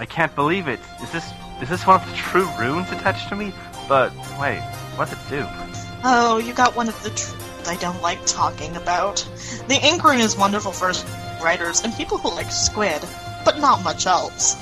I 0.00 0.06
can't 0.06 0.34
believe 0.34 0.66
it. 0.66 0.80
Is 1.02 1.12
this 1.12 1.30
is 1.60 1.68
this 1.68 1.86
one 1.86 2.00
of 2.00 2.08
the 2.08 2.16
true 2.16 2.48
runes 2.58 2.90
attached 2.90 3.28
to 3.28 3.36
me? 3.36 3.52
But 3.86 4.12
wait, 4.40 4.60
what's 4.96 5.12
it 5.12 5.18
do? 5.28 5.46
Oh, 6.02 6.38
you 6.38 6.54
got 6.54 6.74
one 6.74 6.88
of 6.88 7.00
the 7.02 7.10
truths 7.10 7.68
I 7.68 7.76
don't 7.76 8.00
like 8.00 8.24
talking 8.24 8.74
about. 8.76 9.18
The 9.68 9.78
ink 9.82 10.02
rune 10.02 10.20
is 10.20 10.38
wonderful 10.38 10.72
for 10.72 10.92
writers 11.44 11.82
and 11.82 11.94
people 11.94 12.16
who 12.16 12.30
like 12.30 12.50
squid, 12.50 13.02
but 13.44 13.58
not 13.58 13.84
much 13.84 14.06
else. 14.06 14.56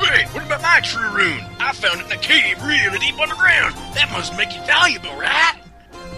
Wait, 0.00 0.26
what 0.28 0.44
about 0.44 0.62
my 0.62 0.80
true 0.84 1.10
rune? 1.10 1.44
I 1.58 1.72
found 1.72 2.00
it 2.00 2.06
in 2.06 2.12
a 2.12 2.20
cave 2.20 2.62
really 2.62 2.98
deep 2.98 3.18
underground. 3.18 3.74
That 3.94 4.08
must 4.12 4.36
make 4.36 4.54
it 4.54 4.64
valuable, 4.66 5.10
right? 5.16 5.54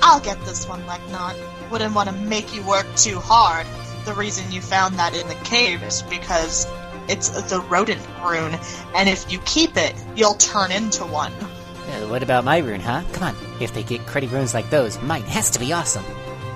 I'll 0.03 0.21
get 0.21 0.39
this 0.45 0.69
one, 0.69 0.83
Legnot. 0.83 1.37
Wouldn't 1.71 1.95
want 1.95 2.11
to 2.11 2.15
make 2.15 2.55
you 2.55 2.63
work 2.67 2.87
too 2.97 3.19
hard. 3.19 3.67
The 4.05 4.13
reason 4.13 4.53
you 4.53 4.61
found 4.61 4.99
that 4.99 5.17
in 5.17 5.27
the 5.29 5.35
cave 5.37 5.83
is 5.83 6.03
because 6.03 6.67
it's 7.09 7.29
the 7.29 7.61
rodent 7.63 8.01
rune, 8.25 8.59
and 8.95 9.09
if 9.09 9.31
you 9.33 9.39
keep 9.41 9.77
it, 9.77 9.95
you'll 10.15 10.35
turn 10.35 10.71
into 10.71 11.05
one. 11.05 11.33
Uh, 11.33 12.07
what 12.09 12.23
about 12.23 12.45
my 12.45 12.59
rune, 12.59 12.81
huh? 12.81 13.03
Come 13.13 13.29
on. 13.29 13.37
If 13.61 13.73
they 13.73 13.83
get 13.83 14.05
credit 14.07 14.31
runes 14.31 14.53
like 14.53 14.69
those, 14.71 15.01
mine 15.03 15.23
has 15.23 15.51
to 15.53 15.59
be 15.59 15.73
awesome. 15.73 16.05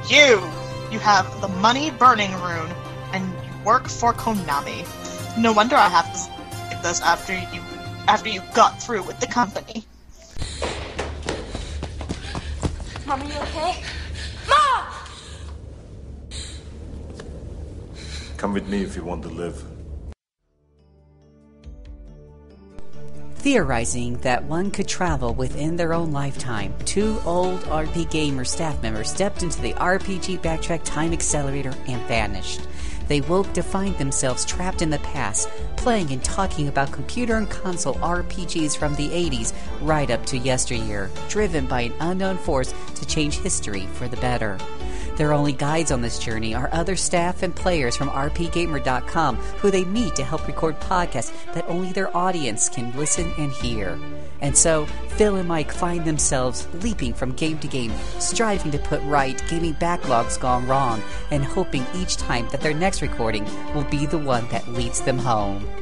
You! 0.09 0.43
You 0.91 0.99
have 0.99 1.41
the 1.41 1.49
money 1.49 1.91
burning 1.91 2.33
rune, 2.35 2.71
and 3.13 3.25
you 3.25 3.65
work 3.65 3.89
for 3.89 4.13
Konami. 4.13 4.87
No 5.39 5.53
wonder 5.53 5.75
I 5.75 5.89
have 5.89 6.13
to 6.13 6.33
like 6.69 6.83
this 6.83 7.01
after 7.01 7.33
you 7.33 7.61
after 8.09 8.29
you 8.29 8.43
got 8.55 8.83
through 8.83 9.03
with 9.05 9.19
the 9.21 9.27
company. 9.27 9.85
Mom, 13.07 13.23
are 13.23 13.27
you 13.27 13.39
okay? 13.39 13.83
Mom! 14.49 14.85
Come 18.37 18.53
with 18.53 18.69
me 18.69 18.83
if 18.83 18.97
you 18.97 19.05
want 19.05 19.23
to 19.23 19.29
live. 19.29 19.72
Theorizing 23.43 24.19
that 24.19 24.45
one 24.45 24.71
could 24.71 24.87
travel 24.87 25.35
within 25.35 25.75
their 25.75 25.95
own 25.95 26.13
lifetime, 26.13 26.73
two 26.85 27.21
old 27.25 27.59
RP 27.63 28.09
Gamer 28.09 28.45
staff 28.45 28.81
members 28.81 29.11
stepped 29.11 29.43
into 29.43 29.61
the 29.61 29.73
RPG 29.73 30.39
Backtrack 30.43 30.85
Time 30.85 31.13
Accelerator 31.13 31.75
and 31.89 32.01
vanished. 32.07 32.61
They 33.13 33.21
woke 33.21 33.53
to 33.53 33.63
find 33.63 33.95
themselves 33.99 34.47
trapped 34.47 34.81
in 34.81 34.89
the 34.89 34.99
past, 35.01 35.51
playing 35.77 36.13
and 36.13 36.25
talking 36.25 36.69
about 36.69 36.93
computer 36.93 37.37
and 37.37 37.51
console 37.51 37.97
RPGs 37.97 38.75
from 38.75 38.95
the 38.95 39.11
80s 39.11 39.53
right 39.83 40.11
up 40.11 40.25
to 40.25 40.39
yesteryear, 40.39 41.11
driven 41.29 41.67
by 41.67 41.83
an 41.83 41.93
unknown 42.01 42.39
force 42.39 42.73
to 42.95 43.07
change 43.07 43.37
history 43.37 43.87
for 43.93 44.09
the 44.09 44.17
better. 44.17 44.57
Their 45.17 45.35
only 45.35 45.53
guides 45.53 45.93
on 45.93 46.01
this 46.01 46.19
journey 46.19 46.55
are 46.55 46.71
other 46.73 46.97
staff 46.97 47.43
and 47.43 47.55
players 47.55 47.99
from 47.99 48.09
RPGamer.com 48.09 49.37
who 49.37 49.71
they 49.71 49.85
meet 49.85 50.17
to 50.17 50.25
help 50.25 50.47
record 50.47 50.81
podcasts 50.81 51.35
that 51.53 51.69
only 51.69 51.93
their 51.93 52.17
audience 52.17 52.71
can 52.71 52.97
listen 52.97 53.31
and 53.37 53.53
hear. 53.53 53.99
And 54.43 54.57
so, 54.57 54.87
Phil 55.17 55.37
and 55.37 55.49
Mike 55.49 55.73
find 55.73 56.05
themselves 56.05 56.67
leaping 56.83 57.15
from 57.15 57.33
game 57.33 57.59
to 57.61 57.69
game, 57.69 57.93
striving 58.19 58.73
to 58.73 58.79
put 58.79 59.01
right 59.05 59.43
gaming 59.49 59.75
backlogs 59.75 60.39
gone 60.39 60.67
wrong, 60.67 61.01
and 61.31 61.45
hoping 61.45 61.87
each 61.95 62.17
time 62.17 62.49
that 62.51 62.61
their 62.61 62.75
next 62.75 63.03
recording 63.03 63.45
will 63.75 63.85
be 63.85 64.05
the 64.05 64.19
one 64.19 64.47
that 64.49 64.67
leads 64.69 65.01
them 65.01 65.19
home. 65.19 65.82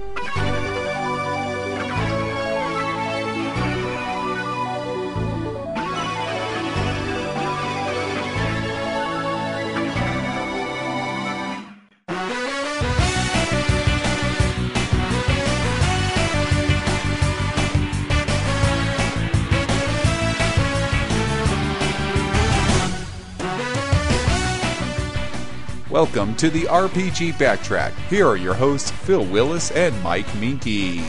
Welcome 26.12 26.34
to 26.38 26.50
the 26.50 26.62
RPG 26.64 27.34
Backtrack. 27.34 27.92
Here 28.08 28.26
are 28.26 28.36
your 28.36 28.54
hosts, 28.54 28.90
Phil 28.90 29.24
Willis 29.26 29.70
and 29.70 29.94
Mike 30.02 30.26
Moehnke. 30.40 31.04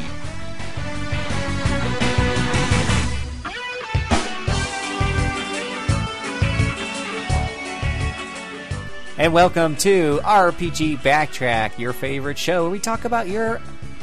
And 9.18 9.34
welcome 9.34 9.76
to 9.78 10.20
RPG 10.24 11.00
Backtrack, 11.00 11.78
your 11.78 11.94
favorite 11.94 12.38
show 12.38 12.64
where 12.64 12.72
we 12.72 12.80
talk 12.80 13.06
about 13.06 13.28
your 13.28 13.58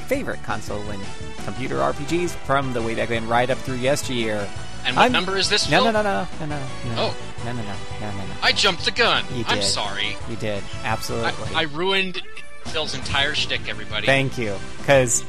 favorite 0.07 0.43
console 0.45 0.83
and 0.91 1.03
computer 1.45 1.77
RPGs 1.77 2.31
from 2.31 2.73
the 2.73 2.83
way 2.83 2.95
back 2.95 3.09
then 3.09 3.27
right 3.27 3.49
up 3.51 3.59
through 3.59 3.77
yesteryear. 3.77 4.49
And 4.85 4.97
what 4.97 5.03
I'm- 5.03 5.13
number 5.13 5.37
is 5.37 5.49
this? 5.49 5.69
No, 5.69 5.83
Phil? 5.83 5.93
no, 5.93 6.03
no, 6.03 6.03
no, 6.03 6.29
no, 6.41 6.47
no. 6.47 6.57
no. 6.57 6.67
Oh. 6.97 7.15
No, 7.45 7.53
no, 7.53 7.63
no, 7.63 7.75
no, 8.01 8.11
no, 8.11 8.17
no. 8.17 8.35
I 8.43 8.53
jumped 8.53 8.85
the 8.85 8.91
gun. 8.91 9.25
You 9.35 9.45
I'm 9.47 9.63
sorry. 9.63 10.17
You 10.29 10.37
did. 10.37 10.63
Absolutely. 10.83 11.55
I, 11.55 11.61
I 11.61 11.63
ruined 11.63 12.21
Phil's 12.65 12.95
entire 12.95 13.35
shtick, 13.35 13.69
everybody. 13.69 14.07
Thank 14.07 14.39
you. 14.39 14.57
Because, 14.79 15.25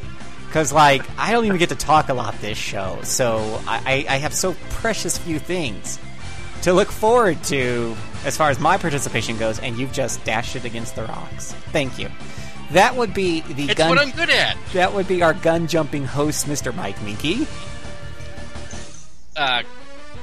cause, 0.52 0.74
like, 0.74 1.04
I 1.18 1.32
don't 1.32 1.46
even 1.46 1.58
get 1.58 1.70
to 1.70 1.76
talk 1.76 2.10
a 2.10 2.14
lot 2.14 2.40
this 2.42 2.58
show, 2.58 3.00
so 3.04 3.62
I, 3.68 4.06
I, 4.10 4.16
I 4.16 4.18
have 4.18 4.34
so 4.34 4.56
precious 4.70 5.18
few 5.18 5.40
things 5.40 6.00
to 6.64 6.74
look 6.74 6.92
forward 6.92 7.42
to 7.46 7.96
as 8.26 8.36
far 8.36 8.50
as 8.50 8.60
my 8.60 8.78
participation 8.78 9.38
goes, 9.38 9.60
and 9.60 9.78
you've 9.78 9.94
just 9.94 10.24
dashed 10.26 10.56
it 10.56 10.66
against 10.66 10.96
the 10.96 11.04
rocks. 11.04 11.54
Thank 11.72 11.98
you. 11.98 12.10
That 12.72 12.96
would 12.96 13.14
be 13.14 13.42
the 13.42 13.66
it's 13.66 13.76
gun. 13.76 13.90
what 13.90 13.98
I'm 13.98 14.12
good 14.12 14.30
at. 14.30 14.58
That 14.74 14.94
would 14.94 15.08
be 15.08 15.24
our 15.24 15.34
gun 15.34 15.68
jumping 15.68 16.06
host, 16.06 16.46
Mr. 16.46 16.76
Mike 16.76 16.98
Moehnke. 17.00 17.48
Uh, 19.36 19.64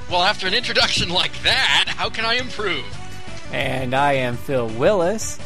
well, 0.09 0.23
after 0.23 0.47
an 0.47 0.53
introduction 0.53 1.09
like 1.09 1.41
that, 1.43 1.85
how 1.87 2.09
can 2.09 2.25
I 2.25 2.35
improve? 2.35 2.85
And 3.51 3.93
I 3.93 4.13
am 4.13 4.37
Phil 4.37 4.67
Willis. 4.67 5.39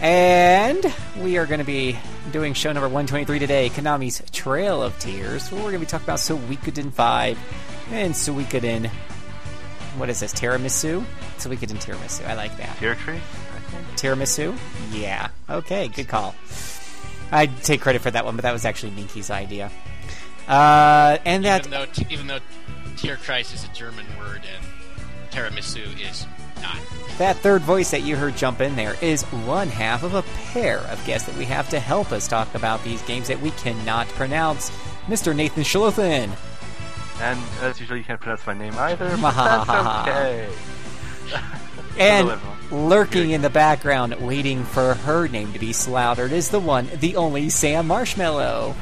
And 0.00 0.94
we 1.18 1.36
are 1.36 1.46
going 1.46 1.58
to 1.58 1.64
be 1.66 1.98
doing 2.32 2.54
show 2.54 2.72
number 2.72 2.88
123 2.88 3.38
today, 3.38 3.68
Konami's 3.68 4.22
Trail 4.30 4.82
of 4.82 4.98
Tears. 4.98 5.50
Where 5.50 5.62
we're 5.62 5.70
going 5.70 5.80
to 5.80 5.86
be 5.86 5.90
talking 5.90 6.06
about 6.06 6.20
Suikoden 6.20 6.92
5 6.92 7.38
and 7.90 8.14
Suikoden. 8.14 8.86
What 9.96 10.08
is 10.08 10.20
this? 10.20 10.32
Tiramisu? 10.32 11.04
Suikoden 11.38 11.84
Tiramisu. 11.84 12.26
I 12.26 12.34
like 12.34 12.56
that. 12.58 12.76
Tear 12.78 12.94
tree? 12.94 13.20
Tiramisu? 13.96 14.56
Yeah. 14.92 15.28
Okay, 15.48 15.88
good 15.88 16.08
call. 16.08 16.34
I'd 17.32 17.62
take 17.62 17.80
credit 17.80 18.02
for 18.02 18.10
that 18.10 18.24
one, 18.24 18.36
but 18.36 18.42
that 18.42 18.52
was 18.52 18.64
actually 18.64 18.92
Moehnke's 18.92 19.30
idea. 19.30 19.70
Uh, 20.48 21.18
and 21.24 21.44
that 21.44 21.60
even 21.66 21.70
though 21.70 21.86
even 22.08 22.26
though 22.26 22.40
Tierkreis 23.00 23.54
is 23.54 23.64
a 23.64 23.68
German 23.68 24.06
word 24.18 24.42
and 24.44 25.30
tiramisu 25.32 25.86
is 26.06 26.26
not. 26.60 26.76
That 27.16 27.36
third 27.36 27.62
voice 27.62 27.90
that 27.92 28.02
you 28.02 28.16
heard 28.16 28.36
jump 28.36 28.60
in 28.60 28.76
there 28.76 28.94
is 29.00 29.22
one 29.22 29.68
half 29.68 30.02
of 30.02 30.14
a 30.14 30.22
pair 30.52 30.78
of 30.80 31.02
guests 31.06 31.26
that 31.26 31.36
we 31.36 31.46
have 31.46 31.68
to 31.70 31.80
help 31.80 32.12
us 32.12 32.28
talk 32.28 32.54
about 32.54 32.82
these 32.84 33.00
games 33.02 33.28
that 33.28 33.40
we 33.40 33.52
cannot 33.52 34.06
pronounce. 34.08 34.70
Mr. 35.06 35.34
Nathan 35.34 35.62
Schlothen. 35.62 36.30
And 37.20 37.38
as 37.62 37.80
usual, 37.80 37.96
you 37.96 38.04
can't 38.04 38.20
pronounce 38.20 38.46
my 38.46 38.54
name 38.54 38.74
either, 38.76 39.16
but 39.16 39.32
that's 39.66 40.08
okay. 40.08 40.48
And 41.98 42.28
Hello, 42.28 42.38
everyone. 42.70 42.88
lurking 42.88 43.30
in 43.32 43.42
the 43.42 43.50
background, 43.50 44.14
waiting 44.20 44.64
for 44.64 44.94
her 44.94 45.26
name 45.26 45.52
to 45.52 45.58
be 45.58 45.72
slaughtered, 45.72 46.30
is 46.32 46.48
the 46.50 46.60
one, 46.60 46.88
the 47.00 47.16
only 47.16 47.50
Sam 47.50 47.88
Marshmallow. 47.88 48.74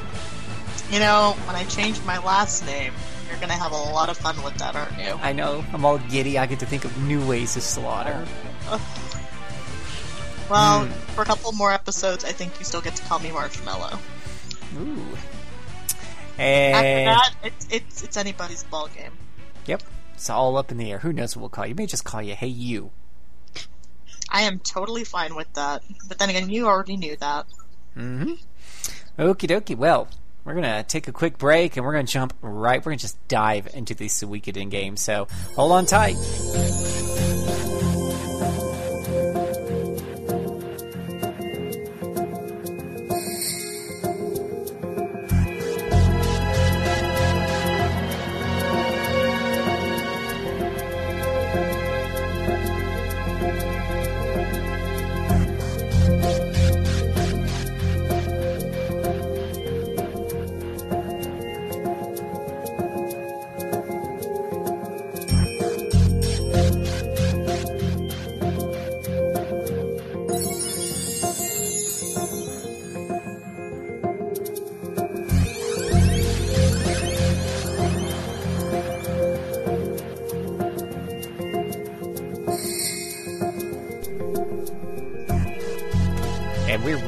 You 0.91 0.99
know, 1.00 1.35
when 1.47 1.56
I 1.56 1.65
changed 1.65 2.05
my 2.05 2.19
last 2.19 2.65
name, 2.67 2.93
you're 3.41 3.49
gonna 3.49 3.60
have 3.60 3.72
a 3.72 3.76
lot 3.76 4.09
of 4.09 4.16
fun 4.16 4.43
with 4.43 4.54
that, 4.54 4.75
aren't 4.75 4.99
you? 4.99 5.15
I 5.22 5.32
know, 5.32 5.65
I'm 5.72 5.84
all 5.84 5.99
giddy. 5.99 6.38
I 6.38 6.47
get 6.47 6.59
to 6.60 6.66
think 6.66 6.84
of 6.84 6.97
new 7.04 7.25
ways 7.26 7.54
to 7.54 7.60
slaughter. 7.60 8.26
Well, 10.50 10.87
Hmm. 10.87 10.91
for 11.15 11.22
a 11.22 11.25
couple 11.26 11.53
more 11.53 11.71
episodes, 11.72 12.25
I 12.25 12.32
think 12.32 12.59
you 12.59 12.65
still 12.65 12.81
get 12.81 12.97
to 12.97 13.03
call 13.03 13.19
me 13.19 13.31
Marshmallow. 13.31 13.99
Ooh. 14.78 15.06
After 16.38 16.43
And 16.43 17.08
that, 17.08 17.35
it's 17.43 17.67
it's 17.70 18.02
it's 18.02 18.17
anybody's 18.17 18.64
ball 18.64 18.88
game. 18.88 19.12
yep, 19.67 19.82
it's 20.14 20.31
all 20.31 20.56
up 20.56 20.70
in 20.70 20.79
the 20.79 20.90
air. 20.90 21.00
Who 21.00 21.12
knows 21.12 21.37
what 21.37 21.40
we'll 21.43 21.49
call 21.50 21.67
you? 21.67 21.75
May 21.75 21.85
just 21.87 22.05
call 22.05 22.23
you 22.23 22.35
Hey 22.35 22.46
You. 22.46 22.90
I 24.31 24.43
am 24.43 24.58
totally 24.61 25.05
fine 25.05 25.35
with 25.35 25.52
that. 25.55 25.82
But 26.08 26.19
then 26.19 26.31
again, 26.31 26.49
you 26.49 26.67
already 26.67 26.96
knew 26.96 27.17
that. 27.17 27.44
Mm-hmm. 27.96 28.32
Okie 29.19 29.49
dokie. 29.50 29.76
Well, 29.76 30.08
we're 30.49 30.55
gonna 30.55 30.83
take 30.83 31.09
a 31.09 31.12
quick 31.12 31.37
break 31.37 31.77
and 31.77 31.85
we're 31.85 31.93
gonna 31.93 32.05
jump 32.05 32.33
right. 32.41 32.81
We're 32.81 32.93
gonna 32.93 32.97
just 32.97 33.29
dive 33.29 33.69
into 33.75 33.95
the 33.95 34.06
Suikoden 34.06 34.71
game. 34.71 34.97
So 34.97 35.29
hold 35.55 35.73
on 35.73 35.85
tight. 35.85 36.17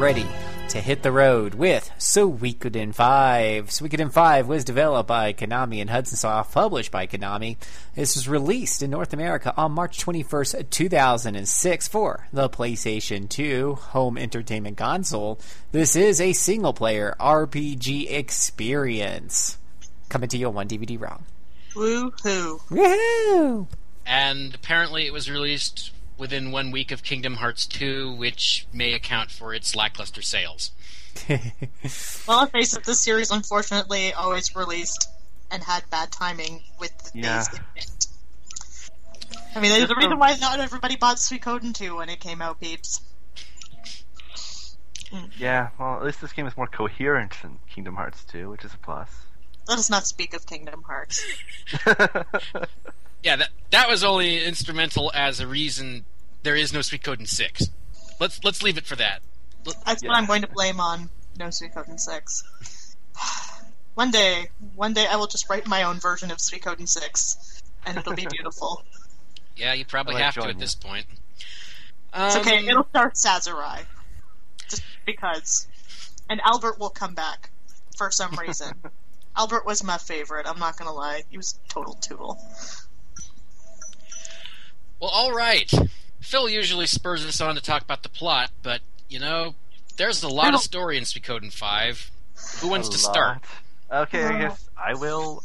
Ready 0.00 0.26
to 0.66 0.80
hit 0.80 1.02
the 1.02 1.12
road 1.12 1.52
with 1.52 1.90
Suikoden 1.98 2.94
5. 2.94 3.66
Suikoden 3.66 4.10
5 4.10 4.48
was 4.48 4.64
developed 4.64 5.06
by 5.06 5.34
Konami 5.34 5.82
and 5.82 5.90
Hudson 5.90 6.16
Soft, 6.16 6.54
published 6.54 6.90
by 6.90 7.06
Konami. 7.06 7.58
This 7.94 8.16
was 8.16 8.26
released 8.26 8.82
in 8.82 8.90
North 8.90 9.12
America 9.12 9.52
on 9.58 9.72
March 9.72 10.02
21st, 10.02 10.70
2006 10.70 11.88
for 11.88 12.26
the 12.32 12.48
PlayStation 12.48 13.28
2 13.28 13.74
home 13.74 14.16
entertainment 14.16 14.78
console. 14.78 15.38
This 15.70 15.94
is 15.94 16.18
a 16.18 16.32
single 16.32 16.72
player 16.72 17.14
RPG 17.20 18.10
experience. 18.10 19.58
Coming 20.08 20.30
to 20.30 20.38
you 20.38 20.46
on 20.46 20.54
one 20.54 20.68
DVD 20.68 20.98
ROM. 20.98 21.26
Woohoo! 21.74 22.58
Woohoo! 22.70 23.66
And 24.06 24.54
apparently 24.54 25.06
it 25.06 25.12
was 25.12 25.30
released 25.30 25.92
within 26.20 26.52
one 26.52 26.70
week 26.70 26.92
of 26.92 27.02
Kingdom 27.02 27.36
Hearts 27.36 27.66
2, 27.66 28.12
which 28.12 28.66
may 28.72 28.92
account 28.92 29.30
for 29.30 29.52
its 29.54 29.74
lackluster 29.74 30.22
sales. 30.22 30.70
Well, 32.28 32.38
let's 32.38 32.52
face 32.52 32.76
it, 32.76 32.84
this 32.84 33.00
series 33.00 33.32
unfortunately 33.32 34.12
always 34.12 34.54
released 34.54 35.08
and 35.50 35.64
had 35.64 35.82
bad 35.90 36.12
timing 36.12 36.62
with 36.78 36.96
the 36.98 37.18
Yeah. 37.18 37.44
days. 37.74 38.06
I 39.56 39.60
mean, 39.60 39.72
there's 39.72 39.90
a 39.90 39.96
reason 39.96 40.18
why 40.18 40.36
not 40.36 40.60
everybody 40.60 40.94
bought 40.94 41.16
Suikoden 41.16 41.74
2 41.74 41.96
when 41.96 42.08
it 42.08 42.20
came 42.20 42.40
out, 42.40 42.60
peeps. 42.60 43.00
Yeah, 45.36 45.70
well, 45.78 45.96
at 45.96 46.04
least 46.04 46.20
this 46.20 46.32
game 46.32 46.46
is 46.46 46.56
more 46.56 46.68
coherent 46.68 47.34
than 47.42 47.58
Kingdom 47.68 47.96
Hearts 47.96 48.22
2, 48.26 48.48
which 48.48 48.64
is 48.64 48.72
a 48.72 48.78
plus. 48.78 49.10
Let 49.66 49.78
us 49.78 49.90
not 49.90 50.06
speak 50.06 50.34
of 50.34 50.46
Kingdom 50.46 50.84
Hearts. 50.86 51.20
Yeah, 53.22 53.36
that 53.36 53.50
that 53.70 53.88
was 53.88 54.02
only 54.02 54.42
instrumental 54.42 55.12
as 55.14 55.40
a 55.40 55.46
reason 55.46 56.06
there 56.42 56.56
is 56.56 56.72
no 56.72 56.80
Suikoden 56.80 57.28
6. 57.28 57.70
Let's 58.18 58.42
let's 58.44 58.62
leave 58.62 58.76
it 58.78 58.86
for 58.86 58.96
that. 58.96 59.20
That's 59.86 60.02
Yeah. 60.02 60.08
what 60.10 60.16
I'm 60.18 60.26
going 60.26 60.42
to 60.42 60.48
blame 60.48 60.80
on 60.80 61.10
No 61.38 61.46
Suikoden 61.46 61.98
6. 61.98 62.44
one 63.94 64.10
day, 64.10 64.48
one 64.74 64.92
day 64.94 65.06
I 65.06 65.16
will 65.16 65.26
just 65.26 65.48
write 65.50 65.66
my 65.66 65.82
own 65.82 65.98
version 65.98 66.30
of 66.30 66.38
Suikoden 66.38 66.88
6, 66.88 67.62
and 67.86 67.98
it'll 67.98 68.14
be 68.14 68.26
beautiful. 68.30 68.82
Yeah, 69.56 69.74
you 69.74 69.84
probably 69.84 70.14
I 70.14 70.16
like 70.18 70.24
have 70.24 70.34
to 70.42 70.48
at 70.48 70.54
you. 70.54 70.60
this 70.60 70.74
point. 70.74 71.06
It's 72.14 72.36
okay, 72.36 72.58
Um, 72.58 72.68
it'll 72.68 72.88
start 72.88 73.14
Sazurai. 73.14 73.84
Just 74.68 74.82
because. 75.06 75.66
And 76.28 76.40
Albert 76.44 76.78
will 76.78 76.90
come 76.90 77.14
back 77.14 77.50
for 77.96 78.10
some 78.10 78.34
reason. 78.36 78.74
Albert 79.36 79.64
was 79.66 79.82
my 79.84 79.98
favorite, 79.98 80.46
I'm 80.48 80.58
not 80.58 80.76
gonna 80.76 80.92
lie. 80.92 81.22
He 81.30 81.36
was 81.36 81.58
a 81.64 81.68
total 81.72 81.94
tool. 81.94 82.38
Well, 85.00 85.10
all 85.10 85.32
right. 85.32 85.70
Phil 86.20 86.48
usually 86.48 86.86
spurs 86.86 87.24
us 87.26 87.40
on 87.40 87.54
to 87.54 87.60
talk 87.60 87.82
about 87.82 88.02
the 88.02 88.08
plot, 88.08 88.50
but 88.62 88.80
you 89.08 89.18
know, 89.18 89.54
there's 89.96 90.22
a 90.22 90.28
lot 90.28 90.54
of 90.54 90.60
story 90.60 90.96
in 90.96 91.04
Suikoden 91.04 91.52
5. 91.52 92.10
Who 92.60 92.68
wants 92.68 92.88
A 92.88 92.92
to 92.92 92.98
start? 92.98 93.42
lot. 93.90 94.02
Okay, 94.04 94.24
I 94.24 94.34
Uh. 94.34 94.38
guess 94.38 94.68
I 94.76 94.94
will. 94.94 95.42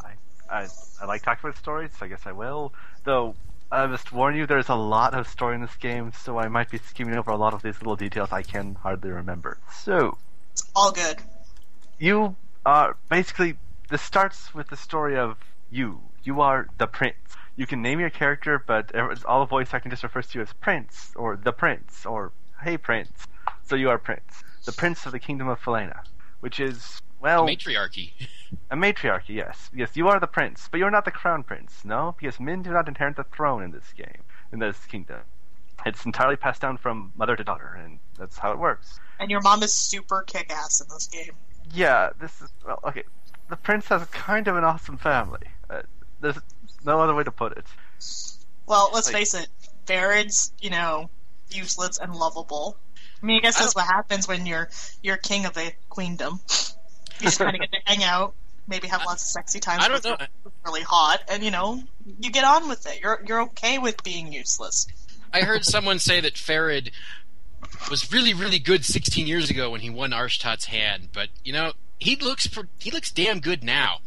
I, 0.49 0.53
I, 0.63 0.67
I 1.01 1.05
like 1.05 1.23
talking 1.23 1.41
about 1.49 1.57
stories, 1.57 1.91
so 1.97 2.05
I 2.05 2.09
guess 2.09 2.21
I 2.25 2.31
will. 2.31 2.73
Though, 3.03 3.35
I 3.71 3.85
must 3.87 4.11
warn 4.11 4.35
you, 4.35 4.45
there's 4.45 4.69
a 4.69 4.75
lot 4.75 5.13
of 5.15 5.27
story 5.27 5.55
in 5.55 5.61
this 5.61 5.75
game, 5.75 6.11
so 6.23 6.37
I 6.37 6.47
might 6.47 6.69
be 6.69 6.77
skimming 6.77 7.17
over 7.17 7.31
a 7.31 7.37
lot 7.37 7.53
of 7.53 7.63
these 7.63 7.77
little 7.79 7.95
details 7.95 8.31
I 8.31 8.43
can 8.43 8.75
hardly 8.75 9.09
remember. 9.09 9.57
So, 9.83 10.17
All 10.75 10.91
good. 10.91 11.17
you 11.97 12.35
are 12.65 12.95
basically 13.09 13.57
this 13.89 14.01
starts 14.01 14.53
with 14.53 14.69
the 14.69 14.77
story 14.77 15.17
of 15.17 15.37
you. 15.71 16.01
You 16.23 16.41
are 16.41 16.67
the 16.77 16.87
prince. 16.87 17.15
You 17.55 17.65
can 17.65 17.81
name 17.81 17.99
your 17.99 18.09
character, 18.09 18.63
but 18.65 18.91
every- 18.93 19.15
all 19.25 19.39
the 19.39 19.45
voice 19.45 19.73
acting 19.73 19.89
just 19.89 20.03
refers 20.03 20.27
to 20.27 20.39
you 20.39 20.43
as 20.43 20.53
Prince 20.53 21.13
or 21.15 21.37
the 21.37 21.53
Prince 21.53 22.05
or 22.05 22.31
Hey 22.61 22.77
Prince. 22.77 23.27
So 23.63 23.75
you 23.75 23.89
are 23.89 23.97
Prince, 23.97 24.43
the 24.65 24.71
Prince 24.71 25.05
of 25.05 25.11
the 25.11 25.19
Kingdom 25.19 25.47
of 25.47 25.59
Falena, 25.59 26.03
which 26.41 26.59
is 26.59 27.01
well 27.19 27.45
Matriarchy. 27.45 28.13
a 28.69 28.75
matriarchy. 28.75 29.33
Yes, 29.33 29.69
yes, 29.73 29.95
you 29.95 30.07
are 30.07 30.19
the 30.19 30.27
prince, 30.27 30.67
but 30.69 30.79
you're 30.79 30.91
not 30.91 31.05
the 31.05 31.11
crown 31.11 31.43
prince. 31.43 31.83
No, 31.83 32.15
because 32.19 32.39
men 32.39 32.61
do 32.61 32.71
not 32.71 32.87
inherit 32.87 33.15
the 33.15 33.23
throne 33.23 33.63
in 33.63 33.71
this 33.71 33.93
game, 33.95 34.23
in 34.51 34.59
this 34.59 34.85
kingdom. 34.85 35.19
It's 35.85 36.05
entirely 36.05 36.35
passed 36.35 36.61
down 36.61 36.77
from 36.77 37.11
mother 37.15 37.35
to 37.35 37.43
daughter, 37.43 37.79
and 37.83 37.99
that's 38.17 38.37
how 38.37 38.51
it 38.51 38.59
works. 38.59 38.99
And 39.19 39.29
your 39.29 39.41
mom 39.41 39.61
is 39.63 39.73
super 39.73 40.23
kick 40.23 40.51
ass 40.51 40.81
in 40.81 40.87
this 40.89 41.07
game. 41.07 41.35
Yeah, 41.73 42.09
this 42.19 42.41
is 42.41 42.51
well, 42.65 42.79
okay. 42.83 43.03
The 43.49 43.55
prince 43.55 43.87
has 43.89 44.05
kind 44.07 44.47
of 44.47 44.55
an 44.55 44.63
awesome 44.63 44.97
family. 44.97 45.47
Uh, 45.69 45.81
there's 46.21 46.39
no 46.85 47.01
other 47.01 47.13
way 47.15 47.23
to 47.23 47.31
put 47.31 47.57
it. 47.57 47.65
Well, 48.65 48.89
let's 48.93 49.07
Like- 49.07 49.15
face 49.15 49.33
it, 49.33 49.47
Ferid's, 49.85 50.51
you 50.59 50.69
know, 50.69 51.09
useless 51.51 51.97
and 51.99 52.15
lovable. 52.15 52.77
I 53.21 53.25
mean, 53.25 53.37
I 53.37 53.41
guess 53.41 53.57
I 53.57 53.61
that's 53.63 53.75
what 53.75 53.85
happens 53.85 54.27
when 54.27 54.45
you're 54.45 54.69
you're 55.01 55.17
king 55.17 55.45
of 55.45 55.57
a 55.57 55.75
queendom. 55.89 56.39
You 57.19 57.25
just 57.27 57.39
kind 57.39 57.55
of 57.55 57.61
get 57.61 57.71
to 57.71 57.77
hang 57.85 58.03
out, 58.03 58.33
maybe 58.67 58.87
have 58.87 59.01
lots 59.05 59.23
of 59.23 59.29
sexy 59.29 59.59
times. 59.59 59.83
I 59.83 59.87
don't 59.87 60.03
with 60.03 60.19
know. 60.19 60.25
Really 60.65 60.81
hot, 60.81 61.21
and 61.29 61.43
you 61.43 61.51
know, 61.51 61.81
you 62.19 62.29
get 62.31 62.43
on 62.43 62.67
with 62.67 62.85
it. 62.87 62.99
You're 63.01 63.23
you're 63.25 63.41
okay 63.43 63.77
with 63.77 64.03
being 64.03 64.31
useless. 64.33 64.87
I 65.31 65.41
heard 65.41 65.63
someone 65.65 65.99
say 65.99 66.19
that 66.21 66.33
Ferid 66.35 66.91
was 67.89 68.11
really, 68.11 68.33
really 68.33 68.59
good 68.59 68.85
16 68.85 69.27
years 69.27 69.49
ago 69.49 69.69
when 69.69 69.81
he 69.81 69.89
won 69.89 70.11
Arshtat's 70.11 70.65
hand, 70.65 71.09
but 71.13 71.29
you 71.43 71.51
know, 71.53 71.73
he 71.99 72.15
looks 72.15 72.47
pr- 72.47 72.61
he 72.79 72.91
looks 72.91 73.11
damn 73.11 73.39
good 73.39 73.63
now. 73.63 73.99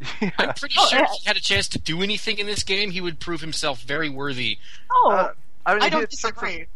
I'm 0.38 0.54
pretty 0.54 0.74
Oh, 0.78 0.86
sure 0.88 0.98
yeah. 1.00 1.04
if 1.04 1.10
he 1.22 1.26
had 1.26 1.36
a 1.36 1.40
chance 1.40 1.68
to 1.68 1.78
do 1.78 2.02
anything 2.02 2.38
in 2.38 2.46
this 2.46 2.62
game, 2.62 2.90
he 2.90 3.00
would 3.00 3.18
prove 3.20 3.40
himself 3.40 3.82
very 3.82 4.08
worthy. 4.08 4.58
Oh, 4.90 5.10
Uh, 5.10 5.32
I, 5.64 5.74
mean, 5.74 5.82
I 5.82 5.88
don't 5.88 6.02
it's 6.04 6.20
sort 6.20 6.34
of- 6.36 6.40
disagree. 6.42 6.66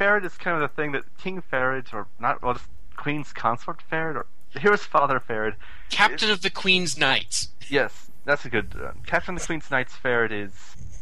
Ferid 0.00 0.24
is 0.24 0.34
kind 0.38 0.54
of 0.62 0.62
the 0.62 0.74
thing 0.74 0.92
that 0.92 1.02
King 1.18 1.42
Ferid, 1.52 1.92
or 1.92 2.06
not, 2.18 2.42
well, 2.42 2.54
just 2.54 2.64
Queen's 2.96 3.32
consort 3.34 3.82
Ferid, 3.92 4.16
or 4.16 4.26
here's 4.58 4.82
Father 4.82 5.20
Ferid. 5.20 5.54
Captain 5.90 6.30
of 6.30 6.40
the 6.40 6.48
Queen's 6.50 6.96
Knights. 6.96 7.48
Yes, 7.68 8.10
that's 8.24 8.46
a 8.46 8.48
good. 8.48 8.74
Uh, 8.82 8.92
Captain 9.06 9.34
of 9.34 9.42
the 9.42 9.46
Queen's 9.46 9.70
Knights 9.70 9.94
Ferid 10.02 10.32
is, 10.32 10.52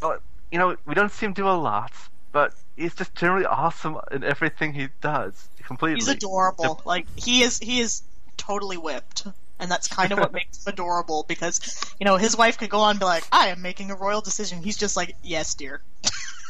well, 0.01 0.17
you 0.51 0.59
know, 0.59 0.75
we 0.85 0.93
don't 0.95 1.11
see 1.13 1.25
him 1.25 1.31
do 1.33 1.47
a 1.47 1.55
lot, 1.55 1.93
but 2.33 2.53
he's 2.75 2.93
just 2.93 3.15
generally 3.15 3.45
awesome 3.45 3.97
in 4.11 4.25
everything 4.25 4.73
he 4.73 4.89
does. 4.99 5.47
Completely. 5.63 5.95
he's 5.99 6.09
adorable. 6.09 6.81
Like 6.85 7.07
he 7.17 7.43
is 7.43 7.59
he 7.59 7.79
is 7.79 8.03
totally 8.37 8.77
whipped. 8.77 9.27
And 9.59 9.71
that's 9.71 9.87
kind 9.87 10.11
of 10.11 10.19
what 10.19 10.33
makes 10.33 10.65
him 10.65 10.73
adorable 10.73 11.25
because, 11.27 11.59
you 11.99 12.05
know, 12.05 12.17
his 12.17 12.37
wife 12.37 12.57
could 12.57 12.69
go 12.69 12.79
on 12.79 12.91
and 12.91 12.99
be 12.99 13.05
like, 13.05 13.23
I 13.31 13.47
am 13.47 13.61
making 13.61 13.91
a 13.91 13.95
royal 13.95 14.21
decision. 14.21 14.61
He's 14.61 14.77
just 14.77 14.95
like, 14.95 15.15
yes, 15.23 15.55
dear. 15.55 15.81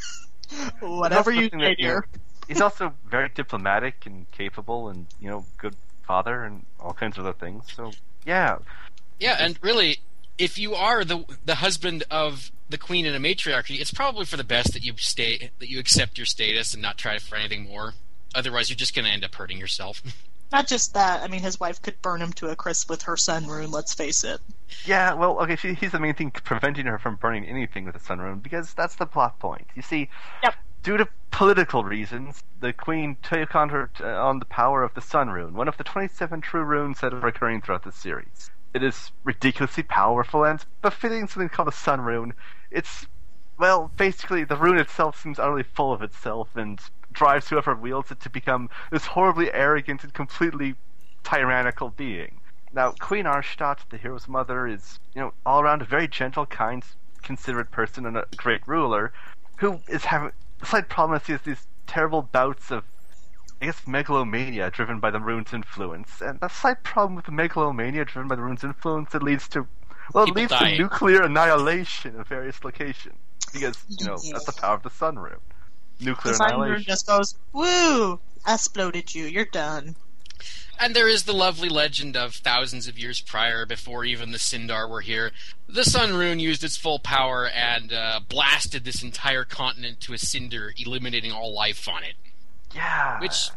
Whatever 0.79 1.31
you 1.31 1.43
something 1.43 1.59
say, 1.59 1.69
that, 1.69 1.77
dear. 1.77 2.07
He's 2.47 2.61
also 2.61 2.93
very 3.09 3.29
diplomatic 3.29 4.05
and 4.05 4.29
capable, 4.31 4.87
and 4.87 5.05
you 5.19 5.29
know, 5.29 5.45
good 5.57 5.75
father 6.03 6.45
and 6.45 6.65
all 6.79 6.93
kinds 6.93 7.17
of 7.17 7.25
other 7.25 7.37
things. 7.37 7.65
So 7.75 7.91
yeah, 8.25 8.59
Yeah, 9.19 9.35
and 9.39 9.59
really, 9.61 9.97
if 10.37 10.57
you 10.57 10.73
are 10.73 11.03
the 11.03 11.25
the 11.45 11.55
husband 11.55 12.03
of 12.09 12.51
the 12.69 12.77
queen 12.77 13.05
in 13.05 13.13
a 13.13 13.19
matriarchy, 13.19 13.75
it's 13.75 13.91
probably 13.91 14.25
for 14.25 14.37
the 14.37 14.43
best 14.43 14.73
that 14.73 14.83
you 14.83 14.93
stay 14.97 15.51
that 15.59 15.69
you 15.69 15.79
accept 15.79 16.17
your 16.17 16.25
status 16.25 16.73
and 16.73 16.81
not 16.81 16.97
try 16.97 17.17
for 17.17 17.35
anything 17.35 17.63
more. 17.63 17.93
Otherwise, 18.33 18.69
you're 18.69 18.77
just 18.77 18.95
going 18.95 19.05
to 19.05 19.11
end 19.11 19.23
up 19.23 19.35
hurting 19.35 19.57
yourself. 19.57 20.01
Not 20.51 20.67
just 20.67 20.93
that. 20.93 21.23
I 21.23 21.27
mean, 21.27 21.41
his 21.41 21.59
wife 21.59 21.81
could 21.81 22.01
burn 22.01 22.21
him 22.21 22.31
to 22.33 22.47
a 22.49 22.55
crisp 22.55 22.89
with 22.89 23.01
her 23.03 23.17
sun 23.17 23.47
rune. 23.47 23.71
Let's 23.71 23.93
face 23.93 24.23
it. 24.23 24.39
yeah. 24.85 25.13
Well, 25.13 25.39
okay. 25.41 25.55
She, 25.57 25.73
he's 25.73 25.91
the 25.91 25.99
main 25.99 26.13
thing 26.13 26.31
preventing 26.31 26.85
her 26.85 26.97
from 26.97 27.15
burning 27.15 27.45
anything 27.45 27.85
with 27.85 27.93
the 27.95 27.99
sun 27.99 28.19
rune 28.19 28.39
because 28.39 28.73
that's 28.73 28.95
the 28.95 29.05
plot 29.05 29.39
point. 29.39 29.67
You 29.75 29.81
see, 29.81 30.09
Yep. 30.43 30.55
due 30.83 30.97
to 30.97 31.07
political 31.31 31.83
reasons, 31.83 32.43
the 32.61 32.71
queen 32.73 33.17
took 33.21 33.55
on 33.55 33.69
her 33.69 33.89
uh, 34.01 34.07
on 34.07 34.39
the 34.39 34.45
power 34.45 34.83
of 34.83 34.93
the 34.93 35.01
sun 35.01 35.29
rune, 35.29 35.53
one 35.53 35.67
of 35.67 35.77
the 35.77 35.83
twenty-seven 35.83 36.41
true 36.41 36.63
runes 36.63 37.01
that 37.01 37.13
are 37.13 37.19
recurring 37.19 37.61
throughout 37.61 37.83
the 37.83 37.91
series. 37.91 38.49
It 38.73 38.83
is 38.83 39.11
ridiculously 39.23 39.83
powerful 39.83 40.43
and 40.45 40.63
befitting 40.81 41.27
something 41.27 41.49
called 41.49 41.67
a 41.67 41.71
sun 41.73 42.01
rune. 42.01 42.33
It's 42.71 43.05
well, 43.59 43.91
basically, 43.97 44.43
the 44.43 44.55
rune 44.55 44.77
itself 44.77 45.19
seems 45.21 45.39
utterly 45.39 45.63
full 45.63 45.91
of 45.91 46.01
itself 46.03 46.49
and 46.55 46.79
drives 47.17 47.49
whoever 47.49 47.75
wields 47.75 48.11
it 48.11 48.19
to 48.21 48.29
become 48.29 48.69
this 48.91 49.05
horribly 49.05 49.51
arrogant 49.51 50.03
and 50.03 50.13
completely 50.13 50.75
tyrannical 51.23 51.89
being. 51.89 52.39
Now, 52.73 52.91
Queen 52.99 53.25
Arshtat, 53.25 53.79
the 53.89 53.97
hero's 53.97 54.27
mother, 54.27 54.67
is, 54.67 54.99
you 55.15 55.21
know, 55.21 55.33
all 55.45 55.61
around 55.61 55.81
a 55.81 55.85
very 55.85 56.07
gentle, 56.07 56.45
kind, 56.45 56.83
considerate 57.23 57.71
person 57.71 58.05
and 58.05 58.17
a 58.17 58.25
great 58.35 58.61
ruler, 58.67 59.11
who 59.57 59.79
is 59.87 60.05
having 60.05 60.31
the 60.59 60.65
slight 60.65 60.89
problem 60.89 61.19
is 61.19 61.25
he 61.25 61.33
has 61.33 61.41
these 61.41 61.67
terrible 61.87 62.21
bouts 62.21 62.71
of, 62.71 62.83
I 63.61 63.65
guess, 63.65 63.87
megalomania 63.87 64.69
driven 64.69 64.99
by 64.99 65.11
the 65.11 65.19
rune's 65.19 65.53
influence. 65.53 66.21
And 66.21 66.39
the 66.39 66.47
slight 66.49 66.83
problem 66.83 67.15
with 67.15 67.25
the 67.25 67.31
megalomania 67.31 68.05
driven 68.05 68.27
by 68.27 68.35
the 68.35 68.41
rune's 68.41 68.63
influence, 68.63 69.15
it 69.15 69.23
leads 69.23 69.47
to, 69.49 69.67
well, 70.13 70.23
it 70.23 70.27
People 70.27 70.41
leads 70.41 70.51
dying. 70.51 70.77
to 70.77 70.83
nuclear 70.83 71.23
annihilation 71.23 72.19
of 72.19 72.27
various 72.27 72.63
locations. 72.63 73.15
Because, 73.53 73.83
you 73.89 74.05
know, 74.05 74.17
that's 74.31 74.45
the 74.45 74.53
power 74.53 74.75
of 74.75 74.83
the 74.83 74.89
sun 74.89 75.17
rune. 75.17 75.39
Nuclear 75.99 76.33
The 76.33 76.37
sun 76.37 76.51
rune 76.51 76.61
annihilation. 76.61 76.85
just 76.87 77.07
goes, 77.07 77.35
woo! 77.53 78.19
I 78.45 78.53
exploded 78.53 79.13
you. 79.15 79.25
You're 79.25 79.45
done. 79.45 79.95
And 80.79 80.95
there 80.95 81.07
is 81.07 81.23
the 81.23 81.33
lovely 81.33 81.69
legend 81.69 82.15
of 82.15 82.35
thousands 82.35 82.87
of 82.87 82.99
years 82.99 83.19
prior, 83.19 83.65
before 83.65 84.05
even 84.05 84.31
the 84.31 84.37
Sindar 84.37 84.87
were 84.87 85.01
here. 85.01 85.31
The 85.67 85.83
Sun 85.83 86.13
Rune 86.13 86.39
used 86.39 86.63
its 86.63 86.77
full 86.77 86.99
power 86.99 87.47
and 87.47 87.91
uh, 87.91 88.19
blasted 88.29 88.85
this 88.85 89.01
entire 89.01 89.43
continent 89.43 89.99
to 90.01 90.13
a 90.13 90.19
cinder, 90.19 90.73
eliminating 90.77 91.31
all 91.31 91.51
life 91.51 91.89
on 91.89 92.03
it. 92.03 92.13
Yeah. 92.75 93.19
Which, 93.19 93.49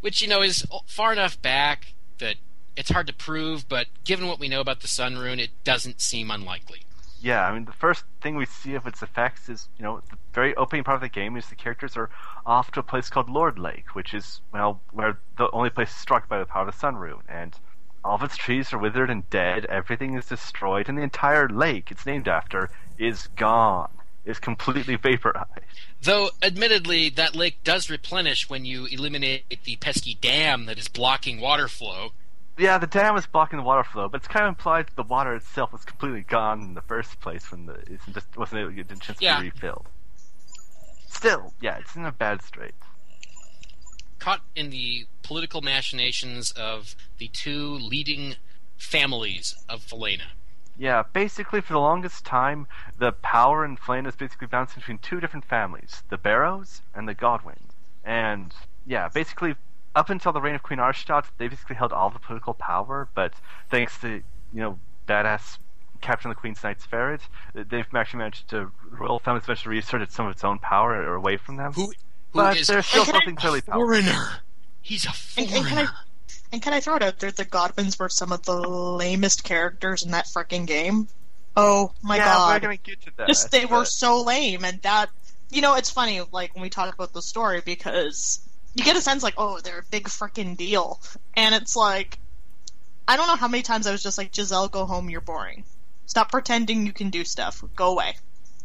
which 0.00 0.20
you 0.20 0.26
know 0.26 0.42
is 0.42 0.66
far 0.86 1.12
enough 1.12 1.40
back 1.40 1.94
that 2.18 2.36
it's 2.76 2.90
hard 2.90 3.06
to 3.06 3.14
prove. 3.14 3.68
But 3.68 3.86
given 4.04 4.26
what 4.26 4.40
we 4.40 4.48
know 4.48 4.60
about 4.60 4.80
the 4.80 4.88
Sun 4.88 5.18
Rune, 5.18 5.38
it 5.38 5.50
doesn't 5.62 6.00
seem 6.00 6.28
unlikely. 6.28 6.80
Yeah, 7.22 7.46
I 7.46 7.54
mean, 7.54 7.66
the 7.66 7.72
first 7.72 8.04
thing 8.20 8.34
we 8.34 8.46
see 8.46 8.74
of 8.74 8.84
its 8.86 9.00
effects 9.00 9.48
is, 9.48 9.68
you 9.78 9.84
know, 9.84 10.02
the 10.10 10.16
very 10.34 10.54
opening 10.56 10.84
part 10.84 10.96
of 10.96 11.00
the 11.00 11.08
game 11.08 11.36
is 11.36 11.46
the 11.48 11.54
characters 11.54 11.96
are 11.96 12.10
off 12.44 12.70
to 12.72 12.80
a 12.80 12.82
place 12.82 13.08
called 13.08 13.30
Lord 13.30 13.58
Lake, 13.58 13.94
which 13.94 14.12
is, 14.12 14.40
well, 14.52 14.80
where 14.92 15.18
the 15.38 15.50
only 15.52 15.70
place 15.70 15.94
struck 15.94 16.28
by 16.28 16.38
the 16.38 16.44
power 16.46 16.66
of 16.66 16.72
the 16.74 16.78
Sun 16.78 16.96
Rune. 16.96 17.22
And 17.28 17.54
all 18.04 18.16
of 18.16 18.22
its 18.22 18.36
trees 18.36 18.72
are 18.72 18.78
withered 18.78 19.08
and 19.10 19.28
dead, 19.30 19.64
everything 19.66 20.14
is 20.14 20.26
destroyed, 20.26 20.88
and 20.88 20.98
the 20.98 21.02
entire 21.02 21.48
lake 21.48 21.90
it's 21.90 22.04
named 22.04 22.28
after 22.28 22.70
is 22.98 23.28
gone. 23.36 23.90
Is 24.26 24.38
completely 24.38 24.96
vaporized. 24.96 25.48
Though, 26.00 26.30
admittedly, 26.42 27.10
that 27.10 27.36
lake 27.36 27.62
does 27.62 27.90
replenish 27.90 28.48
when 28.48 28.64
you 28.64 28.86
eliminate 28.86 29.62
the 29.64 29.76
pesky 29.76 30.14
dam 30.14 30.64
that 30.64 30.78
is 30.78 30.88
blocking 30.88 31.42
water 31.42 31.68
flow. 31.68 32.12
Yeah, 32.56 32.78
the 32.78 32.86
dam 32.86 33.16
is 33.18 33.26
blocking 33.26 33.58
the 33.58 33.62
water 33.62 33.84
flow, 33.84 34.08
but 34.08 34.22
it's 34.22 34.28
kind 34.28 34.46
of 34.46 34.48
implied 34.48 34.86
that 34.86 34.96
the 34.96 35.02
water 35.02 35.34
itself 35.34 35.72
was 35.72 35.84
completely 35.84 36.22
gone 36.22 36.62
in 36.62 36.72
the 36.72 36.80
first 36.80 37.20
place 37.20 37.50
when 37.50 37.66
the 37.66 37.74
it 37.74 38.00
just 38.14 38.34
wasn't 38.34 38.60
able 38.60 38.70
to 38.70 38.76
get 38.76 38.90
a 38.90 38.96
chance 38.96 39.20
Yeah. 39.20 39.36
to 39.36 39.42
be 39.42 39.50
refilled. 39.50 39.86
Still, 41.14 41.54
yeah, 41.60 41.78
it's 41.78 41.96
in 41.96 42.04
a 42.04 42.12
bad 42.12 42.42
strait. 42.42 42.74
Caught 44.18 44.42
in 44.54 44.70
the 44.70 45.06
political 45.22 45.62
machinations 45.62 46.50
of 46.52 46.94
the 47.18 47.28
two 47.28 47.74
leading 47.74 48.36
families 48.76 49.54
of 49.68 49.82
Falena. 49.82 50.32
Yeah, 50.76 51.04
basically 51.12 51.60
for 51.60 51.72
the 51.72 51.78
longest 51.78 52.24
time, 52.24 52.66
the 52.98 53.12
power 53.12 53.64
in 53.64 53.76
Falena 53.76 54.08
is 54.08 54.16
basically 54.16 54.48
bouncing 54.48 54.80
between 54.80 54.98
two 54.98 55.20
different 55.20 55.44
families, 55.44 56.02
the 56.10 56.18
Barows 56.18 56.80
and 56.94 57.08
the 57.08 57.14
Godwins. 57.14 57.72
And 58.04 58.52
yeah, 58.84 59.08
basically 59.08 59.54
up 59.94 60.10
until 60.10 60.32
the 60.32 60.40
reign 60.40 60.56
of 60.56 60.62
Queen 60.62 60.80
Arshtat, 60.80 61.26
they 61.38 61.48
basically 61.48 61.76
held 61.76 61.92
all 61.92 62.10
the 62.10 62.18
political 62.18 62.54
power, 62.54 63.08
but 63.14 63.34
thanks 63.70 63.98
to, 64.00 64.22
you 64.52 64.60
know, 64.60 64.78
badass 65.06 65.58
Captain 66.04 66.28
the 66.28 66.34
Queen's 66.34 66.62
Knights 66.62 66.86
Ferid, 66.86 67.20
they've 67.54 67.86
actually 67.94 68.18
managed 68.18 68.48
to 68.50 68.56
the 68.90 68.96
royal 68.96 69.18
family's 69.18 69.48
managed 69.48 69.64
to 69.64 69.70
reasserted 69.70 70.12
some 70.12 70.26
of 70.26 70.32
its 70.32 70.44
own 70.44 70.58
power 70.58 70.92
or 70.94 71.14
away 71.14 71.36
from 71.38 71.56
them. 71.56 71.72
Who, 71.72 71.86
who 71.86 71.92
but 72.32 72.56
is 72.58 72.66
there's 72.68 72.86
still 72.86 73.00
And 73.02 73.06
can 73.06 73.14
I- 73.16 73.18
something 73.20 73.36
clearly 73.36 73.60
powerful. 73.62 73.86
foreigner? 73.86 74.28
He's 74.82 75.06
a 75.06 75.08
And, 75.08 75.48
foreigner. 75.50 75.56
and 75.56 75.66
can 75.66 75.78
I 75.78 75.88
and 76.52 76.62
can 76.62 76.72
I 76.74 76.80
throw 76.80 76.96
it 76.96 77.02
out 77.02 77.18
there? 77.18 77.30
The 77.32 77.44
Godwins 77.44 77.98
were 77.98 78.08
some 78.08 78.30
of 78.32 78.42
the 78.44 78.54
lamest 78.54 79.42
characters 79.44 80.04
in 80.04 80.10
that 80.12 80.26
freaking 80.26 80.66
game. 80.66 81.08
Oh 81.56 81.92
my 82.02 82.16
yeah, 82.16 82.24
god! 82.26 82.52
we're 82.54 82.60
gonna 82.60 82.76
get 82.76 83.00
to 83.02 83.10
that. 83.16 83.26
Just 83.28 83.50
they 83.50 83.64
were 83.64 83.84
so 83.84 84.22
lame, 84.22 84.64
and 84.64 84.80
that 84.82 85.08
you 85.50 85.62
know 85.62 85.74
it's 85.76 85.90
funny 85.90 86.20
like 86.32 86.54
when 86.54 86.62
we 86.62 86.68
talk 86.70 86.92
about 86.92 87.12
the 87.12 87.22
story 87.22 87.62
because 87.64 88.40
you 88.74 88.84
get 88.84 88.96
a 88.96 89.00
sense 89.00 89.22
like 89.22 89.34
oh 89.38 89.58
they're 89.60 89.78
a 89.78 89.84
big 89.90 90.04
freaking 90.04 90.56
deal, 90.56 91.00
and 91.34 91.54
it's 91.54 91.74
like 91.76 92.18
I 93.08 93.16
don't 93.16 93.26
know 93.28 93.36
how 93.36 93.48
many 93.48 93.62
times 93.62 93.86
I 93.86 93.92
was 93.92 94.02
just 94.02 94.18
like 94.18 94.32
Gizel, 94.32 94.70
go 94.70 94.84
home, 94.86 95.08
you're 95.10 95.20
boring. 95.20 95.64
Stop 96.06 96.30
pretending 96.30 96.86
you 96.86 96.92
can 96.92 97.10
do 97.10 97.24
stuff. 97.24 97.62
Go 97.76 97.92
away. 97.92 98.14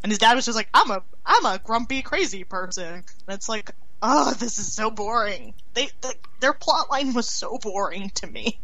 And 0.02 0.10
his 0.12 0.18
dad 0.18 0.34
was 0.34 0.44
just 0.44 0.56
like 0.56 0.68
I'm 0.74 0.90
a 0.90 1.02
I'm 1.26 1.44
a 1.46 1.58
grumpy 1.62 2.02
crazy 2.02 2.44
person. 2.44 2.94
And 2.94 3.04
it's 3.28 3.48
like 3.48 3.70
oh 4.02 4.32
this 4.34 4.58
is 4.58 4.72
so 4.72 4.90
boring. 4.90 5.54
They, 5.74 5.88
they 6.00 6.10
their 6.40 6.52
plot 6.52 6.90
line 6.90 7.12
was 7.14 7.28
so 7.28 7.58
boring 7.58 8.10
to 8.16 8.26
me. 8.26 8.58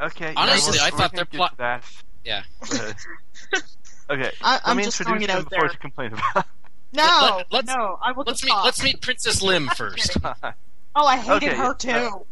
Okay. 0.00 0.32
Honestly, 0.36 0.78
we're- 0.78 0.86
I 0.86 0.90
thought 0.90 1.12
gonna 1.12 1.16
their 1.16 1.24
get 1.26 1.36
plot- 1.36 1.50
to 1.52 1.56
that. 1.58 1.84
Yeah. 2.24 2.42
okay. 4.10 4.30
I, 4.42 4.60
I'm 4.64 4.76
me 4.76 4.84
just 4.84 5.00
introduce 5.00 5.06
throwing 5.06 5.22
it 5.22 5.30
out 5.30 5.44
before 5.50 5.64
there. 5.68 5.72
you 5.72 5.78
complain 5.78 6.12
about. 6.12 6.46
No, 6.92 7.02
Let- 7.38 7.46
let's- 7.52 7.66
no, 7.66 7.98
I 8.00 8.12
will 8.12 8.22
Let's 8.24 8.44
meet 8.44 8.50
talk. 8.50 8.64
let's 8.64 8.80
meet 8.84 9.00
Princess 9.00 9.42
Lym 9.42 9.66
first. 9.76 10.16
Oh, 10.94 11.04
I 11.04 11.16
hated 11.16 11.48
Okay, 11.48 11.56
her 11.56 11.74
yeah, 11.82 12.08
too. 12.08 12.26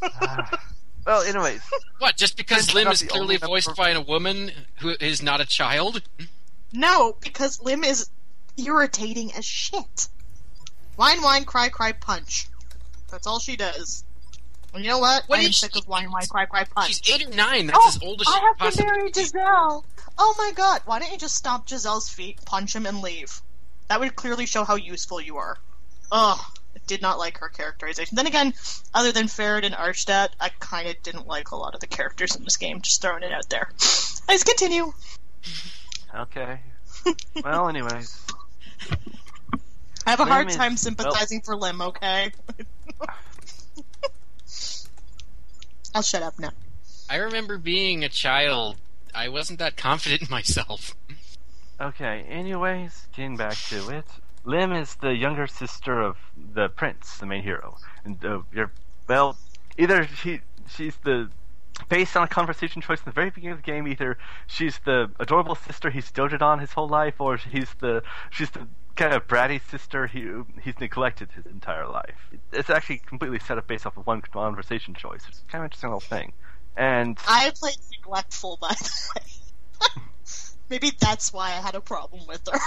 well, 1.06 1.22
anyways, 1.22 1.62
What? 1.98 2.16
Just 2.16 2.36
because 2.36 2.74
Lym 2.74 2.88
is 2.88 3.02
clearly 3.02 3.20
only 3.20 3.36
voiced 3.36 3.74
by 3.76 3.90
a 3.90 4.00
woman 4.00 4.50
who 4.80 4.90
is 5.00 5.22
not 5.22 5.40
a 5.40 5.46
child? 5.46 6.02
No, 6.72 7.16
because 7.20 7.62
Lym 7.62 7.84
is 7.84 8.10
irritating 8.56 9.32
as 9.34 9.44
shit. 9.44 10.08
Whine, 10.96 11.22
whine, 11.22 11.44
cry, 11.44 11.68
cry, 11.68 11.92
punch. 11.92 12.48
That's 13.10 13.26
all 13.26 13.38
she 13.38 13.56
does. 13.56 14.04
And 14.74 14.84
you 14.84 14.90
know 14.90 14.98
what? 14.98 15.24
What 15.28 15.38
I 15.38 15.42
am 15.42 15.52
sick 15.52 15.72
she- 15.74 15.80
of 15.80 15.86
whine, 15.86 16.10
whine, 16.10 16.26
cry, 16.26 16.46
cry, 16.46 16.64
punch. 16.64 16.88
She's 16.88 17.02
eight 17.10 17.26
or 17.26 17.30
nine. 17.30 17.68
That's 17.68 17.78
oh, 17.80 17.88
as 17.88 18.02
old 18.02 18.20
as 18.20 18.26
she 18.26 18.32
I 18.32 18.38
have 18.40 18.58
possibly 18.58 18.86
to 18.86 18.92
marry. 18.92 19.10
Gizel. 19.12 19.84
Oh 20.18 20.34
my 20.36 20.52
god! 20.54 20.82
Why 20.84 20.98
don't 20.98 21.10
you 21.10 21.18
just 21.18 21.36
stomp 21.36 21.66
Gizel's 21.66 22.08
feet, 22.08 22.44
punch 22.44 22.74
him, 22.74 22.86
and 22.86 23.00
leave? 23.00 23.40
That 23.88 24.00
would 24.00 24.16
clearly 24.16 24.46
show 24.46 24.64
how 24.64 24.74
useful 24.76 25.20
you 25.20 25.36
are. 25.36 25.58
Ugh, 26.10 26.40
I 26.40 26.48
did 26.86 27.02
not 27.02 27.18
like 27.18 27.38
her 27.38 27.48
characterization. 27.48 28.16
Then 28.16 28.26
again, 28.26 28.54
other 28.92 29.12
than 29.12 29.26
Ferid 29.26 29.64
and 29.64 29.74
Arshtat, 29.74 30.30
I 30.40 30.50
kind 30.60 30.88
of 30.88 31.02
didn't 31.02 31.26
like 31.26 31.50
a 31.50 31.56
lot 31.56 31.74
of 31.74 31.80
the 31.80 31.86
characters 31.86 32.36
in 32.36 32.44
this 32.44 32.56
game. 32.56 32.80
Just 32.80 33.00
throwing 33.02 33.22
it 33.22 33.32
out 33.32 33.48
there. 33.48 33.68
Let's 34.28 34.44
continue. 34.44 34.92
okay. 36.14 36.60
Well, 37.44 37.68
anyways, 37.68 38.18
I 40.06 40.10
have 40.10 40.20
a 40.20 40.22
Lym 40.22 40.32
hard 40.32 40.48
is- 40.50 40.56
time 40.56 40.76
sympathizing 40.78 41.42
for 41.42 41.54
Lym. 41.54 41.82
Okay. 41.82 42.32
I'll 45.94 46.02
shut 46.02 46.22
up 46.22 46.38
now. 46.38 46.50
I 47.08 47.16
remember 47.16 47.58
being 47.58 48.02
a 48.04 48.08
child. 48.08 48.76
I 49.14 49.28
wasn't 49.28 49.58
that 49.58 49.76
confident 49.76 50.22
in 50.22 50.28
myself. 50.30 50.94
okay. 51.80 52.24
Anyways, 52.28 53.06
getting 53.14 53.36
back 53.36 53.56
to 53.68 53.90
it, 53.90 54.06
Lym 54.44 54.72
is 54.72 54.94
the 54.96 55.14
younger 55.14 55.46
sister 55.46 56.00
of 56.00 56.16
the 56.36 56.68
prince, 56.68 57.18
the 57.18 57.26
main 57.26 57.42
hero, 57.42 57.78
and 58.04 58.22
uh, 58.24 58.40
you're 58.52 58.70
well, 59.08 59.36
either 59.78 60.06
she 60.06 60.40
she's 60.68 60.96
the 60.98 61.30
based 61.88 62.16
on 62.16 62.24
a 62.24 62.28
conversation 62.28 62.80
choice 62.80 62.98
in 62.98 63.04
the 63.06 63.12
very 63.12 63.30
beginning 63.30 63.52
of 63.52 63.58
the 63.58 63.70
game, 63.70 63.88
either 63.88 64.16
she's 64.46 64.78
the 64.84 65.10
adorable 65.18 65.54
sister 65.54 65.90
he's 65.90 66.10
doted 66.10 66.42
on 66.42 66.58
his 66.58 66.72
whole 66.72 66.88
life, 66.88 67.20
or 67.20 67.36
he's 67.36 67.72
the 67.80 68.02
she's 68.30 68.50
the 68.50 68.66
kind 68.96 69.12
of 69.12 69.26
bratty 69.26 69.60
sister 69.70 70.06
he 70.06 70.30
he's 70.62 70.78
neglected 70.78 71.30
his 71.32 71.46
entire 71.46 71.86
life. 71.86 72.30
It's 72.52 72.70
actually 72.70 72.98
completely 72.98 73.38
set 73.38 73.58
up 73.58 73.66
based 73.66 73.86
off 73.86 73.96
of 73.96 74.06
one 74.06 74.20
conversation 74.20 74.94
choice. 74.94 75.22
It's 75.28 75.42
kind 75.48 75.62
of 75.62 75.66
interesting 75.66 75.90
little 75.90 76.00
thing. 76.00 76.32
And 76.76 77.18
I 77.26 77.52
played 77.58 77.76
neglectful, 77.92 78.58
by 78.60 78.68
the 78.68 78.90
way. 79.16 79.90
Maybe 80.70 80.92
that's 80.98 81.32
why 81.32 81.48
I 81.48 81.60
had 81.60 81.74
a 81.74 81.80
problem 81.80 82.26
with 82.26 82.48
her. 82.50 82.58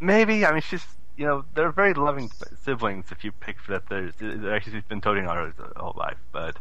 maybe 0.00 0.44
I 0.44 0.52
mean 0.52 0.62
she's 0.62 0.84
you 1.20 1.26
know 1.26 1.44
they're 1.54 1.70
very 1.70 1.92
loving 1.92 2.30
siblings 2.64 3.12
if 3.12 3.22
you 3.24 3.30
pick 3.30 3.58
that 3.68 3.86
they're, 3.90 4.10
they're 4.18 4.54
actually 4.54 4.80
been 4.88 5.02
her 5.02 5.14
her 5.14 5.52
whole 5.76 5.94
life, 5.94 6.16
but 6.32 6.56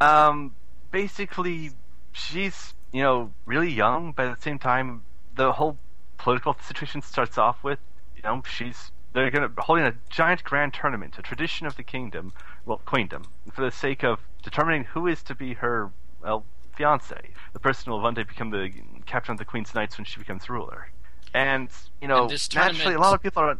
um 0.00 0.54
basically 0.92 1.72
she's 2.12 2.74
you 2.92 3.02
know 3.02 3.32
really 3.44 3.72
young, 3.72 4.12
but 4.12 4.26
at 4.28 4.36
the 4.36 4.42
same 4.42 4.60
time 4.60 5.02
the 5.34 5.50
whole 5.50 5.76
political 6.16 6.56
situation 6.62 7.02
starts 7.02 7.36
off 7.36 7.64
with 7.64 7.80
you 8.14 8.22
know 8.22 8.40
she's 8.48 8.92
they're 9.14 9.32
going 9.32 9.52
to 9.52 9.62
holding 9.62 9.84
a 9.84 9.94
giant 10.08 10.44
grand 10.44 10.72
tournament, 10.72 11.18
a 11.18 11.22
tradition 11.22 11.66
of 11.66 11.74
the 11.76 11.82
kingdom, 11.82 12.32
well 12.64 12.80
queendom, 12.86 13.24
for 13.52 13.62
the 13.62 13.72
sake 13.72 14.04
of 14.04 14.20
determining 14.44 14.84
who 14.84 15.08
is 15.08 15.24
to 15.24 15.34
be 15.34 15.54
her 15.54 15.90
well 16.22 16.44
fiance, 16.76 17.30
the 17.52 17.58
person 17.58 17.86
who 17.86 17.92
will 17.92 18.00
one 18.00 18.14
day 18.14 18.22
become 18.22 18.50
the 18.50 18.70
captain 19.06 19.32
of 19.32 19.38
the 19.38 19.44
Queen's 19.44 19.74
Knights 19.74 19.98
when 19.98 20.04
she 20.04 20.20
becomes 20.20 20.48
ruler. 20.48 20.88
And 21.34 21.68
you 22.00 22.06
know, 22.06 22.28
And 22.28 22.54
naturally, 22.54 22.94
a 22.94 23.00
lot 23.00 23.14
of 23.14 23.20
people 23.20 23.42
are. 23.42 23.58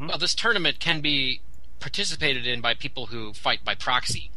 Mm-hmm. 0.00 0.08
Well, 0.08 0.18
this 0.18 0.34
tournament 0.34 0.80
can 0.80 1.02
be 1.02 1.42
participated 1.78 2.46
in 2.46 2.62
by 2.62 2.72
people 2.72 3.06
who 3.06 3.34
fight 3.34 3.64
by 3.64 3.74
proxy. 3.74 4.30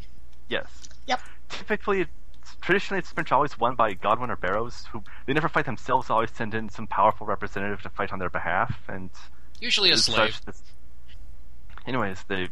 Yes. 0.49 0.89
Yep. 1.07 1.21
Typically, 1.47 2.01
it's, 2.01 2.55
traditionally, 2.59 2.99
it's 2.99 3.13
been 3.13 3.25
always 3.31 3.57
won 3.57 3.75
by 3.75 3.93
Godwin 3.93 4.29
or 4.29 4.35
Barows, 4.35 4.85
who 4.87 5.03
they 5.25 5.31
never 5.31 5.47
fight 5.47 5.65
themselves. 5.65 6.09
Always 6.09 6.31
send 6.31 6.53
in 6.53 6.67
some 6.67 6.85
powerful 6.85 7.25
representative 7.25 7.81
to 7.83 7.89
fight 7.89 8.11
on 8.11 8.19
their 8.19 8.29
behalf, 8.29 8.75
and 8.89 9.09
Usually 9.61 9.91
a 9.91 9.93
it 9.93 9.99
slave. 9.99 10.41
this- 10.45 10.61
Anyways, 11.87 12.23
they. 12.27 12.49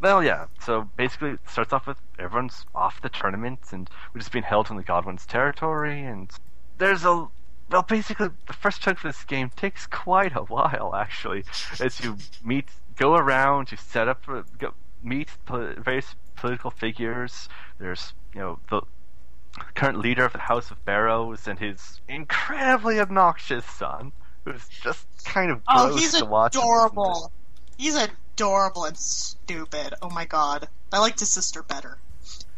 Well, 0.00 0.22
yeah. 0.22 0.46
So 0.60 0.90
basically, 0.96 1.30
it 1.30 1.40
starts 1.48 1.72
off 1.72 1.86
with 1.86 1.96
everyone's 2.18 2.66
off 2.74 3.00
the 3.00 3.08
tournament, 3.08 3.60
and 3.72 3.88
which 4.12 4.22
just 4.24 4.32
being 4.32 4.44
held 4.44 4.70
in 4.70 4.76
the 4.76 4.82
Godwin's 4.82 5.24
territory, 5.24 6.02
and 6.04 6.30
there's 6.76 7.04
a. 7.04 7.28
Well, 7.74 7.82
basically, 7.82 8.28
the 8.46 8.52
first 8.52 8.80
chunk 8.82 8.98
of 8.98 9.02
this 9.02 9.24
game 9.24 9.50
takes 9.56 9.84
quite 9.88 10.36
a 10.36 10.42
while, 10.42 10.94
actually, 10.94 11.42
as 11.80 11.98
you 12.00 12.16
meet, 12.44 12.68
go 12.94 13.16
around, 13.16 13.72
you 13.72 13.76
set 13.76 14.06
up, 14.06 14.22
uh, 14.28 14.42
go, 14.60 14.74
meet 15.02 15.28
po- 15.44 15.74
various 15.78 16.14
political 16.36 16.70
figures. 16.70 17.48
There's, 17.80 18.12
you 18.32 18.40
know, 18.40 18.58
the 18.70 18.82
current 19.74 19.98
leader 19.98 20.24
of 20.24 20.32
the 20.32 20.38
House 20.38 20.70
of 20.70 20.84
Barows 20.84 21.48
and 21.48 21.58
his 21.58 22.00
incredibly 22.08 23.00
obnoxious 23.00 23.64
son, 23.64 24.12
who's 24.44 24.68
just 24.68 25.08
kind 25.24 25.50
of 25.50 25.64
gross 25.64 25.94
Oh, 25.94 25.96
he's 25.96 26.12
to 26.18 26.26
watch. 26.26 26.54
and 26.54 26.62
adorable. 26.62 27.32
He's 27.76 27.96
adorable 27.96 28.84
and 28.84 28.96
stupid. 28.96 29.94
Oh 30.00 30.10
my 30.10 30.26
god. 30.26 30.68
I 30.92 31.00
liked 31.00 31.18
his 31.18 31.30
sister 31.30 31.64
better. 31.64 31.98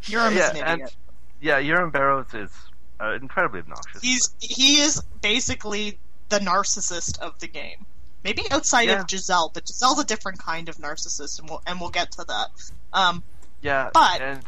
You're 0.04 0.30
yeah, 0.30 0.50
an 0.50 0.56
and 0.58 0.80
idiot. 0.82 0.96
yeah, 1.40 1.58
Euram 1.58 1.90
Barows 1.90 2.34
is 2.34 2.50
uh, 3.00 3.12
incredibly 3.14 3.60
obnoxious. 3.60 4.00
He's 4.02 4.34
he 4.40 4.78
is 4.80 5.02
basically 5.22 5.98
the 6.28 6.38
narcissist 6.40 7.18
of 7.20 7.38
the 7.40 7.46
game 7.48 7.86
Maybe 8.24 8.42
outside 8.50 8.88
Yeah. 8.88 9.00
of 9.02 9.06
Gizel, 9.06 9.54
but 9.54 9.66
Gizel's 9.66 10.00
a 10.00 10.04
different 10.04 10.40
kind 10.40 10.68
of 10.68 10.78
narcissist, 10.78 11.38
and 11.38 11.48
we'll 11.48 11.62
and 11.66 11.80
we'll 11.80 11.90
get 11.90 12.10
to 12.12 12.24
that. 12.24 12.48
Um, 12.92 13.22
Yeah, 13.62 13.90
But- 13.94 14.20
and 14.20 14.42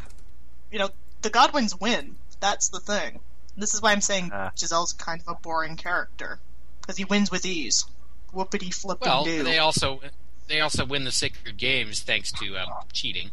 you 0.71 0.79
know, 0.79 0.89
the 1.21 1.29
Godwins 1.29 1.75
win. 1.79 2.15
That's 2.41 2.69
the 2.69 2.79
thing. 2.81 3.19
This 3.57 3.73
is 3.73 3.81
why 3.81 3.91
I'm 3.93 4.01
saying 4.01 4.31
Uh. 4.33 4.49
Gizel's 4.55 4.91
kind 4.93 5.21
of 5.21 5.27
a 5.29 5.35
boring 5.35 5.77
character 5.77 6.39
because 6.81 6.97
he 6.97 7.05
wins 7.05 7.31
with 7.31 7.45
ease. 7.45 7.85
Whoopity 8.33 8.73
flipping 8.73 9.07
Well, 9.07 9.23
do. 9.23 9.43
they 9.43 9.59
also 9.59 10.01
they 10.47 10.59
also 10.61 10.85
win 10.85 11.03
the 11.05 11.11
sacred 11.11 11.55
games 11.57 12.01
thanks 12.01 12.31
to 12.33 12.57
um, 12.57 12.69
cheating. 12.91 13.31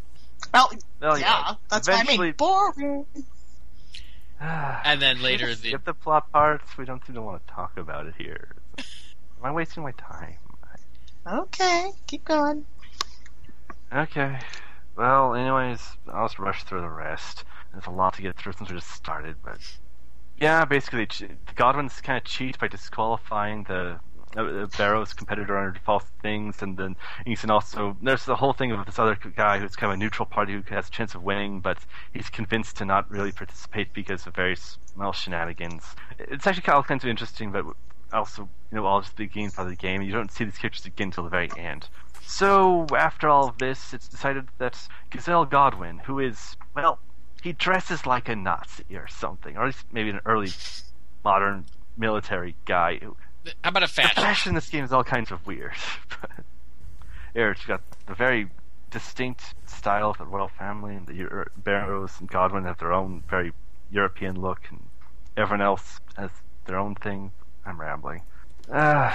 well, 0.54 0.70
well, 1.00 1.18
yeah, 1.18 1.54
that's 1.68 1.88
what 1.88 2.08
I 2.08 2.16
mean. 2.16 2.32
Boring. 2.32 3.04
Ah, 4.40 4.82
and 4.84 5.00
then 5.00 5.22
later 5.22 5.54
the 5.54 5.68
skip 5.68 5.84
the 5.84 5.94
plot 5.94 6.30
parts. 6.32 6.76
We 6.76 6.84
don't 6.84 7.02
even 7.08 7.24
want 7.24 7.46
to 7.46 7.52
talk 7.52 7.76
about 7.76 8.06
it 8.06 8.14
here. 8.18 8.54
Am 8.78 9.44
I 9.44 9.52
wasting 9.52 9.82
my 9.82 9.92
time? 9.92 10.38
Okay, 11.26 11.90
keep 12.06 12.24
going. 12.24 12.66
Okay. 13.92 14.38
Well, 14.96 15.34
anyways, 15.34 15.80
I'll 16.08 16.26
just 16.26 16.38
rush 16.38 16.64
through 16.64 16.82
the 16.82 16.88
rest. 16.88 17.44
There's 17.72 17.86
a 17.86 17.90
lot 17.90 18.14
to 18.14 18.22
get 18.22 18.36
through 18.36 18.52
since 18.52 18.70
we 18.70 18.76
just 18.76 18.90
started, 18.90 19.36
but 19.44 19.58
yeah, 20.38 20.64
basically, 20.64 21.08
Godwins 21.54 22.00
kind 22.00 22.18
of 22.18 22.24
cheat 22.24 22.58
by 22.58 22.68
disqualifying 22.68 23.64
the 23.64 23.98
uh, 24.36 24.66
Barrow's 24.76 25.12
competitor 25.12 25.56
under 25.56 25.78
false 25.80 26.04
things, 26.22 26.62
and 26.62 26.76
then 26.76 26.96
can 27.36 27.50
also 27.50 27.96
there's 28.02 28.24
the 28.24 28.36
whole 28.36 28.52
thing 28.52 28.72
of 28.72 28.84
this 28.86 28.98
other 28.98 29.16
guy 29.36 29.58
who's 29.58 29.76
kind 29.76 29.92
of 29.92 29.96
a 29.96 29.98
neutral 29.98 30.26
party 30.26 30.52
who 30.52 30.62
has 30.68 30.88
a 30.88 30.90
chance 30.90 31.14
of 31.14 31.22
winning, 31.22 31.60
but 31.60 31.78
he's 32.12 32.28
convinced 32.30 32.76
to 32.76 32.84
not 32.84 33.10
really 33.10 33.32
participate 33.32 33.92
because 33.92 34.26
of 34.26 34.34
various 34.34 34.78
well 34.96 35.12
shenanigans. 35.12 35.84
It's 36.18 36.46
actually 36.46 36.72
all 36.72 36.82
kinds 36.82 37.04
of 37.04 37.10
interesting, 37.10 37.52
but 37.52 37.64
also 38.12 38.48
you 38.70 38.76
know 38.76 38.86
all 38.86 39.00
just 39.00 39.16
the 39.16 39.24
beginning 39.24 39.50
part 39.50 39.66
of 39.66 39.70
the 39.70 39.76
game. 39.76 40.02
You 40.02 40.12
don't 40.12 40.30
see 40.30 40.44
these 40.44 40.58
characters 40.58 40.86
again 40.86 41.08
until 41.08 41.24
the 41.24 41.30
very 41.30 41.50
end. 41.56 41.88
So 42.22 42.86
after 42.96 43.28
all 43.28 43.48
of 43.48 43.58
this, 43.58 43.94
it's 43.94 44.08
decided 44.08 44.48
that 44.58 44.88
Gizel 45.10 45.48
Godwin, 45.48 45.98
who 45.98 46.18
is 46.18 46.56
well, 46.74 46.98
he 47.42 47.52
dresses 47.52 48.06
like 48.06 48.28
a 48.28 48.36
Nazi 48.36 48.84
or 48.96 49.06
something, 49.08 49.56
or 49.56 49.62
at 49.62 49.66
least 49.66 49.86
maybe 49.92 50.10
an 50.10 50.20
early 50.26 50.50
modern 51.24 51.66
military 51.96 52.56
guy. 52.64 52.98
who- 52.98 53.16
how 53.62 53.70
about 53.70 53.82
a 53.82 53.86
the 53.86 53.92
fashion? 53.92 54.22
fashion 54.22 54.50
in 54.50 54.54
this 54.54 54.68
game 54.68 54.84
is 54.84 54.92
all 54.92 55.04
kinds 55.04 55.30
of 55.30 55.46
weird. 55.46 55.72
it's 57.34 57.64
got 57.66 57.82
the 58.06 58.14
very 58.14 58.48
distinct 58.90 59.54
style 59.66 60.10
of 60.10 60.18
the 60.18 60.24
royal 60.24 60.48
family, 60.48 60.94
and 60.94 61.06
the 61.06 61.14
Euro- 61.14 61.50
Barows 61.62 62.18
and 62.20 62.28
Godwin 62.28 62.64
have 62.64 62.78
their 62.78 62.92
own 62.92 63.22
very 63.28 63.52
European 63.90 64.40
look, 64.40 64.60
and 64.70 64.82
everyone 65.36 65.62
else 65.62 66.00
has 66.16 66.30
their 66.66 66.78
own 66.78 66.94
thing. 66.94 67.32
I'm 67.64 67.80
rambling. 67.80 68.22
Uh, 68.70 69.14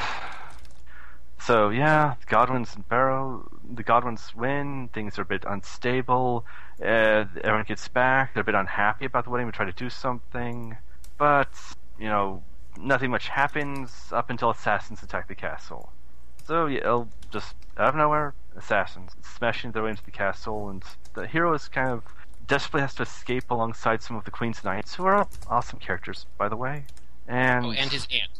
so 1.39 1.69
yeah, 1.69 2.15
Godwin's 2.27 2.75
and 2.75 2.87
Barrow, 2.87 3.49
the 3.73 3.83
Godwins 3.83 4.35
win. 4.35 4.89
Things 4.93 5.17
are 5.17 5.23
a 5.23 5.25
bit 5.25 5.43
unstable. 5.47 6.45
Uh, 6.79 7.25
everyone 7.43 7.65
gets 7.67 7.87
back. 7.87 8.33
They're 8.33 8.41
a 8.41 8.45
bit 8.45 8.55
unhappy 8.55 9.05
about 9.05 9.23
the 9.23 9.29
wedding. 9.29 9.47
We 9.47 9.51
try 9.51 9.65
to 9.65 9.71
do 9.71 9.89
something, 9.89 10.77
but 11.17 11.49
you 11.99 12.07
know, 12.07 12.43
nothing 12.77 13.11
much 13.11 13.27
happens 13.29 14.09
up 14.11 14.29
until 14.29 14.49
assassins 14.49 15.03
attack 15.03 15.27
the 15.27 15.35
castle. 15.35 15.91
So 16.45 16.65
yeah, 16.65 17.03
just 17.31 17.55
out 17.77 17.89
of 17.89 17.95
nowhere, 17.95 18.33
assassins 18.55 19.11
smashing 19.21 19.71
their 19.71 19.83
way 19.83 19.91
into 19.91 20.03
the 20.03 20.11
castle, 20.11 20.69
and 20.69 20.83
the 21.13 21.27
hero 21.27 21.53
is 21.53 21.67
kind 21.67 21.89
of 21.89 22.03
desperately 22.47 22.81
has 22.81 22.93
to 22.95 23.03
escape 23.03 23.49
alongside 23.49 24.01
some 24.01 24.17
of 24.17 24.25
the 24.25 24.31
queen's 24.31 24.63
knights, 24.63 24.95
who 24.95 25.05
are 25.05 25.27
awesome 25.47 25.79
characters, 25.79 26.25
by 26.37 26.49
the 26.49 26.57
way. 26.57 26.85
And 27.27 27.65
Oh, 27.65 27.71
and 27.71 27.91
his 27.91 28.07
aunt. 28.11 28.31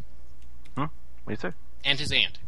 Hmm. 0.76 0.94
What 1.24 1.28
do 1.28 1.48
you 1.48 1.52
say? 1.52 1.56
And 1.86 2.00
his 2.00 2.12
aunt. 2.12 2.40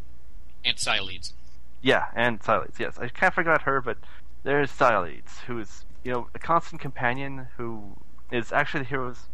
Aunt 0.66 0.78
Sialeeds. 0.78 1.34
Yeah, 1.82 2.06
and 2.16 2.42
Sialeeds. 2.42 2.80
Yes, 2.80 2.98
I 2.98 3.08
kind 3.08 3.30
of 3.30 3.36
forgot 3.36 3.62
her, 3.64 3.82
but 3.82 3.98
there's 4.44 4.72
Sialeeds, 4.72 5.40
who 5.48 5.60
is 5.60 5.86
you 6.04 6.12
know 6.12 6.28
a 6.34 6.40
constant 6.40 6.82
companion 6.82 7.48
who 7.58 7.96
is 8.32 8.52
actually 8.52 8.82
the 8.82 8.90
hero's 8.90 9.30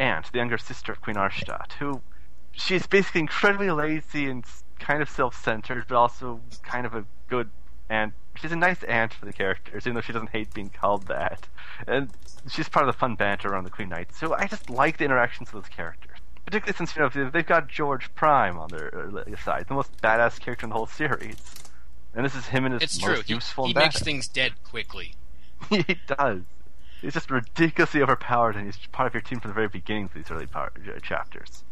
aunt, 0.00 0.32
the 0.32 0.38
younger 0.38 0.58
sister 0.58 0.92
of 0.92 1.00
Queen 1.00 1.16
Arshtat, 1.16 1.72
who 1.74 2.00
she's 2.52 2.86
basically 2.86 3.20
incredibly 3.20 3.70
lazy 3.70 4.28
and 4.28 4.44
kind 4.78 5.02
of 5.02 5.08
self-centered, 5.08 5.84
but 5.88 5.96
also 5.96 6.40
kind 6.62 6.86
of 6.86 6.94
a 6.94 7.04
good 7.28 7.50
aunt. 7.88 8.14
She's 8.36 8.52
a 8.52 8.56
nice 8.56 8.82
aunt 8.84 9.12
for 9.12 9.26
the 9.26 9.32
characters, 9.32 9.86
even 9.86 9.94
though 9.94 10.00
she 10.00 10.12
doesn't 10.12 10.30
hate 10.30 10.54
being 10.54 10.70
called 10.70 11.06
that. 11.08 11.48
And 11.86 12.10
she's 12.48 12.68
part 12.68 12.88
of 12.88 12.94
the 12.94 12.98
fun 12.98 13.14
banter 13.16 13.48
around 13.48 13.64
the 13.64 13.70
Queen 13.70 13.88
Knights. 13.88 14.18
So 14.18 14.34
I 14.34 14.46
just 14.46 14.70
like 14.70 14.98
the 14.98 15.04
interactions 15.04 15.48
of 15.48 15.54
those 15.54 15.68
characters. 15.68 16.18
Particularly 16.46 16.76
since 16.76 16.96
you 16.96 17.02
know 17.02 17.30
they've 17.30 17.46
got 17.46 17.68
Georg 17.68 18.02
Prime 18.14 18.58
on 18.58 18.70
their 18.70 19.12
uh, 19.14 19.36
side, 19.36 19.66
the 19.68 19.74
most 19.74 20.00
badass 20.00 20.40
character 20.40 20.64
in 20.64 20.70
the 20.70 20.76
whole 20.76 20.86
series. 20.86 21.36
And 22.14 22.24
this 22.24 22.34
is 22.34 22.46
him 22.46 22.64
and 22.64 22.74
his 22.74 22.82
It's 22.82 23.00
most 23.00 23.14
true. 23.14 23.22
He, 23.22 23.34
useful 23.34 23.66
he 23.66 23.70
and 23.72 23.78
makes 23.78 24.02
things 24.02 24.26
dead 24.26 24.52
quickly. 24.64 25.14
he 25.68 25.84
does. 26.06 26.40
He's 27.00 27.14
just 27.14 27.30
ridiculously 27.30 28.02
overpowered, 28.02 28.56
and 28.56 28.66
he's 28.66 28.76
part 28.92 29.06
of 29.06 29.14
your 29.14 29.22
team 29.22 29.40
from 29.40 29.50
the 29.50 29.54
very 29.54 29.68
beginning 29.68 30.04
of 30.04 30.14
these 30.14 30.30
early 30.30 30.46
power, 30.46 30.70
uh, 30.76 30.98
chapters. 31.00 31.64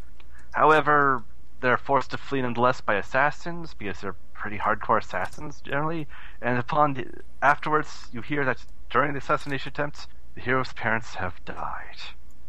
However, 0.53 1.23
they're 1.61 1.77
forced 1.77 2.11
to 2.13 2.19
flee 2.19 2.43
nonetheless 2.43 2.81
by 2.81 2.95
assassins 2.95 3.75
because 3.75 4.01
they're 4.01 4.17
pretty 4.33 4.59
hardcore 4.59 4.99
assassins 4.99 5.61
generally. 5.61 6.07
And 6.41 6.59
upon 6.59 6.95
the, 6.95 7.07
afterwards, 7.43 8.09
you 8.13 8.23
hear 8.23 8.45
that 8.45 8.65
during 8.91 9.13
the 9.13 9.19
assassination 9.19 9.71
attempts, 9.71 10.07
the 10.35 10.41
hero's 10.41 10.73
parents 10.73 11.17
have 11.17 11.45
died, 11.45 11.99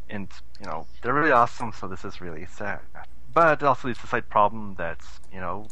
and 0.09 0.29
you 0.59 0.65
know 0.67 0.85
they're 1.01 1.13
really 1.13 1.31
awesome. 1.31 1.71
So 1.71 1.87
this 1.87 2.05
is 2.05 2.21
really 2.21 2.45
sad. 2.45 2.79
But 3.33 3.61
it 3.61 3.65
also 3.65 3.91
to 3.91 4.01
the 4.01 4.07
slight 4.07 4.29
problem 4.29 4.75
that 4.75 4.99
you 5.33 5.39
know 5.39 5.67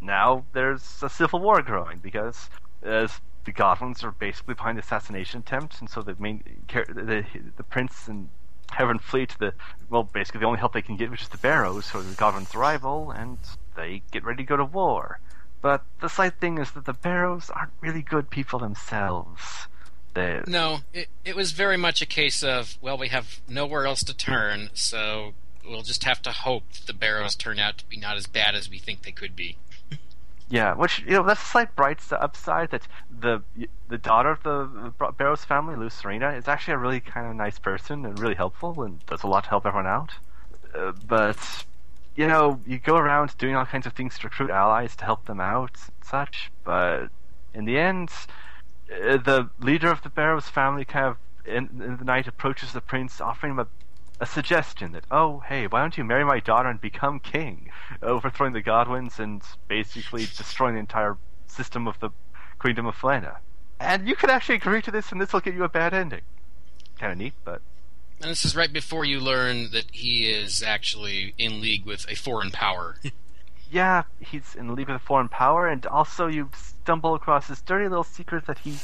now 0.00 0.44
there's 0.52 1.02
a 1.02 1.08
civil 1.08 1.40
war 1.40 1.62
growing 1.62 1.98
because 1.98 2.48
as 2.82 3.20
the 3.48 3.52
Godwins 3.52 4.04
are 4.04 4.10
basically 4.10 4.54
behind 4.54 4.76
the 4.76 4.82
assassination 4.82 5.40
attempt, 5.40 5.80
and 5.80 5.88
so 5.88 6.02
the 6.02 6.14
main 6.18 6.42
the 6.68 7.24
the 7.56 7.62
prince 7.62 8.06
and 8.06 8.28
Heaven 8.70 8.98
flee 8.98 9.24
to 9.24 9.38
the 9.38 9.54
well, 9.88 10.02
basically 10.02 10.40
the 10.40 10.46
only 10.46 10.58
help 10.58 10.74
they 10.74 10.82
can 10.82 10.96
get, 10.96 11.10
which 11.10 11.22
is 11.22 11.28
the 11.28 11.38
Barows, 11.38 11.94
are 11.94 12.02
the 12.02 12.14
Godwins' 12.14 12.54
rival, 12.54 13.10
and 13.10 13.38
they 13.74 14.02
get 14.10 14.22
ready 14.22 14.42
to 14.42 14.46
go 14.46 14.58
to 14.58 14.64
war. 14.64 15.20
But 15.62 15.82
the 16.00 16.08
slight 16.08 16.34
thing 16.34 16.58
is 16.58 16.72
that 16.72 16.84
the 16.84 16.92
Barows 16.92 17.50
aren't 17.54 17.72
really 17.80 18.02
good 18.02 18.28
people 18.28 18.58
themselves. 18.58 19.66
They 20.12 20.42
No, 20.46 20.80
it, 20.92 21.08
it 21.24 21.34
was 21.34 21.52
very 21.52 21.78
much 21.78 22.02
a 22.02 22.06
case 22.06 22.42
of, 22.42 22.76
well, 22.82 22.98
we 22.98 23.08
have 23.08 23.40
nowhere 23.48 23.86
else 23.86 24.04
to 24.04 24.14
turn, 24.14 24.68
so 24.74 25.32
we'll 25.66 25.82
just 25.82 26.04
have 26.04 26.20
to 26.22 26.32
hope 26.32 26.70
that 26.72 26.86
the 26.86 26.92
Barows 26.92 27.36
turn 27.36 27.58
out 27.58 27.78
to 27.78 27.86
be 27.86 27.96
not 27.96 28.18
as 28.18 28.26
bad 28.26 28.54
as 28.54 28.68
we 28.68 28.78
think 28.78 29.02
they 29.02 29.12
could 29.12 29.34
be. 29.34 29.56
Yeah, 30.50 30.74
which 30.74 31.00
you 31.00 31.12
know 31.12 31.24
that's 31.24 31.42
a 31.42 31.44
slight 31.44 31.76
bright 31.76 32.00
upside 32.10 32.70
that 32.70 32.88
the 33.20 33.42
the 33.88 33.98
daughter 33.98 34.30
of 34.30 34.42
the 34.42 34.92
Barows 34.98 35.44
family, 35.44 35.74
Luserina, 35.74 36.36
is 36.36 36.48
actually 36.48 36.74
a 36.74 36.78
really 36.78 37.00
kind 37.00 37.26
of 37.26 37.36
nice 37.36 37.58
person 37.58 38.06
and 38.06 38.18
really 38.18 38.34
helpful 38.34 38.82
and 38.82 39.04
does 39.06 39.22
a 39.22 39.26
lot 39.26 39.44
to 39.44 39.50
help 39.50 39.66
everyone 39.66 39.86
out. 39.86 40.12
Uh, 40.74 40.92
but 41.06 41.38
you 42.16 42.26
know, 42.26 42.60
you 42.66 42.78
go 42.78 42.96
around 42.96 43.36
doing 43.36 43.54
all 43.56 43.66
kinds 43.66 43.86
of 43.86 43.92
things 43.92 44.18
to 44.18 44.26
recruit 44.26 44.50
allies 44.50 44.96
to 44.96 45.04
help 45.04 45.26
them 45.26 45.40
out 45.40 45.76
and 45.86 46.04
such. 46.04 46.50
But 46.64 47.10
in 47.52 47.66
the 47.66 47.78
end, 47.78 48.10
uh, 48.90 49.18
the 49.18 49.50
leader 49.60 49.90
of 49.90 50.02
the 50.02 50.10
Barows 50.10 50.44
family 50.44 50.84
kind 50.84 51.06
of 51.06 51.16
in, 51.44 51.82
in 51.82 51.96
the 51.98 52.04
night 52.04 52.26
approaches 52.26 52.72
the 52.72 52.80
prince, 52.80 53.20
offering 53.20 53.52
him 53.52 53.58
a 53.60 53.66
a 54.20 54.26
suggestion 54.26 54.92
that, 54.92 55.04
oh, 55.10 55.40
hey, 55.40 55.66
why 55.66 55.80
don't 55.80 55.96
you 55.96 56.04
marry 56.04 56.24
my 56.24 56.40
daughter 56.40 56.68
and 56.68 56.80
become 56.80 57.20
king, 57.20 57.70
overthrowing 58.02 58.52
the 58.52 58.62
Godwins 58.62 59.18
and 59.18 59.42
basically 59.68 60.22
destroying 60.22 60.74
the 60.74 60.80
entire 60.80 61.16
system 61.46 61.86
of 61.86 61.98
the 62.00 62.10
Queendom 62.58 62.86
of 62.86 62.96
Falena. 62.96 63.38
And 63.80 64.08
you 64.08 64.16
could 64.16 64.30
actually 64.30 64.56
agree 64.56 64.82
to 64.82 64.90
this, 64.90 65.12
and 65.12 65.20
this 65.20 65.32
will 65.32 65.40
get 65.40 65.54
you 65.54 65.64
a 65.64 65.68
bad 65.68 65.94
ending. 65.94 66.22
Kind 66.98 67.12
of 67.12 67.18
neat, 67.18 67.34
but 67.44 67.62
And 68.20 68.30
this 68.30 68.44
is 68.44 68.56
right 68.56 68.72
before 68.72 69.04
you 69.04 69.20
learn 69.20 69.70
that 69.70 69.84
he 69.92 70.28
is 70.28 70.62
actually 70.62 71.34
in 71.38 71.60
league 71.60 71.86
with 71.86 72.10
a 72.10 72.16
foreign 72.16 72.50
power. 72.50 72.96
yeah, 73.70 74.02
he's 74.18 74.56
in 74.56 74.74
league 74.74 74.88
with 74.88 74.96
a 74.96 75.04
foreign 75.04 75.28
power, 75.28 75.68
and 75.68 75.86
also 75.86 76.26
you 76.26 76.50
stumble 76.54 77.14
across 77.14 77.46
this 77.46 77.60
dirty 77.60 77.88
little 77.88 78.02
secret 78.02 78.46
that 78.46 78.58
he 78.58 78.76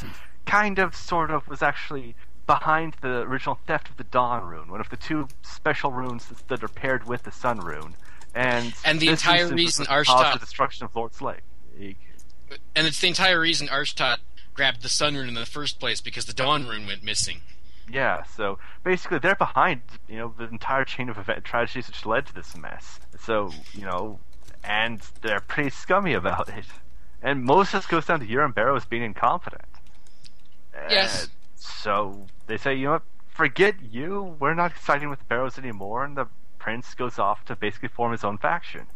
kind 0.46 0.78
of, 0.78 0.94
sort 0.94 1.32
of, 1.32 1.48
was 1.48 1.60
actually 1.60 2.14
behind 2.46 2.96
the 3.00 3.20
original 3.22 3.58
theft 3.66 3.88
of 3.88 3.96
the 3.96 4.04
Dawn 4.04 4.44
rune, 4.44 4.70
one 4.70 4.80
of 4.80 4.90
the 4.90 4.96
two 4.96 5.28
special 5.42 5.92
runes 5.92 6.26
that, 6.26 6.48
that 6.48 6.64
are 6.64 6.68
paired 6.68 7.06
with 7.06 7.22
the 7.22 7.32
Sun 7.32 7.60
rune. 7.60 7.94
And 8.34 8.74
And 8.84 9.00
the 9.00 9.08
entire 9.08 9.48
reason 9.48 9.56
was 9.56 9.76
the 9.76 9.86
cause 9.86 10.06
Arshtat- 10.06 10.32
the 10.34 10.38
destruction 10.40 10.84
of 10.84 10.92
Lordlake. 10.92 11.40
He- 11.78 11.96
and 12.74 12.86
it's 12.86 13.00
the 13.00 13.08
entire 13.08 13.40
reason 13.40 13.68
Arshtat 13.68 14.18
grabbed 14.52 14.82
the 14.82 14.88
Sun 14.88 15.16
Rune 15.16 15.28
in 15.28 15.34
the 15.34 15.46
first 15.46 15.80
place, 15.80 16.00
because 16.00 16.26
the 16.26 16.32
Dawn 16.32 16.66
Rune 16.66 16.86
went 16.86 17.02
missing. 17.02 17.40
Yeah, 17.90 18.22
so 18.22 18.58
basically 18.82 19.18
they're 19.18 19.34
behind, 19.34 19.82
you 20.08 20.16
know, 20.16 20.34
the 20.36 20.44
entire 20.48 20.84
chain 20.84 21.08
of 21.08 21.18
event 21.18 21.44
tragedies 21.44 21.88
which 21.88 22.06
led 22.06 22.26
to 22.26 22.34
this 22.34 22.56
mess. 22.56 23.00
So, 23.20 23.50
you 23.72 23.82
know, 23.84 24.20
and 24.62 25.00
they're 25.20 25.40
pretty 25.40 25.70
scummy 25.70 26.14
about 26.14 26.48
it. 26.48 26.64
And 27.22 27.48
this 27.48 27.86
goes 27.86 28.06
down 28.06 28.20
to 28.20 28.26
Euram 28.26 28.54
Barows 28.54 28.88
being 28.88 29.02
incompetent. 29.02 29.64
Yes. 30.88 31.28
So 31.56 32.26
they 32.46 32.56
say, 32.56 32.74
you 32.74 32.86
know 32.86 32.92
what, 32.92 33.02
forget 33.28 33.76
you, 33.82 34.36
we're 34.38 34.54
not 34.54 34.72
siding 34.80 35.10
with 35.10 35.28
Barows 35.28 35.58
anymore, 35.58 36.04
and 36.04 36.16
the 36.16 36.26
prince 36.58 36.94
goes 36.94 37.18
off 37.18 37.44
to 37.46 37.56
basically 37.56 37.88
form 37.88 38.12
his 38.12 38.24
own 38.24 38.38
faction. 38.38 38.86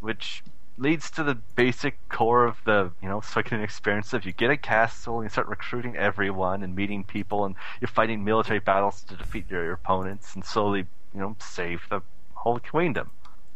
Which 0.00 0.42
leads 0.78 1.10
to 1.10 1.22
the 1.22 1.34
basic 1.34 1.96
core 2.08 2.44
of 2.44 2.58
the 2.64 2.90
you 3.00 3.08
know 3.08 3.20
Suikoden 3.20 3.62
experience 3.62 4.12
of 4.12 4.26
you 4.26 4.32
get 4.32 4.50
a 4.50 4.56
castle 4.58 5.16
and 5.16 5.24
you 5.24 5.30
start 5.30 5.48
recruiting 5.48 5.96
everyone 5.96 6.62
and 6.62 6.74
meeting 6.74 7.02
people 7.02 7.46
and 7.46 7.54
you're 7.80 7.88
fighting 7.88 8.22
military 8.22 8.58
battles 8.58 9.02
to 9.04 9.16
defeat 9.16 9.50
your, 9.50 9.64
your 9.64 9.72
opponents 9.72 10.34
and 10.34 10.44
slowly 10.44 10.86
you 11.14 11.20
know 11.20 11.34
save 11.40 11.80
the 11.88 12.02
whole 12.34 12.60
kingdom, 12.60 13.10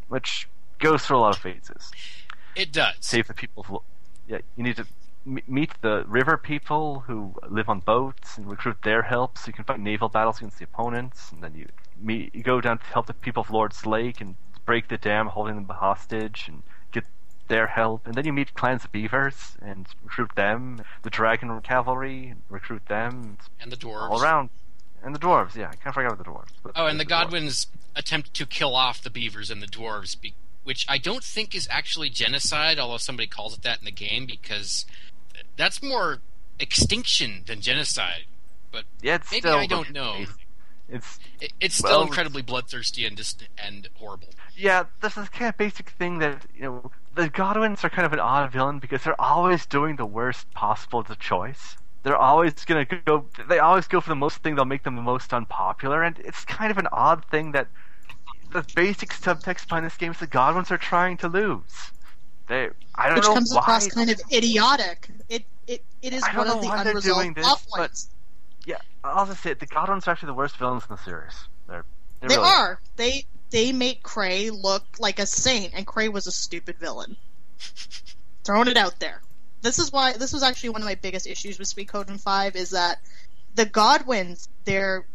which 0.09 0.49
goes 0.81 1.07
through 1.07 1.18
a 1.18 1.20
lot 1.20 1.37
of 1.37 1.42
phases. 1.42 1.92
It 2.57 2.73
does. 2.73 2.96
Save 2.99 3.29
the 3.29 3.35
people. 3.35 3.64
Of, 3.68 3.83
yeah, 4.27 4.38
you 4.57 4.64
need 4.64 4.77
to 4.77 4.87
meet 5.25 5.71
the 5.83 6.05
river 6.07 6.37
people 6.37 7.01
who 7.07 7.35
live 7.49 7.69
on 7.69 7.81
boats 7.81 8.39
and 8.39 8.49
recruit 8.49 8.79
their 8.83 9.03
help 9.03 9.37
so 9.37 9.49
you 9.49 9.53
can 9.53 9.65
fight 9.65 9.79
naval 9.81 10.09
battles 10.09 10.39
against 10.39 10.59
the 10.59 10.65
opponents, 10.65 11.31
and 11.31 11.43
then 11.43 11.55
you 11.55 11.67
meet 12.01 12.35
you 12.35 12.43
go 12.43 12.61
down 12.61 12.79
to 12.79 12.85
help 12.87 13.07
the 13.07 13.15
people 13.15 13.43
of 13.43 13.51
Lord's 13.51 13.85
Lake 13.87 14.21
and 14.21 14.35
break 14.65 14.89
the 14.89 14.97
dam 14.97 15.27
holding 15.29 15.55
them 15.57 15.67
hostage 15.69 16.45
and 16.49 16.63
get 16.93 17.05
their 17.49 17.67
help, 17.67 18.07
and 18.07 18.15
then 18.15 18.25
you 18.25 18.33
meet 18.33 18.55
clans 18.55 18.85
of 18.85 18.93
beavers 18.93 19.57
and 19.61 19.87
recruit 20.05 20.31
them, 20.37 20.83
the 21.03 21.11
dragon 21.11 21.61
cavalry, 21.61 22.29
and 22.29 22.43
recruit 22.49 22.87
them, 22.87 23.37
And 23.61 23.71
the 23.73 23.77
dwarves. 23.77 24.11
all 24.11 24.23
around, 24.23 24.51
and 25.03 25.15
the 25.15 25.19
dwarves. 25.19 25.55
Yeah, 25.57 25.69
I 25.71 25.77
can't 25.77 25.95
forget 25.95 26.13
about 26.13 26.25
the 26.25 26.31
dwarves. 26.31 26.73
Oh, 26.77 26.87
and 26.87 26.99
the 26.99 27.05
dwarves. 27.05 27.09
Godwins 27.09 27.67
attempt 27.97 28.33
to 28.35 28.47
kill 28.47 28.75
off 28.77 29.03
the 29.03 29.11
beavers 29.11 29.51
and 29.51 29.61
the 29.61 29.67
dwarves, 29.67 30.19
be- 30.19 30.35
which 30.63 30.87
I 30.89 30.99
don't 30.99 31.25
think 31.25 31.55
is 31.55 31.67
actually 31.71 32.11
genocide, 32.11 32.79
although 32.79 32.99
somebody 32.99 33.27
calls 33.27 33.57
it 33.57 33.63
that 33.63 33.81
in 33.81 33.85
the 33.87 33.91
game, 33.91 34.27
because 34.27 34.87
that's 35.57 35.83
more 35.83 36.19
extinction 36.59 37.43
than 37.47 37.61
genocide. 37.61 38.25
But 38.73 38.85
Yeah, 39.03 39.17
it's 39.17 39.31
maybe 39.31 39.41
still 39.41 39.57
I 39.59 39.67
don't 39.67 39.93
know. 39.93 40.25
It's 40.89 41.19
It, 41.41 41.53
it's 41.61 41.77
still 41.77 41.91
Well, 41.91 42.03
incredibly 42.03 42.43
bloodthirsty 42.43 43.07
and 43.07 43.17
dis- 43.17 43.37
and 43.57 43.89
horrible. 43.95 44.29
yeah, 44.57 44.85
this 45.01 45.17
is 45.17 45.29
kind 45.29 45.49
of 45.49 45.57
basic 45.57 45.91
thing 45.91 46.19
that 46.19 46.47
you 46.55 46.63
know 46.63 46.91
the 47.15 47.29
Godwins 47.29 47.85
are 47.85 47.91
kind 47.91 48.07
of 48.07 48.13
an 48.13 48.21
odd 48.21 48.51
villain 48.53 48.79
because 48.79 49.03
they're 49.05 49.21
always 49.21 49.67
doing 49.67 49.97
the 49.97 50.07
worst 50.07 50.51
possible 50.53 51.03
to 51.05 51.15
choice. 51.17 51.77
They're 52.03 52.17
always 52.17 52.55
gonna 52.65 52.85
go. 52.85 53.27
They 53.49 53.59
always 53.59 53.87
go 53.87 54.01
for 54.01 54.09
the 54.09 54.17
most 54.17 54.39
thing 54.39 54.55
that'll 54.55 54.65
make 54.67 54.83
them 54.85 54.97
the 54.97 55.03
most 55.03 55.33
unpopular, 55.33 56.03
and 56.03 56.19
it's 56.21 56.45
kind 56.45 56.71
of 56.71 56.79
an 56.79 56.89
odd 56.93 57.25
thing 57.27 57.53
that 57.53 57.69
the 58.53 58.65
basic 58.75 59.11
subtext 59.11 59.69
behind 59.69 59.87
this 59.87 59.97
game 59.97 60.11
is 60.13 60.19
the 60.19 60.27
Godwins 60.27 60.71
are 60.71 60.79
trying 60.79 61.17
to 61.19 61.29
lose. 61.29 61.93
They, 62.51 62.69
I 62.97 63.07
don't 63.07 63.15
which 63.19 63.25
know 63.27 63.35
comes 63.35 63.55
why. 63.55 63.61
across 63.61 63.87
kind 63.87 64.11
of 64.11 64.21
idiotic. 64.33 65.09
It 65.29 65.45
it, 65.69 65.85
it 66.03 66.13
is 66.13 66.23
one 66.35 66.49
of 66.49 66.61
the 66.61 66.69
unresolved 66.69 67.37
plot 67.37 67.61
points. 67.73 68.09
Yeah, 68.67 68.79
I'll 69.05 69.25
just 69.25 69.41
say 69.45 69.53
it. 69.53 69.61
The 69.61 69.67
Godwins 69.67 70.09
are 70.09 70.11
actually 70.11 70.27
the 70.27 70.35
worst 70.35 70.57
villains 70.57 70.83
in 70.91 70.97
the 70.97 71.03
series. 71.03 71.33
They're, 71.69 71.85
they're 72.19 72.29
They 72.29 72.37
really- 72.37 72.49
are. 72.49 72.81
They 72.97 73.25
they 73.51 73.71
make 73.71 74.03
Cray 74.03 74.51
look 74.51 74.83
like 74.99 75.21
a 75.21 75.27
saint, 75.27 75.75
and 75.75 75.87
Cray 75.87 76.09
was 76.09 76.27
a 76.27 76.33
stupid 76.33 76.77
villain. 76.79 77.17
Throwing 78.45 78.67
it 78.67 78.77
out 78.77 78.99
there. 78.99 79.23
This 79.63 79.79
is 79.79 79.93
why 79.93 80.15
this 80.15 80.33
was 80.33 80.43
actually 80.43 80.71
one 80.71 80.83
of 80.83 80.87
my 80.87 80.97
biggest 80.97 81.29
issues 81.29 81.57
with 81.57 81.69
Suikoden 81.69 82.19
Five 82.21 82.57
is 82.57 82.71
that 82.71 82.99
the 83.55 83.65
Godwins, 83.65 84.49
they're 84.65 85.07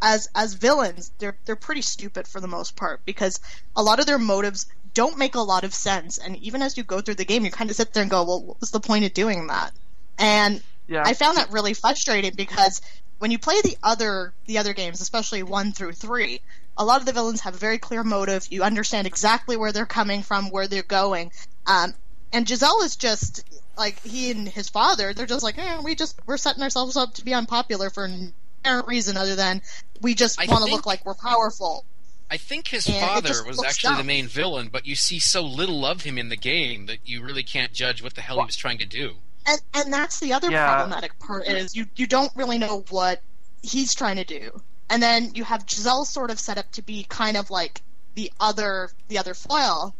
as 0.00 0.28
as 0.32 0.54
villains, 0.54 1.10
they're 1.18 1.36
they're 1.44 1.56
pretty 1.56 1.82
stupid 1.82 2.28
for 2.28 2.40
the 2.40 2.46
most 2.46 2.76
part 2.76 3.04
because 3.04 3.40
a 3.74 3.82
lot 3.82 3.98
of 3.98 4.06
their 4.06 4.18
motives 4.20 4.66
don't 4.94 5.18
make 5.18 5.34
a 5.34 5.40
lot 5.40 5.64
of 5.64 5.74
sense, 5.74 6.18
and 6.18 6.36
even 6.36 6.62
as 6.62 6.76
you 6.76 6.84
go 6.84 7.00
through 7.00 7.16
the 7.16 7.24
game, 7.24 7.44
you 7.44 7.50
kind 7.50 7.68
of 7.70 7.76
sit 7.76 7.92
there 7.92 8.02
and 8.02 8.10
go, 8.10 8.24
"Well, 8.24 8.42
what 8.42 8.60
was 8.60 8.70
the 8.70 8.80
point 8.80 9.04
of 9.04 9.12
doing 9.12 9.48
that?" 9.48 9.72
And 10.18 10.62
Yeah, 10.86 11.02
I 11.04 11.14
found 11.14 11.36
that 11.36 11.50
really 11.50 11.74
frustrating 11.74 12.34
because 12.34 12.80
when 13.18 13.30
you 13.30 13.38
play 13.38 13.60
the 13.62 13.76
other 13.82 14.32
the 14.46 14.58
other 14.58 14.72
games, 14.72 15.00
especially 15.00 15.42
one 15.42 15.72
through 15.72 15.92
three, 15.92 16.40
a 16.76 16.84
lot 16.84 17.00
of 17.00 17.06
the 17.06 17.12
villains 17.12 17.40
have 17.40 17.54
a 17.54 17.58
very 17.58 17.78
clear 17.78 18.04
motive. 18.04 18.46
You 18.50 18.62
understand 18.62 19.06
exactly 19.06 19.56
where 19.56 19.72
they're 19.72 19.86
coming 19.86 20.22
from, 20.22 20.50
where 20.50 20.68
they're 20.68 20.82
going. 20.82 21.32
Um, 21.66 21.94
and 22.32 22.46
Gizel 22.46 22.84
is 22.84 22.96
just 22.96 23.44
like 23.76 24.00
he 24.02 24.30
and 24.30 24.48
his 24.48 24.68
father. 24.68 25.12
They're 25.12 25.26
just 25.26 25.42
like, 25.42 25.58
eh, 25.58 25.80
we 25.82 25.94
just 25.94 26.18
we're 26.26 26.36
setting 26.36 26.62
ourselves 26.62 26.96
up 26.96 27.14
to 27.14 27.24
be 27.24 27.34
unpopular 27.34 27.90
for 27.90 28.06
no 28.08 28.30
apparent 28.60 28.88
reason 28.88 29.16
other 29.16 29.36
than 29.36 29.60
we 30.00 30.14
just 30.14 30.38
want 30.38 30.50
to 30.50 30.56
think- 30.56 30.70
look 30.70 30.86
like 30.86 31.04
we're 31.04 31.14
powerful. 31.14 31.84
I 32.30 32.36
think 32.36 32.68
his 32.68 32.86
And 32.86 32.96
father 32.96 33.44
was 33.44 33.58
looks 33.58 33.68
actually 33.68 33.96
the 33.96 34.04
main 34.04 34.26
villain, 34.26 34.68
but 34.72 34.86
you 34.86 34.94
see 34.96 35.18
so 35.18 35.42
little 35.42 35.84
of 35.86 36.02
him 36.02 36.18
in 36.18 36.28
the 36.30 36.36
game 36.36 36.86
that 36.86 36.98
you 37.04 37.22
really 37.22 37.42
can't 37.42 37.72
judge 37.72 38.02
what 38.02 38.14
the 38.14 38.22
hell 38.22 38.38
he 38.40 38.46
was 38.46 38.56
trying 38.56 38.78
to 38.78 38.86
do. 38.86 39.14
And 39.46 39.60
and 39.74 39.92
that's 39.92 40.20
the 40.20 40.32
other 40.32 40.50
Yeah. 40.50 40.66
problematic 40.74 41.18
part 41.18 41.46
is 41.46 41.76
you 41.76 41.86
you 41.96 42.06
don't 42.06 42.32
really 42.34 42.58
know 42.58 42.84
what 42.90 43.22
he's 43.62 43.94
trying 43.94 44.16
to 44.16 44.24
do. 44.24 44.62
And 44.90 45.02
then 45.02 45.32
you 45.34 45.44
have 45.44 45.66
Gizel 45.66 46.06
sort 46.06 46.30
of 46.30 46.38
set 46.40 46.58
up 46.58 46.70
to 46.72 46.82
be 46.82 47.04
kind 47.04 47.36
of 47.36 47.50
like 47.50 47.82
the 48.14 48.32
other 48.40 48.90
the 49.08 49.18
other 49.18 49.34
foil. 49.34 49.94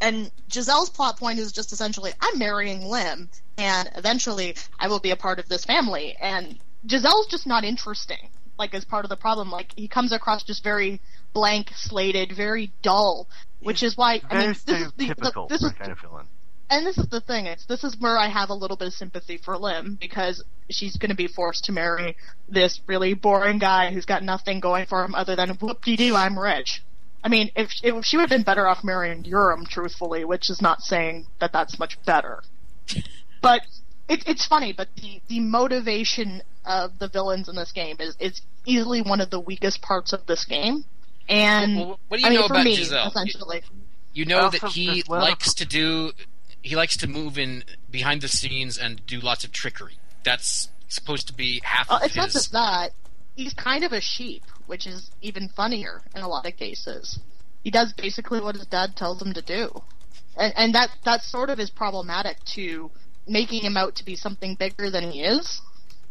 And 0.00 0.30
Gizel's 0.48 0.90
plot 0.90 1.18
point 1.18 1.38
is 1.38 1.52
just 1.52 1.72
essentially 1.72 2.12
I'm 2.20 2.38
marrying 2.38 2.86
Lym 2.86 3.28
and 3.58 3.90
eventually 3.96 4.56
I 4.78 4.88
will 4.88 5.00
be 5.00 5.10
a 5.10 5.16
part 5.16 5.38
of 5.38 5.48
this 5.48 5.64
family 5.64 6.16
and 6.20 6.58
Gizel's 6.86 7.26
just 7.26 7.46
not 7.46 7.64
interesting. 7.64 8.28
Like 8.58 8.74
as 8.74 8.84
part 8.84 9.04
of 9.04 9.08
the 9.08 9.16
problem 9.16 9.50
like 9.50 9.72
he 9.76 9.88
comes 9.88 10.12
across 10.12 10.44
just 10.44 10.62
very 10.62 11.00
blank 11.34 11.70
slated, 11.74 12.32
very 12.34 12.72
dull, 12.82 13.28
which 13.64 13.82
is 13.82 13.96
why 13.96 14.20
I 14.30 14.38
mean 14.38 14.48
this 14.48 14.58
is 14.58 14.92
the, 14.96 15.14
the 15.18 15.46
this 15.48 15.62
is 15.62 15.72
kind 15.72 15.90
of 15.90 15.98
villain. 15.98 16.26
and 16.70 16.86
this 16.86 16.98
is 16.98 17.08
the 17.08 17.20
thing 17.20 17.46
it's 17.46 17.64
this 17.66 17.82
is 17.82 17.96
where 17.98 18.16
i 18.18 18.28
have 18.28 18.50
a 18.50 18.54
little 18.54 18.76
bit 18.76 18.88
of 18.88 18.94
sympathy 18.94 19.38
for 19.38 19.56
lim 19.58 19.96
because 20.00 20.44
she's 20.70 20.96
going 20.96 21.10
to 21.10 21.16
be 21.16 21.26
forced 21.26 21.64
to 21.64 21.72
marry 21.72 22.16
this 22.48 22.80
really 22.86 23.14
boring 23.14 23.58
guy 23.58 23.90
who's 23.92 24.04
got 24.04 24.22
nothing 24.22 24.60
going 24.60 24.86
for 24.86 25.02
him 25.04 25.14
other 25.14 25.34
than 25.34 25.50
whoop-de-doo 25.50 26.14
i'm 26.14 26.38
rich. 26.38 26.82
I 27.22 27.28
mean 27.28 27.50
if, 27.56 27.70
if 27.82 28.04
she 28.04 28.16
would 28.16 28.22
have 28.22 28.36
been 28.36 28.44
better 28.44 28.66
off 28.68 28.84
marrying 28.84 29.24
urim 29.24 29.64
truthfully 29.66 30.24
which 30.24 30.50
is 30.50 30.60
not 30.60 30.82
saying 30.82 31.26
that 31.40 31.52
that's 31.52 31.78
much 31.78 31.98
better. 32.04 32.42
But 33.40 33.60
it, 34.08 34.26
it's 34.26 34.46
funny 34.46 34.72
but 34.72 34.88
the, 34.96 35.20
the 35.28 35.40
motivation 35.40 36.42
of 36.64 36.98
the 36.98 37.08
villains 37.08 37.46
in 37.46 37.56
this 37.56 37.72
game 37.72 37.96
is, 38.00 38.16
is 38.18 38.40
easily 38.64 39.02
one 39.02 39.20
of 39.20 39.28
the 39.28 39.38
weakest 39.38 39.82
parts 39.82 40.14
of 40.14 40.24
this 40.24 40.46
game 40.46 40.86
and 41.28 41.76
Well, 41.76 42.00
what 42.08 42.16
do 42.18 42.22
you 42.22 42.26
I 42.26 42.30
mean, 42.30 42.40
know 42.40 42.46
about 42.46 42.64
me, 42.64 42.76
Gizel? 42.76 43.08
essentially 43.08 43.62
You 44.12 44.24
know 44.24 44.50
that 44.50 44.62
he 44.72 44.86
there's 44.86 45.08
likes 45.08 45.54
to 45.54 45.64
do. 45.64 46.12
He 46.62 46.76
likes 46.76 46.96
to 46.98 47.06
move 47.06 47.38
in 47.38 47.64
behind 47.90 48.20
the 48.22 48.28
scenes 48.28 48.78
and 48.78 49.04
do 49.06 49.20
lots 49.20 49.44
of 49.44 49.52
trickery. 49.52 49.94
That's 50.24 50.68
supposed 50.88 51.26
to 51.28 51.34
be 51.34 51.60
half 51.64 51.90
Uh, 51.90 51.96
of 51.96 52.02
it's 52.04 52.16
not 52.16 52.30
just 52.30 52.52
that. 52.52 52.92
He's 53.36 53.52
kind 53.52 53.84
of 53.84 53.92
a 53.92 54.00
sheep, 54.00 54.44
which 54.66 54.86
is 54.86 55.10
even 55.20 55.48
funnier 55.48 56.02
in 56.14 56.22
a 56.22 56.28
lot 56.28 56.46
of 56.46 56.56
cases. 56.56 57.18
He 57.64 57.70
does 57.70 57.92
basically 57.92 58.40
what 58.40 58.54
his 58.54 58.66
dad 58.66 58.94
tells 58.96 59.20
him 59.20 59.32
to 59.34 59.42
do, 59.42 59.82
and 60.36 60.52
and 60.56 60.74
that 60.74 60.90
that 61.04 61.22
sort 61.22 61.50
of 61.50 61.58
is 61.58 61.70
problematic 61.70 62.42
to 62.54 62.90
making 63.26 63.62
him 63.62 63.76
out 63.76 63.94
to 63.96 64.04
be 64.04 64.14
something 64.14 64.54
bigger 64.54 64.90
than 64.90 65.10
he 65.10 65.22
is. 65.24 65.60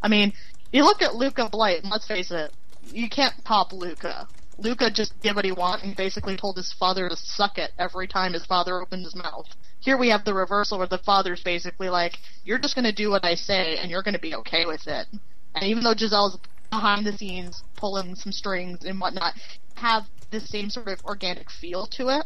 I 0.02 0.08
mean, 0.10 0.34
you 0.73 0.84
look 0.84 1.02
at 1.02 1.15
Luca 1.15 1.47
Blight, 1.49 1.82
and 1.84 1.91
let's 1.91 2.08
face 2.08 2.32
it, 2.32 2.52
you 2.91 3.08
can't 3.10 3.43
pop 3.43 3.71
Luca. 3.71 4.28
Luca 4.58 4.89
just 4.92 5.20
did 5.22 5.36
what 5.36 5.46
he 5.46 5.52
wanted 5.52 5.86
and 5.86 5.96
basically 5.96 6.38
told 6.38 6.58
his 6.58 6.74
father 6.74 7.10
to 7.10 7.16
suck 7.16 7.58
it 7.58 7.72
every 7.78 8.08
time 8.08 8.34
his 8.34 8.46
father 8.46 8.82
opened 8.82 9.04
his 9.04 9.16
mouth. 9.16 9.48
Here 9.80 9.98
we 9.98 10.10
have 10.10 10.24
the 10.24 10.34
reversal 10.34 10.78
where 10.78 10.88
the 10.88 11.00
father's 11.00 11.42
basically 11.42 11.89
like, 11.89 12.18
you're 12.46 12.60
just 12.60 12.76
to 12.86 12.92
do 12.92 13.10
what 13.10 13.26
I 13.26 13.36
say 13.36 13.78
and 13.78 13.89
you're 13.89 14.04
to 14.13 14.20
be 14.20 14.36
okay 14.36 14.66
with 14.66 14.88
it. 14.88 15.08
And 15.56 15.66
even 15.66 15.84
though 15.84 15.94
Gizel's 15.94 16.38
behind 16.70 17.06
the 17.06 17.18
scenes 17.18 17.63
pulling 17.76 18.16
some 18.16 18.32
strings 18.32 18.86
and 18.86 19.00
whatnot, 19.00 19.34
have 19.76 20.06
the 20.32 20.39
same 20.39 20.70
sort 20.70 20.88
of 20.88 21.04
organic 21.06 21.50
feel 21.52 21.86
to 21.88 22.10
it. 22.10 22.26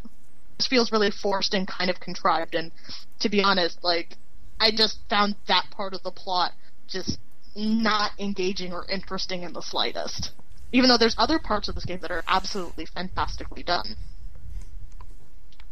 This 0.57 0.67
feels 0.67 0.91
really 0.91 1.11
forced 1.11 1.53
and 1.53 1.67
kind 1.67 1.89
of 1.89 1.99
contrived. 1.99 2.55
And 2.55 2.71
to 3.19 3.29
be 3.29 3.41
honest, 3.43 3.83
like, 3.83 4.15
I 4.59 4.71
just 4.71 4.99
found 5.09 5.35
that 5.47 5.65
part 5.71 5.93
of 5.93 6.03
the 6.03 6.11
plot 6.11 6.53
just 6.87 7.19
not 7.55 8.11
engaging 8.19 8.73
or 8.73 8.85
interesting 8.89 9.43
in 9.43 9.53
the 9.53 9.61
slightest. 9.61 10.31
Even 10.71 10.89
though 10.89 10.97
there's 10.97 11.15
other 11.17 11.39
parts 11.39 11.67
of 11.67 11.75
this 11.75 11.85
game 11.85 11.99
that 12.01 12.11
are 12.11 12.23
absolutely 12.27 12.85
fantastically 12.85 13.63
done. 13.63 13.95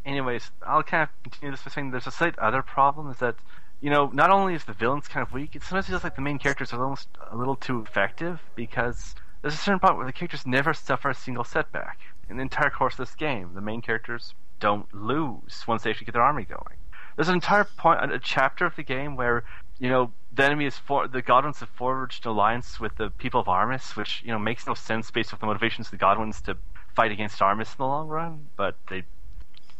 anyways, 0.05 0.51
I'll 0.65 0.83
kind 0.83 1.03
of 1.03 1.09
continue 1.23 1.51
this 1.51 1.63
by 1.63 1.71
saying 1.71 1.91
there's 1.91 2.07
a 2.07 2.11
slight 2.11 2.37
other 2.39 2.61
problem 2.61 3.09
is 3.09 3.17
that, 3.17 3.35
you 3.81 3.89
know, 3.89 4.09
not 4.13 4.29
only 4.29 4.53
is 4.53 4.63
the 4.63 4.73
villains 4.73 5.07
kind 5.07 5.25
of 5.25 5.33
weak, 5.33 5.55
it 5.55 5.63
sometimes 5.63 5.87
feels 5.87 6.03
like 6.03 6.15
the 6.15 6.21
main 6.21 6.39
characters 6.39 6.71
are 6.71 6.83
almost 6.83 7.09
a 7.31 7.35
little 7.35 7.55
too 7.55 7.81
effective 7.81 8.39
because 8.55 9.15
there's 9.41 9.53
a 9.55 9.57
certain 9.57 9.79
point 9.79 9.97
where 9.97 10.05
the 10.05 10.13
characters 10.13 10.45
never 10.45 10.73
suffer 10.73 11.09
a 11.09 11.15
single 11.15 11.43
setback. 11.43 11.99
In 12.29 12.37
the 12.37 12.43
entire 12.43 12.69
course 12.69 12.93
of 12.93 12.99
this 12.99 13.15
game, 13.15 13.51
the 13.53 13.61
main 13.61 13.81
characters 13.81 14.33
don't 14.59 14.91
lose 14.93 15.63
once 15.67 15.83
they 15.83 15.89
actually 15.89 16.05
get 16.05 16.13
their 16.13 16.23
army 16.23 16.43
going. 16.43 16.77
There's 17.15 17.29
an 17.29 17.35
entire 17.35 17.63
point, 17.63 18.11
a 18.11 18.19
chapter 18.19 18.65
of 18.65 18.75
the 18.75 18.83
game 18.83 19.15
where, 19.15 19.43
you 19.79 19.89
know, 19.89 20.11
the 20.35 20.43
enemy 20.43 20.65
is 20.65 20.77
for 20.77 21.07
the 21.07 21.21
Godwins 21.21 21.59
have 21.59 21.69
forged 21.69 22.25
an 22.25 22.31
alliance 22.31 22.79
with 22.79 22.95
the 22.97 23.09
people 23.09 23.39
of 23.39 23.47
Armes, 23.47 23.95
which 23.95 24.21
you 24.23 24.31
know 24.31 24.39
makes 24.39 24.67
no 24.67 24.73
sense 24.73 25.09
based 25.11 25.33
off 25.33 25.39
the 25.39 25.45
motivations 25.45 25.87
of 25.87 25.91
the 25.91 25.97
Godwins 25.97 26.41
to 26.41 26.57
fight 26.95 27.11
against 27.11 27.41
Armes 27.41 27.69
in 27.69 27.75
the 27.77 27.85
long 27.85 28.07
run. 28.07 28.47
But 28.55 28.75
they, 28.89 29.03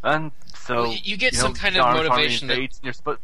and 0.03 0.31
so 0.53 0.75
Well, 0.83 0.91
you- 0.93 0.99
you 1.03 1.17
get 1.17 1.33
know, 1.33 1.39
some 1.39 1.53
kind 1.53 1.75
of 1.75 1.81
Armes 1.85 2.07
motivation 2.09 2.47
that- 2.47 2.53
invades, 2.55 2.79
and 2.83 3.17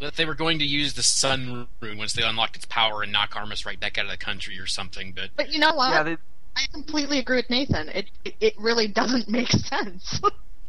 that 0.00 0.16
they 0.16 0.24
were 0.24 0.34
going 0.34 0.58
to 0.58 0.64
use 0.64 0.94
the 0.94 1.02
Sun 1.02 1.68
Rune 1.80 1.98
once 1.98 2.12
they 2.14 2.22
unlocked 2.22 2.56
its 2.56 2.64
power 2.66 3.02
and 3.02 3.12
knock 3.12 3.36
Armes 3.36 3.64
right 3.64 3.78
back 3.78 3.96
out 3.96 4.04
of 4.06 4.10
the 4.10 4.16
country 4.16 4.58
or 4.58 4.66
something. 4.66 5.12
But 5.12 5.30
But 5.36 5.52
you 5.52 5.58
know 5.60 5.72
what? 5.74 5.90
yeah, 5.92 6.02
they, 6.02 6.16
I 6.56 6.66
completely 6.72 7.18
agree 7.18 7.36
with 7.36 7.48
Nathan. 7.50 7.88
It, 7.88 8.10
it 8.24 8.34
it 8.40 8.54
really 8.58 8.88
doesn't 9.00 9.28
make 9.28 9.50
sense. 9.50 10.20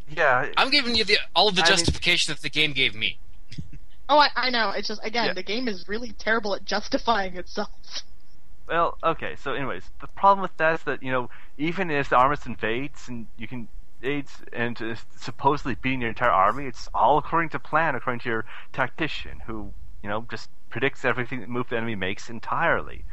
Yeah, 0.10 0.49
I'm 0.56 0.69
giving 0.69 0.95
you 0.95 1.04
the 1.04 1.17
all 1.36 1.49
of 1.49 1.56
the 1.56 1.62
I 1.63 1.65
mean- 1.65 1.78
justification 1.78 2.34
that 2.34 2.41
the 2.41 2.49
game 2.49 2.71
gave 2.73 2.93
me. 2.95 3.17
Oh, 4.09 4.17
I, 4.19 4.29
I 4.35 4.49
know. 4.49 4.71
It's 4.71 4.87
just 4.87 5.03
again, 5.03 5.29
Yeah. 5.29 5.33
the 5.33 5.43
game 5.43 5.67
is 5.67 5.87
really 5.87 6.11
terrible 6.13 6.55
at 6.55 6.65
justifying 6.65 7.37
itself. 7.37 7.69
Well, 8.67 8.97
okay. 9.03 9.35
So, 9.35 9.53
anyways, 9.53 9.91
the 10.01 10.07
problem 10.07 10.41
with 10.41 10.55
that 10.57 10.75
is 10.75 10.83
that 10.83 11.03
you 11.03 11.11
know, 11.11 11.29
even 11.57 11.91
if 11.91 12.09
the 12.09 12.17
armist 12.17 12.45
invades 12.47 13.07
and 13.07 13.27
you 13.37 13.47
can 13.47 13.67
aids 14.03 14.43
and 14.53 14.77
supposedly 15.17 15.75
beating 15.75 16.01
your 16.01 16.09
entire 16.09 16.31
army, 16.31 16.65
it's 16.65 16.87
all 16.93 17.17
according 17.17 17.49
to 17.49 17.59
plan, 17.59 17.95
according 17.95 18.19
to 18.21 18.29
your 18.29 18.45
tactician, 18.73 19.41
who 19.47 19.73
you 20.01 20.09
know 20.09 20.25
just 20.29 20.49
predicts 20.69 21.05
everything 21.05 21.39
that 21.41 21.49
move 21.49 21.69
the 21.69 21.77
enemy 21.77 21.95
makes 21.95 22.29
entirely. 22.29 23.05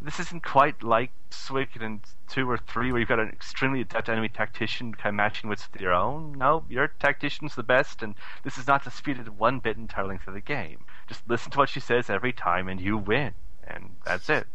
This 0.00 0.20
isn't 0.20 0.42
quite 0.44 0.82
like 0.82 1.10
Suikoden 1.30 2.00
two 2.28 2.48
or 2.48 2.58
three, 2.58 2.92
where 2.92 3.00
you've 3.00 3.08
got 3.08 3.18
an 3.18 3.28
extremely 3.28 3.80
adept 3.80 4.08
enemy 4.08 4.28
tactician 4.28 4.94
kind 4.94 5.14
of 5.14 5.16
matching 5.16 5.50
with 5.50 5.66
your 5.78 5.92
own. 5.92 6.32
No, 6.38 6.64
your 6.68 6.88
tactician's 6.88 7.54
the 7.54 7.62
best, 7.62 8.02
and 8.02 8.14
this 8.44 8.56
is 8.58 8.66
not 8.66 8.84
disputed 8.84 9.38
one 9.38 9.58
bit 9.58 9.76
in 9.76 9.82
entire 9.82 10.06
length 10.06 10.26
of 10.28 10.34
the 10.34 10.40
game. 10.40 10.78
Just 11.08 11.22
listen 11.28 11.50
to 11.52 11.58
what 11.58 11.68
she 11.68 11.80
says 11.80 12.08
every 12.10 12.32
time, 12.32 12.68
and 12.68 12.80
you 12.80 12.96
win, 12.96 13.32
and 13.66 13.96
that's 14.04 14.28
it. 14.30 14.46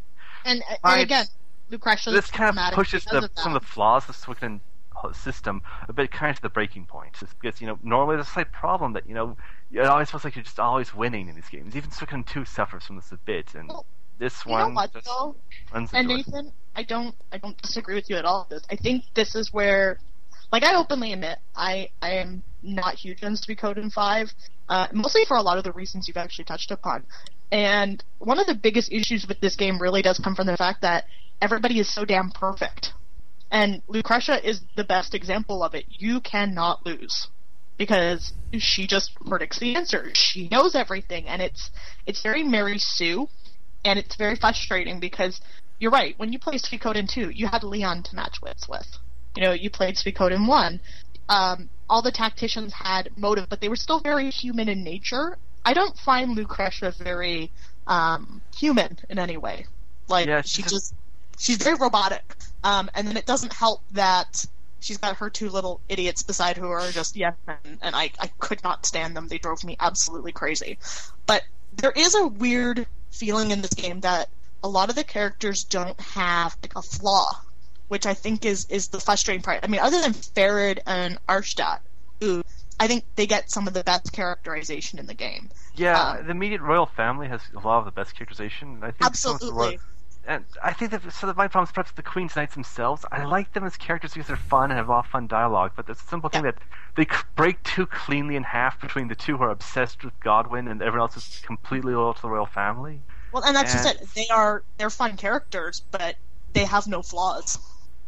And, 0.46 0.62
I- 0.70 0.74
and 0.74 1.02
again, 1.04 1.26
Lucretia 1.70 2.12
this 2.12 2.30
kind 2.32 2.50
of 2.50 2.56
pushes 2.76 3.04
the, 3.06 3.18
of 3.18 3.32
some 3.44 3.56
of 3.56 3.62
the 3.62 3.68
flaws 3.68 4.08
of 4.10 4.16
the 4.16 4.26
Suikoden 4.26 4.62
system 5.14 5.62
a 5.88 5.94
bit 5.94 6.12
kind 6.12 6.32
of 6.32 6.38
to 6.38 6.42
the 6.42 6.50
breaking 6.50 6.86
point. 6.86 7.14
Just 7.20 7.40
because 7.40 7.62
you 7.62 7.68
know 7.68 7.78
normally 7.84 8.16
there's 8.16 8.28
a 8.28 8.32
slight 8.32 8.52
problem 8.52 8.94
that 8.94 9.08
you 9.08 9.14
know 9.14 9.38
it 9.72 9.86
always 9.86 10.10
feels 10.10 10.24
like 10.24 10.36
you're 10.36 10.44
just 10.44 10.60
always 10.60 10.94
winning 10.96 11.28
in 11.28 11.36
these 11.36 11.50
games. 11.50 11.76
Even 11.76 11.90
Suikoden 11.92 12.26
two 12.26 12.46
suffers 12.46 12.86
from 12.86 12.96
this 12.96 13.12
a 13.12 13.18
bit, 13.18 13.54
and 13.54 13.68
Well, 13.70 13.86
this 14.18 14.46
You 14.46 14.52
one 14.52 14.70
know 14.70 14.76
what, 14.76 14.94
just 14.94 15.06
though? 15.06 15.36
And. 15.74 15.90
Nathan, 16.08 16.52
I 16.76 16.84
don't, 16.84 17.16
I 17.32 17.38
don't 17.38 17.60
disagree 17.62 17.96
with 17.96 18.10
you 18.10 18.18
at 18.18 18.26
all. 18.26 18.48
This, 18.50 18.64
I 18.70 18.76
think 18.76 19.04
this 19.14 19.36
is 19.36 19.54
where, 19.54 20.00
like, 20.52 20.64
I 20.64 20.76
openly 20.76 21.14
admit, 21.14 21.40
I, 21.56 21.90
I 22.02 22.12
am 22.16 22.44
not 22.62 22.96
huge 22.96 23.24
on 23.24 23.36
Suikoden 23.36 23.92
Five, 23.92 24.32
uh, 24.70 24.88
mostly 24.94 25.26
for 25.26 25.38
a 25.38 25.42
lot 25.42 25.58
of 25.58 25.64
the 25.64 25.72
reasons 25.72 26.08
you've 26.08 26.18
actually 26.18 26.46
touched 26.46 26.72
upon. 26.72 27.04
And 27.52 28.04
one 28.20 28.40
of 28.40 28.48
the 28.48 28.56
biggest 28.56 28.92
issues 28.92 29.28
with 29.28 29.40
this 29.40 29.56
game 29.56 29.82
really 29.82 30.02
does 30.02 30.20
come 30.20 30.36
from 30.36 30.48
the 30.48 30.58
fact 30.58 30.82
that 30.82 31.06
everybody 31.42 31.80
is 31.80 31.94
so 31.94 32.06
damn 32.06 32.32
perfect. 32.32 32.94
And 33.52 33.82
Lucretia 33.88 34.48
is 34.48 34.62
the 34.76 34.84
best 34.84 35.14
example 35.14 35.64
of 35.64 35.76
it. 35.76 35.86
You 35.90 36.20
cannot 36.20 36.86
lose. 36.86 37.28
Because 37.78 38.32
she 38.58 38.88
just 38.88 39.14
predicts 39.16 39.60
the 39.60 39.76
answer. 39.76 40.10
She 40.14 40.48
knows 40.48 40.76
everything, 40.76 41.28
and 41.28 41.42
it's 41.42 41.72
it's 42.06 42.22
very 42.22 42.42
Mary 42.42 42.78
Sue, 42.78 43.28
and 43.86 44.00
it's 44.00 44.16
very 44.16 44.36
frustrating 44.36 45.00
because 45.00 45.40
you're 45.80 45.92
right. 45.92 46.16
When 46.18 46.34
you 46.34 46.40
play 46.40 46.56
Suikoden 46.56 47.08
2, 47.08 47.30
you 47.30 47.48
had 47.48 47.64
Leon 47.64 48.04
to 48.04 48.16
match 48.16 48.42
wits 48.42 48.68
with. 48.68 48.88
You 49.36 49.44
know, 49.44 49.52
you 49.52 49.70
played 49.70 49.96
Suikoden 49.96 50.48
1. 50.48 50.80
Um, 51.30 51.70
all 51.90 52.02
the 52.02 52.12
tacticians 52.12 52.74
had 52.74 53.10
motive, 53.18 53.48
but 53.48 53.62
they 53.62 53.70
were 53.70 53.76
still 53.76 54.00
very 54.00 54.30
human 54.30 54.68
in 54.70 54.84
nature. 54.84 55.38
I 55.64 55.74
don't 55.74 55.98
find 55.98 56.36
Lucretia 56.36 56.94
very 56.98 57.52
um, 57.88 58.42
human 58.56 59.00
in 59.10 59.20
any 59.20 59.38
way. 59.38 59.66
Like 60.08 60.28
Yeah, 60.28 60.42
she 60.42 60.62
she's 60.62 60.72
just 60.72 60.94
she's 61.38 61.58
very 61.58 61.76
robotic. 61.76 62.24
Um, 62.64 62.90
and 62.94 63.08
then 63.08 63.18
it 63.18 63.26
doesn't 63.26 63.54
help 63.54 63.82
that 63.92 64.46
she's 64.80 64.98
got 64.98 65.18
her 65.18 65.30
two 65.30 65.50
little 65.50 65.82
idiots 65.90 66.22
beside 66.22 66.58
her 66.58 66.64
who 66.64 66.72
are 66.72 66.92
just 66.92 67.16
yes 67.16 67.34
men, 67.48 67.80
and 67.82 67.96
I 67.96 68.12
I 68.20 68.28
could 68.40 68.64
not 68.64 68.86
stand 68.86 69.16
them. 69.16 69.28
They 69.28 69.40
drove 69.40 69.64
me 69.64 69.76
absolutely 69.80 70.32
crazy. 70.32 70.78
But 71.26 71.44
there 71.78 71.92
is 71.92 72.16
a 72.16 72.28
weird 72.28 72.88
feeling 73.12 73.52
in 73.52 73.62
this 73.62 73.74
game 73.74 74.02
that 74.02 74.30
a 74.64 74.68
lot 74.68 74.90
of 74.90 74.96
the 74.96 75.04
characters 75.04 75.64
don't 75.64 76.00
have 76.00 76.56
like 76.62 76.76
a 76.76 76.82
flaw, 76.82 77.40
which 77.88 78.06
I 78.06 78.14
think 78.14 78.46
is 78.46 78.66
is 78.70 78.88
the 78.88 79.00
frustrating 79.00 79.44
part. 79.44 79.60
I 79.64 79.68
mean, 79.68 79.82
other 79.82 80.02
than 80.02 80.14
Ferid 80.14 80.80
and 80.86 81.18
Arshtat, 81.28 81.80
who 82.20 82.44
I 82.80 82.88
think 82.88 83.06
they 83.16 83.28
get 83.28 83.52
some 83.52 83.68
of 83.68 83.74
the 83.74 83.84
best 83.84 84.12
characterization 84.12 85.00
in 85.00 85.06
the 85.06 85.14
game. 85.14 85.50
Yeah, 85.76 86.12
um, 86.12 86.26
the 86.26 86.32
immediate 86.32 86.62
royal 86.62 86.86
family 86.86 87.28
has 87.28 87.42
a 87.56 87.60
lot 87.60 87.80
of 87.80 87.86
the 87.86 87.92
best 87.92 88.16
characterization. 88.16 88.80
I 88.82 88.92
think 88.92 89.16
some 89.16 89.36
of 89.36 89.40
the 89.40 89.48
Absolutely. 89.48 89.80
And 90.28 90.44
I 90.64 90.74
think 90.74 90.92
that 90.92 91.12
so 91.14 91.28
that 91.28 91.38
my 91.38 91.48
problem 91.48 91.68
is 91.68 91.72
perhaps 91.72 91.92
the 91.92 92.04
Queen's 92.04 92.36
Knights 92.36 92.54
themselves. 92.54 93.06
I 93.12 93.26
like 93.26 93.54
them 93.54 93.64
as 93.66 93.78
characters 93.78 94.14
because 94.14 94.28
they're 94.28 94.36
fun 94.38 94.72
and 94.72 94.78
have 94.78 94.88
a 94.88 94.92
lot 94.92 95.06
of 95.06 95.12
fun 95.12 95.28
dialogue, 95.28 95.72
but 95.76 95.88
it's 95.90 96.02
a 96.02 96.08
simple 96.08 96.30
thing 96.30 96.44
Yeah. 96.46 96.52
that 96.52 96.62
they 96.96 97.08
break 97.36 97.62
too 97.64 97.86
cleanly 97.86 98.36
in 98.36 98.44
half 98.44 98.80
between 98.82 99.08
the 99.08 99.16
two 99.16 99.38
who 99.38 99.44
are 99.44 99.52
obsessed 99.52 100.04
with 100.04 100.20
Godwin 100.22 100.68
and 100.68 100.82
everyone 100.82 101.08
else 101.08 101.18
is 101.18 101.42
completely 101.46 101.94
loyal 101.94 102.14
to 102.14 102.22
the 102.22 102.30
royal 102.30 102.46
family. 102.46 103.02
Well, 103.32 103.44
and 103.44 103.56
that's 103.56 103.74
just 103.74 103.86
it. 103.86 104.08
They 104.16 104.28
are 104.34 104.64
they're 104.78 104.90
fun 104.90 105.18
characters, 105.18 105.82
but 105.92 106.16
they 106.54 106.66
have 106.66 106.88
no 106.88 107.02
flaws. 107.02 107.60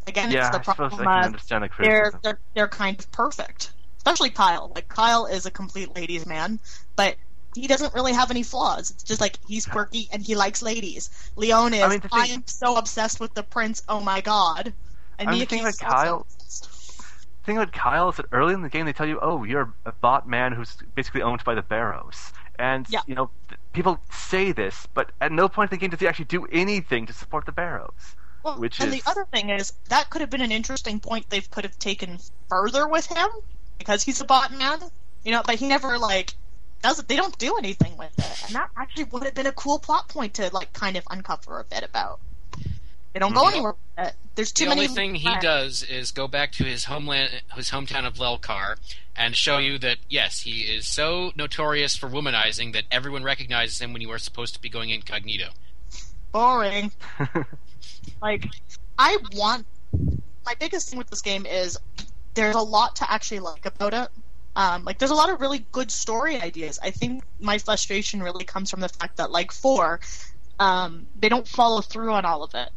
Again, 0.07 0.31
yeah, 0.31 0.47
it's 0.47 0.49
the 0.55 0.59
I 0.59 0.63
suppose 0.63 0.93
I 0.93 1.03
problem 1.03 1.05
can 1.05 1.19
of 1.19 1.25
understand 1.25 1.63
the 1.63 1.69
they're, 1.83 2.11
they're 2.23 2.39
they're 2.53 2.67
kind 2.67 2.97
of 2.97 3.11
perfect. 3.11 3.73
Especially 3.97 4.29
Kyle. 4.29 4.71
Like 4.73 4.87
Kyle 4.87 5.25
is 5.25 5.45
a 5.45 5.51
complete 5.51 5.93
ladies' 5.95 6.25
man, 6.25 6.59
but 6.95 7.17
he 7.59 7.67
doesn't 7.67 7.93
really 7.93 8.13
have 8.13 8.31
any 8.31 8.43
flaws. 8.43 8.91
It's 8.91 9.03
just 9.03 9.21
like 9.21 9.37
he's 9.47 9.65
quirky 9.65 10.07
and 10.11 10.21
he 10.21 10.35
likes 10.35 10.61
ladies. 10.61 11.09
Leon 11.35 11.73
is 11.73 11.81
I 11.81 11.85
I, 11.85 11.89
mean, 11.89 12.01
thing- 12.01 12.31
am 12.31 12.43
so 12.47 12.75
obsessed 12.77 13.19
with 13.19 13.33
the 13.33 13.43
prince. 13.43 13.83
Oh 13.89 13.99
my 13.99 14.21
god. 14.21 14.73
And 15.19 15.29
I 15.29 15.31
mean, 15.31 15.39
the 15.41 15.45
thing 15.45 15.61
about 15.61 15.77
Kyle-. 15.79 16.25
The 16.37 17.45
thing 17.45 17.57
about 17.57 17.71
Kyle 17.71 18.09
is 18.09 18.17
that 18.17 18.25
early 18.31 18.53
in 18.53 18.61
the 18.61 18.69
game 18.69 18.85
they 18.85 18.93
tell 18.93 19.07
you, 19.07 19.19
"Oh, 19.21 19.43
you're 19.43 19.73
a 19.85 19.91
bot 19.93 20.27
man 20.27 20.51
who's 20.51 20.77
basically 20.95 21.21
owned 21.21 21.43
by 21.43 21.55
the 21.55 21.61
Barows," 21.63 22.31
and 22.59 22.85
Yeah. 22.89 22.99
you 23.07 23.15
know 23.15 23.29
people 23.73 23.99
say 24.11 24.51
this, 24.51 24.87
but 24.93 25.11
at 25.21 25.31
no 25.31 25.47
point 25.47 25.71
in 25.71 25.77
the 25.77 25.79
game 25.79 25.89
does 25.91 25.99
he 25.99 26.07
actually 26.07 26.25
do 26.25 26.45
anything 26.51 27.05
to 27.05 27.13
support 27.13 27.45
the 27.45 27.51
Barows. 27.53 28.15
Well, 28.43 28.59
which 28.59 28.79
and 28.79 28.93
is- 28.93 29.01
the 29.01 29.09
other 29.09 29.25
thing 29.31 29.49
is 29.49 29.73
that 29.89 30.09
could 30.09 30.21
have 30.21 30.29
been 30.29 30.41
an 30.41 30.51
interesting 30.51 30.99
point 30.99 31.29
they 31.29 31.41
could 31.41 31.63
have 31.63 31.79
taken 31.79 32.19
further 32.49 32.87
with 32.87 33.05
him 33.07 33.27
because 33.77 34.03
he's 34.03 34.19
a 34.21 34.25
bot 34.25 34.51
man, 34.51 34.79
you 35.23 35.31
know. 35.31 35.41
But 35.45 35.55
he 35.55 35.67
never 35.67 35.97
like 35.97 36.33
does 36.81 36.99
it. 36.99 37.07
They 37.07 37.15
don't 37.15 37.37
do 37.37 37.55
anything 37.57 37.97
with 37.97 38.11
it, 38.17 38.43
and 38.47 38.55
that 38.55 38.69
actually 38.77 39.05
would 39.05 39.23
have 39.23 39.33
been 39.33 39.47
a 39.47 39.51
cool 39.51 39.79
plot 39.79 40.07
point 40.09 40.33
to 40.35 40.49
like 40.53 40.73
kind 40.73 40.95
of 40.97 41.03
uncover 41.09 41.59
a 41.59 41.63
bit 41.63 41.83
about. 41.83 42.19
They 43.13 43.19
don't 43.19 43.33
go 43.33 43.41
Mm-hmm. 43.41 43.49
Mhm. 43.49 43.53
anywhere 43.53 43.73
with 43.97 44.07
it. 44.07 44.13
There's 44.35 44.51
too 44.51 44.65
the 44.65 44.69
many. 44.69 44.81
only 44.83 44.93
thing 44.93 45.15
he 45.15 45.35
does 45.39 45.81
is 45.81 46.11
go 46.11 46.27
back 46.27 46.51
to 46.53 46.63
his 46.63 46.83
homeland, 46.85 47.41
his 47.55 47.71
hometown 47.71 48.05
of 48.05 48.15
Lelcar, 48.15 48.75
and 49.15 49.35
show 49.35 49.57
you 49.57 49.79
that 49.79 49.97
yes, 50.09 50.41
he 50.41 50.61
is 50.61 50.85
so 50.85 51.31
notorious 51.35 51.95
for 51.95 52.07
womanizing 52.07 52.73
that 52.73 52.83
everyone 52.91 53.23
recognizes 53.23 53.81
him 53.81 53.91
when 53.93 54.01
you 54.03 54.11
are 54.11 54.19
supposed 54.19 54.53
to 54.53 54.61
be 54.61 54.69
going 54.69 54.89
incognito. 54.91 55.49
boring. 56.31 56.91
Like, 58.21 58.45
I 58.97 59.17
want. 59.33 59.65
My 60.45 60.53
biggest 60.59 60.89
thing 60.89 60.97
with 60.97 61.09
this 61.09 61.21
game 61.21 61.45
is 61.45 61.77
there's 62.35 62.55
a 62.55 62.61
lot 62.61 62.95
to 62.97 63.11
actually 63.11 63.39
like 63.39 63.65
about 63.65 63.93
it. 63.93 64.09
Um, 64.57 64.83
like, 64.83 64.97
there's 64.97 65.11
a 65.11 65.15
lot 65.15 65.29
of 65.29 65.39
really 65.39 65.65
good 65.71 65.91
story 65.91 66.41
ideas. 66.41 66.79
I 66.81 66.89
think 66.91 67.23
my 67.39 67.59
frustration 67.59 68.21
really 68.23 68.43
comes 68.43 68.69
from 68.71 68.79
the 68.81 68.89
fact 68.89 69.17
that, 69.17 69.31
like, 69.31 69.51
four, 69.51 69.99
um, 70.59 71.05
they 71.19 71.29
don't 71.29 71.47
follow 71.47 71.81
through 71.81 72.11
on 72.11 72.25
all 72.25 72.43
of 72.43 72.53
it. 72.55 72.69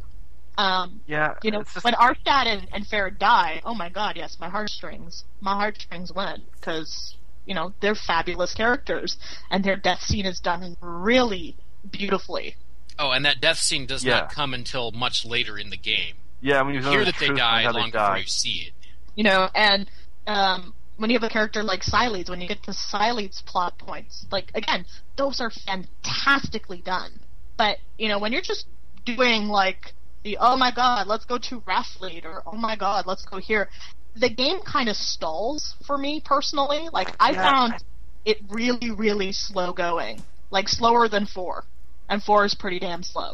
Um, 0.57 1.01
yeah, 1.07 1.33
you 1.43 1.49
know, 1.49 1.63
just, 1.63 1.83
when 1.83 1.93
Arshtat 1.95 2.45
and, 2.45 2.67
and 2.71 2.85
Farrah 2.85 3.17
die, 3.17 3.61
oh 3.65 3.73
my 3.73 3.89
god, 3.89 4.15
yes, 4.15 4.37
my 4.39 4.49
heartstrings, 4.49 5.23
my 5.39 5.55
heartstrings 5.55 6.13
went 6.13 6.43
because 6.51 7.15
you 7.45 7.55
know 7.55 7.73
they're 7.79 7.95
fabulous 7.95 8.53
characters, 8.53 9.17
and 9.49 9.63
their 9.63 9.77
death 9.77 10.01
scene 10.01 10.25
is 10.27 10.39
done 10.39 10.75
really 10.81 11.55
beautifully. 11.89 12.57
Oh, 12.99 13.09
and 13.11 13.25
that 13.25 13.41
death 13.41 13.57
scene 13.57 13.87
does 13.87 14.03
Yeah. 14.03 14.19
not 14.19 14.31
come 14.33 14.53
until 14.53 14.91
much 14.91 15.25
later 15.25 15.57
in 15.57 15.69
the 15.71 15.77
game. 15.77 16.15
yeah. 16.41 16.59
I 16.59 16.63
mean, 16.63 16.75
you 16.75 16.79
You 16.81 16.85
know 16.85 16.91
hear 16.91 17.05
the 17.05 17.11
that 17.13 17.19
they 17.19 17.29
die 17.29 17.63
long 17.71 17.85
they 17.89 17.97
before 17.97 18.17
you 18.17 18.27
see 18.27 18.67
it. 18.67 18.73
you 19.15 19.23
know, 19.23 19.49
and 19.55 19.89
um, 20.27 20.75
when 21.01 21.09
you 21.09 21.17
have 21.17 21.27
a 21.27 21.33
character 21.33 21.63
like 21.63 21.81
Siles, 21.81 22.29
when 22.29 22.41
you 22.41 22.47
get 22.47 22.61
to 22.63 22.71
Siles' 22.71 23.43
plot 23.43 23.77
points, 23.79 24.27
like 24.31 24.51
again, 24.53 24.85
those 25.17 25.41
are 25.41 25.49
fantastically 25.49 26.81
done. 26.81 27.11
But 27.57 27.79
you 27.97 28.07
know, 28.07 28.19
when 28.19 28.31
you're 28.31 28.43
just 28.43 28.67
doing 29.03 29.47
like 29.47 29.93
the 30.23 30.37
oh 30.39 30.55
my 30.55 30.71
god, 30.71 31.07
let's 31.07 31.25
go 31.25 31.39
to 31.39 31.61
Raftfleet 31.61 32.23
or 32.23 32.43
oh 32.45 32.55
my 32.55 32.75
god, 32.75 33.07
let's 33.07 33.25
go 33.25 33.37
here, 33.37 33.67
the 34.15 34.29
game 34.29 34.59
kind 34.59 34.89
of 34.89 34.95
stalls 34.95 35.75
for 35.87 35.97
me 35.97 36.21
personally. 36.23 36.87
Like 36.93 37.15
I 37.19 37.33
Yeah. 37.33 37.49
found 37.49 37.83
it 38.23 38.37
really, 38.49 38.91
really 38.91 39.31
slow 39.31 39.73
going, 39.73 40.21
like 40.51 40.69
slower 40.69 41.07
than 41.07 41.25
four, 41.25 41.63
and 42.09 42.21
four 42.21 42.45
is 42.45 42.53
pretty 42.53 42.77
damn 42.77 43.01
slow. 43.01 43.33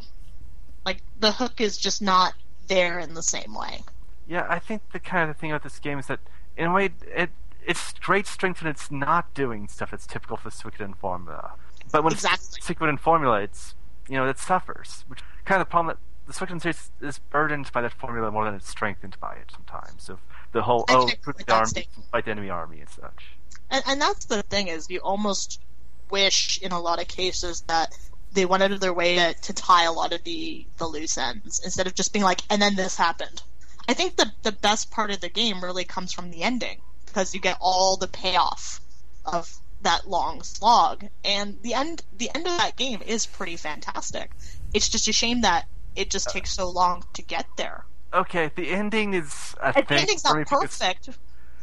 Like 0.86 1.01
the 1.19 1.34
hook 1.34 1.60
is 1.60 1.77
just 1.77 2.01
not 2.01 2.34
there 2.69 2.99
in 2.99 3.13
the 3.13 3.23
same 3.23 3.53
way. 3.53 3.84
Yeah, 4.25 4.45
I 4.49 4.60
think 4.60 4.82
the 4.93 4.99
kind 4.99 5.30
of 5.30 5.36
thing 5.36 5.51
about 5.51 5.63
this 5.63 5.80
game 5.80 5.99
is 5.99 6.08
that, 6.08 6.19
in 6.58 6.67
a 6.67 6.73
way, 6.73 6.89
it 7.13 7.30
it's 7.67 7.93
great 7.99 8.25
strength 8.25 8.63
when 8.63 8.71
it's 8.71 8.89
not 8.89 9.34
doing 9.34 9.67
stuff 9.67 9.91
that's 9.91 10.08
typical 10.08 10.38
for 10.38 10.49
the 10.49 10.56
Suikoden 10.56 10.95
formula. 10.97 11.51
But 11.91 12.03
when 12.03 12.13
Exactly. 12.13 12.58
it's 12.58 12.67
Suikoden 12.67 12.97
formula, 12.97 13.41
it's 13.41 13.75
you 14.08 14.15
know 14.15 14.25
it 14.25 14.39
suffers. 14.39 15.03
Which 15.08 15.19
kind 15.45 15.62
of 15.62 15.67
the 15.67 15.71
problem 15.71 15.95
that 15.95 15.97
the 16.27 16.34
Suikoden 16.34 16.62
series 16.62 16.91
is 17.01 17.19
burdened 17.19 17.71
by 17.73 17.82
that 17.82 17.93
formula 17.93 18.32
more 18.32 18.45
than 18.45 18.56
it's 18.56 18.69
strengthened 18.69 19.17
by 19.19 19.36
it 19.36 19.51
sometimes. 19.51 20.10
Of 20.10 20.19
the 20.53 20.63
whole 20.63 20.86
I 20.88 20.95
oh, 20.95 21.10
put 21.21 21.38
the 21.38 21.53
army, 21.53 21.88
fight 22.12 22.25
the 22.25 22.32
enemy 22.32 22.49
army 22.49 22.80
and 22.80 22.89
such. 22.89 23.36
And, 23.69 23.84
and 23.86 24.01
that's 24.01 24.25
the 24.25 24.43
thing 24.43 24.69
is 24.69 24.89
you 24.89 24.99
almost 24.99 25.62
wish 26.10 26.62
in 26.62 26.71
a 26.71 26.80
lot 26.80 27.01
of 27.01 27.10
cases 27.10 27.62
that 27.67 27.93
they 28.32 28.45
went 28.45 28.63
out 28.63 28.71
of 28.71 28.80
their 28.80 28.93
way 28.93 29.15
to, 29.15 29.34
to 29.34 29.53
tie 29.53 29.84
a 29.84 29.91
lot 29.91 30.13
of 30.13 30.23
the, 30.23 30.65
the 30.77 30.88
loose 30.88 31.17
ends 31.17 31.62
instead 31.63 31.86
of 31.86 31.95
just 31.95 32.13
being 32.13 32.23
like, 32.23 32.41
and 32.49 32.62
then 32.62 32.75
this 32.75 32.95
happened. 32.95 33.41
I 33.89 33.93
think 33.93 34.15
the 34.15 34.32
the 34.43 34.51
best 34.51 34.91
part 34.91 35.12
of 35.12 35.21
the 35.21 35.30
game 35.30 35.63
really 35.63 35.86
comes 35.86 36.12
from 36.12 36.32
the 36.32 36.43
ending 36.43 36.80
because 37.17 37.34
you 37.34 37.39
get 37.39 37.58
all 37.60 37.97
the 37.97 38.08
payoff 38.08 38.80
of 39.25 39.51
that 39.82 40.08
long 40.08 40.43
slog. 40.43 41.03
And 41.25 41.58
the 41.63 41.73
end 41.73 42.03
the 42.15 42.30
end 42.36 42.45
of 42.45 42.56
that 42.60 42.75
game 42.75 43.01
is 43.03 43.25
pretty 43.25 43.56
fantastic. 43.58 44.30
It's 44.71 44.88
just 44.88 45.08
a 45.08 45.13
shame 45.13 45.41
that 45.41 45.65
it 45.95 46.12
just 46.12 46.30
takes 46.30 46.53
so 46.53 46.69
long 46.69 47.03
to 47.13 47.23
get 47.23 47.47
there. 47.58 47.86
Okay, 48.13 48.51
the 48.56 48.69
ending 48.69 49.15
is. 49.15 49.56
I 49.60 49.67
And 49.67 49.73
think, 49.75 49.88
the 49.88 49.95
ending's 49.95 50.23
not 50.23 50.36
me 50.38 50.43
because- 50.43 50.77
perfect. 50.77 51.10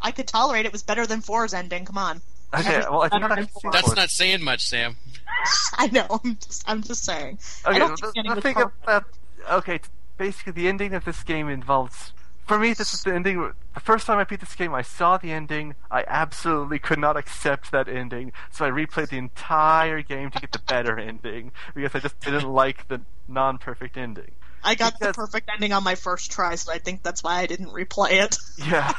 I 0.03 0.11
could 0.11 0.27
tolerate 0.27 0.65
it. 0.67 0.67
It 0.67 0.73
was 0.73 0.83
better 0.83 1.07
than 1.07 1.21
four's 1.21 1.55
ending. 1.55 1.85
Come 1.85 1.99
on. 1.99 2.21
Okay, 2.53 2.81
well, 2.91 3.03
I 3.03 3.09
think 3.09 3.23
I've 3.25 3.49
seen. 3.51 3.71
That's 3.71 3.95
not 3.95 4.11
saying 4.11 4.43
much, 4.43 4.67
Sam. 4.67 4.97
I 5.79 5.87
know. 5.87 6.21
I'm 6.25 6.37
just, 6.37 6.65
I'm 6.69 6.83
just 6.83 7.05
saying. 7.05 7.39
I 7.65 7.71
Okay, 7.71 7.79
don't 7.79 8.01
the, 8.01 8.11
think 8.13 8.27
the 8.29 8.35
the 8.35 8.41
thing 8.41 8.57
about 8.83 9.05
okay, 9.53 9.79
basically 10.19 10.53
the 10.53 10.67
ending 10.69 10.95
of 10.95 11.05
this 11.05 11.23
game 11.23 11.49
involves. 11.49 12.13
For 12.47 12.59
me, 12.59 12.75
this 12.75 12.93
is 12.93 13.03
the 13.03 13.15
ending. 13.15 13.53
The 13.75 13.81
first 13.81 14.07
time 14.07 14.19
I 14.19 14.25
beat 14.25 14.41
this 14.41 14.55
game, 14.55 14.75
I 14.75 14.83
saw 14.83 15.17
the 15.17 15.33
ending. 15.33 15.75
I 15.91 16.05
absolutely 16.07 16.79
could 16.79 16.99
not 16.99 17.17
accept 17.17 17.71
that 17.73 17.89
ending, 17.89 18.33
so 18.51 18.67
I 18.67 18.71
replayed 18.71 19.09
the 19.09 19.17
entire 19.17 20.03
game 20.03 20.31
to 20.31 20.41
get 20.41 20.53
the 20.53 20.59
better 20.59 20.99
ending 20.99 21.53
because 21.75 21.95
I 21.95 22.01
just 22.01 22.21
didn't 22.21 22.49
like 22.53 22.87
the 22.89 23.01
non-perfect 23.29 23.97
ending. 23.97 24.31
I 24.63 24.75
got 24.75 24.99
the 24.99 25.13
perfect 25.13 25.51
ending 25.53 25.73
on 25.73 25.85
my 25.85 25.95
first 25.95 26.31
try, 26.31 26.55
so 26.55 26.73
I 26.73 26.79
think 26.79 27.03
that's 27.03 27.23
why 27.23 27.41
I 27.41 27.47
didn't 27.47 27.69
replay 27.69 28.13
it. 28.25 28.37
Yeah, 28.67 28.93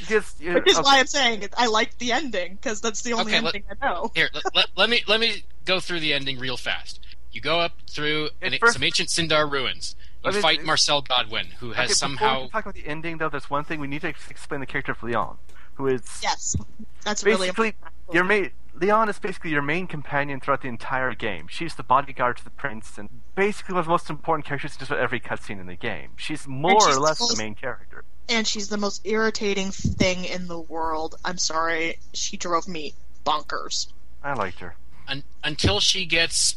because 0.00 0.34
you 0.40 0.54
Which 0.54 0.68
is 0.70 0.78
okay, 0.78 0.84
why 0.84 0.98
I'm 0.98 1.06
saying 1.06 1.42
it. 1.42 1.54
I 1.56 1.66
like 1.66 1.96
the 1.98 2.12
ending 2.12 2.54
because 2.54 2.80
that's 2.80 3.02
the 3.02 3.12
only 3.14 3.32
Okay, 3.34 3.40
let- 3.40 3.54
I 3.54 3.86
know. 3.86 4.10
Here, 4.14 4.28
let, 4.34 4.54
let, 4.54 4.66
let 4.76 4.90
me 4.90 5.02
let 5.06 5.20
me 5.20 5.44
go 5.64 5.80
through 5.80 6.00
the 6.00 6.12
ending 6.14 6.38
real 6.38 6.56
fast. 6.56 7.00
You 7.32 7.40
go 7.40 7.60
up 7.60 7.72
through 7.90 8.30
At 8.42 8.52
an, 8.54 8.58
first- 8.58 8.74
some 8.74 8.82
ancient 8.82 9.08
Sindar 9.10 9.50
ruins. 9.50 9.96
You 10.24 10.30
Let 10.32 10.34
me- 10.34 10.40
fight 10.42 10.60
Marscal 10.60 11.06
Godwin, 11.06 11.46
who 11.60 11.68
has 11.72 11.76
okay, 11.76 11.82
Before 11.84 11.94
somehow 11.94 12.42
we 12.42 12.48
talk 12.48 12.64
about 12.64 12.74
the 12.74 12.86
ending, 12.86 13.18
though, 13.18 13.28
there's 13.28 13.48
one 13.50 13.64
thing 13.64 13.80
we 13.80 13.86
need 13.86 14.00
to 14.00 14.08
explain 14.08 14.60
the 14.60 14.66
character 14.66 14.92
of 14.92 15.02
Leon, 15.02 15.38
who 15.74 15.86
is 15.86 16.02
Yes, 16.22 16.56
that's 17.04 17.22
really 17.24 17.46
basically 17.46 17.68
important. 17.68 18.14
your 18.14 18.24
main 18.24 18.50
Leon 18.78 19.08
is 19.08 19.18
basically 19.18 19.50
your 19.50 19.62
main 19.62 19.86
companion 19.86 20.38
throughout 20.38 20.60
the 20.60 20.68
entire 20.68 21.14
game. 21.14 21.46
She's 21.48 21.76
the 21.76 21.82
bodyguard 21.82 22.36
to 22.38 22.44
the 22.44 22.50
prince, 22.50 22.98
and 22.98 23.08
basically 23.34 23.72
one 23.72 23.80
of 23.80 23.86
the 23.86 23.90
most 23.90 24.10
important 24.10 24.44
characters 24.44 24.72
in 24.74 24.78
just 24.80 24.90
about 24.90 25.02
every 25.02 25.18
cutscene 25.18 25.58
in 25.60 25.66
the 25.66 25.76
game. 25.76 26.10
She's 26.16 26.46
more 26.46 26.78
she's 26.80 26.96
or 26.96 27.00
less 27.00 27.18
the 27.18 27.32
the 27.34 27.42
main 27.42 27.54
character. 27.54 28.04
and 28.28 28.46
she's 28.46 28.68
the 28.68 28.76
most 28.76 29.00
irritating 29.06 29.70
thing 29.70 30.24
in 30.26 30.46
the 30.48 30.58
world. 30.60 31.14
I'm 31.24 31.38
sorry, 31.38 31.98
she 32.12 32.36
drove 32.36 32.68
me 32.68 32.92
bonkers. 33.24 33.86
I 34.22 34.34
liked 34.34 34.58
her. 34.58 34.74
un, 35.08 35.22
until 35.44 35.80
she 35.80 36.04
gets 36.04 36.56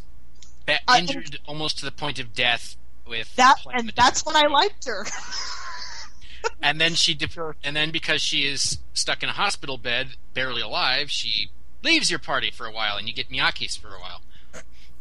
ba- 0.65 0.73
uh, 0.87 0.93
I- 0.93 0.99
injured 0.99 1.39
almost 1.45 1.77
to 1.79 1.85
the 1.85 1.91
point 1.91 2.19
of 2.19 2.33
death 2.33 2.75
with 3.09 3.35
That 3.35 3.57
plasma 3.63 3.79
and 3.79 3.91
that's 3.95 4.25
when 4.25 4.35
I 4.35 4.47
liked 4.47 4.85
her. 4.87 5.05
and 6.61 6.79
then 6.79 6.93
she 6.93 7.13
de- 7.13 7.27
Sure. 7.27 7.55
and 7.63 7.75
then 7.75 7.91
because 7.91 8.21
she 8.21 8.45
is 8.45 8.79
stuck 8.93 9.23
in 9.23 9.29
a 9.29 9.33
hospital 9.33 9.77
bed 9.77 10.09
barely 10.33 10.61
alive 10.61 11.09
she 11.11 11.49
leaves 11.83 12.09
your 12.09 12.19
party 12.19 12.51
for 12.51 12.65
a 12.65 12.71
while 12.71 12.95
and 12.97 13.07
you 13.07 13.13
get 13.13 13.29
Miakis 13.29 13.77
for 13.77 13.89
a 13.89 13.99
while 13.99 14.21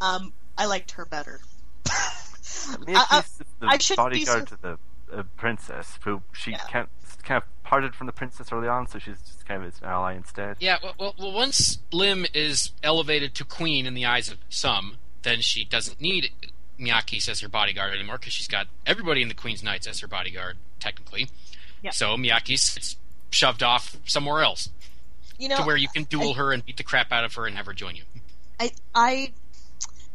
um, 0.01 0.33
I 0.57 0.67
liked 0.67 0.93
her 0.93 1.05
better. 1.05 1.41
Miakis 1.85 3.41
I- 3.41 3.45
the 3.61 3.67
I 3.67 3.79
shouldn't 3.79 4.11
be 4.13 4.25
bodyguard 4.25 4.49
so- 4.49 4.57
to 4.57 4.63
the 4.63 4.79
uh, 5.19 5.23
princess, 5.37 5.99
who 6.05 6.23
she 6.33 6.53
Yeah. 6.53 6.59
can't 6.69 6.89
kind 7.25 7.43
of 7.43 7.63
parted 7.65 7.95
from 7.95 8.07
the 8.07 8.13
princess 8.13 8.53
early 8.53 8.69
on, 8.69 8.87
so 8.87 8.99
she's 8.99 9.19
just 9.21 9.45
kind 9.47 9.63
of 9.63 9.73
his 9.73 9.83
ally 9.83 10.15
instead. 10.15 10.57
yeah 10.61 10.77
well, 10.83 10.95
well, 10.99 11.15
well 11.19 11.33
once 11.33 11.79
Lym 11.93 12.25
is 12.35 12.73
elevated 12.83 13.35
to 13.35 13.45
queen 13.45 13.87
in 13.87 13.95
the 13.95 14.05
eyes 14.07 14.29
of 14.31 14.39
some 14.49 14.97
then 15.23 15.41
she 15.41 15.65
doesn't 15.65 16.01
need 16.01 16.31
Miakis 16.81 17.29
as 17.29 17.41
her 17.41 17.49
bodyguard 17.49 17.95
anymore 17.95 18.19
because 18.19 18.33
she's 18.33 18.49
got 18.49 18.67
everybody 18.87 19.23
in 19.23 19.29
the 19.29 19.35
Queen's 19.35 19.63
Knights 19.63 19.87
as 19.87 20.01
her 20.01 20.09
bodyguard 20.09 20.57
technically 20.81 21.29
Yeah. 21.83 21.91
so 21.91 22.17
Miakis 22.17 22.75
gets 22.75 22.97
shoved 23.31 23.63
off 23.63 23.97
somewhere 24.05 24.43
else 24.43 24.71
You 25.39 25.49
know, 25.49 25.57
to 25.57 25.63
where 25.65 25.77
you 25.77 25.89
can 25.89 26.05
duel 26.05 26.31
I- 26.35 26.37
her 26.37 26.53
and 26.53 26.65
beat 26.65 26.77
the 26.77 26.85
crap 26.85 27.13
out 27.13 27.25
of 27.25 27.35
her 27.35 27.47
and 27.47 27.57
have 27.57 27.67
her 27.67 27.75
join 27.75 27.97
you 27.97 28.03
I, 28.61 28.73
I, 28.95 29.33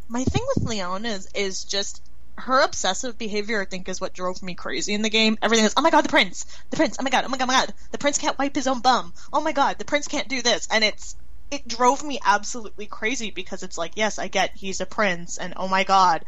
my 0.09 0.23
thing 0.23 0.43
with 0.55 0.65
Leon 0.65 1.05
is 1.05 1.29
is 1.33 1.63
just 1.63 2.01
her 2.35 2.61
obsessive 2.61 3.17
behavior. 3.17 3.61
I 3.61 3.65
think 3.65 3.87
is 3.87 4.01
what 4.01 4.11
drove 4.13 4.41
me 4.43 4.53
crazy 4.55 4.93
in 4.93 5.01
the 5.03 5.09
game. 5.09 5.37
Everything 5.41 5.65
is, 5.65 5.73
oh 5.77 5.81
my 5.81 5.91
god, 5.91 6.03
the 6.03 6.09
prince, 6.09 6.45
the 6.71 6.75
prince, 6.77 6.97
oh 6.99 7.03
my 7.03 7.09
god, 7.09 7.23
oh 7.25 7.29
my 7.29 7.37
god, 7.37 7.43
oh 7.43 7.47
my 7.47 7.53
god, 7.53 7.73
the 7.91 7.97
prince 7.99 8.17
can't 8.17 8.37
wipe 8.37 8.55
his 8.55 8.67
own 8.67 8.81
bum. 8.81 9.13
Oh 9.31 9.39
my 9.39 9.51
god, 9.53 9.77
the 9.77 9.85
prince 9.85 10.07
can't 10.07 10.27
do 10.27 10.41
this, 10.41 10.67
and 10.71 10.83
it's 10.83 11.15
it 11.53 11.67
drove 11.67 12.03
me 12.03 12.19
absolutely 12.25 12.85
crazy 12.85 13.31
because 13.31 13.63
it's 13.63 13.77
like, 13.77 13.93
yes, 13.95 14.19
I 14.19 14.27
get 14.27 14.51
he's 14.55 14.81
a 14.81 14.85
prince, 14.85 15.37
and 15.37 15.53
oh 15.57 15.67
my 15.67 15.83
god. 15.83 16.25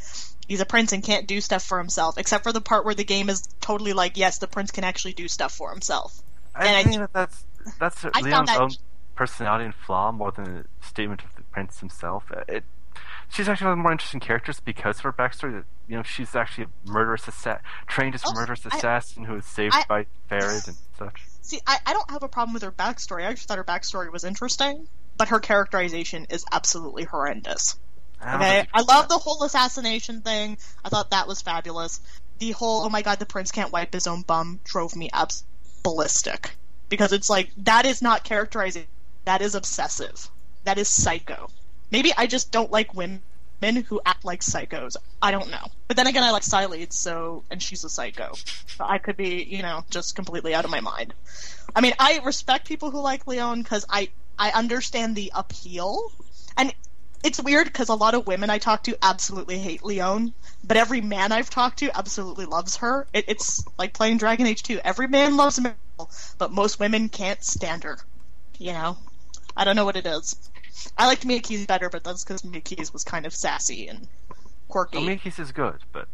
He's 0.48 0.62
a 0.62 0.66
prince 0.66 0.92
and 0.94 1.04
can't 1.04 1.26
do 1.28 1.42
stuff 1.42 1.64
for 1.64 1.80
himself, 1.80 2.20
except 2.20 2.44
for 2.44 2.54
the 2.54 2.62
part 2.62 2.86
where 2.86 2.94
the 2.94 3.04
game 3.04 3.30
is 3.30 3.48
totally 3.62 3.94
like, 3.94 4.16
yes, 4.16 4.38
the 4.38 4.48
prince 4.48 4.70
can 4.70 4.84
actually 4.84 5.14
do 5.14 5.28
stuff 5.28 5.52
for 5.52 5.72
himself. 5.72 6.22
I 6.54 6.68
And 6.68 6.76
I 6.76 6.84
think 6.84 6.88
think- 7.00 7.12
that 7.12 7.14
that's 7.14 7.46
that's 7.80 8.06
I 8.16 8.22
Leon's 8.22 8.50
that- 8.50 8.60
own 8.62 8.70
personality 9.16 9.66
and 9.66 9.74
flaw 9.74 10.12
more 10.12 10.32
than 10.32 10.66
a 10.82 10.86
statement 10.86 11.24
of 11.24 11.34
the 11.36 11.42
prince 11.44 11.80
himself. 11.80 12.26
Uh, 12.32 12.42
It, 12.48 12.64
she's 13.30 13.50
actually 13.50 13.66
one 13.66 13.72
of 13.74 13.78
the 13.80 13.84
more 13.84 13.92
interesting 13.92 14.20
characters 14.20 14.60
because 14.60 14.98
of 14.98 15.04
her 15.04 15.14
backstory. 15.14 15.52
That 15.54 15.66
you 15.88 15.98
know, 15.98 16.04
she's 16.04 16.36
actually 16.36 16.66
a 16.66 16.92
murderous 16.92 17.28
assa- 17.28 17.62
trained 17.88 18.14
as 18.14 18.24
a 18.24 18.28
Oh, 18.28 18.34
murderous 18.34 18.62
I- 18.72 18.78
assassin 18.78 19.26
who 19.26 19.34
was 19.34 19.46
saved 19.46 19.74
I- 19.74 19.86
by 19.88 20.06
Ferid 20.30 20.68
and 20.68 20.78
such. 21.00 21.24
See, 21.42 21.60
I, 21.66 21.78
I 21.88 21.94
don't 21.94 22.10
have 22.12 22.22
a 22.24 22.28
problem 22.28 22.54
with 22.54 22.64
her 22.64 22.72
backstory. 22.72 23.22
I 23.24 23.30
actually 23.30 23.46
thought 23.48 23.58
her 23.58 23.64
backstory 23.64 24.12
was 24.12 24.24
interesting, 24.24 24.88
but 25.18 25.30
her 25.30 25.40
characterization 25.40 26.28
is 26.30 26.46
absolutely 26.52 27.04
horrendous. 27.04 27.78
I 28.22 28.36
Okay, 28.36 28.68
I 28.74 28.82
love 28.82 29.08
the 29.08 29.18
whole 29.18 29.44
assassination 29.44 30.22
thing. 30.22 30.58
I 30.84 30.90
thought 30.90 31.12
that 31.12 31.28
was 31.28 31.42
fabulous. 31.42 32.00
The 32.40 32.52
whole 32.52 32.86
oh 32.86 32.90
my 32.90 33.02
god, 33.02 33.20
the 33.20 33.26
prince 33.26 33.52
can't 33.52 33.72
wipe 33.72 33.94
his 33.94 34.08
own 34.08 34.22
bum 34.22 34.60
drove 34.64 34.96
me 34.96 35.10
abs 35.14 35.44
ballistic 35.84 36.52
because 36.90 37.12
it's 37.14 37.30
like 37.30 37.52
that 37.58 37.86
is 37.86 38.02
not 38.02 38.24
characterizing. 38.24 38.86
That 39.26 39.42
is 39.42 39.56
obsessive. 39.56 40.30
That 40.64 40.78
is 40.78 40.90
psycho. 40.90 41.50
Maybe 41.92 42.12
I 42.16 42.28
just 42.28 42.52
don't 42.52 42.72
like 42.72 42.94
women 42.94 43.22
who 43.88 44.02
act 44.06 44.26
like 44.26 44.42
psychos. 44.42 44.96
I 45.22 45.32
don't 45.32 45.50
know. 45.50 45.68
But 45.88 45.98
then 45.98 46.08
again, 46.08 46.24
I 46.24 46.32
like 46.32 46.44
Silene, 46.44 46.92
so 46.92 47.44
and 47.50 47.62
she's 47.62 47.84
a 47.84 47.90
psycho. 47.90 48.34
So 48.68 48.84
I 48.84 48.98
could 48.98 49.18
be, 49.18 49.44
you 49.44 49.62
know, 49.62 49.84
just 49.90 50.16
completely 50.16 50.54
out 50.54 50.66
of 50.66 50.72
my 50.72 50.82
mind. 50.82 51.14
I 51.76 51.82
mean, 51.82 51.94
I 52.00 52.20
respect 52.24 52.68
people 52.68 52.92
who 52.92 53.00
like 53.00 53.28
Leon 53.28 53.62
because 53.62 53.86
I 53.90 54.10
I 54.38 54.52
understand 54.52 55.16
the 55.16 55.32
appeal, 55.34 56.12
and 56.58 56.74
it's 57.24 57.42
weird 57.42 57.66
because 57.66 57.90
a 57.90 57.96
lot 57.96 58.14
of 58.14 58.28
women 58.28 58.50
I 58.50 58.60
talk 58.60 58.84
to 58.84 58.98
absolutely 59.02 59.58
hate 59.58 59.84
Leon, 59.84 60.34
but 60.64 60.78
every 60.78 61.02
man 61.02 61.32
I've 61.32 61.50
talked 61.50 61.80
to 61.80 61.98
absolutely 61.98 62.46
loves 62.46 62.78
her. 62.78 63.08
It, 63.14 63.26
it's 63.28 63.64
like 63.80 63.94
playing 63.94 64.18
Dragon 64.18 64.46
Age 64.46 64.62
2. 64.64 64.80
Every 64.84 65.08
man 65.08 65.36
loves 65.36 65.60
Merrill, 65.60 66.12
but 66.38 66.52
most 66.52 66.80
women 66.80 67.10
can't 67.10 67.44
stand 67.44 67.84
her. 67.84 67.98
You 68.60 68.74
know, 68.74 68.98
I 69.58 69.64
don't 69.64 69.76
know 69.76 69.86
what 69.86 69.96
it 69.96 70.06
is. 70.06 70.36
I 70.98 71.08
liked 71.08 71.26
Miakis 71.26 71.66
better, 71.66 71.90
but 71.90 72.04
that's 72.04 72.24
because 72.24 72.44
Miakis 72.44 72.94
was 72.94 73.04
kind 73.04 73.26
of 73.26 73.34
sassy 73.34 73.88
and 73.88 74.08
quirky. 74.68 74.98
Well, 74.98 75.08
Miakis 75.08 75.40
is 75.40 75.52
good, 75.52 75.78
but 75.92 76.08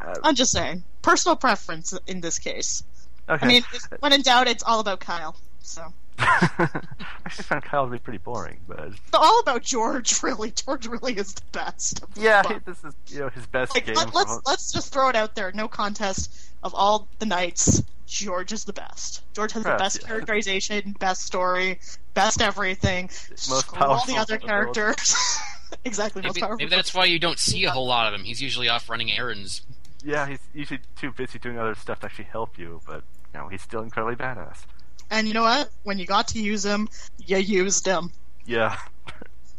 uh, 0.00 0.14
I'm 0.24 0.34
just 0.34 0.52
saying, 0.52 0.84
personal 1.02 1.36
preference 1.36 1.92
in 2.06 2.20
this 2.20 2.38
case. 2.38 2.84
okay. 3.28 3.44
I 3.44 3.48
mean, 3.48 3.64
when 4.00 4.12
in 4.12 4.22
doubt, 4.22 4.48
it's 4.48 4.62
all 4.62 4.80
about 4.80 5.00
Kyle. 5.00 5.36
So 5.68 5.92
I 6.18 6.80
actually 7.26 7.44
found 7.44 7.62
Kyle 7.62 7.84
to 7.84 7.92
be 7.92 7.98
pretty 7.98 8.18
boring, 8.18 8.58
but 8.66 8.88
it's 8.88 9.00
all 9.12 9.38
about 9.40 9.62
Georg. 9.62 10.08
Really, 10.22 10.50
Georg 10.50 10.86
really 10.86 11.12
is 11.12 11.34
the 11.34 11.42
best. 11.52 12.00
the 12.14 12.20
yeah, 12.22 12.42
bunch. 12.42 12.64
this 12.64 12.82
is 12.82 12.94
you 13.08 13.20
know 13.20 13.28
his 13.28 13.46
best 13.46 13.74
like 13.74 13.84
game. 13.84 13.94
let, 13.94 14.14
let's 14.14 14.32
from- 14.32 14.42
let's 14.46 14.72
just 14.72 14.92
throw 14.92 15.10
it 15.10 15.16
out 15.16 15.34
there. 15.34 15.52
No 15.52 15.68
contest 15.68 16.32
of 16.62 16.74
all 16.74 17.06
the 17.18 17.26
knights. 17.26 17.82
Georg 18.06 18.50
is 18.52 18.64
the 18.64 18.72
best. 18.72 19.22
Georg 19.34 19.52
has 19.52 19.62
the 19.64 19.76
best 19.76 20.00
yeah. 20.00 20.08
characterization, 20.08 20.96
best 20.98 21.22
story, 21.22 21.78
best 22.14 22.40
everything. 22.40 23.10
Most 23.30 23.66
Screw 23.66 23.84
all 23.84 24.06
the 24.06 24.16
other 24.16 24.38
the 24.38 24.46
characters. 24.46 25.14
exactly, 25.84 26.22
most 26.22 26.34
maybe, 26.34 26.40
powerful. 26.40 26.56
maybe 26.56 26.74
that's 26.74 26.94
why 26.94 27.04
you 27.04 27.18
don't 27.18 27.38
see 27.38 27.64
a 27.64 27.70
whole 27.70 27.86
lot 27.86 28.12
of 28.12 28.18
him 28.18 28.24
he's 28.24 28.40
usually 28.40 28.70
off 28.70 28.88
running 28.88 29.12
errands 29.12 29.60
Yeah, 30.02 30.26
he's 30.26 30.40
usually 30.54 30.80
too 30.96 31.12
busy 31.12 31.38
doing 31.38 31.58
other 31.58 31.74
stuff 31.74 32.00
to 32.00 32.06
actually 32.06 32.24
help 32.24 32.58
you, 32.58 32.80
but 32.86 33.02
you 33.34 33.40
know 33.40 33.48
he's 33.48 33.60
still 33.60 33.82
incredibly 33.82 34.16
badass. 34.16 34.64
And 35.10 35.26
you 35.26 35.34
know 35.34 35.42
what? 35.42 35.70
When 35.84 35.98
you 35.98 36.06
got 36.06 36.28
to 36.28 36.40
use 36.40 36.64
him, 36.64 36.88
you 37.18 37.38
used 37.38 37.86
him. 37.86 38.12
Yeah, 38.46 38.76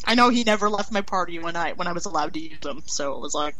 I 0.06 0.16
know 0.16 0.30
he 0.30 0.43
never 0.43 0.70
left 0.70 0.91
my 0.91 1.02
party 1.02 1.39
when 1.39 1.56
I 1.56 1.74
when 1.74 1.88
I 1.88 1.93
was 1.93 2.06
allowed 2.06 2.34
to 2.34 2.39
use 2.39 2.66
him, 2.66 2.84
so 2.86 3.14
it 3.14 3.20
was 3.20 3.34
like 3.34 3.56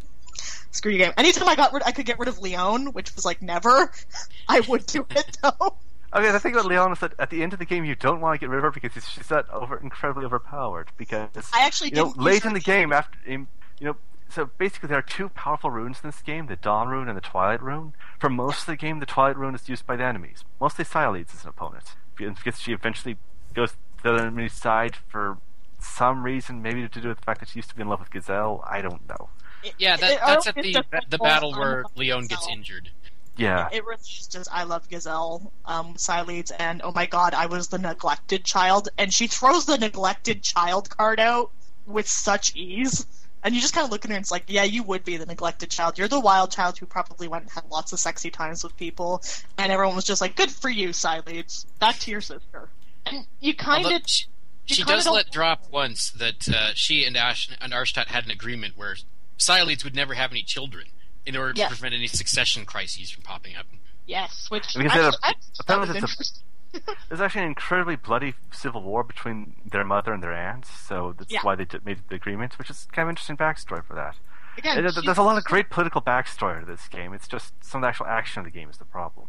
screw 0.72 0.92
you 0.92 0.98
game. 0.98 1.14
Anytime 1.18 1.48
I 1.48 1.56
got 1.56 1.74
rid 1.74 1.84
I 1.84 1.92
could 1.92 2.06
get 2.06 2.20
rid 2.20 2.30
of 2.30 2.40
Leon, 2.40 2.88
which 2.94 3.16
was 3.16 3.26
like 3.26 3.42
never, 3.42 3.92
I 4.48 4.62
would 4.62 4.86
do 4.86 5.06
it 5.10 5.38
though. 5.42 5.76
Okay, 6.12 6.32
the 6.32 6.40
thing 6.40 6.54
about 6.54 6.66
Leon 6.66 6.94
is 6.94 7.00
that 7.00 7.14
at 7.20 7.30
the 7.30 7.44
end 7.44 7.54
of 7.54 7.60
the 7.60 7.66
game 7.66 7.86
you 7.86 7.96
don't 7.96 8.20
want 8.20 8.34
to 8.34 8.40
get 8.40 8.50
rid 8.50 8.58
of 8.58 8.64
her 8.64 8.72
because 8.72 8.92
she's 9.06 9.28
that 9.28 9.48
over 9.52 9.78
incredibly 9.78 10.26
overpowered. 10.26 10.90
Because 10.98 11.30
I 11.54 11.66
actually 11.66 11.92
you 11.92 11.98
know 11.98 12.14
late 12.16 12.46
in 12.46 12.54
the 12.54 12.60
game 12.60 12.92
after 12.92 13.18
you 13.28 13.48
know 13.80 13.96
so 14.30 14.50
basically 14.58 14.88
there 14.88 15.00
are 15.00 15.04
two 15.04 15.30
powerful 15.30 15.72
runes 15.72 16.00
in 16.04 16.10
this 16.10 16.22
game: 16.22 16.48
the 16.48 16.56
Dawn 16.56 16.88
rune 16.88 17.08
and 17.08 17.18
the 17.18 17.22
Twilight 17.22 17.62
rune. 17.62 17.94
For 18.20 18.30
most 18.30 18.62
of 18.62 18.66
the 18.68 18.76
game, 18.76 19.00
the 19.00 19.06
Twilight 19.06 19.38
rune 19.38 19.56
is 19.56 19.68
used 19.68 19.86
by 19.86 19.96
the 19.96 20.04
enemies, 20.04 20.44
mostly 20.60 20.86
Sialeeds 20.86 21.34
as 21.34 21.44
an 21.44 21.50
opponent, 21.50 21.96
because 22.16 22.60
she 22.60 22.72
eventually 22.72 23.18
goes 23.54 23.72
to 23.72 23.78
the 24.04 24.14
enemy's 24.14 24.54
side 24.54 24.96
for 24.96 25.38
some 25.80 26.24
reason, 26.24 26.62
maybe 26.62 26.88
to 26.88 27.02
do 27.02 27.08
with 27.08 27.18
the 27.18 27.24
fact 27.24 27.40
that 27.40 27.50
she 27.50 27.60
used 27.60 27.70
to 27.70 27.76
be 27.76 27.82
in 27.82 27.88
love 27.88 28.00
with 28.00 28.12
Gizel. 28.12 28.64
I 28.70 28.82
don't 28.82 29.08
know. 29.08 29.30
yeah 29.78 29.98
that, 29.98 30.20
that's 30.26 30.48
at 30.48 30.56
the 30.56 30.84
the 31.10 31.18
battle 31.18 31.52
where 31.52 31.84
on 31.84 31.92
leon 31.96 32.28
gets 32.28 32.48
injured 32.48 32.90
Yeah. 33.36 33.68
It 33.72 33.86
really 33.86 34.00
is 34.00 34.28
just 34.28 34.50
I 34.52 34.64
love 34.64 34.90
Gizel, 34.90 35.52
um, 35.66 35.96
Sialeeds, 35.96 36.52
and 36.58 36.82
oh 36.84 36.92
my 36.92 37.06
god, 37.06 37.34
I 37.34 37.46
was 37.46 37.70
the 37.70 37.78
neglected 37.78 38.44
child, 38.44 38.90
and 38.98 39.14
she 39.14 39.28
throws 39.28 39.66
the 39.66 39.78
neglected 39.78 40.44
child 40.44 40.90
card 40.90 41.20
out 41.20 41.52
with 41.86 42.08
such 42.08 42.56
ease. 42.56 43.06
And 43.44 43.56
you 43.56 43.62
just 43.62 43.74
kind 43.74 43.86
of 43.86 43.92
look 43.92 44.04
at 44.04 44.10
her 44.12 44.16
and 44.16 44.22
it's 44.22 44.32
like, 44.32 44.44
yeah, 44.48 44.64
you 44.64 44.84
would 44.84 45.06
be 45.06 45.16
the 45.18 45.26
neglected 45.26 45.70
child. 45.70 45.98
You're 45.98 46.08
the 46.10 46.20
wild 46.20 46.52
child 46.52 46.78
who 46.78 46.86
probably 46.86 47.28
went 47.28 47.44
and 47.44 47.52
had 47.52 47.64
lots 47.72 47.94
of 47.94 48.00
sexy 48.00 48.30
times 48.30 48.64
with 48.64 48.76
people, 48.76 49.22
and 49.58 49.72
everyone 49.72 49.96
was 49.96 50.04
just 50.06 50.20
like, 50.20 50.36
good 50.36 50.52
for 50.52 50.70
you, 50.70 50.90
Sialeeds. 50.90 51.66
Back 51.80 52.00
to 52.00 52.12
your 52.12 52.20
sister. 52.22 52.68
And 53.06 53.26
you 53.40 53.54
kind 53.56 53.86
of. 53.86 54.02
she, 54.06 54.26
she 54.66 54.84
does 54.84 55.06
don't- 55.06 55.14
let 55.16 55.32
drop 55.32 55.66
once 55.72 56.12
that 56.12 56.50
uh, 56.50 56.72
she 56.74 57.06
and 57.06 57.16
Ash 57.16 57.50
and 57.62 57.72
Arshtat 57.72 58.08
had 58.08 58.26
an 58.26 58.32
agreement 58.32 58.74
where 58.78 58.96
Sialeeds 59.38 59.84
would 59.86 59.96
never 59.96 60.16
have 60.16 60.32
any 60.32 60.44
children 60.44 60.88
in 61.26 61.38
order 61.38 61.54
to 61.54 61.60
Yeah. 61.62 61.68
prevent 61.70 61.94
any 61.94 62.08
succession 62.08 62.66
crises 62.66 63.10
from 63.10 63.24
popping 63.24 63.56
up. 63.56 63.66
Yes, 64.06 64.48
which 64.50 64.74
Because 64.76 64.92
actually, 64.92 65.08
it- 65.08 65.16
I 65.24 65.34
thought 65.64 65.88
that 65.88 65.90
apparently 65.96 66.26
was 66.74 66.80
it's 66.82 66.88
a- 66.88 66.92
interesting. 66.92 67.06
There's 67.10 67.22
actually 67.22 67.42
an 67.42 67.48
incredibly 67.48 67.96
bloody 67.96 68.34
civil 68.52 68.82
war 68.82 69.04
between 69.04 69.56
their 69.66 69.84
mother 69.84 70.14
and 70.14 70.22
their 70.24 70.34
aunt, 70.34 70.66
so 70.66 71.14
that's 71.18 71.32
Yeah. 71.32 71.40
why 71.44 71.56
they 71.56 71.66
did, 71.66 71.86
made 71.86 72.00
the 72.10 72.16
agreement, 72.16 72.58
which 72.58 72.70
is 72.70 72.88
kind 72.92 73.08
of 73.08 73.12
interesting 73.12 73.38
backstory 73.38 73.84
for 73.86 73.94
that. 73.96 74.16
Again, 74.58 74.78
And 74.78 74.86
there's 74.90 75.18
a 75.18 75.24
lot 75.24 75.38
of 75.38 75.44
great 75.46 75.70
political 75.70 76.02
backstory 76.02 76.60
to 76.60 76.66
this 76.66 76.88
game. 76.90 77.14
It's 77.14 77.28
just 77.28 77.54
some 77.64 77.80
of 77.80 77.84
the 77.84 77.88
actual 77.88 78.08
action 78.08 78.40
of 78.40 78.46
the 78.46 78.52
game 78.52 78.70
is 78.70 78.78
the 78.78 78.86
problem. 78.86 79.28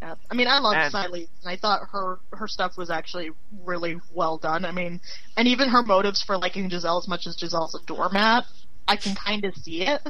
Yeah. 0.00 0.14
I 0.30 0.34
mean, 0.34 0.48
I 0.48 0.58
love 0.58 0.74
And- 0.74 0.92
Sialeeds, 0.92 1.28
and 1.42 1.50
I 1.52 1.56
thought 1.56 1.88
her 1.92 2.18
her 2.32 2.48
stuff 2.48 2.76
was 2.76 2.90
actually 2.90 3.30
really 3.62 4.00
well 4.12 4.38
done. 4.38 4.64
I 4.64 4.72
mean, 4.72 5.00
and 5.36 5.46
even 5.46 5.68
her 5.68 5.82
motives 5.82 6.22
for 6.22 6.36
liking 6.38 6.68
Gizel 6.70 6.98
as 6.98 7.06
much 7.06 7.26
as 7.26 7.36
Gizel's 7.36 7.74
a 7.74 7.84
doormat, 7.86 8.44
I 8.88 8.96
can 8.96 9.14
kind 9.14 9.44
of 9.44 9.54
see 9.56 9.82
it. 9.82 10.00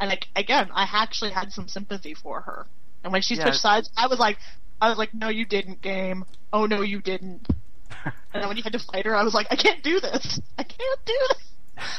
And 0.00 0.10
like 0.10 0.28
again, 0.36 0.70
I 0.74 0.88
actually 0.92 1.30
had 1.30 1.52
some 1.52 1.68
sympathy 1.68 2.12
for 2.14 2.40
her. 2.42 2.66
And 3.04 3.12
when 3.12 3.22
she 3.22 3.36
Yeah. 3.36 3.44
switched 3.44 3.60
sides, 3.60 3.90
I 3.96 4.08
was 4.08 4.18
like, 4.18 4.38
I 4.80 4.88
was 4.88 4.98
like, 4.98 5.12
no, 5.14 5.28
you 5.28 5.44
didn't, 5.44 5.82
game. 5.82 6.24
Oh 6.52 6.66
no, 6.66 6.82
you 6.82 7.00
didn't. 7.00 7.48
and 8.04 8.42
then 8.42 8.48
when 8.48 8.56
you 8.56 8.62
had 8.62 8.72
to 8.72 8.78
fight 8.78 9.06
her, 9.06 9.14
I 9.14 9.22
was 9.22 9.34
like, 9.34 9.46
I 9.50 9.56
can't 9.56 9.82
do 9.82 10.00
this. 10.00 10.40
I 10.58 10.62
can't 10.62 11.00
do 11.04 11.18
this. 11.28 11.50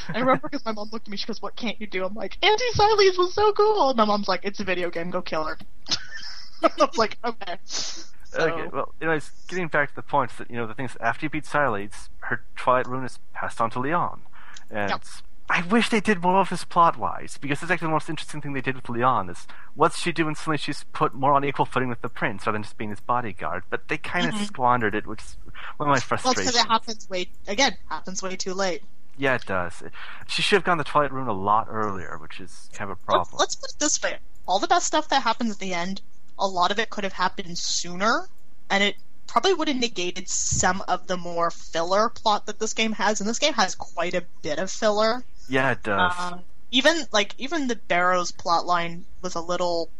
I 0.08 0.18
remember 0.18 0.48
because 0.48 0.64
my 0.64 0.72
mom 0.72 0.88
looked 0.92 1.08
at 1.08 1.10
me. 1.10 1.16
She 1.16 1.26
goes, 1.26 1.42
"What 1.42 1.56
can't 1.56 1.80
you 1.80 1.88
do?" 1.88 2.04
I'm 2.04 2.14
like, 2.14 2.38
"Anti 2.40 2.64
Sialeeds 2.74 3.18
was 3.18 3.34
so 3.34 3.52
cool." 3.52 3.90
And 3.90 3.96
my 3.96 4.04
mom's 4.04 4.28
like, 4.28 4.44
"It's 4.44 4.60
a 4.60 4.64
video 4.64 4.90
game. 4.90 5.10
Go 5.10 5.22
kill 5.22 5.44
her." 5.44 5.58
I 6.62 6.70
was 6.78 6.96
like, 6.96 7.18
"Okay." 7.24 7.58
So, 7.64 7.98
Okay, 8.38 8.68
well, 8.72 8.94
anyways, 9.00 9.30
getting 9.48 9.68
back 9.68 9.90
to 9.90 9.94
the 9.94 10.02
point 10.02 10.30
that 10.38 10.50
you 10.50 10.56
know 10.56 10.66
the 10.66 10.74
things 10.74 10.96
after 11.00 11.26
you 11.26 11.30
beat 11.30 11.44
Sialeeds, 11.44 12.08
her 12.20 12.44
Twilight 12.56 12.86
Rune 12.86 13.04
is 13.04 13.18
passed 13.34 13.60
on 13.60 13.70
to 13.70 13.80
Leon, 13.80 14.22
and 14.70 14.90
Yep. 14.90 15.02
I 15.50 15.62
wish 15.62 15.90
they 15.90 16.00
did 16.00 16.22
more 16.22 16.40
of 16.40 16.48
this 16.48 16.64
plot-wise 16.64 17.36
because 17.38 17.62
it's 17.62 17.70
actually 17.70 17.88
the 17.88 17.92
most 17.92 18.08
interesting 18.08 18.40
thing 18.40 18.52
they 18.54 18.60
did 18.62 18.74
with 18.76 18.88
Leon 18.88 19.28
is 19.28 19.46
what's 19.74 19.98
she 19.98 20.10
doing 20.12 20.34
suddenly 20.34 20.56
she's 20.56 20.84
put 20.92 21.12
more 21.14 21.34
on 21.34 21.44
equal 21.44 21.66
footing 21.66 21.88
with 21.90 22.00
the 22.00 22.08
prince 22.08 22.46
rather 22.46 22.54
than 22.56 22.62
just 22.62 22.78
being 22.78 22.90
his 22.90 23.00
bodyguard, 23.00 23.64
but 23.68 23.88
they 23.88 23.98
kind 23.98 24.26
of 24.26 24.34
Mhm. 24.34 24.46
squandered 24.46 24.94
it, 24.94 25.06
which 25.06 25.20
is 25.20 25.36
one 25.76 25.88
of 25.88 25.92
my 25.92 25.92
well, 25.94 26.00
frustrations. 26.00 26.46
because 26.46 26.64
it 26.64 26.68
happens 26.68 27.10
way 27.10 27.28
again 27.46 27.76
happens 27.90 28.22
way 28.22 28.34
too 28.36 28.54
late. 28.54 28.82
yeah, 29.18 29.34
it 29.34 29.44
does. 29.44 29.82
She 30.26 30.40
should 30.40 30.56
have 30.56 30.64
gone 30.64 30.78
to 30.78 30.84
the 30.84 30.88
Twilight 30.88 31.12
Rune 31.12 31.28
a 31.28 31.32
lot 31.34 31.66
earlier, 31.68 32.16
which 32.18 32.40
is 32.40 32.70
kind 32.72 32.90
of 32.90 32.98
a 32.98 33.04
problem. 33.04 33.36
Let's 33.38 33.54
put 33.54 33.70
it 33.70 33.78
this 33.78 34.00
way: 34.02 34.18
all 34.46 34.58
the 34.58 34.68
best 34.68 34.86
stuff 34.86 35.08
that 35.08 35.22
happens 35.22 35.50
at 35.52 35.58
the 35.58 35.74
end, 35.74 36.00
a 36.38 36.46
lot 36.46 36.70
of 36.70 36.78
it 36.78 36.88
could 36.88 37.04
have 37.04 37.12
happened 37.12 37.58
sooner, 37.58 38.28
and 38.70 38.82
it 38.82 38.96
probably 39.26 39.52
would 39.52 39.68
have 39.68 39.76
negated 39.76 40.28
some 40.28 40.82
of 40.88 41.06
the 41.08 41.16
more 41.16 41.50
filler 41.50 42.08
plot 42.08 42.46
that 42.46 42.58
this 42.58 42.72
game 42.72 42.92
has. 42.92 43.20
And 43.20 43.28
this 43.28 43.38
game 43.38 43.52
has 43.54 43.74
quite 43.74 44.14
a 44.14 44.24
bit 44.40 44.58
of 44.58 44.70
filler. 44.70 45.24
Yeah, 45.52 45.72
it 45.72 45.82
does. 45.82 46.32
Um, 46.32 46.40
even 46.70 47.06
like 47.12 47.34
even 47.38 47.68
the 47.68 47.76
Barows 47.76 48.32
plotline 48.32 49.04
was 49.20 49.34
a 49.34 49.40
little. 49.40 49.90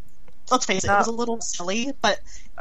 Let's 0.51 0.65
face 0.65 0.83
it, 0.83 0.91
it 0.91 0.97
was 0.97 1.07
a 1.07 1.11
little 1.11 1.39
silly. 1.41 1.93
But 2.01 2.19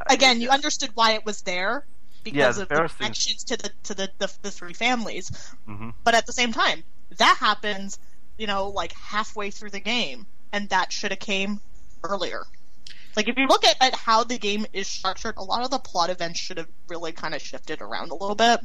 again, 0.08 0.40
you 0.40 0.50
understood 0.50 0.90
why 0.94 1.12
it 1.12 1.24
was 1.24 1.42
there 1.42 1.86
because 2.22 2.56
the 2.56 2.62
of 2.62 2.68
the 2.68 2.82
connections 2.82 3.44
to 3.44 3.56
the 3.56 3.70
to 3.84 3.94
the, 3.94 4.10
the 4.18 4.32
the 4.42 4.50
three 4.50 4.74
families. 4.74 5.30
hmm 5.66 5.90
But 6.04 6.14
at 6.14 6.26
the 6.26 6.32
same 6.32 6.52
time, 6.52 6.84
that 7.16 7.36
happens, 7.38 7.98
you 8.38 8.46
know, 8.46 8.68
like 8.68 8.92
halfway 8.92 9.50
through 9.50 9.70
the 9.70 9.80
game, 9.80 10.26
and 10.52 10.68
that 10.68 10.92
should 10.92 11.12
have 11.12 11.20
came 11.20 11.60
earlier. 12.04 12.44
Like 13.16 13.28
if 13.28 13.36
you 13.38 13.46
look 13.46 13.64
at, 13.64 13.76
at 13.80 13.94
how 13.94 14.24
the 14.24 14.38
game 14.38 14.66
is 14.72 14.86
structured, 14.88 15.36
a 15.38 15.42
lot 15.42 15.64
of 15.64 15.70
the 15.70 15.78
plot 15.78 16.10
events 16.10 16.40
should 16.40 16.58
have 16.58 16.68
really 16.88 17.12
kind 17.12 17.34
of 17.34 17.42
shifted 17.42 17.80
around 17.80 18.10
a 18.10 18.14
little 18.14 18.36
bit, 18.36 18.60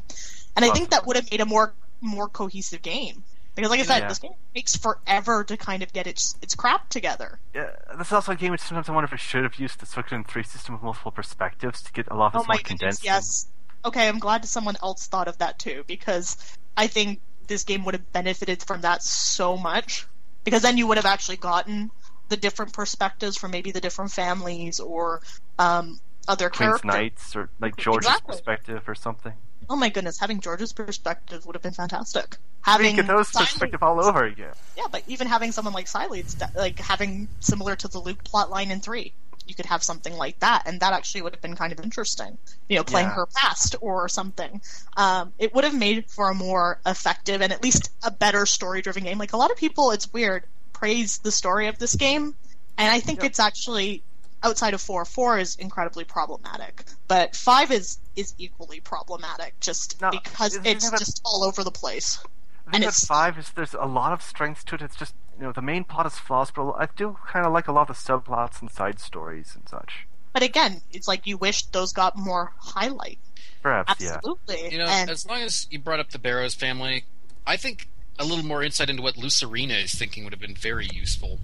and 0.56 0.66
I 0.66 0.70
think 0.70 0.90
that 0.92 1.06
would 1.08 1.16
have 1.16 1.30
made 1.32 1.42
a 1.42 1.46
more 1.46 1.74
more 2.02 2.28
cohesive 2.30 2.82
game. 2.82 3.24
Because, 3.58 3.70
like 3.72 3.80
I 3.80 3.84
said, 3.84 4.00
Yeah. 4.04 4.08
this 4.08 4.20
game 4.20 4.32
takes 4.56 4.76
forever 4.78 5.44
to 5.44 5.58
kind 5.58 5.84
of 5.84 5.92
get 5.92 6.08
its 6.08 6.36
its 6.42 6.56
crap 6.56 6.88
together. 6.90 7.40
Yeah, 7.54 7.72
this 7.98 8.08
is 8.08 8.14
also 8.14 8.32
a 8.32 8.36
game 8.36 8.52
which 8.52 8.62
sometimes 8.62 8.88
I 8.88 8.94
wonder 8.94 9.06
if 9.08 9.14
it 9.14 9.20
should 9.20 9.44
have 9.44 9.56
used 9.56 9.80
the 9.80 9.86
Suikoden 9.86 10.26
3 10.28 10.44
system 10.44 10.76
with 10.76 10.84
multiple 10.84 11.12
perspectives 11.12 11.82
to 11.82 11.92
get 11.92 12.08
a 12.10 12.16
lot 12.16 12.28
of 12.34 12.36
Oh 12.36 12.40
this 12.44 12.48
my 12.48 12.54
more 12.54 12.58
goodness, 12.62 13.00
condensed. 13.00 13.04
yes. 13.04 13.48
Okay, 13.84 14.08
I'm 14.08 14.20
glad 14.20 14.46
someone 14.46 14.76
else 14.82 15.08
thought 15.08 15.28
of 15.28 15.38
that 15.40 15.60
too, 15.60 15.84
because 15.88 16.38
I 16.78 16.88
think 16.88 17.20
this 17.48 17.64
game 17.64 17.84
would 17.86 17.94
have 17.96 18.12
benefited 18.14 18.62
from 18.64 18.82
that 18.82 19.02
so 19.04 19.58
much. 19.58 20.06
Because 20.44 20.62
then 20.62 20.78
you 20.78 20.88
would 20.88 20.98
have 20.98 21.06
actually 21.06 21.38
gotten 21.38 21.92
the 22.30 22.38
different 22.38 22.74
perspectives 22.74 23.38
from 23.38 23.52
maybe 23.52 23.72
the 23.72 23.82
different 23.82 24.12
families 24.12 24.80
or 24.80 25.22
um, 25.60 26.00
other 26.28 26.50
Queen's 26.50 26.80
characters. 26.82 26.86
Knights 26.86 27.36
or 27.36 27.50
like 27.60 27.76
Georg's 27.78 28.06
Exactly. 28.06 28.34
perspective 28.34 28.84
or 28.88 28.96
something. 28.96 29.34
Oh 29.70 29.76
my 29.76 29.90
goodness, 29.90 30.18
having 30.20 30.40
Georg's 30.40 30.72
perspective 30.74 31.46
would 31.46 31.56
have 31.56 31.64
been 31.64 31.74
fantastic. 31.74 32.38
Having 32.62 32.96
get 32.98 33.08
those 33.08 33.32
perspective 33.32 33.84
all 33.84 34.04
over 34.04 34.24
again. 34.26 34.54
Yeah, 34.78 34.86
but 34.92 35.04
even 35.08 35.28
having 35.28 35.52
someone 35.52 35.74
like 35.74 35.92
that- 35.92 36.52
like 36.56 36.80
having 36.80 37.28
similar 37.40 37.76
to 37.78 37.88
the 37.88 38.00
Luc 38.00 38.24
plot 38.24 38.50
line 38.50 38.72
in 38.72 38.80
three, 38.82 39.14
you 39.46 39.56
could 39.56 39.66
have 39.66 39.84
something 39.84 40.16
like 40.18 40.40
that, 40.40 40.64
and 40.66 40.80
that 40.82 40.94
actually 40.94 41.22
would 41.22 41.34
have 41.34 41.42
been 41.42 41.56
kind 41.56 41.72
of 41.74 41.80
interesting. 41.80 42.38
You 42.70 42.78
know, 42.78 42.84
playing 42.84 43.08
Yeah. 43.08 43.14
her 43.16 43.26
past 43.28 43.76
or 43.82 44.10
something. 44.10 44.62
Um, 44.98 45.34
it 45.38 45.54
would 45.56 45.64
have 45.64 45.74
made 45.76 46.10
for 46.10 46.30
a 46.30 46.34
more 46.34 46.80
effective 46.86 47.42
and 47.42 47.52
at 47.54 47.64
least 47.64 47.90
a 48.04 48.12
better 48.12 48.46
story-driven 48.46 49.04
game. 49.04 49.18
Like 49.18 49.34
a 49.34 49.38
lot 49.38 49.52
of 49.52 49.58
people, 49.58 49.92
it's 49.92 50.12
weird, 50.12 50.44
praise 50.74 51.20
the 51.20 51.32
story 51.32 51.68
of 51.68 51.80
this 51.80 51.96
game, 51.96 52.36
and 52.78 52.92
I 52.92 53.00
think 53.00 53.20
Yep. 53.22 53.32
it's 53.32 53.40
actually 53.40 54.04
outside 54.48 54.74
of 54.74 54.82
four. 54.82 55.06
Four 55.06 55.38
is 55.38 55.56
incredibly 55.56 56.04
problematic, 56.04 56.84
but 57.08 57.36
five 57.36 57.72
is 57.72 58.00
is 58.16 58.34
equally 58.38 58.80
problematic, 58.80 59.60
just 59.60 60.02
No, 60.02 60.10
because 60.12 60.56
it's 60.64 60.88
about- 60.88 61.00
just 61.00 61.22
all 61.24 61.44
over 61.44 61.64
the 61.64 61.72
place. 61.72 62.18
The 62.18 62.24
And 62.24 62.72
thing 62.74 62.82
about 62.84 62.88
it's- 62.90 63.06
five 63.06 63.38
is 63.38 63.50
there's 63.52 63.74
a 63.74 63.86
lot 63.86 64.12
of 64.14 64.22
strengths 64.22 64.64
to 64.66 64.76
it. 64.76 64.82
It's 64.82 64.96
just 64.96 65.14
you 65.38 65.44
know 65.44 65.52
the 65.52 65.62
main 65.62 65.84
plot 65.84 66.06
is 66.08 66.18
flaws, 66.18 66.50
but 66.52 66.72
I 66.72 66.88
do 66.96 67.18
kind 67.28 67.46
of 67.46 67.54
like 67.54 67.68
a 67.68 67.72
lot 67.72 67.90
of 67.90 67.96
the 67.98 68.02
subplots 68.04 68.60
and 68.62 68.72
side 68.72 69.00
stories 69.00 69.54
and 69.56 69.68
such. 69.70 70.08
But 70.34 70.44
again, 70.44 70.82
it's 70.92 71.08
like 71.08 71.26
you 71.28 71.38
wish 71.38 71.64
those 71.68 71.94
got 71.94 72.18
more 72.18 72.54
highlight. 72.60 73.20
Perhaps, 73.62 74.02
yeah. 74.02 74.16
Absolutely. 74.16 74.72
You 74.72 74.78
know, 74.80 74.86
and 74.86 75.10
as 75.10 75.26
long 75.26 75.42
as 75.42 75.68
you 75.72 75.80
brought 75.80 76.00
up 76.00 76.10
the 76.12 76.20
Barows 76.20 76.56
family, 76.56 77.06
I 77.46 77.58
think 77.58 77.88
a 78.20 78.24
little 78.26 78.46
more 78.46 78.64
insight 78.64 78.90
into 78.90 79.02
what 79.02 79.16
Luserina 79.16 79.84
is 79.84 79.94
thinking 79.96 80.24
would 80.24 80.34
have 80.34 80.40
been 80.40 80.56
very 80.56 80.88
useful. 80.94 81.40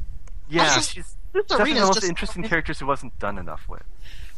Yeah, 0.49 0.63
Also, 0.75 0.81
she's 0.81 1.15
Luserina's 1.33 1.47
definitely 1.47 1.73
one 1.73 1.77
of 1.77 1.81
the 1.81 1.85
most 1.87 1.95
just- 1.95 2.09
interesting 2.09 2.43
characters 2.43 2.79
who 2.79 2.85
wasn't 2.85 3.17
done 3.19 3.37
enough 3.37 3.67
with. 3.67 3.83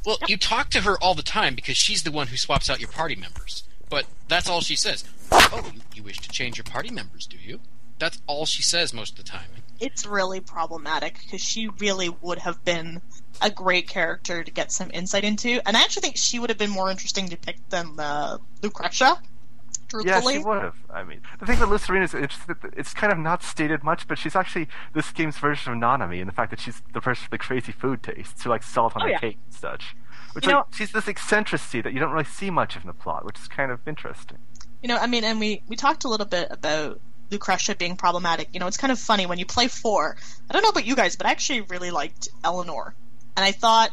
Well, 0.05 0.17
you 0.27 0.37
talk 0.37 0.69
to 0.71 0.81
her 0.81 0.97
all 1.01 1.15
the 1.15 1.23
time 1.23 1.55
because 1.55 1.77
she's 1.77 2.03
the 2.03 2.11
one 2.11 2.27
who 2.27 2.37
swaps 2.37 2.69
out 2.69 2.79
your 2.79 2.89
party 2.89 3.15
members. 3.15 3.63
But 3.89 4.05
that's 4.27 4.47
all 4.49 4.61
she 4.61 4.75
says. 4.75 5.03
Oh, 5.31 5.71
you, 5.73 5.81
you 5.95 6.03
wish 6.03 6.19
to 6.19 6.29
change 6.29 6.57
your 6.57 6.63
party 6.63 6.91
members, 6.91 7.25
do 7.25 7.37
you? 7.37 7.59
That's 7.97 8.21
all 8.27 8.45
she 8.45 8.61
says 8.61 8.93
most 8.93 9.17
of 9.17 9.25
the 9.25 9.31
time. 9.31 9.47
it's 9.79 10.05
really 10.05 10.39
problematic 10.39 11.17
because 11.23 11.41
she 11.41 11.69
really 11.79 12.09
would 12.21 12.39
have 12.39 12.63
been 12.65 13.01
a 13.41 13.49
great 13.49 13.87
character 13.87 14.43
to 14.43 14.51
get 14.51 14.71
some 14.71 14.89
insight 14.93 15.23
into, 15.23 15.59
and 15.65 15.75
I 15.75 15.81
actually 15.81 16.01
think 16.01 16.17
she 16.17 16.39
would 16.39 16.49
have 16.49 16.57
been 16.59 16.69
more 16.69 16.89
interesting 16.91 17.29
to 17.29 17.37
pick 17.37 17.57
than 17.69 17.99
uh, 17.99 18.37
Lucretia. 18.61 19.19
Yeah, 20.03 20.19
she 20.21 20.39
would 20.39 20.61
have. 20.61 20.75
I 20.93 21.03
mean, 21.03 21.21
the 21.39 21.45
thing 21.45 21.59
with 21.59 21.69
Luserina 21.69 22.03
is 22.03 22.13
it's, 22.13 22.37
it's 22.75 22.93
kind 22.93 23.13
of 23.13 23.19
not 23.19 23.43
stated 23.43 23.83
much, 23.83 24.07
but 24.07 24.17
she's 24.17 24.35
actually 24.35 24.67
this 24.93 25.11
game's 25.11 25.37
version 25.37 25.73
of 25.73 25.79
Nanami 25.79 26.19
in 26.19 26.27
the 26.27 26.33
fact 26.33 26.49
that 26.51 26.59
she's 26.59 26.81
the 26.93 27.01
person 27.01 27.23
with 27.25 27.31
the 27.31 27.37
crazy 27.37 27.71
food 27.71 28.01
tastes 28.03 28.43
who 28.43 28.49
likes 28.49 28.67
salt 28.67 28.95
on 28.95 29.01
Oh, 29.03 29.05
her 29.05 29.11
yeah. 29.11 29.19
cake 29.19 29.37
and 29.45 29.53
such. 29.53 29.95
Which 30.33 30.45
You 30.45 30.53
like, 30.53 30.67
know- 30.67 30.75
she's 30.75 30.91
this 30.91 31.07
eccentricity 31.07 31.81
that 31.81 31.93
you 31.93 31.99
don't 31.99 32.11
really 32.11 32.25
see 32.25 32.49
much 32.49 32.75
of 32.75 32.83
in 32.83 32.87
the 32.87 32.93
plot, 32.93 33.23
which 33.25 33.37
is 33.39 33.47
kind 33.47 33.71
of 33.71 33.79
interesting. 33.87 34.37
you 34.81 34.87
know, 34.89 34.97
I 34.97 35.07
mean, 35.07 35.23
and 35.23 35.39
we 35.39 35.61
we 35.67 35.75
talked 35.75 36.03
a 36.03 36.09
little 36.09 36.25
bit 36.25 36.47
about 36.51 36.99
Lucretia 37.31 37.75
being 37.75 37.95
problematic. 37.95 38.49
You 38.53 38.59
know, 38.59 38.67
it's 38.67 38.77
kind 38.77 38.91
of 38.91 38.99
funny 38.99 39.25
when 39.25 39.39
you 39.39 39.45
play 39.45 39.67
four. 39.67 40.15
I 40.49 40.53
don't 40.53 40.61
know 40.63 40.69
about 40.69 40.85
you 40.85 40.95
guys, 40.95 41.15
but 41.15 41.25
I 41.25 41.31
actually 41.31 41.61
really 41.61 41.89
liked 41.91 42.27
Eleanor, 42.43 42.93
and 43.37 43.45
I 43.45 43.51
thought 43.51 43.91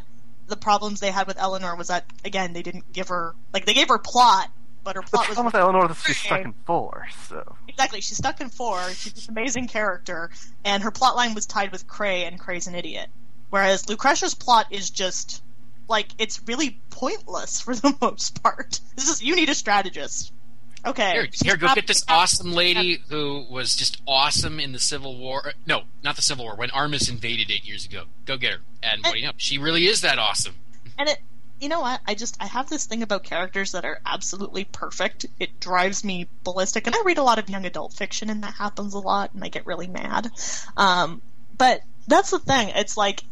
the 0.49 0.57
problems 0.57 1.01
they 1.01 1.11
had 1.11 1.27
with 1.27 1.39
Eleanor 1.39 1.77
was 1.77 1.89
that 1.89 2.05
again 2.25 2.53
they 2.53 2.63
didn't 2.63 2.93
give 2.93 3.09
her 3.09 3.35
like 3.55 3.65
they 3.65 3.73
gave 3.75 3.89
her 3.89 3.99
plot, 3.99 4.51
but 4.85 4.97
her 4.97 5.03
The 5.03 5.09
plot 5.09 5.29
was 5.29 5.35
problem 5.37 5.47
with 5.47 5.55
Eleanor 5.55 5.91
is 5.91 5.99
she's 6.05 6.19
stuck 6.19 6.41
in 6.45 6.55
four, 6.67 7.07
so 7.29 7.57
Exactly. 7.69 8.01
She's 8.01 8.19
stuck 8.19 8.41
in 8.41 8.49
four. 8.49 8.81
She's 8.91 9.13
this 9.13 9.29
amazing 9.29 9.69
character, 9.69 10.31
and 10.65 10.83
her 10.83 10.91
plot 10.91 11.17
line 11.17 11.35
was 11.35 11.47
tied 11.47 11.73
with 11.73 11.87
Cray, 11.87 12.25
and 12.25 12.39
Cray's 12.39 12.67
an 12.67 12.75
idiot. 12.75 13.09
Whereas 13.51 13.89
Lucretia's 13.89 14.35
plot 14.35 14.67
is 14.71 14.91
just 14.91 15.43
like 15.89 16.09
it's 16.19 16.41
really 16.47 16.81
pointless 16.91 17.61
for 17.61 17.75
the 17.75 17.95
most 18.01 18.43
part. 18.43 18.81
This 18.97 19.09
is 19.09 19.23
you 19.23 19.37
need 19.37 19.49
a 19.49 19.55
strategist. 19.55 20.33
Okay. 20.85 21.13
Here, 21.13 21.29
here, 21.45 21.57
go 21.57 21.73
get 21.75 21.87
this 21.87 22.05
awesome 22.09 22.53
lady 22.55 22.99
who 23.09 23.47
was 23.49 23.77
just 23.77 24.03
awesome 24.07 24.59
in 24.59 24.73
the 24.73 24.81
Civil 24.81 25.17
War. 25.17 25.47
uh, 25.47 25.53
No, 25.65 25.83
not 26.03 26.17
the 26.17 26.23
Civil 26.23 26.45
War. 26.45 26.57
When 26.57 26.71
Armes 26.73 27.09
invaded 27.09 27.53
eight 27.53 27.65
years 27.65 27.85
ago, 27.85 28.05
go 28.25 28.37
get 28.37 28.55
her. 28.55 28.59
And 28.83 29.01
what 29.05 29.13
do 29.13 29.21
you 29.21 29.27
know? 29.27 29.33
She 29.37 29.59
really 29.59 29.87
is 29.87 30.01
that 30.01 30.19
awesome. 30.19 30.55
And 30.99 31.09
it, 31.09 31.19
you 31.63 31.69
know 31.69 31.81
what? 31.81 32.01
I 32.07 32.15
just 32.15 32.37
I 32.41 32.47
have 32.47 32.69
this 32.69 32.87
thing 32.87 33.05
about 33.05 33.23
characters 33.23 33.73
that 33.73 33.85
are 33.85 34.01
absolutely 34.05 34.65
perfect. 34.65 35.27
It 35.39 35.61
drives 35.61 36.03
me 36.03 36.29
ballistic, 36.43 36.89
and 36.89 36.97
I 36.97 37.03
read 37.05 37.19
a 37.19 37.23
lot 37.23 37.39
of 37.39 37.49
young 37.49 37.65
adult 37.65 37.93
fiction, 37.93 38.31
and 38.31 38.43
that 38.43 38.55
happens 38.55 38.95
a 38.95 38.99
lot, 38.99 39.33
and 39.33 39.45
I 39.45 39.49
get 39.49 39.65
really 39.65 39.87
mad. 39.87 40.29
Um, 40.77 41.23
but 41.57 41.83
that's 42.09 42.31
the 42.31 42.41
thing. 42.41 42.71
It's 42.71 42.97
like 42.97 43.23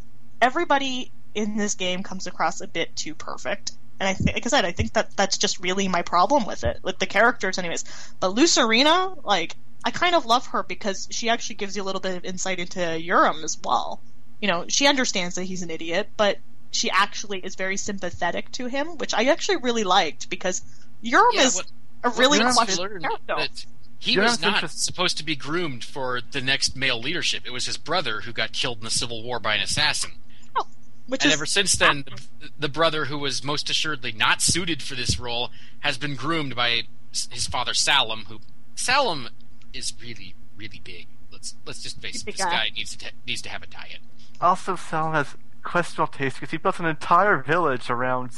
everybody 0.41 1.11
in 1.35 1.57
this 1.57 1.75
game 1.75 2.03
comes 2.03 2.25
across 2.25 2.61
a 2.61 2.67
bit 2.67 2.95
too 2.95 3.15
perfect. 3.15 3.73
And 3.99 4.07
I 4.07 4.13
think, 4.13 4.33
like 4.33 4.45
I 4.45 4.49
said, 4.49 4.65
I 4.65 4.71
think 4.71 4.93
that 4.93 5.15
that's 5.17 5.37
just 5.37 5.59
really 5.59 5.89
my 5.89 6.01
problem 6.01 6.45
with 6.45 6.63
it, 6.63 6.79
with 6.83 6.99
the 6.99 7.05
characters, 7.05 7.57
anyways. 7.57 7.83
But 8.21 8.33
Luserina, 8.33 9.23
like, 9.25 9.57
I 9.83 9.91
kind 9.91 10.15
of 10.15 10.25
love 10.25 10.47
her 10.47 10.63
because 10.63 11.09
she 11.11 11.29
actually 11.29 11.55
gives 11.55 11.75
you 11.75 11.83
a 11.83 11.85
little 11.85 12.01
bit 12.01 12.15
of 12.15 12.23
insight 12.23 12.59
into 12.59 12.79
Euram 12.79 13.43
as 13.43 13.59
well. 13.61 13.99
You 14.41 14.47
know, 14.47 14.65
she 14.69 14.87
understands 14.87 15.35
that 15.35 15.43
he's 15.43 15.63
an 15.63 15.69
idiot, 15.69 16.09
but 16.15 16.39
she 16.71 16.89
actually 16.89 17.39
is 17.39 17.55
very 17.55 17.77
sympathetic 17.77 18.51
to 18.53 18.65
him, 18.67 18.97
which 18.97 19.13
I 19.13 19.25
actually 19.25 19.57
really 19.57 19.83
liked 19.83 20.29
because 20.29 20.61
Euram 21.03 21.23
Yeah, 21.33 21.43
is 21.43 21.55
what- 21.55 21.67
a 22.03 22.09
really 22.09 22.39
Euram's 22.39 22.55
questionable 22.55 22.99
character. 22.99 23.35
that 23.37 23.65
he 23.99 24.15
Euram's 24.15 24.31
was 24.31 24.41
not 24.41 24.53
interest- 24.55 24.83
supposed 24.83 25.17
to 25.17 25.23
be 25.23 25.35
groomed 25.35 25.83
for 25.83 26.21
the 26.31 26.41
next 26.41 26.75
male 26.75 26.99
leadership. 26.99 27.43
It 27.45 27.51
was 27.51 27.65
his 27.67 27.77
brother 27.77 28.21
who 28.21 28.33
got 28.33 28.53
killed 28.53 28.79
in 28.79 28.83
the 28.85 28.89
Civil 28.91 29.21
War 29.23 29.39
by 29.39 29.53
an 29.55 29.61
assassin. 29.61 30.13
Oh, 30.55 30.65
Which 31.07 31.23
and 31.23 31.29
is 31.31 31.37
ever 31.37 31.45
since 31.45 31.73
then, 31.75 32.05
the, 32.39 32.49
the 32.57 32.69
brother 32.69 33.05
who 33.05 33.17
was 33.19 33.43
most 33.43 33.69
assuredly 33.69 34.11
not 34.11 34.41
suited 34.41 34.81
for 34.81 34.95
this 34.95 35.19
role 35.19 35.51
has 35.81 35.97
been 35.99 36.15
groomed 36.15 36.55
by 36.55 36.83
his 37.29 37.45
father 37.47 37.73
Salum. 37.73 38.25
Who 38.27 38.39
Salum 38.75 39.27
is 39.73 39.93
really, 40.01 40.33
really 40.57 40.81
big. 40.83 41.07
Let's 41.31 41.55
let's 41.65 41.83
just 41.83 42.01
face 42.01 42.21
it. 42.21 42.25
This 42.25 42.37
guy. 42.37 42.49
guy 42.49 42.69
needs 42.75 42.95
to 42.95 43.05
ta- 43.05 43.15
needs 43.27 43.41
to 43.43 43.49
have 43.49 43.61
a 43.61 43.67
diet. 43.67 43.99
Also, 44.39 44.75
Sal 44.75 45.11
has 45.11 45.35
questionable 45.63 46.11
taste 46.11 46.37
because 46.37 46.51
he 46.51 46.57
built 46.57 46.79
an 46.79 46.85
entire 46.85 47.37
village 47.37 47.89
around 47.89 48.31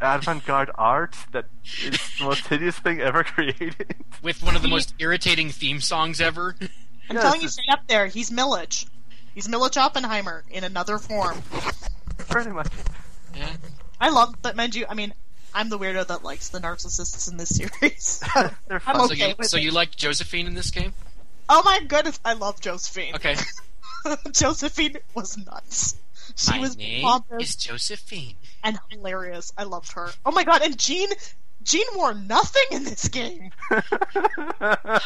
avant-garde 0.00 0.70
art 0.76 1.16
that 1.32 1.46
is 1.84 1.98
the 2.18 2.24
most 2.24 2.46
hideous 2.48 2.78
thing 2.78 3.00
ever 3.00 3.22
created. 3.24 3.94
With 4.22 4.42
one 4.42 4.56
of 4.56 4.62
the 4.62 4.68
most 4.68 4.94
irritating 4.98 5.50
theme 5.50 5.80
songs 5.80 6.20
ever. 6.20 6.56
I'm 7.10 7.16
Yes, 7.16 7.22
telling 7.24 7.40
you 7.42 7.48
straight 7.48 7.68
up 7.70 7.86
there, 7.88 8.06
he's 8.06 8.30
Millage. 8.30 8.86
He's 9.34 9.48
Millage 9.48 9.76
Oppenheimer 9.76 10.44
in 10.50 10.62
another 10.64 10.98
form. 10.98 11.42
Pretty 12.28 12.50
much. 12.50 12.68
Yeah. 13.34 13.48
I 14.00 14.10
love, 14.10 14.34
but 14.42 14.56
mind 14.56 14.74
you, 14.74 14.86
I 14.88 14.94
mean, 14.94 15.12
I'm 15.54 15.68
the 15.68 15.78
weirdo 15.78 16.06
that 16.06 16.22
likes 16.22 16.48
the 16.50 16.58
narcissists 16.60 17.30
in 17.30 17.36
this 17.38 17.56
series. 17.56 18.22
They're 18.68 18.80
I'm 18.86 18.96
fun. 18.96 19.08
So 19.08 19.12
okay 19.14 19.28
you 19.30 19.34
with 19.38 19.48
so 19.48 19.56
it. 19.56 19.62
you 19.62 19.70
liked 19.72 19.96
Josephine 19.96 20.46
in 20.46 20.54
this 20.54 20.70
game? 20.70 20.92
oh 21.48 21.62
my 21.64 21.80
goodness, 21.86 22.18
I 22.24 22.32
love 22.34 22.60
Josephine. 22.60 23.14
Okay. 23.16 23.36
Josephine 24.32 24.96
was 25.14 25.36
nuts. 25.36 25.96
She 26.36 26.50
My 26.52 26.58
was 26.58 26.76
name 26.76 27.02
pompous 27.02 27.50
is 27.50 27.56
Josephine. 27.56 28.36
and 28.64 28.78
hilarious. 28.90 29.52
I 29.56 29.64
loved 29.64 29.92
her. 29.92 30.10
Oh 30.24 30.30
my 30.32 30.44
god, 30.44 30.62
and 30.62 30.78
Jean, 30.78 31.10
Jean 31.62 31.86
wore 31.94 32.14
nothing 32.14 32.62
in 32.70 32.84
this 32.84 33.08
game. 33.08 33.50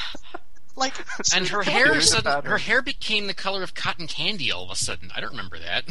Like, 0.78 0.92
And 1.34 1.48
her 1.48 1.62
hair 1.62 1.98
sudden, 2.02 2.44
her 2.44 2.58
hair 2.58 2.82
became 2.82 3.26
the 3.26 3.34
color 3.34 3.62
of 3.62 3.74
cotton 3.74 4.06
candy 4.06 4.52
all 4.52 4.64
of 4.64 4.70
a 4.70 4.76
sudden. 4.76 5.10
I 5.16 5.20
don't 5.20 5.30
remember 5.30 5.58
that. 5.58 5.84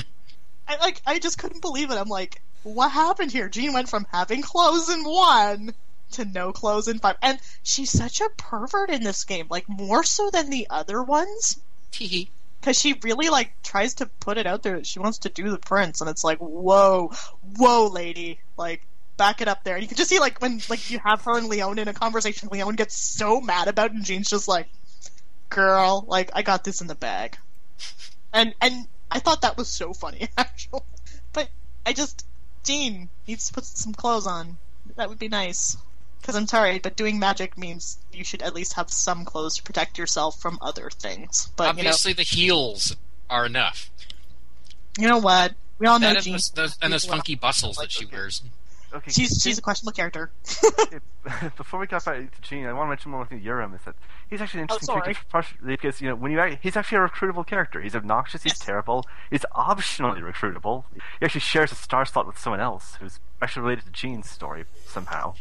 I 0.67 0.77
like, 0.77 1.01
I 1.07 1.17
just 1.17 1.39
couldn't 1.39 1.61
believe 1.61 1.89
it. 1.89 1.95
I'm 1.95 2.07
like, 2.07 2.41
what 2.63 2.91
happened 2.91 3.31
here? 3.31 3.49
Jean 3.49 3.73
went 3.73 3.89
from 3.89 4.05
having 4.11 4.43
clothes 4.43 4.89
in 4.89 5.03
one 5.03 5.73
to 6.11 6.25
no 6.25 6.51
clothes 6.53 6.87
in 6.87 6.99
five, 6.99 7.17
and 7.23 7.39
she's 7.63 7.89
such 7.89 8.21
a 8.21 8.29
pervert 8.37 8.91
in 8.91 9.03
this 9.03 9.23
game. 9.23 9.47
Like 9.49 9.67
more 9.67 10.03
so 10.03 10.29
than 10.29 10.51
the 10.51 10.67
other 10.69 11.01
ones. 11.01 11.59
Teehee. 11.91 12.27
Because 12.65 12.79
she 12.79 12.97
really 13.03 13.29
like 13.29 13.51
tries 13.61 13.93
to 13.93 14.07
put 14.19 14.39
it 14.39 14.47
out 14.47 14.63
there 14.63 14.77
that 14.77 14.87
she 14.87 14.97
wants 14.97 15.19
to 15.19 15.29
do 15.29 15.51
the 15.51 15.59
prince, 15.59 16.01
and 16.01 16.09
it's 16.09 16.23
like, 16.23 16.39
whoa, 16.39 17.11
whoa, 17.57 17.85
lady, 17.85 18.39
like 18.57 18.81
back 19.17 19.39
it 19.39 19.47
up 19.47 19.63
there. 19.63 19.75
And 19.75 19.83
you 19.83 19.87
can 19.87 19.97
just 19.97 20.09
see 20.09 20.19
like 20.19 20.41
when 20.41 20.59
like 20.67 20.89
you 20.89 20.97
have 20.97 21.21
her 21.25 21.37
and 21.37 21.47
Leon 21.47 21.77
in 21.77 21.87
a 21.87 21.93
conversation, 21.93 22.49
Leon 22.51 22.73
gets 22.73 22.95
so 22.95 23.39
mad 23.39 23.67
about 23.67 23.91
it, 23.91 23.97
and 23.97 24.03
Jean's 24.03 24.31
just 24.31 24.47
like, 24.47 24.67
girl, 25.49 26.05
like 26.07 26.31
I 26.33 26.41
got 26.41 26.63
this 26.63 26.81
in 26.81 26.87
the 26.87 26.95
bag, 26.95 27.37
and 28.33 28.55
and 28.59 28.87
I 29.11 29.19
thought 29.19 29.41
that 29.41 29.57
was 29.57 29.67
so 29.67 29.93
funny 29.93 30.27
actually, 30.37 30.81
but 31.33 31.49
I 31.85 31.93
just 31.93 32.25
Jean 32.63 33.09
needs 33.27 33.45
to 33.47 33.53
put 33.53 33.65
some 33.65 33.93
clothes 33.93 34.25
on. 34.25 34.57
That 34.95 35.09
would 35.09 35.19
be 35.19 35.29
nice. 35.29 35.77
Because 36.25 36.35
I'm 36.37 36.47
sorry, 36.47 36.79
but 36.79 36.95
doing 36.95 37.19
magic 37.19 37.55
means 37.55 37.99
you 38.11 38.23
should 38.23 38.41
at 38.41 38.55
least 38.55 38.73
have 38.73 38.89
some 38.89 39.25
clothes 39.25 39.57
to 39.57 39.63
protect 39.63 39.99
yourself 39.99 40.41
from 40.41 40.57
other 40.59 40.89
things. 40.89 41.51
But 41.55 41.67
Obviously, 41.67 42.13
the 42.13 42.23
heels 42.23 42.95
are 43.29 43.45
enough. 43.45 43.91
you 44.97 45.07
know, 45.07 45.19
what? 45.19 45.53
We 45.77 45.85
all 45.85 45.99
know 45.99 46.07
That 46.07 46.15
and 46.15 46.23
Jean. 46.25 46.33
those, 46.33 46.49
those, 46.49 46.77
and 46.81 46.91
those 46.91 47.05
funky 47.05 47.35
bustles 47.35 47.75
that 47.75 47.91
she 47.91 48.05
wears. 48.07 48.41
Okay, 48.91 49.11
She's 49.11 49.29
can- 49.29 49.39
she's 49.39 49.59
a 49.59 49.61
questionable 49.61 49.93
character. 49.95 50.31
Before 51.57 51.79
we 51.79 51.85
got 51.85 52.03
back 52.05 52.33
to 52.35 52.41
Jean, 52.41 52.65
I 52.65 52.73
want 52.73 52.87
to 52.87 52.89
mention 52.89 53.11
one 53.11 53.19
more 53.19 53.27
thing. 53.27 53.41
Euram 53.41 53.75
is 53.75 53.81
that 53.85 53.93
he's 54.27 54.41
actually 54.41 54.61
an 54.61 54.67
Oh, 54.71 54.73
interesting 54.75 55.01
character, 55.01 55.23
partially 55.29 55.57
because 55.67 56.01
you 56.01 56.09
know 56.09 56.15
when 56.15 56.31
you 56.31 56.57
he's 56.59 56.75
actually 56.75 56.97
a 56.97 57.01
recruitable 57.07 57.45
character. 57.45 57.81
He's 57.81 57.95
obnoxious. 57.95 58.41
He's 58.41 58.53
Yes. 58.53 58.59
terrible. 58.59 59.05
He's 59.29 59.45
optionally 59.53 60.21
recruitable. 60.23 60.85
He 61.19 61.25
actually 61.25 61.41
shares 61.41 61.71
a 61.71 61.75
star 61.75 62.03
slot 62.05 62.25
with 62.25 62.39
someone 62.39 62.61
else 62.61 62.95
who's 62.99 63.19
actually 63.43 63.61
related 63.63 63.85
to 63.85 63.91
Jean's 63.91 64.27
story 64.29 64.65
somehow. 64.87 65.35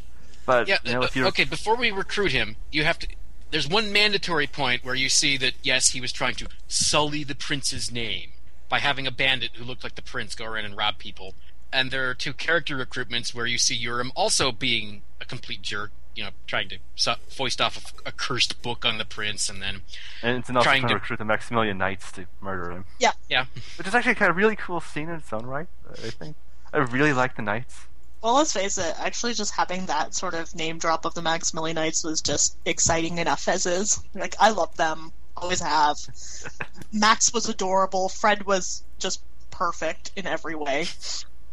But 0.47 0.68
Yeah. 0.68 0.78
you 0.84 0.92
know, 0.92 1.03
if 1.03 1.16
you 1.16 1.26
okay. 1.28 1.45
Before 1.45 1.76
we 1.76 1.90
recruit 1.90 2.32
him, 2.32 2.57
you 2.70 2.84
have 2.84 2.99
to. 3.01 3.09
There's 3.51 3.68
one 3.68 3.92
mandatory 3.92 4.47
point 4.47 4.84
where 4.84 4.95
you 4.95 5.09
see 5.09 5.36
that 5.38 5.55
yes, 5.62 5.88
he 5.90 6.01
was 6.01 6.12
trying 6.12 6.34
to 6.36 6.49
sully 6.68 7.22
the 7.24 7.34
prince's 7.34 7.90
name 7.92 8.32
by 8.68 8.78
having 8.80 9.07
a 9.07 9.11
bandit 9.12 9.53
who 9.55 9.64
looked 9.64 9.84
like 9.84 9.95
the 9.95 10.03
prince 10.03 10.34
go 10.34 10.45
around 10.45 10.64
and 10.64 10.76
rob 10.76 10.99
people. 10.99 11.34
And 11.72 11.90
there 11.90 12.09
are 12.11 12.14
two 12.14 12.32
character 12.32 12.76
recruitments 12.76 13.34
where 13.34 13.47
you 13.47 13.59
see 13.59 13.76
Euram 13.78 14.11
also 14.14 14.53
being 14.53 15.03
a 15.20 15.24
complete 15.24 15.62
jerk. 15.62 15.90
You 16.16 16.22
know, 16.22 16.30
trying 16.47 16.68
to 16.68 16.78
su- 16.95 17.14
foist 17.28 17.61
off 17.61 17.92
a, 18.07 18.11
a 18.11 18.12
cursed 18.12 18.62
book 18.62 18.84
on 18.84 18.99
the 18.99 19.05
prince, 19.05 19.49
and 19.51 19.61
then 19.61 19.80
and 20.22 20.38
it's 20.38 20.49
enough 20.49 20.62
trying 20.62 20.82
trying 20.82 20.88
to 20.90 20.95
to- 20.95 21.01
recruit 21.01 21.18
the 21.18 21.24
Maximilian 21.24 21.76
Knights 21.76 22.12
to 22.12 22.26
murder 22.40 22.70
him, 22.70 22.84
Yeah. 23.01 23.11
yeah, 23.28 23.47
which 23.76 23.88
is 23.88 23.97
actually 23.97 24.12
a 24.12 24.14
kind 24.14 24.30
of 24.30 24.36
really 24.36 24.55
cool 24.55 24.80
scene 24.80 25.09
in 25.09 25.16
its 25.16 25.32
own 25.32 25.45
right. 25.45 25.66
I 25.90 26.11
think 26.11 26.36
I 26.72 26.78
really 26.78 27.12
like 27.12 27.34
the 27.34 27.42
Knights. 27.42 27.88
Well, 28.25 28.37
let's 28.37 28.55
face 28.55 28.79
it. 28.79 28.95
Actually, 28.99 29.35
just 29.35 29.55
having 29.55 29.85
that 29.85 30.14
sort 30.14 30.33
of 30.33 30.55
name 30.55 30.79
drop 30.79 31.05
of 31.05 31.12
the 31.12 31.20
Maximilian 31.20 31.75
Knights 31.75 32.03
was 32.03 32.22
just 32.22 32.57
exciting 32.64 33.18
enough 33.18 33.47
as 33.49 33.66
is. 33.66 34.03
Like 34.14 34.35
I 34.41 34.49
love 34.49 34.75
them, 34.79 35.12
always 35.37 35.61
have. 35.61 35.99
Max 36.93 37.35
was 37.35 37.51
adorable. 37.51 38.09
Fred 38.09 38.47
was 38.47 38.83
just 38.99 39.20
perfect 39.51 40.11
in 40.16 40.27
every 40.27 40.55
way. 40.55 40.87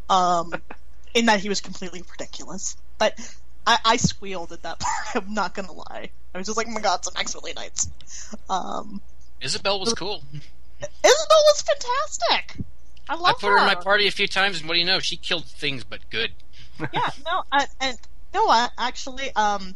Um, 0.10 0.54
in 1.14 1.26
that 1.26 1.42
he 1.42 1.50
was 1.50 1.60
completely 1.60 2.06
ridiculous. 2.10 2.78
But 2.98 3.20
I, 3.68 3.78
I 3.84 3.98
squealed 3.98 4.54
at 4.54 4.64
that 4.64 4.80
part. 5.14 5.26
I'm 5.26 5.34
not 5.34 5.54
gonna 5.54 5.74
lie. 5.74 6.10
I 6.34 6.38
was 6.38 6.48
just 6.48 6.56
like, 6.56 6.68
oh 6.70 6.72
my 6.72 6.80
god, 6.80 7.00
it's 7.00 7.10
the 7.10 7.20
Maximilian 7.20 7.56
Knights. 7.56 7.90
Um, 8.50 9.02
Isabel 9.42 9.78
was 9.78 9.94
cool. 9.94 10.24
Isabel 10.80 11.44
was 11.48 11.64
fantastic. 11.64 12.66
I 13.10 13.16
love 13.16 13.24
her. 13.24 13.28
I 13.28 13.34
put 13.34 13.48
her 13.50 13.58
in 13.58 13.66
my 13.66 13.76
party 13.76 14.08
a 14.08 14.12
few 14.12 14.28
times, 14.28 14.62
and 14.62 14.70
what 14.70 14.76
do 14.76 14.80
you 14.80 14.86
know? 14.86 15.00
She 15.00 15.18
killed 15.18 15.44
things, 15.44 15.84
but 15.84 16.10
good. 16.10 16.32
Yeah, 16.94 17.10
no, 17.26 17.44
uh, 17.52 17.66
and 17.80 17.98
what? 18.34 18.72
Actually, 18.78 19.34
um, 19.36 19.76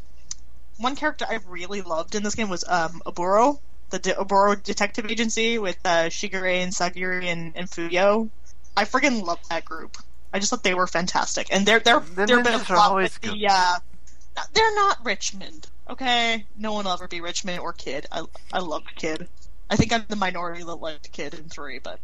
one 0.77 0.95
character 0.95 1.25
I 1.29 1.39
really 1.47 1.81
loved 1.81 2.15
in 2.15 2.23
this 2.23 2.35
game 2.35 2.49
was 2.49 2.63
um 2.67 3.01
Oboro, 3.05 3.59
the 3.89 3.99
De- 3.99 4.13
Oboro 4.13 4.61
Detective 4.61 5.09
Agency 5.09 5.57
with 5.59 5.77
uh, 5.85 6.09
Shigure 6.09 6.63
and 6.63 6.71
Sagiri 6.71 7.25
and, 7.25 7.53
and 7.55 7.69
Fuyo. 7.69 8.29
I 8.77 8.83
friggin' 8.85 9.23
love 9.23 9.39
that 9.49 9.63
group. 9.65 9.97
I 10.33 10.39
just 10.39 10.49
thought 10.49 10.63
they 10.63 10.73
were 10.73 10.87
fantastic, 10.87 11.47
and 11.51 11.65
they're 11.65 11.79
they're 11.79 11.99
The 12.01 12.25
they're 12.25 12.39
a 12.39 12.43
bit 12.43 12.55
of 12.55 12.63
flop 12.63 12.91
always 12.91 13.13
with 13.13 13.21
good. 13.21 13.39
the 13.39 13.47
uh, 13.49 13.75
they're 14.53 14.75
not 14.75 15.05
Richmond. 15.05 15.67
Okay, 15.89 16.45
no 16.57 16.73
one 16.73 16.85
will 16.85 16.91
ever 16.91 17.07
be 17.07 17.21
Richmond 17.21 17.59
or 17.59 17.71
Kidd. 17.73 18.07
I 18.11 18.23
I 18.51 18.59
love 18.59 18.83
Kidd. 18.95 19.27
I 19.69 19.75
think 19.77 19.93
I'm 19.93 20.05
the 20.09 20.15
minority 20.15 20.63
that 20.63 20.75
liked 20.75 21.11
Kidd 21.11 21.33
in 21.35 21.47
three, 21.49 21.79
but 21.79 21.99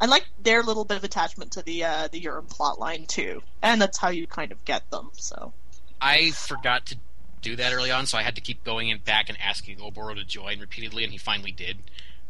I 0.00 0.06
like 0.06 0.26
their 0.42 0.62
little 0.62 0.84
bit 0.84 0.96
of 0.98 1.04
attachment 1.04 1.52
to 1.52 1.62
the 1.62 1.84
uh, 1.84 2.08
the 2.10 2.20
Euram 2.20 2.48
plot 2.48 2.78
line 2.78 3.06
too, 3.06 3.42
and 3.62 3.80
that's 3.80 3.98
how 3.98 4.08
you 4.08 4.26
kind 4.26 4.52
of 4.52 4.64
get 4.64 4.88
them. 4.90 5.10
So 5.14 5.52
I 6.00 6.30
forgot 6.32 6.86
to 6.86 6.96
do 7.42 7.56
that 7.56 7.72
early 7.72 7.90
on, 7.90 8.06
so 8.06 8.18
I 8.18 8.22
had 8.22 8.34
to 8.34 8.40
keep 8.40 8.62
going 8.64 8.88
in 8.88 8.98
back 8.98 9.28
and 9.28 9.38
asking 9.40 9.78
Oboro 9.78 10.14
to 10.14 10.24
join 10.24 10.60
repeatedly, 10.60 11.04
and 11.04 11.12
he 11.12 11.18
finally 11.18 11.52
did. 11.52 11.78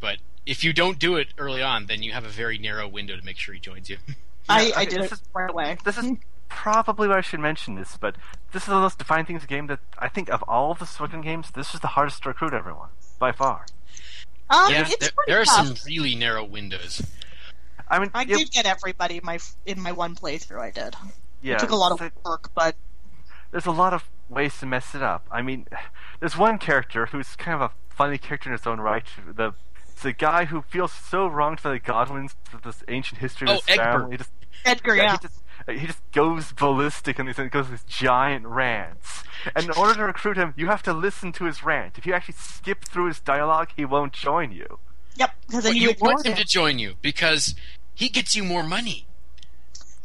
But 0.01 0.19
if 0.45 0.63
you 0.63 0.73
don't 0.73 0.99
do 0.99 1.17
it 1.17 1.29
early 1.39 1.63
on, 1.63 1.87
then 1.87 2.03
you 2.03 2.13
have 2.13 2.25
a 2.25 2.29
very 2.29 2.59
narrow 2.59 2.87
window 2.87 3.17
to 3.17 3.25
make 3.25 3.39
sure 3.39 3.55
he 3.55 3.61
joins 3.61 3.89
you. 3.91 3.97
I, 4.49 4.67
Yeah, 4.69 4.73
I 4.77 4.85
did 4.85 5.03
this 5.03 5.13
it 5.13 5.15
is- 5.15 5.23
right 5.35 5.51
away. 5.51 5.77
This 5.85 5.99
is 5.99 6.13
probably 6.49 7.09
why 7.09 7.19
I 7.19 7.21
should 7.23 7.41
mention 7.41 7.75
this, 7.75 7.97
but 7.97 8.15
this 8.53 8.63
is 8.63 8.69
the 8.69 8.75
most 8.79 8.99
defining 8.99 9.27
things 9.27 9.45
game 9.47 9.67
that 9.67 9.81
I 9.99 10.09
think 10.09 10.29
of 10.29 10.43
all 10.45 10.75
the 10.75 10.85
Suican 10.85 11.23
games, 11.23 11.51
this 11.51 11.75
is 11.75 11.81
the 11.81 11.89
hardest 11.89 12.23
to 12.23 12.29
recruit 12.29 12.53
everyone 12.55 12.91
by 13.19 13.33
far. 13.33 13.67
Um, 14.49 14.71
yeah, 14.71 14.83
it's 14.89 14.97
there, 14.99 15.11
there 15.27 15.41
are 15.41 15.45
tough. 15.45 15.67
some 15.67 15.77
really 15.87 16.15
narrow 16.15 16.45
windows. 16.45 17.03
I 17.89 17.99
mean, 17.99 18.11
I 18.15 18.23
yeah, 18.23 18.37
did 18.39 18.51
get 18.51 18.67
everybody 18.67 19.19
in 19.19 19.25
my 19.25 19.39
in 19.65 19.81
my 19.81 19.93
one 19.93 20.15
playthrough. 20.15 20.61
I 20.61 20.71
did. 20.71 20.95
yeah, 21.43 21.55
it 21.55 21.61
took 21.61 21.71
a 21.71 21.77
lot 21.77 21.93
of 21.93 21.99
so 21.99 22.11
work, 22.25 22.51
but 22.55 22.77
there's 23.51 23.67
a 23.67 23.71
lot 23.71 23.93
of 23.93 24.09
ways 24.29 24.59
to 24.59 24.67
mess 24.67 24.95
it 24.95 25.03
up. 25.03 25.27
I 25.31 25.43
mean, 25.43 25.67
there's 26.21 26.37
one 26.37 26.59
character 26.59 27.07
who's 27.07 27.37
kind 27.37 27.55
of 27.63 27.71
a 27.71 27.75
funny 27.95 28.19
character 28.19 28.49
in 28.51 28.53
his 28.57 28.67
own 28.67 28.81
right. 28.81 29.05
The 29.35 29.55
it's 29.93 30.05
a 30.05 30.13
guy 30.13 30.45
who 30.45 30.61
feels 30.61 30.93
so 30.93 31.27
wronged 31.27 31.63
by 31.63 31.71
the 31.71 31.79
Godwins, 31.79 32.37
of 32.53 32.63
this 32.63 32.83
ancient 32.89 33.21
history 33.21 33.49
of 33.49 33.57
Oh, 33.57 33.61
his 33.67 33.79
Egbert. 33.79 33.93
family. 33.95 34.11
He 34.11 34.17
just, 34.19 34.31
Edgar, 34.67 34.95
yeah, 34.95 35.03
yeah. 35.05 35.13
He 35.13 35.19
just, 35.19 35.43
he 35.81 35.87
just 35.87 36.13
goes 36.13 36.53
ballistic 36.53 37.19
and 37.19 37.27
he 37.29 37.49
goes 37.49 37.71
these 37.71 37.83
giant 37.85 38.45
rants. 38.47 39.25
And 39.55 39.65
in 39.65 39.71
order 39.71 39.95
to 39.95 40.05
recruit 40.05 40.37
him, 40.37 40.53
you 40.55 40.67
have 40.67 40.83
to 40.83 40.93
listen 40.93 41.33
to 41.33 41.45
his 41.45 41.63
rant. 41.65 41.97
If 41.97 42.05
you 42.05 42.13
actually 42.13 42.35
skip 42.37 42.85
through 42.85 43.07
his 43.07 43.21
dialogue, 43.21 43.71
he 43.75 43.87
won't 43.87 44.13
join 44.13 44.53
you. 44.53 44.81
Yep, 45.17 45.31
because 45.47 45.55
But 45.57 45.65
then 45.65 45.77
you 45.77 45.89
you 45.91 45.95
want 46.01 46.25
him 46.27 46.33
him. 46.33 46.39
to 46.39 46.45
join 46.45 46.79
you 46.79 46.95
because 47.03 47.55
he 47.95 48.09
gets 48.09 48.35
you 48.37 48.45
more 48.45 48.63
money. 48.63 49.07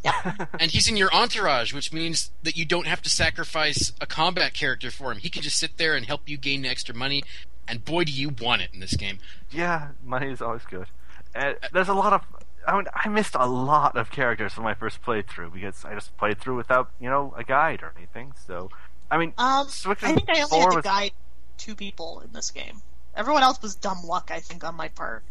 and 0.59 0.71
he's 0.71 0.87
in 0.89 0.97
your 0.97 1.13
entourage, 1.13 1.73
which 1.73 1.93
means 1.93 2.31
that 2.41 2.57
you 2.57 2.65
don't 2.65 2.87
have 2.87 3.01
to 3.03 3.09
sacrifice 3.09 3.91
a 4.01 4.07
combat 4.07 4.53
character 4.53 4.89
for 4.89 5.11
him. 5.11 5.19
He 5.19 5.29
can 5.29 5.43
just 5.43 5.57
sit 5.59 5.77
there 5.77 5.95
and 5.95 6.05
help 6.07 6.27
you 6.27 6.37
gain 6.37 6.65
extra 6.65 6.95
money, 6.95 7.23
and 7.67 7.85
boy, 7.85 8.05
do 8.05 8.11
you 8.11 8.29
want 8.29 8.63
it 8.63 8.71
in 8.73 8.79
this 8.79 8.95
game. 8.95 9.19
Yeah, 9.51 9.89
money 10.03 10.31
is 10.31 10.41
always 10.41 10.63
good. 10.67 10.87
Uh, 11.35 11.53
there's 11.71 11.87
a 11.89 11.93
lot 11.93 12.13
of. 12.13 12.21
I 12.67 12.75
mean, 12.77 12.85
I 12.95 13.09
missed 13.09 13.35
a 13.35 13.45
lot 13.47 13.95
of 13.95 14.09
characters 14.11 14.53
from 14.53 14.63
my 14.63 14.73
first 14.73 15.01
playthrough 15.03 15.53
because 15.53 15.83
I 15.85 15.93
just 15.93 16.15
played 16.17 16.39
through 16.39 16.57
without, 16.57 16.89
you 16.99 17.09
know, 17.09 17.33
a 17.37 17.43
guide 17.43 17.81
or 17.83 17.91
anything. 17.97 18.33
So, 18.47 18.69
I 19.09 19.17
mean, 19.17 19.33
Um, 19.37 19.67
I 19.67 19.93
think 19.95 20.29
I 20.29 20.41
only 20.41 20.59
had 20.59 20.69
to 20.69 20.75
was- 20.77 20.83
guide 20.83 21.11
two 21.57 21.75
people 21.75 22.21
in 22.21 22.31
this 22.33 22.49
game. 22.51 22.81
Everyone 23.15 23.43
else 23.43 23.61
was 23.61 23.75
dumb 23.75 24.03
luck, 24.03 24.29
I 24.31 24.39
think, 24.39 24.63
on 24.63 24.75
my 24.75 24.87
part. 24.87 25.23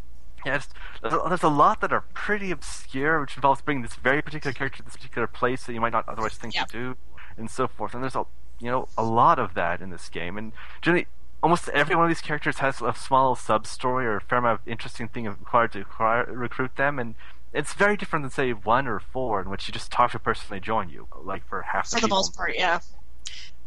Yeah, 0.44 0.60
there's, 1.02 1.12
a, 1.14 1.28
there's 1.28 1.42
a 1.42 1.48
lot 1.48 1.80
that 1.82 1.92
are 1.92 2.00
pretty 2.14 2.50
obscure, 2.50 3.20
which 3.20 3.36
involves 3.36 3.60
bringing 3.60 3.82
this 3.82 3.94
very 3.96 4.22
particular 4.22 4.54
character 4.54 4.78
to 4.78 4.84
this 4.84 4.96
particular 4.96 5.26
place 5.26 5.64
that 5.64 5.74
you 5.74 5.80
might 5.80 5.92
not 5.92 6.08
otherwise 6.08 6.34
think 6.34 6.54
Yeah. 6.54 6.64
to 6.64 6.72
do, 6.72 6.96
and 7.36 7.50
so 7.50 7.68
forth. 7.68 7.92
And 7.94 8.02
there's 8.02 8.16
a 8.16 8.24
you 8.58 8.70
know 8.70 8.88
a 8.96 9.02
lot 9.04 9.38
of 9.38 9.54
that 9.54 9.80
in 9.80 9.90
this 9.90 10.08
game, 10.08 10.36
and 10.38 10.52
generally. 10.82 11.06
Almost 11.42 11.70
every 11.70 11.96
one 11.96 12.04
of 12.04 12.10
these 12.10 12.20
characters 12.20 12.58
has 12.58 12.82
a 12.82 12.92
small 12.94 13.34
sub 13.34 13.66
story 13.66 14.04
or 14.04 14.16
a 14.16 14.20
fair 14.20 14.40
amount 14.40 14.60
of 14.60 14.68
interesting 14.68 15.08
thing 15.08 15.24
required 15.24 15.72
to 15.72 15.80
acquire, 15.80 16.26
recruit 16.26 16.76
them, 16.76 16.98
and 16.98 17.14
it's 17.54 17.72
very 17.72 17.96
different 17.96 18.24
than 18.24 18.30
say 18.30 18.50
one 18.52 18.86
or 18.86 19.00
four, 19.00 19.40
in 19.40 19.48
which 19.48 19.66
you 19.66 19.72
just 19.72 19.90
talk 19.90 20.10
to 20.10 20.18
a 20.18 20.20
person 20.20 20.48
and 20.52 20.60
they 20.60 20.62
join 20.62 20.90
you, 20.90 21.08
like 21.24 21.48
for 21.48 21.62
half 21.62 21.88
For 21.88 21.94
the 21.94 22.02
people. 22.02 22.18
most 22.18 22.36
part, 22.36 22.54
yeah. 22.56 22.80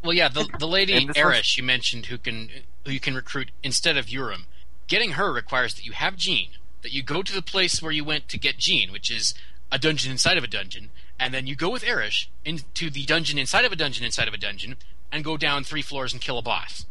Well, 0.03 0.13
yeah, 0.13 0.27
the 0.27 0.47
the 0.59 0.67
lady 0.67 0.93
And 0.93 1.09
Erish 1.15 1.57
you 1.57 1.63
mentioned 1.63 2.07
who 2.07 2.17
can 2.17 2.49
who 2.85 2.91
you 2.91 2.99
can 2.99 3.15
recruit 3.15 3.51
instead 3.63 3.97
of 3.97 4.07
Euram. 4.07 4.45
Getting 4.87 5.11
her 5.11 5.31
requires 5.31 5.75
that 5.75 5.85
you 5.85 5.93
have 5.93 6.17
Jean, 6.17 6.49
that 6.81 6.91
you 6.91 7.01
go 7.01 7.21
to 7.23 7.33
the 7.33 7.41
place 7.41 7.81
where 7.81 7.91
you 7.91 8.03
went 8.03 8.27
to 8.29 8.37
get 8.37 8.57
Jean, 8.57 8.91
which 8.91 9.09
is 9.09 9.33
a 9.71 9.79
dungeon 9.79 10.11
inside 10.11 10.37
of 10.37 10.43
a 10.43 10.47
dungeon, 10.47 10.89
and 11.19 11.33
then 11.33 11.47
you 11.47 11.55
go 11.55 11.69
with 11.69 11.83
Erish 11.83 12.27
into 12.43 12.89
the 12.89 13.05
dungeon 13.05 13.39
inside 13.39 13.65
of 13.65 13.71
a 13.71 13.75
dungeon 13.75 14.05
inside 14.05 14.27
of 14.27 14.33
a 14.33 14.37
dungeon, 14.37 14.75
and 15.11 15.23
go 15.23 15.37
down 15.37 15.63
three 15.63 15.81
floors 15.81 16.11
and 16.11 16.21
kill 16.21 16.37
a 16.37 16.41
boss. 16.41 16.85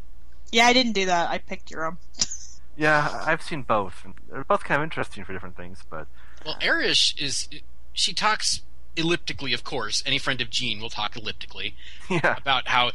Yeah, 0.51 0.67
I 0.67 0.73
didn't 0.73 0.93
do 0.93 1.07
that. 1.07 1.31
I 1.31 1.39
picked 1.39 1.71
Euram. 1.71 1.99
Yeah, 2.75 3.23
I've 3.27 3.43
seen 3.43 3.63
both. 3.63 4.07
They're 4.31 4.45
both 4.45 4.65
kind 4.65 4.81
of 4.81 4.85
interesting 4.85 5.25
for 5.25 5.35
different 5.35 5.59
things, 5.59 5.83
but 5.91 6.07
Well, 6.45 6.57
Erish 6.61 7.21
is 7.21 7.49
she 7.93 8.15
talks 8.15 8.63
elliptically, 8.97 9.53
of 9.53 9.65
course. 9.65 10.03
Any 10.07 10.19
friend 10.19 10.41
of 10.41 10.51
Jean 10.51 10.81
will 10.81 10.91
talk 10.91 11.17
elliptically 11.17 11.75
yeah, 12.11 12.35
about 12.37 12.69
how 12.69 12.93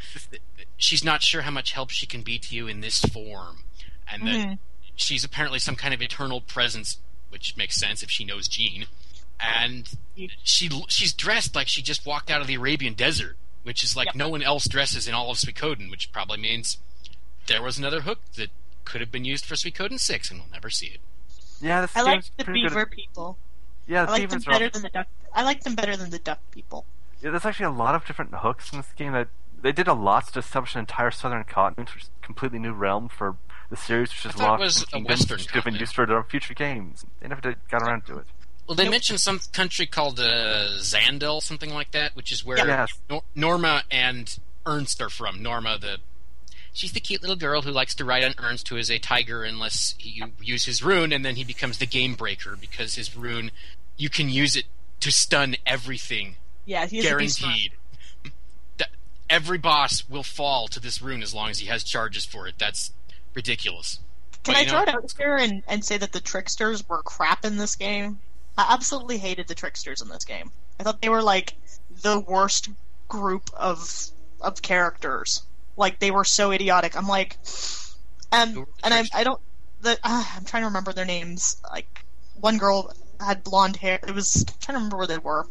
she's 0.77 1.03
not 1.03 1.21
sure 1.23 1.41
how 1.41 1.51
much 1.51 1.71
help 1.71 1.89
she 1.89 2.05
can 2.05 2.21
be 2.21 2.37
to 2.39 2.55
you 2.55 2.67
in 2.67 2.81
this 2.81 2.99
form, 3.01 3.63
and 4.11 4.23
that 4.27 4.35
Mhm. 4.47 4.57
she's 4.95 5.23
apparently 5.23 5.59
some 5.59 5.75
kind 5.75 5.93
of 5.93 6.01
eternal 6.01 6.41
presence, 6.41 6.97
which 7.29 7.55
makes 7.57 7.75
sense 7.75 8.03
if 8.03 8.09
she 8.11 8.23
knows 8.23 8.47
Jean. 8.47 8.85
And 9.39 9.87
she 10.43 10.69
she's 10.87 11.13
dressed 11.13 11.55
like 11.55 11.67
she 11.67 11.81
just 11.81 12.05
walked 12.05 12.31
out 12.31 12.41
of 12.41 12.47
the 12.47 12.55
Arabian 12.55 12.93
desert, 12.95 13.37
which 13.63 13.83
is 13.83 13.95
like 13.95 14.07
Yep. 14.07 14.15
no 14.15 14.29
one 14.29 14.41
else 14.41 14.67
dresses 14.67 15.07
in 15.07 15.13
all 15.13 15.29
of 15.31 15.37
Suikoden, 15.37 15.91
which 15.91 16.11
probably 16.11 16.37
means 16.37 16.77
there 17.45 17.61
was 17.61 17.77
another 17.77 18.01
hook 18.01 18.19
that 18.35 18.49
could 18.83 18.99
have 19.01 19.11
been 19.11 19.25
used 19.25 19.45
for 19.45 19.55
Suikoden 19.55 19.99
six, 19.99 20.31
and 20.31 20.39
we'll 20.39 20.49
never 20.49 20.69
see 20.69 20.87
it. 20.87 21.01
yeah. 21.61 21.81
This 21.81 21.95
I 21.95 22.01
like 22.01 22.23
the 22.37 22.45
pretty 22.45 22.61
good 22.61 22.69
beaver 22.69 22.85
people. 22.87 23.37
Yeah, 23.87 24.03
I 24.03 24.05
the 24.05 24.11
like 24.11 24.21
them 24.29 24.39
beavers 24.39 24.47
are 24.47 24.51
better 24.51 24.69
than 24.69 24.81
the 24.81 24.89
duck. 24.89 25.07
I 25.33 25.43
like 25.43 25.63
them 25.63 25.75
better 25.75 25.95
than 25.95 26.09
the 26.09 26.19
duck 26.19 26.39
people. 26.51 26.85
Yeah, 27.21 27.31
there's 27.31 27.45
actually 27.45 27.65
a 27.67 27.71
lot 27.71 27.95
of 27.95 28.05
different 28.05 28.33
hooks 28.35 28.71
in 28.71 28.79
this 28.79 28.91
game 28.95 29.13
that 29.13 29.27
they 29.61 29.71
did 29.71 29.87
a 29.87 29.93
lot 29.93 30.27
to 30.33 30.39
establish 30.39 30.75
an 30.75 30.79
entire 30.79 31.11
southern 31.11 31.43
continent, 31.45 31.93
which 31.95 32.03
is 32.03 32.09
a 32.21 32.25
completely 32.25 32.59
new 32.59 32.73
realm 32.73 33.09
for 33.09 33.37
the 33.69 33.75
series, 33.75 34.09
which 34.09 34.25
is 34.25 34.31
thought 34.33 34.59
it 34.59 34.63
lost 34.63 34.81
was 34.85 34.85
in 34.93 35.01
a 35.03 35.07
western 35.07 35.37
which 35.37 35.47
could 35.47 35.55
have 35.55 35.63
been 35.65 35.75
used 35.75 35.95
for 35.95 36.05
their 36.05 36.23
future 36.23 36.53
games. 36.53 37.05
They 37.19 37.27
never 37.27 37.41
did, 37.41 37.55
got 37.69 37.81
around 37.81 38.05
to 38.07 38.19
it. 38.19 38.25
Well, 38.67 38.75
they 38.75 38.83
Nope. 38.83 38.91
mentioned 38.91 39.19
some 39.21 39.39
country 39.53 39.85
called 39.87 40.19
uh, 40.19 40.67
Zandel, 40.79 41.41
something 41.41 41.73
like 41.73 41.91
that, 41.91 42.15
which 42.15 42.31
is 42.31 42.45
where 42.45 42.57
Yes. 42.57 42.91
Nor- 43.09 43.23
Norma 43.33 43.83
and 43.89 44.37
Ernst 44.65 45.01
are 45.01 45.09
from. 45.09 45.41
Norma, 45.41 45.77
the 45.79 45.97
she's 46.73 46.91
the 46.91 46.99
cute 46.99 47.21
little 47.21 47.37
girl 47.37 47.61
who 47.63 47.71
likes 47.71 47.95
to 47.95 48.05
ride 48.05 48.23
on 48.25 48.35
Ernst, 48.37 48.67
who 48.67 48.75
is 48.77 48.91
a 48.91 48.99
tiger, 48.99 49.43
unless 49.43 49.95
he, 49.97 50.09
you 50.11 50.31
use 50.41 50.65
his 50.65 50.83
rune, 50.83 51.11
and 51.13 51.25
then 51.25 51.35
he 51.37 51.43
becomes 51.43 51.77
the 51.79 51.85
game 51.87 52.13
breaker 52.13 52.55
because 52.59 52.95
his 52.95 53.15
rune 53.15 53.51
you 53.97 54.09
can 54.09 54.29
use 54.29 54.55
it 54.55 54.65
to 55.01 55.11
stun 55.11 55.55
everything, 55.65 56.35
Yeah, 56.65 56.85
he's 56.85 57.05
a 57.09 57.15
beast 57.17 57.41
guaranteed. 57.41 57.71
That- 58.77 58.89
Every 59.29 59.57
boss 59.57 60.07
will 60.09 60.23
fall 60.23 60.67
to 60.69 60.79
this 60.79 61.01
rune 61.01 61.21
as 61.21 61.33
long 61.33 61.49
as 61.49 61.59
he 61.59 61.67
has 61.67 61.83
charges 61.83 62.25
for 62.25 62.47
it. 62.47 62.55
That's 62.57 62.91
ridiculous. 63.33 63.99
Can 64.43 64.53
But 64.53 64.61
I 64.61 64.65
throw 64.65 64.77
know- 64.77 64.83
it 64.83 64.89
out 64.89 65.13
here 65.17 65.35
and, 65.35 65.63
and 65.67 65.83
say 65.83 65.97
that 65.97 66.13
the 66.13 66.19
tricksters 66.21 66.87
were 66.87 67.01
crap 67.03 67.43
in 67.43 67.57
this 67.57 67.75
game? 67.75 68.19
I 68.57 68.73
absolutely 68.73 69.17
hated 69.17 69.47
the 69.47 69.55
tricksters 69.55 70.01
in 70.01 70.09
this 70.09 70.23
game. 70.25 70.51
I 70.79 70.83
thought 70.83 71.01
they 71.01 71.09
were 71.09 71.21
like 71.21 71.53
the 72.01 72.19
worst 72.19 72.69
group 73.07 73.49
of 73.53 74.09
of 74.41 74.61
characters. 74.61 75.43
Like 75.75 75.99
they 75.99 76.09
were 76.11 76.23
so 76.23 76.51
idiotic. 76.51 76.95
I'm 76.97 77.07
like, 77.07 77.37
Who 77.45 78.37
um, 78.37 78.67
and 78.83 78.93
I? 78.93 79.03
I 79.13 79.23
don't 79.23 79.39
the 79.81 79.99
uh, 80.03 80.23
I'm 80.35 80.45
trying 80.45 80.63
to 80.63 80.67
remember 80.67 80.91
their 80.93 81.05
names. 81.05 81.57
Like 81.69 82.03
one 82.39 82.57
girl 82.57 82.93
had 83.19 83.43
blonde 83.43 83.77
hair. 83.77 83.99
It 84.07 84.13
was 84.13 84.45
I'm 84.47 84.53
trying 84.59 84.73
to 84.75 84.79
remember 84.79 84.97
where 84.97 85.07
they 85.07 85.17
were. 85.17 85.47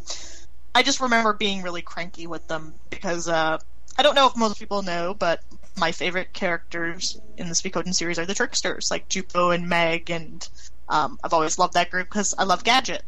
I 0.75 0.83
just 0.83 1.01
remember 1.01 1.33
being 1.33 1.63
really 1.63 1.83
cranky 1.83 2.27
with 2.27 2.47
them 2.49 2.75
because 2.91 3.29
uh, 3.29 3.59
I 3.99 4.03
don't 4.03 4.15
know 4.15 4.27
if 4.27 4.37
most 4.37 4.59
people 4.59 4.83
know, 4.83 5.15
but 5.15 5.43
my 5.77 5.93
favorite 5.93 6.33
characters 6.33 7.19
in 7.37 7.49
the 7.49 7.55
Suikoden 7.55 7.95
series 7.95 8.19
are 8.19 8.27
the 8.27 8.35
tricksters, 8.35 8.91
like 8.91 9.09
Juppo 9.09 9.55
and 9.55 9.69
Meg, 9.69 10.11
and 10.11 10.47
um, 10.89 11.19
I've 11.23 11.33
always 11.33 11.59
loved 11.59 11.75
that 11.75 11.91
group 11.91 12.09
because 12.09 12.35
I 12.37 12.45
love 12.45 12.65
Gadget. 12.65 13.03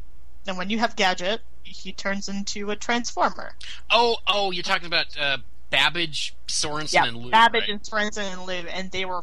And 0.46 0.56
when 0.56 0.70
you 0.70 0.78
have 0.78 0.96
Gadget, 0.96 1.40
he 1.62 1.92
turns 1.92 2.28
into 2.28 2.70
a 2.70 2.76
transformer. 2.76 3.54
Oh, 3.90 4.16
oh, 4.26 4.50
you're 4.50 4.62
talking 4.62 4.86
about 4.86 5.06
uh, 5.18 5.38
Babbage, 5.70 6.34
Sorensen, 6.46 6.94
yeah, 6.94 7.04
and 7.04 7.16
Lou. 7.16 7.30
Babbage 7.30 7.62
right? 7.62 7.70
and 7.70 7.82
Sorensen 7.82 8.32
and 8.32 8.42
Liv, 8.46 8.66
and 8.72 8.90
they 8.90 9.04
were 9.04 9.22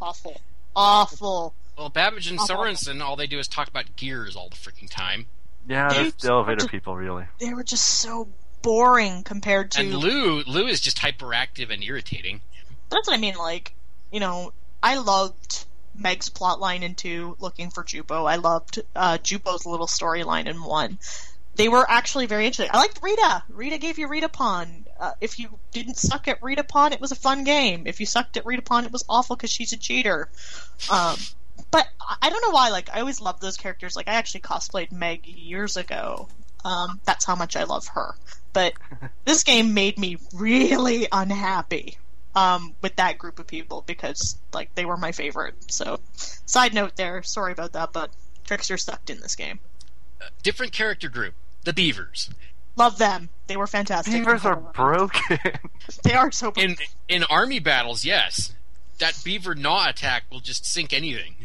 awful, 0.00 0.40
awful. 0.76 1.54
Well, 1.80 1.88
Babbage 1.88 2.28
and 2.28 2.38
Uh-huh. 2.38 2.46
Sorensen, 2.56 3.02
all 3.02 3.16
they 3.16 3.26
do 3.26 3.38
is 3.38 3.48
talk 3.48 3.66
about 3.66 3.96
gears 3.96 4.36
all 4.36 4.50
the 4.50 4.54
freaking 4.56 4.90
time. 4.90 5.24
Yeah, 5.66 5.88
They 5.88 6.02
they're 6.02 6.10
still 6.10 6.32
elevator 6.34 6.58
just- 6.60 6.70
people, 6.70 6.94
really. 6.94 7.24
They 7.38 7.54
were 7.54 7.64
just 7.64 7.86
so 7.86 8.28
boring 8.60 9.22
compared 9.22 9.70
to. 9.72 9.80
And 9.80 9.94
Lou, 9.94 10.42
Lou 10.42 10.66
is 10.66 10.82
just 10.82 10.98
hyperactive 10.98 11.70
and 11.72 11.82
irritating. 11.82 12.42
That's 12.90 13.08
what 13.08 13.14
I 13.14 13.16
mean. 13.16 13.36
Like, 13.36 13.72
you 14.12 14.20
know, 14.20 14.52
I 14.82 14.96
loved 14.98 15.64
Meg's 15.94 16.28
plotline 16.28 16.82
in 16.82 16.94
two, 16.96 17.34
looking 17.40 17.70
for 17.70 17.82
Juppo. 17.82 18.30
I 18.30 18.36
loved 18.36 18.82
uh, 18.94 19.16
Juppo's 19.16 19.64
little 19.64 19.86
storyline 19.86 20.48
in 20.48 20.62
one. 20.62 20.98
They 21.54 21.68
were 21.70 21.90
actually 21.90 22.26
very 22.26 22.44
interesting. 22.44 22.70
I 22.74 22.78
liked 22.78 23.00
Rita. 23.02 23.42
Rita 23.48 23.78
gave 23.78 23.98
you 23.98 24.06
Rita 24.06 24.28
Pawn. 24.28 24.84
Uh, 24.98 25.12
if 25.22 25.38
you 25.38 25.58
didn't 25.72 25.96
suck 25.96 26.28
at 26.28 26.42
Rita 26.42 26.62
Pawn, 26.62 26.92
it 26.92 27.00
was 27.00 27.10
a 27.10 27.16
fun 27.16 27.44
game. 27.44 27.86
If 27.86 28.00
you 28.00 28.06
sucked 28.06 28.36
at 28.36 28.44
Rita 28.44 28.60
Pawn, 28.62 28.84
it 28.84 28.92
was 28.92 29.02
awful 29.08 29.34
because 29.34 29.50
she's 29.50 29.72
a 29.72 29.78
cheater. 29.78 30.28
Um, 30.90 31.16
but 31.70 31.86
I- 32.00 32.16
I 32.22 32.30
don't 32.30 32.42
know 32.42 32.50
why. 32.50 32.70
Like, 32.70 32.90
I 32.92 33.00
always 33.00 33.20
loved 33.20 33.40
those 33.40 33.56
characters. 33.56 33.94
Like, 33.96 34.08
I 34.08 34.14
actually 34.14 34.40
cosplayed 34.40 34.92
Meg 34.92 35.26
years 35.26 35.76
ago. 35.76 36.28
Um, 36.64 37.00
that's 37.04 37.24
how 37.24 37.34
much 37.36 37.56
I 37.56 37.64
love 37.64 37.86
her. 37.88 38.14
But 38.52 38.74
this 39.24 39.44
game 39.44 39.72
made 39.74 39.98
me 39.98 40.18
really 40.34 41.06
unhappy 41.10 41.96
um, 42.34 42.74
with 42.82 42.96
that 42.96 43.16
group 43.18 43.38
of 43.38 43.46
people 43.46 43.82
because 43.86 44.36
like 44.52 44.74
they 44.74 44.84
were 44.84 44.96
my 44.96 45.12
favorite. 45.12 45.54
So, 45.72 46.00
side 46.46 46.74
note 46.74 46.96
there. 46.96 47.22
Sorry 47.22 47.52
about 47.52 47.72
that, 47.72 47.92
but 47.92 48.10
Trickster 48.44 48.76
sucked 48.76 49.08
in 49.10 49.20
this 49.20 49.36
game. 49.36 49.60
Different 50.42 50.72
character 50.72 51.08
group, 51.08 51.34
the 51.64 51.72
Beavers. 51.72 52.28
Love 52.76 52.98
them. 52.98 53.30
They 53.46 53.56
were 53.56 53.66
fantastic. 53.66 54.12
Beavers 54.12 54.44
are 54.44 54.56
broken. 54.74 55.38
They 56.04 56.12
are 56.14 56.30
so. 56.30 56.52
In 56.56 56.76
in 57.08 57.24
army 57.24 57.58
battles, 57.58 58.04
yes, 58.04 58.54
that 58.98 59.18
Beaver 59.24 59.54
Gnaw 59.54 59.88
attack 59.88 60.24
will 60.30 60.40
just 60.40 60.64
sink 60.66 60.92
anything. 60.92 61.39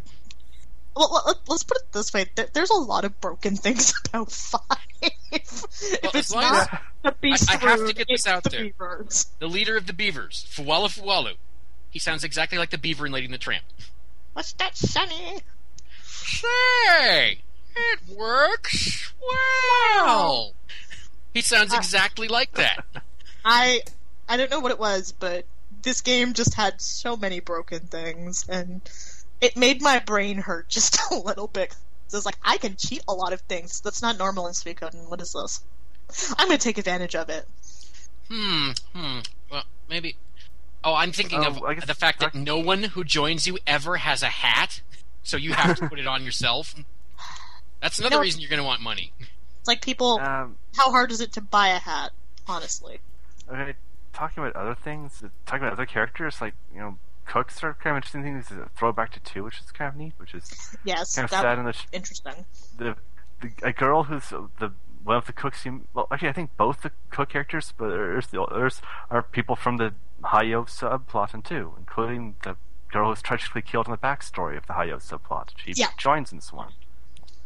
Well, 0.96 1.22
let, 1.26 1.38
us 1.50 1.64
put 1.64 1.78
it 1.78 1.92
this 1.92 2.14
way: 2.14 2.26
there's 2.54 2.70
a 2.70 2.76
lot 2.76 3.04
of 3.06 3.20
broken 3.20 3.56
things 3.58 3.94
about 4.06 4.32
Five. 4.32 4.62
if 5.02 5.64
Well, 6.04 6.12
it's 6.14 6.34
not 6.34 6.72
as- 6.74 6.80
the 7.04 7.12
Beast 7.22 7.50
I- 7.52 7.56
I 7.56 7.58
have 7.58 7.86
to 7.88 7.94
get 7.94 8.08
this 8.08 8.26
out 8.26 8.44
the 8.44 8.50
there. 8.50 8.64
Beavers. 8.64 9.28
The 9.40 9.48
leader 9.48 9.76
of 9.78 9.88
the 9.88 9.94
Beavers, 9.94 10.46
Fuwala 10.50 10.88
Fuwalu. 10.88 11.34
He 11.92 12.00
sounds 12.00 12.24
exactly 12.24 12.58
like 12.58 12.70
the 12.72 12.78
Beaver 12.78 13.06
in 13.06 13.12
Lady 13.12 13.26
and 13.26 13.34
the 13.34 13.38
Tramp. 13.38 13.64
What's 14.34 14.54
that, 14.54 14.76
Sonny? 14.78 15.40
Say, 16.04 17.40
it 17.76 18.00
works 18.18 19.14
well. 19.22 20.54
He 21.34 21.42
sounds 21.42 21.74
Uh, 21.74 21.78
exactly 21.78 22.28
like 22.28 22.54
that. 22.54 22.86
I 23.44 23.82
I 24.28 24.38
don't 24.38 24.50
know 24.50 24.60
what 24.60 24.72
it 24.72 24.80
was, 24.80 25.12
but 25.12 25.46
this 25.84 26.02
game 26.02 26.34
just 26.34 26.54
had 26.56 26.82
so 26.82 27.16
many 27.16 27.40
broken 27.40 27.82
things, 27.82 28.46
and 28.50 28.82
it 29.42 29.56
made 29.58 29.82
my 29.82 30.00
brain 30.00 30.38
hurt 30.38 30.68
just 30.70 31.00
a 31.12 31.16
little 31.16 31.48
bit. 31.48 31.76
So 32.08 32.18
it's 32.18 32.26
like 32.26 32.38
I 32.44 32.58
can 32.58 32.76
cheat 32.76 33.04
a 33.08 33.14
lot 33.14 33.34
of 33.34 33.42
things. 33.42 33.82
That's 33.82 34.02
not 34.02 34.18
normal 34.18 34.48
in 34.48 34.54
Suikoden. 34.54 35.10
What 35.10 35.22
is 35.22 35.34
this? 35.34 35.62
I'm 36.38 36.48
gonna 36.48 36.58
take 36.60 36.78
advantage 36.78 37.16
of 37.16 37.30
it. 37.30 37.48
Hmm. 38.30 38.72
Hmm. 38.96 39.20
Well, 39.52 39.64
maybe. 39.90 40.16
Oh, 40.84 40.94
I'm 40.94 41.12
thinking 41.12 41.40
Oh, 41.44 41.48
of 41.66 41.76
guess- 41.76 41.86
the 41.88 41.96
fact 41.96 42.20
that 42.20 42.36
no 42.36 42.60
one 42.60 42.84
who 42.84 43.04
joins 43.04 43.48
you 43.48 43.58
ever 43.66 43.98
has 43.98 44.22
a 44.22 44.28
hat, 44.28 44.82
so 45.24 45.36
you 45.38 45.54
have 45.54 45.76
to 45.78 45.90
put 45.90 46.00
it 46.00 46.06
on 46.08 46.24
yourself. 46.24 46.76
That's 47.82 47.98
another 48.00 48.18
No. 48.18 48.22
reason 48.22 48.40
you're 48.42 48.50
going 48.50 48.62
to 48.62 48.66
want 48.66 48.82
money. 48.82 49.12
It's 49.60 49.68
like 49.68 49.82
people. 49.84 50.20
Um, 50.20 50.58
how 50.76 50.92
hard 50.92 51.12
is 51.12 51.22
it 51.22 51.34
to 51.34 51.42
buy 51.42 51.70
a 51.70 51.80
hat? 51.80 52.12
Honestly, 52.48 53.00
okay, 53.52 53.74
talking 54.14 54.44
about 54.44 54.56
other 54.56 54.76
things, 54.76 55.24
uh, 55.24 55.30
talking 55.48 55.64
about 55.64 55.74
other 55.74 55.88
characters, 55.88 56.40
like 56.40 56.54
you 56.72 56.80
know, 56.80 56.98
cooks 57.26 57.64
are 57.64 57.74
kind 57.74 57.96
of 57.96 57.98
interesting 57.98 58.24
things. 58.24 58.46
It's 58.50 58.52
a 58.52 58.70
throwback 58.78 59.12
to 59.14 59.20
two, 59.20 59.44
which 59.44 59.60
is 59.60 59.72
kind 59.72 59.90
of 59.90 59.96
neat, 59.96 60.14
which 60.18 60.34
is 60.34 60.76
yes, 60.84 61.16
kind 61.16 61.26
of 61.26 61.32
that 61.32 61.42
sad 61.42 61.60
in 61.60 61.66
the 61.66 61.74
sh- 61.74 61.86
interesting. 61.92 62.46
the, 62.78 62.96
the 63.42 63.52
a 63.64 63.74
girl 63.74 64.04
who's 64.04 64.32
uh, 64.32 64.48
the 64.60 64.72
one 65.04 65.18
of 65.18 65.26
the 65.26 65.34
cooks. 65.34 65.66
You, 65.66 65.82
well, 65.94 66.08
actually, 66.12 66.30
I 66.30 66.34
think 66.34 66.56
both 66.58 66.82
the 66.82 66.92
cook 67.12 67.30
characters, 67.30 67.74
but 67.78 67.90
there's 67.90 68.28
the 68.28 68.42
others 68.42 68.82
are 69.10 69.22
people 69.22 69.56
from 69.56 69.78
the 69.78 69.94
Hai 70.24 70.44
Yo 70.44 70.64
subplot 70.64 71.34
in 71.34 71.42
two, 71.42 71.74
including 71.78 72.36
the 72.44 72.56
girl 72.92 73.10
who's 73.10 73.22
tragically 73.22 73.62
killed 73.62 73.88
in 73.88 73.92
the 73.92 73.98
backstory 73.98 74.58
of 74.58 74.66
the 74.68 74.74
Hai 74.74 74.86
Yo 74.86 74.98
subplot. 74.98 75.50
She 75.58 75.74
Yeah. 75.76 75.88
joins 75.98 76.32
in 76.32 76.38
this 76.38 76.52
one. 76.54 76.72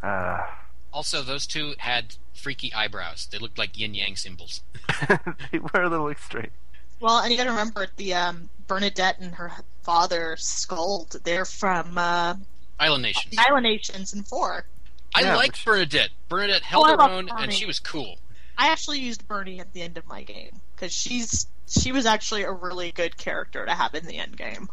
Uh, 0.03 0.45
Also, 0.93 1.21
those 1.21 1.45
two 1.45 1.75
had 1.79 2.15
freaky 2.33 2.73
eyebrows. 2.73 3.27
They 3.31 3.37
looked 3.37 3.57
like 3.57 3.77
yin 3.77 3.93
yang 3.93 4.15
symbols. 4.15 4.63
they 5.51 5.59
were 5.59 5.81
a 5.83 5.89
little 5.89 6.09
extreme. 6.09 6.49
Well, 6.99 7.19
and 7.19 7.31
you 7.31 7.37
got 7.37 7.45
to 7.45 7.49
remember 7.51 7.87
the 7.97 8.13
um, 8.13 8.49
Bernadette 8.67 9.19
and 9.19 9.35
her 9.35 9.51
father 9.83 10.35
Scold. 10.37 11.15
They're 11.23 11.45
from 11.45 11.97
uh, 11.97 12.35
Island 12.79 13.03
Nations. 13.03 13.35
Island 13.37 13.63
Nations 13.63 14.13
and 14.13 14.27
four. 14.27 14.65
I 15.15 15.21
Yeah, 15.21 15.35
liked 15.35 15.53
which- 15.53 15.65
Bernadette. 15.65 16.09
Bernadette 16.27 16.61
held 16.63 16.85
Oh, 16.87 16.91
her 16.91 16.97
love 16.97 17.11
own, 17.11 17.29
and 17.37 17.53
she 17.53 17.65
was 17.65 17.79
cool. 17.79 18.17
I 18.57 18.67
actually 18.71 18.99
used 18.99 19.27
Bernie 19.27 19.59
at 19.59 19.71
the 19.73 19.81
end 19.81 19.97
of 19.97 20.05
my 20.07 20.23
game 20.23 20.59
because 20.75 20.91
she's 20.93 21.47
she 21.67 21.91
was 21.91 22.05
actually 22.05 22.43
a 22.43 22.51
really 22.51 22.91
good 22.91 23.15
character 23.17 23.65
to 23.65 23.71
have 23.73 23.95
in 23.95 24.05
the 24.05 24.17
end 24.17 24.35
game. 24.37 24.67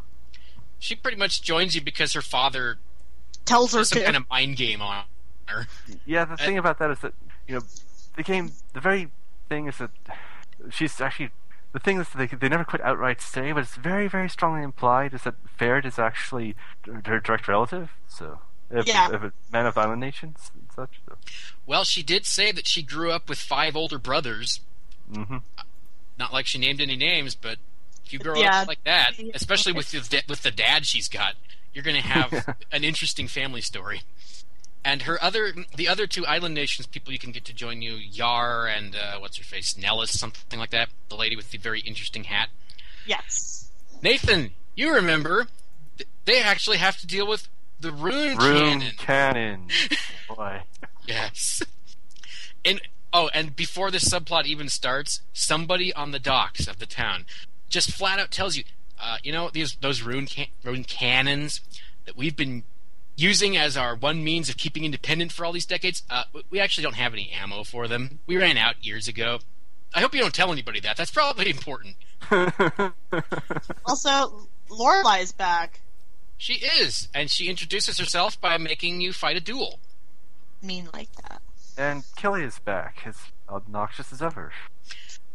She 0.79 0.95
pretty 0.97 1.17
much 1.17 1.41
joins 1.43 1.75
you 1.75 1.81
because 1.81 2.13
her 2.15 2.23
father 2.23 2.79
Tells 3.45 3.73
her 3.75 3.85
some 3.85 4.01
to. 4.01 4.05
kind 4.05 4.17
of 4.17 4.29
mind 4.29 4.57
game 4.57 4.83
on 4.83 5.05
her. 5.47 5.69
Yeah, 6.05 6.25
the 6.25 6.37
thing 6.37 6.59
about 6.59 6.79
that 6.81 6.91
is 6.91 6.99
that 7.01 7.13
you 7.47 7.55
know 7.55 7.61
the 8.17 8.23
game. 8.25 8.51
The 8.73 8.81
very 8.81 9.09
thing 9.49 9.69
is 9.69 9.79
that 9.79 9.91
she's 10.71 11.01
actually 11.01 11.31
the 11.77 11.81
thing 11.81 12.01
is 12.01 12.09
that 12.09 12.17
they 12.19 12.27
they 12.39 12.49
never 12.49 12.65
quite 12.65 12.81
outright 12.81 13.21
say, 13.21 13.53
but 13.53 13.61
it's 13.65 13.75
very 13.77 14.09
very 14.09 14.31
strongly 14.31 14.63
implied 14.63 15.13
is 15.13 15.25
that 15.25 15.35
Ferid 15.59 15.85
is 15.85 15.99
actually 15.99 16.57
her 17.05 17.21
direct 17.21 17.47
relative. 17.49 17.91
So 18.09 18.39
if, 18.71 18.87
Yeah. 18.87 19.13
if 19.15 19.23
a 19.23 19.33
man 19.53 19.67
of 19.67 19.77
island 19.77 20.01
nations 20.01 20.51
and 20.55 20.69
such. 20.75 21.01
So. 21.07 21.19
Well, 21.67 21.85
she 21.85 22.03
did 22.03 22.25
say 22.25 22.51
that 22.51 22.67
she 22.67 22.81
grew 22.83 23.13
up 23.13 23.29
with 23.29 23.39
five 23.39 23.77
older 23.77 23.99
brothers. 23.99 24.61
hmm 25.13 25.39
Not 26.19 26.33
like 26.33 26.47
she 26.47 26.57
named 26.59 26.81
any 26.81 26.97
names, 26.97 27.35
but 27.35 27.59
if 28.07 28.13
you 28.15 28.21
grow 28.21 28.41
Yeah. 28.41 28.63
up 28.63 28.69
like 28.69 28.83
that, 28.85 29.11
especially 29.35 29.73
with 29.75 29.91
the 29.91 30.23
with 30.31 30.43
the 30.45 30.51
dad 30.51 30.87
she's 30.87 31.09
got, 31.09 31.35
you're 31.75 31.85
going 31.85 32.01
to 32.01 32.09
have 32.09 32.57
an 32.73 32.85
interesting 32.85 33.29
family 33.29 33.61
story. 33.61 34.01
And 34.87 35.03
her 35.03 35.21
other, 35.21 35.53
the 35.75 35.89
other 35.89 36.07
two 36.07 36.25
island 36.27 36.55
nations 36.55 36.87
people 36.87 37.13
you 37.13 37.19
can 37.19 37.33
get 37.33 37.45
to 37.47 37.53
join 37.53 37.83
you, 37.83 37.95
Yar 37.95 38.69
and 38.69 38.95
uh, 38.95 39.19
what's 39.19 39.37
her 39.37 39.43
face, 39.43 39.77
Nellis, 39.77 40.17
something 40.17 40.61
like 40.61 40.71
that. 40.71 40.91
The 41.09 41.17
lady 41.17 41.35
with 41.35 41.51
the 41.51 41.59
very 41.59 41.81
interesting 41.81 42.23
hat. 42.25 42.51
yes. 43.05 43.71
Nathan, 44.01 44.53
you 44.77 44.95
remember? 44.95 45.49
th- 45.99 46.09
They 46.25 46.41
actually 46.41 46.77
have 46.77 46.99
to 46.99 47.07
deal 47.07 47.27
with 47.27 47.49
the 47.81 47.91
rune, 47.91 48.37
Room 48.37 48.81
cannon. 48.81 48.93
cannon. 48.97 49.69
Boy. 50.29 50.63
Yes. 51.07 51.63
And 52.65 52.81
oh, 53.13 53.29
and 53.35 53.57
before 53.57 53.91
this 53.91 54.09
subplot 54.09 54.45
even 54.47 54.69
starts, 54.69 55.21
somebody 55.33 55.93
on 55.95 56.13
the 56.13 56.19
docks 56.21 56.69
of 56.69 56.79
the 56.79 56.87
town 56.87 57.25
just 57.69 57.91
flat 57.91 58.19
out 58.21 58.31
tells 58.31 58.57
you, 58.57 58.63
uh, 59.03 59.17
you 59.25 59.33
know, 59.33 59.51
these 59.53 59.77
those 59.81 60.03
rune 60.03 60.27
can- 60.27 60.47
rune 60.63 60.85
cannons 60.85 61.61
that 62.05 62.17
we've 62.17 62.37
been 62.37 62.63
using 63.17 63.57
as 63.57 63.77
our 63.77 63.95
one 63.97 64.23
means 64.23 64.49
of 64.49 64.57
keeping 64.57 64.85
independent 64.85 65.33
for 65.33 65.45
all 65.45 65.53
these 65.53 65.67
decades. 65.67 66.03
Uh, 66.11 66.25
we 66.51 66.61
actually 66.61 66.85
don't 66.85 66.97
have 66.97 67.13
any 67.13 67.31
ammo 67.31 67.65
for 67.65 67.89
them. 67.89 68.21
We 68.27 68.37
ran 68.37 68.57
out 68.57 68.85
years 68.85 69.09
ago. 69.09 69.39
I 69.95 70.01
hope 70.01 70.15
you 70.15 70.21
don't 70.21 70.35
tell 70.35 70.53
anybody 70.53 70.81
that. 70.81 70.97
That's 70.97 71.11
probably 71.11 71.51
important. 71.51 71.97
Also, 73.87 74.49
Lorelai's 74.69 75.33
back. 75.33 75.81
She 76.37 76.55
is, 76.55 77.09
and 77.15 77.31
she 77.31 77.49
introduces 77.49 77.99
herself 77.99 78.39
by 78.41 78.59
making 78.59 79.01
you 79.01 79.13
fight 79.13 79.37
a 79.37 79.41
duel. 79.41 79.79
Mean 80.63 80.89
like 80.93 81.09
that. 81.23 81.41
and 81.79 82.05
Kelly 82.17 82.43
is 82.43 82.59
back, 82.59 83.03
as 83.07 83.17
obnoxious 83.49 84.13
as 84.13 84.21
ever. 84.21 84.53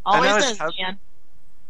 Always 0.05 0.59
know 0.59 0.67
is, 0.67 0.73
man. 0.79 0.99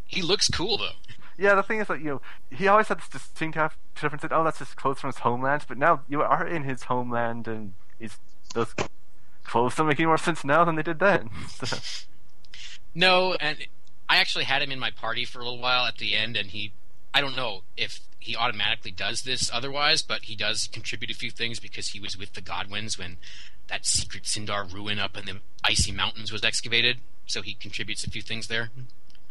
He 0.06 0.22
looks 0.22 0.50
cool 0.50 0.78
though. 0.78 1.11
Yeah, 1.42 1.56
the 1.56 1.64
thing 1.64 1.80
is 1.80 1.88
that 1.88 2.00
you 2.02 2.06
know 2.06 2.22
he 2.56 2.68
always 2.68 2.88
had 2.88 3.00
this 3.00 3.08
distinct 3.10 3.56
have- 3.58 3.76
difference. 4.00 4.22
That, 4.22 4.32
oh, 4.32 4.44
that's 4.44 4.60
his 4.60 4.74
clothes 4.76 5.00
from 5.00 5.08
his 5.10 5.18
homeland. 5.18 5.66
But 5.68 5.78
now 5.80 6.02
you 6.08 6.22
are 6.22 6.46
in 6.48 6.64
his 6.64 6.84
homeland, 6.84 7.48
and 7.48 7.74
he's 7.98 8.20
those 8.54 8.76
clothes 9.44 9.76
don't 9.76 9.88
make 9.88 10.00
any 10.00 10.06
more 10.06 10.18
sense 10.20 10.44
now 10.44 10.64
than 10.64 10.76
they 10.76 10.84
did 10.84 11.00
then. 11.00 11.30
So, 11.50 11.78
No, 12.96 13.34
and 13.40 13.58
I 14.10 14.18
actually 14.18 14.44
had 14.44 14.62
him 14.62 14.72
in 14.72 14.80
my 14.80 14.92
party 14.92 15.26
for 15.26 15.40
a 15.40 15.44
little 15.44 15.60
while 15.60 15.86
at 15.86 15.98
the 15.98 16.16
end, 16.16 16.36
and 16.38 16.50
he, 16.52 16.74
I 17.14 17.22
don't 17.22 17.36
know 17.36 17.62
if 17.78 18.02
he 18.20 18.36
automatically 18.36 18.92
does 18.92 19.24
this 19.24 19.50
otherwise, 19.52 20.02
but 20.02 20.24
he 20.24 20.36
does 20.36 20.68
contribute 20.68 21.10
a 21.10 21.16
few 21.16 21.32
things 21.32 21.60
because 21.60 21.90
he 21.90 22.00
was 22.00 22.18
with 22.18 22.34
the 22.34 22.42
Godwins 22.42 23.00
when 23.00 23.18
that 23.68 23.86
secret 23.86 24.24
Sindar 24.26 24.72
ruin 24.72 25.00
up 25.00 25.18
in 25.18 25.26
the 25.26 25.40
icy 25.64 25.92
mountains 25.92 26.32
was 26.32 26.44
excavated, 26.44 26.98
so 27.26 27.42
he 27.42 27.54
contributes 27.54 28.06
a 28.06 28.10
few 28.12 28.22
things 28.22 28.48
there. 28.48 28.70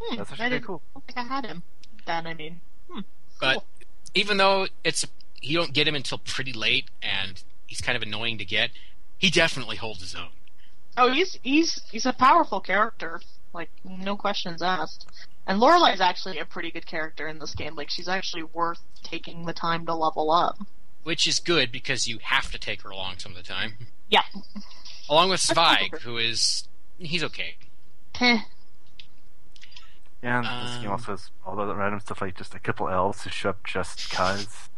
Hmm, 0.01 0.17
That's 0.17 0.31
actually 0.33 0.47
I 0.47 0.49
didn't 0.49 0.65
cool. 0.65 0.83
I 0.89 0.99
don't 0.99 1.07
think 1.07 1.19
I 1.19 1.35
had 1.35 1.47
him. 1.47 1.63
Then 2.07 2.27
I 2.27 2.35
mean, 2.35 2.61
hmm, 2.91 3.01
But 3.41 3.55
cool. 3.55 3.65
even 4.15 4.37
though 4.37 4.67
it's 4.85 5.05
you 5.41 5.57
don't 5.59 5.73
get 5.73 5.89
him 5.89 5.95
until 5.95 6.19
pretty 6.19 6.53
late, 6.53 6.87
and 7.03 7.43
he's 7.67 7.81
kind 7.81 7.97
of 7.97 8.03
annoying 8.03 8.39
to 8.39 8.45
get, 8.45 8.71
he 9.19 9.31
definitely 9.31 9.77
holds 9.77 10.01
his 10.01 10.15
own. 10.15 10.29
Oh, 10.97 11.13
he's 11.13 11.39
he's 11.43 11.81
he's 11.91 12.07
a 12.07 12.13
powerful 12.13 12.61
character. 12.61 13.21
Like 13.53 13.71
no 13.85 14.17
questions 14.17 14.63
asked. 14.63 15.07
And 15.47 15.59
Lorelai's 15.61 16.01
actually 16.01 16.39
a 16.39 16.45
pretty 16.45 16.71
good 16.71 16.87
character 16.87 17.27
in 17.27 17.39
this 17.39 17.55
game. 17.55 17.75
Like 17.75 17.91
she's 17.91 18.09
actually 18.09 18.43
worth 18.45 18.81
taking 19.03 19.47
the 19.47 19.53
time 19.53 19.87
to 19.87 19.95
level 19.95 20.31
up. 20.31 20.59
Which 21.03 21.27
is 21.27 21.41
good 21.41 21.73
because 21.73 22.07
you 22.07 22.19
have 22.23 22.51
to 22.53 22.59
take 22.59 22.83
her 22.83 22.91
along 22.91 23.19
some 23.19 23.33
of 23.33 23.39
the 23.39 23.43
time. 23.45 23.75
Yeah. 24.09 24.23
Along 25.09 25.31
with 25.31 25.41
Zweig, 25.41 25.99
who 26.01 26.19
is 26.19 26.69
he's 26.99 27.25
okay. 27.25 27.57
Heh. 30.23 30.29
yeah, 30.29 30.39
and 30.39 30.69
this 30.69 30.77
game 30.79 30.87
Um, 30.87 30.93
also 30.93 31.13
has 31.13 31.31
all 31.47 31.57
the 31.57 31.75
random 31.75 32.01
stuff 32.01 32.21
like 32.21 32.37
just 32.37 32.55
a 32.55 32.59
couple 32.59 32.89
elves 32.89 33.23
who 33.23 33.31
show 33.31 33.51
up 33.51 33.65
just 33.65 34.11
cause. 34.11 34.69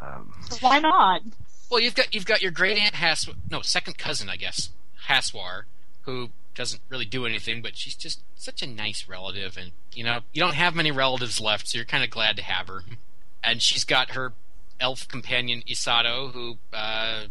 Um, 0.00 0.32
Why 0.60 0.78
not? 0.78 1.22
Well, 1.70 1.80
you've 1.80 1.94
got 1.94 2.14
you've 2.14 2.26
got 2.26 2.42
your 2.42 2.50
great 2.50 2.78
aunt 2.78 2.96
Has 2.96 3.28
no 3.50 3.62
second 3.62 3.98
cousin, 3.98 4.28
I 4.28 4.36
guess, 4.36 4.70
Haswar, 5.08 5.62
who 6.02 6.30
doesn't 6.54 6.82
really 6.90 7.06
do 7.06 7.24
anything, 7.24 7.62
but 7.62 7.76
she's 7.76 7.94
just 7.94 8.20
such 8.34 8.60
a 8.62 8.66
nice 8.66 9.08
relative, 9.08 9.56
and 9.56 9.72
you 9.94 10.04
know 10.04 10.20
you 10.32 10.40
don't 10.40 10.54
have 10.54 10.74
many 10.74 10.90
relatives 10.90 11.40
left, 11.40 11.68
so 11.68 11.78
you're 11.78 11.84
kind 11.86 12.04
of 12.04 12.10
glad 12.10 12.36
to 12.36 12.42
have 12.42 12.68
her. 12.68 12.82
And 13.44 13.62
she's 13.62 13.84
got 13.84 14.10
her 14.10 14.32
elf 14.80 15.08
companion 15.08 15.62
Isato, 15.68 16.32
who 16.32 16.58
uh, 16.72 17.24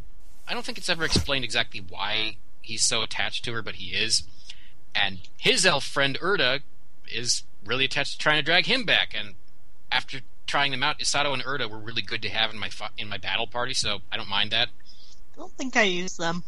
I 0.48 0.54
don't 0.54 0.66
think 0.66 0.78
it's 0.78 0.90
ever 0.90 1.06
explained 1.06 1.44
exactly 1.46 1.84
why 1.88 2.38
he's 2.62 2.82
so 2.84 3.02
attached 3.02 3.46
to 3.46 3.54
her, 3.54 3.62
but 3.62 3.76
he 3.76 3.96
is. 3.96 4.24
And 4.96 5.20
his 5.38 5.66
elf 5.66 5.84
friend 5.86 6.18
Urda 6.22 6.62
is 7.08 7.44
really 7.66 7.86
attached 7.86 8.14
to 8.14 8.18
trying 8.18 8.38
to 8.38 8.44
drag 8.44 8.66
him 8.66 8.84
back, 8.86 9.14
and 9.18 9.36
after 9.92 10.22
trying 10.48 10.72
them 10.72 10.84
out, 10.84 11.00
Isato 11.00 11.34
and 11.34 11.44
Urda 11.44 11.70
were 11.70 11.78
really 11.80 12.02
good 12.02 12.22
to 12.24 12.30
have 12.30 12.52
in 12.52 12.60
my 12.60 12.70
fi- 12.70 12.90
in 12.98 13.08
my 13.08 13.18
battle 13.18 13.48
party, 13.48 13.74
so 13.74 14.00
I 14.12 14.18
don't 14.18 14.30
mind 14.30 14.52
that. 14.52 14.70
I 15.34 15.38
don't 15.38 15.52
think 15.54 15.76
I 15.78 15.84
use 15.84 16.18
them. 16.18 16.44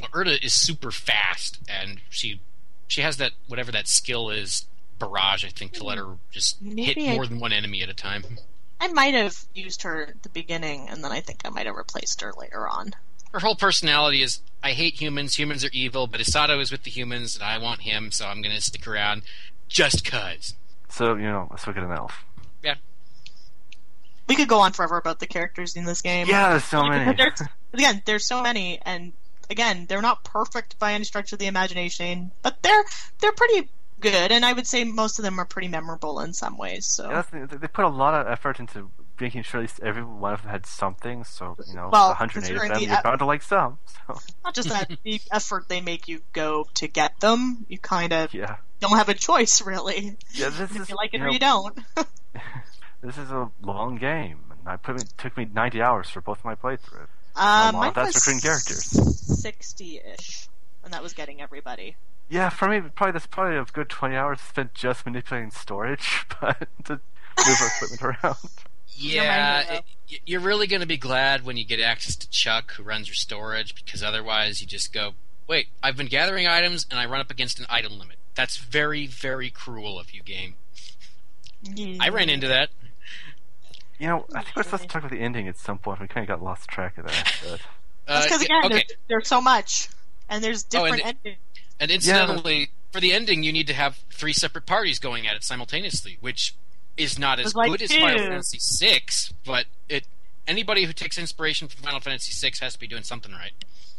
Well, 0.00 0.10
Urda 0.24 0.42
is 0.44 0.54
super 0.54 0.90
fast, 0.90 1.58
and 1.68 2.00
she 2.10 2.40
she 2.88 3.00
has 3.02 3.16
that 3.16 3.32
whatever 3.48 3.72
that 3.72 3.88
skill 3.88 4.30
is, 4.30 4.66
barrage, 4.98 5.44
I 5.44 5.48
think, 5.48 5.72
to 5.72 5.84
let 5.84 5.98
her 5.98 6.16
just 6.30 6.58
hit 6.62 6.74
Maybe 6.74 7.08
I- 7.08 7.14
more 7.14 7.26
than 7.26 7.40
one 7.40 7.52
enemy 7.52 7.82
at 7.82 7.88
a 7.88 7.94
time. 7.94 8.24
I 8.78 8.88
might 8.88 9.14
have 9.14 9.46
used 9.54 9.82
her 9.82 10.08
at 10.08 10.22
the 10.22 10.28
beginning, 10.28 10.88
and 10.90 11.02
then 11.02 11.10
I 11.10 11.20
think 11.22 11.40
I 11.44 11.48
might 11.48 11.64
have 11.64 11.76
replaced 11.76 12.20
her 12.20 12.32
later 12.36 12.68
on. 12.68 12.94
Her 13.32 13.40
whole 13.40 13.56
personality 13.56 14.22
is 14.22 14.40
I 14.62 14.72
hate 14.72 15.00
humans, 15.00 15.36
humans 15.38 15.64
are 15.64 15.70
evil, 15.72 16.06
but 16.06 16.20
Isato 16.20 16.60
is 16.60 16.70
with 16.70 16.82
the 16.82 16.90
humans, 16.90 17.34
and 17.36 17.44
I 17.44 17.56
want 17.58 17.82
him, 17.82 18.10
so 18.10 18.26
I'm 18.26 18.42
gonna 18.42 18.60
stick 18.60 18.86
around 18.86 19.22
just 19.68 20.04
cuz. 20.04 20.54
so 20.88 21.14
you 21.14 21.24
know, 21.24 21.48
let's 21.50 21.66
look 21.66 21.76
at 21.76 21.82
an 21.82 21.92
elf. 21.92 22.24
Yeah. 22.62 22.74
We 24.28 24.34
could 24.34 24.48
go 24.48 24.60
on 24.60 24.72
forever 24.72 24.96
about 24.96 25.20
the 25.20 25.26
characters 25.26 25.76
in 25.76 25.84
this 25.84 26.02
game. 26.02 26.26
Yeah, 26.28 26.50
there's 26.50 26.64
so 26.64 26.84
many. 26.84 27.14
There's, 27.16 27.42
again, 27.72 28.02
there's 28.06 28.26
so 28.26 28.42
many, 28.42 28.80
and 28.82 29.12
again, 29.50 29.86
they're 29.88 30.02
not 30.02 30.24
perfect 30.24 30.78
by 30.78 30.94
any 30.94 31.04
stretch 31.04 31.32
of 31.32 31.38
the 31.38 31.46
imagination, 31.46 32.32
but 32.42 32.62
they're 32.62 32.84
they're 33.20 33.32
pretty 33.32 33.68
good, 34.00 34.32
and 34.32 34.44
I 34.44 34.52
would 34.52 34.66
say 34.66 34.84
most 34.84 35.18
of 35.18 35.24
them 35.24 35.38
are 35.38 35.44
pretty 35.44 35.68
memorable 35.68 36.20
in 36.20 36.32
some 36.32 36.58
ways. 36.58 36.86
So, 36.86 37.08
Yeah, 37.08 37.46
the, 37.46 37.58
they 37.58 37.68
put 37.68 37.84
a 37.84 37.88
lot 37.88 38.14
of 38.14 38.26
effort 38.26 38.60
into 38.60 38.90
making 39.20 39.42
sure 39.42 39.60
at 39.60 39.62
least 39.62 39.80
every 39.82 40.04
one 40.04 40.34
of 40.34 40.42
them 40.42 40.50
had 40.50 40.66
something. 40.66 41.24
So 41.24 41.56
you 41.66 41.74
know, 41.74 41.88
Well, 41.92 42.08
108 42.08 42.26
of 42.26 42.32
considering 42.32 42.72
them, 42.72 42.80
the 42.80 42.86
you're 42.86 42.98
e- 42.98 43.02
bound 43.02 43.18
to 43.20 43.26
like 43.26 43.42
some. 43.42 43.78
So 44.08 44.18
not 44.44 44.54
just 44.54 44.68
that 44.68 44.90
the 45.04 45.20
effort 45.32 45.68
they 45.68 45.80
make 45.80 46.08
you 46.08 46.20
go 46.32 46.66
to 46.74 46.88
get 46.88 47.20
them, 47.20 47.64
you 47.68 47.78
kind 47.78 48.12
of 48.12 48.34
yeah, 48.34 48.56
don't 48.80 48.96
have 48.96 49.08
a 49.08 49.14
choice 49.14 49.60
really. 49.62 50.16
yeah. 50.32 50.48
This 50.50 50.60
If 50.70 50.80
is 50.80 50.88
you 50.90 50.96
like 50.96 51.14
it 51.14 51.18
you 51.18 51.22
or 51.24 51.26
know, 51.26 51.32
you 51.32 51.38
don't. 51.38 51.78
This 53.02 53.18
is 53.18 53.30
a 53.30 53.50
long 53.62 53.96
game. 53.96 54.40
and 54.50 54.68
I 54.68 54.76
put 54.76 55.00
it 55.00 55.12
took 55.18 55.36
me 55.36 55.46
90 55.52 55.80
hours 55.82 56.08
for 56.08 56.20
both 56.20 56.38
of 56.38 56.44
my 56.44 56.54
playthrough. 56.56 57.06
Uh, 57.36 57.70
a 57.72 57.76
mine 57.76 57.92
that's 57.94 58.14
was 58.14 58.26
recruiting 58.26 58.40
characters. 58.40 59.42
sixty-ish, 59.42 60.48
and 60.82 60.92
that 60.92 61.02
was 61.02 61.12
getting 61.12 61.40
everybody. 61.40 61.96
Yeah, 62.28 62.48
for 62.48 62.66
me, 62.68 62.80
probably 62.80 63.12
that's 63.12 63.26
probably 63.26 63.56
a 63.58 63.64
good 63.64 63.88
20 63.88 64.16
hours 64.16 64.40
spent 64.40 64.74
just 64.74 65.04
manipulating 65.06 65.50
storage, 65.52 66.26
but 66.40 66.66
to 66.86 67.00
move 67.46 67.56
our 67.60 67.68
equipment 67.76 68.02
around. 68.24 68.36
Yeah, 68.88 69.74
it, 70.08 70.20
you're 70.24 70.40
really 70.40 70.66
going 70.66 70.80
to 70.80 70.86
be 70.86 70.96
glad 70.96 71.44
when 71.44 71.56
you 71.58 71.64
get 71.64 71.78
access 71.80 72.16
to 72.16 72.28
Chuck, 72.30 72.72
who 72.72 72.82
runs 72.82 73.06
your 73.08 73.14
storage, 73.14 73.74
because 73.74 74.02
otherwise 74.02 74.60
you 74.62 74.66
just 74.66 74.92
go, 74.92 75.12
wait, 75.46 75.68
I've 75.82 75.96
been 75.96 76.06
gathering 76.06 76.46
items 76.48 76.86
and 76.90 76.98
I 76.98 77.04
run 77.06 77.20
up 77.20 77.30
against 77.30 77.60
an 77.60 77.66
item 77.68 77.98
limit. 77.98 78.16
That's 78.36 78.58
very, 78.58 79.06
very 79.06 79.50
cruel 79.50 79.98
of 79.98 80.12
you, 80.12 80.22
game. 80.22 80.54
I 82.00 82.10
ran 82.10 82.28
into 82.28 82.48
that. 82.48 82.68
You 83.98 84.08
know, 84.08 84.26
I 84.34 84.42
think 84.42 84.54
we're 84.56 84.62
supposed 84.62 84.82
to 84.82 84.88
talk 84.88 85.02
about 85.02 85.10
the 85.10 85.20
ending 85.20 85.48
at 85.48 85.56
some 85.58 85.78
point. 85.78 86.00
We 86.00 86.06
kind 86.06 86.22
of 86.22 86.28
got 86.28 86.44
lost 86.44 86.68
track 86.68 86.98
of 86.98 87.06
that. 87.06 87.32
But 88.06 88.20
because 88.28 88.42
Uh, 88.42 88.44
again, 88.44 88.64
okay, 88.66 88.74
there's, 88.74 88.84
there's 89.08 89.28
so 89.28 89.40
much, 89.40 89.88
and 90.28 90.44
there's 90.44 90.64
Oh, 90.76 90.84
and 90.84 90.96
different 90.96 91.16
endings. 91.24 91.38
and 91.80 91.90
incidentally, 91.90 92.70
for 92.92 93.00
the 93.00 93.12
ending, 93.12 93.42
you 93.42 93.52
need 93.52 93.66
to 93.66 93.72
have 93.74 93.98
three 94.12 94.32
separate 94.32 94.64
parties 94.64 95.00
going 95.00 95.26
at 95.26 95.34
it 95.34 95.42
simultaneously, 95.42 96.16
which 96.20 96.54
is 96.96 97.18
not 97.18 97.40
as 97.40 97.56
like 97.56 97.70
good 97.72 97.82
as 97.82 97.92
Final. 97.92 98.18
Fantasy 98.18 98.58
VI, 98.86 99.00
but 99.44 99.64
it. 99.88 100.06
Anybody 100.46 100.84
who 100.84 100.92
takes 100.92 101.18
inspiration 101.18 101.66
from 101.66 101.82
Final 101.82 101.98
Fantasy 101.98 102.32
VI 102.32 102.54
has 102.60 102.74
to 102.74 102.78
be 102.78 102.86
doing 102.86 103.02
something 103.02 103.32
right. 103.32 103.50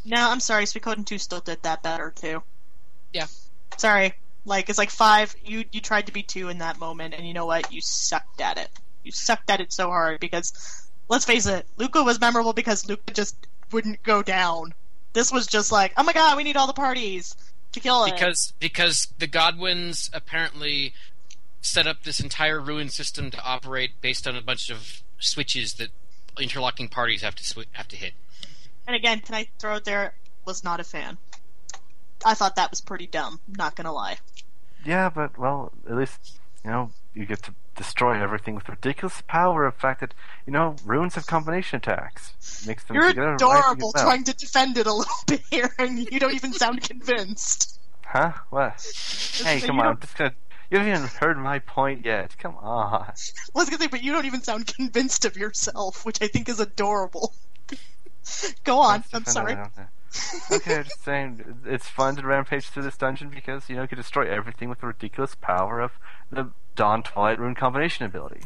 No, 0.06 0.30
I'm 0.30 0.40
sorry, 0.40 0.64
Suikoden 0.64 1.04
2 1.04 1.18
still 1.18 1.40
did 1.40 1.62
that 1.64 1.82
better 1.82 2.10
too. 2.16 2.42
Yeah. 3.12 3.26
Sorry. 3.76 4.14
Like 4.48 4.68
it's 4.68 4.78
like 4.78 4.90
five 4.90 5.36
you 5.44 5.64
you 5.70 5.80
tried 5.80 6.06
to 6.06 6.12
be 6.12 6.22
two 6.22 6.48
in 6.48 6.58
that 6.58 6.78
moment 6.78 7.14
and 7.14 7.26
you 7.26 7.34
know 7.34 7.46
what? 7.46 7.72
You 7.72 7.80
sucked 7.80 8.40
at 8.40 8.58
it. 8.58 8.70
You 9.04 9.12
sucked 9.12 9.50
at 9.50 9.60
it 9.60 9.72
so 9.72 9.88
hard 9.88 10.20
because 10.20 10.88
let's 11.08 11.24
face 11.24 11.46
it, 11.46 11.66
Luca 11.76 12.02
was 12.02 12.20
memorable 12.20 12.52
because 12.52 12.88
Luca 12.88 13.12
just 13.12 13.36
wouldn't 13.70 14.02
go 14.02 14.22
down. 14.22 14.74
This 15.12 15.30
was 15.30 15.46
just 15.46 15.70
like, 15.70 15.92
oh 15.96 16.02
my 16.02 16.12
god, 16.12 16.36
we 16.36 16.44
need 16.44 16.56
all 16.56 16.66
the 16.66 16.72
parties 16.72 17.36
to 17.72 17.80
kill 17.80 18.04
it. 18.04 18.12
because 18.12 18.52
because 18.58 19.08
the 19.18 19.26
Godwins 19.26 20.10
apparently 20.12 20.94
set 21.60 21.86
up 21.86 22.02
this 22.04 22.20
entire 22.20 22.60
ruin 22.60 22.88
system 22.88 23.30
to 23.30 23.42
operate 23.42 24.00
based 24.00 24.26
on 24.26 24.36
a 24.36 24.40
bunch 24.40 24.70
of 24.70 25.02
switches 25.18 25.74
that 25.74 25.88
interlocking 26.40 26.88
parties 26.88 27.20
have 27.22 27.34
to 27.34 27.42
swi- 27.42 27.66
have 27.72 27.88
to 27.88 27.96
hit. 27.96 28.14
and 28.86 28.96
again, 28.96 29.20
can 29.20 29.34
I 29.34 29.48
throw 29.58 29.76
it 29.76 29.84
there? 29.84 30.14
Was 30.46 30.64
not 30.64 30.80
a 30.80 30.84
fan. 30.84 31.18
I 32.24 32.34
thought 32.34 32.56
that 32.56 32.70
was 32.70 32.80
pretty 32.80 33.06
dumb, 33.06 33.40
not 33.48 33.76
gonna 33.76 33.92
lie. 33.92 34.18
Yeah, 34.88 35.10
but 35.10 35.38
well, 35.38 35.72
at 35.88 35.96
least 35.96 36.38
you 36.64 36.70
know 36.70 36.90
you 37.14 37.26
get 37.26 37.42
to 37.44 37.54
destroy 37.76 38.20
everything 38.20 38.54
with 38.54 38.68
ridiculous 38.68 39.22
power. 39.28 39.66
Of 39.66 39.74
the 39.74 39.80
fact 39.80 40.00
that 40.00 40.14
you 40.46 40.52
know 40.52 40.76
runes 40.84 41.14
have 41.14 41.26
combination 41.26 41.76
attacks, 41.76 42.66
makes 42.66 42.84
them 42.84 42.96
You're 42.96 43.10
adorable 43.10 43.92
right 43.94 44.02
trying 44.02 44.24
to 44.24 44.34
defend 44.34 44.78
it 44.78 44.86
a 44.86 44.92
little 44.92 45.14
bit 45.26 45.42
here, 45.50 45.74
and 45.78 45.98
you 45.98 46.18
don't 46.18 46.34
even 46.34 46.52
sound 46.52 46.82
convinced. 46.82 47.78
Huh? 48.04 48.32
What? 48.50 48.80
Hey, 49.44 49.60
come 49.60 49.78
on! 49.78 49.84
don't- 49.84 49.94
I'm 49.94 50.00
just 50.00 50.16
gonna. 50.16 50.34
You 50.70 50.78
haven't 50.78 50.92
even 50.92 51.08
heard 51.08 51.38
my 51.38 51.60
point 51.60 52.04
yet. 52.04 52.36
Come 52.38 52.56
on. 52.56 53.02
I 53.02 53.12
was 53.54 53.70
gonna 53.70 53.82
say, 53.82 53.86
but 53.88 54.02
you 54.02 54.12
don't 54.12 54.26
even 54.26 54.42
sound 54.42 54.66
convinced 54.66 55.24
of 55.24 55.36
yourself, 55.36 56.04
which 56.04 56.20
I 56.22 56.28
think 56.28 56.48
is 56.48 56.60
adorable. 56.60 57.34
Go 58.64 58.78
on. 58.80 59.02
I'm 59.14 59.24
sorry. 59.24 59.56
Okay, 60.52 60.76
I'm 60.76 60.84
just 60.84 61.04
saying 61.04 61.60
it's 61.66 61.88
fun 61.88 62.16
to 62.16 62.26
rampage 62.26 62.66
through 62.68 62.82
this 62.84 62.96
dungeon 62.96 63.28
because 63.28 63.68
you 63.68 63.76
know 63.76 63.82
you 63.82 63.88
can 63.88 63.98
destroy 63.98 64.28
everything 64.28 64.68
with 64.68 64.80
the 64.80 64.86
ridiculous 64.86 65.34
power 65.34 65.80
of 65.80 65.92
the 66.30 66.50
Dawn 66.76 67.02
Twilight 67.02 67.38
Rune 67.38 67.54
combination 67.54 68.04
ability. 68.06 68.40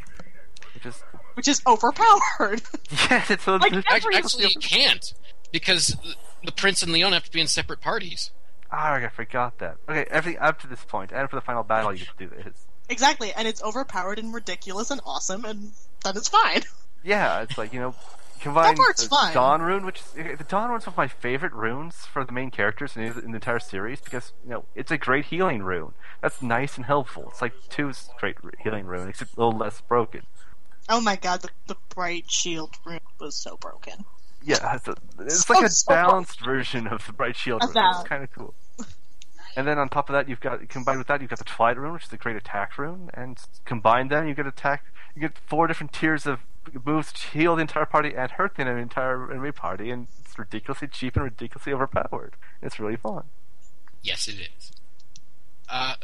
Which 0.74 0.86
is 0.86 1.02
Which 1.34 1.48
is 1.48 1.62
overpowered. 1.66 2.62
yes, 3.10 3.30
it's 3.30 3.46
a, 3.46 3.52
Like 3.56 3.72
it's 3.72 3.86
Act- 3.88 4.04
Every- 4.04 4.16
Actually, 4.16 4.44
you 4.48 4.60
can't 4.60 5.12
because 5.52 5.96
the 6.44 6.52
prince 6.52 6.82
and 6.82 6.92
Leon 6.92 7.12
have 7.12 7.24
to 7.24 7.30
be 7.30 7.40
in 7.40 7.46
separate 7.46 7.80
parties. 7.80 8.30
Ah, 8.70 8.94
I 8.94 9.08
forgot 9.08 9.58
that. 9.58 9.76
Okay, 9.88 10.06
everything 10.10 10.40
up 10.40 10.58
to 10.62 10.66
this 10.66 10.82
point, 10.84 11.12
and 11.12 11.28
for 11.28 11.36
the 11.36 11.42
final 11.42 11.62
battle, 11.62 11.92
you 11.92 11.98
get 11.98 12.18
to 12.18 12.26
do 12.26 12.42
this. 12.42 12.66
exactly, 12.88 13.30
and 13.34 13.46
it's 13.46 13.62
overpowered 13.62 14.18
and 14.18 14.32
ridiculous 14.32 14.90
and 14.90 15.00
awesome, 15.04 15.44
and 15.44 15.72
then 16.02 16.16
it's 16.16 16.28
fine. 16.28 16.62
Yeah, 17.04 17.42
it's 17.42 17.58
like 17.58 17.72
you 17.74 17.80
know, 17.80 17.94
combine 18.42 18.76
part's 18.76 19.04
the 19.04 19.08
fine. 19.08 19.34
Dawn 19.34 19.62
Rune, 19.62 19.84
which 19.86 20.00
is, 20.00 20.38
the 20.38 20.44
Dawn 20.48 20.70
Rune's 20.70 20.86
one 20.86 20.92
of 20.94 20.96
my 20.98 21.08
favorite 21.08 21.52
runes 21.52 22.06
for 22.06 22.24
the 22.24 22.32
main 22.32 22.50
characters 22.50 22.96
in, 22.96 23.02
in 23.02 23.12
the 23.30 23.36
entire 23.36 23.58
series 23.58 24.00
because 24.00 24.32
you 24.44 24.50
know 24.50 24.64
it's 24.74 24.90
a 24.90 24.98
great 24.98 25.26
healing 25.26 25.62
rune. 25.62 25.92
That's 26.20 26.42
nice 26.42 26.76
and 26.76 26.86
helpful. 26.86 27.28
It's 27.30 27.42
like 27.42 27.54
two 27.68 27.92
straight 27.92 28.36
healing 28.62 28.86
rune, 28.86 29.08
except 29.08 29.36
a 29.36 29.40
little 29.44 29.58
less 29.58 29.80
broken. 29.80 30.22
Oh 30.88 31.00
my 31.00 31.16
god, 31.16 31.42
the, 31.42 31.50
the 31.68 31.76
bright 31.94 32.30
shield 32.30 32.76
rune 32.84 33.00
was 33.20 33.34
so 33.36 33.56
broken. 33.56 34.04
Yeah, 34.44 34.74
it's, 34.74 34.88
a, 34.88 34.96
it's 35.20 35.46
So- 35.46 35.54
like 35.54 35.64
a 35.64 35.68
so 35.68 35.88
balanced 35.94 36.40
version 36.44 36.88
of 36.88 37.06
the 37.06 37.12
Bright 37.12 37.36
Shield 37.36 37.62
rune. 37.62 37.72
It's 37.76 38.08
kind 38.08 38.24
of 38.24 38.32
cool. 38.32 38.54
And 39.54 39.68
then 39.68 39.78
on 39.78 39.88
top 39.88 40.08
of 40.08 40.14
that, 40.14 40.28
you've 40.28 40.40
got 40.40 40.68
combined 40.68 40.98
with 40.98 41.06
that, 41.06 41.20
you've 41.20 41.30
got 41.30 41.38
the 41.38 41.44
Twilight 41.44 41.76
rune, 41.76 41.92
which 41.92 42.06
is 42.06 42.12
a 42.12 42.16
great 42.16 42.34
attack 42.36 42.76
rune, 42.78 43.08
and 43.14 43.38
combine 43.64 44.08
them, 44.08 44.26
you 44.26 44.34
get 44.34 44.46
attack. 44.46 44.84
You 45.14 45.20
get 45.20 45.38
four 45.46 45.66
different 45.68 45.92
tiers 45.92 46.26
of 46.26 46.40
moves 46.84 47.12
to 47.12 47.26
heal 47.28 47.56
the 47.56 47.62
entire 47.62 47.86
party 47.86 48.14
and 48.16 48.30
hurt 48.32 48.56
the 48.56 48.66
entire 48.66 49.30
enemy 49.30 49.52
party, 49.52 49.90
and 49.90 50.08
it's 50.20 50.38
ridiculously 50.38 50.88
cheap 50.88 51.16
and 51.16 51.24
ridiculously 51.24 51.72
overpowered. 51.72 52.34
It's 52.60 52.78
really 52.78 52.96
fun. 52.96 53.24
Yes, 54.02 54.28
it 54.28 54.36
is. 54.56 54.72
Uh, 55.68 55.94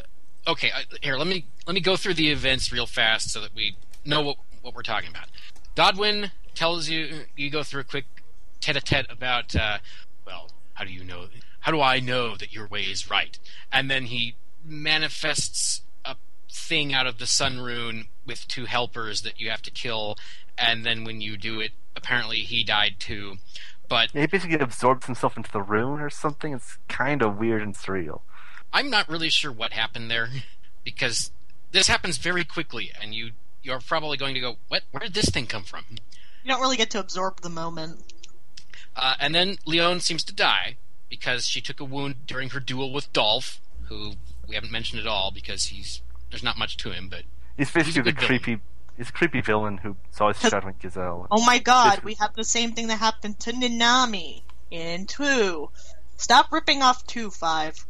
okay, 0.47 0.71
uh, 0.71 0.81
here 1.03 1.17
let 1.17 1.27
me 1.27 1.45
let 1.67 1.75
me 1.75 1.81
go 1.81 1.97
through 1.97 2.15
the 2.15 2.31
events 2.31 2.73
real 2.73 2.87
fast 2.87 3.31
so 3.31 3.41
that 3.41 3.55
we 3.55 3.77
know 4.05 4.21
what 4.23 4.37
what 4.63 4.75
we're 4.75 4.83
talking 4.83 5.11
about. 5.11 5.27
Godwin 5.75 6.31
tells 6.55 6.89
you 6.89 7.25
you 7.37 7.51
go 7.51 7.63
through 7.63 7.83
a 7.83 7.85
quick 7.85 8.07
tete-a-tete 8.61 9.07
about 9.11 9.55
uh, 9.55 9.79
well, 10.27 10.51
how 10.75 10.85
do 10.85 10.93
you 10.93 11.05
know? 11.05 11.27
How 11.61 11.73
do 11.73 11.81
I 11.81 12.01
know 12.01 12.37
that 12.37 12.53
your 12.53 12.67
way 12.67 12.83
is 12.83 13.11
right? 13.11 13.39
And 13.73 13.91
then 13.91 14.05
he 14.05 14.37
manifests 14.65 15.83
a 16.05 16.17
thing 16.51 16.95
out 16.95 17.07
of 17.07 17.19
the 17.19 17.27
sun 17.27 17.61
rune 17.61 18.09
with 18.27 18.47
two 18.49 18.67
helpers 18.67 19.23
that 19.23 19.41
you 19.41 19.51
have 19.51 19.63
to 19.63 19.71
kill, 19.71 20.17
and 20.61 20.85
then 20.85 21.05
when 21.05 21.21
you 21.21 21.37
do 21.37 21.61
it, 21.61 21.73
apparently 21.97 22.39
he 22.39 22.65
died 22.65 22.97
too. 22.99 23.37
But 23.89 24.15
Yeah, 24.15 24.23
he 24.23 24.27
basically 24.27 24.59
absorbs 24.59 25.07
himself 25.07 25.37
into 25.37 25.51
the 25.51 25.63
rune 25.63 26.01
or 26.01 26.11
something. 26.11 26.53
It's 26.53 26.79
kind 26.89 27.23
of 27.23 27.39
weird 27.39 27.63
and 27.63 27.75
surreal. 27.75 28.21
I'm 28.73 28.91
not 28.91 29.09
really 29.09 29.31
sure 29.31 29.51
what 29.51 29.73
happened 29.73 30.11
there 30.11 30.29
because 30.85 31.31
this 31.73 31.89
happens 31.89 32.19
very 32.19 32.45
quickly, 32.45 32.91
and 33.01 33.15
you 33.15 33.31
you're 33.63 33.81
probably 33.81 34.17
going 34.17 34.35
to 34.35 34.41
go, 34.41 34.57
"What? 34.69 34.83
Where 34.91 35.01
did 35.01 35.15
this 35.15 35.31
thing 35.31 35.47
come 35.47 35.63
from?" 35.65 35.85
You 35.91 36.53
don't 36.53 36.61
really 36.61 36.77
get 36.77 36.91
to 36.91 37.01
absorb 37.01 37.41
the 37.41 37.49
moment. 37.51 38.01
Uh, 38.97 39.15
and 39.21 39.35
then 39.35 39.59
Leon 39.67 40.01
seems 40.01 40.25
to 40.25 40.35
die 40.35 40.77
because 41.09 41.47
she 41.47 41.61
took 41.61 41.81
a 41.81 41.85
wound 41.85 42.27
during 42.27 42.51
her 42.51 42.61
duel 42.61 42.93
with 42.93 43.13
Dolph, 43.13 43.61
who 43.89 44.15
we 44.47 44.55
haven't 44.55 44.73
mentioned 44.73 45.01
at 45.01 45.07
all 45.07 45.31
because 45.31 45.67
he's 45.67 46.03
there's 46.31 46.43
not 46.43 46.59
much 46.59 46.77
to 46.79 46.91
him, 46.91 47.09
but 47.09 47.23
He's 47.57 47.71
basically 47.71 48.03
the 48.03 48.13
good 48.13 48.21
villain. 48.21 48.41
creepy. 48.41 48.63
He's 48.99 49.09
a 49.11 49.13
creepy 49.13 49.41
villain 49.41 49.79
who's 49.79 49.95
always 50.21 50.41
shadowing 50.41 50.75
Gizel. 50.75 51.29
Oh 51.31 51.45
my 51.47 51.59
god, 51.61 52.01
we 52.03 52.15
have 52.15 52.35
the 52.35 52.43
same 52.43 52.73
thing 52.73 52.89
that 52.89 52.99
happened 52.99 53.39
to 53.41 53.53
Nanami 53.53 54.43
in 54.73 55.07
2. 55.07 55.71
Stop 56.17 56.51
ripping 56.51 56.83
off 56.83 57.07
2, 57.07 57.31
5. 57.31 57.87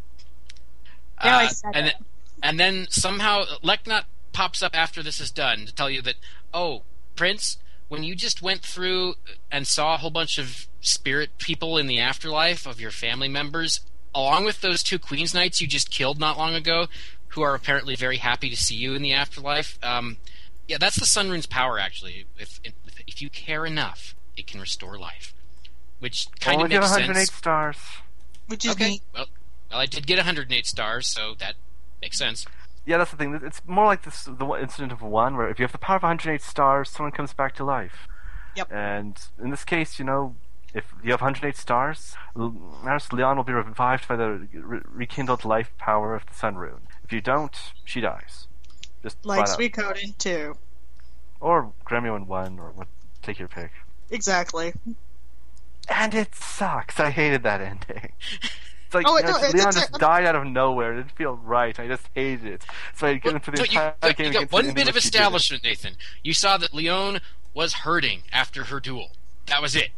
There, 1.23 1.33
I 1.35 1.47
Uh, 1.47 1.49
said 1.49 1.71
and 1.75 1.87
it. 1.87 1.95
then, 1.99 2.05
and 2.43 2.61
then 2.61 2.87
somehow 2.91 3.45
Leknaat 3.65 4.05
pops 4.33 4.63
up 4.63 4.77
after 4.77 5.03
this 5.03 5.19
is 5.19 5.31
done 5.31 5.65
to 5.67 5.75
tell 5.75 5.89
you 5.91 6.03
that 6.03 6.17
oh 6.53 6.83
Prince, 7.17 7.57
when 7.89 8.05
you 8.05 8.15
just 8.15 8.43
went 8.43 8.63
through 8.63 9.15
and 9.51 9.67
saw 9.67 9.95
a 9.95 9.97
whole 9.97 10.11
bunch 10.11 10.37
of 10.39 10.69
spirit 10.83 11.39
people 11.39 11.79
in 11.79 11.87
the 11.87 11.99
afterlife 11.99 12.67
of 12.67 12.81
your 12.81 12.91
family 12.91 13.29
members, 13.29 13.81
along 14.15 14.45
with 14.45 14.61
those 14.61 14.83
two 14.83 14.99
Queens 14.99 15.33
Knights 15.35 15.61
you 15.61 15.67
just 15.67 15.91
killed 15.91 16.21
not 16.21 16.37
long 16.37 16.55
ago, 16.55 16.87
who 17.29 17.41
are 17.43 17.55
apparently 17.55 17.97
very 17.97 18.19
happy 18.19 18.51
to 18.51 18.57
see 18.57 18.77
you 18.77 18.95
in 18.95 19.01
the 19.03 19.15
afterlife. 19.15 19.79
Um, 19.83 20.19
yeah, 20.69 20.77
that's 20.79 20.97
the 20.99 21.07
Sun 21.07 21.31
Rune's 21.31 21.47
power. 21.47 21.79
Actually, 21.79 22.27
if 22.39 22.61
if 23.07 23.21
you 23.21 23.31
care 23.31 23.67
enough, 23.67 24.15
it 24.37 24.47
can 24.47 24.61
restore 24.61 24.99
life, 24.99 25.35
which 25.99 26.29
kind 26.41 26.57
Only 26.63 26.67
of 26.67 26.71
get 26.71 26.81
makes 26.81 26.91
108 26.93 27.17
sense. 27.27 27.33
stars. 27.33 27.77
Which 28.47 28.65
is 28.65 28.73
Okay, 28.73 28.89
neat. 28.91 29.03
well, 29.13 29.27
well, 29.71 29.81
I 29.81 29.87
did 29.87 30.07
get 30.07 30.17
108 30.19 30.67
stars, 30.67 31.09
so 31.09 31.35
that 31.39 31.55
makes 32.01 32.17
sense. 32.19 32.47
Yeah, 32.87 32.97
that's 32.99 33.11
the 33.11 33.17
thing. 33.19 33.39
It's 33.45 33.61
more 33.67 33.85
like 33.85 34.05
this 34.05 34.25
the 34.25 34.47
incident 34.61 34.93
of 34.93 35.03
one 35.03 35.37
where 35.37 35.49
if 35.51 35.59
you 35.59 35.65
have 35.65 35.73
the 35.73 35.79
power 35.79 35.97
of 35.97 36.03
108 36.03 36.41
stars, 36.43 36.89
someone 36.91 37.13
comes 37.13 37.33
back 37.35 37.55
to 37.57 37.65
life. 37.65 38.07
Yep. 38.57 38.73
And 38.73 39.19
in 39.43 39.51
this 39.51 39.65
case, 39.65 39.99
you 39.99 40.05
know, 40.07 40.35
if 40.75 40.93
you 41.05 41.11
have 41.13 41.21
108 41.21 41.57
stars, 41.57 42.17
L- 42.37 42.57
Nurse 42.85 43.13
Leon 43.13 43.37
will 43.37 43.45
be 43.45 43.53
revived 43.53 44.09
by 44.09 44.17
the 44.17 44.49
re- 44.55 44.81
rekindled 44.85 45.45
life 45.45 45.71
power 45.79 46.15
of 46.15 46.25
the 46.27 46.35
Sun 46.35 46.57
Rune. 46.57 46.89
If 47.05 47.13
you 47.13 47.21
don't, 47.21 47.55
she 47.85 48.01
dies. 48.01 48.48
Just 49.03 49.25
Like 49.25 49.39
flat 49.39 49.49
out. 49.51 49.55
Sweet 49.55 49.75
Coden 49.75 50.19
too. 50.19 50.57
or 51.41 51.73
Gremio 51.87 52.17
in 52.17 52.27
one, 52.27 52.59
or 52.59 52.71
what? 52.71 52.89
Take 53.23 53.39
your 53.39 53.49
pick. 53.49 53.71
Exactly. 54.11 54.73
And 55.89 56.15
it 56.15 56.35
sucks. 56.35 56.99
I 57.01 57.11
hated 57.11 57.43
that 57.45 57.61
ending. 57.61 58.13
It's 58.87 58.95
like 58.95 59.07
Oh, 59.07 59.17
you 59.19 59.23
know, 59.23 59.29
no, 59.29 59.33
just- 59.35 59.45
it's- 59.45 59.55
Leon 59.55 59.69
it's- 59.69 59.89
just 59.91 60.01
died 60.01 60.25
out 60.25 60.35
of 60.35 60.47
nowhere. 60.47 60.95
It 60.95 60.97
didn't 60.97 61.13
feel 61.13 61.37
right. 61.37 61.79
I 61.79 61.87
just 61.87 62.09
hated 62.15 62.47
it. 62.47 62.65
So 62.97 63.07
I 63.07 63.15
get 63.15 63.35
into 63.35 63.51
the 63.51 63.59
No, 63.59 63.63
you, 63.65 63.69
entire 63.71 63.95
you- 64.05 64.13
game. 64.15 64.27
you 64.27 64.33
got 64.33 64.41
to 64.41 64.47
one 64.47 64.73
bit 64.73 64.89
of 64.89 64.95
what 64.95 65.03
she 65.03 65.11
did. 65.11 65.17
establishment, 65.17 65.63
Nathan. 65.65 65.97
You 66.23 66.33
saw 66.35 66.57
that 66.57 66.73
Leon 66.75 67.21
was 67.55 67.73
hurting 67.75 68.23
after 68.33 68.65
her 68.65 68.81
duel. 68.81 69.13
That 69.47 69.61
was 69.63 69.77
it. 69.77 69.91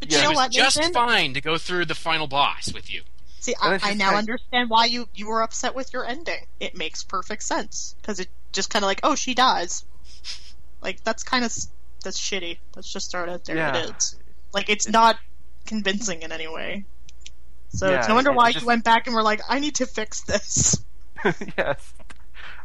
But 0.00 0.10
Yeah. 0.12 0.18
you 0.18 0.22
know 0.24 0.28
It 0.28 0.32
was 0.32 0.36
what, 0.36 0.52
just 0.52 0.76
Nathan? 0.78 0.92
fine 0.92 1.34
to 1.34 1.40
go 1.40 1.56
through 1.58 1.86
the 1.86 1.94
final 1.94 2.26
boss 2.26 2.72
with 2.72 2.90
you. 2.90 3.02
See, 3.40 3.54
I, 3.60 3.78
I 3.82 3.94
now 3.94 4.14
understand 4.16 4.68
why 4.70 4.84
you 4.84 5.08
you 5.14 5.26
were 5.28 5.40
upset 5.42 5.74
with 5.74 5.92
your 5.92 6.04
ending. 6.06 6.46
It 6.60 6.76
makes 6.76 7.02
perfect 7.02 7.42
sense 7.42 7.94
because 8.00 8.20
it 8.20 8.28
just 8.52 8.68
kind 8.70 8.82
of 8.84 8.86
like, 8.86 9.00
oh, 9.02 9.14
she 9.14 9.34
dies. 9.34 9.84
Like 10.82 11.02
that's 11.04 11.22
kind 11.22 11.44
of 11.44 11.52
that's 12.04 12.18
shitty. 12.20 12.58
Let's 12.76 12.92
just 12.92 13.06
start 13.06 13.28
out 13.28 13.44
there. 13.46 13.56
Yeah. 13.56 13.76
It 13.76 13.96
is. 13.96 14.16
Like 14.52 14.68
it's 14.68 14.88
not 14.88 15.18
convincing 15.66 16.22
in 16.22 16.32
any 16.32 16.48
way. 16.48 16.84
So 17.70 17.88
Yeah, 17.90 18.00
it's 18.00 18.08
no 18.08 18.14
wonder 18.14 18.30
it- 18.30 18.36
why 18.36 18.52
just- 18.52 18.62
you 18.62 18.66
went 18.66 18.84
back 18.84 19.06
and 19.06 19.16
were 19.16 19.22
like, 19.22 19.40
I 19.48 19.58
need 19.58 19.76
to 19.76 19.86
fix 19.86 20.20
this. 20.22 20.84
yes. 21.56 21.94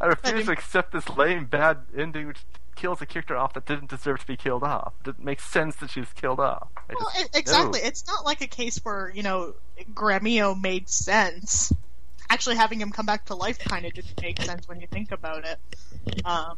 I 0.02 0.08
refuse 0.08 0.34
mean- 0.34 0.46
to 0.48 0.52
accept 0.52 0.92
this 0.92 1.08
lame, 1.10 1.46
bad 1.46 1.78
ending 1.98 2.28
which 2.28 2.40
kills 2.76 3.02
a 3.02 3.06
character 3.06 3.36
off 3.36 3.54
that 3.54 3.66
didn't 3.66 3.90
deserve 3.90 4.20
to 4.20 4.28
be 4.28 4.38
killed 4.38 4.64
off. 4.64 4.94
It 5.00 5.06
didn't 5.06 5.24
make 5.24 5.40
sense 5.40 5.76
that 5.78 5.90
she 5.90 6.00
was 6.00 6.14
killed 6.14 6.40
off. 6.40 6.68
Well, 6.90 7.12
exactly. 7.34 7.82
no. 7.82 7.88
It's 7.88 8.06
not 8.08 8.26
like 8.26 8.42
a 8.42 8.48
case 8.48 8.78
where 8.84 9.12
you 9.14 9.24
know 9.24 9.56
Gremio 9.94 10.60
made 10.60 10.90
sense. 10.90 11.74
Actually, 12.30 12.56
having 12.56 12.82
him 12.82 12.92
come 12.92 13.06
back 13.06 13.26
to 13.26 13.36
life 13.36 13.60
kind 13.60 13.86
of 13.86 13.94
didn't 13.94 14.22
make 14.22 14.42
sense 14.42 14.68
when 14.68 14.82
you 14.82 14.88
think 14.88 15.12
about 15.12 15.46
it. 15.46 15.60
Um, 16.26 16.58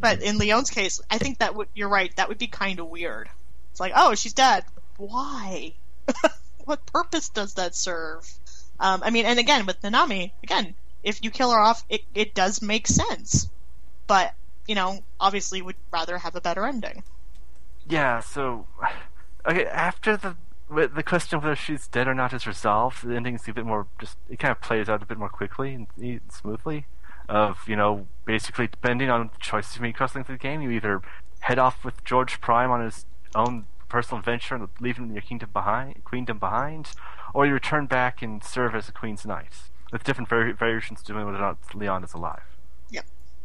but 0.00 0.22
in 0.22 0.38
Lyon's 0.38 0.70
case, 0.70 1.00
I 1.10 1.18
think 1.18 1.38
that 1.38 1.54
would 1.54 1.68
you're 1.74 1.88
right. 1.88 2.14
That 2.16 2.28
would 2.28 2.38
be 2.38 2.46
kind 2.46 2.78
of 2.78 2.88
weird. 2.88 3.28
It's 3.70 3.80
like, 3.80 3.92
oh, 3.94 4.14
she's 4.14 4.34
dead. 4.34 4.64
Why? 4.96 5.74
what 6.64 6.84
purpose 6.86 7.28
does 7.28 7.54
that 7.54 7.74
serve? 7.74 8.28
Um, 8.80 9.02
I 9.02 9.10
mean, 9.10 9.26
and 9.26 9.38
again 9.38 9.66
with 9.66 9.80
Nanami, 9.82 10.32
again, 10.42 10.74
if 11.02 11.22
you 11.24 11.30
kill 11.30 11.50
her 11.50 11.58
off, 11.58 11.84
it 11.88 12.02
it 12.14 12.34
does 12.34 12.62
make 12.62 12.86
sense. 12.86 13.48
But 14.06 14.34
you 14.68 14.74
know, 14.74 15.00
obviously, 15.18 15.62
would 15.62 15.76
rather 15.90 16.18
have 16.18 16.36
a 16.36 16.40
better 16.40 16.66
ending. 16.66 17.02
Yeah, 17.88 18.20
so 18.20 18.66
okay, 19.46 19.64
after 19.64 20.16
the 20.16 20.36
the 20.70 21.02
question 21.02 21.38
of 21.38 21.44
whether 21.44 21.56
she's 21.56 21.88
dead 21.88 22.06
or 22.06 22.14
not 22.14 22.34
is 22.34 22.46
resolved, 22.46 23.02
the 23.02 23.16
ending's 23.16 23.48
a 23.48 23.52
bit 23.54 23.64
more 23.64 23.86
just 23.98 24.18
it 24.28 24.38
kind 24.38 24.52
of 24.52 24.60
plays 24.60 24.88
out 24.88 25.02
a 25.02 25.06
bit 25.06 25.18
more 25.18 25.30
quickly 25.30 25.74
and 25.74 26.20
smoothly. 26.30 26.86
Of 27.28 27.58
you 27.66 27.76
know, 27.76 28.06
basically 28.24 28.68
depending 28.68 29.10
on 29.10 29.30
the 29.32 29.38
choices 29.38 29.76
you 29.76 29.82
make 29.82 29.98
length 29.98 30.16
of 30.16 30.26
the 30.26 30.36
game, 30.36 30.60
you 30.60 30.70
either 30.70 31.02
head 31.40 31.58
off 31.58 31.84
with 31.84 32.04
Georg 32.04 32.30
Prime 32.40 32.70
on 32.70 32.84
his 32.84 33.06
own 33.34 33.64
personal 33.88 34.18
adventure 34.18 34.54
and 34.54 34.68
leaving 34.80 35.12
your 35.12 35.22
kingdom 35.22 35.50
behind, 35.52 36.04
queendom 36.04 36.38
behind, 36.38 36.90
or 37.32 37.46
you 37.46 37.52
return 37.52 37.86
back 37.86 38.22
and 38.22 38.44
serve 38.44 38.74
as 38.74 38.88
a 38.88 38.92
queen's 38.92 39.24
knight 39.24 39.70
with 39.92 40.04
different 40.04 40.28
vari- 40.28 40.52
variations 40.52 41.02
depending 41.02 41.26
whether 41.26 41.38
or 41.38 41.40
not 41.40 41.74
Lyon 41.74 42.04
is 42.04 42.12
alive. 42.12 42.57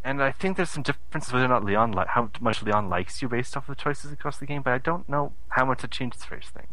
And 0.04 0.22
I 0.22 0.32
think 0.32 0.58
there's 0.58 0.70
some 0.70 0.84
differences 0.84 1.32
whether 1.32 1.46
or 1.46 1.50
not 1.50 1.64
Lyon 1.64 1.92
li- 1.92 2.04
how 2.08 2.30
much 2.42 2.62
Lyon 2.62 2.90
likes 2.90 3.22
you 3.22 3.30
based 3.30 3.56
off 3.56 3.70
of 3.70 3.78
the 3.78 3.82
choices 3.82 4.12
across 4.12 4.38
the 4.38 4.46
game, 4.46 4.62
but 4.62 4.74
I 4.74 4.78
don't 4.78 5.08
know 5.08 5.32
how 5.50 5.66
much 5.66 5.84
it 5.84 5.92
changes 5.92 6.26
for 6.26 6.36
his 6.36 6.50
thing. 6.50 6.68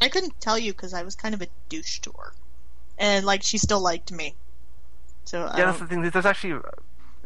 I 0.00 0.08
couldn't 0.08 0.40
tell 0.40 0.58
you 0.58 0.72
because 0.72 0.92
I 0.92 1.02
was 1.02 1.14
kind 1.14 1.34
of 1.34 1.40
a 1.40 1.46
douche 1.68 2.00
to 2.00 2.12
her, 2.18 2.34
and 2.98 3.24
like 3.24 3.42
she 3.42 3.56
still 3.56 3.80
liked 3.80 4.12
me. 4.12 4.34
So 5.24 5.50
Yeah, 5.56 5.66
that's 5.66 5.78
the 5.78 5.86
thing. 5.86 6.02
There's 6.02 6.26
actually 6.26 6.60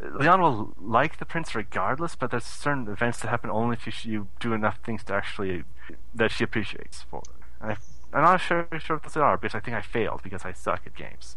Lyon 0.00 0.40
will 0.40 0.74
like 0.80 1.18
the 1.18 1.24
prince 1.24 1.54
regardless, 1.54 2.14
but 2.14 2.30
there's 2.30 2.44
certain 2.44 2.86
events 2.88 3.20
that 3.20 3.28
happen 3.28 3.50
only 3.50 3.76
if 3.76 4.04
you, 4.04 4.12
you 4.12 4.28
do 4.38 4.52
enough 4.52 4.78
things 4.84 5.02
to 5.04 5.14
actually 5.14 5.64
that 6.14 6.30
she 6.30 6.44
appreciates 6.44 7.04
for. 7.10 7.22
And 7.60 7.72
I, 7.72 7.76
I'm 8.12 8.22
not 8.22 8.40
sure 8.40 8.68
sure 8.78 8.96
what 8.96 9.02
those 9.02 9.16
are 9.16 9.36
because 9.36 9.54
I 9.56 9.60
think 9.60 9.76
I 9.76 9.80
failed 9.80 10.22
because 10.22 10.44
I 10.44 10.52
suck 10.52 10.82
at 10.86 10.94
games. 10.94 11.36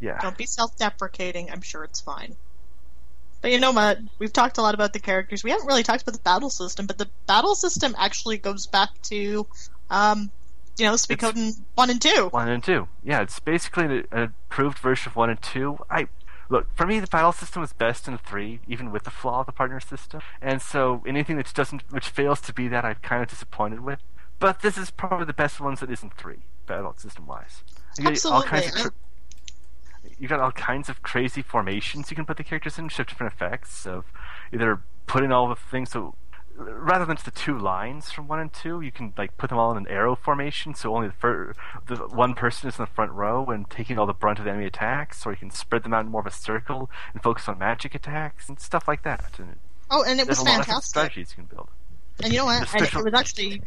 Yeah. 0.00 0.18
don't 0.20 0.36
be 0.36 0.46
self-deprecating. 0.46 1.50
I'm 1.52 1.60
sure 1.60 1.84
it's 1.84 2.00
fine. 2.00 2.34
But 3.42 3.50
you 3.50 3.58
know 3.58 3.72
what? 3.72 3.98
We've 4.20 4.32
talked 4.32 4.56
a 4.56 4.62
lot 4.62 4.74
about 4.74 4.92
the 4.92 5.00
characters. 5.00 5.42
We 5.42 5.50
haven't 5.50 5.66
really 5.66 5.82
talked 5.82 6.02
about 6.02 6.14
the 6.14 6.20
battle 6.20 6.48
system, 6.48 6.86
but 6.86 6.96
the 6.96 7.08
battle 7.26 7.56
system 7.56 7.94
actually 7.98 8.38
goes 8.38 8.66
back 8.66 8.90
to, 9.02 9.46
um, 9.90 10.30
you 10.78 10.86
know, 10.86 10.94
Suikoden 10.94 11.60
one 11.74 11.90
and 11.90 12.00
two. 12.00 12.28
One 12.30 12.48
and 12.48 12.62
two. 12.62 12.88
Yeah, 13.02 13.20
it's 13.20 13.40
basically 13.40 13.84
an 13.84 14.06
improved 14.12 14.78
version 14.78 15.10
of 15.10 15.16
one 15.16 15.28
and 15.28 15.42
two. 15.42 15.78
I 15.90 16.06
look 16.48 16.68
for 16.76 16.86
me, 16.86 17.00
the 17.00 17.08
battle 17.08 17.32
system 17.32 17.64
is 17.64 17.72
best 17.72 18.06
in 18.06 18.16
three, 18.16 18.60
even 18.68 18.92
with 18.92 19.02
the 19.02 19.10
flaw 19.10 19.40
of 19.40 19.46
the 19.46 19.52
partner 19.52 19.80
system. 19.80 20.20
And 20.40 20.62
so 20.62 21.02
anything 21.04 21.36
that 21.36 21.52
doesn't, 21.52 21.82
which 21.90 22.08
fails 22.08 22.40
to 22.42 22.54
be 22.54 22.68
that, 22.68 22.84
I'm 22.84 22.96
kind 23.02 23.22
of 23.22 23.28
disappointed 23.28 23.80
with. 23.80 23.98
But 24.38 24.60
this 24.62 24.78
is 24.78 24.90
probably 24.90 25.26
the 25.26 25.32
best 25.32 25.60
ones 25.60 25.80
that 25.80 25.90
isn't 25.90 26.14
three, 26.16 26.42
battle 26.66 26.94
system 26.96 27.26
wise. 27.26 27.64
Absolutely. 28.00 28.90
You 30.18 30.28
got 30.28 30.40
all 30.40 30.52
kinds 30.52 30.88
of 30.88 31.02
crazy 31.02 31.42
formations 31.42 32.10
you 32.10 32.14
can 32.16 32.24
put 32.26 32.36
the 32.36 32.44
characters 32.44 32.78
in, 32.78 32.88
shift 32.88 33.10
different 33.10 33.32
effects 33.32 33.86
of 33.86 34.04
either 34.52 34.80
putting 35.06 35.32
all 35.32 35.48
the 35.48 35.56
things 35.56 35.90
so 35.90 36.14
rather 36.56 37.04
than 37.06 37.16
just 37.16 37.24
the 37.24 37.30
two 37.30 37.58
lines 37.58 38.12
from 38.12 38.28
one 38.28 38.38
and 38.38 38.52
two, 38.52 38.80
you 38.82 38.92
can 38.92 39.12
like 39.16 39.36
put 39.38 39.48
them 39.48 39.58
all 39.58 39.70
in 39.72 39.78
an 39.78 39.88
arrow 39.88 40.14
formation, 40.14 40.74
so 40.74 40.94
only 40.94 41.08
the, 41.08 41.14
fir- 41.14 41.54
the 41.86 41.96
one 41.96 42.34
person 42.34 42.68
is 42.68 42.78
in 42.78 42.82
the 42.84 42.90
front 42.90 43.10
row 43.12 43.46
and 43.46 43.68
taking 43.70 43.98
all 43.98 44.04
the 44.06 44.12
brunt 44.12 44.38
of 44.38 44.44
the 44.44 44.50
enemy 44.50 44.66
attacks, 44.66 45.24
or 45.24 45.32
you 45.32 45.38
can 45.38 45.50
spread 45.50 45.82
them 45.82 45.94
out 45.94 46.04
in 46.04 46.10
more 46.10 46.20
of 46.20 46.26
a 46.26 46.30
circle 46.30 46.90
and 47.14 47.22
focus 47.22 47.48
on 47.48 47.58
magic 47.58 47.94
attacks 47.94 48.48
and 48.50 48.60
stuff 48.60 48.86
like 48.86 49.02
that. 49.02 49.38
And 49.38 49.56
Oh, 49.90 50.04
and 50.06 50.20
it 50.20 50.28
was 50.28 50.38
a 50.38 50.42
lot 50.44 50.60
of 50.60 50.66
fantastic. 50.66 50.88
strategies 50.90 51.30
you 51.30 51.36
can 51.36 51.54
build. 51.56 51.68
And 52.22 52.32
you 52.32 52.38
know 52.40 52.44
what? 52.44 52.68
The 52.68 52.74
And 52.74 52.82
it, 52.82 52.86
special- 52.86 53.00
it 53.06 53.12
was 53.12 53.20
actually, 53.20 53.62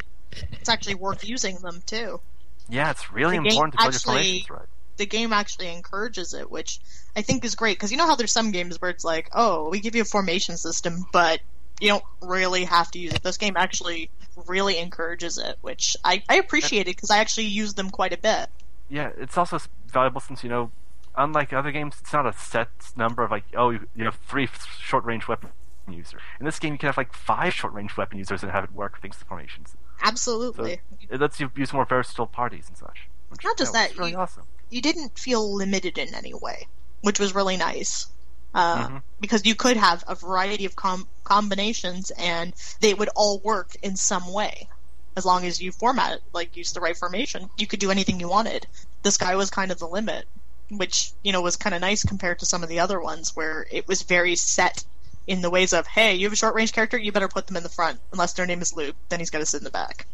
it's 0.52 0.68
actually 0.68 0.94
worth 0.94 1.28
using 1.28 1.56
them 1.56 1.82
too. 1.86 2.20
Yeah, 2.68 2.90
it's 2.92 3.12
really 3.12 3.36
The 3.38 3.46
important 3.48 3.74
to 3.74 3.78
build 3.82 3.94
your 3.94 4.00
formations 4.00 4.50
right. 4.50 4.62
The 4.96 5.06
game 5.06 5.32
actually 5.32 5.68
encourages 5.72 6.34
it, 6.34 6.50
which 6.50 6.80
I 7.14 7.22
think 7.22 7.44
is 7.44 7.54
great 7.54 7.76
because 7.76 7.90
you 7.92 7.98
know 7.98 8.06
how 8.06 8.16
there's 8.16 8.32
some 8.32 8.50
games 8.50 8.80
where 8.80 8.90
it's 8.90 9.04
like, 9.04 9.28
oh, 9.32 9.68
we 9.70 9.80
give 9.80 9.94
you 9.94 10.02
a 10.02 10.06
formation 10.06 10.56
system, 10.56 11.06
but 11.12 11.40
you 11.80 11.88
don't 11.88 12.04
really 12.22 12.64
have 12.64 12.90
to 12.92 12.98
use 12.98 13.12
it. 13.12 13.22
This 13.22 13.36
game 13.36 13.54
actually 13.56 14.10
really 14.46 14.78
encourages 14.78 15.38
it, 15.38 15.56
which 15.60 15.96
I, 16.04 16.22
I 16.28 16.36
appreciate 16.36 16.82
it 16.88 16.96
because 16.96 17.10
I 17.10 17.18
actually 17.18 17.46
use 17.46 17.74
them 17.74 17.90
quite 17.90 18.12
a 18.12 18.18
bit. 18.18 18.48
Yeah, 18.88 19.10
it's 19.18 19.36
also 19.36 19.58
valuable 19.88 20.20
since 20.20 20.42
you 20.42 20.48
know, 20.50 20.70
unlike 21.16 21.52
other 21.52 21.72
games, 21.72 21.96
it's 22.00 22.12
not 22.12 22.26
a 22.26 22.32
set 22.32 22.68
number 22.96 23.22
of 23.22 23.30
like, 23.30 23.44
oh, 23.54 23.70
you, 23.70 23.86
you 23.94 24.04
have 24.04 24.16
three 24.26 24.48
short 24.80 25.04
range 25.04 25.28
weapon 25.28 25.50
users. 25.88 26.20
In 26.40 26.46
this 26.46 26.58
game, 26.58 26.72
you 26.72 26.78
can 26.78 26.86
have 26.88 26.96
like 26.96 27.12
five 27.12 27.52
short 27.52 27.72
range 27.72 27.96
weapon 27.96 28.18
users 28.18 28.42
and 28.42 28.52
have 28.52 28.64
it 28.64 28.72
work 28.72 29.00
thanks 29.00 29.18
to 29.18 29.24
formations. 29.24 29.70
So 29.70 29.78
Absolutely. 30.02 30.80
it 31.10 31.20
lets 31.20 31.40
you 31.40 31.50
use 31.56 31.72
more 31.72 31.84
versatile 31.84 32.26
parties 32.26 32.68
and 32.68 32.76
such. 32.76 33.08
Which, 33.28 33.44
Not 33.44 33.56
just 33.56 33.74
yeah, 33.74 33.80
that, 33.82 33.90
it's 33.90 33.98
really 33.98 34.12
you- 34.12 34.18
awesome. 34.18 34.44
You 34.70 34.80
didn't 34.82 35.18
feel 35.18 35.54
limited 35.54 35.98
in 35.98 36.14
any 36.14 36.34
way, 36.34 36.66
which 37.02 37.20
was 37.20 37.34
really 37.34 37.56
nice. 37.56 38.06
Uh, 38.54 38.88
Mhm. 38.88 39.02
Because 39.20 39.44
you 39.44 39.54
could 39.54 39.76
have 39.76 40.02
a 40.08 40.14
variety 40.14 40.64
of 40.64 40.74
com- 40.76 41.08
combinations 41.24 42.10
and 42.12 42.54
they 42.80 42.94
would 42.94 43.10
all 43.14 43.38
work 43.40 43.76
in 43.82 43.96
some 43.96 44.32
way. 44.32 44.68
As 45.14 45.24
long 45.24 45.44
as 45.46 45.60
you 45.60 45.72
format 45.72 46.14
it, 46.14 46.22
like 46.32 46.56
use 46.56 46.72
the 46.72 46.80
right 46.80 46.96
formation, 46.96 47.48
you 47.56 47.66
could 47.66 47.80
do 47.80 47.90
anything 47.90 48.18
you 48.20 48.28
wanted. 48.28 48.66
The 49.02 49.10
sky 49.12 49.34
was 49.36 49.50
kind 49.50 49.70
of 49.70 49.78
the 49.78 49.88
limit, 49.88 50.26
which, 50.70 51.12
you 51.22 51.32
know, 51.32 51.40
was 51.42 51.56
kind 51.56 51.74
of 51.74 51.80
nice 51.80 52.02
compared 52.02 52.38
to 52.40 52.46
some 52.46 52.62
of 52.62 52.68
the 52.68 52.80
other 52.80 53.00
ones 53.00 53.34
where 53.36 53.66
it 53.70 53.86
was 53.86 54.02
very 54.02 54.36
set 54.36 54.84
in 55.26 55.40
the 55.42 55.50
ways 55.50 55.72
of, 55.72 55.86
hey, 55.86 56.14
you 56.14 56.26
have 56.26 56.32
a 56.32 56.36
short 56.36 56.54
range 56.54 56.72
character, 56.72 56.96
you 56.98 57.12
better 57.12 57.28
put 57.28 57.46
them 57.46 57.56
in 57.56 57.62
the 57.62 57.68
front, 57.68 57.98
unless 58.12 58.32
their 58.34 58.46
name 58.46 58.62
is 58.62 58.74
Luc, 58.74 58.94
then 59.08 59.18
he's 59.18 59.30
got 59.30 59.38
to 59.40 59.46
sit 59.46 59.58
in 59.60 59.64
the 59.64 59.70
back. 59.70 60.06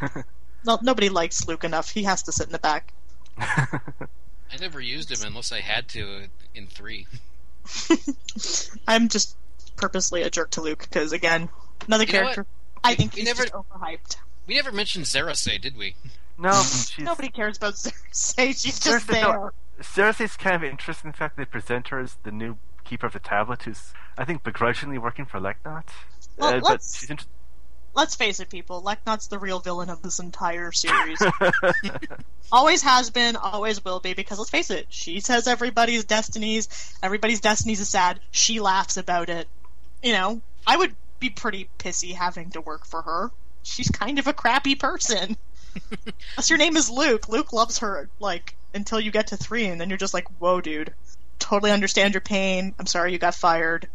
no, 0.64 0.78
nobody 0.82 1.08
likes 1.08 1.46
Luc 1.46 1.64
enough, 1.64 1.90
he 1.90 2.02
has 2.04 2.22
to 2.24 2.32
sit 2.32 2.46
in 2.46 2.52
the 2.52 2.58
back. 2.58 2.92
I 3.38 4.56
never 4.60 4.80
used 4.80 5.10
him 5.10 5.26
unless 5.26 5.52
I 5.52 5.60
had 5.60 5.88
to 5.90 6.26
in 6.54 6.66
three. 6.66 7.06
I'm 8.88 9.08
just 9.08 9.36
purposely 9.76 10.22
a 10.22 10.30
jerk 10.30 10.50
to 10.52 10.60
Luc 10.60 10.80
because 10.80 11.12
again, 11.12 11.48
another 11.86 12.04
You 12.04 12.12
know 12.12 12.18
character. 12.20 12.46
I 12.84 12.94
think 12.94 13.14
We 13.14 13.20
he's 13.22 13.28
never- 13.28 13.42
just 13.44 13.54
overhyped. 13.54 14.16
We 14.46 14.54
never 14.56 14.72
mentioned 14.72 15.04
Zerase, 15.04 15.60
did 15.60 15.76
we? 15.76 15.94
no, 16.38 16.52
she's, 16.62 16.98
Nobody 16.98 17.28
cares 17.28 17.56
about 17.56 17.74
Zerase. 17.74 18.34
She's 18.38 18.62
just 18.62 18.82
Seriously, 18.82 19.14
there. 19.14 19.22
no, 19.32 19.50
Zerase's 19.80 20.36
kind 20.36 20.56
of 20.56 20.64
interesting. 20.64 21.08
In 21.10 21.12
fact, 21.14 21.36
they 21.36 21.44
present 21.44 21.88
her 21.88 22.00
as 22.00 22.16
the 22.24 22.32
new 22.32 22.56
keeper 22.84 23.06
of 23.06 23.12
the 23.12 23.20
tablet, 23.20 23.62
who's 23.62 23.92
I 24.18 24.24
think 24.24 24.42
begrudgingly 24.42 24.98
working 24.98 25.24
for 25.26 25.38
Leknaat. 25.38 25.84
Well, 26.36 26.48
uh, 26.54 26.60
but 26.60 26.62
let's- 26.64 26.98
she's 26.98 27.10
inter- 27.10 27.24
Let's 27.94 28.14
face 28.14 28.40
it, 28.40 28.48
people. 28.48 28.82
Leknaat's 28.82 29.26
the 29.26 29.38
real 29.38 29.58
villain 29.58 29.90
of 29.90 30.00
this 30.00 30.18
entire 30.18 30.72
series. 30.72 31.22
always 32.52 32.82
has 32.82 33.10
been, 33.10 33.36
always 33.36 33.84
will 33.84 34.00
be. 34.00 34.14
Because 34.14 34.38
let's 34.38 34.50
face 34.50 34.70
it, 34.70 34.86
she 34.88 35.20
says 35.20 35.46
everybody's 35.46 36.04
destinies, 36.04 36.96
everybody's 37.02 37.40
destinies 37.40 37.80
is 37.80 37.88
sad. 37.88 38.18
She 38.30 38.60
laughs 38.60 38.96
about 38.96 39.28
it. 39.28 39.46
You 40.02 40.12
know, 40.12 40.40
I 40.66 40.76
would 40.76 40.94
be 41.20 41.30
pretty 41.30 41.68
pissy 41.78 42.14
having 42.14 42.50
to 42.50 42.60
work 42.60 42.86
for 42.86 43.02
her. 43.02 43.30
She's 43.62 43.88
kind 43.88 44.18
of 44.18 44.26
a 44.26 44.32
crappy 44.32 44.74
person. 44.74 45.36
Unless 46.36 46.50
your 46.50 46.58
name 46.58 46.76
is 46.76 46.90
Luc, 46.90 47.28
Luc 47.28 47.52
loves 47.52 47.78
her 47.78 48.08
like 48.18 48.56
until 48.74 49.00
you 49.00 49.10
get 49.10 49.28
to 49.28 49.36
three, 49.36 49.66
and 49.66 49.80
then 49.80 49.88
you're 49.90 49.98
just 49.98 50.14
like, 50.14 50.26
whoa, 50.38 50.60
dude. 50.60 50.92
totally 51.38 51.70
understand 51.70 52.14
your 52.14 52.20
pain. 52.20 52.74
I'm 52.78 52.86
sorry 52.86 53.12
you 53.12 53.18
got 53.18 53.34
fired. 53.34 53.86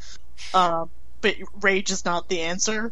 Um, 0.53 0.89
but 1.21 1.35
rage 1.61 1.91
is 1.91 2.05
not 2.05 2.29
the 2.29 2.41
answer. 2.41 2.91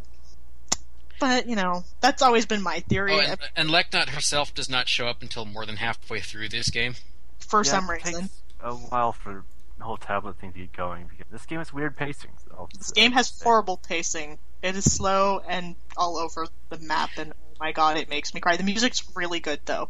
But, 1.18 1.48
you 1.48 1.56
know, 1.56 1.84
that's 2.00 2.22
always 2.22 2.46
been 2.46 2.62
my 2.62 2.80
theory. 2.80 3.12
Oh, 3.14 3.20
and, 3.20 3.40
and 3.56 3.70
Leknaat 3.70 4.10
herself 4.10 4.54
does 4.54 4.68
not 4.68 4.88
show 4.88 5.06
up 5.06 5.22
until 5.22 5.44
more 5.44 5.64
than 5.66 5.76
halfway 5.76 6.20
through 6.20 6.48
this 6.50 6.70
game. 6.70 6.94
for 7.38 7.60
Yeah, 7.64 7.70
some 7.70 7.90
it 7.90 8.04
reason. 8.04 8.22
takes 8.22 8.42
a 8.60 8.72
while 8.74 9.12
for 9.12 9.44
the 9.78 9.84
whole 9.84 9.96
tablet 9.96 10.38
thing 10.38 10.52
to 10.52 10.58
get 10.58 10.72
going. 10.72 11.06
Because 11.08 11.26
this 11.30 11.46
game 11.46 11.58
has 11.58 11.72
weird 11.72 11.96
pacing. 11.96 12.30
I'll 12.52 12.68
This 12.76 12.90
game 12.92 13.12
has 13.12 13.40
horrible 13.42 13.76
pacing. 13.76 14.38
It 14.62 14.74
is 14.76 14.84
slow 14.92 15.40
and 15.48 15.76
all 15.96 16.16
over 16.16 16.46
the 16.70 16.78
map, 16.78 17.10
and 17.18 17.32
oh 17.32 17.56
my 17.60 17.72
god, 17.72 17.96
it 17.98 18.08
makes 18.08 18.34
me 18.34 18.40
cry. 18.40 18.56
The 18.56 18.64
music's 18.64 19.02
really 19.14 19.38
good, 19.40 19.60
though. 19.66 19.88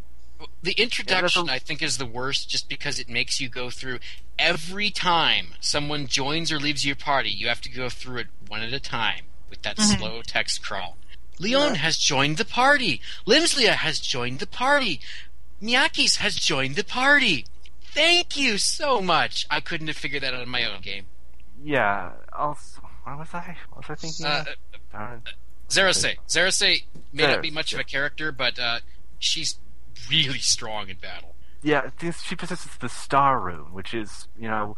The 0.62 0.72
introduction, 0.72 1.49
I 1.49 1.59
think, 1.59 1.83
is 1.83 1.97
the 1.97 2.05
worst 2.05 2.51
just 2.51 2.68
because 2.68 2.99
it 2.99 3.09
makes 3.09 3.41
you 3.41 3.49
go 3.49 3.70
through 3.70 4.01
every 4.39 4.91
time 4.91 5.55
someone 5.61 6.07
joins 6.09 6.53
or 6.53 6.59
leaves 6.61 6.85
your 6.85 6.97
party, 6.97 7.31
you 7.31 7.49
have 7.49 7.62
to 7.62 7.70
go 7.70 7.89
through 7.89 8.18
it 8.18 8.27
one 8.49 8.61
at 8.61 8.72
a 8.74 8.81
time 8.81 9.24
with 9.49 9.62
that 9.62 9.77
Mhm. 9.79 9.97
slow 9.99 10.22
text 10.22 10.62
crawl. 10.62 10.99
Lyon 11.39 11.76
has 11.76 11.99
joined 11.99 12.39
the 12.39 12.45
party. 12.45 13.01
Lymsleia 13.26 13.74
has 13.74 14.01
joined 14.01 14.39
the 14.39 14.47
party. 14.47 15.01
Miakis 15.62 16.16
has 16.16 16.37
joined 16.37 16.76
the 16.76 16.84
party. 16.84 17.47
Thank 17.82 18.37
you 18.37 18.59
so 18.59 19.01
much. 19.01 19.47
I 19.51 19.61
couldn't 19.61 19.87
have 19.87 19.97
figured 19.97 20.22
that 20.22 20.34
out 20.34 20.43
in 20.43 20.49
my 20.49 20.64
own 20.64 20.80
game. 20.80 21.07
Yeah. 21.62 22.12
Also, 22.32 22.82
what 23.05 23.18
was 23.18 23.28
I? 23.32 23.57
What 23.70 23.89
was 23.89 23.99
I 23.99 24.01
thinking? 24.01 24.26
Uh, 24.26 24.45
of? 24.47 24.93
Darn 24.93 25.22
it. 25.26 25.32
Zerase. 25.68 26.16
Zerase 26.28 26.84
may 27.12 27.26
not 27.26 27.43
be 27.43 27.51
much 27.51 27.72
of 27.72 27.80
a 27.80 27.84
character, 27.84 28.32
but 28.32 28.59
uh, 28.59 28.80
she's 29.18 29.59
really 30.11 30.39
strong 30.39 30.89
in 30.89 30.97
battle. 30.97 31.34
Yeah, 31.62 31.91
she 32.22 32.37
possesses 32.37 32.76
the 32.76 32.89
star 32.89 33.41
rune, 33.41 33.72
which 33.72 33.93
is, 33.95 34.28
you 34.39 34.47
know, 34.49 34.76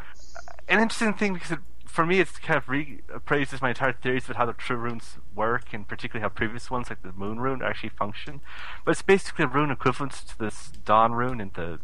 an 0.68 0.80
interesting 0.80 1.12
thing 1.14 1.34
because 1.34 1.50
it, 1.52 1.58
for 1.98 2.06
me 2.06 2.20
it's 2.20 2.38
kind 2.38 2.56
of 2.56 2.66
reappraises 2.66 3.60
my 3.60 3.70
entire 3.70 3.92
theories 3.92 4.26
about 4.26 4.36
how 4.36 4.46
the 4.46 4.52
true 4.52 4.76
runes 4.76 5.16
work, 5.34 5.72
and 5.72 5.88
particularly 5.88 6.22
how 6.22 6.28
previous 6.28 6.70
ones, 6.70 6.88
like 6.90 7.02
the 7.02 7.10
moon 7.10 7.40
rune, 7.40 7.60
actually 7.60 7.88
function. 7.88 8.40
But 8.84 8.92
it's 8.92 9.02
basically 9.02 9.46
a 9.46 9.48
rune 9.48 9.72
equivalent 9.72 10.12
to 10.12 10.38
this 10.38 10.70
dawn 10.84 11.10
rune 11.10 11.40
and 11.40 11.52
the 11.54 11.80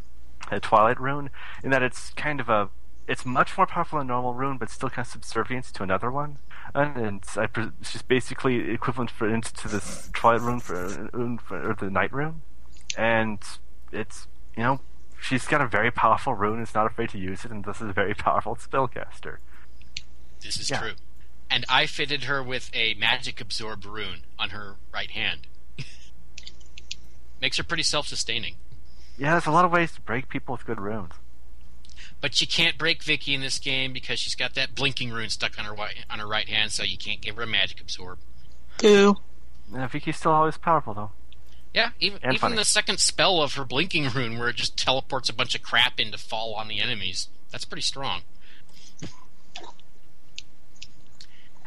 uh, 0.52 0.60
twilight 0.62 1.00
rune, 1.00 1.30
in 1.64 1.70
that 1.70 1.82
it's 1.82 2.10
kind 2.10 2.38
of 2.38 2.48
a 2.48 2.68
it's 3.08 3.26
much 3.26 3.56
more 3.58 3.66
powerful 3.66 3.98
than 3.98 4.06
normal 4.06 4.34
rune, 4.34 4.56
but 4.56 4.70
still 4.70 4.88
kind 4.88 5.04
of 5.04 5.10
subservient 5.10 5.64
to 5.64 5.82
another 5.82 6.12
one. 6.12 6.38
And, 6.76 6.96
and 6.96 7.24
it's, 7.36 7.90
just 7.90 8.06
basically 8.06 8.70
equivalent 8.70 9.10
for 9.10 9.28
to 9.28 9.68
this 9.68 10.10
twilight 10.12 10.42
rune 10.42 10.60
for, 10.60 11.10
for 11.44 11.70
or 11.70 11.74
the 11.74 11.90
night 11.90 12.12
rune, 12.12 12.42
and 12.96 13.40
it's 13.90 14.28
you 14.56 14.62
know 14.62 14.80
she's 15.20 15.48
got 15.48 15.60
a 15.60 15.66
very 15.66 15.90
powerful 15.90 16.34
rune. 16.34 16.62
Is 16.62 16.72
not 16.72 16.86
afraid 16.86 17.08
to 17.10 17.18
use 17.18 17.44
it, 17.44 17.50
and 17.50 17.64
this 17.64 17.80
is 17.80 17.88
a 17.88 17.92
very 17.92 18.14
powerful 18.26 18.54
spellcaster. 18.54 19.38
This 20.44 20.58
is 20.60 20.70
Yeah. 20.70 20.78
true. 20.80 20.94
And 21.50 21.64
I 21.68 21.86
fitted 21.86 22.24
her 22.24 22.42
with 22.42 22.70
a 22.74 22.94
magic 22.94 23.40
absorb 23.40 23.84
rune 23.84 24.24
on 24.38 24.50
her 24.50 24.76
right 24.92 25.10
hand. 25.10 25.46
Makes 27.40 27.58
her 27.58 27.64
pretty 27.64 27.82
self 27.82 28.06
sustaining. 28.06 28.56
Yeah, 29.18 29.32
there's 29.32 29.46
a 29.46 29.50
lot 29.50 29.64
of 29.64 29.70
ways 29.70 29.92
to 29.92 30.00
break 30.00 30.28
people 30.28 30.54
with 30.54 30.64
good 30.66 30.80
runes. 30.80 31.12
But 32.20 32.40
you 32.40 32.46
can't 32.46 32.78
break 32.78 33.02
Vicky 33.02 33.34
in 33.34 33.40
this 33.42 33.58
game 33.58 33.92
because 33.92 34.18
she's 34.18 34.34
got 34.34 34.54
that 34.54 34.74
blinking 34.74 35.10
rune 35.10 35.28
stuck 35.28 35.58
on 35.58 35.64
her 35.66 35.74
right, 35.74 35.94
on 36.08 36.18
her 36.18 36.26
right 36.26 36.48
hand, 36.48 36.72
so 36.72 36.82
you 36.82 36.96
can't 36.96 37.20
give 37.20 37.36
her 37.36 37.42
a 37.42 37.46
magic 37.46 37.80
absorb. 37.80 38.18
Goo. 38.78 39.16
Yeah, 39.72 39.86
Vicky's 39.86 40.16
still 40.16 40.32
always 40.32 40.56
powerful 40.56 40.94
though. 40.94 41.12
Yeah, 41.74 41.90
even 42.00 42.18
And 42.22 42.32
even 42.34 42.38
funny. 42.38 42.56
the 42.56 42.64
second 42.64 42.98
spell 43.00 43.42
of 43.42 43.54
her 43.54 43.64
blinking 43.64 44.08
rune, 44.10 44.38
where 44.38 44.48
it 44.48 44.56
just 44.56 44.76
teleports 44.78 45.28
a 45.28 45.32
bunch 45.32 45.54
of 45.54 45.62
crap 45.62 46.00
in 46.00 46.12
to 46.12 46.18
fall 46.18 46.54
on 46.54 46.68
the 46.68 46.80
enemies, 46.80 47.28
that's 47.50 47.64
pretty 47.64 47.82
strong. 47.82 48.22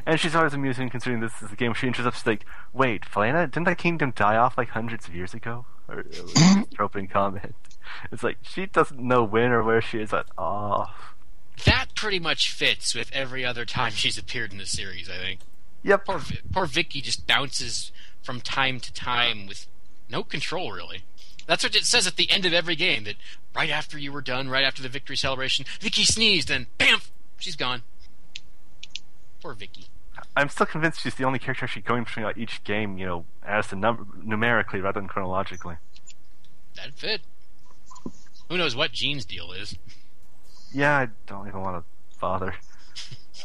And 0.07 0.17
she's 0.17 0.35
always 0.35 0.53
amusing 0.53 0.89
considering 0.89 1.19
this 1.19 1.41
is 1.41 1.51
a 1.51 1.55
game 1.57 1.71
where 1.71 1.75
she 1.75 1.85
interrupts 1.85 2.25
like, 2.25 2.45
wait, 2.71 3.03
Falena, 3.03 3.45
didn't 3.45 3.65
that 3.65 3.77
kingdom 3.77 4.13
die 4.15 4.37
off 4.37 4.57
like 4.57 4.69
hundreds 4.69 5.05
of 5.05 5.13
years 5.13 5.33
ago? 5.33 5.65
Or 5.89 5.99
it 5.99 6.23
was 6.23 6.65
opening 6.79 7.09
comment. 7.09 7.53
It's 8.09 8.23
like 8.23 8.37
she 8.41 8.67
doesn't 8.67 9.01
know 9.01 9.25
when 9.25 9.51
or 9.51 9.63
where 9.63 9.81
she 9.81 9.99
is 9.99 10.13
at 10.13 10.27
all. 10.37 10.91
That 11.65 11.87
pretty 11.93 12.19
much 12.19 12.49
fits 12.49 12.95
with 12.95 13.11
every 13.11 13.43
other 13.43 13.65
time 13.65 13.91
she's 13.95 14.17
appeared 14.17 14.53
in 14.53 14.59
the 14.59 14.65
series. 14.65 15.09
I 15.09 15.17
think. 15.17 15.41
Yep. 15.83 16.05
Poor 16.05 16.21
poor 16.53 16.65
Vicky 16.67 17.01
just 17.01 17.27
bounces 17.27 17.91
from 18.23 18.39
time 18.39 18.79
to 18.79 18.93
time 18.93 19.45
with 19.45 19.67
no 20.09 20.23
control 20.23 20.71
really. 20.71 21.03
That's 21.47 21.65
what 21.65 21.75
it 21.75 21.83
says 21.83 22.07
at 22.07 22.15
the 22.15 22.31
end 22.31 22.45
of 22.45 22.53
every 22.53 22.77
game. 22.77 23.03
That 23.03 23.15
right 23.53 23.69
after 23.69 23.97
you 23.97 24.13
were 24.13 24.21
done, 24.21 24.47
right 24.47 24.63
after 24.63 24.81
the 24.81 24.89
victory 24.89 25.17
celebration, 25.17 25.65
Vicky 25.81 26.05
sneezed 26.05 26.49
and 26.49 26.67
bam, 26.77 27.01
she's 27.39 27.57
gone. 27.57 27.83
Poor 29.41 29.53
Vicky. 29.53 29.87
I'm 30.37 30.49
still 30.49 30.67
convinced 30.67 31.01
she's 31.01 31.15
the 31.15 31.23
only 31.23 31.39
character 31.39 31.65
actually 31.65 31.81
going 31.81 32.03
between 32.03 32.23
like, 32.23 32.37
each 32.37 32.63
game, 32.63 32.99
you 32.99 33.07
know, 33.07 33.25
as 33.43 33.67
the 33.67 33.75
num- 33.75 34.21
numerically 34.23 34.79
rather 34.79 34.99
than 34.99 35.07
chronologically. 35.09 35.77
That'd 36.75 36.93
fit. 36.93 37.21
Who 38.47 38.57
knows 38.57 38.75
what 38.75 38.91
Jean's 38.91 39.25
deal 39.25 39.51
is? 39.51 39.75
Yeah, 40.71 40.95
I 40.95 41.07
don't 41.25 41.47
even 41.47 41.61
want 41.61 41.83
to 41.83 42.19
bother. 42.19 42.55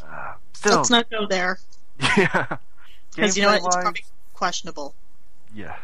Uh, 0.03 0.33
still, 0.53 0.77
Let's 0.77 0.89
not 0.89 1.09
go 1.09 1.27
there. 1.27 1.59
yeah. 2.17 2.57
Because 3.15 3.37
you 3.37 3.43
know 3.43 3.49
what? 3.49 3.63
It's 3.63 3.75
probably 3.75 4.03
questionable. 4.33 4.95
Yeah. 5.53 5.75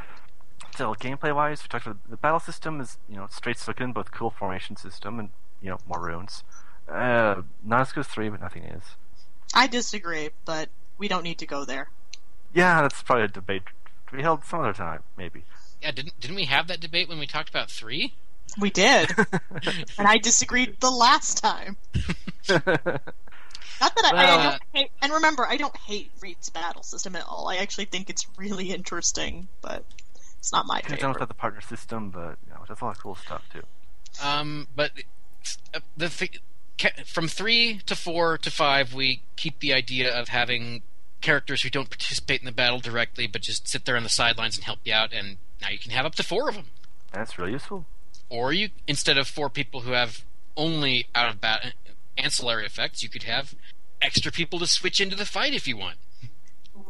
Still, 0.74 0.95
gameplay 0.95 1.34
wise, 1.34 1.62
we 1.64 1.68
talked 1.70 1.86
about 1.86 1.97
the 2.10 2.18
battle 2.18 2.39
system 2.39 2.82
is, 2.82 2.97
you 3.07 3.16
know, 3.16 3.28
straight 3.30 3.57
Suiken, 3.57 3.93
both 3.93 4.12
cool 4.12 4.32
formation 4.32 4.76
system 4.76 5.20
and, 5.20 5.30
you 5.62 5.70
know, 5.70 5.78
more 5.88 6.01
runes. 6.01 6.43
Uh, 6.91 7.43
not 7.64 7.82
as 7.82 7.91
good 7.93 8.01
as 8.01 8.07
3, 8.07 8.30
but 8.30 8.41
nothing 8.41 8.64
is. 8.64 8.84
I 9.53 9.68
disagree, 9.68 10.32
but 10.43 10.70
we 11.00 11.08
don't 11.08 11.24
need 11.24 11.39
to 11.39 11.47
go 11.47 11.66
there. 11.66 11.89
Yeah, 12.54 12.82
that's 12.82 13.02
probably 13.02 13.26
a 13.26 13.28
debate 13.28 13.64
to 14.08 14.16
be 14.16 14.22
held 14.22 14.43
some 14.43 14.60
other 14.60 14.74
time, 14.74 15.02
maybe. 15.18 15.43
Yeah, 15.82 15.91
didn't 15.91 16.20
didn't 16.20 16.36
we 16.36 16.45
have 16.45 16.68
that 16.68 16.80
debate 16.80 17.08
when 17.10 17.20
we 17.20 17.26
talked 17.26 17.50
about 17.50 17.72
three? 17.72 18.14
We 18.60 18.70
did, 18.70 19.12
and 19.97 20.08
I 20.08 20.18
disagreed 20.18 20.78
the 20.80 20.89
last 20.89 21.38
time. 21.38 21.78
Not 23.80 23.95
that 23.95 24.06
I, 24.06 24.10
I 24.10 24.14
Well, 24.14 24.39
uh, 24.39 24.52
don't 24.52 24.62
hate, 24.74 24.91
and 25.02 25.14
remember, 25.14 25.47
I 25.47 25.56
don't 25.56 25.76
hate 25.78 26.11
Reed's 26.19 26.49
battle 26.49 26.84
system 26.84 27.15
at 27.15 27.24
all. 27.26 27.48
I 27.48 27.57
actually 27.57 27.86
think 27.86 28.10
it's 28.10 28.28
really 28.38 28.72
interesting, 28.72 29.48
but 29.61 29.86
it's 30.38 30.52
not 30.52 30.65
my 30.65 30.82
Could 30.82 30.94
I 30.94 30.95
don't 30.98 31.14
without 31.14 31.30
the 31.30 31.34
partner 31.34 31.61
system, 31.61 32.10
but, 32.10 32.38
you 32.45 32.53
know, 32.53 32.60
there's 32.68 32.82
a 32.82 32.86
lot 32.86 32.98
of 32.98 33.02
cool 33.02 33.15
stuff, 33.15 33.44
too. 33.53 33.64
Um, 34.22 34.68
but 34.76 34.91
uh, 35.74 35.80
the 35.95 36.10
th- 36.10 36.41
from 37.06 37.28
three 37.28 37.80
to 37.86 37.95
four 37.95 38.38
to 38.40 38.52
five, 38.52 38.94
we 38.94 39.22
keep 39.38 39.60
the 39.60 39.74
idea 39.74 40.14
of 40.14 40.28
having 40.30 40.82
characters 41.22 41.62
who 41.62 41.70
don't 41.70 41.90
participate 41.90 42.40
in 42.41 42.46
the 42.46 42.52
battle 42.52 42.80
directly, 42.80 43.28
but 43.28 43.41
just 43.41 43.68
sit 43.68 43.86
there 43.86 43.98
on 43.98 44.04
the 44.04 44.10
sidelines 44.10 44.56
and 44.56 44.64
help 44.66 44.80
you 44.84 44.94
out. 44.94 45.12
And 45.14 45.38
now 45.62 45.70
you 45.70 45.80
can 45.80 45.91
have 45.91 46.06
up 46.06 46.16
to 46.16 46.24
four 46.24 46.50
of 46.50 46.56
them, 46.56 46.66
That's 47.12 47.38
really 47.38 47.52
useful. 47.52 47.86
or 48.30 48.54
you 48.54 48.70
instead 48.88 49.18
of 49.18 49.28
four 49.28 49.50
people 49.50 49.82
who 49.82 49.91
have 49.91 50.24
only 50.58 51.08
out 51.16 51.30
of 51.30 51.41
bat 51.41 51.62
uh, 51.66 51.91
ancillary 52.18 52.66
effects, 52.66 53.04
you 53.04 53.10
could 53.10 53.24
have 53.24 53.56
extra 54.02 54.32
people 54.32 54.60
to 54.60 54.68
switch 54.68 55.00
into 55.02 55.16
the 55.16 55.26
fight 55.26 55.54
if 55.54 55.68
you 55.68 55.76
want. 55.78 55.98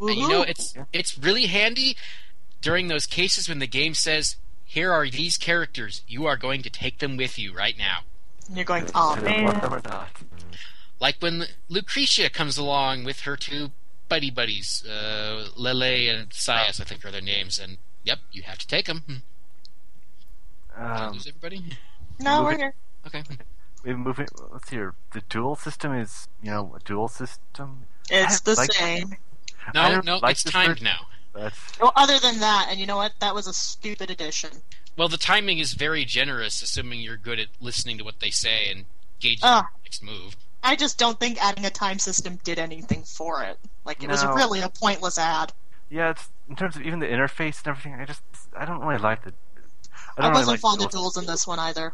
And 0.02 0.16
you 0.18 0.28
know, 0.28 0.42
Woohoo! 0.44 0.50
it's 0.50 0.74
it's 0.94 1.18
really 1.18 1.48
handy 1.48 1.98
during 2.62 2.88
those 2.88 3.06
cases 3.08 3.50
when 3.50 3.60
the 3.60 3.68
game 3.68 3.94
says, 3.94 4.36
"Here 4.66 4.92
are 4.92 5.10
these 5.10 5.38
characters. 5.38 6.04
You 6.08 6.26
are 6.26 6.38
going 6.38 6.62
to 6.64 6.70
take 6.70 7.00
them 7.00 7.18
with 7.18 7.38
you 7.40 7.54
right 7.54 7.78
now." 7.78 8.00
And 8.48 8.56
you're 8.56 8.66
going, 8.66 8.88
oh 8.96 9.16
Could 9.18 9.28
have 9.28 9.62
man. 9.62 9.72
or 9.74 9.82
not. 9.84 10.10
Like 11.00 11.18
when 11.20 11.46
Lucretia 11.70 12.30
comes 12.30 12.58
along 12.58 13.04
with 13.04 13.22
her 13.22 13.36
two 13.38 13.72
buddy 14.10 14.30
buddies, 14.32 14.84
uh, 14.86 15.50
Lele 15.56 16.10
and 16.10 16.30
Sias, 16.32 16.82
I 16.82 16.84
think 16.84 17.06
are 17.06 17.12
their 17.12 17.22
names, 17.22 17.60
and 17.60 17.78
yep, 18.04 18.20
you 18.32 18.42
have 18.44 18.58
to 18.58 18.68
take 18.68 18.88
them. 18.88 19.24
Um, 20.76 21.14
lose 21.14 21.28
everybody? 21.28 21.78
No, 22.20 22.44
we're 22.44 22.52
moving- 22.52 22.60
here. 22.60 22.74
Okay. 23.08 23.24
we've 23.84 23.98
moving. 23.98 24.28
Let's 24.52 24.70
see 24.70 24.76
here. 24.78 24.94
The 25.12 25.22
dual 25.22 25.56
system 25.56 25.94
is, 25.94 26.28
you 26.42 26.52
know, 26.52 26.74
a 26.76 26.80
dual 26.80 27.08
system. 27.08 27.86
It's 28.10 28.42
the 28.42 28.56
like- 28.56 28.72
same. 28.74 29.16
I 29.68 29.72
No, 29.74 30.00
no, 30.02 30.18
like 30.18 30.32
it's 30.34 30.44
timed 30.44 30.70
version. 30.80 30.86
now. 30.86 31.08
That's 31.34 31.80
Well, 31.80 31.94
other 31.96 32.18
than 32.20 32.40
that, 32.40 32.68
and 32.70 32.80
you 32.80 32.88
know 32.88 32.98
what? 32.98 33.14
That 33.20 33.36
was 33.36 33.46
a 33.48 33.54
stupid 33.54 34.10
addition. 34.10 34.64
Well, 34.98 35.08
the 35.10 35.18
timing 35.18 35.60
is 35.60 35.74
very 35.74 36.04
generous, 36.04 36.62
assuming 36.62 37.02
you're 37.02 37.18
good 37.18 37.40
at 37.40 37.48
listening 37.62 37.98
to 38.00 38.04
what 38.04 38.20
they 38.20 38.32
say 38.32 38.70
and 38.70 38.86
gauging 39.20 39.42
Ah. 39.44 39.70
the 39.76 39.84
next 39.84 40.02
move. 40.04 40.36
I 40.64 40.76
just 40.76 40.98
don't 40.98 41.20
think 41.20 41.44
adding 41.44 41.66
a 41.66 41.70
time 41.70 42.00
system 42.00 42.40
did 42.44 42.60
anything 42.60 43.04
for 43.04 43.44
it. 43.44 43.58
Like, 43.86 44.04
it 44.04 44.10
was 44.10 44.24
really 44.26 44.62
a 44.62 44.70
pointless 44.70 45.18
ad. 45.18 45.54
yeah. 45.90 46.12
It's 46.12 46.30
in 46.50 46.56
terms 46.56 46.76
of 46.76 46.82
even 46.82 47.00
the 47.00 47.08
interface 47.08 47.60
and 47.60 47.68
everything. 47.68 47.94
I 47.94 48.06
just 48.06 48.22
I 48.58 48.66
don't 48.66 48.82
really 48.82 49.02
like 49.02 49.24
the. 49.24 49.34
I, 50.18 50.24
don't 50.24 50.34
wasn't 50.34 50.48
really 50.48 50.54
like 50.54 50.60
fond 50.60 50.82
of 50.82 50.92
duels 50.92 51.18
in 51.18 51.26
this 51.26 51.48
one 51.48 51.60
either. 51.60 51.94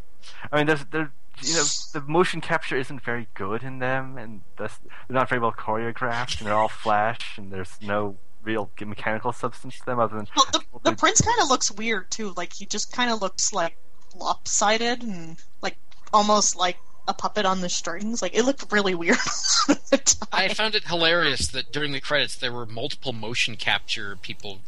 I 0.51 0.57
mean, 0.57 0.67
there's 0.67 0.85
there, 0.85 1.11
you 1.41 1.53
know, 1.53 1.63
the 1.93 2.01
motion 2.01 2.41
capture 2.41 2.77
isn't 2.77 3.01
very 3.01 3.27
good 3.33 3.63
in 3.63 3.79
them, 3.79 4.17
and 4.17 4.41
that's, 4.57 4.77
they're 5.07 5.15
not 5.15 5.29
very 5.29 5.39
well 5.39 5.51
choreographed, 5.51 6.39
and 6.39 6.47
they're 6.47 6.55
all 6.55 6.69
flash, 6.69 7.37
and 7.37 7.51
there's 7.51 7.77
no 7.81 8.17
real 8.43 8.69
mechanical 8.85 9.33
substance 9.33 9.79
to 9.79 9.85
them 9.85 9.99
other 9.99 10.15
than 10.15 10.27
Well, 10.35 10.45
the, 10.51 10.91
the 10.91 10.95
prince 10.95 11.19
kind 11.19 11.41
of 11.41 11.49
looks 11.49 11.71
weird 11.71 12.09
too. 12.11 12.33
Like 12.37 12.53
he 12.53 12.65
just 12.65 12.93
kind 12.93 13.11
of 13.11 13.21
looks 13.21 13.51
like 13.51 13.77
lopsided 14.15 15.03
and 15.03 15.37
like 15.61 15.77
almost 16.13 16.55
like 16.55 16.77
a 17.07 17.13
puppet 17.13 17.45
on 17.45 17.61
the 17.61 17.69
strings. 17.69 18.21
Like 18.21 18.35
it 18.35 18.43
looked 18.43 18.71
really 18.71 18.95
weird. 18.95 19.17
at 19.69 19.85
the 19.87 19.97
time. 19.97 20.27
I 20.31 20.53
found 20.53 20.75
it 20.75 20.85
hilarious 20.87 21.47
that 21.47 21.71
during 21.71 21.91
the 21.91 22.01
credits 22.01 22.35
there 22.35 22.51
were 22.51 22.65
multiple 22.65 23.13
motion 23.13 23.55
capture 23.57 24.15
people 24.21 24.59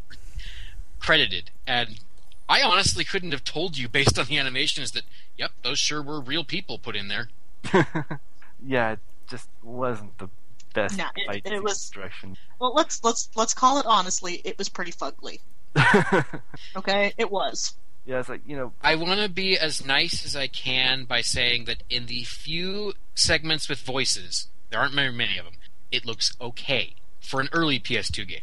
credited, 1.00 1.52
and 1.66 2.00
I 2.50 2.62
honestly 2.62 3.04
couldn't 3.04 3.32
have 3.32 3.44
told 3.44 3.78
you 3.78 3.88
based 3.90 4.18
on 4.18 4.26
the 4.26 4.38
animations 4.38 4.92
that, 4.92 5.04
yep, 5.38 5.52
those 5.64 5.80
sure 5.80 6.02
were 6.02 6.20
real 6.22 6.44
people 6.44 6.78
put 6.80 6.96
in 6.96 7.08
there. 7.08 7.30
yeah, 8.66 8.92
it 8.94 9.00
just 9.30 9.50
wasn't 9.62 10.18
the 10.18 10.30
best 10.74 10.98
No, 10.98 11.06
it- 11.16 11.46
it 11.46 11.64
was- 11.64 11.90
direction. 11.90 12.38
Well, 12.60 12.74
let's 12.74 13.04
let's 13.04 13.30
let's 13.36 13.54
call 13.54 13.80
it 13.80 13.86
honestly. 13.86 14.42
It 14.44 14.58
was 14.58 14.70
pretty 14.70 14.92
fugly. 14.92 15.40
Okay, 16.76 17.14
it 17.18 17.30
was. 17.32 17.76
Yeah, 18.08 18.20
it's 18.20 18.30
like 18.30 18.42
you 18.48 18.56
know, 18.56 18.72
I 18.82 18.96
want 18.96 19.20
to 19.20 19.30
be 19.30 19.58
as 19.60 19.86
nice 19.86 20.26
as 20.26 20.36
I 20.36 20.48
can 20.48 21.04
by 21.06 21.22
saying 21.22 21.66
that 21.66 21.84
in 21.90 22.08
the 22.08 22.24
few 22.24 22.94
segments 23.14 23.70
with 23.70 23.80
voices, 23.82 24.48
there 24.72 24.80
aren't 24.80 24.96
very 24.96 25.12
many 25.12 25.38
of 25.38 25.46
them, 25.46 25.56
it 25.92 26.06
looks 26.06 26.36
okay 26.42 26.96
for 27.20 27.40
an 27.42 27.50
early 27.52 27.80
PS2 27.80 28.28
game. 28.28 28.42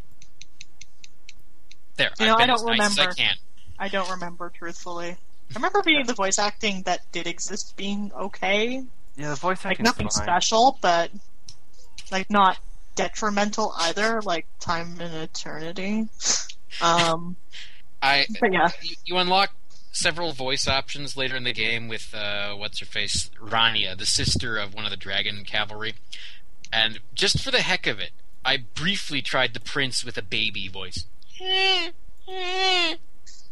There, 1.96 2.10
You 2.18 2.26
I've 2.26 2.28
know, 2.28 2.36
I 2.36 2.46
don't 2.46 2.54
as 2.56 2.64
nice 2.64 2.80
as 2.92 2.98
I 2.98 3.02
remember. 3.02 3.14
can. 3.14 3.36
I 3.78 3.88
don't 3.88 4.10
remember 4.10 4.52
truthfully. 4.56 5.10
I 5.10 5.54
remember 5.54 5.82
being 5.82 6.06
the 6.06 6.14
voice 6.14 6.38
acting 6.38 6.82
that 6.82 7.00
did 7.12 7.26
exist 7.26 7.76
being 7.76 8.10
okay, 8.14 8.84
yeah, 9.16 9.30
the 9.30 9.36
voice 9.36 9.58
acting 9.64 9.70
like 9.70 9.80
nothing 9.80 10.08
fine. 10.10 10.22
special, 10.24 10.78
but 10.80 11.10
like 12.10 12.28
not 12.30 12.58
detrimental 12.96 13.72
either. 13.78 14.20
Like 14.22 14.46
time 14.60 14.96
and 15.00 15.14
eternity. 15.14 16.08
Um, 16.82 17.36
I 18.04 18.26
but 18.38 18.52
yeah, 18.52 18.68
you, 18.82 18.96
you 19.06 19.16
unlock 19.16 19.52
several 19.92 20.32
voice 20.32 20.68
options 20.68 21.16
later 21.16 21.36
in 21.36 21.44
the 21.44 21.54
game 21.54 21.88
with 21.88 22.14
uh, 22.14 22.54
what's 22.54 22.80
her 22.80 22.86
face 22.86 23.30
Rania, 23.40 23.96
the 23.96 24.04
sister 24.04 24.58
of 24.58 24.74
one 24.74 24.84
of 24.84 24.90
the 24.90 24.96
dragon 24.96 25.42
cavalry, 25.44 25.94
and 26.70 27.00
just 27.14 27.40
for 27.40 27.50
the 27.50 27.62
heck 27.62 27.86
of 27.86 27.98
it, 27.98 28.10
I 28.44 28.58
briefly 28.58 29.22
tried 29.22 29.54
the 29.54 29.60
prince 29.60 30.04
with 30.04 30.18
a 30.18 30.22
baby 30.22 30.68
voice. 30.68 31.06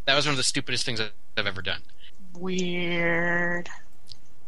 That 0.05 0.15
was 0.15 0.27
one 0.27 0.33
of 0.33 0.37
the 0.37 0.43
stupidest 0.43 0.85
things 0.85 1.01
I've 1.01 1.47
ever 1.47 1.62
done. 1.62 1.81
weird. 2.35 3.70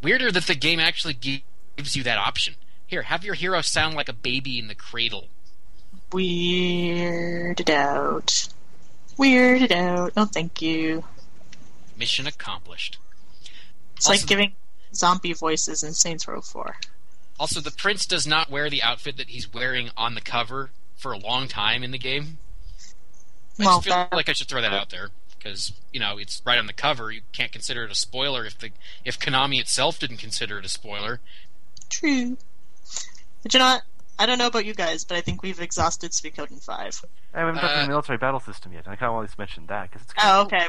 Weirder 0.02 0.30
that 0.32 0.46
the 0.46 0.54
game 0.54 0.80
actually 0.80 1.14
gives 1.14 1.96
you 1.96 2.02
that 2.02 2.18
option. 2.18 2.56
Here, 2.86 3.02
have 3.02 3.24
your 3.24 3.34
hero 3.34 3.62
sound 3.62 3.96
like 3.96 4.10
a 4.10 4.12
baby 4.12 4.58
in 4.58 4.68
the 4.68 4.74
cradle. 4.74 5.28
Weirded 6.10 7.70
out. 7.70 8.48
Weirded 9.18 9.70
out. 9.72 10.16
No, 10.16 10.24
thank 10.24 10.60
you. 10.62 11.04
Mission 11.96 12.26
accomplished. 12.26 12.98
It's 13.96 14.06
Also- 14.06 14.20
like 14.20 14.26
giving 14.28 14.54
zombie 14.94 15.32
voices 15.32 15.82
in 15.82 15.94
Saints 15.94 16.26
Row 16.26 16.40
4. 16.40 16.76
Also, 17.38 17.60
the 17.60 17.70
prince 17.70 18.06
does 18.06 18.26
not 18.26 18.50
wear 18.50 18.70
the 18.70 18.82
outfit 18.82 19.16
that 19.16 19.28
he's 19.30 19.52
wearing 19.52 19.90
on 19.96 20.14
the 20.14 20.20
cover 20.20 20.70
for 20.96 21.12
a 21.12 21.18
long 21.18 21.48
time 21.48 21.82
in 21.82 21.90
the 21.90 21.98
game. 21.98 22.38
I 23.58 23.64
Well, 23.64 23.76
just 23.78 23.84
feel 23.86 23.94
that- 23.94 24.12
like 24.12 24.28
I 24.28 24.32
should 24.32 24.48
throw 24.48 24.62
that 24.62 24.72
out 24.72 24.90
there 24.90 25.10
because 25.38 25.72
you 25.92 26.00
know 26.00 26.16
it's 26.18 26.42
right 26.44 26.58
on 26.58 26.66
the 26.66 26.72
cover. 26.72 27.10
You 27.12 27.22
can't 27.32 27.52
consider 27.52 27.84
it 27.84 27.90
a 27.90 27.94
spoiler 27.94 28.44
if 28.44 28.58
the 28.58 28.70
if 29.04 29.18
Konami 29.18 29.60
itself 29.60 29.98
didn't 29.98 30.16
consider 30.18 30.58
it 30.58 30.64
a 30.64 30.68
spoiler. 30.68 31.20
True. 31.88 32.36
But 33.42 33.52
you 33.54 33.60
know 33.60 33.66
what? 33.66 33.82
I 34.18 34.26
don't 34.26 34.38
know 34.38 34.46
about 34.46 34.64
you 34.64 34.74
guys, 34.74 35.04
but 35.04 35.16
I 35.16 35.20
think 35.20 35.42
we've 35.42 35.60
exhausted 35.60 36.12
Suikoden 36.12 36.62
5. 36.62 37.04
I 37.34 37.38
haven't 37.40 37.54
got 37.56 37.60
to 37.62 37.66
Uh, 37.78 37.82
the 37.82 37.88
military 37.88 38.18
battle 38.18 38.40
system 38.40 38.72
yet. 38.72 38.84
and 38.84 38.92
I 38.92 38.96
kind 38.96 39.08
of 39.08 39.14
always 39.14 39.36
mention 39.38 39.66
that 39.66 39.90
because 39.90 40.02
it's 40.02 40.12
kind 40.12 40.30
Oh, 40.30 40.40
of 40.42 40.46
okay. 40.46 40.68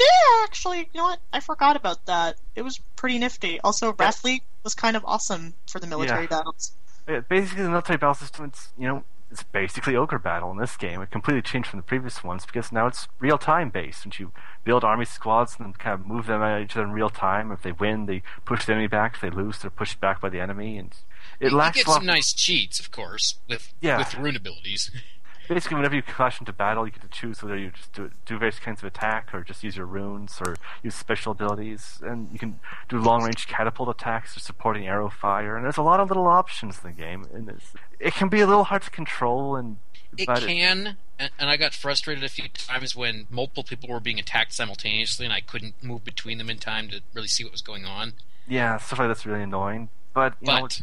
Yeah, 0.00 0.44
actually, 0.44 0.78
you 0.80 0.86
know 1.00 1.04
what? 1.04 1.20
I 1.32 1.40
forgot 1.40 1.76
about 1.76 2.06
that. 2.06 2.36
It 2.56 2.62
was 2.62 2.78
pretty 2.96 3.18
nifty. 3.18 3.60
Also, 3.60 3.92
Raftfleet 3.92 4.40
was 4.64 4.74
kind 4.74 4.96
of 4.96 5.04
awesome 5.04 5.54
for 5.68 5.78
the 5.78 5.86
military 5.86 6.22
Yeah. 6.22 6.26
battles. 6.28 6.72
Yeah, 7.08 7.20
basically, 7.20 7.62
the 7.64 7.68
military 7.70 7.96
battle 7.98 8.14
system, 8.14 8.46
it's, 8.46 8.72
you 8.78 8.88
know, 8.88 9.04
it's 9.30 9.42
basically 9.42 9.94
ogre 9.96 10.18
battle 10.18 10.50
in 10.52 10.58
this 10.58 10.76
game. 10.76 11.00
It 11.02 11.10
completely 11.10 11.42
changed 11.42 11.68
from 11.68 11.78
the 11.78 11.82
previous 11.84 12.22
ones 12.24 12.46
because 12.46 12.70
now 12.72 12.86
it's 12.86 13.08
real 13.18 13.38
time 13.38 13.70
based. 13.70 14.04
And 14.04 14.16
you 14.18 14.32
build 14.64 14.84
army 14.84 15.04
squads 15.04 15.56
and 15.58 15.76
kind 15.78 15.94
of 15.94 16.06
move 16.06 16.26
them 16.26 16.42
at 16.42 16.60
each 16.62 16.76
other 16.76 16.84
in 16.86 16.92
real 16.92 17.10
time. 17.10 17.50
If 17.52 17.62
they 17.62 17.72
win, 17.72 18.06
they 18.06 18.22
push 18.44 18.64
the 18.64 18.72
enemy 18.72 18.86
back. 18.86 19.14
If 19.16 19.20
they 19.20 19.30
lose, 19.30 19.58
they're 19.58 19.70
pushed 19.70 20.00
back 20.00 20.20
by 20.20 20.28
the 20.28 20.40
enemy. 20.40 20.78
And 20.78 20.94
it 21.40 21.50
you 21.50 21.56
lacks 21.56 21.76
get 21.78 21.88
a 21.88 21.90
some 21.92 22.06
nice 22.06 22.32
cheats, 22.32 22.78
of 22.80 22.90
course, 22.90 23.36
with 23.48 23.72
Yeah. 23.80 23.98
with 23.98 24.14
rune 24.16 24.36
abilities. 24.36 24.90
Basically, 25.46 25.76
whenever 25.76 25.94
you 25.94 26.00
clash 26.02 26.40
into 26.40 26.54
battle, 26.54 26.86
you 26.86 26.90
get 26.92 27.02
to 27.02 27.08
choose 27.08 27.42
whether 27.42 27.54
you 27.58 27.70
just 27.70 27.92
do, 27.92 28.10
do 28.24 28.38
various 28.38 28.58
kinds 28.58 28.80
of 28.80 28.86
attack 28.86 29.28
or 29.34 29.42
just 29.44 29.62
use 29.62 29.76
your 29.76 29.84
runes 29.84 30.40
or 30.40 30.56
use 30.82 30.94
special 30.94 31.32
abilities. 31.32 32.00
And 32.02 32.30
you 32.32 32.38
can 32.38 32.60
do 32.88 32.98
long 32.98 33.22
range 33.22 33.46
catapult 33.46 33.90
attacks 33.90 34.34
or 34.38 34.40
supporting 34.40 34.86
arrow 34.88 35.10
fire. 35.10 35.54
And 35.54 35.62
there's 35.66 35.76
a 35.76 35.82
lot 35.82 36.00
of 36.00 36.08
little 36.08 36.26
options 36.26 36.80
in 36.82 36.90
the 36.90 36.96
game. 36.96 37.26
And 37.34 37.50
it's, 37.50 37.74
it 38.00 38.14
can 38.14 38.30
be 38.30 38.40
a 38.40 38.46
little 38.46 38.64
hard 38.64 38.80
to 38.84 38.90
control. 38.90 39.54
And 39.54 39.76
It 40.16 40.26
but 40.26 40.40
can, 40.44 40.96
and, 41.18 41.30
and 41.38 41.50
I 41.50 41.58
got 41.58 41.74
frustrated 41.74 42.24
a 42.24 42.30
few 42.30 42.48
times 42.48 42.96
when 42.96 43.26
multiple 43.30 43.64
people 43.64 43.90
were 43.90 44.00
being 44.00 44.18
attacked 44.18 44.54
simultaneously, 44.54 45.26
and 45.26 45.34
I 45.34 45.40
couldn't 45.42 45.74
move 45.82 46.04
between 46.04 46.38
them 46.38 46.48
in 46.48 46.56
time 46.56 46.88
to 46.88 47.02
really 47.12 47.28
see 47.28 47.44
what 47.44 47.52
was 47.52 47.60
going 47.60 47.84
on. 47.84 48.14
Yeah, 48.48 48.78
stuff 48.78 48.98
like 48.98 49.08
that's 49.08 49.26
really 49.26 49.42
annoying. 49.42 49.90
But 50.14 50.36
you 50.40 50.46
know, 50.54 50.62
But 50.62 50.80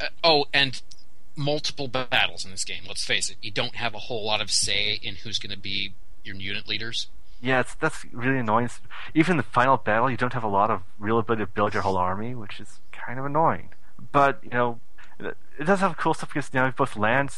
uh, 0.00 0.06
oh, 0.24 0.46
and 0.52 0.80
multiple 1.36 1.88
battles 1.88 2.44
in 2.44 2.50
this 2.50 2.64
game. 2.64 2.82
Let's 2.86 3.04
face 3.04 3.30
it, 3.30 3.36
you 3.40 3.50
don't 3.50 3.76
have 3.76 3.94
a 3.94 3.98
whole 3.98 4.24
lot 4.24 4.40
of 4.40 4.50
say 4.50 4.98
in 5.02 5.16
who's 5.16 5.38
going 5.38 5.54
to 5.54 5.58
be 5.60 5.94
your 6.24 6.36
unit 6.36 6.68
leaders. 6.68 7.08
yeah, 7.40 7.60
it's, 7.60 7.74
that's 7.74 8.04
really 8.12 8.38
annoying. 8.38 8.68
Even 9.14 9.32
in 9.32 9.36
the 9.38 9.42
final 9.42 9.76
battle, 9.78 10.10
you 10.10 10.16
don't 10.16 10.34
have 10.34 10.44
a 10.44 10.48
lot 10.48 10.70
of 10.70 10.82
real 10.98 11.18
ability 11.18 11.42
to 11.44 11.46
build 11.50 11.72
your 11.72 11.82
whole 11.82 11.96
army, 11.96 12.34
which 12.34 12.60
is 12.60 12.80
kind 12.92 13.18
of 13.18 13.24
annoying. 13.24 13.70
But 14.12 14.40
you 14.42 14.50
know, 14.50 14.80
it 15.18 15.36
it 15.58 15.64
does 15.64 15.80
have 15.80 15.96
cool 15.96 16.14
stuff 16.14 16.30
because 16.30 16.52
now 16.52 16.62
you 16.62 16.66
have 16.66 16.76
both 16.76 16.96
land 16.96 17.30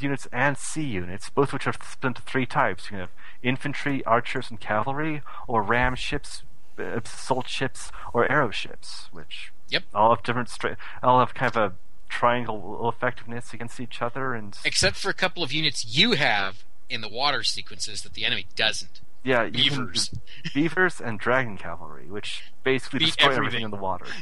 units 0.00 0.28
and 0.32 0.56
sea 0.58 0.84
units, 0.84 1.30
both 1.30 1.52
which 1.52 1.66
are 1.66 1.72
split 1.72 2.10
into 2.10 2.22
three 2.22 2.46
types. 2.46 2.84
You 2.84 2.88
can 2.90 2.98
have 3.00 3.10
infantry, 3.42 4.04
archers, 4.04 4.50
and 4.50 4.60
cavalry, 4.60 5.22
or 5.48 5.62
ram 5.62 5.94
ships, 5.96 6.42
uh, 6.78 6.82
assault 7.04 7.48
ships, 7.48 7.90
or 8.12 8.30
arrow 8.30 8.50
ships, 8.50 9.08
which 9.12 9.52
Yep. 9.70 9.84
all 9.94 10.14
have 10.14 10.24
different 10.24 10.48
stra- 10.48 10.76
all 11.02 11.18
have 11.20 11.34
kind 11.34 11.54
of 11.54 11.72
a 11.72 11.74
triangle 12.08 12.88
effectiveness 12.94 13.52
against 13.52 13.80
each 13.80 14.00
other, 14.02 14.34
and 14.34 14.56
Except 14.64 14.96
for 14.96 15.10
a 15.10 15.14
couple 15.14 15.42
of 15.42 15.52
units 15.52 15.84
you 15.86 16.12
have 16.12 16.64
in 16.88 17.00
the 17.00 17.08
water 17.08 17.42
sequences 17.42 18.02
that 18.02 18.14
the 18.14 18.24
enemy 18.24 18.46
doesn't. 18.56 19.00
yeah, 19.22 19.48
Beavers. 19.48 20.10
beavers 20.54 21.00
and 21.00 21.18
dragon 21.18 21.56
cavalry, 21.58 22.06
which 22.06 22.44
basically 22.64 23.00
Beat 23.00 23.06
destroy 23.06 23.24
everything. 23.26 23.46
everything. 23.46 23.64
in 23.64 23.70
the 23.70 23.76
water. 23.76 24.06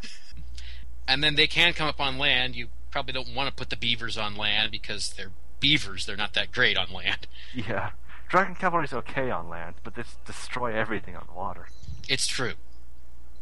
And 1.08 1.22
then 1.22 1.36
they 1.36 1.46
can 1.46 1.72
come 1.72 1.86
up 1.86 2.00
on 2.00 2.18
land. 2.18 2.56
You 2.56 2.66
probably 2.90 3.12
don't 3.12 3.32
want 3.32 3.48
to 3.48 3.54
put 3.54 3.70
the 3.70 3.76
beavers 3.76 4.18
on 4.18 4.34
land 4.36 4.72
because 4.72 5.10
they're 5.10 5.30
beavers. 5.60 6.04
They're 6.04 6.16
not 6.16 6.34
that 6.34 6.50
great 6.50 6.76
on 6.76 6.92
land. 6.92 7.26
Yeah, 7.54 7.90
dragon 8.28 8.56
cavalry 8.56 8.86
is 8.86 8.92
okay 8.92 9.30
on 9.30 9.48
land, 9.48 9.76
but 9.84 9.94
they 9.94 10.02
destroy 10.26 10.74
everything 10.74 11.14
on 11.14 11.26
the 11.28 11.32
water. 11.32 11.68
It's 12.08 12.26
true. 12.26 12.54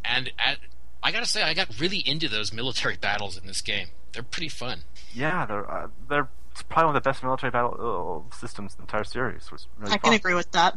And 0.05 0.31
at, 0.39 0.59
I 1.05 1.13
gotta 1.13 1.27
say, 1.27 1.43
I 1.43 1.55
got 1.55 1.79
really 1.79 1.99
into 1.99 2.29
those 2.29 2.53
military 2.53 2.97
battles 3.01 3.39
in 3.39 3.47
this 3.47 3.61
game. 3.61 3.89
They're 4.13 4.23
pretty 4.25 4.49
fun. 4.49 4.81
Yeah, 5.13 5.47
they're 5.47 5.71
uh, 5.71 5.89
they're 6.09 6.29
probably 6.69 6.87
one 6.87 6.97
of 6.97 7.03
the 7.03 7.09
best 7.09 7.23
military 7.23 7.51
battle 7.51 8.25
uh, 8.31 8.35
systems 8.35 8.73
in 8.73 8.79
the 8.79 8.83
entire 8.83 9.05
series. 9.05 9.53
Was 9.53 9.69
really 9.79 9.93
I 9.93 9.99
can 9.99 10.15
agree 10.15 10.35
with 10.35 10.51
that. 10.53 10.75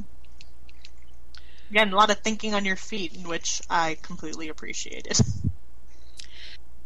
Again, 1.69 1.91
a 1.91 1.95
lot 1.95 2.09
of 2.09 2.19
thinking 2.19 2.53
on 2.53 2.63
your 2.65 2.75
feet, 2.75 3.25
which 3.25 3.61
I 3.69 3.97
completely 4.01 4.47
appreciated. 4.47 5.19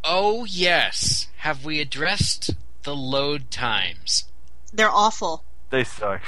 Oh, 0.04 0.44
yes. 0.44 1.28
Have 1.38 1.64
we 1.64 1.80
addressed 1.80 2.50
the 2.82 2.96
load 2.96 3.50
times? 3.50 4.24
They're 4.72 4.90
awful. 4.90 5.44
They 5.70 5.84
suck. 5.84 6.22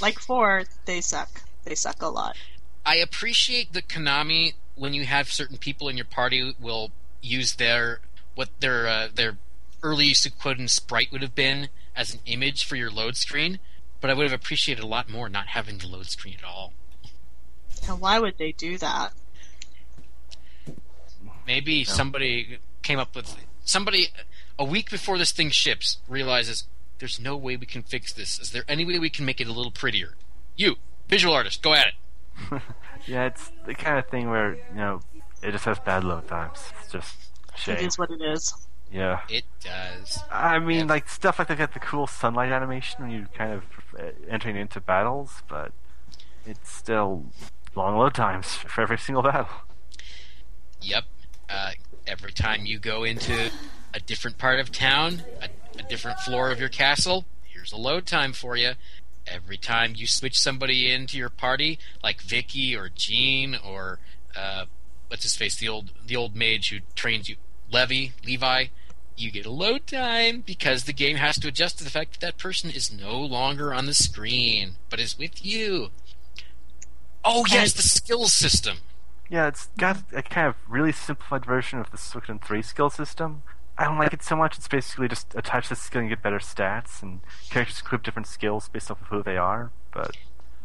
Like 0.00 0.18
four, 0.18 0.64
they 0.84 1.00
suck. 1.00 1.42
They 1.64 1.76
suck 1.76 2.02
a 2.02 2.08
lot. 2.08 2.36
I 2.84 2.96
appreciate 2.96 3.72
that 3.72 3.88
Konami, 3.88 4.54
when 4.76 4.94
you 4.94 5.04
have 5.04 5.32
certain 5.32 5.56
people 5.56 5.88
in 5.88 5.96
your 5.96 6.06
party, 6.06 6.54
will 6.60 6.92
use 7.20 7.56
their 7.56 8.00
what 8.34 8.48
their 8.60 8.86
uh, 8.86 9.08
their 9.12 9.38
early 9.82 10.10
Suikoden 10.10 10.68
sprite 10.68 11.10
would 11.10 11.22
have 11.22 11.34
been 11.34 11.68
as 11.94 12.14
an 12.14 12.20
image 12.26 12.64
for 12.64 12.76
your 12.76 12.90
load 12.90 13.16
screen. 13.16 13.58
But 14.00 14.10
I 14.10 14.14
would 14.14 14.30
have 14.30 14.38
appreciated 14.38 14.84
a 14.84 14.86
lot 14.86 15.10
more 15.10 15.28
not 15.28 15.48
having 15.48 15.78
the 15.78 15.88
load 15.88 16.06
screen 16.06 16.36
at 16.38 16.44
all. 16.44 16.72
And 17.88 18.00
why 18.00 18.18
would 18.18 18.38
they 18.38 18.52
do 18.52 18.78
that? 18.78 19.12
Maybe 21.46 21.84
somebody 21.84 22.58
came 22.82 22.98
up 22.98 23.14
with 23.14 23.36
somebody 23.64 24.08
a 24.58 24.64
week 24.64 24.90
before 24.90 25.18
this 25.18 25.32
thing 25.32 25.50
ships 25.50 25.98
realizes 26.08 26.64
there's 26.98 27.20
no 27.20 27.36
way 27.36 27.56
we 27.56 27.66
can 27.66 27.82
fix 27.82 28.12
this. 28.12 28.38
Is 28.38 28.50
there 28.50 28.64
any 28.68 28.84
way 28.84 28.98
we 28.98 29.10
can 29.10 29.24
make 29.24 29.40
it 29.40 29.46
a 29.46 29.52
little 29.52 29.70
prettier? 29.70 30.14
You, 30.56 30.76
visual 31.08 31.34
artist, 31.34 31.62
go 31.62 31.74
at 31.74 31.86
it. 31.88 32.62
Yeah, 33.06 33.26
it's 33.26 33.50
the 33.66 33.74
kind 33.74 33.98
of 33.98 34.06
thing 34.08 34.28
where 34.30 34.54
you 34.54 34.76
know 34.76 35.00
it 35.42 35.52
just 35.52 35.64
has 35.64 35.78
bad 35.78 36.04
load 36.04 36.26
times. 36.28 36.58
It's 36.82 36.92
just 36.92 37.16
shame. 37.54 37.76
It 37.76 37.82
is 37.86 37.98
what 37.98 38.10
it 38.10 38.20
is. 38.20 38.52
Yeah. 38.92 39.20
It 39.28 39.44
does. 39.60 40.22
I 40.30 40.58
mean, 40.58 40.80
Yeah. 40.80 40.84
like 40.84 41.08
stuff 41.08 41.38
like 41.38 41.48
they 41.48 41.54
got 41.56 41.74
the 41.74 41.80
cool 41.80 42.06
sunlight 42.06 42.52
animation 42.52 43.02
when 43.02 43.10
you're 43.10 43.26
kind 43.34 43.52
of 43.52 43.64
uh, 43.98 44.10
entering 44.28 44.56
into 44.56 44.80
battles, 44.80 45.42
but 45.48 45.72
it's 46.46 46.70
still 46.72 47.26
long 47.74 47.96
load 47.98 48.14
times 48.14 48.54
for 48.54 48.80
every 48.82 48.98
single 48.98 49.22
battle. 49.22 49.48
Yep. 50.80 51.04
Uh, 51.48 51.70
every 52.06 52.32
time 52.32 52.64
you 52.66 52.78
go 52.78 53.04
into 53.04 53.50
a 53.94 54.00
different 54.00 54.38
part 54.38 54.60
of 54.60 54.70
town, 54.72 55.22
a, 55.42 55.48
a 55.78 55.82
different 55.82 56.18
floor 56.20 56.50
of 56.50 56.60
your 56.60 56.68
castle, 56.68 57.24
here's 57.44 57.72
a 57.72 57.76
load 57.76 58.06
time 58.06 58.32
for 58.32 58.56
you. 58.56 58.72
Every 59.26 59.56
time 59.56 59.94
you 59.96 60.06
switch 60.06 60.38
somebody 60.38 60.92
into 60.92 61.18
your 61.18 61.30
party, 61.30 61.78
like 62.02 62.20
Vicky 62.20 62.76
or 62.76 62.88
Jean 62.94 63.56
or 63.56 63.98
uh, 64.36 64.66
what's 65.08 65.24
his 65.24 65.36
face, 65.36 65.56
the 65.56 65.68
old 65.68 65.92
the 66.06 66.16
old 66.16 66.36
mage 66.36 66.70
who 66.70 66.78
trains 66.94 67.28
you, 67.28 67.36
Levy, 67.70 68.12
Levi, 68.24 68.66
you 69.16 69.30
get 69.30 69.46
a 69.46 69.50
load 69.50 69.86
time 69.86 70.42
because 70.44 70.84
the 70.84 70.92
game 70.92 71.16
has 71.16 71.38
to 71.40 71.48
adjust 71.48 71.78
to 71.78 71.84
the 71.84 71.90
fact 71.90 72.12
that 72.12 72.20
that 72.20 72.38
person 72.38 72.70
is 72.70 72.92
no 72.92 73.18
longer 73.18 73.72
on 73.72 73.86
the 73.86 73.94
screen 73.94 74.76
but 74.90 75.00
is 75.00 75.18
with 75.18 75.44
you. 75.44 75.90
Oh 77.24 77.44
yes, 77.48 77.72
the 77.72 77.82
skills 77.82 78.32
system. 78.32 78.78
Yeah, 79.28 79.48
it's 79.48 79.66
got 79.78 79.98
a 80.12 80.22
kind 80.22 80.46
of 80.46 80.54
really 80.68 80.92
simplified 80.92 81.44
version 81.44 81.80
of 81.80 81.90
the 81.90 81.96
Suikoden 81.96 82.40
3 82.44 82.62
skill 82.62 82.90
system. 82.90 83.42
I 83.78 83.84
don't 83.84 83.98
like 83.98 84.12
it 84.12 84.22
so 84.22 84.36
much. 84.36 84.56
It's 84.56 84.68
basically 84.68 85.08
just 85.08 85.34
attach 85.34 85.68
the 85.68 85.76
skill 85.76 86.00
and 86.00 86.08
get 86.08 86.22
better 86.22 86.38
stats, 86.38 87.02
and 87.02 87.20
characters 87.50 87.80
equip 87.80 88.02
different 88.02 88.26
skills 88.26 88.68
based 88.68 88.90
off 88.90 89.00
of 89.02 89.08
who 89.08 89.22
they 89.22 89.36
are. 89.36 89.70
But 89.92 90.16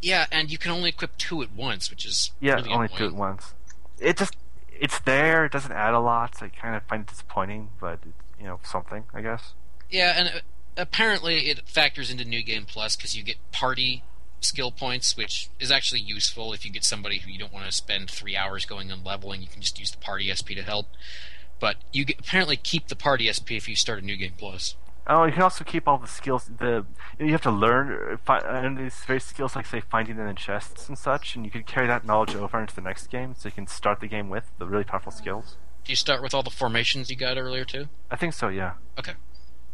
Yeah, 0.01 0.25
and 0.31 0.49
you 0.51 0.57
can 0.57 0.71
only 0.71 0.89
equip 0.89 1.17
two 1.17 1.41
at 1.41 1.51
once, 1.53 1.89
which 1.89 2.05
is 2.05 2.31
yeah, 2.39 2.55
really 2.55 2.69
only 2.69 2.85
annoying. 2.87 2.97
do 2.97 3.05
it 3.07 3.15
once. 3.15 3.53
It 3.99 4.17
just 4.17 4.35
it's 4.79 4.99
there. 4.99 5.45
It 5.45 5.51
doesn't 5.51 5.71
add 5.71 5.93
a 5.93 5.99
lot. 5.99 6.37
So 6.37 6.45
I 6.45 6.49
kind 6.49 6.75
of 6.75 6.83
find 6.83 7.03
it 7.03 7.07
disappointing, 7.07 7.69
but 7.79 7.99
it's, 8.05 8.39
you 8.39 8.45
know 8.45 8.59
something, 8.63 9.03
I 9.13 9.21
guess. 9.21 9.53
Yeah, 9.89 10.13
and 10.17 10.27
uh, 10.29 10.39
apparently 10.77 11.49
it 11.49 11.67
factors 11.67 12.09
into 12.09 12.23
New 12.25 12.43
Game 12.43 12.65
Plus 12.65 12.95
because 12.95 13.15
you 13.15 13.23
get 13.23 13.35
party 13.51 14.03
skill 14.39 14.71
points, 14.71 15.15
which 15.15 15.49
is 15.59 15.69
actually 15.69 16.01
useful 16.01 16.53
if 16.53 16.65
you 16.65 16.71
get 16.71 16.83
somebody 16.83 17.19
who 17.19 17.29
you 17.29 17.37
don't 17.37 17.53
want 17.53 17.65
to 17.65 17.71
spend 17.71 18.09
three 18.09 18.35
hours 18.35 18.65
going 18.65 18.91
and 18.91 19.05
leveling. 19.05 19.41
You 19.41 19.47
can 19.47 19.61
just 19.61 19.79
use 19.79 19.91
the 19.91 19.97
party 19.97 20.33
SP 20.33 20.55
to 20.55 20.63
help. 20.63 20.87
But 21.61 21.77
you 21.93 22.03
get, 22.03 22.19
apparently 22.19 22.57
keep 22.57 22.87
the 22.87 22.95
party 22.95 23.31
SP 23.31 23.53
if 23.53 23.69
you 23.69 23.75
start 23.75 24.01
a 24.01 24.05
New 24.05 24.17
Game 24.17 24.33
Plus. 24.37 24.75
Oh, 25.07 25.23
you 25.25 25.31
can 25.31 25.43
also 25.43 25.63
keep 25.63 25.87
all 25.87 25.97
the 25.97 26.07
skills. 26.07 26.49
The 26.57 26.85
you 27.19 27.31
have 27.31 27.41
to 27.41 27.51
learn 27.51 28.13
uh, 28.13 28.17
fi- 28.17 28.39
and 28.39 28.77
these 28.77 28.95
various 29.05 29.25
skills, 29.25 29.55
like 29.55 29.67
say 29.67 29.79
finding 29.79 30.17
them 30.17 30.27
in 30.27 30.35
chests 30.35 30.89
and 30.89 30.97
such, 30.97 31.35
and 31.35 31.45
you 31.45 31.51
can 31.51 31.63
carry 31.63 31.87
that 31.87 32.03
knowledge 32.03 32.35
over 32.35 32.59
into 32.59 32.75
the 32.75 32.81
next 32.81 33.07
game, 33.07 33.35
so 33.37 33.47
you 33.47 33.53
can 33.53 33.67
start 33.67 33.99
the 33.99 34.07
game 34.07 34.27
with 34.27 34.51
the 34.57 34.65
really 34.65 34.83
powerful 34.83 35.11
skills. 35.11 35.57
Do 35.83 35.91
you 35.91 35.95
start 35.95 36.21
with 36.21 36.33
all 36.33 36.43
the 36.43 36.49
formations 36.49 37.09
you 37.09 37.15
got 37.15 37.37
earlier 37.37 37.63
too? 37.63 37.87
I 38.09 38.15
think 38.15 38.33
so, 38.33 38.49
yeah. 38.49 38.73
Okay. 38.97 39.13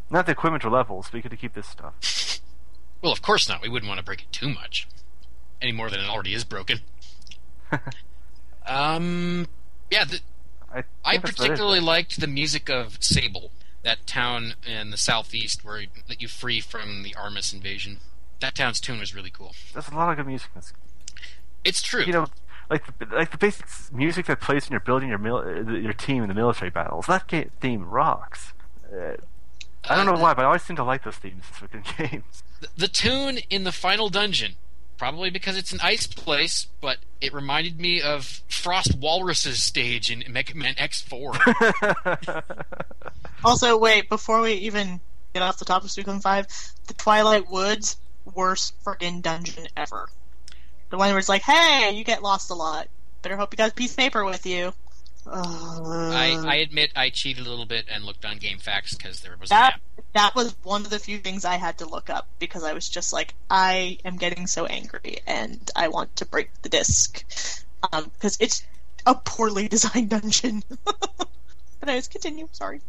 Not 0.10 0.26
the 0.26 0.34
equipment 0.34 0.64
or 0.66 0.70
levels, 0.70 1.10
but 1.12 1.24
you 1.24 1.30
to 1.30 1.36
keep 1.36 1.54
this 1.54 1.68
stuff. 1.68 1.94
Well, 3.00 3.12
of 3.12 3.22
course 3.22 3.48
not. 3.48 3.62
We 3.62 3.70
wouldn't 3.70 3.88
want 3.88 4.00
to 4.00 4.04
break 4.04 4.24
it 4.24 4.32
too 4.32 4.50
much, 4.50 4.88
any 5.62 5.72
more 5.72 5.88
than 5.88 6.00
it 6.00 6.10
already 6.10 6.34
is 6.34 6.44
broken. 6.44 6.80
um, 8.66 9.46
yeah, 9.92 10.04
the, 10.04 10.20
I, 10.74 10.80
I 10.80 10.82
think 10.82 10.86
that's 11.04 11.06
about 11.06 11.24
it. 11.24 11.36
particularly 11.36 11.80
liked 11.80 12.20
the 12.20 12.28
music 12.28 12.70
of 12.70 12.98
Sable, 13.02 13.52
that 13.84 14.06
town 14.06 14.56
in 14.66 14.90
the 14.92 14.98
southeast 14.98 15.64
where 15.64 15.84
that 16.08 16.22
you 16.22 16.28
free 16.28 16.60
from 16.60 17.04
the 17.04 17.16
Armes 17.16 17.54
invasion. 17.54 17.98
That 18.40 18.54
town's 18.56 18.80
tune 18.80 19.00
was 19.00 19.16
really 19.16 19.32
cool. 19.32 19.54
There's 19.74 19.88
a 19.88 19.96
lot 19.96 20.10
of 20.12 20.18
good 20.18 20.28
music 20.28 20.50
in. 20.56 20.62
It's 21.64 21.82
true. 21.82 22.04
You 22.04 22.14
know, 22.14 22.28
like 22.70 22.84
the, 23.00 23.06
like 23.08 23.32
the 23.32 23.38
basic 23.38 23.66
music 23.92 24.26
that 24.28 24.40
plays 24.42 24.66
when 24.66 24.72
you're 24.74 24.80
building 24.80 25.10
your 25.10 25.18
mil- 25.18 25.38
uh, 25.38 25.72
your 25.72 25.94
team 25.94 26.22
in 26.22 26.30
the 26.30 26.36
military 26.36 26.70
battles. 26.70 27.08
That 27.08 27.28
ga- 27.28 27.50
theme 27.62 27.84
rocks. 27.90 28.54
Uh, 28.94 29.14
I 29.90 29.96
don't 29.96 30.06
know 30.06 30.22
why, 30.22 30.34
but 30.34 30.44
I 30.44 30.46
always 30.46 30.64
seem 30.64 30.76
to 30.76 30.84
like 30.84 31.04
those 31.04 31.16
themes 31.16 31.44
in 31.74 31.84
games. 31.98 32.44
the, 32.62 32.68
the 32.76 32.88
tune 32.88 33.40
in 33.50 33.64
the 33.64 33.72
final 33.72 34.10
dungeon, 34.10 34.56
probably 34.98 35.30
because 35.30 35.58
it's 35.58 35.72
an 35.72 35.80
ice 35.82 36.08
place, 36.08 36.68
but 36.82 36.98
it 37.22 37.34
reminded 37.34 37.80
me 37.80 38.02
of 38.02 38.42
Frost 38.50 38.96
Walrus's 38.96 39.62
stage 39.62 40.12
in 40.12 40.24
Mega 40.32 40.56
Man 40.56 40.76
X4. 40.76 42.44
Also, 43.44 43.78
wait, 43.78 44.10
before 44.10 44.42
we 44.42 44.54
even 44.54 45.00
get 45.34 45.44
off 45.44 45.60
the 45.60 45.66
top 45.66 45.84
of 45.84 45.90
Suikoden 45.90 46.22
5, 46.22 46.48
the 46.88 46.94
Twilight 46.96 47.50
Woods, 47.50 47.98
worst 48.34 48.74
friggin' 48.84 49.22
dungeon 49.22 49.68
ever. 49.78 50.10
The 50.90 50.98
one 50.98 51.10
where 51.10 51.20
it's 51.20 51.30
like, 51.30 51.44
hey, 51.44 51.92
you 51.94 52.04
get 52.04 52.24
lost 52.24 52.50
a 52.50 52.56
lot. 52.56 52.88
Better 53.22 53.38
hope 53.38 53.54
you 53.54 53.58
got 53.58 53.72
a 53.72 53.74
piece 53.74 53.92
of 53.92 53.98
paper 53.98 54.26
with 54.26 54.46
you. 54.46 54.74
I, 55.32 56.44
I 56.46 56.56
admit 56.58 56.92
I 56.96 57.10
cheated 57.10 57.46
a 57.46 57.50
little 57.50 57.66
bit 57.66 57.86
and 57.92 58.04
looked 58.04 58.26
on 58.26 58.40
GameFAQs 58.40 58.98
because 58.98 59.22
there 59.22 59.36
was 59.40 59.50
that 59.50 59.80
map. 59.98 60.06
that 60.14 60.36
was 60.36 60.56
one 60.64 60.82
of 60.82 60.90
the 60.90 61.00
few 61.00 61.18
things 61.18 61.46
I 61.46 61.56
had 61.56 61.78
to 61.80 61.86
look 61.86 62.10
up 62.10 62.28
because 62.40 62.64
I 62.64 62.74
was 62.74 62.88
just 62.88 63.14
like, 63.14 63.34
I 63.50 63.98
am 64.06 64.18
getting 64.18 64.48
so 64.48 64.66
angry 64.66 65.20
and 65.28 65.70
I 65.76 65.88
want 65.90 66.16
to 66.18 66.26
break 66.26 66.50
the 66.62 66.70
disc 66.70 67.24
because 67.92 68.38
it's 68.40 68.66
a 69.06 69.16
poorly 69.16 69.68
designed 69.70 70.10
dungeon. 70.10 70.64
but 70.86 71.28
anyways, 71.84 72.08
continue. 72.08 72.48
Sorry. 72.52 72.82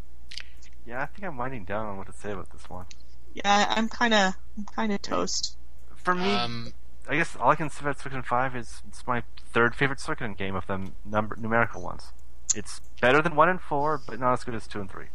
Yeah, 0.86 1.02
I 1.02 1.06
think 1.06 1.24
I'm 1.26 1.36
winding 1.36 1.64
down 1.64 1.86
on 1.86 1.98
what 1.98 2.06
to 2.06 2.12
say 2.12 2.32
about 2.32 2.50
this 2.50 2.68
one. 2.70 2.86
Yeah, 3.34 3.66
I'm 3.76 3.88
kind 3.88 4.14
of 4.14 4.34
I'm 4.56 4.64
kind 4.64 4.92
of 4.92 5.02
toast. 5.02 5.56
For 5.96 6.14
me, 6.14 6.32
Um, 6.32 6.72
I 7.08 7.16
guess 7.16 7.36
all 7.36 7.50
I 7.50 7.56
can 7.56 7.68
say 7.70 7.80
about 7.82 7.98
Suikoden 7.98 8.24
5 8.24 8.56
is 8.56 8.82
it's 8.88 9.06
my 9.06 9.22
third 9.52 9.74
favorite 9.74 9.98
Suikoden 9.98 10.36
game 10.36 10.54
of 10.54 10.66
the 10.66 10.90
number 11.04 11.36
numerical 11.36 11.82
ones. 11.82 12.12
It's 12.54 12.80
better 13.00 13.20
than 13.22 13.34
1 13.36 13.48
and 13.48 13.60
4, 13.60 14.00
but 14.06 14.18
not 14.18 14.32
as 14.32 14.44
good 14.44 14.54
as 14.54 14.66
2 14.66 14.80
and 14.80 14.90
3. 14.90 15.06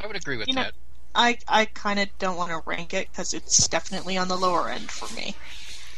I 0.00 0.06
would 0.06 0.16
agree 0.16 0.36
with 0.36 0.48
You 0.48 0.54
know- 0.54 0.62
that. 0.64 0.74
I 1.18 1.38
I 1.48 1.64
kind 1.64 1.98
of 1.98 2.08
don't 2.18 2.36
want 2.36 2.50
to 2.50 2.60
rank 2.68 2.92
it 2.92 3.08
because 3.10 3.32
it's 3.32 3.66
definitely 3.68 4.18
on 4.18 4.28
the 4.28 4.36
lower 4.36 4.68
end 4.68 4.90
for 4.90 5.12
me, 5.14 5.34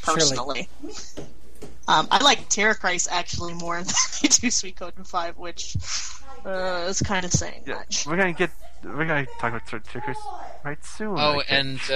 personally. 0.02 0.69
Um, 1.89 2.06
I 2.10 2.23
like 2.23 2.48
Tierkreis 2.48 3.09
actually 3.10 3.55
more 3.55 3.78
than 3.82 3.89
I 4.23 4.28
do 4.28 4.47
Suikoden 4.47 5.05
Five, 5.05 5.36
which 5.36 5.77
uh, 6.47 6.86
is 6.89 7.02
kind 7.02 7.24
of 7.24 7.32
saying 7.32 7.62
Yeah, 7.66 7.74
much. 7.77 8.06
we're 8.06 8.16
gonna 8.16 8.32
get 8.32 8.51
we're 8.85 9.06
gonna 9.06 9.27
talk 9.40 9.51
about 9.55 9.66
Tur- 9.66 9.81
Turkers 9.81 10.16
right 10.65 10.85
soon. 10.85 11.16
Oh, 11.19 11.40
I 11.40 11.44
and 11.48 11.81
uh, 11.90 11.94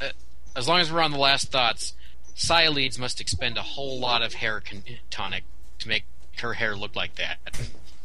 uh, 0.00 0.08
as 0.56 0.66
long 0.66 0.80
as 0.80 0.90
we're 0.90 1.02
on 1.02 1.12
the 1.12 1.18
last 1.18 1.52
thoughts, 1.52 1.92
Sialeeds 2.36 2.98
must 2.98 3.20
expend 3.20 3.56
a 3.56 3.62
whole 3.62 4.00
lot 4.00 4.20
of 4.20 4.34
hair 4.34 4.60
con- 4.60 4.82
tonic 5.10 5.44
to 5.78 5.86
make 5.86 6.02
her 6.38 6.54
hair 6.54 6.74
look 6.74 6.96
like 6.96 7.14
that. 7.16 7.38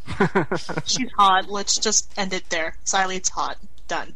She's 0.86 1.12
hot. 1.18 1.50
Let's 1.50 1.78
just 1.78 2.12
end 2.18 2.34
it 2.34 2.50
there. 2.50 2.76
Silene's 2.84 3.30
hot. 3.30 3.58
Done. 3.88 4.14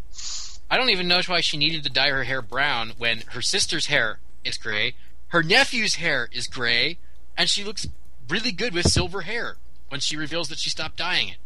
I 0.70 0.78
don't 0.78 0.90
even 0.90 1.08
know 1.08 1.22
why 1.28 1.42
she 1.42 1.58
needed 1.58 1.84
to 1.84 1.90
dye 1.90 2.10
her 2.10 2.24
hair 2.24 2.42
brown 2.42 2.94
when 2.98 3.24
her 3.32 3.42
sister's 3.42 3.88
hair 3.88 4.20
is 4.44 4.58
gray, 4.58 4.96
her 5.28 5.44
nephew's 5.44 5.96
hair 5.96 6.28
is 6.32 6.48
gray, 6.48 6.98
and 7.38 7.50
she 7.50 7.64
looks 7.64 7.88
really 8.30 8.52
good 8.52 8.74
with 8.74 8.90
silver 8.90 9.22
hair 9.22 9.58
when 9.90 10.00
she 10.00 10.18
reveals 10.18 10.50
that 10.50 10.60
she 10.60 10.70
stopped 10.70 10.98
dyeing 10.98 11.30
it. 11.30 11.38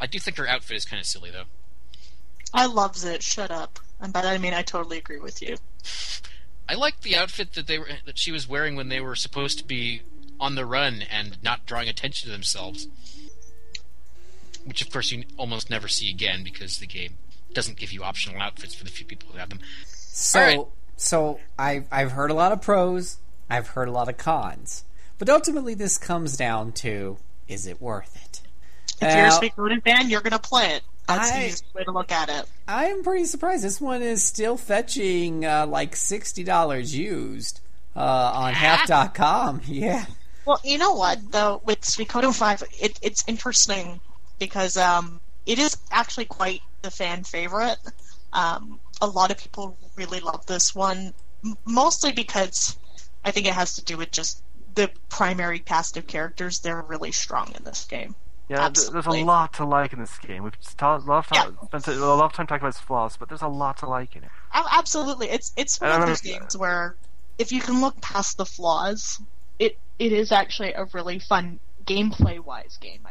I 0.00 0.06
do 0.06 0.18
think 0.18 0.36
her 0.36 0.48
outfit 0.48 0.76
is 0.76 0.84
kind 0.84 1.00
of 1.00 1.06
silly, 1.06 1.30
though. 1.30 1.44
I 2.52 2.66
loves 2.66 3.04
it. 3.04 3.22
Shut 3.22 3.50
up. 3.50 3.78
And 4.00 4.12
by 4.12 4.22
that 4.22 4.32
I 4.32 4.38
mean 4.38 4.54
I 4.54 4.62
totally 4.62 4.98
agree 4.98 5.20
with 5.20 5.40
you. 5.40 5.56
I 6.68 6.74
like 6.74 7.00
the 7.00 7.16
outfit 7.16 7.54
that 7.54 7.66
they 7.66 7.78
were 7.78 7.88
that 8.04 8.18
she 8.18 8.32
was 8.32 8.48
wearing 8.48 8.76
when 8.76 8.88
they 8.88 9.00
were 9.00 9.14
supposed 9.14 9.58
to 9.58 9.64
be 9.64 10.02
on 10.38 10.54
the 10.54 10.66
run 10.66 11.02
and 11.02 11.42
not 11.42 11.64
drawing 11.64 11.88
attention 11.88 12.26
to 12.26 12.32
themselves. 12.32 12.88
Which, 14.66 14.82
of 14.82 14.90
course, 14.90 15.10
you 15.12 15.24
almost 15.38 15.70
never 15.70 15.88
see 15.88 16.10
again 16.10 16.42
because 16.44 16.78
the 16.78 16.86
game 16.86 17.16
doesn't 17.54 17.78
give 17.78 17.92
you 17.92 18.02
optional 18.02 18.40
outfits 18.42 18.74
for 18.74 18.84
the 18.84 18.90
few 18.90 19.06
people 19.06 19.30
who 19.32 19.38
have 19.38 19.48
them. 19.48 19.60
So, 19.86 20.40
All 20.40 20.46
right. 20.46 20.60
so 20.96 21.40
I've 21.58 21.86
I've 21.90 22.12
heard 22.12 22.30
a 22.30 22.34
lot 22.34 22.52
of 22.52 22.60
pros, 22.60 23.18
I've 23.48 23.68
heard 23.68 23.88
a 23.88 23.92
lot 23.92 24.08
of 24.08 24.16
cons, 24.18 24.84
but 25.18 25.28
ultimately 25.28 25.74
this 25.74 25.96
comes 25.98 26.36
down 26.36 26.72
to: 26.72 27.18
is 27.48 27.66
it 27.66 27.80
worth 27.80 28.16
it? 28.24 28.40
If 29.00 29.14
you're 29.14 29.24
a 29.26 29.28
Now, 29.28 29.38
Sweet 29.38 29.54
Code 29.56 29.82
fan, 29.84 30.10
you're 30.10 30.20
gonna 30.20 30.38
play 30.38 30.74
it. 30.74 30.82
That's 31.06 31.30
I- 31.30 31.38
the 31.38 31.44
easiest 31.46 31.74
way 31.74 31.84
to 31.84 31.92
look 31.92 32.10
at 32.10 32.28
it. 32.28 32.44
I 32.66 32.86
am 32.86 33.04
pretty 33.04 33.26
surprised. 33.26 33.62
This 33.62 33.80
one 33.80 34.02
is 34.02 34.24
still 34.24 34.56
fetching 34.56 35.44
uh, 35.46 35.66
like 35.66 35.94
sixty 35.94 36.42
dollars 36.42 36.96
used 36.96 37.60
uh, 37.94 38.00
on 38.34 38.52
half.com. 38.54 39.60
Yeah. 39.66 40.06
Well, 40.44 40.60
you 40.64 40.78
know 40.78 40.92
what 40.94 41.32
though, 41.32 41.60
with 41.64 41.80
Suikoden 41.82 42.34
Five, 42.34 42.62
it, 42.80 42.98
it's 43.02 43.24
interesting 43.26 44.00
because 44.38 44.76
um, 44.76 45.20
it 45.46 45.58
is 45.58 45.76
actually 45.90 46.26
quite 46.26 46.60
the 46.82 46.90
fan 46.90 47.24
favorite. 47.24 47.78
Um, 48.32 48.80
a 49.00 49.06
lot 49.06 49.30
of 49.30 49.38
people 49.38 49.76
really 49.96 50.20
love 50.20 50.46
this 50.46 50.74
one, 50.74 51.14
mostly 51.64 52.12
because 52.12 52.76
I 53.24 53.30
think 53.30 53.46
it 53.46 53.54
has 53.54 53.74
to 53.76 53.84
do 53.84 53.96
with 53.96 54.10
just 54.10 54.42
the 54.74 54.90
primary 55.08 55.58
cast 55.58 55.96
of 55.96 56.06
characters. 56.06 56.60
They're 56.60 56.82
really 56.82 57.12
strong 57.12 57.52
in 57.56 57.64
this 57.64 57.84
game. 57.84 58.14
yeah, 58.48 58.68
th- 58.68 58.90
there's 58.90 59.06
a 59.06 59.24
lot 59.24 59.54
to 59.54 59.64
like 59.64 59.92
in 59.92 59.98
this 59.98 60.18
game. 60.18 60.42
We've 60.44 60.76
ta- 60.76 60.96
a 60.96 60.98
lot 60.98 61.30
of 61.30 61.36
time, 61.36 61.58
spent 61.66 61.88
a 61.88 62.04
lot 62.04 62.24
of 62.26 62.32
time 62.32 62.46
talking 62.46 62.62
about 62.62 62.68
its 62.68 62.80
flaws, 62.80 63.16
but 63.16 63.28
there's 63.28 63.42
a 63.42 63.48
lot 63.48 63.78
to 63.78 63.86
like 63.88 64.16
in 64.16 64.24
it. 64.24 64.30
Absolutely, 64.52 65.28
it's 65.30 65.52
it's 65.56 65.80
one 65.80 66.02
of 66.02 66.06
those 66.06 66.20
games 66.20 66.56
where 66.56 66.96
if 67.38 67.52
you 67.52 67.60
can 67.60 67.80
look 67.80 68.00
past 68.00 68.36
the 68.36 68.46
flaws, 68.46 69.20
it 69.58 69.78
it 69.98 70.12
is 70.12 70.32
actually 70.32 70.72
a 70.72 70.84
really 70.92 71.18
fun 71.18 71.58
gameplay 71.84 72.38
wise 72.38 72.76
game. 72.80 73.05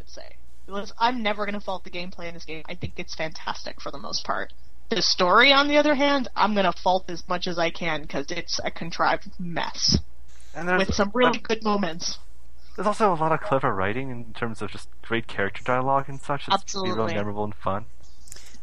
I'd 0.67 0.73
say 0.73 0.81
because 0.81 0.93
I'm 0.99 1.23
never 1.23 1.45
gonna 1.45 1.61
fault 1.61 1.83
the 1.83 1.89
gameplay 1.89 2.27
in 2.27 2.33
this 2.33 2.45
game. 2.45 2.63
I 2.67 2.75
think 2.75 2.93
it's 2.97 3.15
fantastic 3.15 3.81
for 3.81 3.91
the 3.91 3.99
most 3.99 4.25
part. 4.25 4.53
The 4.89 5.01
story, 5.01 5.51
on 5.51 5.67
the 5.67 5.77
other 5.77 5.95
hand, 5.95 6.27
I'm 6.35 6.53
gonna 6.53 6.73
fault 6.73 7.09
as 7.09 7.27
much 7.27 7.47
as 7.47 7.57
I 7.57 7.69
can 7.71 8.01
because 8.01 8.27
it's 8.29 8.59
a 8.63 8.71
contrived 8.71 9.31
mess 9.39 9.99
And 10.53 10.77
with 10.77 10.93
some 10.93 11.11
really 11.13 11.39
good 11.39 11.63
moments. 11.63 12.19
There's 12.75 12.87
also 12.87 13.13
a 13.13 13.15
lot 13.15 13.31
of 13.31 13.41
clever 13.41 13.73
writing 13.73 14.09
in 14.09 14.33
terms 14.33 14.61
of 14.61 14.69
just 14.69 14.89
great 15.01 15.27
character 15.27 15.63
dialogue 15.63 16.09
and 16.09 16.19
such. 16.19 16.47
It's 16.51 16.75
really 16.75 17.13
memorable 17.13 17.45
and 17.45 17.55
fun. 17.55 17.85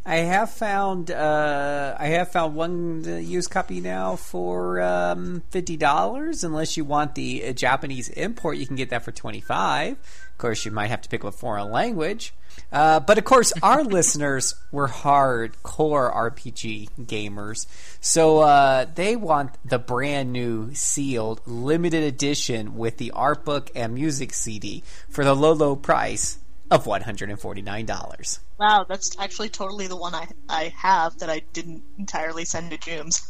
I 0.05 0.17
have 0.17 0.51
found 0.51 1.11
uh, 1.13 1.97
I 1.99 2.09
have 2.09 2.33
found 2.33 2.57
one 2.57 3.05
uh, 3.07 3.17
used 3.17 3.51
copy 3.51 3.81
now 3.81 4.17
for 4.17 4.81
um, 4.81 5.43
fifty 5.51 5.77
dollars. 5.77 6.43
Unless 6.43 6.77
you 6.77 6.85
want 6.85 7.15
the 7.15 7.45
uh, 7.47 7.53
Japanese 7.53 8.09
import, 8.11 8.59
you 8.59 8.67
can 8.67 8.75
get 8.77 8.91
that 8.91 9.05
for 9.05 9.13
twenty 9.13 9.41
five. 9.41 9.97
Of 10.43 10.49
course, 10.49 10.65
you 10.65 10.73
might 10.73 10.89
have 10.89 11.03
to 11.03 11.09
pick 11.09 11.25
up 11.25 11.33
a 11.35 11.37
foreign 11.37 11.71
language. 11.71 12.35
Uh, 12.73 12.99
but 12.99 13.17
of 13.17 13.23
course, 13.23 13.53
our 13.63 13.85
listeners 13.99 14.57
were 14.73 14.89
hardcore 14.89 16.13
RPG 16.13 16.89
gamers, 17.01 17.67
so 18.01 18.41
uh, 18.41 18.87
they 18.93 19.15
want 19.15 19.57
the 19.65 19.79
brand 19.79 20.33
new 20.33 20.75
sealed 20.75 21.41
limited 21.47 22.03
edition 22.03 22.77
with 22.77 22.97
the 22.97 23.13
art 23.13 23.45
book 23.45 23.71
and 23.77 23.95
music 23.95 24.35
CD 24.35 24.83
for 25.09 25.25
the 25.25 25.33
low, 25.33 25.53
low 25.53 25.77
price 25.77 26.39
of 26.73 26.87
one 26.87 27.03
hundred 27.03 27.31
and 27.31 27.39
forty 27.39 27.63
nine 27.63 27.87
dollars. 27.87 28.41
Wow, 28.59 28.87
that's 28.89 29.17
actually 29.19 29.51
totally 29.51 29.87
the 29.87 29.97
one 29.97 30.15
I 30.15 30.29
I 30.49 30.73
have 30.77 31.19
that 31.19 31.29
I 31.31 31.41
didn't 31.53 31.83
entirely 31.99 32.45
send 32.45 32.71
to 32.71 32.79
Jooms. 32.79 33.21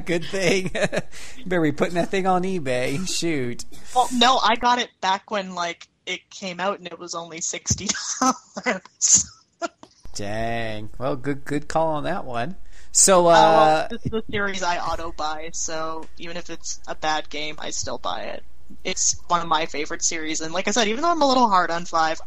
Good 0.06 0.24
thing. 0.26 0.70
Better 1.46 1.62
be 1.62 1.72
putting 1.72 1.94
that 1.94 2.10
thing 2.10 2.26
on 2.26 2.42
eBay. 2.42 3.08
Shoot. 3.08 3.64
well, 3.94 4.08
no, 4.14 4.38
I 4.38 4.56
got 4.56 4.78
it 4.78 4.90
back 5.00 5.30
when 5.30 5.54
like 5.54 5.88
it 6.06 6.28
came 6.30 6.60
out 6.60 6.78
and 6.78 6.86
it 6.86 6.98
was 6.98 7.14
only 7.14 7.40
sixty 7.40 7.88
dollars. 8.20 9.30
Dang. 10.14 10.90
Well, 10.98 11.16
good 11.16 11.44
good 11.44 11.68
call 11.68 11.88
on 11.88 12.04
that 12.04 12.24
one. 12.24 12.56
So, 12.90 13.26
Uh, 13.28 13.30
uh, 13.30 13.88
this 13.88 14.06
is 14.06 14.12
a 14.12 14.22
series 14.30 14.62
I 14.62 14.78
auto 14.78 15.12
buy, 15.12 15.50
so 15.52 16.06
even 16.16 16.36
if 16.36 16.50
it's 16.50 16.80
a 16.88 16.94
bad 16.94 17.28
game, 17.28 17.56
I 17.58 17.70
still 17.70 17.98
buy 17.98 18.22
it. 18.22 18.42
It's 18.84 19.20
one 19.28 19.40
of 19.40 19.48
my 19.48 19.66
favorite 19.66 20.02
series, 20.02 20.40
and 20.40 20.52
like 20.52 20.68
I 20.68 20.70
said, 20.72 20.88
even 20.88 21.02
though 21.02 21.10
I'm 21.10 21.22
a 21.22 21.28
little 21.28 21.48
hard 21.48 21.70
on 21.70 21.84
five, 21.84 22.20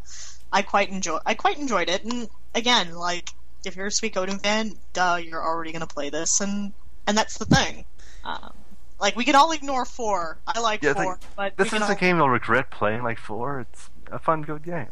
I 0.51 0.61
quite 0.61 0.89
enjoy. 0.89 1.17
I 1.25 1.33
quite 1.33 1.57
enjoyed 1.59 1.89
it, 1.89 2.03
and 2.03 2.29
again, 2.55 2.93
like 2.93 3.29
if 3.65 3.75
you're 3.75 3.87
a 3.87 3.91
Suikoden 3.91 4.41
fan, 4.41 4.73
duh, 4.93 5.19
you're 5.23 5.41
already 5.43 5.71
gonna 5.71 5.87
play 5.87 6.09
this, 6.09 6.41
and 6.41 6.73
and 7.07 7.17
that's 7.17 7.37
the 7.37 7.45
thing. 7.45 7.85
Um, 8.23 8.53
like 8.99 9.15
we 9.15 9.23
can 9.23 9.35
all 9.35 9.51
ignore 9.51 9.85
four. 9.85 10.39
I 10.47 10.59
like 10.59 10.83
Yeah, 10.83 10.93
four, 10.93 11.19
like, 11.37 11.55
but 11.55 11.57
this 11.57 11.73
is 11.73 11.79
can 11.79 11.91
a 11.91 11.95
game 11.95 12.17
you'll 12.17 12.29
regret 12.29 12.69
playing 12.71 13.03
like 13.03 13.17
four. 13.19 13.61
It's 13.61 13.89
a 14.11 14.19
fun, 14.19 14.41
good 14.43 14.63
game. 14.63 14.87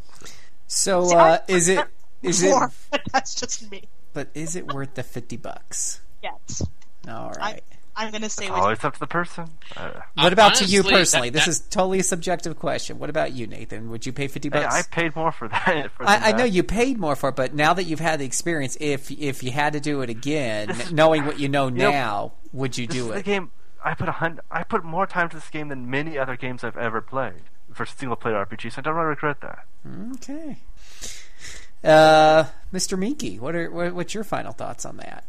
so 0.67 1.05
See, 1.05 1.15
uh, 1.15 1.17
I- 1.17 1.39
is 1.47 1.67
it 1.69 1.85
is 2.23 2.41
it? 2.43 2.55
but 2.91 3.01
that's 3.11 3.35
just 3.35 3.69
me. 3.71 3.83
But 4.13 4.29
is 4.33 4.55
it 4.55 4.65
worth 4.73 4.95
the 4.95 5.03
fifty 5.03 5.37
bucks? 5.37 6.01
Yes, 6.23 6.63
All 7.07 7.31
right. 7.37 7.63
I'm 7.95 8.11
gonna 8.11 8.29
stay 8.29 8.45
It's 8.45 8.51
with. 8.53 8.59
always 8.61 8.83
up 8.83 8.93
to 8.93 8.99
the 8.99 9.07
person. 9.07 9.49
Uh, 9.75 9.91
what 10.15 10.31
about 10.31 10.55
to 10.55 10.65
you 10.65 10.83
personally? 10.83 11.29
that- 11.29 11.39
this 11.45 11.47
is 11.47 11.59
totally 11.59 11.99
a 11.99 12.03
subjective 12.03 12.57
question. 12.57 12.97
What 12.99 13.09
about 13.09 13.33
you, 13.33 13.45
Nathan? 13.47 13.89
Would 13.89 14.05
you 14.05 14.13
pay 14.13 14.27
fifty 14.27 14.47
hey, 14.49 14.63
bucks? 14.63 14.73
I 14.75 14.81
paid 14.83 15.15
more 15.15 15.31
for 15.31 15.47
that. 15.49 15.91
For 15.97 16.07
I, 16.07 16.29
I 16.29 16.31
know 16.31 16.45
you 16.45 16.63
paid 16.63 16.97
more 16.97 17.15
for 17.15 17.29
it, 17.29 17.35
but 17.35 17.53
now 17.53 17.73
that 17.73 17.83
you've 17.83 17.99
had 17.99 18.19
the 18.19 18.25
experience, 18.25 18.77
if 18.79 19.11
if 19.11 19.43
you 19.43 19.51
had 19.51 19.73
to 19.73 19.79
do 19.79 20.01
it 20.01 20.09
again, 20.09 20.75
knowing 20.91 21.25
what 21.25 21.39
you 21.39 21.49
know 21.49 21.69
know, 21.69 21.91
now, 21.91 22.31
would 22.53 22.77
you 22.77 22.87
This 22.87 22.95
do 22.97 23.09
is 23.09 23.15
a 23.15 23.19
it? 23.19 23.25
game. 23.25 23.51
I 23.83 23.93
put 23.93 24.07
a 24.09 24.13
hundred. 24.13 24.43
I 24.51 24.63
put 24.63 24.83
more 24.83 25.05
time 25.07 25.29
to 25.29 25.35
this 25.37 25.49
game 25.49 25.67
than 25.69 25.89
many 25.89 26.17
other 26.17 26.35
games 26.37 26.63
I've 26.63 26.77
ever 26.77 27.01
played 27.01 27.41
for 27.73 27.85
single 27.85 28.15
player 28.15 28.35
RPGs. 28.45 28.77
I 28.77 28.81
don't 28.81 28.95
really 28.95 29.07
regret 29.07 29.41
that. 29.41 29.65
Okay. 30.15 30.57
Uh, 31.83 32.43
Mr. 32.73 32.97
Moehnke, 32.99 33.39
what 33.39 33.55
are 33.55 33.71
what, 33.71 33.93
what's 33.93 34.13
your 34.13 34.23
final 34.25 34.51
thoughts 34.51 34.85
on 34.85 34.97
that? 34.97 35.23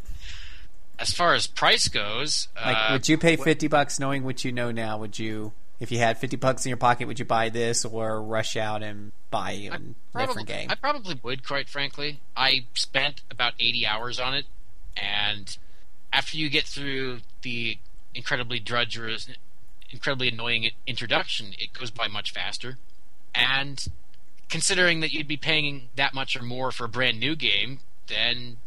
As 1.01 1.13
far 1.13 1.35
as 1.35 1.47
price 1.47 1.89
goes, 1.89 2.49
Like, 2.55 2.77
uh, 2.77 2.89
would 2.93 3.09
you 3.09 3.17
pay 3.19 3.37
fifty 3.37 3.67
bucks 3.67 3.99
knowing 3.99 4.23
what 4.23 4.45
you 4.45 4.53
know 4.53 4.71
now? 4.71 4.99
Would 4.99 5.19
you, 5.19 5.53
if 5.81 5.91
you 5.91 5.99
had 5.99 6.19
fifty 6.19 6.37
bucks 6.37 6.65
in 6.65 6.69
your 6.69 6.77
pocket, 6.77 7.09
would 7.09 7.19
you 7.19 7.25
buy 7.25 7.49
this 7.49 7.85
or 7.85 8.23
rush 8.23 8.57
out 8.57 8.83
and 8.83 9.13
buy 9.31 9.53
a 9.53 9.71
probably, 9.71 10.27
different 10.27 10.49
game? 10.49 10.71
I 10.71 10.75
probably 10.75 11.19
would, 11.23 11.47
quite 11.47 11.69
frankly. 11.69 12.21
I 12.37 12.67
spent 12.75 13.23
about 13.31 13.55
80 13.59 13.87
hours 13.87 14.21
on 14.21 14.35
it, 14.35 14.45
and 14.97 15.57
after 16.13 16.37
you 16.37 16.51
get 16.51 16.65
through 16.65 17.21
the 17.43 17.79
incredibly 18.15 18.61
drudgerous, 18.61 19.35
incredibly 19.91 20.29
annoying 20.29 20.71
introduction, 20.87 21.55
it 21.59 21.73
goes 21.73 21.91
by 21.91 22.09
much 22.09 22.33
faster. 22.33 22.79
And 23.35 23.87
considering 24.49 25.01
that 25.01 25.13
you'd 25.13 25.29
be 25.29 25.37
paying 25.37 25.89
that 25.97 26.13
much 26.13 26.37
or 26.37 26.43
more 26.43 26.73
for 26.73 26.85
a 26.85 26.89
brand 26.89 27.21
new 27.21 27.37
game, 27.37 27.81
then 28.09 28.59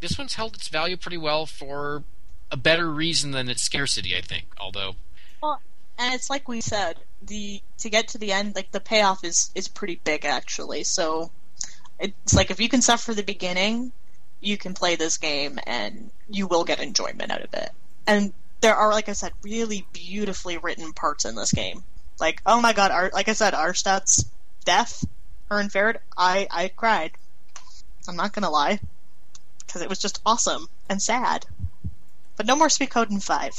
this 0.00 0.18
one's 0.18 0.34
held 0.34 0.54
its 0.54 0.68
value 0.68 0.96
pretty 0.96 1.18
well 1.18 1.46
for 1.46 2.02
a 2.50 2.56
better 2.56 2.90
reason 2.90 3.30
than 3.30 3.48
its 3.48 3.62
scarcity, 3.62 4.16
I 4.16 4.20
think. 4.20 4.46
Although, 4.58 4.96
Well, 5.42 5.60
and 5.98 6.14
it's 6.14 6.30
like 6.30 6.48
we 6.48 6.60
said, 6.60 6.96
the 7.22 7.62
to 7.78 7.90
get 7.90 8.08
to 8.08 8.18
the 8.18 8.32
end, 8.32 8.54
like 8.54 8.72
the 8.72 8.80
payoff 8.80 9.24
is 9.24 9.50
is 9.54 9.68
pretty 9.68 10.00
big 10.04 10.24
actually. 10.24 10.84
So 10.84 11.30
it's 11.98 12.34
like 12.34 12.50
if 12.50 12.60
you 12.60 12.68
can 12.68 12.82
suffer 12.82 13.14
the 13.14 13.22
beginning, 13.22 13.92
you 14.40 14.56
can 14.56 14.74
play 14.74 14.96
this 14.96 15.18
game 15.18 15.58
and 15.66 16.10
you 16.28 16.46
will 16.46 16.64
get 16.64 16.80
enjoyment 16.80 17.30
out 17.30 17.42
of 17.42 17.52
it. 17.54 17.70
And 18.06 18.32
there 18.60 18.74
are, 18.74 18.90
like 18.90 19.08
I 19.08 19.12
said, 19.12 19.32
really 19.42 19.86
beautifully 19.92 20.58
written 20.58 20.92
parts 20.92 21.24
in 21.24 21.34
this 21.34 21.52
game. 21.52 21.84
Like, 22.18 22.42
oh 22.44 22.60
my 22.60 22.72
god, 22.72 22.90
Ar- 22.90 23.10
like 23.12 23.28
I 23.28 23.32
said, 23.34 23.54
Arshtat's 23.54 24.24
death, 24.64 25.04
her 25.50 25.58
and 25.58 25.70
Ferid, 25.70 25.96
I 26.16 26.46
I 26.50 26.68
cried. 26.68 27.12
I'm 28.08 28.16
not 28.16 28.32
gonna 28.32 28.50
lie, 28.50 28.80
because 29.70 29.82
it 29.82 29.88
was 29.88 29.98
just 30.00 30.20
awesome 30.26 30.66
and 30.88 31.00
sad. 31.00 31.46
But 32.36 32.46
no 32.46 32.56
more 32.56 32.68
Suikoden 32.68 33.22
Five. 33.22 33.52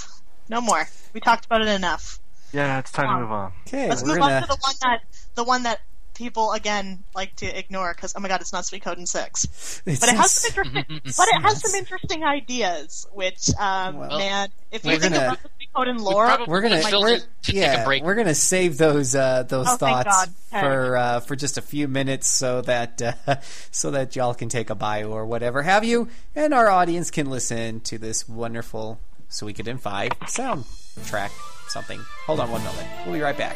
No 0.49 0.59
more. 0.59 0.87
We 1.13 1.21
talked 1.21 1.45
about 1.45 1.61
it 1.61 1.67
enough. 1.69 2.19
Yeah, 2.51 2.79
it's 2.79 2.91
time 2.91 3.05
Come 3.05 3.15
to 3.15 3.21
move 3.21 3.31
on. 3.31 3.53
Okay, 3.67 3.87
Let's 3.87 4.03
move 4.03 4.17
gonna. 4.17 4.33
on 4.35 4.41
to 4.41 4.47
the 4.47 4.57
one 4.59 4.75
that 4.81 5.01
the 5.35 5.43
one 5.43 5.63
that 5.63 5.79
people 6.13 6.51
again 6.51 7.03
like 7.15 7.33
to 7.37 7.45
ignore 7.45 7.93
because 7.95 8.13
oh 8.17 8.19
my 8.19 8.27
god, 8.27 8.41
it's 8.41 8.51
not 8.51 8.65
Suikoden 8.65 9.07
Six, 9.07 9.81
It's 9.85 9.99
but 10.01 10.09
it 10.09 10.15
has 10.15 10.33
just- 10.33 10.53
some 10.53 10.65
interesting, 10.65 11.01
but 11.17 11.27
it 11.29 11.41
has 11.41 11.61
some 11.61 11.75
interesting 11.79 12.23
ideas. 12.25 13.07
Which 13.13 13.49
um, 13.57 13.97
Well, 13.97 14.17
man, 14.17 14.49
if 14.71 14.83
we're 14.83 14.93
you 14.93 14.99
think 14.99 15.13
gonna- 15.13 15.25
about 15.27 15.43
the 15.43 15.49
Sweet 15.55 15.60
Code 15.73 15.87
in 15.87 15.97
lore, 15.97 16.25
probably- 16.25 16.47
we're 16.47 16.61
gonna 16.61 16.81
Still 16.81 17.01
we're, 17.01 17.19
to 17.19 17.25
take 17.43 17.55
a 17.55 17.57
yeah 17.59 17.85
break. 17.85 18.03
we're 18.03 18.15
gonna 18.15 18.35
save 18.35 18.77
those 18.77 19.15
uh, 19.15 19.43
those 19.43 19.67
Oh, 19.69 19.77
thoughts 19.77 20.27
for 20.49 20.97
uh, 20.97 21.19
for 21.21 21.35
just 21.37 21.57
a 21.57 21.61
few 21.61 21.87
minutes 21.87 22.27
so 22.29 22.59
that 22.61 23.01
uh, 23.01 23.35
so 23.71 23.91
that 23.91 24.15
y'all 24.17 24.33
can 24.33 24.49
take 24.49 24.69
a 24.69 24.75
bio 24.75 25.09
or 25.11 25.25
whatever 25.25 25.61
have 25.63 25.85
you, 25.85 26.09
and 26.35 26.53
our 26.53 26.69
audience 26.69 27.09
can 27.09 27.29
listen 27.29 27.79
to 27.81 27.97
this 27.97 28.27
wonderful 28.27 28.99
Suikoden 29.29 29.79
Five 29.79 30.09
soundtrack 30.23 31.31
something. 31.69 32.01
Hold 32.25 32.41
on 32.41 32.51
one 32.51 32.63
moment. 32.65 32.87
We'll 33.05 33.15
be 33.15 33.21
right 33.21 33.37
back. 33.37 33.55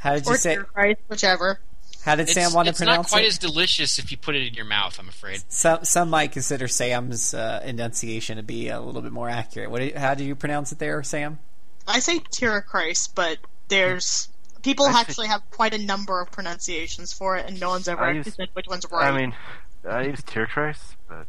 How 0.00 0.14
did 0.14 0.26
you 0.26 0.32
Or 0.32 0.36
say? 0.36 0.54
Dear 0.54 0.64
Christ, 0.64 1.00
whichever. 1.08 1.60
How 2.04 2.14
did 2.14 2.22
It's, 2.22 2.34
Sam 2.34 2.52
want 2.52 2.68
to 2.68 2.74
pronounce? 2.74 3.06
it's 3.06 3.12
not 3.12 3.16
quite 3.16 3.24
it? 3.24 3.28
as 3.28 3.38
delicious 3.38 3.98
if 3.98 4.10
you 4.12 4.16
put 4.16 4.34
it 4.36 4.46
in 4.46 4.54
your 4.54 4.64
mouth. 4.64 4.98
I'm 4.98 5.08
afraid. 5.08 5.42
Some 5.48 5.84
some 5.84 6.10
might 6.10 6.32
consider 6.32 6.68
Sam's 6.68 7.34
uh, 7.34 7.60
enunciation 7.64 8.36
to 8.36 8.42
be 8.42 8.68
a 8.68 8.80
little 8.80 9.02
bit 9.02 9.12
more 9.12 9.28
accurate. 9.28 9.70
What? 9.70 9.92
How 9.94 10.14
do 10.14 10.24
you 10.24 10.34
pronounce 10.34 10.72
it 10.72 10.78
there, 10.78 11.02
Sam? 11.02 11.38
I 11.86 11.98
say 11.98 12.20
Tira 12.30 12.62
but 13.14 13.38
there's 13.68 14.28
people 14.62 14.86
actually 14.86 15.28
have 15.28 15.42
quite 15.50 15.74
a 15.74 15.78
number 15.78 16.20
of 16.20 16.30
pronunciations 16.30 17.12
for 17.12 17.36
it, 17.36 17.46
and 17.46 17.58
no 17.60 17.70
one's 17.70 17.88
ever 17.88 18.02
I 18.02 18.12
use- 18.12 18.34
said 18.34 18.48
which 18.52 18.66
one's 18.68 18.86
right. 18.90 19.12
I 19.12 19.18
mean, 19.18 19.34
I 19.88 20.02
use 20.02 20.20
Tierkreis, 20.20 20.96
but 21.08 21.26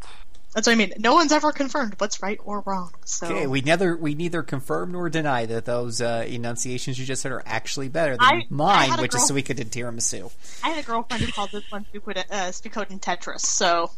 That's 0.60 0.68
what 0.68 0.74
I 0.74 0.76
mean. 0.76 0.92
No 0.98 1.14
one's 1.14 1.32
ever 1.32 1.54
confirmed 1.54 1.96
what's 2.00 2.22
right 2.22 2.38
or 2.44 2.60
wrong. 2.66 2.92
So 3.06 3.28
Okay, 3.28 3.48
we 3.48 3.62
neither 3.62 3.96
we 3.96 4.14
neither 4.14 4.44
confirm 4.44 4.92
nor 4.92 5.08
deny 5.10 5.46
that 5.46 5.64
those 5.64 6.02
uh, 6.02 6.26
enunciations 6.28 7.00
you 7.00 7.06
just 7.06 7.22
said 7.22 7.32
are 7.32 7.42
actually 7.46 7.88
better 7.88 8.18
than 8.18 8.26
I- 8.26 8.34
I 8.34 8.46
mine, 8.50 9.00
a 9.00 9.02
which 9.02 9.16
is 9.16 9.22
Suikoden 9.22 9.70
Tiramisu. 9.70 10.30
I 10.62 10.72
had 10.72 10.84
a 10.84 10.86
girlfriend 10.86 11.24
who 11.24 11.32
called 11.32 11.52
this 11.54 11.64
one 11.72 11.86
Suikoden, 11.94 12.26
uh, 12.30 12.50
Suikoden 12.52 13.00
Tetris. 13.00 13.40
So 13.40 13.90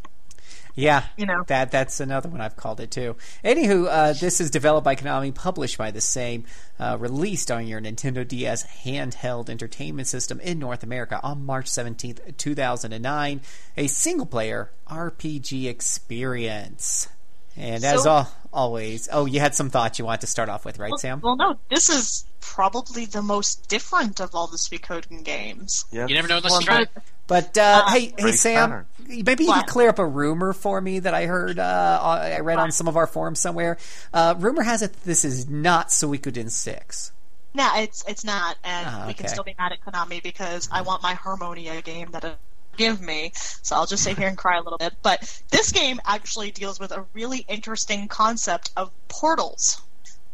Yeah, 0.76 1.03
You 1.18 1.26
know. 1.26 1.43
that 1.48 1.69
that's 1.72 1.99
another 1.99 2.30
one 2.30 2.39
I've 2.41 2.56
called 2.56 2.80
it 2.80 2.91
too. 2.91 3.18
Anywho, 3.43 3.88
uh, 3.89 4.14
this 4.14 4.39
is 4.39 4.49
developed 4.49 4.85
by 4.85 4.95
Konami, 4.95 5.35
published 5.35 5.77
by 5.77 5.91
the 5.91 5.99
same, 6.02 6.45
uh, 6.80 6.95
released 6.99 7.52
on 7.52 7.68
your 7.68 7.81
Nintendo 7.81 8.26
DS 8.26 8.65
handheld 8.85 9.49
entertainment 9.49 10.07
system 10.07 10.39
in 10.39 10.60
North 10.60 10.84
America 10.84 11.19
on 11.23 11.45
March 11.45 11.68
seventeenth, 11.68 12.22
two 12.38 12.56
thousand 12.56 12.93
and 12.93 13.03
nine. 13.03 13.41
A 13.76 13.88
single 13.88 14.26
player 14.26 14.72
RPG 14.88 15.68
experience. 15.68 17.10
And 17.57 17.84
as 17.84 18.03
So- 18.03 18.10
al- 18.10 18.31
always, 18.53 19.10
oh, 19.11 19.26
you 19.26 19.39
had 19.41 19.56
some 19.56 19.69
thoughts 19.69 19.99
you 19.99 20.06
want 20.06 20.22
to 20.22 20.27
start 20.27 20.48
off 20.48 20.64
with, 20.64 20.80
right, 20.80 20.89
well, 20.91 20.98
Sam? 20.98 21.19
well, 21.22 21.35
no, 21.35 21.57
this 21.69 21.89
is 21.89 22.26
probably 22.39 23.06
the 23.06 23.22
most 23.22 23.68
different 23.68 24.19
of 24.22 24.34
all 24.34 24.48
the 24.48 24.57
Suikoden 24.57 25.23
games. 25.23 25.84
yeah, 25.91 26.07
You 26.07 26.15
never 26.15 26.27
know 26.30 26.38
unless 26.38 26.52
one 26.53 26.61
you 26.61 26.65
try. 26.68 26.85
that- 26.85 27.03
But 27.27 27.57
uh, 27.57 27.88
hey, 27.89 28.14
hey, 28.18 28.31
Sam, 28.34 28.69
patterns. 28.69 28.88
Maybe 29.25 29.43
you 29.43 29.49
What? 29.49 29.65
could 29.65 29.71
clear 29.71 29.89
up 29.89 29.99
a 29.99 30.05
rumor 30.05 30.53
for 30.53 30.79
me 30.81 30.99
that 30.99 31.13
I 31.13 31.25
heard. 31.25 31.59
Uh, 31.59 31.99
I 32.01 32.39
read 32.39 32.57
on 32.59 32.71
some 32.71 32.88
of 32.88 32.97
our 32.97 33.07
forums 33.07 33.39
somewhere. 33.39 33.77
Uh, 34.13 34.35
rumor 34.38 34.63
has 34.63 34.81
it 34.81 34.93
this 35.03 35.23
is 35.25 35.49
not 35.49 35.89
Suikoden 35.89 36.49
Six. 36.49 37.11
No, 37.53 37.69
it's 37.75 38.03
it's 38.07 38.23
not, 38.23 38.55
and 38.63 38.88
Ah, 38.89 39.03
we 39.07 39.13
can 39.13 39.27
still 39.27 39.43
be 39.43 39.53
mad 39.59 39.73
at 39.73 39.81
Konami 39.83 40.23
because 40.23 40.69
I 40.71 40.81
want 40.81 41.03
my 41.03 41.13
Harmonia 41.15 41.81
game 41.81 42.09
that 42.11 42.23
it 42.23 42.38
give 42.77 43.01
me. 43.01 43.33
So 43.61 43.75
I'll 43.75 43.85
just 43.85 44.03
sit 44.03 44.17
here 44.17 44.27
and 44.29 44.38
cry 44.38 44.57
a 44.57 44.61
little 44.61 44.77
bit. 44.77 44.93
But 45.01 45.41
this 45.51 45.73
game 45.73 45.99
actually 46.05 46.51
deals 46.51 46.79
with 46.79 46.91
a 46.93 47.05
really 47.13 47.39
interesting 47.49 48.07
concept 48.07 48.71
of 48.77 48.89
portals. 49.09 49.81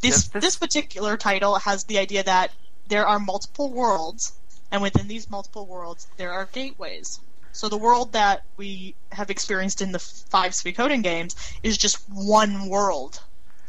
This 0.01 0.11
Yes, 0.11 0.27
this- 0.27 0.43
this 0.43 0.55
particular 0.57 1.17
title 1.17 1.55
has 1.55 1.85
the 1.85 1.97
idea 1.97 2.23
that 2.23 2.51
there 2.87 3.07
are 3.07 3.17
multiple 3.19 3.71
worlds, 3.71 4.33
and 4.71 4.83
within 4.83 5.07
these 5.07 5.27
multiple 5.29 5.65
worlds 5.65 6.05
there 6.17 6.31
are 6.31 6.45
gateways. 6.45 7.19
So 7.51 7.69
the 7.69 7.77
world 7.77 8.13
that 8.13 8.43
we 8.57 8.95
have 9.11 9.29
experienced 9.29 9.81
in 9.81 9.91
the 9.91 9.99
five 9.99 10.51
Suikoden 10.51 11.03
games 11.03 11.35
is 11.63 11.77
just 11.77 12.03
one 12.09 12.69
world 12.69 13.21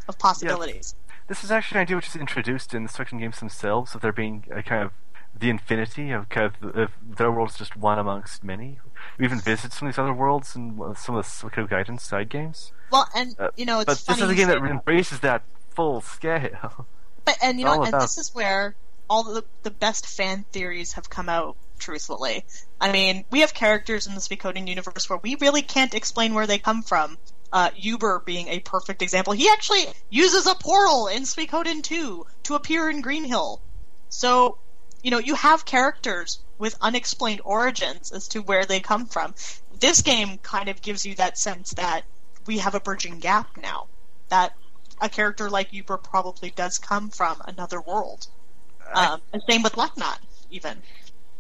of 0.08 0.18
possibilities. 0.18 0.94
This 1.28 1.44
is 1.44 1.50
actually 1.50 1.78
an 1.78 1.82
idea 1.82 1.96
which 1.96 2.08
is 2.08 2.16
introduced 2.16 2.74
in 2.74 2.84
the 2.84 2.88
Suikoden 2.88 3.20
games 3.20 3.38
themselves, 3.38 3.94
of 3.94 4.00
there 4.00 4.12
being 4.12 4.44
a 4.50 4.62
kind 4.62 4.82
of 4.82 4.92
the 5.38 5.50
infinity 5.50 6.10
of 6.10 6.28
kind 6.28 6.52
of, 6.62 6.76
of 6.76 6.90
their 7.02 7.30
world 7.30 7.50
is 7.50 7.56
just 7.56 7.76
one 7.76 7.98
amongst 7.98 8.42
many. 8.42 8.78
We 9.18 9.24
even 9.24 9.40
visit 9.40 9.72
some 9.72 9.86
of 9.86 9.94
these 9.94 9.98
other 9.98 10.12
worlds 10.12 10.56
in 10.56 10.80
uh, 10.82 10.94
some 10.94 11.16
of 11.16 11.24
the 11.24 11.30
Suikoden 11.30 11.68
Guidance 11.68 12.02
side 12.02 12.28
games. 12.28 12.72
Well, 12.90 13.08
and 13.14 13.36
Uh, 13.38 13.48
you 13.56 13.64
know, 13.64 13.80
it's 13.80 13.86
but 13.86 14.14
this 14.14 14.22
is 14.22 14.30
a 14.30 14.34
game 14.34 14.48
that 14.48 14.58
embraces 14.58 15.20
that 15.20 15.42
full 15.70 16.00
scale. 16.00 16.86
But 17.24 17.36
and 17.42 17.58
you 17.58 17.66
know, 17.66 17.82
and 17.82 17.92
this 17.92 18.16
is 18.16 18.34
where 18.34 18.74
all 19.10 19.22
the 19.22 19.44
the 19.62 19.70
best 19.70 20.06
fan 20.06 20.44
theories 20.50 20.94
have 20.94 21.10
come 21.10 21.28
out. 21.28 21.56
Truthfully, 21.78 22.44
I 22.80 22.92
mean, 22.92 23.24
we 23.30 23.40
have 23.40 23.54
characters 23.54 24.06
in 24.06 24.14
the 24.14 24.20
Suikoden 24.20 24.68
universe 24.68 25.08
where 25.08 25.18
we 25.22 25.36
really 25.36 25.62
can't 25.62 25.94
explain 25.94 26.34
where 26.34 26.46
they 26.46 26.58
come 26.58 26.82
from. 26.82 27.18
Uh, 27.50 27.70
Yuber 27.76 28.22
being 28.24 28.48
a 28.48 28.60
perfect 28.60 29.00
example. 29.00 29.32
He 29.32 29.48
actually 29.48 29.86
uses 30.10 30.46
a 30.46 30.54
portal 30.54 31.06
in 31.06 31.22
Suikoden 31.22 31.82
2 31.82 32.26
to 32.44 32.54
appear 32.54 32.90
in 32.90 33.00
Green 33.00 33.24
Hill. 33.24 33.62
So, 34.10 34.58
you 35.02 35.10
know, 35.10 35.18
you 35.18 35.34
have 35.34 35.64
characters 35.64 36.40
with 36.58 36.76
unexplained 36.80 37.40
origins 37.44 38.12
as 38.12 38.28
to 38.28 38.42
where 38.42 38.66
they 38.66 38.80
come 38.80 39.06
from. 39.06 39.34
This 39.80 40.02
game 40.02 40.38
kind 40.38 40.68
of 40.68 40.82
gives 40.82 41.06
you 41.06 41.14
that 41.14 41.38
sense 41.38 41.70
that 41.70 42.02
we 42.46 42.58
have 42.58 42.74
a 42.74 42.80
bridging 42.80 43.18
gap 43.18 43.56
now. 43.56 43.86
That 44.28 44.54
a 45.00 45.08
character 45.08 45.48
like 45.48 45.72
Yuber 45.72 45.98
probably 45.98 46.50
does 46.50 46.78
come 46.78 47.10
from 47.10 47.40
another 47.46 47.80
world. 47.80 48.26
Um, 48.92 49.20
and 49.32 49.42
same 49.48 49.62
with 49.62 49.74
Leknaat, 49.74 50.18
even. 50.50 50.82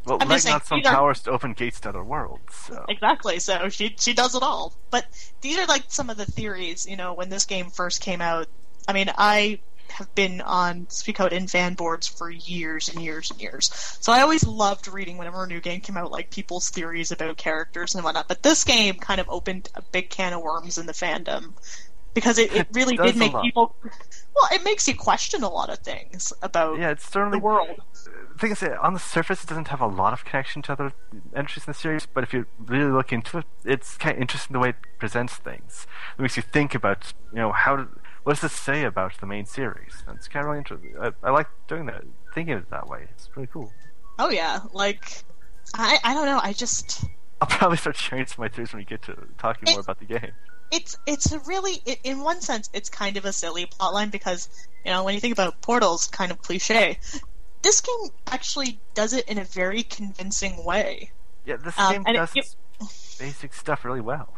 Well, 0.04 0.18
I'm 0.20 0.28
like 0.28 0.36
just 0.36 0.44
saying, 0.44 0.54
not 0.54 0.66
some 0.66 0.80
are- 0.80 0.82
powers 0.82 1.22
to 1.22 1.30
open 1.30 1.52
gates 1.52 1.80
to 1.80 1.90
other 1.90 2.04
worlds. 2.04 2.54
So. 2.54 2.84
Exactly. 2.88 3.38
So 3.38 3.68
she 3.68 3.94
she 3.98 4.14
does 4.14 4.34
it 4.34 4.42
all. 4.42 4.72
But 4.90 5.06
these 5.40 5.58
are 5.58 5.66
like 5.66 5.84
some 5.88 6.10
of 6.10 6.16
the 6.16 6.24
theories. 6.24 6.86
You 6.88 6.96
know, 6.96 7.14
when 7.14 7.28
this 7.28 7.44
game 7.44 7.70
first 7.70 8.00
came 8.00 8.20
out. 8.20 8.48
I 8.86 8.94
mean, 8.94 9.10
I 9.18 9.60
have 9.90 10.14
been 10.14 10.40
on 10.40 10.86
Suikoden 10.86 11.50
fan 11.50 11.74
boards 11.74 12.06
for 12.06 12.30
years 12.30 12.88
and 12.88 13.02
years 13.02 13.30
and 13.30 13.40
years. 13.40 13.70
So 14.00 14.12
I 14.12 14.20
always 14.20 14.46
loved 14.46 14.88
reading 14.88 15.18
whenever 15.18 15.44
a 15.44 15.46
new 15.46 15.60
game 15.60 15.80
came 15.80 15.96
out, 15.96 16.10
like 16.10 16.30
people's 16.30 16.70
theories 16.70 17.10
about 17.10 17.36
characters 17.36 17.94
and 17.94 18.04
whatnot. 18.04 18.28
But 18.28 18.42
this 18.42 18.64
game 18.64 18.94
kind 18.94 19.20
of 19.20 19.28
opened 19.28 19.68
a 19.74 19.82
big 19.82 20.10
can 20.10 20.32
of 20.32 20.42
worms 20.42 20.78
in 20.78 20.86
the 20.86 20.92
fandom 20.92 21.52
because 22.14 22.38
it, 22.38 22.54
it 22.54 22.68
really 22.72 22.96
does 22.96 23.12
did 23.12 23.16
make 23.16 23.34
people. 23.40 23.74
Well, 24.34 24.48
it 24.52 24.64
makes 24.64 24.86
you 24.86 24.94
question 24.94 25.42
a 25.42 25.48
lot 25.48 25.70
of 25.70 25.78
things 25.78 26.32
about 26.42 26.78
Yeah, 26.78 26.90
it's 26.90 27.08
certainly 27.08 27.38
the 27.38 27.44
world. 27.44 27.80
The 28.38 28.42
thing 28.42 28.52
is, 28.52 28.78
on 28.80 28.94
the 28.94 29.00
surface, 29.00 29.42
it 29.42 29.48
doesn't 29.48 29.66
have 29.66 29.80
a 29.80 29.86
lot 29.86 30.12
of 30.12 30.24
connection 30.24 30.62
to 30.62 30.72
other 30.72 30.92
entries 31.34 31.66
in 31.66 31.72
the 31.72 31.74
series, 31.76 32.06
but 32.06 32.22
if 32.22 32.32
you 32.32 32.46
really 32.64 32.88
look 32.88 33.12
into 33.12 33.38
it, 33.38 33.46
it's 33.64 33.96
kind 33.96 34.14
of 34.14 34.22
interesting 34.22 34.52
the 34.52 34.60
way 34.60 34.68
it 34.68 34.76
presents 35.00 35.34
things. 35.34 35.88
It 36.16 36.22
makes 36.22 36.36
you 36.36 36.44
think 36.44 36.72
about, 36.72 37.12
you 37.32 37.40
know, 37.40 37.50
how 37.50 37.74
did, 37.74 37.88
what 38.22 38.34
does 38.34 38.42
this 38.42 38.52
say 38.52 38.84
about 38.84 39.18
the 39.20 39.26
main 39.26 39.44
series? 39.44 40.04
It's 40.14 40.28
kind 40.28 40.44
of 40.44 40.50
really 40.50 40.58
interesting. 40.58 40.94
I, 41.00 41.10
I 41.24 41.30
like 41.30 41.48
doing 41.66 41.86
that, 41.86 42.04
thinking 42.32 42.54
of 42.54 42.62
it 42.62 42.70
that 42.70 42.86
way. 42.88 43.08
It's 43.10 43.26
pretty 43.26 43.50
cool. 43.52 43.72
Oh 44.20 44.30
yeah, 44.30 44.60
like 44.72 45.24
I 45.74 45.98
I 46.04 46.14
don't 46.14 46.26
know. 46.26 46.38
I 46.40 46.52
just 46.52 47.04
I'll 47.40 47.48
probably 47.48 47.76
start 47.76 47.96
sharing 47.96 48.24
some 48.26 48.44
of 48.44 48.50
my 48.50 48.54
theories 48.54 48.72
when 48.72 48.82
we 48.82 48.84
get 48.84 49.02
to 49.02 49.16
talking 49.38 49.72
more 49.72 49.80
about 49.80 49.98
the 49.98 50.04
game. 50.04 50.30
it's 50.70 50.96
it's 51.06 51.32
a 51.32 51.40
really 51.40 51.82
it, 51.86 51.98
in 52.04 52.20
one 52.20 52.40
sense 52.40 52.70
it's 52.72 52.88
kind 52.88 53.16
of 53.16 53.24
a 53.24 53.32
silly 53.32 53.66
plotline 53.66 54.12
because 54.12 54.48
you 54.84 54.92
know 54.92 55.02
when 55.02 55.14
you 55.14 55.20
think 55.20 55.32
about 55.32 55.60
portals 55.60 56.06
kind 56.06 56.30
of 56.30 56.40
cliche 56.42 56.98
this 57.68 57.80
game 57.82 58.10
actually 58.36 58.80
does 58.94 59.12
it 59.12 59.24
in 59.28 59.36
a 59.38 59.44
very 59.44 59.82
convincing 59.82 60.64
way 60.64 61.10
Yeah, 61.44 61.56
this 61.56 61.78
Um, 61.78 61.92
game 61.92 62.04
it- 62.06 62.12
does 62.14 62.32
it- 62.34 62.54
basic 63.18 63.52
stuff 63.52 63.84
really 63.84 64.00
well. 64.12 64.28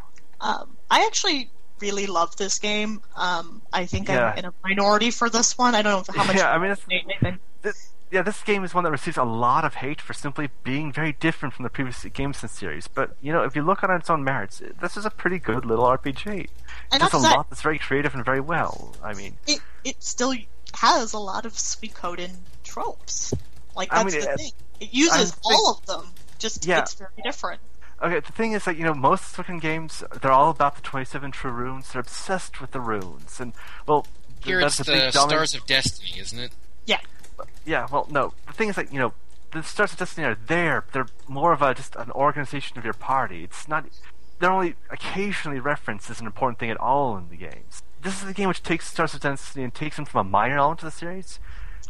um, 0.41 0.75
i 0.89 1.05
actually 1.05 1.49
really 1.79 2.07
love 2.07 2.35
this 2.37 2.59
game 2.59 3.01
um, 3.15 3.61
i 3.71 3.85
think 3.85 4.07
Yeah. 4.09 4.31
i'm 4.31 4.37
in 4.39 4.45
a 4.45 4.53
minority 4.63 5.11
for 5.11 5.29
this 5.29 5.57
one 5.57 5.73
i 5.75 5.81
don't 5.81 6.07
know 6.07 6.13
how 6.19 6.25
much 6.27 6.35
Yeah, 6.35 6.51
I 6.51 6.57
mean, 6.57 6.75
Nathan. 7.07 7.39
This, 7.61 7.89
yeah, 8.11 8.23
this 8.23 8.41
game 8.43 8.63
is 8.65 8.73
one 8.73 8.83
that 8.85 8.91
receives 8.91 9.17
a 9.17 9.23
lot 9.23 9.63
of 9.63 9.75
hate 9.75 10.01
for 10.01 10.13
simply 10.13 10.49
being 10.63 10.91
very 10.91 11.13
different 11.13 11.53
from 11.55 11.63
the 11.63 11.69
previous 11.69 12.03
games 12.19 12.37
in 12.41 12.47
the 12.49 12.53
series. 12.53 12.87
But 12.89 13.15
you 13.21 13.31
know, 13.31 13.43
if 13.43 13.55
you 13.55 13.61
look 13.61 13.83
on 13.85 13.91
its 13.91 14.09
own 14.09 14.21
merits, 14.23 14.61
this 14.81 14.97
is 14.97 15.05
a 15.05 15.09
pretty 15.11 15.39
good 15.39 15.63
little 15.63 15.85
RPG. 15.85 16.27
It 16.45 16.49
And 16.91 16.99
does 17.01 17.13
a 17.13 17.19
that- 17.19 17.35
lot 17.37 17.49
that's 17.49 17.61
very 17.61 17.79
creative 17.79 18.13
and 18.13 18.25
very 18.25 18.41
well. 18.41 18.95
I 19.01 19.13
mean, 19.13 19.37
it 19.47 19.61
it 19.85 20.03
still 20.03 20.33
has 20.87 21.13
a 21.13 21.19
lot 21.19 21.45
of 21.45 21.53
Suikoden 21.53 22.33
tropes 22.71 23.33
like 23.75 23.89
I 23.91 24.03
that's 24.03 24.15
mean, 24.15 24.23
the 24.23 24.31
it- 24.31 24.37
thing 24.37 24.51
it 24.79 24.93
uses 24.93 25.31
think- 25.31 25.45
all 25.45 25.71
of 25.71 25.85
them 25.85 26.11
just 26.39 26.65
Yeah. 26.65 26.79
it's 26.79 26.93
very 26.95 27.09
different 27.23 27.59
okay, 28.03 28.19
the 28.19 28.31
thing 28.31 28.53
is 28.53 28.65
that 28.65 28.77
you 28.77 28.83
know 28.83 28.93
most 28.95 29.23
fucking 29.25 29.59
games 29.59 30.03
they're 30.21 30.31
all 30.31 30.49
about 30.49 30.75
the 30.75 30.81
twenty-seven 30.81 31.31
true 31.31 31.51
runes. 31.51 31.91
They're 31.91 32.01
obsessed 32.01 32.59
with 32.59 32.71
the 32.71 32.79
runes, 32.79 33.39
and 33.39 33.53
well, 33.85 34.07
Here 34.43 34.59
that's 34.59 34.79
it's 34.79 34.89
a 34.89 34.91
the 34.91 34.97
big 34.97 35.13
dominant- 35.13 35.49
Stars 35.49 35.53
of 35.55 35.67
Destiny, 35.67 36.19
isn't 36.19 36.39
it? 36.39 36.51
yeah 36.87 36.97
Yeah, 37.63 37.85
well, 37.91 38.07
no. 38.09 38.33
The 38.47 38.53
thing 38.53 38.69
is 38.69 38.75
that 38.75 38.91
you 38.91 38.97
know 38.97 39.13
the 39.51 39.61
Stars 39.61 39.91
of 39.93 39.99
Destiny 39.99 40.25
are 40.25 40.35
there. 40.47 40.83
They're 40.93 41.05
more 41.27 41.53
of 41.53 41.61
a 41.61 41.75
just 41.75 41.95
an 41.95 42.09
organization 42.11 42.79
of 42.79 42.83
your 42.83 42.95
party. 42.95 43.43
It's 43.43 43.67
not. 43.67 43.85
They're 44.39 44.51
only 44.51 44.73
occasionally 44.89 45.59
referenced 45.59 46.09
as 46.09 46.19
an 46.19 46.25
important 46.25 46.57
thing 46.57 46.71
at 46.71 46.77
all 46.77 47.15
in 47.17 47.29
the 47.29 47.35
games. 47.37 47.83
This 48.01 48.23
is 48.23 48.27
a 48.27 48.33
game 48.33 48.47
which 48.47 48.63
takes 48.63 48.87
Stars 48.87 49.13
of 49.13 49.19
Destiny 49.19 49.63
and 49.63 49.75
takes 49.75 49.97
them 49.97 50.05
from 50.05 50.25
a 50.25 50.29
minor 50.29 50.57
element 50.57 50.81
of 50.81 50.85
the 50.85 50.97
series 50.97 51.39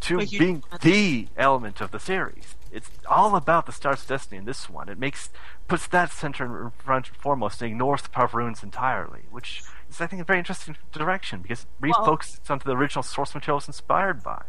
to 0.01 0.23
you- 0.23 0.39
being 0.39 0.63
the 0.81 1.27
element 1.37 1.81
of 1.81 1.91
the 1.91 1.99
series. 1.99 2.55
It's 2.71 2.89
all 3.09 3.35
about 3.35 3.65
the 3.65 3.71
Stars 3.73 4.01
of 4.01 4.07
Destiny 4.07 4.37
in 4.37 4.45
this 4.45 4.69
one. 4.69 4.87
It 4.89 4.97
makes 4.97 5.29
puts 5.67 5.87
that 5.87 6.11
center 6.11 6.63
in 6.65 6.71
front 6.71 7.07
and 7.09 7.17
foremost 7.17 7.61
and 7.61 7.71
ignores 7.71 8.01
the 8.01 8.09
power 8.09 8.25
of 8.25 8.33
runes 8.33 8.63
entirely, 8.63 9.21
which 9.29 9.61
is 9.89 9.99
I 9.99 10.07
think 10.07 10.21
a 10.21 10.25
very 10.25 10.39
interesting 10.39 10.77
direction 10.91 11.41
because 11.41 11.61
it 11.61 11.67
Well- 11.81 11.93
refocuses 12.17 12.49
onto 12.49 12.65
the 12.65 12.75
original 12.75 13.03
source 13.03 13.33
material 13.35 13.57
it's 13.59 13.67
inspired 13.67 14.23
by. 14.23 14.43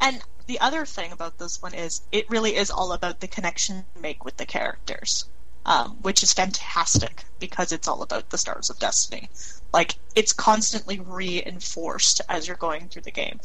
And 0.00 0.22
the 0.46 0.60
other 0.60 0.86
thing 0.86 1.12
about 1.12 1.38
this 1.38 1.60
one 1.60 1.74
is 1.74 2.00
it 2.12 2.30
really 2.30 2.56
is 2.56 2.70
all 2.70 2.92
about 2.92 3.20
the 3.20 3.28
connection 3.28 3.84
you 3.94 4.00
make 4.00 4.24
with 4.24 4.36
the 4.36 4.46
characters. 4.46 5.24
um, 5.66 5.98
which 6.00 6.22
is 6.22 6.32
fantastic 6.32 7.24
because 7.38 7.72
it's 7.72 7.86
all 7.86 8.00
about 8.00 8.30
the 8.30 8.38
stars 8.38 8.70
of 8.70 8.78
destiny. 8.78 9.28
Like 9.70 9.96
it's 10.14 10.32
constantly 10.32 10.98
reinforced 10.98 12.22
as 12.26 12.48
you're 12.48 12.56
going 12.56 12.88
through 12.88 13.02
the 13.02 13.10
game. 13.10 13.38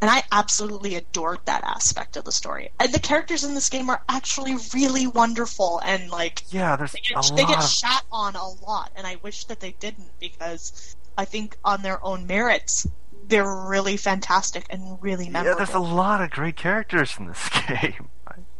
And 0.00 0.10
I 0.10 0.22
absolutely 0.32 0.94
adored 0.94 1.40
that 1.44 1.62
aspect 1.62 2.16
of 2.16 2.24
the 2.24 2.32
story. 2.32 2.70
And 2.80 2.92
the 2.92 2.98
characters 3.00 3.44
in 3.44 3.54
this 3.54 3.68
game 3.68 3.90
are 3.90 4.02
actually 4.08 4.56
really 4.74 5.06
wonderful 5.06 5.80
and 5.84 6.10
like 6.10 6.42
Yeah, 6.50 6.76
there's 6.76 6.92
they 6.92 7.00
a 7.14 7.20
get, 7.20 7.32
they 7.36 7.44
get 7.44 7.58
of 7.58 7.64
shat 7.68 8.02
on 8.10 8.34
a 8.34 8.48
lot, 8.48 8.90
and 8.96 9.06
I 9.06 9.16
wish 9.22 9.44
that 9.44 9.60
they 9.60 9.72
didn't 9.72 10.10
because 10.18 10.96
I 11.18 11.26
think 11.26 11.56
on 11.64 11.82
their 11.82 12.02
own 12.04 12.26
merits 12.26 12.86
they're 13.26 13.66
really 13.66 13.96
fantastic 13.98 14.64
and 14.70 14.96
really 15.02 15.28
memorable. 15.28 15.60
yeah, 15.60 15.64
there's 15.66 15.74
a 15.76 15.78
lot 15.78 16.20
of 16.22 16.30
great 16.30 16.56
characters 16.56 17.14
in 17.18 17.26
this 17.26 17.48
game. 17.68 18.08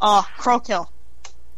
Oh, 0.01 0.27
Chrodechild. 0.39 0.89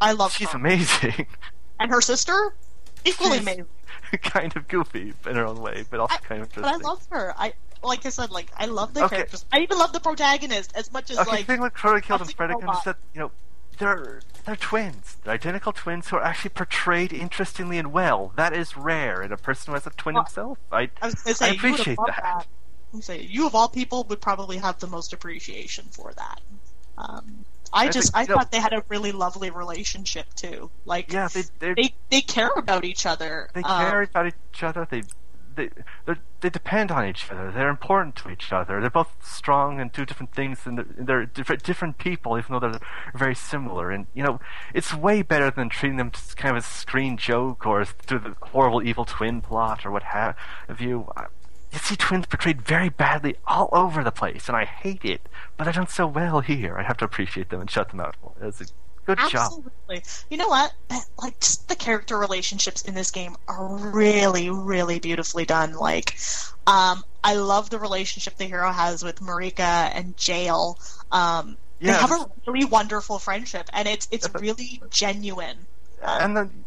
I 0.01 0.13
love 0.13 0.31
her. 0.33 0.37
She's 0.37 0.49
her. 0.49 0.57
amazing. 0.57 1.27
And 1.79 1.91
her 1.91 2.01
sister? 2.01 2.55
Equally 3.03 3.31
She's 3.33 3.41
amazing. 3.41 3.65
kind 4.21 4.55
of 4.55 4.67
goofy 4.69 5.13
in 5.27 5.35
her 5.35 5.45
own 5.45 5.59
way, 5.61 5.83
but 5.89 5.99
also 5.99 6.15
I- 6.15 6.19
kind 6.19 6.41
of 6.41 6.53
But 6.55 6.63
I 6.65 6.75
love 6.77 7.05
her. 7.09 7.33
I 7.37 7.53
like 7.83 8.05
I 8.05 8.09
said, 8.09 8.31
like 8.31 8.51
I 8.57 8.65
love 8.65 8.93
the 8.93 9.03
Okay. 9.05 9.15
characters. 9.17 9.45
I 9.51 9.59
even 9.59 9.77
love 9.77 9.93
the 9.93 9.99
protagonist 9.99 10.71
as 10.75 10.91
much 10.91 11.11
as 11.11 11.17
Okay, 11.19 11.29
like 11.29 11.39
the 11.41 11.53
thing 11.53 11.61
with 11.61 11.73
Killed 11.75 11.95
and 11.95 12.05
I'll 12.11 12.19
take 12.19 12.35
Frederick 12.35 12.63
a 12.63 12.65
lot. 12.65 12.77
is 12.79 12.83
that, 12.85 12.97
you 13.13 13.19
know, 13.21 13.31
they're 13.79 14.21
they're 14.45 14.55
twins. 14.55 15.17
They're 15.23 15.33
identical 15.33 15.71
twins 15.73 16.09
who 16.09 16.17
are 16.17 16.23
actually 16.23 16.51
portrayed 16.51 17.11
interestingly 17.13 17.77
and 17.77 17.91
well. 17.91 18.31
That 18.35 18.53
is 18.53 18.77
rare 18.77 19.21
in 19.21 19.31
a 19.31 19.37
person 19.37 19.71
who 19.71 19.73
has 19.75 19.87
a 19.87 19.89
twin 19.91 20.15
Well, 20.15 20.23
himself. 20.25 20.57
I 20.71 20.89
I 21.01 21.09
say 21.09 21.47
I 21.47 21.53
appreciate 21.53 21.97
that. 21.97 22.15
that. 22.17 22.23
I 22.23 22.35
was 22.37 22.45
gonna 22.91 23.03
say 23.03 23.21
you 23.21 23.47
of 23.47 23.55
all 23.55 23.67
people 23.69 24.03
would 24.09 24.21
probably 24.21 24.57
have 24.57 24.79
the 24.79 24.87
most 24.87 25.11
appreciation 25.13 25.85
for 25.91 26.13
that. 26.13 26.41
Um, 26.97 27.45
I 27.75 27.85
I 27.85 27.89
just 27.89 28.13
think, 28.13 28.29
I 28.29 28.31
know- 28.31 28.37
thought 28.37 28.51
they 28.51 28.59
had 28.59 28.73
a 28.73 28.83
really 28.89 29.11
lovely 29.11 29.49
relationship 29.49 30.31
too. 30.35 30.69
Like 30.85 31.11
yeah, 31.11 31.27
they 31.29 31.41
they 31.57 31.73
they 31.73 31.93
they 32.11 32.21
care 32.21 32.51
about 32.55 32.85
each 32.85 33.07
other. 33.07 33.49
they 33.55 33.63
Um, 33.63 33.79
care 33.89 34.01
about 34.03 34.27
each 34.27 34.61
other. 34.63 34.87
They 34.89 35.01
they 35.55 35.69
they're, 36.05 36.17
depend 36.41 36.91
on 36.91 37.05
each 37.05 37.31
other. 37.31 37.51
They're 37.51 37.69
important 37.69 38.15
to 38.17 38.29
each 38.29 38.51
other. 38.51 38.81
They're 38.81 38.89
both 38.89 39.15
strong 39.21 39.79
and 39.79 39.91
do 39.91 40.05
different 40.05 40.33
things, 40.33 40.59
and 40.65 40.77
they're, 40.77 40.85
they're 40.97 41.25
different 41.25 41.63
different 41.63 41.97
people, 41.97 42.37
even 42.37 42.53
though 42.53 42.59
they're 42.59 42.79
very 43.15 43.35
similar. 43.35 43.91
And 43.91 44.07
you 44.13 44.23
know, 44.23 44.39
it's 44.73 44.93
way 44.93 45.21
better 45.21 45.51
than 45.51 45.69
treating 45.69 45.97
them 45.97 46.11
kind 46.35 46.51
of 46.51 46.63
as 46.63 46.69
a 46.69 46.73
screen 46.73 47.17
joke 47.17 47.65
or 47.65 47.85
through 47.85 48.19
the 48.19 48.35
horrible 48.41 48.83
evil 48.83 49.05
twin 49.05 49.41
plot 49.41 49.85
or 49.85 49.91
what 49.91 50.03
have 50.03 50.35
you. 50.79 51.07
You 51.71 51.79
see 51.79 51.95
twins 51.95 52.27
portrayed 52.27 52.61
very 52.61 52.89
badly 52.89 53.35
all 53.47 53.69
over 53.71 54.03
the 54.03 54.11
place, 54.11 54.47
and 54.47 54.55
I 54.55 54.65
hate 54.65 55.03
it. 55.03 55.27
But 55.57 55.63
they're 55.63 55.73
done 55.73 55.87
so 55.87 56.05
well 56.05 56.41
here. 56.41 56.77
I 56.77 56.83
have 56.83 56.97
to 56.97 57.05
appreciate 57.05 57.49
them 57.49 57.61
and 57.61 57.71
shut 57.71 57.89
them 57.89 57.99
out. 57.99 58.15
Good 59.05 59.19
job. 59.29 59.63
Absolutely. 59.89 60.03
You 60.29 60.37
know 60.37 60.47
what? 60.47 60.73
Like 61.17 61.39
just 61.39 61.67
the 61.67 61.75
character 61.75 62.17
relationships 62.17 62.83
in 62.83 62.93
this 62.93 63.11
game 63.11 63.35
are 63.47 63.67
really, 63.67 64.49
really 64.49 64.99
beautifully 64.99 65.45
done. 65.45 65.73
Like, 65.73 66.17
um, 66.67 67.03
I 67.23 67.35
love 67.35 67.69
the 67.69 67.79
relationship 67.79 68.37
the 68.37 68.45
hero 68.45 68.71
has 68.71 69.03
with 69.03 69.19
Marika 69.19 69.91
and 69.93 70.15
Jale. 70.17 70.79
Um, 71.11 71.57
they 71.81 71.91
have 71.91 72.11
a 72.11 72.25
really 72.47 72.65
wonderful 72.65 73.19
friendship, 73.19 73.69
and 73.73 73.87
it's 73.87 74.07
it's 74.09 74.27
really 74.35 74.81
genuine. 74.89 75.57
and 76.01 76.37
then 76.37 76.63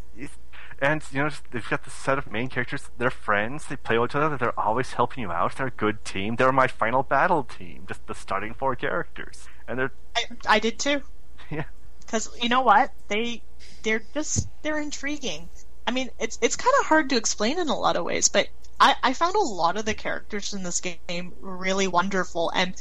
and 0.79 1.03
you 1.11 1.23
know 1.23 1.29
they've 1.51 1.69
got 1.69 1.83
this 1.83 1.93
set 1.93 2.17
of 2.17 2.31
main 2.31 2.47
characters 2.47 2.89
they're 2.97 3.09
friends 3.09 3.65
they 3.65 3.75
play 3.75 3.97
with 3.97 4.11
each 4.11 4.15
other 4.15 4.37
they're 4.37 4.59
always 4.59 4.93
helping 4.93 5.23
you 5.23 5.31
out 5.31 5.55
they're 5.55 5.67
a 5.67 5.71
good 5.71 6.03
team 6.05 6.35
they're 6.35 6.51
my 6.51 6.67
final 6.67 7.03
battle 7.03 7.43
team 7.43 7.83
just 7.87 8.05
the 8.07 8.13
starting 8.13 8.53
four 8.53 8.75
characters 8.75 9.47
and 9.67 9.79
they're 9.79 9.91
I, 10.15 10.23
I 10.47 10.59
did 10.59 10.79
too. 10.79 11.01
yeah 11.51 11.63
because 12.07 12.29
you 12.41 12.49
know 12.49 12.61
what? 12.61 12.91
They 13.09 13.41
they're 13.83 14.01
just 14.13 14.47
they're 14.63 14.79
intriguing. 14.79 15.49
I 15.85 15.91
mean 15.91 16.09
it's 16.19 16.39
it's 16.41 16.55
kind 16.55 16.73
of 16.79 16.85
hard 16.85 17.09
to 17.09 17.17
explain 17.17 17.59
in 17.59 17.69
a 17.69 17.77
lot 17.77 17.95
of 17.95 18.03
ways 18.03 18.27
but 18.27 18.49
i 18.79 18.95
i 19.03 19.13
found 19.13 19.35
a 19.35 19.39
lot 19.39 19.77
of 19.77 19.85
the 19.85 19.93
characters 19.93 20.53
in 20.53 20.63
this 20.63 20.81
game 20.81 21.33
really 21.41 21.87
wonderful. 21.87 22.51
And 22.55 22.73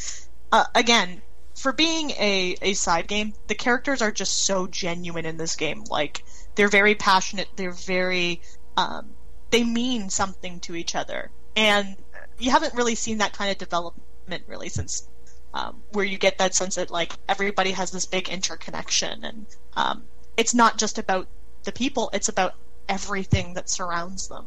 uh, 0.53 0.65
again 0.75 1.23
for 1.55 1.73
being 1.73 2.11
a 2.13 2.57
a 2.63 2.73
side 2.75 3.09
game 3.09 3.35
the 3.49 3.55
characters 3.55 4.01
are 4.01 4.13
just 4.13 4.45
so 4.45 4.67
genuine 4.67 5.27
in 5.27 5.37
this 5.37 5.57
game. 5.57 5.85
Like 5.91 6.25
they're 6.55 6.69
very 6.69 6.95
passionate 6.95 7.49
they're 7.57 7.73
very 7.73 8.41
um 8.77 9.11
they 9.51 9.65
mean 9.65 10.09
something 10.09 10.61
to 10.61 10.75
each 10.77 10.95
other. 10.95 11.31
And 11.57 11.97
you 12.39 12.51
haven't 12.51 12.75
really 12.75 12.95
seen 12.95 13.19
that 13.19 13.33
kind 13.33 13.51
of 13.51 13.59
development 13.59 14.45
really 14.47 14.69
since 14.69 15.09
um, 15.57 15.83
where 15.93 16.05
you 16.05 16.19
get 16.19 16.39
that 16.39 16.55
sense 16.55 16.75
that 16.75 16.91
like 16.91 17.13
everybody 17.29 17.71
has 17.73 17.91
this 17.91 18.05
big 18.05 18.29
interconnection. 18.29 19.25
And 19.25 19.47
um, 19.75 20.05
it's 20.37 20.55
not 20.55 20.77
just 20.77 20.99
about 20.99 21.29
the 21.65 21.73
people 21.73 22.11
it's 22.13 22.29
about 22.29 22.55
everything 22.89 23.55
that 23.55 23.69
surrounds 23.69 24.29
them. 24.29 24.47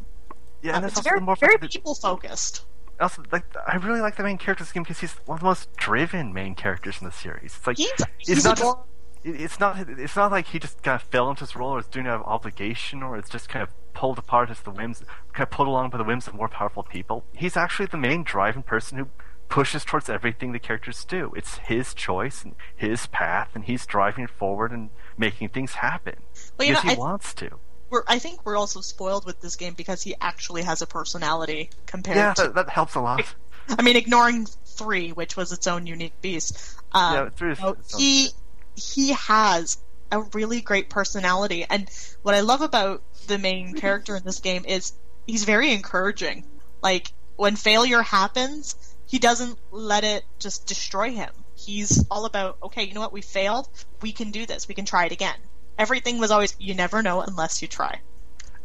Yeah 0.61 0.72
um, 0.72 0.76
and 0.76 0.84
that's 0.86 0.91
it's 0.94 0.99
also 0.99 1.10
very, 1.10 1.22
more 1.22 1.36
very 1.36 1.57
people 1.57 1.95
focused. 1.95 2.64
Also 2.99 3.23
like 3.31 3.44
I 3.68 3.77
really 3.77 4.02
like 4.02 4.18
the 4.18 4.23
main 4.23 4.38
character 4.38 4.65
game 4.72 4.84
because 4.84 4.99
he's 4.99 5.14
one 5.26 5.38
of 5.38 5.40
the 5.40 5.45
most 5.45 5.76
driven 5.76 6.34
main 6.34 6.56
characters 6.56 6.99
in 7.02 7.06
the 7.06 7.11
series. 7.11 7.56
It's 7.56 7.68
like 7.68 7.77
he's, 7.77 7.91
it's 7.91 8.27
he's 8.27 8.44
not 8.44 8.57
just 8.57 8.77
it's 9.23 9.60
not 9.60 9.90
it's 9.90 10.15
not 10.15 10.31
like 10.31 10.48
he 10.48 10.60
just 10.60 10.81
kind 10.84 10.95
of 10.95 11.02
fell 11.02 11.30
into 11.30 11.41
his 11.41 11.56
role 11.56 11.72
or 11.72 11.80
is 11.80 11.88
doing 11.88 12.07
out 12.07 12.22
of 12.22 12.26
obligation 12.26 13.03
or 13.03 13.18
it's 13.18 13.30
just 13.30 13.49
kind 13.49 13.64
of 13.64 13.69
pulled 13.94 14.18
apart 14.18 14.49
as 14.49 14.61
the 14.61 14.72
whims 14.72 15.03
kind 15.34 15.44
of 15.44 15.49
pulled 15.49 15.68
along 15.68 15.90
by 15.90 15.98
the 15.98 16.03
whims 16.03 16.27
of 16.27 16.34
more 16.36 16.48
powerful 16.48 16.84
people. 16.84 17.26
He's 17.34 17.57
actually 17.57 17.88
the 17.88 17.98
main 17.98 18.23
driving 18.23 18.64
person 18.64 18.98
who 18.98 19.10
pushes 19.49 19.84
towards 19.84 20.09
everything 20.09 20.51
the 20.51 20.59
characters 20.59 21.03
do 21.05 21.34
it's 21.35 21.57
his 21.57 21.93
choice 21.93 22.43
and 22.43 22.55
his 22.76 23.07
path 23.07 23.49
and 23.55 23.65
he's 23.65 23.85
driving 23.85 24.27
forward 24.27 24.71
and 24.71 24.89
making 25.17 25.49
things 25.49 25.73
happen 25.73 26.15
Well, 26.57 26.67
because 26.67 26.84
know, 26.84 26.89
he 26.91 26.95
I- 26.95 26.99
wants 26.99 27.34
to 27.35 27.49
we're, 27.89 28.03
I 28.07 28.19
think 28.19 28.45
we're 28.45 28.55
also 28.57 28.81
spoiled 28.81 29.26
with 29.26 29.41
this 29.41 29.55
game 29.55 29.73
because 29.73 30.03
he 30.03 30.13
actually 30.21 30.61
has 30.61 30.84
a 30.84 30.85
personality 30.88 31.71
compared 31.88 32.17
yeah 32.17 32.34
to 32.35 32.41
that, 32.43 32.55
that 32.55 32.69
helps 32.69 32.93
a 32.95 33.01
lot 33.01 33.34
I 33.77 33.84
mean, 33.84 33.97
ignoring 33.97 34.47
three, 34.65 35.11
which 35.11 35.38
was 35.38 35.51
its 35.51 35.67
own 35.67 35.85
unique 35.85 36.19
beast. 36.21 36.76
Um, 36.91 37.13
Yeah, 37.13 37.30
three 37.30 37.53
know, 37.61 37.76
he 37.97 38.30
he 38.76 39.11
has 39.13 39.77
a 40.11 40.21
really 40.34 40.59
great 40.61 40.89
personality, 40.89 41.65
and 41.69 41.88
what 42.23 42.34
I 42.34 42.39
love 42.41 42.61
about 42.61 43.03
the 43.27 43.38
main 43.38 43.76
character 43.76 44.15
in 44.15 44.23
this 44.23 44.39
game 44.39 44.65
is 44.67 44.93
he's 45.27 45.43
very 45.43 45.71
encouraging. 45.71 46.45
Like 46.81 47.11
when 47.35 47.55
failure 47.55 48.01
happens, 48.01 48.76
he 49.10 49.18
doesn't 49.18 49.57
let 49.72 50.03
it 50.03 50.23
just 50.38 50.68
destroy 50.68 51.10
him. 51.11 51.31
He's 51.56 52.06
all 52.11 52.26
about, 52.26 52.57
okay, 52.61 52.84
you 52.84 52.94
know 52.94 53.02
what, 53.02 53.11
we 53.11 53.22
failed, 53.22 53.68
we 54.03 54.11
can 54.11 54.30
do 54.30 54.45
this, 54.45 54.68
we 54.68 54.76
can 54.76 54.86
try 54.86 55.06
it 55.06 55.11
again. 55.11 55.36
Everything 55.80 56.19
was 56.19 56.30
always, 56.30 56.56
you 56.60 56.76
never 56.76 57.02
know 57.02 57.22
unless 57.22 57.61
you 57.64 57.68
try. 57.68 57.99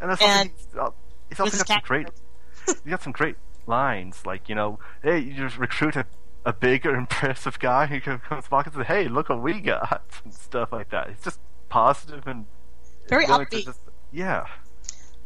And 0.03 0.11
that's 0.11 0.21
And 0.21 0.51
also, 0.79 0.95
it's 1.31 1.41
also 1.41 1.57
got 1.59 1.67
some 1.67 1.81
great, 1.83 2.09
you 2.69 2.91
got 2.91 3.03
some 3.03 3.13
great 3.13 3.37
lines 3.67 4.27
like 4.27 4.51
you 4.51 4.55
know, 4.55 4.79
hey, 5.03 5.19
you 5.21 5.33
just 5.33 5.57
recruit 5.57 5.97
a, 5.97 6.05
a 6.45 6.53
big 6.53 6.85
or 6.85 6.95
impressive 7.05 7.59
guy 7.59 7.87
who 7.87 8.01
co- 8.03 8.19
comes 8.19 8.47
back 8.49 8.67
and 8.67 8.75
says, 8.75 8.87
hey, 8.87 9.09
look 9.09 9.31
what 9.31 9.41
we 9.43 9.61
got 9.61 10.03
and 10.25 10.35
stuff 10.35 10.73
like 10.73 10.91
that. 10.91 11.09
It's 11.09 11.25
just 11.25 11.41
positive 11.71 12.27
and 12.27 12.45
Very 13.09 13.25
upbeat. 13.27 13.65
just- 13.65 13.81
yeah, 14.13 14.47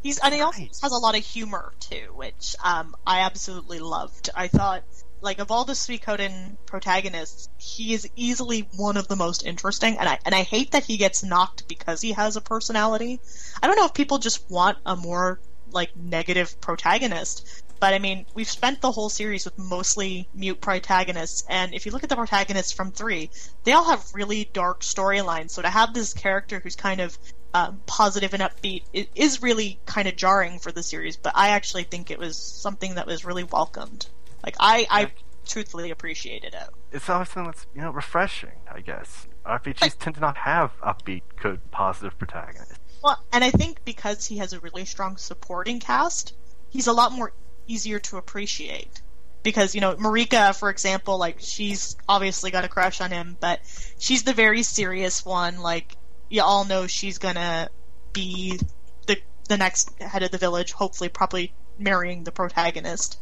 He's 0.01 0.17
and 0.19 0.33
he 0.33 0.39
also 0.39 0.61
has 0.61 0.91
a 0.93 0.97
lot 0.97 1.17
of 1.17 1.25
humor 1.25 1.73
too, 1.81 2.13
which 2.15 2.55
um, 2.63 2.95
I 3.05 3.19
absolutely 3.19 3.79
loved. 3.79 4.29
I 4.33 4.47
thought, 4.47 4.83
like 5.21 5.39
of 5.39 5.51
all 5.51 5.65
the 5.65 5.73
Suikoden 5.73 6.57
protagonists, 6.65 7.49
he 7.57 7.93
is 7.93 8.09
easily 8.15 8.67
one 8.75 8.97
of 8.97 9.07
the 9.07 9.15
most 9.15 9.45
interesting, 9.45 9.97
and 9.97 10.07
I 10.07 10.19
and 10.25 10.33
I 10.33 10.43
hate 10.43 10.71
that 10.71 10.85
he 10.85 10.97
gets 10.97 11.23
knocked 11.23 11.67
because 11.67 12.01
he 12.01 12.13
has 12.13 12.35
a 12.35 12.41
personality. 12.41 13.19
I 13.61 13.67
don't 13.67 13.75
know 13.75 13.85
if 13.85 13.93
people 13.93 14.17
just 14.17 14.49
want 14.49 14.77
a 14.85 14.95
more 14.95 15.39
like 15.71 15.95
negative 15.95 16.59
protagonist. 16.61 17.63
But 17.79 17.93
I 17.93 17.99
mean, 17.99 18.25
we've 18.33 18.49
spent 18.49 18.81
the 18.81 18.91
whole 18.91 19.09
series 19.09 19.45
with 19.45 19.57
mostly 19.57 20.27
mute 20.33 20.59
protagonists, 20.59 21.45
and 21.49 21.73
if 21.73 21.85
you 21.85 21.93
look 21.93 22.03
at 22.03 22.09
the 22.09 22.15
protagonists 22.15 22.73
from 22.73 22.91
three, 22.91 23.29
they 23.63 23.71
all 23.71 23.85
have 23.85 24.13
really 24.13 24.49
dark 24.51 24.81
storylines. 24.81 25.51
So 25.51 25.61
to 25.61 25.69
have 25.69 25.93
this 25.93 26.13
character 26.13 26.59
who's 26.59 26.75
kind 26.75 26.99
of 26.99 27.17
um, 27.53 27.81
positive 27.85 28.33
and 28.33 28.43
upbeat 28.43 28.83
is 29.15 29.41
really 29.41 29.79
kind 29.85 30.07
of 30.07 30.15
jarring 30.15 30.59
for 30.59 30.71
the 30.71 30.83
series. 30.83 31.15
But 31.15 31.33
I 31.35 31.49
actually 31.49 31.83
think 31.83 32.11
it 32.11 32.19
was 32.19 32.37
something 32.37 32.95
that 32.95 33.07
was 33.07 33.23
really 33.23 33.43
welcomed. 33.45 34.07
Like 34.43 34.55
I, 34.59 34.87
I 34.89 35.11
truthfully 35.47 35.91
appreciated 35.91 36.53
it. 36.53 36.69
it's 36.91 37.09
always 37.09 37.29
something 37.29 37.51
that's 37.51 37.65
you 37.75 37.81
know 37.81 37.91
refreshing. 37.91 38.51
I 38.71 38.81
guess 38.81 39.27
RPGs 39.45 39.97
tend 39.97 40.15
to 40.15 40.21
not 40.21 40.37
have 40.37 40.71
upbeat, 40.81 41.23
good, 41.41 41.71
positive 41.71 42.17
protagonists. 42.17 42.79
Well, 43.03 43.23
and 43.31 43.43
I 43.43 43.51
think 43.51 43.83
because 43.85 44.25
he 44.25 44.37
has 44.37 44.53
a 44.53 44.59
really 44.59 44.85
strong 44.85 45.17
supporting 45.17 45.79
cast, 45.79 46.33
he's 46.69 46.87
a 46.87 46.93
lot 46.93 47.11
more 47.11 47.33
easier 47.67 47.99
to 47.99 48.17
appreciate. 48.17 49.01
Because, 49.41 49.73
you 49.73 49.79
know, 49.79 49.95
Marika, 49.95 50.53
for 50.53 50.69
example, 50.69 51.17
like, 51.17 51.37
she's 51.39 51.95
obviously 52.09 52.51
got 52.51 52.65
a 52.65 52.67
crush 52.67 52.99
on 52.99 53.09
him, 53.09 53.37
but 53.39 53.61
she's 53.97 54.23
the 54.23 54.33
very 54.33 54.63
serious 54.63 55.25
one. 55.25 55.59
Like, 55.61 55.95
you 56.27 56.43
all 56.43 56.65
know 56.65 56.87
she's 56.87 57.19
gonna 57.19 57.69
be 58.11 58.59
the, 59.07 59.17
the 59.47 59.57
next 59.57 59.97
head 60.01 60.23
of 60.23 60.31
the 60.31 60.37
village, 60.37 60.73
hopefully, 60.73 61.09
probably 61.09 61.53
marrying 61.77 62.25
the 62.25 62.33
protagonist. 62.33 63.17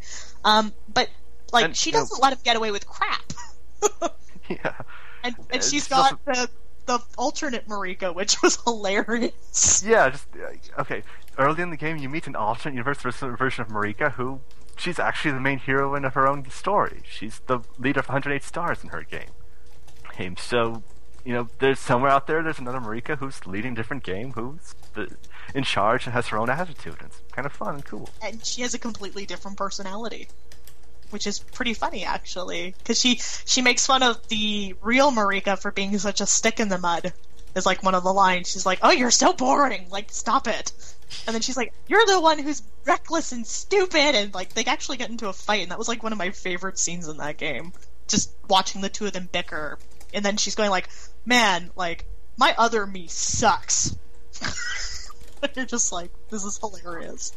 Um, 0.47 0.73
but, 0.93 1.09
like, 1.51 1.65
And, 1.65 1.75
she 1.75 1.91
doesn't 1.91 2.21
let 2.21 2.33
him 2.33 2.39
get 2.43 2.55
away 2.55 2.71
with 2.71 2.87
crap. 2.87 3.33
yeah, 4.49 4.73
and, 5.23 5.35
and 5.51 5.63
she's 5.63 5.87
got 5.87 6.23
the 6.25 6.49
the 6.87 6.99
alternate 7.17 7.67
Marika, 7.67 8.15
which 8.15 8.41
was 8.41 8.57
hilarious. 8.63 9.83
Yeah, 9.85 10.09
just 10.09 10.25
uh, 10.35 10.81
okay. 10.81 11.03
Early 11.37 11.61
in 11.61 11.69
the 11.69 11.77
game, 11.77 11.97
you 11.97 12.09
meet 12.09 12.25
an 12.27 12.35
alternate 12.35 12.73
universe 12.73 12.99
version 12.99 13.61
of 13.61 13.67
Marika 13.67 14.13
who 14.13 14.39
she's 14.77 14.97
actually 14.97 15.31
the 15.31 15.39
main 15.39 15.59
heroine 15.59 16.05
of 16.05 16.13
her 16.13 16.27
own 16.27 16.49
story. 16.49 17.01
She's 17.07 17.41
the 17.45 17.59
leader 17.77 17.99
of 17.99 18.07
108 18.07 18.43
stars 18.43 18.83
in 18.83 18.89
her 18.89 19.03
game. 19.03 19.29
game. 20.17 20.37
So, 20.37 20.81
you 21.23 21.33
know, 21.33 21.49
there's 21.59 21.79
somewhere 21.79 22.09
out 22.09 22.25
there, 22.25 22.41
there's 22.41 22.59
another 22.59 22.79
Marika 22.79 23.17
who's 23.17 23.45
leading 23.45 23.73
a 23.73 23.75
different 23.75 24.03
game, 24.03 24.31
who's 24.31 24.73
the, 24.93 25.15
in 25.53 25.63
charge 25.63 26.05
and 26.05 26.13
has 26.13 26.27
her 26.27 26.37
own 26.37 26.49
attitude. 26.49 26.97
It's 27.03 27.21
kind 27.31 27.45
of 27.45 27.51
fun 27.51 27.75
and 27.75 27.85
cool. 27.85 28.09
And 28.21 28.45
she 28.45 28.61
has 28.61 28.73
a 28.73 28.79
completely 28.79 29.25
different 29.25 29.57
personality. 29.57 30.27
Which 31.09 31.25
is 31.25 31.39
pretty 31.39 31.73
funny, 31.73 32.03
actually, 32.03 32.75
because 32.77 32.99
she 32.99 33.21
she 33.45 33.61
makes 33.61 33.85
fun 33.85 34.03
of 34.03 34.27
the 34.27 34.75
real 34.81 35.09
Marika 35.11 35.57
for 35.57 35.71
being 35.71 35.97
such 35.99 36.19
a 36.19 36.25
stick 36.25 36.59
in 36.59 36.67
the 36.67 36.77
mud. 36.77 37.13
Is 37.55 37.65
like 37.65 37.81
one 37.81 37.95
of 37.95 38.03
the 38.03 38.13
lines. 38.13 38.49
She's 38.49 38.65
like, 38.65 38.79
"Oh, 38.83 38.91
you're 38.91 39.09
so 39.09 39.31
boring! 39.31 39.87
Like, 39.89 40.11
stop 40.11 40.47
it!" 40.47 40.73
And 41.25 41.33
then 41.33 41.41
she's 41.41 41.55
like, 41.55 41.73
"You're 41.87 42.05
the 42.05 42.19
one 42.19 42.39
who's 42.39 42.61
reckless 42.85 43.31
and 43.31 43.47
stupid." 43.47 44.15
And 44.15 44.33
like, 44.33 44.53
they 44.53 44.65
actually 44.65 44.97
get 44.97 45.09
into 45.09 45.29
a 45.29 45.33
fight, 45.33 45.61
and 45.61 45.71
that 45.71 45.79
was 45.79 45.87
like 45.87 46.03
one 46.03 46.11
of 46.11 46.19
my 46.19 46.31
favorite 46.31 46.77
scenes 46.77 47.07
in 47.07 47.17
that 47.17 47.37
game. 47.37 47.71
Just 48.09 48.31
watching 48.49 48.81
the 48.81 48.89
two 48.89 49.05
of 49.05 49.13
them 49.13 49.29
bicker, 49.31 49.79
and 50.13 50.25
then 50.25 50.35
she's 50.35 50.55
going 50.55 50.69
like, 50.69 50.89
"Man, 51.25 51.71
like 51.77 52.05
my 52.35 52.53
other 52.57 52.85
me 52.85 53.07
sucks." 53.07 53.95
You're 55.55 55.65
just 55.65 55.91
like, 55.91 56.11
this 56.29 56.43
is 56.43 56.57
hilarious. 56.57 57.31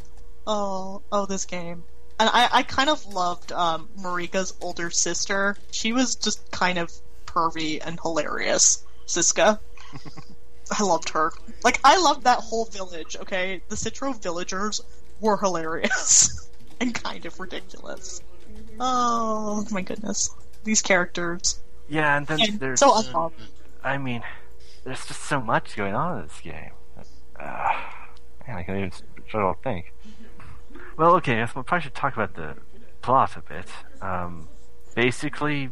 Oh, 0.47 1.03
oh, 1.13 1.27
this 1.27 1.45
game. 1.45 1.85
And 2.19 2.29
I, 2.33 2.49
I 2.53 2.63
kind 2.63 2.91
of 2.91 3.05
loved 3.07 3.53
um, 3.53 3.89
Marika's 3.99 4.55
older 4.61 4.91
sister. 4.91 5.57
She 5.71 5.93
was 5.93 6.15
just 6.17 6.51
kind 6.51 6.79
of 6.79 6.93
pervy 7.27 7.81
and 7.85 7.99
hilarious. 8.01 8.85
Siska. 9.07 9.59
I 10.79 10.83
loved 10.85 11.09
her. 11.11 11.33
Like, 11.65 11.81
I 11.83 11.99
loved 12.01 12.25
that 12.25 12.39
whole 12.39 12.67
village, 12.67 13.17
okay? 13.21 13.61
The 13.69 13.77
Citro 13.77 14.21
villagers 14.23 14.81
were 15.21 15.37
hilarious 15.37 16.49
and 16.81 16.95
kind 16.95 17.25
of 17.27 17.41
ridiculous. 17.41 18.23
Oh, 18.79 19.67
my 19.71 19.83
goodness. 19.83 20.31
These 20.65 20.83
characters. 20.83 21.59
Yeah, 21.89 22.17
and 22.17 22.27
then 22.27 22.41
And 22.41 22.61
there's. 22.61 22.81
so 22.81 22.97
unloved. 22.99 23.35
I 23.83 23.99
mean, 23.99 24.23
there's 24.85 25.05
just 25.07 25.23
so 25.23 25.41
much 25.41 25.75
going 25.77 25.95
on 25.95 26.19
in 26.19 26.27
this 26.29 26.41
game. 26.41 26.71
Uh, 27.41 27.81
man, 28.47 28.57
I 28.59 28.63
can't 28.63 28.79
even 28.79 28.93
try 29.29 29.53
to 29.53 29.59
think. 29.63 29.93
Well, 30.97 31.15
okay, 31.17 31.35
I 31.35 31.45
guess 31.45 31.53
probably 31.53 31.81
should 31.81 31.95
talk 31.95 32.15
about 32.15 32.35
the 32.35 32.57
plot 33.01 33.37
a 33.37 33.41
bit. 33.41 33.69
Um, 34.03 34.49
basically, 34.95 35.71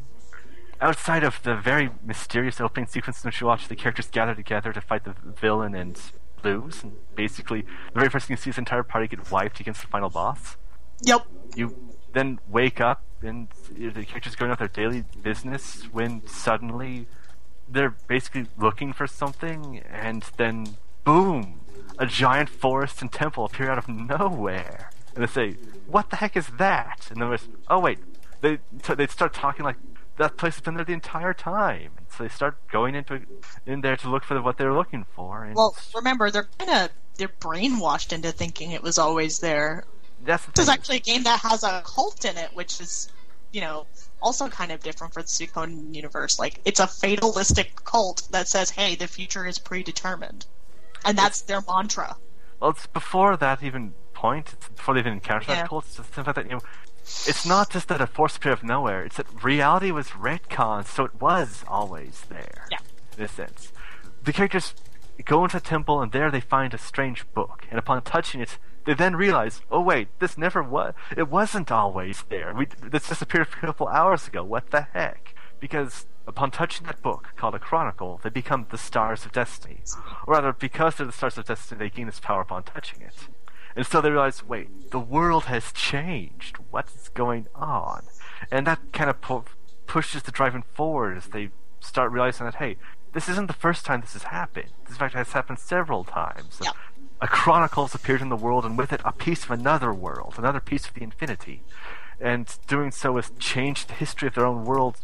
outside 0.80 1.24
of 1.24 1.42
the 1.42 1.54
very 1.54 1.90
mysterious 2.04 2.60
opening 2.60 2.86
sequence 2.86 3.22
in 3.22 3.28
which 3.28 3.40
you 3.40 3.46
watch 3.46 3.68
the 3.68 3.76
characters 3.76 4.08
gather 4.08 4.34
together 4.34 4.72
to 4.72 4.80
fight 4.80 5.04
the 5.04 5.14
villain 5.40 5.74
and 5.74 6.00
lose, 6.42 6.82
and 6.82 6.92
basically, 7.14 7.62
the 7.92 8.00
very 8.00 8.08
first 8.08 8.26
thing 8.26 8.36
you 8.36 8.40
see 8.40 8.50
is 8.50 8.56
the 8.56 8.60
entire 8.60 8.82
party 8.82 9.08
get 9.08 9.30
wiped 9.30 9.60
against 9.60 9.82
the 9.82 9.88
final 9.88 10.08
boss. 10.08 10.56
Yep. 11.02 11.26
You 11.54 11.76
then 12.12 12.40
wake 12.48 12.80
up 12.80 13.02
and 13.20 13.48
the 13.70 14.04
characters 14.04 14.36
going 14.36 14.50
about 14.50 14.58
their 14.58 14.68
daily 14.68 15.04
business 15.22 15.82
when 15.92 16.26
suddenly 16.26 17.06
they're 17.68 17.94
basically 18.06 18.46
looking 18.56 18.92
for 18.92 19.06
something, 19.06 19.82
and 19.90 20.24
then 20.36 20.78
boom, 21.08 21.60
a 21.98 22.04
giant 22.04 22.50
forest 22.50 23.00
and 23.00 23.10
temple 23.10 23.46
appear 23.46 23.70
out 23.70 23.78
of 23.78 23.88
nowhere, 23.88 24.90
and 25.14 25.24
they 25.24 25.26
say, 25.26 25.52
"What 25.86 26.10
the 26.10 26.16
heck 26.16 26.36
is 26.36 26.48
that?" 26.58 27.08
And 27.10 27.20
then 27.20 27.30
there's, 27.30 27.48
oh 27.68 27.78
wait, 27.80 27.98
they 28.42 28.58
they 28.94 29.06
start 29.06 29.32
talking 29.32 29.64
like 29.64 29.76
that 30.18 30.36
place 30.36 30.56
has 30.56 30.60
been 30.60 30.74
there 30.74 30.84
the 30.84 30.92
entire 30.92 31.32
time, 31.32 31.92
and 31.96 32.06
so 32.10 32.24
they 32.24 32.28
start 32.28 32.56
going 32.68 32.94
into 32.94 33.22
in 33.64 33.80
there 33.80 33.96
to 33.96 34.10
look 34.10 34.22
for 34.22 34.40
what 34.42 34.58
they're 34.58 34.74
looking 34.74 35.06
for. 35.16 35.44
And 35.44 35.54
Well, 35.54 35.74
remember, 35.94 36.30
they're 36.30 36.48
kind 36.58 36.70
of 36.70 36.90
they're 37.16 37.28
brainwashed 37.40 38.12
into 38.12 38.30
thinking 38.30 38.72
it 38.72 38.82
was 38.82 38.98
always 38.98 39.38
there. 39.38 39.84
that's 40.26 40.44
the 40.44 40.52
This 40.52 40.64
is 40.64 40.68
actually 40.68 40.98
a 40.98 41.00
game 41.00 41.22
that 41.22 41.40
has 41.40 41.64
a 41.64 41.82
cult 41.86 42.24
in 42.26 42.36
it, 42.36 42.50
which 42.54 42.80
is, 42.82 43.10
you 43.50 43.62
know, 43.62 43.86
also 44.20 44.48
kind 44.48 44.70
of 44.72 44.80
different 44.82 45.14
for 45.14 45.22
the 45.22 45.28
Suikoden 45.28 45.94
universe. 45.94 46.38
Like, 46.38 46.60
it's 46.66 46.80
a 46.80 46.86
fatalistic 46.86 47.82
cult 47.84 48.28
that 48.30 48.46
says, 48.46 48.70
"Hey, 48.70 48.94
the 48.94 49.08
future 49.08 49.46
is 49.46 49.58
predetermined," 49.58 50.44
and 51.04 51.16
that's 51.16 51.42
their 51.42 51.60
mantra. 51.68 52.16
Well, 52.60 52.70
it's 52.70 52.86
before 52.86 53.36
that 53.36 53.62
even 53.62 53.94
point. 54.14 54.52
It's 54.54 54.68
before 54.68 54.94
they 54.94 55.00
even 55.00 55.12
encounter 55.14 55.46
Yeah. 55.52 55.62
that 55.62 55.68
cult. 55.68 55.84
It's 55.86 55.96
just 55.96 56.14
the 56.14 56.24
fact 56.24 56.36
that 56.36 56.46
you 56.46 56.52
know, 56.52 56.60
it's 57.02 57.46
not 57.46 57.70
just 57.70 57.88
that 57.88 58.00
a 58.00 58.06
force 58.06 58.36
appeared 58.36 58.58
of 58.58 58.64
nowhere. 58.64 59.04
It's 59.04 59.16
that 59.16 59.26
reality 59.42 59.90
was 59.90 60.08
retconned, 60.08 60.86
so 60.86 61.04
it 61.04 61.20
was 61.20 61.64
always 61.68 62.22
there. 62.28 62.66
Yeah. 62.70 62.78
In 63.16 63.24
a 63.24 63.28
sense, 63.28 63.72
the 64.22 64.32
characters 64.32 64.74
go 65.24 65.44
into 65.44 65.56
a 65.56 65.60
temple, 65.60 66.00
and 66.02 66.12
there 66.12 66.30
they 66.30 66.40
find 66.40 66.74
a 66.74 66.78
strange 66.78 67.24
book. 67.32 67.66
And 67.70 67.78
upon 67.78 68.02
touching 68.02 68.40
it, 68.40 68.58
they 68.84 68.94
then 68.94 69.16
realize, 69.16 69.60
oh 69.70 69.80
wait, 69.80 70.08
this 70.18 70.36
never 70.38 70.62
was. 70.62 70.94
It 71.16 71.28
wasn't 71.28 71.70
always 71.70 72.24
there. 72.28 72.52
We 72.54 72.66
this 72.82 73.08
disappeared 73.08 73.48
a 73.62 73.66
couple 73.66 73.88
hours 73.88 74.26
ago. 74.28 74.42
What 74.44 74.70
the 74.70 74.82
heck? 74.92 75.34
Because 75.60 76.06
upon 76.26 76.50
touching 76.50 76.86
that 76.86 77.02
book 77.02 77.30
called 77.36 77.54
a 77.54 77.58
chronicle, 77.58 78.20
they 78.22 78.30
become 78.30 78.66
the 78.70 78.78
stars 78.78 79.24
of 79.24 79.32
destiny. 79.32 79.80
Or 80.26 80.34
rather, 80.34 80.52
because 80.52 80.96
they're 80.96 81.06
the 81.06 81.12
stars 81.12 81.38
of 81.38 81.46
destiny, 81.46 81.78
they 81.78 81.90
gain 81.90 82.06
this 82.06 82.20
power 82.20 82.42
upon 82.42 82.62
touching 82.64 83.02
it. 83.02 83.28
And 83.74 83.86
so 83.86 84.00
they 84.00 84.10
realize, 84.10 84.44
wait, 84.44 84.90
the 84.90 84.98
world 84.98 85.44
has 85.44 85.72
changed. 85.72 86.56
What 86.70 86.88
is 86.94 87.08
going 87.10 87.46
on? 87.54 88.04
And 88.50 88.66
that 88.66 88.92
kind 88.92 89.08
of 89.08 89.20
pu- 89.20 89.44
pushes 89.86 90.22
the 90.22 90.32
driving 90.32 90.64
forward 90.74 91.16
as 91.16 91.26
they 91.28 91.50
start 91.80 92.10
realizing 92.12 92.44
that, 92.46 92.56
hey, 92.56 92.76
this 93.12 93.28
isn't 93.28 93.46
the 93.46 93.52
first 93.52 93.84
time 93.84 94.00
this 94.00 94.12
has 94.12 94.24
happened. 94.24 94.70
This, 94.84 94.94
in 94.94 94.98
fact, 94.98 95.14
has 95.14 95.32
happened 95.32 95.58
several 95.58 96.04
times. 96.04 96.60
Yeah. 96.62 96.72
A 97.20 97.28
chronicle 97.28 97.86
has 97.86 97.94
appeared 97.94 98.20
in 98.20 98.28
the 98.28 98.36
world, 98.36 98.64
and 98.64 98.76
with 98.76 98.92
it, 98.92 99.00
a 99.04 99.12
piece 99.12 99.44
of 99.44 99.50
another 99.50 99.92
world, 99.92 100.34
another 100.38 100.60
piece 100.60 100.86
of 100.86 100.94
the 100.94 101.02
infinity. 101.02 101.62
And 102.20 102.52
doing 102.66 102.90
so 102.90 103.16
has 103.16 103.30
changed 103.38 103.88
the 103.88 103.94
history 103.94 104.28
of 104.28 104.34
their 104.34 104.46
own 104.46 104.64
world 104.64 104.98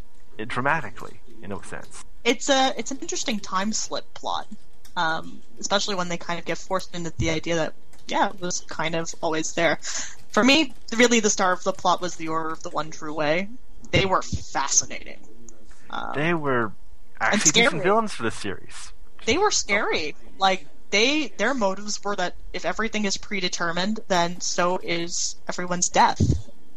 dramatically, 0.47 1.19
in 1.41 1.51
a 1.51 1.63
sense. 1.63 2.03
It's 2.23 2.49
a 2.49 2.73
it's 2.77 2.91
an 2.91 2.97
interesting 2.99 3.39
time 3.39 3.71
slip 3.73 4.11
plot, 4.13 4.47
um, 4.97 5.41
especially 5.59 5.95
when 5.95 6.09
they 6.09 6.17
kind 6.17 6.39
of 6.39 6.45
get 6.45 6.57
forced 6.57 6.93
into 6.95 7.11
the 7.17 7.29
idea 7.29 7.55
that 7.55 7.73
yeah, 8.07 8.29
it 8.29 8.39
was 8.41 8.61
kind 8.61 8.95
of 8.95 9.13
always 9.21 9.53
there. 9.53 9.77
For 10.29 10.43
me, 10.43 10.73
really, 10.95 11.19
the 11.21 11.29
star 11.29 11.51
of 11.53 11.63
the 11.63 11.71
plot 11.73 12.01
was 12.01 12.15
the 12.17 12.27
Order 12.27 12.49
of 12.49 12.61
the 12.63 12.69
One 12.69 12.91
True 12.91 13.13
Way. 13.13 13.47
They 13.91 14.05
were 14.05 14.21
fascinating. 14.21 15.19
Um, 15.89 16.11
They 16.15 16.33
were 16.33 16.71
actually 17.21 17.51
decent 17.51 17.83
villains 17.83 18.13
for 18.13 18.23
the 18.23 18.31
series. 18.31 18.91
they 19.25 19.37
were 19.37 19.51
scary. 19.51 20.15
Like 20.37 20.65
they, 20.89 21.27
their 21.37 21.53
motives 21.53 22.03
were 22.03 22.15
that 22.15 22.35
if 22.53 22.65
everything 22.65 23.05
is 23.05 23.17
predetermined, 23.17 24.01
then 24.07 24.41
so 24.41 24.79
is 24.83 25.35
everyone's 25.47 25.89
death 25.89 26.21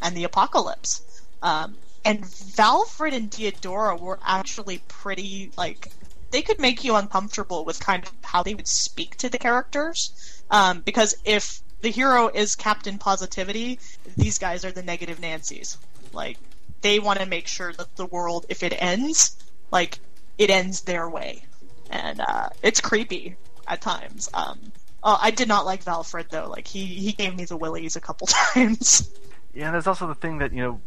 and 0.03 0.17
the 0.17 0.25
apocalypse. 0.25 1.03
Um, 1.43 1.77
and 2.09 2.25
Valfred 2.25 3.13
and 3.13 3.31
Diodora 3.31 4.01
were 4.01 4.19
actually 4.25 4.81
pretty 4.89 5.53
like 5.59 5.93
they 6.31 6.41
could 6.41 6.59
make 6.59 6.83
you 6.83 6.97
uncomfortable 6.97 7.67
with 7.67 7.79
kind 7.81 8.03
of 8.03 8.11
how 8.23 8.43
they 8.43 8.55
would 8.55 8.67
speak 8.67 9.17
to 9.17 9.29
the 9.29 9.37
characters. 9.37 10.43
Um, 10.51 10.81
because 10.81 11.17
if 11.27 11.61
the 11.83 11.91
hero 11.91 12.29
is 12.29 12.57
Captain 12.57 12.97
Positivity, 12.97 13.79
these 14.17 14.39
guys 14.39 14.65
are 14.65 14.73
the 14.73 14.83
negative 14.83 15.21
Nancy's. 15.21 15.77
Like 16.15 16.39
they 16.81 16.99
want 16.99 17.21
to 17.21 17.27
make 17.27 17.47
sure 17.47 17.75
that 17.75 17.97
the 17.97 18.07
world, 18.07 18.47
if 18.49 18.63
it 18.63 18.73
ends, 18.79 19.37
like 19.71 19.99
it 20.39 20.49
ends 20.49 20.81
their 20.83 21.11
way, 21.11 21.45
and 21.91 22.23
uh, 22.27 22.49
it's 22.63 22.81
creepy 22.81 23.37
at 23.67 23.83
times. 23.83 24.31
Um, 24.33 24.73
oh, 25.03 25.19
I 25.21 25.31
did 25.31 25.49
not 25.49 25.67
like 25.67 25.83
Valfred 25.83 26.31
though. 26.31 26.49
Like 26.49 26.67
he 26.67 26.87
he 26.87 27.13
gave 27.13 27.37
me 27.37 27.45
the 27.45 27.59
willies 27.59 27.97
a 27.97 28.01
couple 28.01 28.27
times. 28.55 29.11
Yeah, 29.55 29.67
and 29.67 29.75
there's 29.75 29.87
also 29.87 30.07
the 30.07 30.15
thing 30.15 30.39
that, 30.39 30.53
you 30.53 30.63
know, 30.63 30.81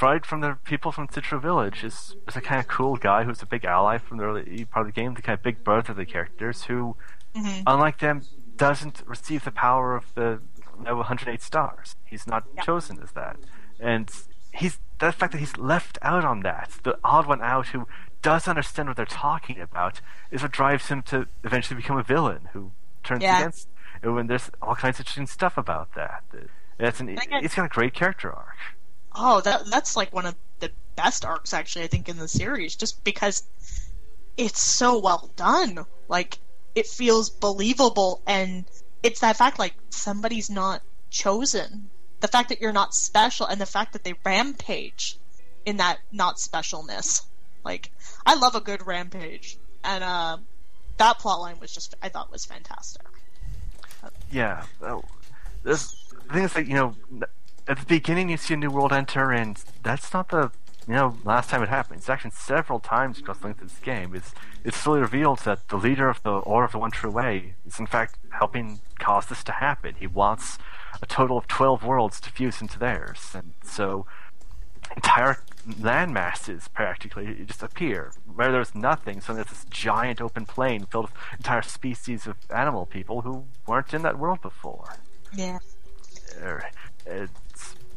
Fried 0.00 0.24
from 0.24 0.40
the 0.40 0.56
people 0.64 0.92
from 0.92 1.08
Citro 1.08 1.38
Village 1.42 1.84
is, 1.84 2.16
is 2.26 2.34
a 2.34 2.40
kind 2.40 2.58
of 2.58 2.66
cool 2.68 2.96
guy 2.96 3.24
who's 3.24 3.42
a 3.42 3.46
big 3.46 3.66
ally 3.66 3.98
from 3.98 4.16
the 4.16 4.24
early 4.24 4.64
part 4.64 4.88
of 4.88 4.94
the 4.94 4.98
game, 4.98 5.12
the 5.12 5.20
kind 5.20 5.38
of 5.38 5.42
big 5.42 5.62
brother 5.62 5.90
of 5.92 5.98
the 5.98 6.06
characters, 6.06 6.64
who, 6.64 6.96
Mhm. 7.36 7.64
unlike 7.66 7.98
them, 7.98 8.22
doesn't 8.56 9.02
receive 9.04 9.44
the 9.44 9.50
power 9.50 9.94
of 9.94 10.06
the 10.14 10.40
level 10.78 11.02
108 11.02 11.42
stars. 11.42 11.96
He's 12.06 12.26
not 12.26 12.44
Yeah. 12.54 12.62
chosen 12.62 12.98
as 13.02 13.12
that. 13.12 13.36
And 13.78 14.10
he's 14.54 14.78
the 15.00 15.12
fact 15.12 15.32
that 15.32 15.38
he's 15.38 15.58
left 15.58 15.98
out 16.00 16.24
on 16.24 16.40
that, 16.40 16.70
the 16.82 16.98
odd 17.04 17.26
one 17.26 17.42
out 17.42 17.66
who 17.68 17.86
does 18.22 18.48
understand 18.48 18.88
what 18.88 18.96
they're 18.96 19.04
talking 19.04 19.60
about, 19.60 20.00
is 20.30 20.40
what 20.40 20.50
drives 20.50 20.88
him 20.88 21.02
to 21.12 21.26
eventually 21.44 21.76
become 21.76 21.98
a 21.98 22.02
villain 22.02 22.48
who 22.54 22.72
turns 23.04 23.22
Yeah. 23.22 23.36
against. 23.40 23.68
And 24.02 24.30
there's 24.30 24.50
all 24.62 24.76
kinds 24.76 24.96
of 24.98 25.00
interesting 25.02 25.26
stuff 25.26 25.58
about 25.58 25.92
that. 25.92 26.24
It's 26.78 27.00
an, 27.00 27.10
it's 27.10 27.54
got 27.54 27.66
a 27.66 27.68
great 27.68 27.92
character 27.92 28.32
arc. 28.34 28.56
Oh, 29.14 29.40
that 29.40 29.66
that's 29.70 29.96
like 29.96 30.12
one 30.12 30.26
of 30.26 30.34
the 30.60 30.70
best 30.96 31.24
arcs 31.24 31.52
actually 31.52 31.84
I 31.84 31.88
think 31.88 32.08
in 32.08 32.18
the 32.18 32.28
series, 32.28 32.76
just 32.76 33.02
because 33.04 33.44
it's 34.36 34.60
so 34.60 34.98
well 34.98 35.30
done. 35.36 35.84
Like 36.08 36.38
it 36.74 36.86
feels 36.86 37.30
believable, 37.30 38.22
and 38.26 38.64
it's 39.02 39.20
that 39.20 39.36
fact 39.36 39.58
like 39.58 39.74
somebody's 39.90 40.50
not 40.50 40.82
chosen. 41.10 41.90
The 42.20 42.28
fact 42.28 42.50
that 42.50 42.60
you're 42.60 42.72
not 42.72 42.94
special, 42.94 43.46
and 43.46 43.60
the 43.60 43.66
fact 43.66 43.92
that 43.94 44.04
they 44.04 44.14
rampage 44.24 45.18
in 45.64 45.78
that 45.78 45.98
not 46.12 46.36
specialness. 46.36 47.22
Like 47.64 47.90
I 48.24 48.34
love 48.34 48.54
a 48.54 48.60
good 48.60 48.86
rampage, 48.86 49.58
and 49.84 50.04
uh, 50.04 50.38
that 50.98 51.18
plot 51.18 51.40
line 51.40 51.58
was 51.60 51.72
just 51.72 51.94
I 52.02 52.08
thought 52.08 52.30
was 52.30 52.44
fantastic. 52.44 53.06
Yeah. 54.30 54.64
Well, 54.80 55.04
this, 55.62 55.94
the 56.28 56.34
thing 56.34 56.44
is 56.44 56.52
that, 56.54 56.66
you 56.66 56.74
know, 56.74 56.94
at 57.70 57.78
the 57.78 57.86
beginning 57.86 58.28
you 58.28 58.36
see 58.36 58.54
a 58.54 58.56
new 58.56 58.68
world 58.68 58.92
enter, 58.92 59.30
and 59.30 59.62
that's 59.84 60.12
not 60.12 60.30
the, 60.30 60.50
you 60.88 60.94
know, 60.94 61.16
last 61.22 61.50
time 61.50 61.62
it 61.62 61.68
happened. 61.68 61.98
It's 61.98 62.10
actually 62.10 62.32
several 62.32 62.80
times 62.80 63.20
across 63.20 63.38
the 63.38 63.46
length 63.46 63.62
of 63.62 63.68
this 63.68 63.78
game. 63.78 64.12
It's, 64.12 64.34
it's 64.64 64.76
slowly 64.76 65.02
revealed 65.02 65.38
that 65.40 65.68
the 65.68 65.76
leader 65.76 66.08
of 66.08 66.20
the 66.24 66.32
Order 66.32 66.64
of 66.64 66.72
the 66.72 66.78
One 66.78 66.90
True 66.90 67.12
Way 67.12 67.54
is, 67.64 67.78
in 67.78 67.86
fact, 67.86 68.18
helping 68.30 68.80
cause 68.98 69.26
this 69.26 69.44
to 69.44 69.52
happen. 69.52 69.94
He 70.00 70.08
wants 70.08 70.58
a 71.00 71.06
total 71.06 71.38
of 71.38 71.46
12 71.46 71.84
worlds 71.84 72.20
to 72.22 72.30
fuse 72.32 72.60
into 72.60 72.76
theirs. 72.76 73.30
And 73.34 73.52
so, 73.62 74.04
entire 74.96 75.38
land 75.78 76.12
masses 76.12 76.66
practically 76.66 77.44
just 77.46 77.62
appear. 77.62 78.10
Where 78.34 78.50
there's 78.50 78.74
nothing, 78.74 79.20
so 79.20 79.32
there's 79.32 79.46
this 79.46 79.66
giant 79.70 80.20
open 80.20 80.44
plain 80.44 80.86
filled 80.86 81.04
with 81.04 81.14
entire 81.38 81.62
species 81.62 82.26
of 82.26 82.34
animal 82.50 82.84
people 82.84 83.20
who 83.20 83.44
weren't 83.68 83.94
in 83.94 84.02
that 84.02 84.18
world 84.18 84.42
before. 84.42 84.96
Yeah. 85.32 85.60
Er, 86.42 86.64
it's 87.06 87.30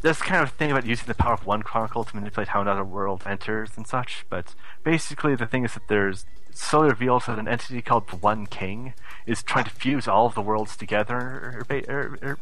this 0.04 0.22
kind 0.22 0.44
of 0.44 0.52
thing 0.52 0.70
about 0.70 0.86
using 0.86 1.08
the 1.08 1.16
power 1.16 1.34
of 1.34 1.46
one 1.46 1.64
chronicle 1.64 2.04
to 2.04 2.16
manipulate 2.16 2.50
how 2.50 2.62
another 2.62 2.84
world 2.84 3.24
enters 3.26 3.72
and 3.78 3.88
such, 3.88 4.26
but 4.30 4.54
basically 4.84 5.34
the 5.34 5.48
thing 5.48 5.64
is 5.64 5.74
that 5.76 5.88
there's 5.88 6.26
slowly 6.52 6.90
revealed 6.90 7.24
that 7.26 7.40
an 7.40 7.48
entity 7.48 7.82
called 7.82 8.10
the 8.10 8.18
One 8.18 8.46
King 8.46 8.94
is 9.26 9.42
trying 9.42 9.64
to 9.64 9.72
fuse 9.72 10.06
all 10.06 10.26
of 10.26 10.36
the 10.36 10.42
worlds 10.42 10.76
together 10.76 11.66
or, 11.70 11.78
or, 11.88 12.20
or, 12.22 12.38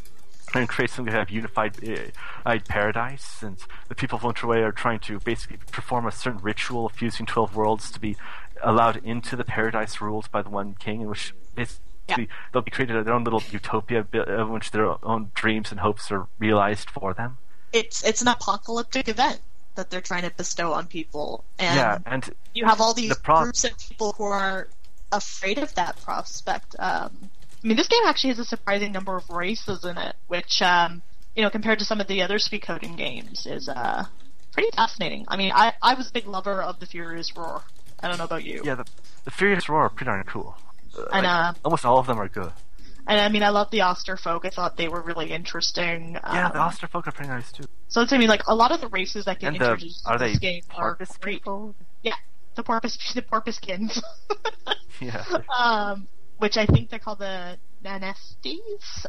and 0.56 0.68
create 0.68 0.90
some 0.90 1.06
kind 1.06 1.20
of 1.20 1.30
unified 1.30 1.78
uh, 2.46 2.58
paradise. 2.68 3.44
And 3.44 3.58
the 3.90 3.96
people 3.96 4.18
of 4.18 4.24
One 4.24 4.34
True 4.34 4.50
Way 4.50 4.64
are 4.64 4.72
trying 4.72 5.00
to 5.02 5.20
basically 5.20 5.58
perform 5.72 6.08
a 6.08 6.12
certain 6.12 6.42
ritual 6.42 6.88
of 6.88 6.94
fusing 6.94 7.28
12 7.28 7.56
worlds 7.56 7.92
to 7.92 8.00
be 8.00 8.18
allowed 8.64 8.98
into 9.06 9.36
the 9.36 9.46
paradise 9.46 10.02
ruled 10.02 10.32
by 10.32 10.42
the 10.42 10.50
one 10.50 10.76
king, 10.80 11.02
in 11.02 11.08
which 11.08 11.36
basically 11.56 12.28
they'll 12.52 12.64
be 12.64 12.72
created 12.72 13.06
their 13.06 13.14
own 13.14 13.24
little 13.24 13.44
utopia 13.52 14.06
in 14.12 14.50
which 14.50 14.72
their 14.72 14.96
own 15.06 15.30
dreams 15.36 15.70
and 15.70 15.82
hopes 15.82 16.12
are 16.12 16.28
realized 16.40 16.90
for 16.90 17.14
them. 17.14 17.38
It's 17.74 18.04
it's 18.04 18.22
an 18.22 18.28
apocalyptic 18.28 19.08
event 19.08 19.40
that 19.76 19.90
they're 19.90 20.02
trying 20.02 20.24
to 20.24 20.32
bestow 20.32 20.74
on 20.74 20.88
people, 20.88 21.44
and 21.58 21.76
yeah, 21.76 21.98
and 22.06 22.30
you 22.54 22.66
have 22.66 22.82
all 22.82 22.94
these 22.94 23.10
the 23.10 23.16
pro- 23.16 23.44
groups 23.44 23.64
of 23.64 23.78
people 23.78 24.14
who 24.14 24.26
are 24.26 24.68
afraid 25.12 25.58
of 25.58 25.74
that 25.76 26.02
prospect. 26.02 26.76
Um, 26.80 27.30
I 27.64 27.68
mean, 27.68 27.78
this 27.78 27.88
game 27.88 28.02
actually 28.06 28.32
has 28.32 28.40
a 28.40 28.46
surprising 28.46 28.92
number 28.92 29.16
of 29.16 29.30
races 29.30 29.86
in 29.86 29.98
it, 29.98 30.16
which, 30.28 30.62
um, 30.64 31.02
you 31.36 31.44
know, 31.44 31.50
compared 31.50 31.80
to 31.80 31.86
some 31.86 32.02
of 32.02 32.08
the 32.08 32.24
other 32.24 32.38
Suikoden 32.40 32.98
games, 32.98 33.46
is 33.46 33.70
uh, 33.70 34.06
pretty 34.52 34.72
fascinating. 34.76 35.26
I 35.28 35.38
mean, 35.38 35.52
I, 35.54 35.74
I 35.82 35.94
was 35.94 36.10
a 36.10 36.12
big 36.12 36.28
lover 36.28 36.62
of 36.62 36.80
the 36.80 36.88
Furious 36.88 37.36
Roar. 37.38 37.62
I 38.00 38.08
don't 38.08 38.18
know 38.18 38.24
about 38.24 38.44
you. 38.44 38.64
Yeah, 38.66 38.76
the, 38.76 38.86
the 39.26 39.32
Furious 39.32 39.70
Roar 39.70 39.84
are 39.84 39.90
pretty 39.90 40.10
darn 40.10 40.24
cool. 40.24 40.58
Uh, 40.98 41.04
And, 41.14 41.24
like, 41.24 41.26
uh, 41.26 41.54
almost 41.64 41.86
all 41.86 42.00
of 42.00 42.08
them 42.08 42.20
are 42.20 42.28
good. 42.28 42.52
And 43.12 43.20
I 43.20 43.28
mean, 43.28 43.44
I 43.44 43.50
love 43.50 43.70
the 43.72 43.80
Osterfolk. 43.80 44.46
I 44.46 44.50
thought 44.52 44.78
they 44.78 44.88
were 44.88 45.02
really 45.02 45.32
interesting. 45.32 46.14
Yeah, 46.14 46.46
Um, 46.48 46.52
the 46.54 46.60
Osterfolk 46.60 47.08
are 47.08 47.12
pretty 47.12 47.30
nice 47.30 47.52
too. 47.52 47.66
So 47.90 48.02
it's 48.02 48.14
I 48.14 48.18
mean, 48.18 48.30
like 48.30 48.48
a 48.48 48.56
lot 48.56 48.72
of 48.72 48.80
the 48.80 48.88
races 48.88 49.26
that 49.26 49.40
get 49.40 49.50
the, 49.52 49.56
introduced 49.60 50.04
are 50.08 50.16
in 50.16 50.20
they 50.22 50.30
this 50.30 50.40
game 50.40 50.64
are 50.74 50.96
porpoise 50.96 51.18
great. 51.18 51.40
people? 51.40 51.76
Yeah, 52.04 52.14
the 52.56 52.64
porpoise, 52.64 52.98
the 53.14 53.22
porpoisekins. 53.22 54.02
Yeah. 55.02 55.26
um, 55.58 56.08
which 56.38 56.58
I 56.58 56.66
think 56.68 56.90
they're 56.90 57.00
called 57.00 57.20
the 57.20 57.58
Nanestes. 57.84 59.06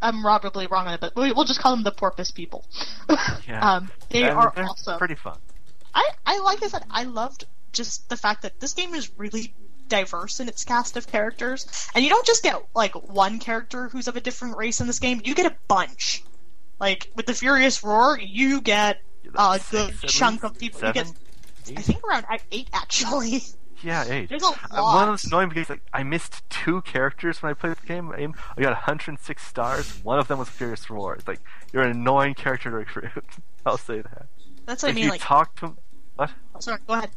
I'm 0.00 0.22
probably 0.22 0.66
wrong 0.68 0.86
on 0.86 0.94
it, 0.94 1.00
but 1.00 1.16
we, 1.16 1.32
we'll 1.32 1.44
just 1.46 1.60
call 1.60 1.74
them 1.74 1.82
the 1.84 1.92
porpoise 1.92 2.30
people. 2.30 2.64
Yeah. 3.48 3.60
um, 3.76 3.90
they 4.10 4.22
And 4.22 4.38
are 4.38 4.52
awesome. 4.56 4.96
pretty 4.98 5.16
fun. 5.16 5.38
I, 5.94 6.08
I 6.24 6.38
like 6.38 6.62
I 6.62 6.68
said, 6.68 6.84
I 6.90 7.04
loved 7.04 7.44
just 7.72 8.08
the 8.08 8.16
fact 8.16 8.42
that 8.42 8.60
this 8.60 8.72
game 8.72 8.94
is 8.94 9.10
really 9.18 9.52
diverse 9.88 10.40
in 10.40 10.48
its 10.48 10.64
cast 10.64 10.96
of 10.96 11.06
characters, 11.06 11.66
and 11.94 12.02
you 12.04 12.10
don't 12.10 12.26
just 12.26 12.42
get 12.42 12.62
like 12.74 12.94
one 13.08 13.38
character 13.38 13.88
who's 13.88 14.08
of 14.08 14.16
a 14.16 14.20
different 14.20 14.56
race 14.56 14.80
in 14.80 14.86
this 14.86 14.98
game. 14.98 15.20
You 15.24 15.34
get 15.34 15.46
a 15.50 15.56
bunch. 15.68 16.22
Like 16.80 17.10
with 17.14 17.26
the 17.26 17.34
Furious 17.34 17.82
Roar, 17.84 18.18
you 18.18 18.60
get 18.60 19.00
a 19.36 19.58
good 19.70 19.90
Six, 19.90 20.04
at 20.04 20.10
chunk 20.10 20.42
of 20.44 20.58
people. 20.58 20.80
Seven? 20.80 21.06
You 21.66 21.74
get, 21.74 21.78
I 21.78 21.82
think 21.82 22.04
around 22.04 22.26
eight 22.52 22.68
actually. 22.72 23.42
Yeah, 23.82 24.04
eight. 24.08 24.28
There's 24.28 24.42
a 24.42 24.46
Uh, 24.46 24.82
lot. 24.82 24.94
One 24.94 25.02
of 25.04 25.12
those 25.12 25.24
annoying 25.24 25.48
because 25.50 25.70
like 25.70 25.82
I 25.92 26.02
missed 26.02 26.42
two 26.50 26.82
characters 26.82 27.42
when 27.42 27.50
I 27.50 27.54
played 27.54 27.76
the 27.76 27.86
game. 27.86 28.10
I 28.56 28.60
got 28.60 28.72
106 28.72 29.46
stars. 29.46 30.00
One 30.02 30.18
of 30.18 30.28
them 30.28 30.38
was 30.38 30.48
Furious 30.48 30.90
Roar. 30.90 31.14
It's 31.14 31.28
like 31.28 31.40
you're 31.72 31.82
an 31.82 31.90
annoying 31.92 32.34
character 32.34 32.70
to 32.70 32.76
recruit. 32.76 33.10
I'll 33.66 33.78
say 33.78 34.00
that. 34.02 34.26
That's 34.66 34.82
what 34.82 34.90
I 34.90 34.92
mean. 34.94 35.04
you 35.04 35.10
Like, 35.10 35.20
talk 35.20 35.54
to 35.60 35.76
what? 36.16 36.30
sorry, 36.58 36.78
go 36.86 36.94
ahead. 36.94 37.10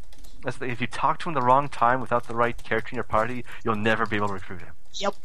That's 0.44 0.58
the, 0.58 0.66
if 0.70 0.82
you 0.82 0.88
talk 0.88 1.20
to 1.20 1.30
him 1.30 1.36
the 1.36 1.42
wrong 1.42 1.70
time 1.70 2.02
without 2.02 2.28
the 2.28 2.36
right 2.36 2.56
character 2.64 2.90
in 2.92 2.96
your 2.96 3.04
party, 3.04 3.44
you'll 3.64 3.76
never 3.76 4.06
be 4.06 4.16
able 4.16 4.28
to 4.28 4.34
recruit 4.34 4.60
him. 4.60 4.74
Yep. 4.94 5.16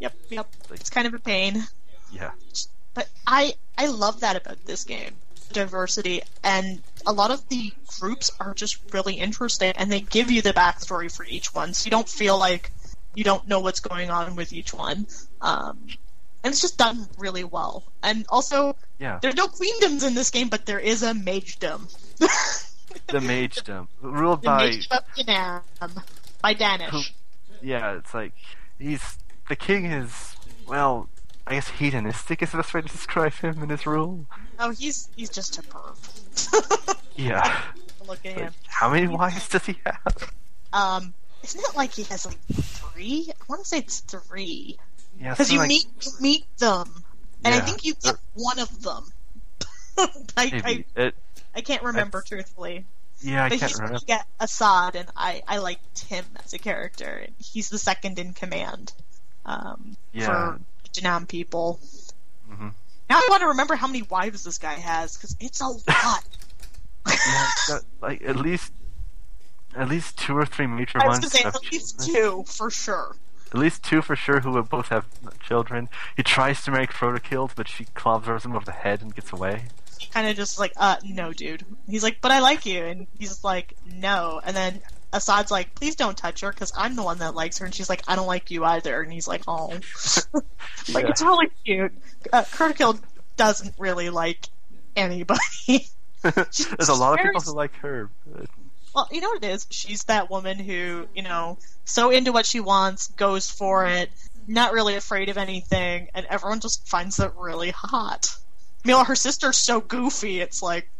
Yep, 0.00 0.14
yep. 0.30 0.48
It's 0.72 0.90
kind 0.90 1.06
of 1.06 1.14
a 1.14 1.18
pain. 1.18 1.64
Yeah. 2.12 2.32
But 2.94 3.08
I 3.26 3.54
I 3.76 3.86
love 3.86 4.20
that 4.20 4.36
about 4.36 4.64
this 4.64 4.84
game. 4.84 5.12
Diversity 5.52 6.22
and 6.42 6.80
a 7.06 7.12
lot 7.12 7.30
of 7.30 7.46
the 7.48 7.72
groups 8.00 8.30
are 8.40 8.54
just 8.54 8.78
really 8.92 9.14
interesting 9.14 9.72
and 9.76 9.90
they 9.90 10.00
give 10.00 10.30
you 10.30 10.42
the 10.42 10.52
backstory 10.52 11.14
for 11.14 11.24
each 11.24 11.54
one 11.54 11.74
so 11.74 11.86
you 11.86 11.90
don't 11.90 12.08
feel 12.08 12.38
like 12.38 12.72
you 13.14 13.24
don't 13.24 13.46
know 13.46 13.60
what's 13.60 13.80
going 13.80 14.10
on 14.10 14.36
with 14.36 14.52
each 14.52 14.74
one. 14.74 15.06
Um, 15.40 15.78
and 16.42 16.52
it's 16.52 16.60
just 16.60 16.76
done 16.76 17.06
really 17.18 17.44
well. 17.44 17.84
And 18.02 18.26
also 18.28 18.76
Yeah. 18.98 19.18
there's 19.22 19.36
no 19.36 19.46
queendoms 19.46 20.06
in 20.06 20.14
this 20.14 20.30
game, 20.30 20.48
but 20.48 20.66
there 20.66 20.80
is 20.80 21.02
a 21.02 21.12
magedom. 21.12 21.82
The 23.08 23.18
Magedom, 23.18 23.88
ruled 24.00 24.42
the 24.42 24.46
by 24.46 24.70
Magedom 24.70 25.62
by 26.42 26.54
Danish. 26.54 27.12
yeah, 27.62 27.92
it's 27.96 28.14
like 28.14 28.32
he's 28.78 29.18
the 29.48 29.56
king 29.56 29.86
is 29.86 30.36
well, 30.66 31.08
I 31.46 31.54
guess 31.54 31.68
hedonistic 31.68 32.42
is 32.42 32.50
the 32.52 32.58
best 32.58 32.72
way 32.74 32.80
to 32.82 32.88
describe 32.88 33.32
him 33.34 33.62
and 33.62 33.70
his 33.70 33.86
rule. 33.86 34.26
Oh, 34.58 34.70
he's 34.70 35.08
he's 35.16 35.30
just 35.30 35.58
a 35.58 35.62
perv. 35.62 36.96
Yeah. 37.16 37.60
Look 38.08 38.26
at 38.26 38.32
him. 38.32 38.52
How 38.66 38.90
many 38.90 39.06
wives 39.06 39.48
does 39.48 39.64
he 39.66 39.78
have? 39.86 40.32
Um, 40.72 41.14
isn't 41.44 41.60
it 41.60 41.76
like 41.76 41.92
he 41.92 42.02
has 42.04 42.26
like 42.26 42.38
three? 42.52 43.28
I 43.30 43.44
want 43.48 43.62
to 43.62 43.68
say 43.68 43.78
it's 43.78 44.00
three. 44.00 44.76
Yeah, 45.20 45.30
Because 45.30 45.52
you 45.52 45.58
like- 45.58 45.68
meet 45.68 45.86
you 46.02 46.10
meet 46.20 46.44
them, 46.58 47.04
and 47.44 47.54
I 47.54 47.60
think 47.60 47.84
you 47.84 47.94
get 48.02 48.16
one 48.34 48.58
of 48.58 48.82
them. 48.82 49.04
I, 50.36 50.50
Maybe. 50.50 50.84
I 50.96 51.00
It, 51.02 51.14
I 51.54 51.60
can't 51.60 51.82
remember 51.82 52.18
That's- 52.18 52.28
truthfully. 52.28 52.84
yeah, 53.20 53.44
I 53.44 53.48
but 53.48 53.58
can't 53.60 53.70
he's, 53.70 53.80
remember. 53.80 54.00
get 54.06 54.26
Assad, 54.40 54.96
and 54.96 55.08
I 55.16 55.42
I 55.46 55.58
liked 55.58 56.00
him 56.06 56.24
as 56.44 56.52
a 56.52 56.58
character. 56.58 57.26
He's 57.38 57.68
the 57.70 57.78
second 57.78 58.18
in 58.18 58.32
command. 58.34 58.92
Um, 59.46 59.96
Yeah. 60.12 60.26
for 60.26 60.60
Janam 60.92 61.28
people. 61.28 61.78
Mhm. 62.50 62.72
Now 63.10 63.16
I 63.16 63.26
want 63.30 63.40
to 63.42 63.48
remember 63.48 63.74
how 63.76 63.86
many 63.86 64.02
wives 64.02 64.44
this 64.44 64.58
guy 64.58 64.74
has 64.74 65.16
because 65.16 65.36
it's 65.40 65.60
a 65.60 65.66
lot. 65.88 66.24
Yeah, 67.06 67.46
got, 67.68 67.82
like 68.00 68.22
at 68.22 68.36
least 68.36 68.72
at 69.76 69.88
least 69.88 70.16
two 70.18 70.36
or 70.36 70.46
three 70.46 70.66
major 70.66 70.98
I 71.02 71.06
was 71.08 71.20
ones. 71.20 71.32
say 71.32 71.42
at 71.42 71.60
least 71.70 71.98
children. 72.06 72.44
two 72.44 72.44
for 72.52 72.70
sure. 72.70 73.16
At 73.52 73.58
least 73.60 73.82
two 73.82 74.02
for 74.02 74.16
sure 74.16 74.40
who 74.40 74.52
would 74.52 74.68
both 74.68 74.88
have 74.88 75.06
children. 75.40 75.88
He 76.16 76.22
tries 76.22 76.62
to 76.64 76.70
make 76.70 76.90
Chrodechild, 76.92 77.52
but 77.54 77.68
she 77.68 77.84
clobbers 77.86 78.44
him 78.44 78.56
over 78.56 78.64
the 78.64 78.72
head 78.72 79.02
and 79.02 79.14
gets 79.14 79.32
away. 79.32 79.66
Kind 80.12 80.28
of 80.28 80.36
just 80.36 80.58
like, 80.58 80.72
uh, 80.76 80.96
no, 81.04 81.32
dude. 81.32 81.64
He's 81.88 82.02
like, 82.02 82.20
but 82.20 82.30
I 82.30 82.40
like 82.40 82.66
you, 82.66 82.84
and 82.84 83.06
he's 83.18 83.42
like, 83.44 83.76
no. 83.86 84.40
And 84.44 84.56
then 84.56 84.80
Assad's 85.12 85.50
like, 85.50 85.74
please 85.74 85.96
don't 85.96 86.16
touch 86.16 86.40
her, 86.40 86.50
because 86.50 86.72
I'm 86.76 86.96
the 86.96 87.02
one 87.02 87.18
that 87.18 87.34
likes 87.34 87.58
her, 87.58 87.64
and 87.66 87.74
she's 87.74 87.88
like, 87.88 88.02
I 88.08 88.16
don't 88.16 88.26
like 88.26 88.50
you 88.50 88.64
either. 88.64 89.00
And 89.02 89.12
he's 89.12 89.28
like, 89.28 89.42
oh, 89.46 89.68
like 90.92 91.04
Yeah. 91.04 91.10
it's 91.10 91.22
really 91.22 91.50
cute. 91.64 91.92
Uh, 92.32 92.42
Chrodechild 92.42 93.00
doesn't 93.36 93.74
really 93.78 94.10
like 94.10 94.48
anybody. 94.96 95.40
There's 96.22 96.88
a 96.88 96.94
lot 96.94 97.18
of 97.18 97.24
people 97.24 97.40
who 97.42 97.52
like 97.54 97.74
her. 97.76 98.08
But 98.26 98.46
well, 98.94 99.08
you 99.12 99.20
know 99.20 99.28
what 99.28 99.44
it 99.44 99.50
is? 99.50 99.66
She's 99.70 100.04
that 100.04 100.30
woman 100.30 100.58
who, 100.58 101.06
you 101.14 101.22
know, 101.22 101.58
so 101.84 102.10
into 102.10 102.32
what 102.32 102.46
she 102.46 102.60
wants, 102.60 103.08
goes 103.08 103.50
for 103.50 103.84
it, 103.86 104.10
not 104.46 104.72
really 104.72 104.94
afraid 104.94 105.28
of 105.28 105.36
anything, 105.36 106.08
and 106.14 106.24
everyone 106.30 106.60
just 106.60 106.86
finds 106.88 107.18
it 107.20 107.32
really 107.36 107.70
hot. 107.72 108.36
Meanwhile, 108.84 109.06
her 109.06 109.16
sister's 109.16 109.56
so 109.56 109.80
goofy, 109.80 110.40
it's 110.40 110.62
like, 110.62 110.90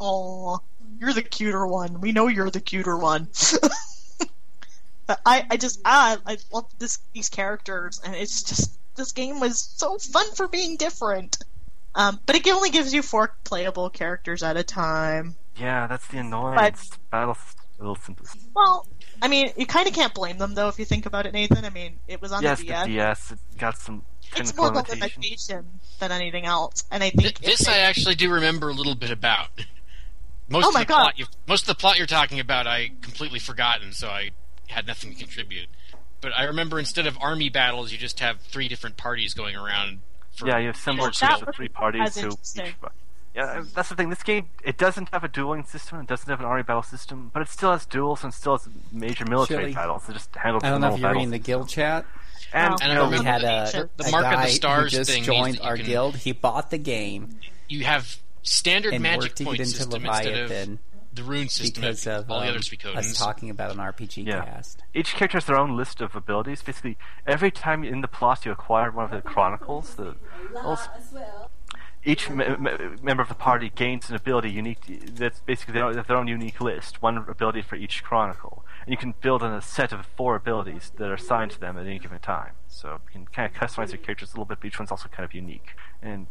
oh, 0.00 0.60
you're 0.98 1.12
the 1.12 1.22
cuter 1.22 1.66
one. 1.66 2.00
We 2.00 2.12
know 2.12 2.28
you're 2.28 2.50
the 2.50 2.60
cuter 2.60 2.96
one. 2.96 3.28
but 5.06 5.20
I, 5.26 5.46
I 5.50 5.56
just, 5.56 5.80
ah, 5.84 6.18
I 6.26 6.38
love 6.52 6.66
this 6.78 6.98
these 7.12 7.28
characters, 7.28 8.00
and 8.04 8.14
it's 8.14 8.42
just 8.42 8.78
this 8.96 9.12
game 9.12 9.40
was 9.40 9.60
so 9.60 9.98
fun 9.98 10.32
for 10.32 10.48
being 10.48 10.76
different. 10.76 11.38
Um, 11.94 12.18
but 12.26 12.34
it 12.34 12.48
only 12.48 12.70
gives 12.70 12.92
you 12.92 13.02
four 13.02 13.36
playable 13.44 13.90
characters 13.90 14.42
at 14.42 14.56
a 14.56 14.64
time. 14.64 15.36
yeah, 15.56 15.86
that's 15.86 16.06
the 16.08 16.18
annoyance. 16.18 16.90
Little 17.78 17.96
simplest. 17.96 18.38
Well, 18.54 18.86
I 19.24 19.28
mean, 19.28 19.52
you 19.56 19.64
kind 19.66 19.88
of 19.88 19.94
can't 19.94 20.12
blame 20.12 20.36
them 20.38 20.54
though 20.54 20.68
if 20.68 20.78
you 20.78 20.84
think 20.84 21.06
about 21.06 21.24
it, 21.26 21.32
Nathan. 21.32 21.64
I 21.64 21.70
mean, 21.70 21.98
it 22.06 22.20
was 22.20 22.30
on 22.30 22.42
yes, 22.42 22.58
the 22.60 22.66
the 22.66 22.72
DS. 22.72 22.86
DS. 22.86 23.32
It 23.32 23.38
got 23.58 23.78
some 23.78 24.02
It's 24.36 24.54
more 24.54 24.68
of 24.68 24.74
a 24.74 24.78
limitation. 24.80 25.22
limitation 25.22 25.66
than 25.98 26.12
anything 26.12 26.44
else, 26.44 26.84
and 26.90 27.02
I 27.02 27.08
Th- 27.10 27.34
think 27.34 27.38
this 27.40 27.62
if 27.62 27.68
I 27.68 27.78
actually 27.78 28.14
do 28.16 28.30
remember 28.30 28.68
a 28.68 28.74
little 28.74 28.94
bit 28.94 29.10
about. 29.10 29.48
Most 30.48 30.66
Oh 30.66 30.68
of 30.68 30.74
my 30.74 30.80
the 30.80 30.86
God. 30.86 30.96
plot 31.00 31.18
you 31.18 31.26
most 31.46 31.62
of 31.62 31.68
the 31.68 31.74
plot 31.74 31.96
you're 31.96 32.06
talking 32.06 32.38
about 32.38 32.66
I 32.66 32.90
completely 33.00 33.38
forgotten, 33.38 33.92
so 33.92 34.08
I 34.08 34.30
had 34.68 34.86
nothing 34.86 35.12
to 35.14 35.18
contribute. 35.18 35.68
But 36.20 36.32
I 36.36 36.44
remember 36.44 36.78
instead 36.78 37.06
of 37.06 37.16
army 37.18 37.48
battles, 37.48 37.92
you 37.92 37.98
just 37.98 38.20
have 38.20 38.40
three 38.42 38.68
different 38.68 38.98
parties 38.98 39.32
going 39.32 39.56
around. 39.56 40.00
For 40.36 40.46
Yeah, 40.46 40.58
you 40.58 40.66
have 40.66 40.76
similar 40.76 41.08
each 41.08 41.20
to 41.20 41.26
that 41.26 41.40
the 41.40 41.46
was 41.46 41.56
three 41.56 41.68
parties 41.68 42.02
as 42.08 42.14
to 42.16 42.28
each. 42.28 42.74
Yeah, 43.34 43.64
that's 43.74 43.88
the 43.88 43.96
thing. 43.96 44.10
This 44.10 44.22
game 44.22 44.48
it 44.62 44.78
doesn't 44.78 45.08
have 45.12 45.24
a 45.24 45.28
dueling 45.28 45.64
system. 45.64 46.00
It 46.00 46.06
doesn't 46.06 46.28
have 46.28 46.38
an 46.40 46.46
army 46.46 46.62
battle 46.62 46.82
system, 46.82 47.30
but 47.34 47.42
it 47.42 47.48
still 47.48 47.72
has 47.72 47.84
duels 47.84 48.22
and 48.22 48.32
still 48.32 48.56
has 48.56 48.68
major 48.92 49.24
military 49.24 49.62
Chili. 49.64 49.74
battles. 49.74 50.08
It 50.08 50.12
just 50.12 50.34
handles. 50.36 50.62
I 50.62 50.70
don't 50.70 50.80
the 50.80 50.88
know 50.88 50.94
if 50.94 51.00
you're 51.00 51.08
normal 51.08 51.20
reading 51.22 51.30
the 51.32 51.38
guild 51.38 51.68
chat. 51.68 52.04
And, 52.52 52.74
And 52.80 52.92
I 52.92 52.94
know, 52.94 53.08
We 53.08 53.16
remember 53.18 53.28
had 53.30 53.42
the- 53.42 53.80
a, 53.84 53.90
the 53.96 54.08
a 54.08 54.10
Mark 54.12 54.24
of 54.26 54.30
the 54.30 54.36
guy 54.36 54.48
Stars 54.50 54.92
who 54.92 54.98
just 54.98 55.10
thing 55.10 55.22
means 55.26 55.56
joined 55.56 55.60
our 55.60 55.76
can- 55.76 55.86
guild. 55.86 56.16
He 56.16 56.30
bought 56.32 56.70
the 56.70 56.78
game 56.78 57.40
You 57.68 57.82
have 57.84 58.16
standard 58.42 58.94
and 58.94 59.02
magic 59.02 59.22
worked 59.22 59.36
to 59.38 59.44
point 59.44 59.56
get 59.58 59.66
into 59.66 59.76
system 59.78 60.04
instead 60.06 60.26
of 60.26 60.50
Leviathan 60.50 60.78
the 61.14 61.22
rune 61.22 61.48
system 61.48 61.80
because 61.80 62.06
of 62.08 62.28
all 62.30 62.40
the 62.40 62.46
um, 62.46 62.50
other 62.50 62.58
Suikoden's. 62.60 62.96
us 63.12 63.16
talking 63.18 63.48
about 63.50 63.70
an 63.72 63.78
RPG 63.78 64.26
Yeah. 64.26 64.44
cast. 64.44 64.82
each 64.94 65.14
character 65.14 65.36
has 65.38 65.44
their 65.46 65.56
own 65.58 65.76
list 65.76 66.00
of 66.00 66.14
abilities. 66.16 66.60
Basically, 66.62 66.96
every 67.26 67.50
time 67.52 67.82
in 67.84 68.00
the 68.00 68.08
plot 68.08 68.44
you 68.44 68.50
acquire 68.52 68.90
one 68.90 69.04
of 69.06 69.10
the 69.12 69.22
chronicles, 69.22 69.94
the 69.94 70.16
also, 70.64 70.90
each 72.04 72.28
me- 72.30 72.44
me- 72.56 72.70
member 73.02 73.22
of 73.22 73.28
the 73.28 73.34
party 73.34 73.70
gains 73.74 74.10
an 74.10 74.16
ability 74.16 74.50
unique. 74.50 74.78
That's 75.16 75.40
basically 75.40 75.74
their, 75.74 75.84
own- 75.84 75.94
their 76.06 76.16
own 76.16 76.28
unique 76.28 76.60
list, 76.60 77.00
one 77.02 77.16
ability 77.16 77.62
for 77.62 77.76
each 77.76 78.02
chronicle, 78.04 78.64
and 78.84 78.90
you 78.92 78.96
can 78.96 79.14
build 79.20 79.42
on 79.42 79.52
a 79.54 79.62
set 79.62 79.92
of 79.92 80.04
four 80.16 80.36
abilities 80.36 80.92
that 80.96 81.08
are 81.10 81.14
assigned 81.14 81.50
to 81.52 81.60
them 81.60 81.78
at 81.78 81.86
any 81.86 81.98
given 81.98 82.18
time. 82.18 82.52
So 82.68 83.00
you 83.06 83.10
can 83.12 83.26
kind 83.26 83.50
of 83.52 83.58
customize 83.60 83.88
your 83.90 83.98
characters 83.98 84.30
a 84.30 84.32
little 84.32 84.44
bit, 84.44 84.58
but 84.60 84.66
each 84.66 84.78
one's 84.78 84.90
also 84.90 85.08
kind 85.08 85.24
of 85.24 85.32
unique. 85.34 85.74
And 86.02 86.26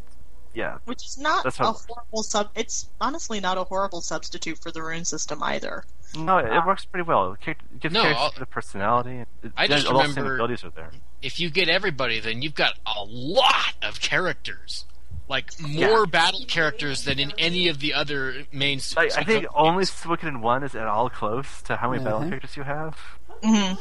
yeah, 0.53 0.77
Which 0.85 1.03
is 1.03 1.17
not 1.17 1.43
That's 1.43 1.59
a 1.59 1.63
how 1.63 1.71
it 1.71 1.77
horrible 1.89 2.21
sub. 2.21 2.49
It's 2.53 2.87
honestly 3.01 3.39
not 3.39 3.57
a 3.57 3.63
horrible 3.63 4.01
substitute 4.01 4.59
for 4.59 4.69
the 4.71 4.83
rune 4.83 5.03
system 5.05 5.41
either. 5.41 5.83
no, 6.15 6.37
it, 6.37 6.45
it 6.53 6.63
works 6.67 6.85
pretty 6.85 7.07
well. 7.07 7.33
It 7.33 7.57
gives 7.79 7.91
No, 7.91 8.03
characters 8.03 8.31
I'll- 8.37 8.43
a 8.43 8.45
personality. 8.45 9.25
It, 9.41 9.51
I 9.57 9.65
just 9.67 9.87
all 9.87 9.93
the 9.97 10.03
same 10.05 10.09
remember- 10.17 10.35
abilities 10.35 10.63
are 10.63 10.69
there. 10.69 10.91
if 11.23 11.39
you 11.39 11.49
get 11.49 11.69
everybody, 11.69 12.19
then 12.19 12.43
you've 12.43 12.53
got 12.53 12.73
a 12.85 13.03
lot 13.03 13.73
of 13.81 13.99
characters. 13.99 14.85
Like 15.29 15.59
more 15.61 15.99
Yeah. 16.01 16.05
battle 16.11 16.43
characters 16.47 17.05
than 17.05 17.17
in 17.19 17.31
any 17.37 17.67
of 17.69 17.79
the 17.79 17.93
other 17.93 18.43
main. 18.51 18.79
I, 18.97 19.09
I 19.15 19.23
think 19.23 19.45
Suikoden 19.45 19.47
only 19.55 19.85
games. 19.85 19.91
Suikoden 19.91 20.41
1 20.41 20.63
is 20.63 20.75
at 20.75 20.85
all 20.87 21.09
close 21.09 21.61
to 21.63 21.77
how 21.77 21.91
many 21.91 22.03
battle 22.03 22.19
Mhm. 22.21 22.27
characters 22.29 22.57
you 22.57 22.63
have. 22.63 22.97
hmm 23.41 23.73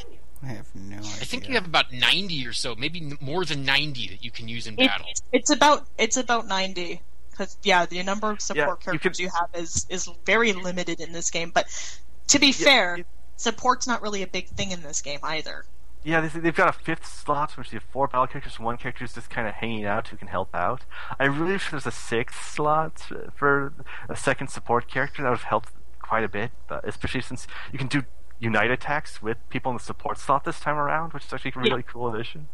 I 0.44 0.47
have 0.47 0.74
no 0.74 0.97
idea. 0.98 1.10
I 1.10 1.24
think 1.24 1.48
you 1.48 1.55
have 1.55 1.66
about 1.66 1.93
ninety 1.93 2.44
or 2.47 2.52
so, 2.52 2.74
maybe 2.74 3.12
more 3.20 3.44
than 3.44 3.64
ninety 3.64 4.09
that 4.09 4.24
you 4.24 4.31
can 4.32 4.48
use 4.48 4.66
in 4.66 4.74
It, 4.74 4.89
battle. 4.89 5.06
it's 5.32 5.51
about 5.51 5.86
it's 5.98 6.16
about 6.16 6.47
ninety 6.48 7.01
because 7.31 7.56
yeah, 7.62 7.86
the 7.86 8.02
number 8.02 8.31
of 8.31 8.40
support 8.40 8.59
Yeah, 8.85 8.93
you 8.93 8.98
characters 8.98 9.20
you 9.20 9.28
have 9.31 9.48
is 9.55 9.86
is 9.89 10.09
very 10.27 10.52
limited 10.52 11.01
in 11.01 11.12
this 11.12 11.31
game. 11.31 11.51
But 11.55 11.66
to 12.28 12.39
be 12.40 12.51
fair, 12.51 12.98
you- 12.98 13.05
support's 13.36 13.86
not 13.86 14.02
really 14.02 14.23
a 14.23 14.27
big 14.27 14.48
thing 14.48 14.73
in 14.73 14.82
this 14.82 15.01
game 15.01 15.20
either. 15.23 15.64
Yeah, 16.05 16.20
they, 16.20 16.41
they've 16.41 16.55
got 16.55 16.69
a 16.69 16.73
fifth 16.73 17.07
slot, 17.07 17.57
which 17.57 17.73
you 17.73 17.79
have 17.79 17.89
four 17.91 18.09
battle 18.09 18.27
characters, 18.27 18.57
and 18.57 18.65
one 18.65 18.77
character 18.77 19.05
is 19.05 19.15
just 19.15 19.31
kind 19.31 19.47
of 19.47 19.55
hanging 19.55 19.85
out 19.85 20.09
who 20.09 20.16
can 20.16 20.29
help 20.29 20.55
out. 20.55 20.85
I 21.19 21.27
really 21.27 21.53
wish 21.53 21.70
there's 21.70 21.87
a 21.87 21.93
sixth 21.93 22.53
slot 22.53 23.01
for 23.35 23.73
a 24.09 24.16
second 24.16 24.49
support 24.49 24.89
character. 24.89 25.23
That 25.23 25.31
would 25.31 25.39
have 25.39 25.49
helped 25.49 25.73
quite 26.01 26.24
a 26.24 26.29
bit, 26.29 26.51
but 26.69 26.87
especially 26.87 27.23
since 27.23 27.47
you 27.73 27.79
can 27.79 27.89
do 27.89 28.03
unite 28.41 28.70
attacks 28.73 29.23
with 29.23 29.39
people 29.49 29.70
in 29.70 29.79
the 29.79 29.83
support 29.83 30.19
slot 30.19 30.45
this 30.45 30.59
time 30.59 30.77
around, 30.77 31.12
which 31.12 31.24
is 31.24 31.33
actually 31.33 31.53
a 31.55 31.61
really 31.61 31.83
cool 31.85 32.12
addition. 32.12 32.49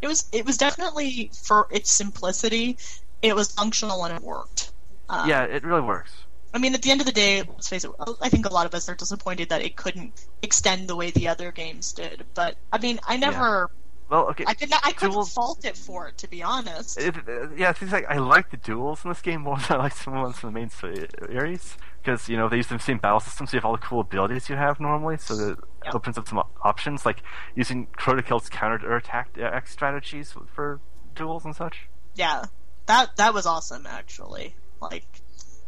It 0.00 0.06
was 0.06 0.28
it 0.32 0.46
was 0.46 0.56
definitely 0.56 1.30
for 1.44 1.68
its 1.70 1.90
simplicity. 1.90 2.78
It 3.20 3.36
was 3.36 3.52
functional 3.52 4.04
and 4.04 4.16
it 4.16 4.22
worked. 4.22 4.72
Um, 5.08 5.28
yeah, 5.28 5.42
it 5.42 5.62
really 5.64 5.82
works. 5.82 6.12
I 6.52 6.58
mean, 6.58 6.74
at 6.74 6.82
the 6.82 6.90
end 6.90 7.00
of 7.00 7.06
the 7.06 7.12
day, 7.12 7.42
let's 7.42 7.68
face 7.68 7.84
it. 7.84 7.90
I 8.20 8.28
think 8.28 8.46
a 8.46 8.52
lot 8.52 8.66
of 8.66 8.74
us 8.74 8.88
are 8.88 8.94
disappointed 8.94 9.50
that 9.50 9.62
it 9.62 9.76
couldn't 9.76 10.26
extend 10.42 10.88
the 10.88 10.96
way 10.96 11.10
the 11.10 11.28
other 11.28 11.52
games 11.52 11.92
did. 11.92 12.24
But 12.34 12.56
I 12.72 12.78
mean, 12.78 12.98
I 13.06 13.16
never, 13.16 13.70
Well, 14.08 14.28
okay. 14.30 14.44
I 14.48 14.54
could 14.54 14.68
not, 14.70 14.80
I 14.84 14.90
couldn't 14.92 15.12
Duels- 15.12 15.32
fault 15.32 15.64
it 15.64 15.76
for 15.76 16.08
it, 16.08 16.18
to 16.18 16.28
be 16.28 16.42
honest. 16.42 16.98
It, 16.98 17.14
uh, 17.28 17.50
yeah, 17.56 17.70
it 17.70 17.76
seems 17.76 17.92
like 17.92 18.06
I 18.08 18.16
like 18.18 18.50
the 18.50 18.56
duels 18.56 19.04
in 19.04 19.10
this 19.10 19.20
game 19.22 19.42
more 19.42 19.56
than 19.68 19.78
I 19.78 19.82
like 19.84 19.94
some 19.94 20.14
ones 20.14 20.38
from 20.40 20.52
the 20.52 20.58
main 20.58 20.70
series 20.70 21.76
because 22.02 22.28
you 22.28 22.36
know 22.36 22.48
they 22.48 22.56
use 22.56 22.66
the 22.66 22.78
same 22.80 22.98
battle 22.98 23.20
system, 23.20 23.46
so 23.46 23.52
you 23.56 23.58
have 23.58 23.64
all 23.66 23.72
the 23.76 23.78
cool 23.78 24.00
abilities 24.00 24.48
you 24.48 24.56
have 24.56 24.80
normally. 24.80 25.18
So 25.18 25.34
it 25.34 25.58
Yeah. 25.84 25.92
opens 25.94 26.18
up 26.18 26.26
some 26.26 26.42
options 26.62 27.06
like 27.06 27.22
using 27.54 27.86
Chrodechild's 27.96 28.48
counter 28.48 28.96
attack 28.96 29.30
uh, 29.40 29.60
strategies 29.64 30.34
for 30.52 30.80
duels 31.14 31.44
and 31.44 31.54
such. 31.54 31.88
yeah, 32.16 32.44
that 32.86 33.14
that 33.16 33.32
was 33.34 33.46
awesome 33.46 33.86
actually. 33.86 34.56
Like 34.80 35.04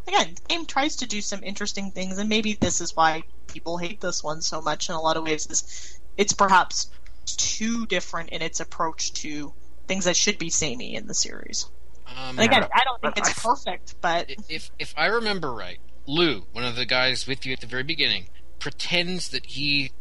again, 0.07 0.35
the 0.35 0.49
game 0.49 0.67
tries 0.67 0.97
to 0.97 1.07
do 1.07 1.21
some 1.21 1.43
interesting 1.43 1.91
things, 1.91 2.19
and 2.19 2.29
maybe 2.29 2.55
this 2.55 2.81
is 2.81 2.97
why 2.97 3.23
people 3.47 3.79
hate 3.79 4.01
this 4.01 4.23
one 4.23 4.43
so 4.43 4.61
much. 4.61 4.89
In 4.89 4.95
a 4.95 5.01
lot 5.01 5.17
of 5.17 5.25
ways, 5.25 5.47
is 5.47 6.01
it's 6.17 6.33
perhaps 6.33 6.91
too 7.27 7.87
different 7.87 8.31
in 8.31 8.43
its 8.43 8.61
approach 8.61 9.13
to 9.15 9.53
things 9.87 10.05
that 10.05 10.17
should 10.17 10.39
be 10.39 10.51
samey 10.51 10.95
in 10.95 11.07
the 11.07 11.15
series. 11.15 11.67
Um, 12.07 12.39
And 12.39 12.41
again, 12.41 12.65
I 12.75 12.85
don't 12.85 13.01
think 13.01 13.19
it's 13.19 13.43
perfect, 13.43 13.95
but 14.01 14.31
if 14.49 14.71
if 14.79 14.93
I 14.97 15.07
remember 15.07 15.53
right, 15.53 15.79
Lou, 16.07 16.47
one 16.53 16.65
of 16.65 16.77
the 16.77 16.87
guys 16.87 17.27
with 17.27 17.47
you 17.47 17.53
at 17.53 17.61
the 17.61 17.67
very 17.67 17.85
beginning, 17.85 18.29
pretends 18.59 19.29
that 19.31 19.47
he 19.47 19.93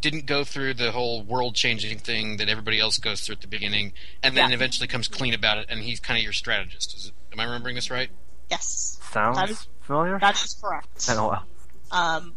didn't 0.00 0.24
go 0.24 0.44
through 0.44 0.74
the 0.74 0.92
whole 0.92 1.22
world 1.22 1.54
changing 1.54 1.98
thing 1.98 2.38
that 2.38 2.48
everybody 2.48 2.80
else 2.80 2.96
goes 2.98 3.20
through 3.20 3.34
at 3.34 3.40
the 3.42 3.46
beginning, 3.46 3.92
and 4.22 4.34
then 4.36 4.48
Yeah. 4.50 4.54
eventually 4.54 4.88
comes 4.88 5.08
clean 5.08 5.34
about 5.34 5.58
it, 5.58 5.66
and 5.68 5.82
he's 5.82 6.00
kind 6.00 6.16
of 6.16 6.24
your 6.24 6.32
strategist. 6.32 6.96
Is 6.96 7.06
it, 7.08 7.14
am 7.32 7.40
I 7.40 7.44
remembering 7.44 7.74
this 7.74 7.90
right? 7.90 8.10
Yes, 8.50 8.98
Sounds 9.12 9.36
That 9.36 9.50
is- 9.50 9.66
familiar? 9.82 10.18
that 10.20 10.34
is 10.42 10.54
correct. 10.62 11.06
Been 11.06 11.18
a 11.18 11.26
while. 11.26 11.44
Um, 11.90 12.34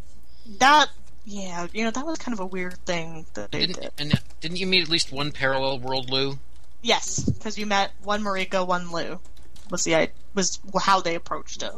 that 0.58 0.88
yeah, 1.24 1.66
you 1.72 1.84
know 1.84 1.90
that 1.90 2.04
was 2.04 2.18
kind 2.18 2.32
of 2.34 2.40
a 2.40 2.46
weird 2.46 2.76
thing 2.84 3.26
that 3.34 3.50
they 3.52 3.66
Didn't 3.66 3.80
did. 3.80 3.92
and 3.98 4.20
didn't 4.40 4.58
you 4.58 4.66
meet 4.66 4.82
at 4.82 4.88
least 4.88 5.10
one 5.12 5.32
parallel 5.32 5.78
world, 5.78 6.10
Lou? 6.10 6.38
Yes, 6.82 7.20
because 7.20 7.56
you 7.56 7.64
met 7.66 7.92
one 8.02 8.22
Marika, 8.22 8.66
one 8.66 8.90
Lou. 8.90 9.20
Was 9.70 9.84
the 9.84 10.10
was 10.34 10.60
how 10.82 11.00
they 11.00 11.14
approached 11.14 11.62
it. 11.62 11.72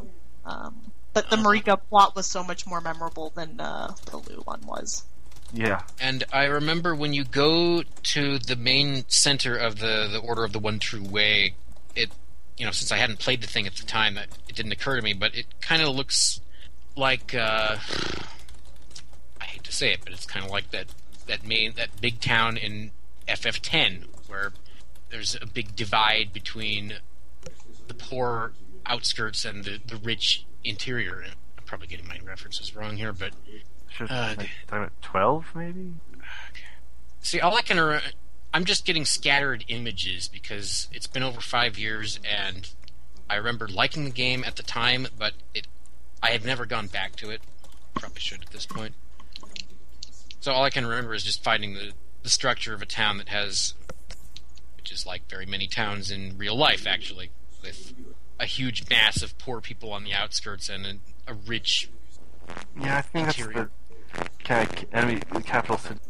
Um, 0.45 0.91
but 1.13 1.31
the 1.31 1.37
Uh-huh. 1.37 1.45
Marika 1.47 1.79
plot 1.89 2.17
was 2.17 2.27
so 2.27 2.43
much 2.43 2.67
more 2.67 2.81
memorable 2.81 3.31
than 3.35 3.61
uh, 3.61 3.95
the 4.07 4.17
Lou 4.17 4.41
one 4.41 4.63
was. 4.67 5.05
Yeah. 5.53 5.83
And 6.01 6.25
I 6.33 6.45
remember 6.47 6.95
when 6.97 7.13
you 7.13 7.23
go 7.25 7.83
to 7.85 8.39
the 8.41 8.57
main 8.57 9.05
center 9.09 9.57
of 9.57 9.79
the 9.79 10.09
the 10.11 10.19
Order 10.19 10.43
of 10.45 10.53
the 10.53 10.59
One 10.59 10.81
True 10.81 11.05
Way, 11.05 11.55
it 11.95 12.11
you 12.57 12.65
know 12.67 12.73
since 12.73 12.91
I 12.93 12.97
hadn't 12.97 13.19
played 13.19 13.41
the 13.43 13.47
thing 13.47 13.67
at 13.67 13.75
the 13.77 13.85
time, 13.85 14.15
that 14.15 14.29
it 14.49 14.55
didn't 14.57 14.73
occur 14.73 14.97
to 14.97 15.03
me, 15.03 15.13
but 15.13 15.35
it 15.35 15.47
kind 15.61 15.83
of 15.83 15.95
looks 15.95 16.41
like 16.97 17.35
uh, 17.35 17.77
I 19.41 19.45
hate 19.45 19.65
to 19.65 19.73
say 19.73 19.93
it, 19.93 20.01
but 20.05 20.13
it's 20.13 20.27
kind 20.27 20.45
of 20.45 20.51
like 20.51 20.71
that 20.71 20.87
that 21.27 21.47
main 21.47 21.75
that 21.77 22.01
big 22.01 22.21
town 22.21 22.57
in 22.57 22.93
FF10 23.29 24.05
where 24.29 24.53
there's 25.11 25.37
a 25.41 25.47
big 25.47 25.75
divide 25.77 26.33
between 26.33 26.95
the 27.89 27.95
poor 27.95 28.53
outskirts 28.87 29.45
and 29.45 29.65
the 29.65 29.79
the 29.87 29.97
rich 29.97 30.45
interior. 30.65 31.25
I'm 31.59 31.65
probably 31.65 31.87
getting 31.89 32.09
my 32.09 32.19
references 32.25 32.75
wrong 32.75 32.97
here, 32.97 33.13
but 33.13 33.33
Uh, 34.11 34.35
about 34.69 34.93
twelve 35.03 35.47
maybe? 35.55 35.93
See, 37.21 37.41
all 37.41 37.57
I 37.57 37.63
can. 37.63 37.79
I'm 38.57 38.65
just 38.65 38.87
getting 38.87 39.05
scattered 39.05 39.67
images 39.69 40.29
because 40.29 40.89
it's 40.91 41.07
been 41.07 41.23
over 41.23 41.43
five 41.43 41.79
years, 41.79 42.19
and 42.25 42.67
I 43.29 43.35
remember 43.35 43.69
liking 43.69 44.05
the 44.07 44.11
game 44.11 44.45
at 44.45 44.57
the 44.57 44.63
time, 44.63 45.09
but 45.19 45.35
it. 45.53 45.67
I 46.23 46.31
have 46.31 46.47
never 46.47 46.65
gone 46.65 46.87
back 46.87 47.17
to 47.17 47.29
it. 47.29 47.43
Probably 47.93 48.19
should 48.19 48.41
at 48.41 48.53
this 48.53 48.65
point. 48.65 48.95
So 50.41 50.53
all 50.53 50.65
I 50.65 50.71
can 50.71 50.87
remember 50.87 51.13
is 51.13 51.23
just 51.23 51.45
finding 51.45 51.75
the 51.75 51.93
the 52.23 52.31
structure 52.31 52.73
of 52.73 52.81
a 52.81 52.87
town 52.87 53.19
that 53.19 53.29
has, 53.29 53.75
which 54.79 54.91
is 54.91 55.05
like 55.05 55.29
very 55.29 55.45
many 55.45 55.67
towns 55.67 56.11
in 56.11 56.39
real 56.39 56.57
life, 56.57 56.87
actually, 56.87 57.33
with 57.63 57.93
a 58.41 58.47
huge 58.47 58.89
mass 58.89 59.21
of 59.21 59.37
poor 59.37 59.61
people 59.61 59.93
on 59.93 60.03
the 60.03 60.15
outskirts 60.15 60.71
and 60.71 60.87
a, 60.87 61.33
a 61.33 61.35
rich. 61.35 61.91
Yeah, 62.81 62.97
I 62.97 63.03
think 63.03 63.27
that's 63.27 63.39
Interior. 63.39 63.71
the 64.15 64.29
kind 64.45 64.67
of 64.73 64.85
enemy 64.95 65.21
capital 65.45 65.77
city. 65.77 66.01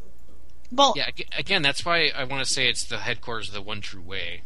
Well, 0.73 0.95
Yeah, 0.97 1.11
again, 1.37 1.63
that's 1.63 1.85
why 1.85 2.11
I 2.15 2.25
want 2.25 2.47
to 2.47 2.53
say 2.53 2.69
it's 2.69 2.85
the 2.85 2.99
headquarters 2.99 3.49
of 3.49 3.55
the 3.55 3.63
One 3.63 3.81
True 3.81 4.01
Way. 4.03 4.43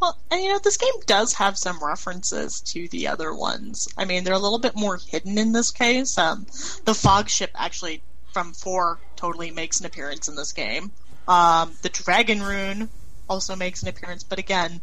well, 0.00 0.18
and 0.30 0.42
you 0.42 0.48
know 0.50 0.58
this 0.58 0.76
game 0.76 0.92
does 1.06 1.32
have 1.34 1.56
some 1.56 1.82
references 1.82 2.60
to 2.62 2.88
the 2.88 3.08
other 3.08 3.32
ones. 3.34 3.88
I 3.96 4.04
mean, 4.04 4.24
they're 4.24 4.34
a 4.34 4.38
little 4.38 4.58
bit 4.58 4.76
more 4.76 4.98
hidden 4.98 5.38
in 5.38 5.52
this 5.52 5.70
case. 5.70 6.18
Um, 6.18 6.46
the 6.84 6.94
fog 6.94 7.28
ship 7.28 7.50
actually 7.54 8.02
from 8.32 8.52
four 8.52 8.98
totally 9.16 9.50
makes 9.50 9.80
an 9.80 9.86
appearance 9.86 10.28
in 10.28 10.34
this 10.36 10.52
game. 10.52 10.90
Um, 11.28 11.72
the 11.82 11.88
dragon 11.88 12.42
rune 12.42 12.90
also 13.30 13.56
makes 13.56 13.82
an 13.82 13.88
appearance, 13.88 14.22
but 14.24 14.38
again, 14.38 14.82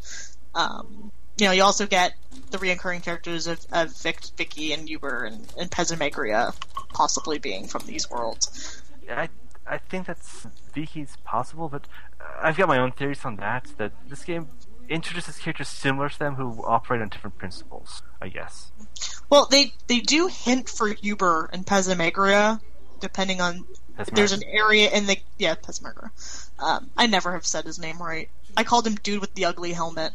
um, 0.56 1.11
you 1.38 1.45
know, 1.45 1.52
you 1.52 1.64
also 1.64 1.85
get 1.85 2.14
the 2.49 2.57
reoccurring 2.57 3.03
characters 3.03 3.48
of, 3.48 3.65
of 3.72 3.95
Vic, 4.02 4.22
Viki 4.38 4.73
and 4.73 4.89
Yuber 4.89 5.23
and, 5.26 5.53
and 5.60 5.69
Pesmerga 5.69 6.56
possibly 6.93 7.38
being 7.39 7.68
from 7.68 7.85
these 7.85 8.10
worlds. 8.10 8.81
I 9.10 9.30
I 9.68 9.77
think 9.77 10.07
that's 10.07 10.48
Viki's 10.73 11.18
possible, 11.23 11.69
but 11.69 11.88
uh, 12.19 12.23
I've 12.41 12.57
got 12.57 12.68
my 12.68 12.77
own 12.77 12.91
theories 12.91 13.26
on 13.26 13.38
that. 13.38 13.68
That 13.77 13.93
this 14.07 14.23
game 14.23 14.48
introduces 14.89 15.38
characters 15.38 15.69
similar 15.69 16.10
to 16.10 16.19
them 16.19 16.35
who 16.35 16.64
operate 16.65 17.02
on 17.02 17.10
different 17.10 17.38
principles. 17.38 18.02
I 18.22 18.30
guess. 18.30 18.72
Well, 19.30 19.48
they 19.49 19.73
they 19.88 19.99
do 19.99 20.27
hint 20.27 20.69
for 20.69 20.89
Yuber 20.89 21.49
and 21.52 21.65
Pesmerga, 21.65 22.60
depending 22.99 23.41
on 23.41 23.65
there's 24.14 24.31
an 24.31 24.43
area 24.43 24.89
in 24.91 25.06
the 25.06 25.18
yeah 25.38 25.56
Pesmerga. 25.56 26.11
Um, 26.60 26.89
I 26.98 27.07
never 27.07 27.34
have 27.34 27.45
said 27.45 27.65
his 27.65 27.80
name 27.80 27.98
right. 28.02 28.30
I 28.56 28.64
called 28.64 28.85
him 28.85 28.95
dude 28.95 29.22
with 29.22 29.34
the 29.34 29.45
ugly 29.45 29.73
helmet 29.73 30.11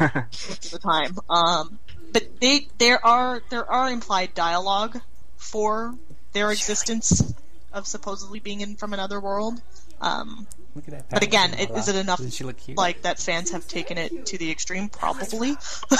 most 0.00 0.66
of 0.66 0.70
the 0.70 0.78
time. 0.78 1.16
Um, 1.30 1.78
but 2.12 2.40
they 2.40 2.68
there 2.78 3.04
are 3.04 3.42
there 3.50 3.70
are 3.70 3.90
implied 3.90 4.34
dialogue 4.34 5.00
for 5.36 5.94
their 6.32 6.50
existence 6.50 7.34
of 7.72 7.86
supposedly 7.86 8.40
being 8.40 8.60
in 8.60 8.76
from 8.76 8.92
another 8.92 9.20
world. 9.20 9.60
Um, 10.00 10.46
Look 10.74 10.86
at 10.88 10.94
that. 10.94 11.10
but 11.10 11.22
again, 11.22 11.52
it, 11.54 11.70
is 11.70 11.88
it 11.88 11.96
enough 11.96 12.20
she 12.30 12.44
look 12.44 12.56
cute? 12.58 12.78
like 12.78 13.02
that 13.02 13.18
fans 13.18 13.50
have 13.50 13.66
taken 13.66 13.98
it 13.98 14.26
to 14.26 14.38
the 14.38 14.50
extreme? 14.50 14.88
Probably. 14.88 15.56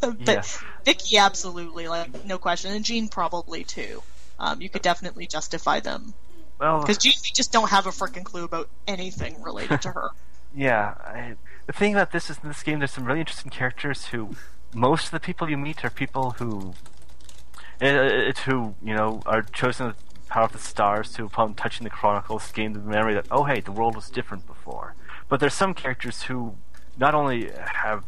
but 0.00 0.18
Yeah. 0.20 0.42
Viki, 0.84 1.18
absolutely, 1.18 1.88
like 1.88 2.24
no 2.24 2.38
question, 2.38 2.72
and 2.72 2.84
Jean 2.84 3.08
probably 3.08 3.64
too. 3.64 4.02
Um, 4.38 4.60
you 4.62 4.68
could 4.70 4.82
definitely 4.82 5.26
justify 5.26 5.80
them 5.80 6.14
Well, 6.60 6.80
because 6.80 6.98
Jean, 6.98 7.12
we 7.22 7.30
just 7.34 7.52
don't 7.52 7.70
have 7.70 7.86
a 7.86 7.90
freaking 7.90 8.24
clue 8.24 8.44
about 8.44 8.68
anything 8.86 9.40
related 9.42 9.82
to 9.82 9.90
her. 9.92 10.10
Yeah, 10.54 10.94
I, 11.04 11.34
the 11.66 11.74
thing 11.74 11.94
about 11.94 12.10
this 12.10 12.30
is 12.30 12.38
in 12.42 12.48
this 12.48 12.62
game, 12.62 12.78
there's 12.78 12.90
some 12.92 13.04
really 13.04 13.20
interesting 13.20 13.50
characters 13.50 14.06
who 14.06 14.30
most 14.74 15.04
of 15.04 15.10
the 15.10 15.20
people 15.20 15.50
you 15.50 15.58
meet 15.58 15.84
are 15.84 15.90
people 15.90 16.30
who, 16.38 16.72
it, 17.82 17.94
it's 17.94 18.40
who 18.40 18.74
you 18.82 18.94
know 18.94 19.20
are 19.26 19.42
chosen 19.42 19.88
with 19.88 19.98
the 19.98 20.07
power 20.28 20.44
of 20.44 20.52
the 20.52 20.58
stars 20.58 21.12
to, 21.12 21.24
upon 21.24 21.54
touching 21.54 21.84
the 21.84 21.90
chronicles, 21.90 22.52
gain 22.52 22.72
the 22.72 22.78
memory 22.80 23.14
that 23.14 23.26
oh 23.30 23.44
hey, 23.44 23.60
the 23.60 23.72
world 23.72 23.94
was 23.96 24.10
different 24.10 24.46
before. 24.46 24.94
But 25.28 25.40
there's 25.40 25.54
some 25.54 25.74
characters 25.74 26.24
who 26.24 26.56
not 26.98 27.14
only 27.14 27.50
have 27.50 28.04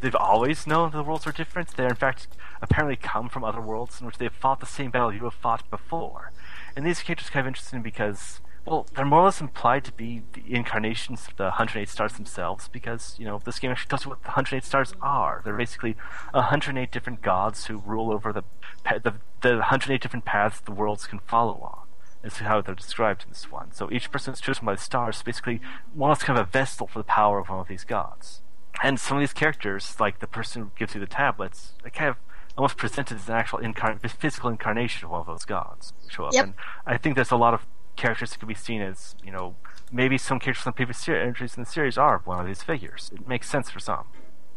they've 0.00 0.14
always 0.14 0.66
known 0.66 0.90
the 0.92 1.02
worlds 1.02 1.26
are 1.26 1.32
different, 1.32 1.76
They're 1.76 1.88
in 1.88 1.94
fact 1.94 2.28
apparently 2.60 2.96
come 2.96 3.28
from 3.28 3.44
other 3.44 3.60
worlds 3.60 4.00
in 4.00 4.06
which 4.06 4.18
they've 4.18 4.32
fought 4.32 4.60
the 4.60 4.66
same 4.66 4.90
battle 4.90 5.12
you 5.12 5.24
have 5.24 5.34
fought 5.34 5.68
before. 5.70 6.30
And 6.76 6.86
these 6.86 7.02
characters 7.02 7.28
are 7.28 7.32
kind 7.32 7.46
of 7.46 7.48
interesting 7.48 7.82
because 7.82 8.40
well, 8.64 8.86
they're 8.94 9.04
more 9.04 9.20
or 9.20 9.24
less 9.24 9.40
implied 9.40 9.84
to 9.84 9.92
be 9.92 10.22
the 10.34 10.42
incarnations 10.54 11.26
of 11.28 11.36
the 11.36 11.44
108 11.44 11.88
stars 11.88 12.12
themselves, 12.14 12.68
because, 12.68 13.16
you 13.18 13.24
know, 13.24 13.40
this 13.44 13.58
game 13.58 13.70
actually 13.70 13.88
tells 13.88 14.04
you 14.04 14.10
what 14.10 14.22
the 14.22 14.28
108 14.28 14.64
stars 14.64 14.94
are. 15.02 15.42
They're 15.44 15.56
basically 15.56 15.96
108 16.32 16.90
different 16.92 17.22
gods 17.22 17.66
who 17.66 17.78
rule 17.78 18.12
over 18.12 18.32
the, 18.32 18.44
the, 18.84 19.14
the 19.40 19.56
108 19.56 20.00
different 20.00 20.24
paths 20.24 20.60
the 20.60 20.72
worlds 20.72 21.06
can 21.06 21.18
follow 21.20 21.60
on. 21.62 21.78
Is 22.24 22.38
how 22.38 22.60
they're 22.60 22.76
described 22.76 23.24
in 23.24 23.30
this 23.30 23.50
one. 23.50 23.72
So 23.72 23.90
each 23.90 24.12
person 24.12 24.32
is 24.32 24.40
chosen 24.40 24.64
by 24.64 24.74
the 24.74 24.80
stars, 24.80 25.20
basically 25.24 25.60
or 25.98 26.08
less 26.10 26.22
kind 26.22 26.38
of 26.38 26.46
a 26.46 26.50
vestal 26.50 26.86
for 26.86 27.00
the 27.00 27.04
power 27.04 27.40
of 27.40 27.48
one 27.48 27.58
of 27.58 27.66
these 27.66 27.82
gods. 27.82 28.42
And 28.80 29.00
some 29.00 29.16
of 29.16 29.22
these 29.22 29.32
characters, 29.32 29.96
like 29.98 30.20
the 30.20 30.28
person 30.28 30.62
who 30.62 30.70
gives 30.78 30.94
you 30.94 31.00
the 31.00 31.08
tablets, 31.08 31.72
are 31.84 31.90
kind 31.90 32.10
of 32.10 32.16
almost 32.56 32.76
presented 32.76 33.16
as 33.16 33.28
an 33.28 33.34
actual 33.34 33.58
incarn- 33.58 33.98
physical 34.08 34.50
incarnation 34.50 35.04
of 35.04 35.10
one 35.10 35.20
of 35.20 35.26
those 35.26 35.44
gods 35.44 35.94
show 36.08 36.26
up. 36.26 36.34
Yep. 36.34 36.44
And 36.44 36.54
I 36.86 36.96
think 36.96 37.16
there's 37.16 37.32
a 37.32 37.36
lot 37.36 37.54
of 37.54 37.66
characters 37.96 38.30
that 38.30 38.38
could 38.38 38.48
be 38.48 38.54
seen 38.54 38.80
as, 38.82 39.14
you 39.24 39.30
know, 39.32 39.54
maybe 39.90 40.18
some 40.18 40.38
characters 40.38 40.62
from 40.64 40.72
previous 40.72 40.98
ser- 40.98 41.16
entries 41.16 41.56
in 41.56 41.64
the 41.64 41.68
series 41.70 41.98
are 41.98 42.20
one 42.24 42.40
of 42.40 42.46
these 42.46 42.62
figures. 42.62 43.10
It 43.14 43.26
makes 43.28 43.48
sense 43.50 43.70
for 43.70 43.80
some. 43.80 44.04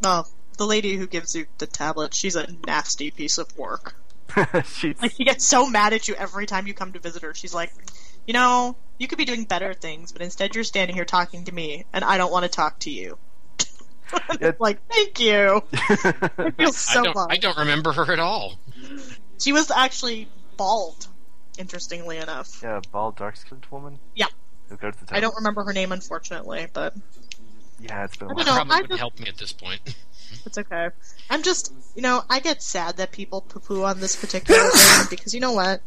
No, 0.04 0.26
the 0.58 0.66
lady 0.66 0.96
who 0.98 1.08
gives 1.08 1.36
you 1.36 1.46
the 1.58 1.68
tablet, 1.68 2.14
she's 2.14 2.36
a 2.36 2.48
nasty 2.66 3.12
piece 3.12 3.38
of 3.38 3.56
work. 3.58 3.96
She's, 4.66 5.00
Like 5.02 5.12
she 5.14 5.24
gets 5.24 5.46
so 5.46 5.70
mad 5.70 5.94
at 5.94 6.08
you 6.08 6.16
every 6.16 6.46
time 6.48 6.66
you 6.66 6.74
come 6.74 6.92
to 6.94 7.00
visit 7.00 7.22
her. 7.22 7.34
She's 7.36 7.54
like, 7.54 7.72
you 8.26 8.34
know, 8.34 8.76
you 8.98 9.08
could 9.08 9.20
be 9.20 9.24
doing 9.26 9.44
better 9.46 9.74
things, 9.74 10.12
but 10.12 10.22
instead 10.24 10.56
you're 10.56 10.64
standing 10.64 10.96
here 10.96 11.06
talking 11.06 11.46
to 11.46 11.54
me, 11.54 11.86
and 11.94 12.04
I 12.04 12.18
don't 12.18 12.32
want 12.32 12.44
to 12.44 12.50
talk 12.50 12.80
to 12.80 12.90
you. 12.92 13.18
It- 14.42 14.60
like, 14.60 14.80
thank 14.90 15.20
you. 15.20 15.62
I 15.74 16.52
feel 16.58 16.72
so 16.74 17.00
I 17.00 17.04
don't. 17.04 17.32
I 17.34 17.38
don't 17.38 17.58
remember 17.58 17.92
her 17.94 18.12
at 18.12 18.20
all. 18.20 18.56
She 19.40 19.52
was 19.54 19.70
actually 19.72 20.28
bald, 20.58 21.08
interestingly 21.58 22.18
enough. 22.18 22.60
yeah, 22.64 22.82
bald, 22.92 23.16
dark-skinned 23.18 23.66
woman. 23.72 24.00
Yeah. 24.16 24.28
Who 24.70 24.78
goes 24.78 24.96
to 24.98 25.06
the 25.06 25.16
I 25.16 25.20
don't 25.20 25.36
remember 25.36 25.64
her 25.64 25.74
name, 25.74 25.92
unfortunately, 25.92 26.68
but 26.74 26.96
Yeah, 27.80 28.04
it's 28.06 28.18
been 28.18 28.30
a 28.30 28.32
I 28.32 28.34
while. 28.34 28.46
don't 28.46 28.46
know. 28.46 28.54
Probably 28.66 28.74
I 28.76 28.82
wouldn't 28.82 28.90
just- 28.90 29.00
help 29.00 29.20
me 29.20 29.28
at 29.28 29.38
this 29.38 29.54
point. 29.54 29.96
it's 30.46 30.58
okay. 30.58 30.90
I'm 31.30 31.44
just, 31.44 31.72
you 31.96 32.02
know, 32.02 32.24
I 32.30 32.40
get 32.40 32.62
sad 32.64 32.98
that 32.98 33.12
people 33.12 33.42
poo-poo 33.42 33.84
on 33.84 34.00
this 34.00 34.16
particular 34.16 34.70
thing 34.74 35.06
because 35.10 35.34
you 35.34 35.40
know 35.40 35.52
what? 35.54 35.82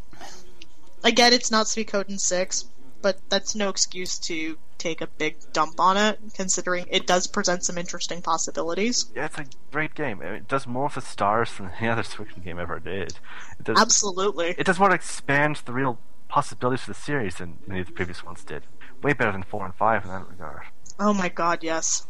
I 1.05 1.11
get 1.13 1.33
it's 1.33 1.51
not 1.51 1.67
Suikoden 1.67 2.19
6, 2.21 2.65
but 3.03 3.19
that's 3.29 3.55
no 3.55 3.69
excuse 3.69 4.19
to 4.21 4.59
take 4.79 5.01
a 5.01 5.07
big 5.07 5.37
dump 5.53 5.81
on 5.81 5.97
it, 5.97 6.19
considering 6.35 6.87
it 6.91 7.07
does 7.07 7.27
present 7.27 7.65
some 7.65 7.77
interesting 7.79 8.23
possibilities. 8.23 9.07
Yeah, 9.15 9.27
it's 9.27 9.39
a 9.39 9.47
great 9.73 9.95
game. 9.95 10.23
It 10.23 10.49
does 10.49 10.67
more 10.67 10.89
for 10.89 11.01
the 11.01 11.07
stars 11.07 11.57
than 11.57 11.71
any 11.79 11.89
other 11.89 12.03
Suikoden 12.03 12.45
game 12.45 12.59
ever 12.59 12.79
did. 12.79 13.19
It 13.59 13.65
does, 13.65 13.79
Absolutely. 13.79 14.55
it 14.57 14.65
does 14.67 14.79
more 14.79 14.89
to 14.89 14.95
expand 14.95 15.63
the 15.65 15.73
real 15.73 15.99
possibilities 16.29 16.85
for 16.85 16.91
the 16.91 16.99
series 17.01 17.37
than 17.37 17.59
any 17.69 17.81
of 17.81 17.87
the 17.87 17.93
previous 17.93 18.25
ones 18.25 18.45
did. 18.45 18.63
Way 19.03 19.13
better 19.13 19.33
than 19.33 19.43
4 19.43 19.65
and 19.65 19.75
5 19.75 20.05
in 20.05 20.11
that 20.11 20.29
regard. 20.29 20.63
Oh 21.01 21.13
my 21.15 21.29
god, 21.29 21.63
yes. 21.63 22.07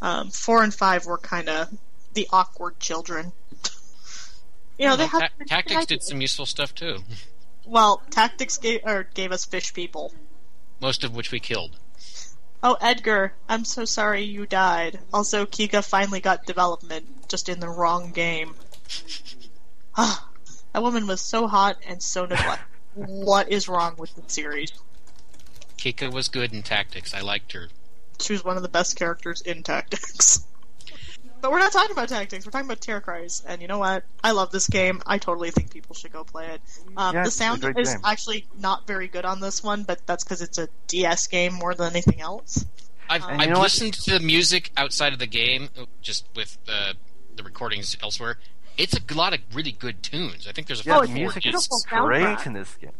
Um, 0.00 0.30
four 0.30 0.62
and 0.64 0.74
five 0.74 1.06
were 1.06 1.18
kind 1.18 1.48
of 1.48 1.68
the 2.14 2.28
awkward 2.32 2.78
children. 2.80 3.32
you 4.78 4.86
know, 4.86 4.96
they 4.96 5.06
Ta- 5.06 5.28
have 5.38 5.46
Tactics 5.46 5.86
did 5.86 6.02
some 6.02 6.20
useful 6.20 6.44
stuff 6.46 6.74
too, 6.74 6.98
Well, 7.64 8.02
tactics 8.10 8.58
gave 8.58 8.80
or 8.84 9.04
gave 9.14 9.32
us 9.32 9.44
fish 9.44 9.72
people. 9.72 10.12
most 10.80 11.04
of 11.04 11.14
which 11.14 11.30
we 11.30 11.40
killed. 11.40 11.76
Oh, 12.62 12.76
Edgar, 12.80 13.34
I'm 13.48 13.64
so 13.64 13.84
sorry 13.84 14.22
you 14.22 14.46
died. 14.46 15.00
Also, 15.12 15.46
Kika 15.46 15.84
finally 15.84 16.20
got 16.20 16.46
development, 16.46 17.28
just 17.28 17.48
in 17.48 17.60
the 17.60 17.68
wrong 17.68 18.12
game. 18.12 18.54
Ah, 19.94 20.26
that 20.72 20.82
woman 20.82 21.06
was 21.06 21.20
so 21.20 21.46
hot 21.46 21.76
and 21.86 22.02
so 22.02 22.24
neglected. 22.24 22.64
what 22.94 23.52
is 23.52 23.68
wrong 23.68 23.94
with 23.98 24.14
the 24.14 24.22
series? 24.26 24.72
Kika 25.76 26.10
was 26.10 26.28
good 26.28 26.52
in 26.54 26.62
tactics. 26.62 27.12
I 27.12 27.20
liked 27.20 27.52
her. 27.52 27.68
She 28.20 28.32
was 28.32 28.42
one 28.42 28.56
of 28.56 28.62
the 28.62 28.68
best 28.70 28.96
characters 28.96 29.42
in 29.42 29.62
Tactics. 29.62 30.46
but 31.42 31.50
we're 31.52 31.58
not 31.58 31.72
talking 31.72 31.90
about 31.92 32.08
Tactics. 32.08 32.46
We're 32.46 32.52
talking 32.52 32.66
about 32.66 32.80
Tierkreis. 32.80 33.42
And 33.46 33.60
you 33.60 33.68
know 33.68 33.78
what? 33.78 34.04
I 34.24 34.30
love 34.30 34.50
this 34.52 34.66
game. 34.68 35.02
I 35.06 35.18
totally 35.18 35.50
think 35.50 35.70
people 35.70 35.94
should 35.94 36.12
go 36.12 36.24
play 36.24 36.46
it. 36.46 36.60
Um, 36.96 37.14
Yeah, 37.14 37.24
the 37.24 37.30
sound 37.30 37.62
is 37.76 37.90
game. 37.92 38.00
actually 38.04 38.46
not 38.58 38.86
very 38.86 39.08
good 39.08 39.24
on 39.26 39.40
this 39.40 39.62
one, 39.62 39.82
but 39.82 40.00
that's 40.06 40.24
because 40.24 40.40
it's 40.40 40.56
a 40.56 40.68
DS 40.86 41.26
game 41.26 41.52
more 41.52 41.74
than 41.74 41.90
anything 41.90 42.20
else. 42.22 42.64
I've, 43.10 43.22
And 43.24 43.32
you 43.40 43.42
I've 43.42 43.48
know 43.50 43.58
what? 43.58 43.64
listened 43.64 43.92
to 43.94 44.10
the 44.18 44.20
music 44.20 44.70
outside 44.76 45.12
of 45.12 45.18
the 45.18 45.26
game, 45.26 45.68
just 46.00 46.26
with 46.34 46.56
the 46.64 46.94
the 47.34 47.42
recordings 47.42 47.96
elsewhere. 48.02 48.38
It's 48.78 48.94
a 48.94 49.14
lot 49.14 49.34
of 49.34 49.40
really 49.52 49.72
good 49.72 50.02
tunes. 50.02 50.46
I 50.48 50.52
think 50.52 50.66
there's 50.66 50.80
a 50.86 50.88
Yeah, 50.88 50.98
few 51.00 51.06
the 51.08 51.12
music 51.14 51.46
is 51.46 51.52
beautiful 51.52 51.78
great 51.88 52.22
soundtrack. 52.24 52.46
in 52.46 52.52
this 52.54 52.74
game. 52.76 52.92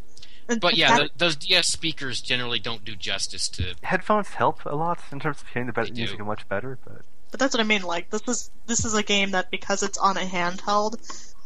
But 0.60 0.76
yeah, 0.76 0.98
that- 0.98 1.12
the, 1.12 1.18
those 1.18 1.36
DS 1.36 1.68
speakers 1.68 2.20
generally 2.20 2.58
don't 2.58 2.84
do 2.84 2.96
justice 2.96 3.48
to. 3.50 3.74
Headphones 3.82 4.28
help 4.30 4.64
a 4.66 4.74
lot 4.74 4.98
in 5.12 5.20
terms 5.20 5.40
of 5.40 5.48
hearing 5.48 5.66
the 5.68 5.72
better 5.72 5.92
music 5.92 6.18
do. 6.18 6.24
much 6.24 6.46
better, 6.48 6.78
but 6.84 7.02
But 7.32 7.40
that's 7.40 7.54
what 7.54 7.60
I 7.60 7.64
mean. 7.64 7.82
Like 7.82 8.10
this 8.10 8.22
is 8.28 8.50
this 8.66 8.84
is 8.84 8.94
a 8.94 9.02
game 9.02 9.32
that 9.32 9.50
because 9.50 9.82
it's 9.82 9.98
on 9.98 10.16
a 10.16 10.20
handheld, 10.20 10.96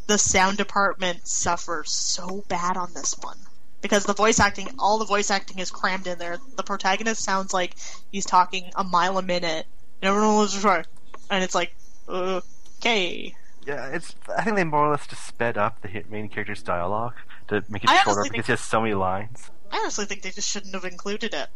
the 0.05 0.19
sound 0.19 0.57
department 0.57 1.27
suffers 1.27 1.91
so 1.91 2.43
bad 2.47 2.77
on 2.77 2.93
this 2.93 3.17
one 3.19 3.37
because 3.81 4.03
the 4.03 4.13
voice 4.13 4.39
acting, 4.39 4.69
all 4.79 4.97
the 4.97 5.05
voice 5.05 5.31
acting 5.31 5.59
is 5.59 5.71
crammed 5.71 6.07
in 6.07 6.17
there. 6.17 6.37
The 6.55 6.63
protagonist 6.63 7.23
sounds 7.23 7.53
like 7.53 7.75
he's 8.11 8.25
talking 8.25 8.71
a 8.75 8.83
mile 8.83 9.17
a 9.17 9.21
minute, 9.21 9.65
and 10.01 10.09
everyone 10.09 10.35
was 10.35 10.63
right, 10.63 10.85
and 11.29 11.43
it's 11.43 11.55
like, 11.55 11.73
okay. 12.07 13.33
yeah, 13.65 13.87
it's. 13.87 14.15
I 14.35 14.43
think 14.43 14.55
they 14.55 14.63
more 14.63 14.87
or 14.87 14.91
less 14.91 15.07
just 15.07 15.25
sped 15.25 15.57
up 15.57 15.81
the 15.81 16.03
main 16.09 16.29
character's 16.29 16.63
dialogue 16.63 17.13
to 17.49 17.63
make 17.69 17.83
it 17.83 17.89
shorter 18.03 18.23
because 18.29 18.47
he 18.47 18.51
has 18.53 18.61
so 18.61 18.81
many 18.81 18.93
lines. 18.93 19.51
I 19.71 19.79
honestly 19.79 20.05
think 20.05 20.21
they 20.21 20.31
just 20.31 20.49
shouldn't 20.49 20.73
have 20.73 20.85
included 20.85 21.33
it. 21.33 21.49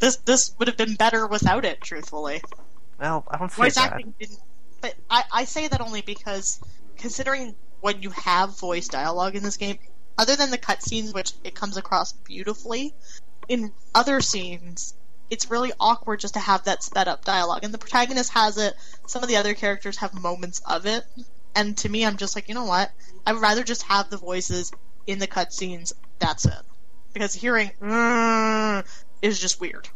This 0.00 0.16
this 0.16 0.54
would 0.58 0.68
have 0.68 0.76
been 0.76 0.94
better 0.94 1.26
without 1.26 1.64
it. 1.64 1.80
Truthfully. 1.80 2.42
Well, 3.00 3.24
I 3.28 3.38
don't 3.38 3.50
say 3.50 3.62
voice 3.62 3.74
that. 3.76 3.92
acting 3.92 4.14
didn't 4.18 4.40
but 4.80 4.94
I, 5.10 5.24
I 5.32 5.44
say 5.44 5.68
that 5.68 5.80
only 5.80 6.02
because 6.02 6.60
considering 6.96 7.54
when 7.80 8.02
you 8.02 8.10
have 8.10 8.58
voice 8.58 8.88
dialogue 8.88 9.36
in 9.36 9.42
this 9.42 9.56
game 9.56 9.78
other 10.16 10.36
than 10.36 10.50
the 10.50 10.58
cutscenes 10.58 11.14
which 11.14 11.32
it 11.44 11.54
comes 11.54 11.76
across 11.76 12.12
beautifully 12.12 12.94
in 13.48 13.72
other 13.94 14.20
scenes 14.20 14.94
it's 15.30 15.50
really 15.50 15.72
awkward 15.78 16.20
just 16.20 16.34
to 16.34 16.40
have 16.40 16.64
that 16.64 16.82
sped 16.82 17.08
up 17.08 17.24
dialogue 17.24 17.64
and 17.64 17.72
the 17.72 17.78
protagonist 17.78 18.32
has 18.32 18.58
it 18.58 18.74
some 19.06 19.22
of 19.22 19.28
the 19.28 19.36
other 19.36 19.54
characters 19.54 19.96
have 19.98 20.14
moments 20.14 20.60
of 20.66 20.86
it 20.86 21.04
and 21.54 21.76
to 21.76 21.88
me 21.88 22.04
i'm 22.04 22.16
just 22.16 22.34
like 22.34 22.48
you 22.48 22.54
know 22.54 22.64
what 22.64 22.90
i'd 23.26 23.36
rather 23.36 23.62
just 23.62 23.82
have 23.84 24.10
the 24.10 24.16
voices 24.16 24.72
in 25.06 25.18
the 25.18 25.26
cutscenes 25.26 25.92
that's 26.18 26.44
it 26.44 26.62
because 27.12 27.34
hearing 27.34 27.70
"Mm," 27.80 28.84
is 29.22 29.40
just 29.40 29.60
weird 29.60 29.88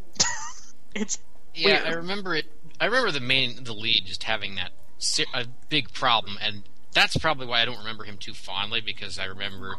it's 0.94 1.18
Yeah, 1.54 1.82
Weird. 1.82 1.86
I 1.86 1.96
remember 1.96 2.34
it. 2.34 2.46
I 2.82 2.86
remember 2.86 3.12
the 3.12 3.20
main, 3.20 3.62
the 3.62 3.72
lead, 3.72 4.06
just 4.06 4.24
having 4.24 4.56
that 4.56 4.72
se- 4.98 5.26
a 5.32 5.46
big 5.68 5.92
problem, 5.92 6.36
and 6.42 6.64
that's 6.92 7.16
probably 7.16 7.46
why 7.46 7.62
I 7.62 7.64
don't 7.64 7.78
remember 7.78 8.02
him 8.02 8.16
too 8.18 8.34
fondly 8.34 8.80
because 8.80 9.20
I 9.20 9.24
remember 9.26 9.76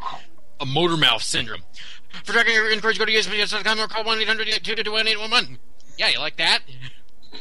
a 0.61 0.65
motor 0.65 0.95
mouth 0.95 1.21
syndrome. 1.21 1.63
For 2.23 2.31
tracking 2.31 2.53
your 2.53 2.71
inquiries, 2.71 2.97
go 2.97 3.03
to 3.03 3.11
USPS.com 3.11 3.77
or 3.77 3.87
call 3.87 4.05
one 4.05 4.19
eight 4.21 4.27
hundred 4.29 4.47
two 4.63 4.75
two 4.75 4.89
one 4.89 5.05
eight 5.09 5.19
one 5.19 5.31
one. 5.31 5.57
Yeah, 5.97 6.07
you 6.07 6.19
like 6.19 6.37
that? 6.37 6.59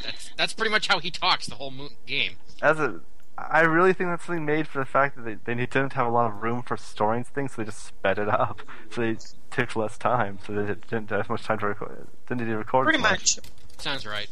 That's 0.03 0.31
that's 0.37 0.53
pretty 0.53 0.73
much 0.73 0.89
how 0.89 0.99
he 0.99 1.13
talks 1.13 1.47
the 1.47 1.55
whole 1.55 1.71
mo- 1.71 1.91
game. 2.07 2.39
As 2.61 2.81
a 2.81 2.99
I 3.39 3.61
really 3.61 3.93
think 3.93 4.11
that's 4.11 4.25
something 4.25 4.45
made 4.45 4.67
for 4.67 4.81
the 4.81 4.85
fact 4.85 5.15
that 5.17 5.23
they, 5.25 5.35
they 5.35 5.55
didn't 5.55 5.93
have 5.93 6.09
a 6.09 6.11
lot 6.11 6.27
of 6.33 6.43
room 6.43 6.63
for 6.63 6.77
storing 6.77 7.23
things, 7.23 7.53
so 7.53 7.63
they 7.63 7.67
just 7.67 7.85
sped 7.87 8.19
it 8.19 8.29
up. 8.29 8.63
So 8.91 9.01
they 9.01 9.17
took 9.53 9.77
less 9.77 9.97
time, 9.97 10.41
so 10.45 10.55
they 10.55 10.75
didn't 10.75 11.11
have 11.11 11.21
as 11.21 11.29
much 11.29 11.45
time 11.45 11.61
to 11.61 11.67
record. 11.69 12.09
Didn't 12.29 12.41
need 12.47 12.51
to 12.51 12.59
record. 12.59 12.85
Pretty 12.87 12.99
as 12.99 13.03
much. 13.03 13.39
Sounds 13.79 14.05
right. 14.05 14.27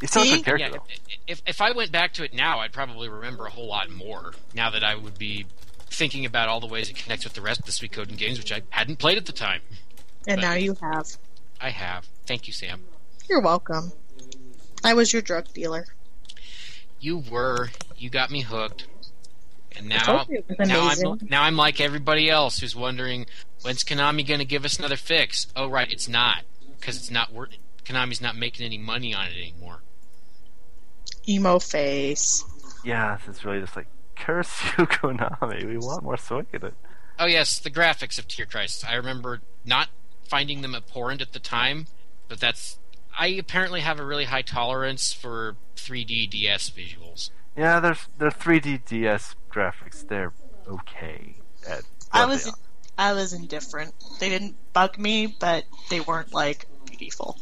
You 0.00 0.08
still 0.08 0.22
have 0.22 0.30
See? 0.30 0.36
good 0.36 0.44
character. 0.44 0.66
Yeah, 0.66 0.72
though. 0.72 0.84
if, 1.26 1.40
if 1.40 1.42
if 1.46 1.60
I 1.60 1.72
went 1.72 1.90
back 1.92 2.12
to 2.14 2.24
it 2.24 2.34
now, 2.34 2.58
I'd 2.60 2.72
probably 2.72 3.08
remember 3.08 3.46
a 3.46 3.50
whole 3.50 3.66
lot 3.66 3.90
more. 3.90 4.32
Now 4.54 4.70
that 4.70 4.84
I 4.84 4.94
would 4.94 5.18
be 5.18 5.46
thinking 5.90 6.26
about 6.26 6.48
all 6.48 6.60
the 6.60 6.66
ways 6.66 6.90
it 6.90 6.96
connects 6.96 7.24
with 7.24 7.34
the 7.34 7.40
rest 7.40 7.60
of 7.60 7.66
the 7.66 7.72
Suikoden 7.72 8.16
games, 8.16 8.38
which 8.38 8.52
I 8.52 8.62
hadn't 8.70 8.98
played 8.98 9.16
at 9.16 9.26
the 9.26 9.32
time. 9.32 9.62
And 10.26 10.40
But- 10.40 10.46
now 10.46 10.54
you 10.54 10.76
have. 10.82 11.06
I 11.60 11.70
have. 11.70 12.06
Thank 12.26 12.46
you, 12.46 12.52
Sam. 12.52 12.84
You're 13.28 13.40
welcome. 13.40 13.92
I 14.84 14.92
was 14.94 15.12
your 15.12 15.22
drug 15.22 15.52
dealer. 15.54 15.86
You 17.00 17.18
were. 17.18 17.70
You 17.96 18.10
got 18.10 18.30
me 18.30 18.42
hooked. 18.42 18.86
And 19.76 19.88
now, 19.88 20.02
told 20.04 20.28
you 20.28 20.44
it 20.48 20.58
was 20.58 20.68
now 20.68 20.88
I'm 20.88 21.18
now 21.28 21.42
I'm 21.42 21.56
like 21.56 21.80
everybody 21.80 22.30
else 22.30 22.60
who's 22.60 22.74
wondering 22.74 23.26
when's 23.62 23.84
Konami 23.84 24.26
going 24.26 24.38
to 24.40 24.46
give 24.46 24.64
us 24.64 24.78
another 24.78 24.96
fix? 24.96 25.46
Oh, 25.54 25.68
right, 25.68 25.90
it's 25.90 26.08
not 26.08 26.44
because 26.78 26.96
it's 26.96 27.10
not 27.10 27.32
worth. 27.32 27.50
Konami's 27.84 28.20
not 28.20 28.36
making 28.36 28.64
any 28.64 28.78
money 28.78 29.14
on 29.14 29.26
it 29.26 29.36
anymore. 29.36 29.80
Emo 31.28 31.58
face. 31.58 32.44
Yes, 32.84 33.20
it's 33.26 33.44
really 33.44 33.60
just 33.60 33.76
like 33.76 33.88
curse 34.16 34.62
you, 34.78 34.86
Konami. 34.86 35.64
We 35.64 35.78
want 35.78 36.02
more 36.02 36.16
Suikoden. 36.16 36.72
Oh 37.18 37.26
yes, 37.26 37.58
the 37.58 37.70
graphics 37.70 38.18
of 38.18 38.28
Tierkreis. 38.28 38.84
I 38.88 38.94
remember 38.94 39.40
not 39.64 39.88
finding 40.28 40.62
them 40.62 40.74
abhorrent 40.74 41.22
at 41.22 41.32
the 41.32 41.38
time, 41.38 41.86
but 42.28 42.40
that's. 42.40 42.78
I 43.18 43.28
apparently 43.28 43.80
have 43.80 43.98
a 43.98 44.04
really 44.04 44.24
high 44.24 44.42
tolerance 44.42 45.12
for 45.12 45.56
3D 45.76 46.28
DS 46.28 46.70
visuals. 46.70 47.30
Yeah, 47.56 47.80
there's 47.80 48.06
their 48.18 48.30
3D 48.30 48.84
DS 48.84 49.34
graphics. 49.50 50.06
They're 50.06 50.34
okay. 50.68 51.36
At 51.66 51.82
I 52.12 52.26
was 52.26 52.44
they 52.44 52.50
I 52.98 53.12
was 53.12 53.32
indifferent. 53.32 53.94
They 54.20 54.28
didn't 54.28 54.56
bug 54.72 54.98
me, 54.98 55.26
but 55.26 55.64
they 55.90 56.00
weren't 56.00 56.32
like 56.32 56.66
beautiful. 56.86 57.38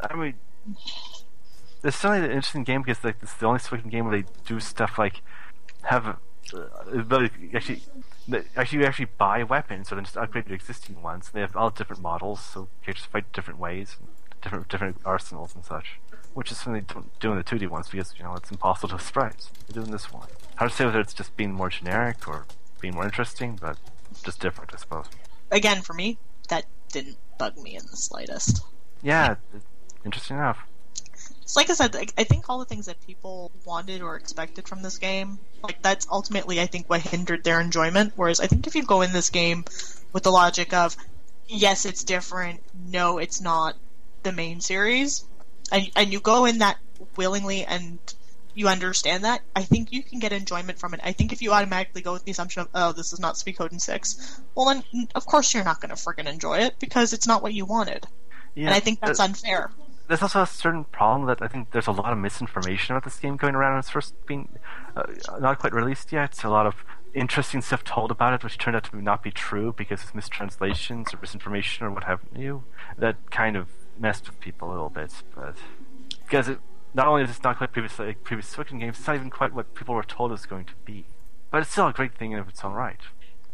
I 0.00 0.14
mean, 0.16 0.34
there's 1.84 1.96
certainly 1.96 2.24
an 2.24 2.32
interesting 2.32 2.64
game 2.64 2.80
because 2.80 3.04
like 3.04 3.22
is 3.22 3.34
the 3.34 3.44
only 3.44 3.60
Suikoden 3.60 3.90
game 3.90 4.06
where 4.06 4.22
they 4.22 4.28
do 4.46 4.58
stuff 4.58 4.98
like 4.98 5.20
have 5.82 6.16
uh, 6.54 7.28
actually. 7.54 7.82
Actually, 8.56 8.78
you 8.78 8.86
actually 8.86 9.08
buy 9.18 9.42
weapons, 9.42 9.92
or 9.92 9.96
then 9.96 10.04
just 10.04 10.16
upgrade 10.16 10.46
your 10.46 10.54
existing 10.54 11.02
ones. 11.02 11.26
And 11.26 11.34
They 11.34 11.40
have 11.42 11.54
all 11.54 11.68
different 11.68 12.00
models, 12.00 12.40
so 12.40 12.68
characters 12.82 13.04
fight 13.04 13.30
different 13.34 13.60
ways, 13.60 13.96
different 14.40 14.66
different 14.68 14.96
arsenals 15.04 15.54
and 15.54 15.62
such. 15.62 16.00
Which 16.32 16.50
is 16.50 16.56
something 16.56 16.72
they 16.80 16.94
don't 16.94 17.20
do 17.20 17.32
in 17.32 17.36
the 17.36 17.44
2D 17.44 17.68
ones 17.68 17.88
because 17.90 18.14
you 18.16 18.24
know 18.24 18.34
it's 18.34 18.50
impossible 18.50 18.96
to 18.96 19.04
sprites. 19.04 19.50
They 19.68 19.74
do 19.74 19.82
in 19.82 19.90
this 19.90 20.10
one. 20.10 20.28
Hard 20.56 20.70
to 20.70 20.76
say 20.76 20.86
whether 20.86 21.00
it's 21.00 21.12
just 21.12 21.36
being 21.36 21.52
more 21.52 21.68
generic 21.68 22.26
or 22.26 22.46
being 22.80 22.94
more 22.94 23.04
interesting, 23.04 23.58
but 23.60 23.76
just 24.24 24.40
different, 24.40 24.72
I 24.72 24.78
suppose. 24.78 25.04
Again, 25.50 25.82
for 25.82 25.92
me, 25.92 26.16
that 26.48 26.64
didn't 26.90 27.18
bug 27.38 27.58
me 27.58 27.76
in 27.76 27.82
the 27.90 27.96
slightest. 27.96 28.64
Yeah, 29.02 29.34
interesting 30.02 30.38
enough. 30.38 30.66
It's 31.44 31.56
like 31.56 31.68
I 31.68 31.74
said, 31.74 31.94
I 32.16 32.24
think 32.24 32.48
all 32.48 32.58
the 32.58 32.64
things 32.64 32.86
that 32.86 33.06
people 33.06 33.52
wanted 33.66 34.00
or 34.00 34.16
expected 34.16 34.66
from 34.66 34.82
this 34.82 34.96
game, 34.96 35.38
like 35.62 35.82
that's 35.82 36.06
ultimately 36.10 36.58
I 36.58 36.66
think 36.66 36.88
what 36.88 37.02
hindered 37.02 37.44
their 37.44 37.60
enjoyment. 37.60 38.14
Whereas 38.16 38.40
I 38.40 38.46
think 38.46 38.66
if 38.66 38.74
you 38.74 38.82
go 38.82 39.02
in 39.02 39.12
this 39.12 39.28
game 39.28 39.64
with 40.12 40.22
the 40.22 40.32
logic 40.32 40.72
of, 40.72 40.96
yes, 41.46 41.84
it's 41.84 42.02
different, 42.02 42.62
no, 42.88 43.18
it's 43.18 43.42
not 43.42 43.76
the 44.22 44.32
main 44.32 44.62
series, 44.62 45.24
and 45.70 45.90
and 45.94 46.12
you 46.12 46.20
go 46.20 46.46
in 46.46 46.58
that 46.58 46.78
willingly 47.14 47.66
and 47.66 47.98
you 48.54 48.68
understand 48.68 49.24
that, 49.24 49.42
I 49.54 49.62
think 49.64 49.92
you 49.92 50.02
can 50.02 50.20
get 50.20 50.32
enjoyment 50.32 50.78
from 50.78 50.94
it. 50.94 51.00
I 51.04 51.12
think 51.12 51.32
if 51.32 51.42
you 51.42 51.52
automatically 51.52 52.00
go 52.00 52.14
with 52.14 52.24
the 52.24 52.30
assumption 52.30 52.62
of, 52.62 52.68
oh, 52.74 52.92
this 52.92 53.12
is 53.12 53.20
not 53.20 53.34
Suikoden 53.34 53.80
6, 53.80 54.40
well 54.54 54.66
then, 54.66 55.08
of 55.14 55.26
course 55.26 55.52
you're 55.52 55.64
not 55.64 55.80
going 55.80 55.94
to 55.94 55.96
friggin' 55.96 56.26
enjoy 56.26 56.58
it 56.58 56.78
because 56.78 57.12
it's 57.12 57.26
not 57.26 57.42
what 57.42 57.52
you 57.52 57.66
wanted. 57.66 58.06
Yeah, 58.54 58.66
and 58.66 58.74
I 58.74 58.80
think 58.80 59.00
that's 59.00 59.20
uh, 59.20 59.24
unfair. 59.24 59.70
There's 60.06 60.22
also 60.22 60.42
a 60.42 60.46
certain 60.46 60.84
problem 60.84 61.26
that 61.28 61.40
I 61.40 61.48
think 61.48 61.70
there's 61.70 61.86
a 61.86 61.92
lot 61.92 62.12
of 62.12 62.18
misinformation 62.18 62.94
about 62.94 63.04
this 63.04 63.18
game 63.18 63.36
going 63.36 63.54
around 63.54 63.78
it's 63.78 63.90
first 63.90 64.14
being 64.26 64.48
uh, 64.96 65.04
not 65.40 65.58
quite 65.58 65.72
released 65.72 66.12
yet. 66.12 66.44
A 66.44 66.50
lot 66.50 66.66
of 66.66 66.84
interesting 67.14 67.62
stuff 67.62 67.84
told 67.84 68.10
about 68.10 68.34
it, 68.34 68.44
which 68.44 68.58
turned 68.58 68.76
out 68.76 68.84
to 68.84 69.00
not 69.00 69.22
be 69.22 69.30
true 69.30 69.72
because 69.72 70.02
of 70.02 70.14
mistranslations 70.14 71.14
or 71.14 71.18
misinformation 71.20 71.86
or 71.86 71.90
what 71.90 72.04
have 72.04 72.20
you. 72.36 72.64
That 72.98 73.30
kind 73.30 73.56
of 73.56 73.68
messed 73.98 74.26
with 74.26 74.40
people 74.40 74.68
a 74.68 74.72
little 74.72 74.90
bit, 74.90 75.22
but 75.34 75.56
because 76.24 76.48
it 76.48 76.58
not 76.92 77.08
only 77.08 77.22
is 77.22 77.30
it 77.30 77.42
not 77.42 77.58
quite 77.58 77.72
previous 77.72 77.98
like 77.98 78.22
previous 78.24 78.54
Suikoden 78.54 78.80
games, 78.80 78.98
it's 78.98 79.06
not 79.06 79.16
even 79.16 79.30
quite 79.30 79.54
what 79.54 79.74
people 79.74 79.94
were 79.94 80.02
told 80.02 80.30
it 80.30 80.34
was 80.34 80.46
going 80.46 80.64
to 80.66 80.74
be. 80.84 81.06
But 81.50 81.62
it's 81.62 81.70
still 81.70 81.88
a 81.88 81.92
great 81.92 82.14
thing 82.16 82.32
in 82.32 82.38
of 82.38 82.48
its 82.48 82.64
own 82.64 82.72
right. 82.72 83.00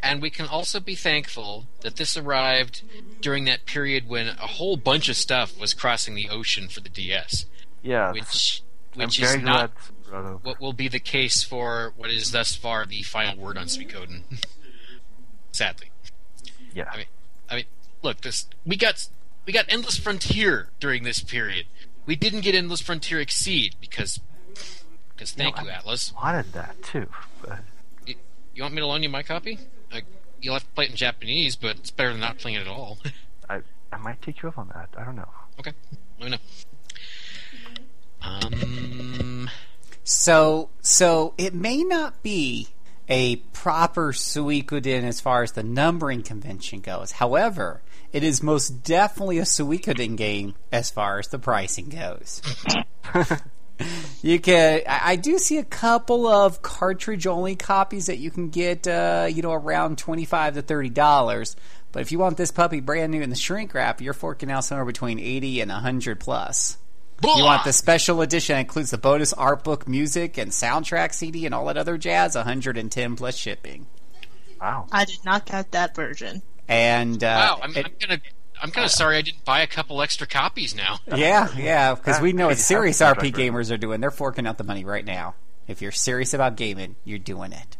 And 0.03 0.23
we 0.23 0.31
can 0.31 0.47
also 0.47 0.81
be 0.81 0.95
thankful 0.95 1.67
that 1.83 1.97
this 1.97 2.17
arrived 2.17 2.83
during 3.21 3.45
that 3.45 3.67
period 3.67 4.09
when 4.09 4.29
a 4.29 4.47
whole 4.47 4.77
bunch 4.77 5.09
of 5.11 5.17
stuff 5.17 5.59
was 5.61 5.75
crossing 5.75 6.15
the 6.15 6.29
ocean 6.31 6.69
for 6.69 6.81
the 6.81 6.89
DS, 6.89 7.45
Yeah, 7.83 8.11
which 8.13 8.63
I'm 8.95 9.01
which 9.01 9.21
is 9.21 9.37
not 9.37 9.73
glad. 9.75 10.11
brought 10.11 10.25
over. 10.25 10.37
what 10.39 10.61
will 10.61 10.73
be 10.73 10.89
the 10.89 10.99
case 11.01 11.43
for 11.43 11.93
what 11.97 12.11
is 12.11 12.33
thus 12.33 12.55
far 12.57 12.87
the 12.87 13.03
final 13.03 13.37
word 13.43 13.59
on 13.59 13.67
Suikoden. 13.67 14.23
Sadly, 15.53 15.91
Yeah, 16.75 16.89
I 16.93 16.97
mean, 16.97 17.07
I 17.51 17.57
mean, 17.57 17.65
look, 18.03 18.21
this 18.23 18.47
we 18.65 18.77
got 18.77 19.07
we 19.47 19.53
got 19.53 19.67
Endless 19.69 19.99
Frontier 19.99 20.69
during 20.81 21.03
this 21.03 21.23
period. 21.23 21.67
We 22.07 22.17
didn't 22.17 22.41
get 22.41 22.55
Endless 22.55 22.81
Frontier 22.81 23.21
Exceed 23.21 23.75
because 23.81 24.21
because 25.15 25.33
thank 25.33 25.61
you, 25.61 25.69
I- 25.69 25.75
Atlus. 25.75 26.15
wanted 26.15 26.53
that 26.55 26.81
too, 26.83 27.09
but 27.43 27.59
You, 28.07 28.15
you 28.55 28.63
want 28.63 28.75
me 28.75 28.81
to 28.81 28.87
loan 28.87 29.03
you 29.03 29.09
my 29.09 29.23
copy? 29.23 29.59
I, 29.93 30.03
you'll 30.41 30.55
have 30.55 30.65
to 30.65 30.71
play 30.71 30.85
it 30.85 30.91
in 30.91 30.97
Japanese, 30.97 31.57
but 31.57 31.77
it's 31.77 31.91
better 31.91 32.11
than 32.12 32.21
not 32.21 32.39
playing 32.39 32.57
it 32.57 32.62
at 32.62 32.69
all. 32.69 32.99
I 33.49 33.61
I 33.93 33.97
might 33.99 34.23
take 34.23 34.43
you 34.43 34.49
up 34.49 34.59
on 34.59 34.69
that. 34.75 34.89
I 34.97 35.05
don't 35.05 35.17
know. 35.17 35.29
okay, 35.59 35.73
let 36.21 36.31
me 36.31 36.37
know. 36.37 36.39
Um, 38.23 39.51
So, 40.05 40.71
so 40.81 41.35
it 41.39 41.55
may 41.55 41.83
not 41.83 42.23
be 42.23 42.69
a 43.09 43.37
proper 43.37 44.12
Suikoden 44.12 45.03
as 45.05 45.21
far 45.21 45.43
as 45.43 45.53
the 45.53 45.62
numbering 45.62 46.23
convention 46.23 46.81
goes. 46.81 47.12
However, 47.12 47.83
it 48.12 48.23
is 48.23 48.43
most 48.43 48.83
definitely 48.83 49.39
a 49.39 49.43
Suikoden 49.43 50.17
game 50.17 50.55
as 50.73 50.91
far 50.91 51.19
as 51.19 51.29
the 51.29 51.39
pricing 51.39 51.89
goes. 51.89 52.43
you 54.23 54.39
can, 54.40 54.82
I, 54.89 55.01
I 55.12 55.16
do 55.16 55.39
see 55.39 55.59
a 55.59 55.65
couple 55.65 56.27
of 56.27 56.62
cartridge-only 56.62 57.57
copies 57.57 58.07
that 58.07 58.19
you 58.19 58.31
can 58.31 58.51
get, 58.51 58.86
uh, 58.86 59.28
you 59.31 59.43
know, 59.43 59.52
around 59.52 59.98
twenty-five 59.98 60.55
to 60.55 60.62
thirty 60.62 60.90
dollars. 60.90 61.57
But 61.93 62.02
if 62.02 62.12
you 62.12 62.19
want 62.19 62.36
this 62.36 62.51
puppy 62.52 62.81
brand 62.81 63.11
new 63.12 63.20
in 63.23 63.31
the 63.31 63.36
shrink 63.36 63.74
wrap, 63.74 64.01
you're 64.01 64.12
forking 64.12 64.51
out 64.51 64.65
somewhere 64.65 64.85
between 64.85 65.19
eighty 65.19 65.61
and 65.61 65.70
hundred 65.70 66.20
plus. 66.20 66.77
You 67.23 67.44
want 67.44 67.65
the 67.65 67.73
special 67.74 68.23
edition 68.23 68.55
that 68.55 68.61
includes 68.61 68.90
the 68.93 68.97
bonus 68.98 69.35
art 69.35 69.62
book, 69.62 69.86
music, 69.86 70.39
and 70.39 70.51
soundtrack 70.51 71.12
CD 71.12 71.44
and 71.44 71.55
all 71.55 71.66
that 71.66 71.77
other 71.77 71.98
jazz, 71.98 72.35
110 72.35 73.15
plus 73.16 73.36
shipping. 73.36 73.86
Wow. 74.59 74.86
I 74.90 75.05
did 75.05 75.23
not 75.27 75.44
get 75.44 75.70
that 75.73 75.94
version. 75.94 76.40
And 76.66 77.23
uh, 77.23 77.27
wow, 77.27 77.61
I'm, 77.62 77.77
it- 77.77 77.85
I'm 77.86 77.93
gonna. 78.01 78.20
I'm 78.62 78.70
kind 78.70 78.85
of 78.85 78.91
sorry 78.91 79.16
I 79.16 79.23
didn't 79.23 79.45
buy 79.45 79.61
a 79.62 79.66
couple 79.66 80.03
extra 80.03 80.27
copies 80.27 80.74
now. 80.74 80.99
yeah, 81.07 81.49
yeah, 81.57 81.95
because 81.95 82.20
we 82.20 82.32
know 82.32 82.49
what 82.49 82.59
serious 82.59 83.01
RP 83.01 83.32
gamers 83.32 83.70
are 83.70 83.78
doing. 83.78 84.01
They're 84.01 84.11
forking 84.11 84.47
out 84.47 84.59
the 84.59 84.65
money 84.65 84.85
right 84.85 85.05
now. 85.05 85.35
If 85.66 85.81
you're 85.82 85.93
serious 85.93 86.35
about 86.35 86.57
gaming, 86.57 86.97
you're 87.05 87.19
doing 87.19 87.53
it. 87.53 87.77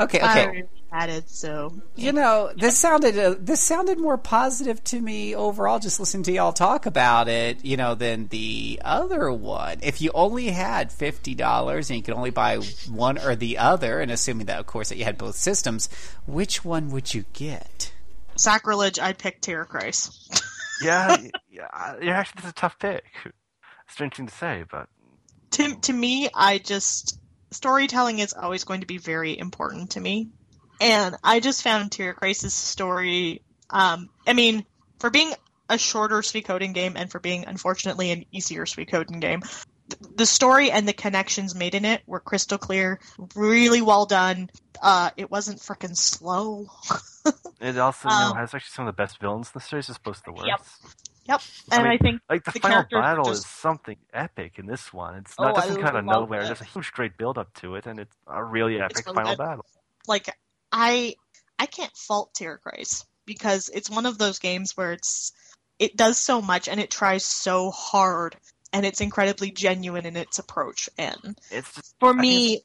Okay, 0.00 0.20
I 0.20 0.30
okay. 0.30 0.44
already 0.44 0.64
had 0.90 1.10
it, 1.10 1.28
so 1.28 1.74
You 1.96 2.12
know, 2.12 2.52
this 2.56 2.78
sounded 2.78 3.18
uh, 3.18 3.34
this 3.38 3.60
sounded 3.60 3.98
more 3.98 4.16
positive 4.16 4.82
to 4.84 5.00
me 5.00 5.34
overall. 5.34 5.80
Just 5.80 5.98
listening 5.98 6.22
to 6.24 6.32
y'all 6.32 6.52
talk 6.52 6.86
about 6.86 7.28
it, 7.28 7.64
you 7.64 7.76
know, 7.76 7.94
than 7.96 8.28
the 8.28 8.80
other 8.84 9.32
one. 9.32 9.78
If 9.82 10.00
you 10.00 10.12
only 10.14 10.48
had 10.48 10.92
fifty 10.92 11.34
dollars 11.34 11.90
and 11.90 11.96
you 11.96 12.02
could 12.02 12.14
only 12.14 12.30
buy 12.30 12.58
one 12.88 13.18
or 13.18 13.34
the 13.34 13.58
other, 13.58 14.00
and 14.00 14.12
assuming 14.12 14.46
that, 14.46 14.60
of 14.60 14.66
course, 14.66 14.90
that 14.90 14.98
you 14.98 15.04
had 15.04 15.18
both 15.18 15.34
systems, 15.34 15.88
which 16.26 16.64
one 16.64 16.90
would 16.90 17.12
you 17.12 17.24
get? 17.32 17.92
Sacrilege. 18.38 18.98
I'd 18.98 19.18
pick 19.18 19.42
Tierkreis. 19.42 20.10
yeah, 20.82 21.16
yeah, 21.50 21.96
yeah. 22.00 22.18
Actually, 22.18 22.36
this 22.36 22.44
is 22.44 22.50
a 22.50 22.54
tough 22.54 22.78
pick. 22.78 23.04
Strange 23.88 24.14
thing 24.14 24.26
to 24.26 24.34
say, 24.34 24.64
but 24.70 24.88
to 25.52 25.74
to 25.74 25.92
me, 25.92 26.28
I 26.34 26.58
just 26.58 27.18
storytelling 27.50 28.18
is 28.20 28.32
always 28.32 28.64
going 28.64 28.80
to 28.80 28.86
be 28.86 28.98
very 28.98 29.38
important 29.38 29.92
to 29.92 30.00
me, 30.00 30.28
and 30.80 31.16
I 31.24 31.40
just 31.40 31.62
found 31.62 31.90
Tierkreis 31.90 32.48
story. 32.50 33.42
Um, 33.70 34.08
I 34.26 34.32
mean, 34.32 34.64
for 35.00 35.10
being 35.10 35.32
a 35.68 35.78
shorter 35.78 36.18
Suikoden 36.18 36.72
game 36.72 36.96
and 36.96 37.10
for 37.10 37.18
being 37.18 37.44
unfortunately 37.46 38.10
an 38.10 38.24
easier 38.32 38.64
Suikoden 38.64 39.20
game, 39.20 39.42
the 40.16 40.26
story 40.26 40.70
and 40.70 40.86
the 40.86 40.92
connections 40.92 41.54
made 41.54 41.74
in 41.74 41.84
it 41.84 42.02
were 42.06 42.20
crystal 42.20 42.58
clear, 42.58 43.00
really 43.34 43.82
well 43.82 44.06
done. 44.06 44.50
Uh, 44.82 45.10
it 45.16 45.30
wasn't 45.30 45.58
freaking 45.58 45.96
slow. 45.96 46.66
it 47.60 47.78
also 47.78 48.08
you 48.08 48.14
know, 48.16 48.30
Um, 48.30 48.36
has 48.36 48.54
actually 48.54 48.70
some 48.72 48.86
of 48.86 48.94
the 48.94 49.02
best 49.02 49.18
villains 49.20 49.48
in 49.48 49.52
the 49.54 49.60
series 49.60 49.88
as 49.90 49.96
opposed 49.96 50.20
to 50.24 50.30
the 50.30 50.32
worst. 50.32 50.46
Yep. 50.46 50.60
Yep, 51.28 51.42
and 51.72 51.86
I, 51.86 51.90
mean, 51.90 51.98
think 51.98 52.22
Like 52.30 52.44
the, 52.44 52.52
the 52.52 52.60
final 52.60 52.84
battle 52.90 53.26
just- 53.26 53.44
is 53.44 53.46
something 53.50 53.96
epic 54.14 54.58
in 54.58 54.64
this 54.64 54.94
one. 54.94 55.16
It's 55.16 55.34
Oh, 55.38 55.44
not 55.44 55.58
I 55.58 55.66
doesn't 55.66 55.82
come 55.82 55.94
out 55.94 55.98
of 55.98 56.04
nowhere. 56.06 56.40
it. 56.40 56.46
There's 56.46 56.62
a 56.62 56.64
huge 56.64 56.90
great 56.92 57.18
build 57.18 57.36
up 57.36 57.52
to 57.56 57.74
it, 57.74 57.84
and 57.86 58.00
it's 58.00 58.16
a 58.26 58.42
really 58.42 58.80
epic 58.80 59.04
really 59.04 59.14
final 59.14 59.32
good. 59.32 59.38
battle. 59.38 59.66
like 60.06 60.34
I 60.72 61.16
I 61.58 61.66
can't 61.66 61.94
fault 61.94 62.32
Tierkreis 62.32 63.04
because 63.26 63.68
it's 63.68 63.90
one 63.90 64.06
of 64.06 64.16
those 64.16 64.38
games 64.38 64.74
where 64.74 64.92
it's 64.92 65.32
it 65.78 65.96
does 65.98 66.16
so 66.18 66.40
much 66.40 66.66
and 66.66 66.80
it 66.80 66.90
tries 66.90 67.26
so 67.26 67.70
hard 67.70 68.34
and 68.72 68.84
it's 68.86 69.00
incredibly 69.00 69.50
genuine 69.50 70.06
in 70.06 70.16
its 70.16 70.38
approach 70.38 70.88
and 70.98 71.38
It's 71.50 71.74
just 71.74 71.94
for 72.00 72.10
I 72.10 72.20
me 72.20 72.60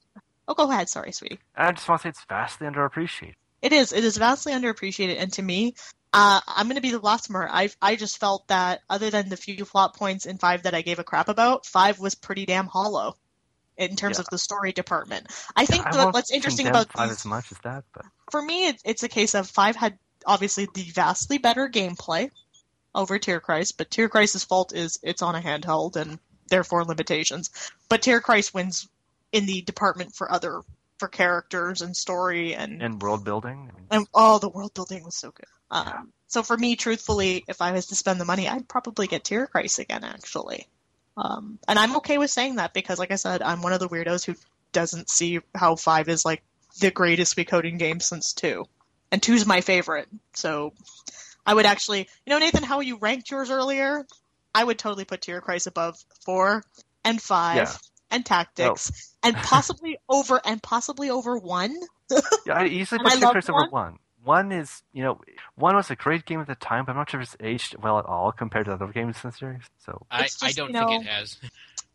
oh 0.47 0.53
go 0.53 0.69
ahead 0.69 0.89
sorry 0.89 1.11
sweetie 1.11 1.39
I 1.55 1.71
just 1.71 1.88
want 1.88 2.01
to 2.01 2.05
say 2.05 2.09
it's 2.09 2.25
vastly 2.25 2.67
underappreciated. 2.67 3.35
it 3.61 3.73
is 3.73 3.93
it 3.93 4.03
is 4.03 4.17
vastly 4.17 4.53
underappreciated 4.53 5.17
and 5.19 5.31
to 5.34 5.41
me 5.41 5.75
uh, 6.15 6.39
I'm 6.47 6.67
going 6.67 6.75
to 6.75 6.81
be 6.81 6.91
the 6.91 6.99
blasphemer. 6.99 7.49
I 7.51 7.69
I 7.81 7.95
just 7.95 8.19
felt 8.19 8.47
that 8.49 8.81
other 8.88 9.09
than 9.09 9.30
the 9.30 9.35
few 9.35 9.65
plot 9.65 9.95
points 9.95 10.27
in 10.27 10.38
five 10.38 10.61
that 10.61 10.75
I 10.75 10.84
gave 10.84 10.99
a 10.99 11.03
crap 11.03 11.27
about, 11.27 11.65
five 11.65 11.99
was 11.99 12.13
pretty 12.13 12.45
damn 12.45 12.67
hollow 12.67 13.15
in 13.77 13.95
terms 13.95 14.17
Yeah. 14.17 14.21
of 14.21 14.30
the 14.30 14.38
story 14.38 14.71
department. 14.73 15.25
I 15.55 15.65
think 15.65 15.88
I 15.88 15.91
the, 15.91 16.11
what's 16.11 16.31
interesting 16.31 16.67
about 16.67 16.93
five 16.93 17.09
these 17.09 17.17
as 17.21 17.25
much 17.25 17.51
as 17.51 17.57
that, 17.63 17.84
but 17.95 18.05
for 18.30 18.43
me, 18.43 18.67
it, 18.67 18.81
it's 18.85 19.01
a 19.01 19.09
case 19.09 19.34
of 19.34 19.49
five 19.49 19.75
had 19.75 19.97
obviously 20.27 20.67
the 20.75 20.84
vastly 20.84 21.39
better 21.39 21.67
gameplay 21.67 22.30
over 22.95 23.20
Tierkreis, 23.20 23.74
but 23.76 23.90
Tierkreis's 23.90 24.44
fault 24.44 24.74
is 24.74 24.99
it's 25.03 25.22
on 25.22 25.36
a 25.36 25.41
handheld 25.41 25.95
and 25.95 26.20
therefore 26.49 26.86
limitations. 26.86 27.49
But 27.90 28.02
Tierkreis 28.02 28.53
wins 28.53 28.88
in 29.32 29.45
the 29.45 29.61
department 29.61 30.15
for 30.15 30.32
other 30.32 30.61
for 30.99 31.07
characters 31.07 31.82
and 31.82 31.98
story 31.98 32.56
and 32.56 32.82
in 32.82 32.99
world 32.99 33.26
building, 33.26 33.70
I 33.72 33.76
mean, 33.76 33.88
and 33.91 34.07
oh, 34.14 34.40
the 34.40 34.49
world 34.49 34.74
building 34.74 35.03
was 35.03 35.15
so 35.15 35.32
good. 35.32 35.45
Um, 35.72 36.14
so 36.28 36.44
for 36.44 36.56
me, 36.56 36.76
truthfully, 36.76 37.44
if 37.48 37.61
I 37.61 37.72
was 37.72 37.88
to 37.88 37.95
spend 37.95 38.22
the 38.22 38.26
money, 38.26 38.48
I'd 38.48 38.68
probably 38.68 39.07
get 39.07 39.24
Tierkreis 39.24 39.80
again, 39.80 40.03
actually. 40.03 40.68
Um, 41.18 41.60
and 41.68 41.78
I'm 41.78 41.98
okay 41.98 42.18
with 42.18 42.32
saying 42.32 42.56
that 42.56 42.74
because, 42.74 42.99
like 42.99 43.11
I 43.11 43.15
said, 43.15 43.41
I'm 43.41 43.61
one 43.61 43.74
of 43.74 43.80
the 43.80 43.90
weirdos 43.90 44.26
who 44.26 44.36
doesn't 44.72 45.10
see 45.10 45.40
how 45.53 45.76
five 45.76 46.10
is 46.10 46.26
like 46.26 46.44
the 46.80 46.91
greatest 46.91 47.38
recoding 47.38 47.78
game 47.78 47.99
since 47.99 48.34
two, 48.34 48.65
and 49.11 49.22
two's 49.22 49.45
my 49.45 49.61
favorite. 49.61 50.07
So 50.34 50.74
I 51.45 51.53
would 51.53 51.65
actually, 51.65 51.99
you 52.26 52.30
know, 52.32 52.40
Nathan, 52.40 52.64
how 52.64 52.80
you 52.80 52.98
ranked 52.98 53.30
yours 53.32 53.52
earlier, 53.52 54.06
I 54.56 54.64
would 54.64 54.80
totally 54.80 55.06
put 55.06 55.22
Tierkreis 55.22 55.68
above 55.68 55.98
four 56.26 56.64
and 57.03 57.22
five 57.22 57.57
Yeah. 57.57 57.78
and 58.11 58.26
tactics, 58.26 58.91
and 59.24 59.36
possibly 59.36 59.98
over 60.10 60.40
and 60.45 60.61
possibly 60.61 61.10
over 61.10 61.38
one. 61.38 61.76
yeah, 62.45 62.53
I 62.60 62.65
easily 62.65 62.99
put 62.99 63.14
I 63.14 63.15
two 63.15 63.26
over 63.52 63.64
one. 63.64 63.70
one. 63.70 63.99
One 64.24 64.52
is, 64.53 64.84
you 64.94 65.03
know, 65.03 65.20
one 65.56 65.76
was 65.76 65.91
a 65.91 65.98
great 65.98 66.26
game 66.26 66.40
at 66.40 66.48
the 66.48 66.56
time, 66.56 66.86
but 66.86 66.91
I'm 66.94 66.98
not 66.98 67.10
sure 67.10 67.20
if 67.20 67.34
it's 67.34 67.38
aged 67.41 67.76
well 67.84 67.99
at 67.99 68.06
all 68.06 68.32
compared 68.32 68.65
to 68.68 68.74
other 68.74 68.88
games 68.88 69.18
in 69.24 69.30
the 69.32 69.36
series. 69.36 69.64
So 69.86 70.06
I, 70.10 70.24
It's 70.24 70.41
I 70.41 70.53
don't 70.53 70.70
you 70.70 70.80
think 70.80 70.91
it 70.91 71.03
has. 71.03 71.38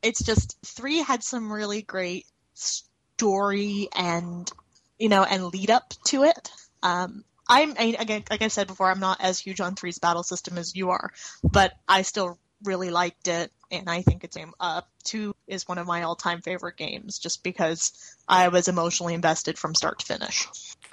it's 0.03 0.23
just 0.23 0.57
three 0.65 0.99
had 0.99 1.23
some 1.23 1.51
really 1.53 1.83
great 1.83 2.27
story 2.55 3.89
and 3.97 4.51
you 4.99 5.09
know 5.09 5.25
and 5.25 5.47
lead 5.47 5.70
up 5.70 5.95
to 6.05 6.25
it 6.25 6.51
um 6.83 7.25
i'm 7.49 7.75
I, 7.79 7.97
again 7.99 8.25
like 8.31 8.43
i 8.43 8.49
said 8.49 8.66
before 8.66 8.91
i'm 8.91 9.01
not 9.01 9.20
as 9.20 9.39
huge 9.39 9.61
on 9.61 9.75
three's 9.75 9.99
battle 9.99 10.23
system 10.23 10.59
as 10.59 10.75
you 10.75 10.91
are 10.91 11.12
but 11.43 11.73
i 11.89 12.03
still 12.03 12.39
really 12.65 12.91
liked 12.91 13.29
it 13.29 13.53
and 13.70 13.89
i 13.89 14.03
think 14.03 14.25
it's 14.25 14.37
um, 14.37 14.53
uh 14.59 14.81
two 15.05 15.35
is 15.47 15.69
one 15.69 15.79
of 15.79 15.87
my 15.87 16.03
all-time 16.03 16.43
favorite 16.43 16.77
games 16.77 17.19
just 17.19 17.43
because 17.43 18.16
i 18.29 18.49
was 18.49 18.69
emotionally 18.69 19.15
invested 19.15 19.59
from 19.59 19.75
start 19.75 20.01
to 20.01 20.07
finish 20.07 20.49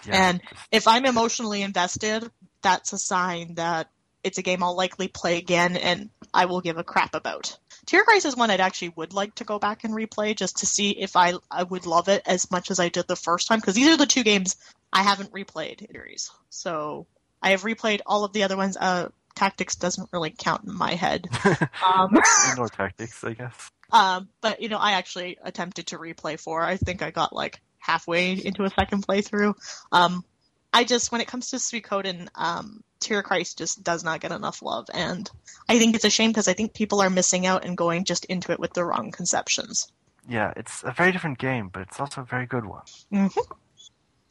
yeah, 0.07 0.30
and 0.30 0.41
if 0.72 0.88
I'm 0.88 1.06
emotionally 1.06 1.61
invested, 1.61 2.30
that's 2.61 2.94
a 2.94 2.98
sign 2.98 3.56
that 3.56 3.90
it's 4.23 4.38
a 4.38 4.41
game 4.41 4.64
I'll 4.64 4.76
likely 4.76 5.07
play 5.07 5.38
again 5.38 5.77
and 5.77 6.10
I 6.34 6.45
will 6.45 6.61
give 6.61 6.77
a 6.77 6.84
crap 6.84 7.14
about. 7.14 7.57
Tierkreis 7.86 8.26
is 8.26 8.36
one 8.36 8.49
I'd 8.49 8.61
actually 8.61 8.94
would 8.95 9.14
like 9.14 9.36
to 9.36 9.44
go 9.44 9.60
back 9.60 9.84
and 9.84 9.94
replay 9.94 10.36
just 10.36 10.57
to 10.57 10.65
see 10.65 10.91
if 10.91 11.15
I 11.15 11.34
I 11.52 11.64
would 11.64 11.86
love 11.86 12.10
it 12.10 12.23
as 12.26 12.49
much 12.49 12.72
as 12.72 12.80
I 12.80 12.90
did 12.90 13.07
the 13.07 13.15
first 13.15 13.48
time 13.48 13.60
because 13.60 13.76
these 13.76 13.94
are 13.94 13.98
the 13.98 14.07
two 14.07 14.23
games 14.23 14.56
I 14.95 15.03
haven't 15.03 15.34
replayed 15.34 15.91
series. 15.91 16.31
So 16.49 17.05
I 17.41 17.51
have 17.51 17.63
replayed 17.63 17.99
all 18.05 18.23
of 18.23 18.31
the 18.34 18.43
other 18.43 18.55
ones. 18.57 18.77
Uh, 18.77 19.09
Tactics 19.35 19.76
doesn't 19.76 20.07
really 20.13 20.34
count 20.35 20.63
in 20.63 20.73
my 20.73 20.93
head. 20.93 21.27
Um, 21.85 22.17
indoor 22.49 22.69
tactics, 22.69 23.23
I 23.23 23.34
guess. 23.34 23.69
um, 23.91 24.30
but 24.41 24.61
you 24.61 24.69
know, 24.69 24.77
I 24.77 24.93
actually 24.93 25.38
attempted 25.43 25.88
to 25.88 25.97
replay 25.97 26.39
four. 26.39 26.63
I 26.63 26.77
think 26.77 27.01
I 27.01 27.11
got 27.11 27.34
like 27.34 27.59
halfway 27.77 28.31
into 28.34 28.63
a 28.63 28.69
second 28.69 29.05
playthrough. 29.05 29.53
Um, 29.91 30.23
I 30.73 30.84
just, 30.84 31.11
when 31.11 31.22
it 31.22 31.27
comes 31.27 31.51
to 31.51 31.57
Suikoden, 31.57 32.30
um, 32.35 32.84
Tierkreis, 33.01 33.55
just 33.55 33.84
does 33.84 34.03
not 34.03 34.19
get 34.22 34.31
enough 34.31 34.61
love, 34.61 34.88
and 34.93 35.30
I 35.69 35.77
think 35.77 35.95
it's 35.95 36.05
a 36.05 36.09
shame 36.09 36.31
because 36.31 36.47
I 36.47 36.53
think 36.53 36.73
people 36.73 37.01
are 37.01 37.09
missing 37.09 37.45
out 37.45 37.65
and 37.65 37.77
going 37.77 38.03
just 38.05 38.26
into 38.26 38.51
it 38.51 38.59
with 38.59 38.73
the 38.73 38.84
wrong 38.84 39.11
conceptions. 39.11 39.91
Yeah, 40.27 40.53
it's 40.57 40.84
a 40.84 40.91
very 40.91 41.11
different 41.11 41.38
game, 41.38 41.69
but 41.72 41.84
it's 41.84 41.99
also 41.99 42.22
a 42.22 42.26
very 42.26 42.45
good 42.47 42.65
one. 42.65 42.84
hmm 43.11 43.27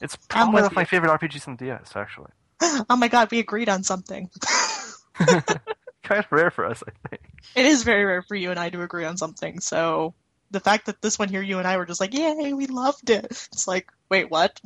It's 0.04 0.16
probably 0.16 0.54
one 0.54 0.64
of 0.64 0.74
my 0.74 0.84
favorite 0.84 1.10
RPGs 1.18 1.48
on 1.48 1.56
DS, 1.56 1.96
actually. 1.96 2.30
Oh 2.88 2.96
my 2.96 3.08
god, 3.08 3.30
we 3.30 3.40
agreed 3.40 3.68
on 3.68 3.82
something. 3.82 4.30
kind 5.16 6.18
of 6.18 6.26
rare 6.30 6.50
for 6.50 6.64
us, 6.64 6.82
I 6.86 7.08
think. 7.08 7.22
It 7.54 7.66
is 7.66 7.82
very 7.82 8.04
rare 8.04 8.22
for 8.22 8.34
you 8.34 8.50
and 8.50 8.58
I 8.58 8.70
to 8.70 8.82
agree 8.82 9.04
on 9.04 9.16
something, 9.16 9.60
so 9.60 10.14
the 10.50 10.60
fact 10.60 10.86
that 10.86 11.02
this 11.02 11.18
one 11.18 11.28
here, 11.28 11.42
you 11.42 11.58
and 11.58 11.66
I 11.66 11.76
were 11.76 11.86
just 11.86 12.00
like, 12.00 12.14
yay, 12.14 12.52
we 12.52 12.66
loved 12.66 13.10
it. 13.10 13.24
It's 13.24 13.66
like, 13.66 13.90
wait, 14.08 14.30
what? 14.30 14.60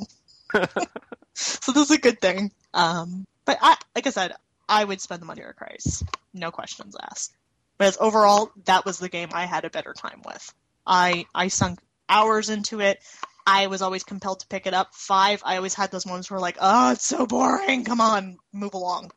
so 1.35 1.73
this 1.73 1.91
is 1.91 1.91
a 1.91 1.99
good 1.99 2.21
thing. 2.21 2.53
Um, 2.75 3.27
but 3.45 3.59
I, 3.61 3.77
like 3.95 4.07
I 4.07 4.11
said, 4.11 4.35
I 4.69 4.85
would 4.85 5.01
spend 5.01 5.23
the 5.23 5.27
money 5.27 5.43
on 5.43 5.53
Tierkreis. 5.53 6.07
No 6.35 6.51
questions 6.51 6.95
asked. 7.01 7.35
But 7.79 7.89
as 7.89 7.99
overall, 8.01 8.51
that 8.67 8.85
was 8.85 8.99
the 8.99 9.09
game 9.09 9.31
I 9.33 9.47
had 9.47 9.65
a 9.65 9.71
better 9.71 9.95
time 9.95 10.23
with. 10.27 10.53
I, 10.87 11.27
I 11.35 11.49
sunk 11.49 11.81
hours 12.09 12.49
into 12.49 12.81
it. 12.81 13.01
I 13.51 13.67
was 13.69 13.81
always 13.81 14.05
compelled 14.05 14.41
to 14.41 14.47
pick 14.47 14.67
it 14.67 14.75
up. 14.75 14.95
Five, 14.95 15.41
I 15.43 15.57
always 15.57 15.73
had 15.73 15.91
those 15.91 16.05
moments 16.05 16.31
where 16.31 16.39
like, 16.39 16.59
oh, 16.61 16.93
it's 16.93 17.07
so 17.07 17.27
boring. 17.27 17.83
Come 17.83 17.99
on, 17.99 18.37
move 18.53 18.75
along. 18.75 19.11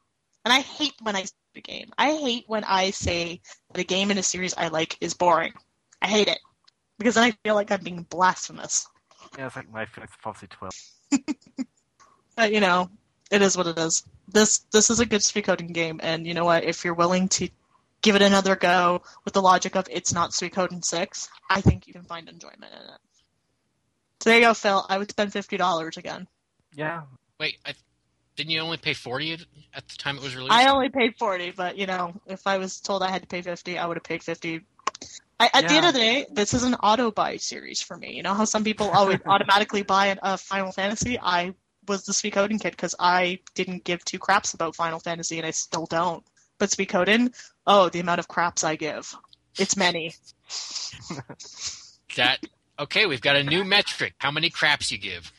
And 0.46 0.54
I 0.54 0.62
hate 0.62 0.94
when 1.02 1.18
I 1.18 1.24
say 1.24 1.34
a 1.58 1.60
game. 1.60 1.92
I 1.98 2.12
hate 2.12 2.46
when 2.48 2.64
I 2.64 2.92
say 2.92 3.42
that 3.74 3.82
a 3.82 3.84
game 3.84 4.10
in 4.10 4.18
a 4.18 4.24
series 4.24 4.54
I 4.58 4.70
like 4.70 4.96
is 5.02 5.14
boring. 5.14 5.52
I 6.02 6.08
hate 6.08 6.30
it 6.30 6.40
because 6.98 7.16
then 7.16 7.26
I 7.26 7.32
feel 7.44 7.56
like 7.56 7.72
I'm 7.72 7.84
being 7.84 8.08
blasphemous. 8.10 8.88
Yeah, 9.38 9.48
it's 9.48 9.58
like 9.58 9.70
my 9.70 9.86
Felix 9.86 10.14
Policy 10.24 10.48
12. 10.48 10.72
But 12.38 12.54
you 12.54 12.62
know, 12.62 12.90
it 13.30 13.42
is 13.42 13.58
what 13.58 13.68
it 13.68 13.78
is. 13.78 14.06
This 14.30 14.60
this 14.72 14.90
is 14.90 15.02
a 15.02 15.06
good 15.06 15.20
Suikoden 15.20 15.74
game, 15.74 16.00
and 16.02 16.26
you 16.26 16.34
know 16.34 16.46
what? 16.46 16.64
If 16.64 16.86
you're 16.86 16.94
willing 16.94 17.28
to 17.30 17.50
give 18.02 18.16
it 18.16 18.22
another 18.22 18.56
go 18.56 19.02
with 19.26 19.34
the 19.34 19.42
logic 19.42 19.76
of 19.76 19.88
it's 19.92 20.14
not 20.14 20.32
Suikoden 20.32 20.84
six, 20.84 21.28
I 21.50 21.60
think 21.60 21.86
you 21.86 21.94
can 21.94 22.04
find 22.06 22.30
enjoyment 22.30 22.72
in 22.72 22.94
it. 22.94 23.00
So 24.22 24.30
there 24.30 24.40
you 24.40 24.46
go, 24.46 24.54
Phil. 24.54 24.86
I 24.88 24.98
would 24.98 25.10
spend 25.10 25.34
fifty 25.34 25.58
dollars 25.58 25.98
again. 25.98 26.28
Yeah, 26.74 27.02
Wait, 27.42 27.58
I, 27.66 27.74
didn't 28.36 28.52
you 28.52 28.60
only 28.60 28.78
pay 28.78 28.94
forty 28.94 29.34
at, 29.34 29.40
at 29.74 29.88
the 29.88 29.98
time 29.98 30.16
it 30.16 30.22
was 30.22 30.36
released? 30.36 30.54
I 30.54 30.70
only 30.70 30.90
paid 30.90 31.16
forty, 31.18 31.50
but 31.50 31.76
you 31.76 31.88
know, 31.88 32.14
if 32.28 32.46
I 32.46 32.60
was 32.60 32.80
told 32.80 33.02
I 33.02 33.10
had 33.10 33.24
to 33.24 33.28
pay 33.28 33.42
fifty, 33.42 33.80
I 33.80 33.88
would 33.88 33.98
have 33.98 34.04
paid 34.04 34.22
fifty. 34.22 34.62
I, 35.40 35.50
at 35.52 35.68
the 35.68 35.74
end 35.74 35.88
of 35.88 35.94
the 35.94 36.00
day, 36.00 36.28
this 36.32 36.54
is 36.54 36.62
an 36.62 36.76
auto 36.76 37.10
buy 37.10 37.38
series 37.38 37.82
for 37.82 37.98
me. 37.98 38.14
You 38.14 38.22
know 38.22 38.36
how 38.36 38.46
some 38.46 38.64
people 38.64 38.92
always 38.92 39.18
automatically 39.26 39.82
buy 39.82 40.08
an- 40.08 40.20
a 40.22 40.38
Final 40.38 40.72
Fantasy? 40.72 41.18
I 41.20 41.56
was 41.88 42.06
the 42.06 42.14
Suikoden 42.14 42.62
kid 42.62 42.72
because 42.72 42.94
I 43.00 43.40
didn't 43.56 43.84
give 43.84 44.06
two 44.06 44.20
craps 44.20 44.54
about 44.54 44.76
Final 44.76 45.00
Fantasy, 45.00 45.40
and 45.40 45.48
I 45.48 45.52
still 45.52 45.88
don't. 45.88 46.24
But 46.60 46.70
Suikoden, 46.70 47.34
oh, 47.66 47.90
the 47.90 48.02
amount 48.02 48.20
of 48.20 48.28
craps 48.28 48.64
I 48.64 48.76
give. 48.76 49.16
It's 49.58 49.76
many. 49.76 50.14
that 52.18 52.38
okay. 52.82 53.06
We've 53.06 53.22
got 53.22 53.36
a 53.36 53.44
new 53.44 53.64
metric. 53.64 54.14
How 54.18 54.32
many 54.32 54.50
craps 54.50 54.92
you 54.92 54.98
give? 54.98 55.32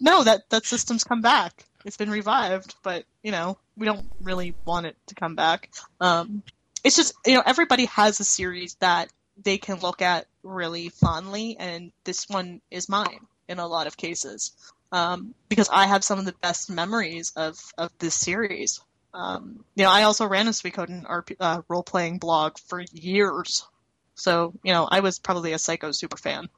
No, 0.00 0.24
that 0.24 0.48
that 0.50 0.64
system's 0.64 1.04
come 1.04 1.20
back. 1.20 1.64
It's 1.84 1.96
been 1.96 2.10
revived, 2.10 2.74
but 2.82 3.04
you 3.22 3.32
know 3.32 3.58
we 3.76 3.86
don't 3.86 4.06
really 4.20 4.54
want 4.64 4.86
it 4.86 4.96
to 5.06 5.14
come 5.14 5.34
back. 5.34 5.70
Um, 6.00 6.42
it's 6.84 6.96
just 6.96 7.14
you 7.26 7.34
know 7.34 7.42
everybody 7.44 7.86
has 7.86 8.20
a 8.20 8.24
series 8.24 8.74
that 8.80 9.10
they 9.42 9.58
can 9.58 9.80
look 9.80 10.02
at 10.02 10.26
really 10.42 10.88
fondly, 10.88 11.56
and 11.58 11.92
this 12.04 12.28
one 12.28 12.60
is 12.70 12.88
mine 12.88 13.26
in 13.48 13.58
a 13.58 13.66
lot 13.66 13.86
of 13.86 13.96
cases 13.96 14.52
um, 14.92 15.34
because 15.48 15.68
I 15.72 15.86
have 15.86 16.04
some 16.04 16.18
of 16.18 16.24
the 16.24 16.34
best 16.40 16.70
memories 16.70 17.32
of 17.36 17.58
of 17.78 17.90
this 17.98 18.14
series. 18.14 18.80
Um, 19.12 19.64
you 19.74 19.84
know, 19.84 19.90
I 19.90 20.04
also 20.04 20.26
ran 20.26 20.46
a 20.46 20.50
Suikoden 20.50 21.04
RP, 21.04 21.36
uh, 21.40 21.62
role 21.68 21.82
playing 21.82 22.18
blog 22.18 22.58
for 22.58 22.80
years, 22.92 23.66
so 24.14 24.52
you 24.62 24.72
know 24.72 24.88
I 24.90 25.00
was 25.00 25.18
probably 25.18 25.52
a 25.52 25.56
Suiko 25.56 25.94
super 25.94 26.16
fan. 26.16 26.48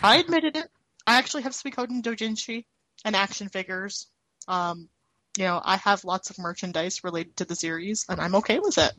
I 0.00 0.16
admitted 0.18 0.56
it. 0.56 0.68
I 1.06 1.16
actually 1.18 1.42
have 1.42 1.52
Suikoden 1.52 2.02
Dojinshi 2.02 2.64
and 3.04 3.16
action 3.16 3.48
figures. 3.48 4.06
Um, 4.46 4.88
you 5.36 5.44
know, 5.44 5.60
I 5.64 5.76
have 5.78 6.04
lots 6.04 6.30
of 6.30 6.38
merchandise 6.38 7.02
related 7.04 7.36
to 7.38 7.44
the 7.44 7.54
series, 7.56 8.06
and 8.08 8.20
I'm 8.20 8.34
okay 8.36 8.58
with 8.60 8.78
it. 8.78 8.92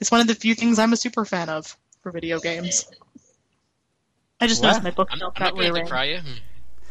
It's 0.00 0.10
one 0.10 0.20
of 0.20 0.26
the 0.26 0.34
few 0.34 0.54
things 0.54 0.78
I'm 0.78 0.92
a 0.92 0.96
super 0.96 1.24
fan 1.24 1.48
of 1.48 1.76
for 2.02 2.10
video 2.10 2.40
games. 2.40 2.86
I 4.40 4.46
just 4.46 4.62
Well, 4.62 4.72
noticed 4.72 4.82
my 4.84 4.90
I'm, 4.90 4.94
bookshelf 4.94 5.32
I'm 5.36 5.40
got 5.40 5.44
not 5.44 5.54
going 5.54 5.66
to 5.66 5.72
rearranged. 5.72 5.88
decry 5.88 6.04
you. 6.04 6.18
Hmm. 6.18 6.38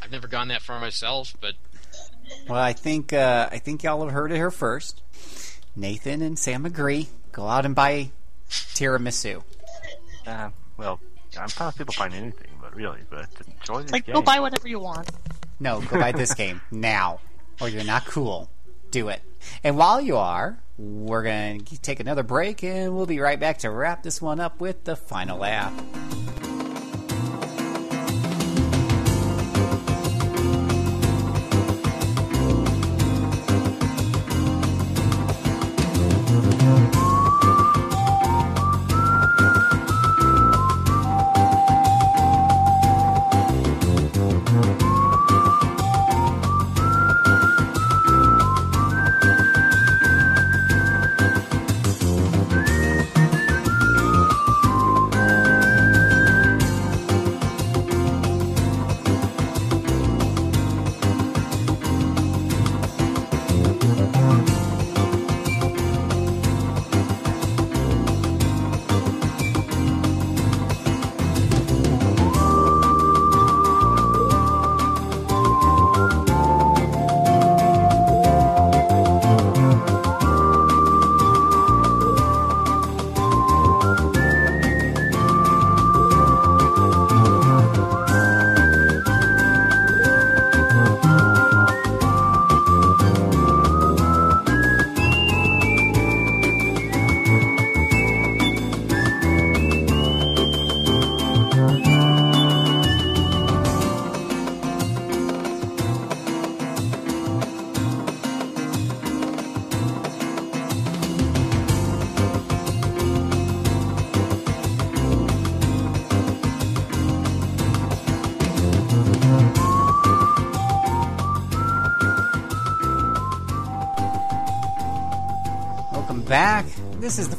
I've 0.01 0.11
never 0.11 0.27
gone 0.27 0.47
that 0.49 0.61
far 0.61 0.79
myself, 0.79 1.33
but 1.41 1.53
Well, 2.47 2.59
I 2.61 2.73
think 2.73 3.13
uh, 3.13 3.49
I 3.51 3.57
think 3.59 3.83
y'all 3.83 4.03
have 4.03 4.13
heard 4.13 4.31
it 4.31 4.35
here 4.35 4.51
first. 4.51 5.01
Nathan 5.75 6.21
and 6.21 6.37
Sam 6.37 6.65
agree. 6.65 7.09
Go 7.31 7.47
out 7.47 7.65
and 7.65 7.73
buy 7.75 8.11
Tiramisu. 8.49 9.43
Uh, 10.27 10.49
well, 10.77 10.99
I'm 11.39 11.49
fine 11.49 11.67
with 11.67 11.77
people 11.77 11.95
buying 11.97 12.13
anything, 12.13 12.47
but 12.73 12.77
really, 12.81 12.99
but 13.09 13.27
enjoy 13.59 13.81
these 13.83 13.91
Like, 13.91 14.05
games. 14.05 14.15
go 14.15 14.21
buy 14.21 14.39
whatever 14.39 14.67
you 14.67 14.79
want. 14.79 15.09
No, 15.59 15.81
go 15.81 15.99
buy 15.99 16.11
this 16.11 16.33
game 16.33 16.61
now, 16.71 17.19
or 17.61 17.69
you're 17.69 17.83
not 17.83 18.05
cool. 18.05 18.49
Do 18.91 19.09
it. 19.09 19.21
And 19.63 19.77
while 19.77 20.01
you 20.01 20.17
are, 20.17 20.57
we're 20.77 21.23
going 21.23 21.65
to 21.65 21.79
take 21.81 21.99
another 21.99 22.23
break, 22.23 22.63
and 22.63 22.95
we'll 22.95 23.05
be 23.05 23.19
right 23.19 23.39
back 23.39 23.59
to 23.59 23.69
wrap 23.69 24.03
this 24.03 24.21
one 24.21 24.39
up 24.39 24.59
with 24.59 24.83
the 24.85 24.95
final 24.95 25.43
app. 25.45 25.73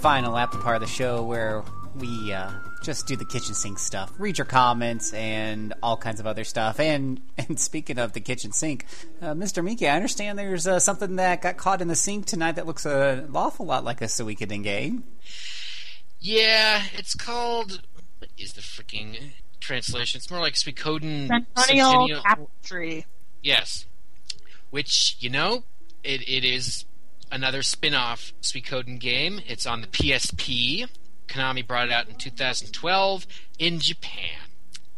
Final 0.05 0.35
lap 0.35 0.53
part 0.53 0.77
of 0.77 0.83
the 0.83 0.87
show 0.87 1.23
where 1.23 1.65
we 1.95 2.31
uh, 2.31 2.53
just 2.83 3.07
do 3.07 3.17
the 3.17 3.25
kitchen 3.25 3.55
sink 3.55 3.79
stuff, 3.79 4.13
read 4.19 4.37
your 4.37 4.45
comments, 4.45 5.15
and 5.15 5.73
all 5.83 5.97
kinds 5.97 6.21
of 6.21 6.27
other 6.27 6.45
stuff. 6.45 6.79
And 6.79 7.23
and 7.39 7.59
speaking 7.59 7.99
of 7.99 8.13
the 8.13 8.21
kitchen 8.21 8.53
sink, 8.53 8.85
uh, 9.23 9.33
Mr. 9.33 9.65
Miki, 9.65 9.89
I 9.89 9.97
understand 9.97 10.39
there's 10.39 10.67
uh, 10.67 10.79
something 10.79 11.17
that 11.17 11.41
got 11.41 11.57
caught 11.57 11.81
in 11.81 11.89
the 11.89 11.97
sink 11.97 12.27
tonight 12.27 12.57
that 12.57 12.67
looks 12.67 12.85
an 12.85 13.31
awful 13.35 13.65
lot 13.65 13.83
like 13.83 14.03
a 14.03 14.05
Suikoden 14.05 14.63
game. 14.63 15.05
Yeah, 16.21 16.83
it's 16.93 17.15
called. 17.15 17.81
What 18.19 18.29
is 18.37 18.53
the 18.53 18.61
freaking 18.61 19.31
translation? 19.59 20.19
It's 20.19 20.31
more 20.31 20.41
like 20.41 20.53
Suikoden. 20.53 21.29
Centennial 21.29 21.91
Centennial- 21.93 22.21
Tapestry. 22.21 23.07
Yes. 23.43 23.87
Which, 24.69 25.17
you 25.19 25.31
know, 25.31 25.65
it, 26.03 26.21
it 26.29 26.45
is 26.45 26.85
another 27.31 27.63
spin 27.63 27.95
off 27.95 28.33
Suikoden 28.41 28.99
game. 28.99 29.41
It's 29.47 29.67
on 29.67 29.81
the 29.81 29.87
PSP. 29.87 30.89
Konami 31.29 31.67
brought 31.67 31.89
it 31.89 31.93
out 31.93 32.09
in 32.09 32.17
2012 32.17 33.27
in 33.59 33.81
Japan. 33.81 34.49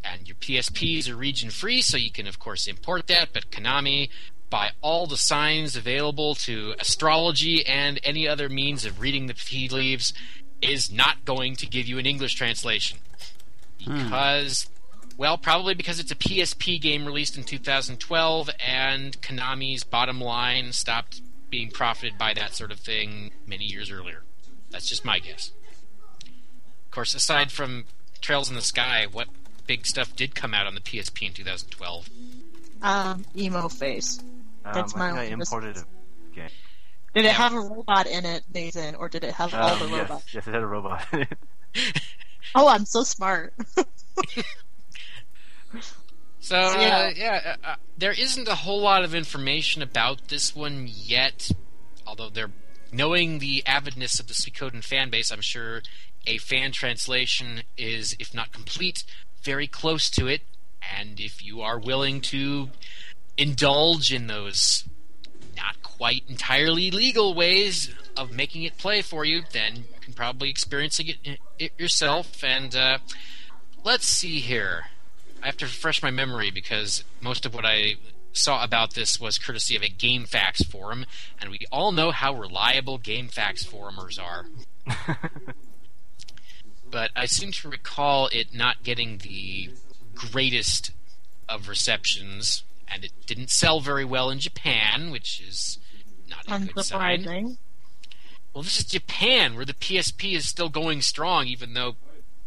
And 0.05 0.29
your 0.29 0.37
PSPs 0.37 1.09
are 1.11 1.17
region 1.17 1.51
free, 1.51 1.83
so 1.83 1.97
you 1.97 2.11
can, 2.11 2.27
of 2.27 2.39
course, 2.39 2.69
import 2.69 3.09
that, 3.09 3.31
but 3.33 3.51
Konami, 3.51 4.09
by 4.51 4.71
all 4.81 5.07
the 5.07 5.17
signs 5.17 5.77
available 5.77 6.35
to 6.37 6.75
astrology 6.79 7.67
and 7.67 7.99
any 8.05 8.29
other 8.29 8.49
means 8.49 8.85
of 8.85 9.01
reading 9.01 9.27
the 9.27 9.35
tea 9.35 9.69
leaves, 9.69 10.13
is 10.63 10.93
not 10.93 11.25
going 11.25 11.57
to 11.57 11.67
give 11.67 11.87
you 11.87 11.99
an 11.99 12.07
English 12.07 12.35
translation. 12.35 12.99
Hmm. 13.85 14.05
Because 14.05 14.69
well, 15.17 15.39
probably 15.39 15.75
because 15.75 15.99
it's 15.99 16.13
a 16.13 16.17
PSP 16.17 16.81
game 16.81 17.07
released 17.07 17.39
in 17.39 17.45
2012, 17.45 18.51
and 18.67 19.21
Konami's 19.23 19.83
bottom 19.83 20.21
line 20.21 20.73
stopped 20.73 21.23
being 21.51 21.71
profited 21.71 22.19
by 22.19 22.35
that 22.35 22.55
sort 22.55 22.71
of 22.73 22.79
thing 22.81 23.31
many 23.47 23.65
years 23.65 23.91
earlier. 23.91 24.23
That's 24.71 24.89
just 24.89 25.05
my 25.05 25.19
guess. 25.19 25.53
Of 26.25 26.91
course, 26.91 27.15
aside 27.15 27.53
from 27.53 27.85
Trails 28.21 28.49
in 28.49 28.55
the 28.57 28.63
Sky, 28.63 29.07
what 29.11 29.29
big 29.67 29.87
stuff 29.87 30.15
did 30.17 30.35
come 30.35 30.55
out 30.55 30.67
on 30.67 30.75
the 30.75 30.81
PSP 30.81 31.27
in 31.29 31.33
2012? 31.33 32.09
Um, 32.83 33.25
emo 33.37 33.69
face. 33.69 34.19
Um, 34.65 34.73
That's 34.75 34.95
I 34.95 34.99
my 34.99 35.07
I 35.07 35.11
only 35.13 35.31
imported 35.31 35.77
a 35.77 35.85
game. 36.35 36.49
Did 37.15 37.25
it 37.25 37.33
have 37.33 37.55
a 37.55 37.61
robot 37.61 38.07
in 38.07 38.27
it, 38.27 38.43
Nathan, 38.53 38.95
or 38.97 39.09
did 39.09 39.25
it 39.25 39.35
have 39.35 39.55
all 39.55 39.71
Um, 39.71 39.79
the 39.79 39.97
yes, 39.97 40.09
robots? 40.09 40.35
yes, 40.35 40.47
it 40.47 40.53
had 40.53 40.63
a 40.63 40.67
robot 40.67 41.07
in 41.13 41.21
it. 41.23 41.39
Oh, 42.55 42.69
I'm 42.69 42.85
so 42.85 43.03
smart. 43.03 43.55
So, 46.47 46.57
uh, 46.57 46.79
Yeah. 46.81 47.09
yeah, 47.09 47.57
uh, 47.65 47.67
uh, 47.71 47.77
there 47.99 48.13
isn't 48.13 48.47
a 48.47 48.55
whole 48.55 48.81
lot 48.81 49.03
of 49.03 49.17
information 49.17 49.83
about 49.83 50.29
this 50.29 50.55
one 50.55 50.89
yet. 50.89 51.51
Although 52.07 52.29
they're 52.29 52.53
knowing 52.93 53.41
the 53.41 53.65
avidness 53.67 54.21
of 54.21 54.29
the 54.29 54.33
Suikoden 54.35 54.85
fan 54.85 55.11
base, 55.11 55.33
I'm 55.33 55.41
sure 55.41 55.83
a 56.25 56.39
fan 56.39 56.71
translation 56.71 57.65
is, 57.77 58.15
if 58.21 58.33
not 58.33 58.53
complete, 58.53 59.03
very 59.43 59.67
close 59.67 60.09
to 60.11 60.29
it. 60.29 60.43
And 60.97 61.19
if 61.19 61.45
you 61.45 61.63
are 61.63 61.81
willing 61.81 62.21
to 62.31 62.71
indulge 63.37 64.13
in 64.13 64.29
those 64.29 64.85
not 65.57 65.83
quite 65.83 66.23
entirely 66.29 66.93
legal 66.93 67.35
ways 67.35 67.93
of 68.17 68.31
making 68.31 68.63
it 68.63 68.79
play 68.79 69.03
for 69.03 69.25
you, 69.25 69.43
then 69.51 69.79
you 69.79 70.01
can 70.01 70.13
probably 70.13 70.49
experience 70.49 71.01
it, 71.01 71.41
it 71.59 71.73
yourself. 71.77 72.45
And 72.45 72.77
uh, 72.77 72.99
let's 73.83 74.07
see 74.07 74.39
here. 74.39 74.85
I 75.47 75.51
have 75.51 75.57
to 75.59 75.67
refresh 75.67 76.03
my 76.03 76.11
memory 76.11 76.51
because 76.51 77.05
most 77.21 77.47
of 77.47 77.55
what 77.55 77.65
I 77.65 77.95
saw 78.33 78.65
about 78.65 78.95
this 78.95 79.21
was 79.21 79.39
courtesy 79.39 79.77
of 79.77 79.83
a 79.85 79.89
GameFAQs 79.89 80.67
forum, 80.67 81.07
and 81.41 81.51
we 81.51 81.61
all 81.71 81.93
know 81.93 82.11
how 82.11 82.35
reliable 82.35 82.99
GameFAQs 82.99 83.65
forumers 83.65 84.21
are. 84.21 84.47
but 86.91 87.13
I 87.15 87.27
seem 87.27 87.53
to 87.53 87.69
recall 87.69 88.27
it 88.33 88.57
not 88.57 88.83
getting 88.83 89.19
the 89.19 89.71
greatest 90.17 90.91
of 91.49 91.69
receptions, 91.69 92.65
and 92.89 93.05
it 93.05 93.13
didn't 93.27 93.51
sell 93.51 93.79
very 93.79 94.05
well 94.05 94.31
in 94.31 94.41
Japan, 94.41 95.13
which 95.13 95.41
is 95.41 95.79
not 96.29 96.45
a 96.49 96.67
good 96.67 96.85
sign. 96.85 97.57
Well, 98.53 98.65
this 98.65 98.81
is 98.81 98.85
Japan, 98.85 99.55
where 99.55 99.65
the 99.65 99.75
PSP 99.75 100.35
is 100.35 100.49
still 100.49 100.71
going 100.71 101.03
strong, 101.03 101.47
even 101.47 101.75
though, 101.75 101.95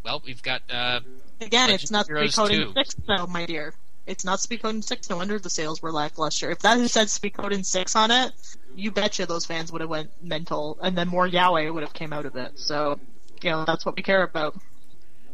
well, 0.04 0.22
we've 0.26 0.44
got 0.44 0.64
uh, 0.70 1.00
Again, 1.42 1.70
it's 1.70 1.92
not 1.92 2.08
Heroes 2.08 2.36
2. 2.36 2.74
6, 2.74 2.96
though, 3.08 3.28
my 3.28 3.46
dear. 3.46 3.74
It's 4.06 4.26
not 4.26 4.40
Suikoden 4.40 4.84
6. 4.84 5.10
No 5.10 5.18
wonder 5.18 5.38
the 5.38 5.50
sales 5.50 5.82
were 5.82 5.92
lackluster. 5.92 6.50
If 6.50 6.60
that 6.60 6.80
had 6.80 6.90
said 6.90 7.08
Suikoden 7.08 7.64
6 7.66 7.96
on 7.96 8.12
it, 8.12 8.32
you 8.76 8.92
betcha 8.92 9.26
those 9.26 9.46
fans 9.46 9.72
would 9.72 9.82
have 9.82 9.90
went 9.90 10.10
mental, 10.22 10.78
and 10.82 10.98
then 10.98 11.08
more 11.08 11.28
yaoi 11.28 11.72
would 11.74 11.84
have 11.84 11.94
came 11.94 12.12
out 12.12 12.26
of 12.26 12.36
it. 12.36 12.58
So, 12.58 13.00
you 13.42 13.52
know, 13.52 13.66
that's 13.66 13.86
what 13.86 13.96
we 13.96 14.02
care 14.02 14.24
about. 14.24 14.56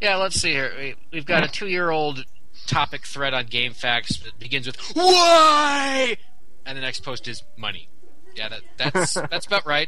Yeah, 0.01 0.17
let's 0.17 0.35
see 0.35 0.51
here. 0.51 0.73
We, 0.77 0.95
we've 1.11 1.25
got 1.25 1.43
a 1.43 1.47
two-year-old 1.47 2.25
topic 2.67 3.05
thread 3.05 3.33
on 3.33 3.45
GameFAQs 3.45 4.23
that 4.23 4.37
begins 4.39 4.67
with 4.67 4.77
"Why," 4.93 6.17
and 6.65 6.77
the 6.77 6.81
next 6.81 7.01
post 7.01 7.27
is 7.27 7.43
money. 7.55 7.87
Yeah, 8.35 8.49
that, 8.49 8.61
that's 8.77 9.13
that's 9.31 9.45
about 9.45 9.65
right. 9.65 9.87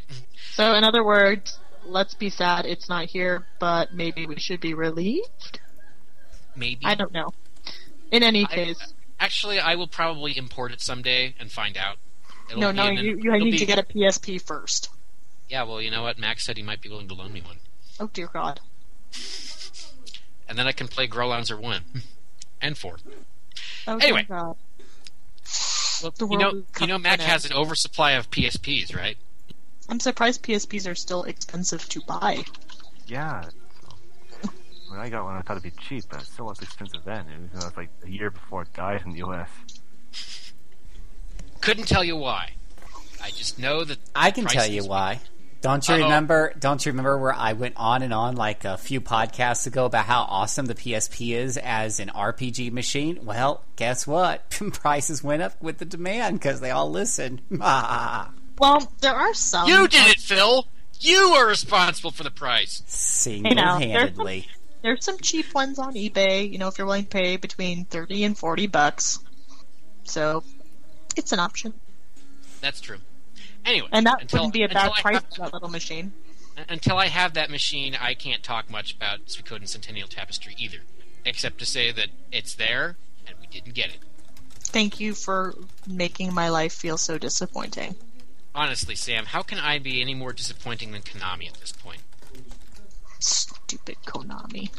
So, 0.54 0.74
in 0.74 0.86
other 0.86 1.04
words, 1.04 1.60
let's 1.86 2.14
be 2.14 2.30
sad 2.30 2.66
it's 2.66 2.88
not 2.88 3.06
here, 3.06 3.46
but 3.60 3.94
maybe 3.94 4.26
we 4.26 4.40
should 4.40 4.62
be 4.62 4.74
relieved? 4.74 5.60
Maybe. 6.58 6.86
I 6.86 6.96
don't 6.96 7.14
know. 7.14 7.30
In 8.12 8.24
any 8.24 8.44
I- 8.46 8.48
case, 8.48 8.94
Actually, 9.20 9.60
I 9.60 9.74
will 9.76 9.88
probably 9.88 10.38
import 10.38 10.72
it 10.72 10.80
someday 10.82 11.34
and 11.40 11.52
find 11.52 11.76
out. 11.78 11.98
It'll 12.50 12.62
no, 12.62 12.72
no, 12.72 12.86
an- 12.88 12.98
you, 12.98 13.18
you 13.22 13.32
need 13.40 13.52
be- 13.52 13.58
to 13.60 13.66
get 13.66 13.80
a 13.80 13.84
PSP 13.84 14.40
first. 14.42 14.90
Yeah, 15.50 15.64
well, 15.64 15.82
you 15.82 15.90
know 15.90 16.04
what? 16.04 16.20
Max 16.20 16.46
said 16.46 16.56
he 16.58 16.62
might 16.64 16.82
be 16.82 16.90
willing 16.90 17.08
to 17.08 17.14
loan 17.16 17.34
me 17.34 17.42
one. 17.42 17.58
Oh 18.00 18.10
dear 18.14 18.28
God. 18.28 18.60
And 20.50 20.58
then 20.58 20.66
I 20.66 20.72
can 20.72 20.88
play 20.88 21.08
Growlancer 21.10 21.60
1 21.60 21.82
and 22.62 22.78
4. 22.78 22.98
Oh 23.88 23.98
Anyway. 23.98 24.24
dear 24.30 24.38
God. 24.38 24.56
Well, 26.02 26.12
The 26.18 26.28
you 26.28 26.38
know, 26.38 26.52
world 26.52 26.66
you 26.80 26.88
know, 26.88 26.98
Mac 26.98 27.20
has 27.20 27.44
an 27.44 27.52
oversupply 27.52 28.12
of 28.12 28.30
PSPs, 28.32 28.96
right? 28.96 29.18
I'm 29.90 30.00
surprised 30.00 30.44
PSPs 30.44 30.90
are 30.90 30.96
still 30.96 31.24
expensive 31.24 31.90
to 31.90 32.00
buy. 32.08 32.46
Yeah. 33.08 33.44
So, 34.98 35.02
when 35.02 35.08
I 35.08 35.10
got 35.10 35.26
one, 35.26 35.36
I 35.36 35.42
thought 35.42 35.58
it'd 35.58 35.64
be 35.64 35.72
cheap, 35.80 36.06
but 36.10 36.22
it 36.22 36.26
still 36.26 36.46
was 36.46 36.60
expensive 36.62 37.04
then. 37.06 37.26
It 37.30 37.54
was, 37.54 37.64
uh, 37.64 37.68
it 37.68 37.70
was 37.70 37.78
like 37.78 37.90
a 38.04 38.10
year 38.10 38.32
before 38.32 38.64
it 38.64 38.74
died 38.74 39.04
in 39.06 39.12
the 39.12 39.20
US. 39.20 39.50
Couldn't 41.62 41.88
tell 41.88 42.04
you 42.04 42.16
why. 42.16 42.52
I 43.22 43.30
just 43.32 43.60
know 43.60 43.84
that 43.84 43.98
I 44.16 44.32
can 44.32 44.46
price 44.46 44.56
tell 44.56 44.68
you 44.68 44.82
is- 44.82 44.88
why. 44.88 45.20
Don't 45.62 45.88
you 45.88 45.96
Uh-oh. 45.96 46.04
remember? 46.04 46.54
Don't 46.60 46.86
you 46.86 46.92
remember 46.92 47.18
where 47.18 47.34
I 47.34 47.54
went 47.54 47.74
on 47.78 48.04
and 48.04 48.14
on 48.14 48.36
like 48.36 48.64
a 48.64 48.78
few 48.78 49.02
podcasts 49.02 49.66
ago 49.66 49.86
about 49.86 50.06
how 50.06 50.22
awesome 50.22 50.68
the 50.68 50.76
PSP 50.76 51.36
is 51.36 51.58
as 51.58 52.00
an 52.00 52.10
RPG 52.10 52.72
machine? 52.72 53.20
Well, 53.24 53.64
guess 53.76 54.06
what? 54.06 54.50
Prices 54.74 55.24
went 55.24 55.42
up 55.42 55.60
with 55.62 55.80
the 55.80 55.86
demand 55.86 56.40
because 56.40 56.60
they 56.60 56.72
all 56.72 56.90
listen. 56.90 57.42
Well, 58.60 58.92
there 59.02 59.14
are 59.14 59.36
some. 59.36 59.68
You 59.70 59.88
did 59.88 60.08
it, 60.08 60.20
Phil. 60.20 60.66
You 61.00 61.16
are 61.36 61.46
responsible 61.48 62.10
for 62.10 62.24
the 62.24 62.32
price. 62.32 62.82
Single-handedly. 62.88 64.48
There's 64.82 65.04
some 65.04 65.18
cheap 65.18 65.54
ones 65.54 65.80
on 65.80 65.94
eBay. 65.96 66.52
You 66.52 66.58
know, 66.58 66.68
if 66.68 66.78
you're 66.78 66.88
willing 66.88 67.04
to 67.04 67.10
pay 67.10 67.38
between 67.38 67.86
thirty 67.86 68.24
and 68.24 68.38
forty 68.38 68.68
bucks. 68.68 69.20
So, 70.04 70.44
it's 71.18 71.32
an 71.32 71.40
option, 71.40 71.74
That's 72.62 72.80
true. 72.80 73.00
Anyway, 73.66 73.90
and 73.92 74.06
that 74.06 74.22
until, 74.22 74.40
wouldn't 74.40 74.54
be 74.54 74.64
a 74.64 74.70
bad 74.70 74.94
price 74.94 75.20
for 75.36 75.42
that 75.42 75.54
little 75.54 75.68
machine. 75.68 76.14
until 76.70 76.98
I 76.98 77.08
have 77.08 77.34
that 77.34 77.50
machine, 77.50 77.96
I 78.00 78.14
can't 78.14 78.42
talk 78.44 78.70
much 78.70 78.96
about 78.96 79.26
Suikoden 79.26 79.68
Centennial 79.68 80.08
Tapestry 80.08 80.56
either, 80.58 80.80
except 81.26 81.58
to 81.60 81.66
say 81.66 81.92
that 81.92 82.08
it's 82.32 82.56
there 82.56 82.96
and 83.28 83.36
we 83.42 83.48
didn't 83.48 83.74
get 83.74 83.88
it. 83.88 84.00
Thank 84.54 85.00
you 85.00 85.14
for 85.14 85.56
making 85.88 86.34
my 86.34 86.50
life 86.50 86.74
feel 86.74 86.98
so 86.98 87.18
disappointing. 87.18 87.96
Honestly, 88.56 88.96
Sam, 88.96 89.26
how 89.26 89.44
can 89.44 89.60
I 89.60 89.80
be 89.80 90.02
any 90.02 90.14
more 90.14 90.34
disappointing 90.34 90.92
than 90.92 91.02
Konami 91.02 91.48
at 91.48 91.56
this 91.56 91.72
point? 91.72 92.02
Stupid 93.68 93.98
Konami. 94.06 94.70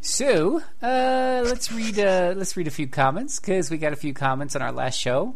So, 0.00 0.62
uh, 0.80 1.42
let's 1.44 1.72
read 1.72 1.98
uh, 1.98 2.32
let's 2.36 2.56
read 2.56 2.68
a 2.68 2.70
few 2.70 2.86
comments 2.86 3.40
because 3.40 3.72
we 3.72 3.78
got 3.78 3.92
a 3.92 3.96
few 3.96 4.14
comments 4.14 4.54
on 4.54 4.62
our 4.62 4.70
last 4.70 4.96
show 4.96 5.34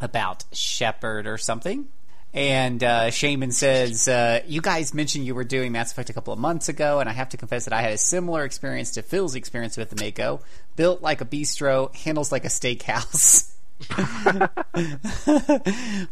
about 0.00 0.46
Shepard 0.50 1.26
or 1.26 1.36
something. 1.36 1.88
And 2.32 2.82
uh, 2.82 3.10
Shaman 3.10 3.52
says, 3.52 4.08
uh, 4.08 4.40
"You 4.46 4.62
guys 4.62 4.94
mentioned 4.94 5.26
you 5.26 5.34
were 5.34 5.44
doing 5.44 5.72
Mass 5.72 5.92
Effect 5.92 6.08
a 6.08 6.14
couple 6.14 6.32
of 6.32 6.38
months 6.38 6.70
ago, 6.70 7.00
and 7.00 7.08
I 7.08 7.12
have 7.12 7.28
to 7.30 7.36
confess 7.36 7.66
that 7.66 7.74
I 7.74 7.82
had 7.82 7.92
a 7.92 7.98
similar 7.98 8.44
experience 8.44 8.92
to 8.92 9.02
Phil's 9.02 9.34
experience 9.34 9.76
with 9.76 9.90
the 9.90 10.02
Mako. 10.02 10.40
Built 10.74 11.02
like 11.02 11.20
a 11.20 11.26
bistro, 11.26 11.94
handles 11.94 12.32
like 12.32 12.46
a 12.46 12.48
steakhouse." 12.48 13.52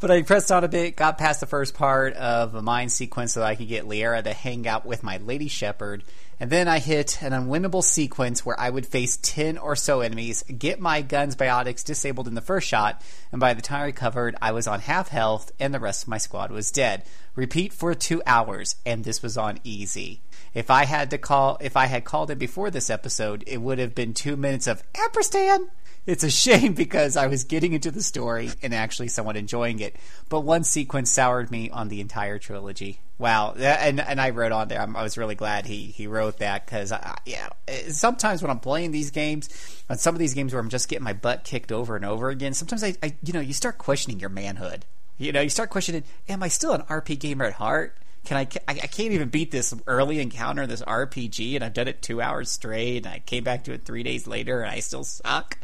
but 0.01 0.11
I 0.11 0.23
pressed 0.23 0.53
on 0.53 0.63
a 0.63 0.69
bit, 0.69 0.97
got 0.97 1.19
past 1.19 1.41
the 1.41 1.47
first 1.47 1.75
part 1.75 2.15
of 2.15 2.55
a 2.55 2.63
mine 2.63 2.89
sequence 2.89 3.33
so 3.33 3.41
that 3.41 3.47
I 3.47 3.57
could 3.57 3.69
get 3.69 3.87
Liara 3.87 4.23
to 4.23 4.33
hang 4.33 4.69
out 4.69 4.87
with 4.87 5.03
my 5.03 5.17
Lady 5.19 5.49
Shepard. 5.49 6.05
And 6.39 6.51
then 6.51 6.69
I 6.69 6.79
hit 6.79 7.23
an 7.23 7.33
unwinnable 7.33 7.83
sequence 7.83 8.45
where 8.45 8.59
I 8.61 8.69
would 8.71 8.87
face 8.87 9.17
10 9.17 9.59
or 9.59 9.75
so 9.75 10.01
enemies, 10.01 10.45
get 10.45 10.79
my 10.79 11.01
gun's 11.01 11.35
biotics 11.35 11.83
disabled 11.83 12.29
in 12.29 12.35
the 12.35 12.41
first 12.43 12.69
shot, 12.69 13.03
and 13.33 13.41
by 13.41 13.55
the 13.55 13.63
time 13.63 13.81
I 13.81 13.87
recovered, 13.87 14.37
I 14.41 14.53
was 14.53 14.69
on 14.69 14.81
half 14.81 15.09
health 15.09 15.51
and 15.59 15.73
the 15.73 15.81
rest 15.81 16.05
of 16.05 16.09
my 16.09 16.19
squad 16.19 16.51
was 16.51 16.71
dead. 16.71 17.05
Repeat 17.35 17.73
for 17.73 17.95
two 17.95 18.23
hours, 18.27 18.77
and 18.85 19.03
this 19.03 19.23
was 19.23 19.37
on 19.37 19.59
easy. 19.65 20.21
If 20.55 20.71
I 20.71 20.85
had 20.85 21.11
to 21.11 21.19
call, 21.19 21.59
if 21.61 21.77
I 21.77 21.87
had 21.87 22.05
called 22.05 22.31
it 22.31 22.39
before 22.39 22.71
this 22.71 22.91
episode, 22.91 23.43
it 23.47 23.61
would 23.61 23.79
have 23.79 23.95
been 23.95 24.15
two 24.15 24.37
minutes 24.37 24.67
of 24.67 24.83
ampersand. 24.95 25.69
It's 26.07 26.23
a 26.23 26.31
shame 26.31 26.75
because 26.75 27.17
I 27.17 27.27
was 27.27 27.45
getting 27.45 27.73
into 27.73 27.91
the 27.91 28.03
story 28.03 28.51
and 28.63 28.73
actually 28.73 29.09
somewhat 29.09 29.37
enjoying 29.37 29.81
it. 29.81 29.97
But 30.29 30.41
one 30.41 30.63
sequence 30.63 31.11
soured 31.11 31.51
me 31.51 31.69
on 31.71 31.89
the 31.89 32.01
entire 32.01 32.39
trilogy. 32.39 33.01
Wow, 33.19 33.55
and 33.57 33.99
and 33.99 34.21
I 34.21 34.31
wrote 34.31 34.53
on 34.53 34.69
there. 34.69 34.81
I 34.81 35.03
was 35.03 35.17
really 35.17 35.35
glad 35.35 35.67
he 35.67 35.87
he 35.87 36.07
wrote 36.07 36.39
that 36.39 36.67
because 36.67 36.93
yeah, 37.25 37.49
sometimes 37.89 38.43
when 38.43 38.51
I'm 38.51 38.61
playing 38.61 38.91
these 38.91 39.11
games, 39.11 39.49
on 39.89 39.97
some 39.97 40.15
of 40.15 40.19
these 40.19 40.35
games 40.35 40.53
where 40.53 40.61
I'm 40.61 40.69
just 40.69 40.89
getting 40.89 41.05
my 41.05 41.15
butt 41.15 41.43
kicked 41.43 41.73
over 41.73 41.97
and 41.97 42.05
over 42.05 42.29
again, 42.29 42.53
sometimes 42.53 42.85
I, 42.85 42.95
I 43.03 43.15
you 43.23 43.33
know 43.33 43.41
you 43.41 43.55
start 43.55 43.79
questioning 43.79 44.21
your 44.21 44.29
manhood. 44.29 44.85
You 45.19 45.33
know, 45.33 45.41
you 45.41 45.49
start 45.49 45.71
questioning, 45.71 46.05
am 46.29 46.43
I 46.43 46.49
still 46.49 46.73
an 46.73 46.83
RP 46.83 47.19
gamer 47.19 47.47
at 47.47 47.55
heart? 47.55 47.97
Can 48.27 48.37
I, 48.37 48.49
I? 48.69 48.73
I 48.73 48.87
can't 48.87 49.13
even 49.13 49.31
beat 49.31 49.51
this 49.51 49.73
early 49.87 50.21
encounter, 50.21 50.67
this 50.67 50.83
RPG, 50.83 51.55
and 51.55 51.65
I've 51.65 51.73
done 51.73 51.89
it 51.89 52.03
two 52.03 52.21
hours 52.21 52.51
straight, 52.51 52.99
and 52.99 53.07
I 53.07 53.21
came 53.21 53.45
back 53.45 53.65
to 53.65 53.73
it 53.73 53.87
three 53.87 54.03
days 54.03 54.27
later, 54.27 54.61
and 54.61 54.71
I 54.71 54.81
still 54.81 55.05
suck. 55.05 55.57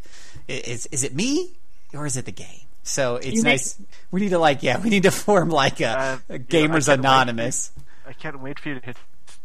I- 0.48 0.52
Is 0.52 0.86
is 0.86 1.04
it 1.04 1.14
me 1.14 1.52
or 1.94 2.06
is 2.06 2.16
it 2.16 2.24
the 2.24 2.32
game? 2.32 2.66
So 2.84 3.16
it's 3.16 3.26
You 3.26 3.42
make- 3.44 3.52
nice. 3.52 3.76
We 4.10 4.20
need 4.20 4.30
to 4.30 4.38
like, 4.38 4.62
yeah, 4.62 4.80
we 4.80 4.90
need 4.90 5.04
to 5.04 5.10
form 5.12 5.50
like 5.50 5.80
a, 5.80 5.86
Uh, 5.98 6.18
a 6.34 6.38
Gamers 6.38 6.86
can't 6.86 6.98
Anonymous. 7.00 7.70
I 8.06 8.12
can't 8.12 8.40
wait 8.40 8.58
for 8.58 8.70
you 8.70 8.80
to 8.80 8.84
hit 8.84 8.96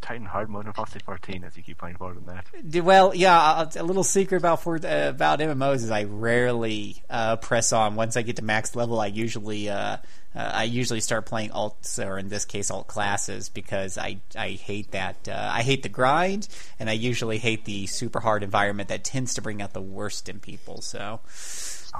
Titan 0.08 0.26
Hard 0.26 0.48
mode 0.48 0.66
in 0.68 0.72
Fallout 0.72 1.02
14 1.02 1.44
as 1.44 1.58
you 1.58 1.64
keep 1.64 1.80
playing 1.80 1.98
forward 1.98 2.16
on 2.16 2.26
that. 2.28 2.82
Well, 2.82 3.14
yeah. 3.14 3.68
A 3.76 3.84
little 3.84 4.06
secret 4.06 4.38
about 4.38 4.62
for, 4.64 4.76
uh, 4.76 5.10
about 5.10 5.40
MMOs 5.40 5.84
is 5.84 5.92
I 5.92 6.06
rarely 6.06 7.04
uh, 7.10 7.36
press 7.36 7.74
on. 7.74 7.96
Once 7.96 8.16
I 8.16 8.22
get 8.22 8.38
to 8.38 8.42
max 8.42 8.74
level, 8.74 9.02
I 9.02 9.08
usually 9.08 9.70
uh, 9.70 9.98
uh, 10.34 10.52
I 10.54 10.64
usually 10.64 11.02
start 11.02 11.26
playing 11.26 11.50
alts 11.50 12.00
or 12.00 12.18
in 12.18 12.30
this 12.30 12.46
case 12.46 12.72
alt 12.72 12.88
classes 12.88 13.50
because 13.50 13.98
I 13.98 14.20
I 14.34 14.52
hate 14.52 14.92
that 14.92 15.28
uh, 15.28 15.50
I 15.52 15.64
hate 15.64 15.84
the 15.84 15.90
grind 15.90 16.48
and 16.80 16.90
I 16.90 16.94
usually 16.94 17.38
hate 17.38 17.66
the 17.66 17.86
super 17.88 18.22
hard 18.22 18.44
environment 18.44 18.88
that 18.88 19.04
tends 19.04 19.34
to 19.34 19.42
bring 19.42 19.62
out 19.62 19.74
the 19.74 19.82
worst 19.82 20.30
in 20.30 20.40
people. 20.40 20.82
So. 20.82 21.20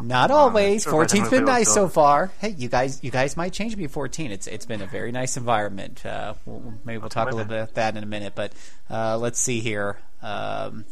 Not 0.02 0.32
always. 0.32 0.84
Sure, 0.84 1.04
but 1.04 1.10
14's 1.10 1.30
been 1.30 1.46
nice 1.46 1.74
so 1.74 1.88
far. 1.88 2.32
Hey, 2.40 2.50
you 2.50 2.70
guys, 2.70 3.04
you 3.04 3.12
guys 3.12 3.38
might 3.38 3.54
change 3.54 3.76
me 3.76 3.88
14. 3.88 4.32
It's 4.32 4.48
it's 4.48 4.66
been 4.66 4.82
a 4.82 4.88
very 4.88 5.12
nice 5.12 5.38
environment. 5.38 6.06
Uh, 6.06 6.36
we'll, 6.46 6.74
maybe 6.86 6.98
we'll 7.00 7.10
talk 7.10 7.32
a 7.32 7.36
little 7.36 7.48
bit 7.48 7.58
about 7.58 7.74
that 7.76 7.98
in 7.98 8.04
a 8.04 8.08
minute. 8.08 8.34
But 8.36 8.54
uh, 8.90 9.18
let's 9.18 9.40
see 9.40 9.60
here. 9.60 9.98
Um, 10.22 10.86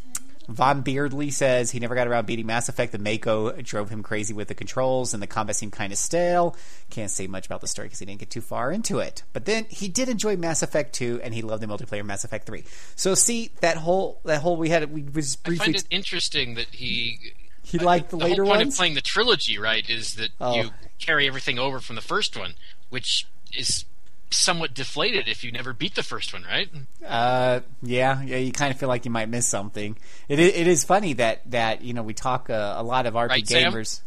Von 0.47 0.81
Beardley 0.81 1.31
says 1.31 1.71
he 1.71 1.79
never 1.79 1.95
got 1.95 2.07
around 2.07 2.25
beating 2.27 2.45
Mass 2.45 2.69
Effect. 2.69 2.91
The 2.91 2.99
Mako 2.99 3.53
drove 3.61 3.89
him 3.89 4.03
crazy 4.03 4.33
with 4.33 4.47
the 4.47 4.53
controls, 4.53 5.13
and 5.13 5.21
the 5.21 5.27
combat 5.27 5.55
seemed 5.55 5.71
kind 5.71 5.91
of 5.91 5.97
stale. 5.97 6.55
Can't 6.89 7.09
say 7.09 7.27
much 7.27 7.45
about 7.45 7.61
the 7.61 7.67
story 7.67 7.87
because 7.87 7.99
he 7.99 8.05
didn't 8.05 8.19
get 8.19 8.29
too 8.29 8.41
far 8.41 8.71
into 8.71 8.99
it. 8.99 9.23
But 9.33 9.45
then 9.45 9.65
he 9.69 9.87
did 9.87 10.09
enjoy 10.09 10.37
Mass 10.37 10.61
Effect 10.61 10.93
2, 10.93 11.21
and 11.23 11.33
he 11.33 11.41
loved 11.41 11.63
the 11.63 11.67
multiplayer 11.67 12.05
Mass 12.05 12.23
Effect 12.23 12.45
3. 12.45 12.63
So 12.95 13.15
see 13.15 13.51
that 13.61 13.77
whole 13.77 14.21
that 14.25 14.41
whole 14.41 14.57
we 14.57 14.69
had 14.69 14.91
we 14.91 15.03
was 15.03 15.35
briefly 15.35 15.63
I 15.63 15.65
find 15.65 15.75
it 15.77 15.85
interesting 15.89 16.55
that 16.55 16.67
he 16.67 17.33
he 17.65 17.79
liked 17.79 18.09
the, 18.11 18.17
the 18.17 18.23
later 18.25 18.43
whole 18.43 18.51
point 18.53 18.63
ones. 18.65 18.73
of 18.73 18.77
playing 18.77 18.93
the 18.95 19.01
trilogy, 19.01 19.57
right, 19.57 19.87
is 19.89 20.15
that 20.15 20.29
Oh. 20.39 20.55
you 20.55 20.69
carry 20.99 21.27
everything 21.27 21.59
over 21.59 21.79
from 21.79 21.95
the 21.95 22.01
first 22.01 22.37
one, 22.37 22.53
which 22.89 23.25
is 23.53 23.85
somewhat 24.31 24.73
deflated 24.73 25.27
if 25.27 25.43
you 25.43 25.51
never 25.51 25.71
beat 25.73 25.95
the 25.95 26.03
first 26.03 26.33
one, 26.33 26.43
right? 26.43 26.69
Uh, 27.05 27.59
yeah, 27.81 28.21
yeah. 28.23 28.37
You 28.37 28.51
kind 28.51 28.71
of 28.73 28.79
feel 28.79 28.89
like 28.89 29.05
you 29.05 29.11
might 29.11 29.29
miss 29.29 29.47
something. 29.47 29.97
It 30.27 30.39
is, 30.39 30.53
it 30.55 30.67
is 30.67 30.83
funny 30.83 31.13
that 31.13 31.49
that 31.51 31.81
you 31.81 31.93
know 31.93 32.03
we 32.03 32.13
talk 32.13 32.49
uh, 32.49 32.73
a 32.77 32.83
lot 32.83 33.05
of 33.05 33.13
RP 33.13 33.29
Right, 33.29 33.45
gamers. 33.45 34.01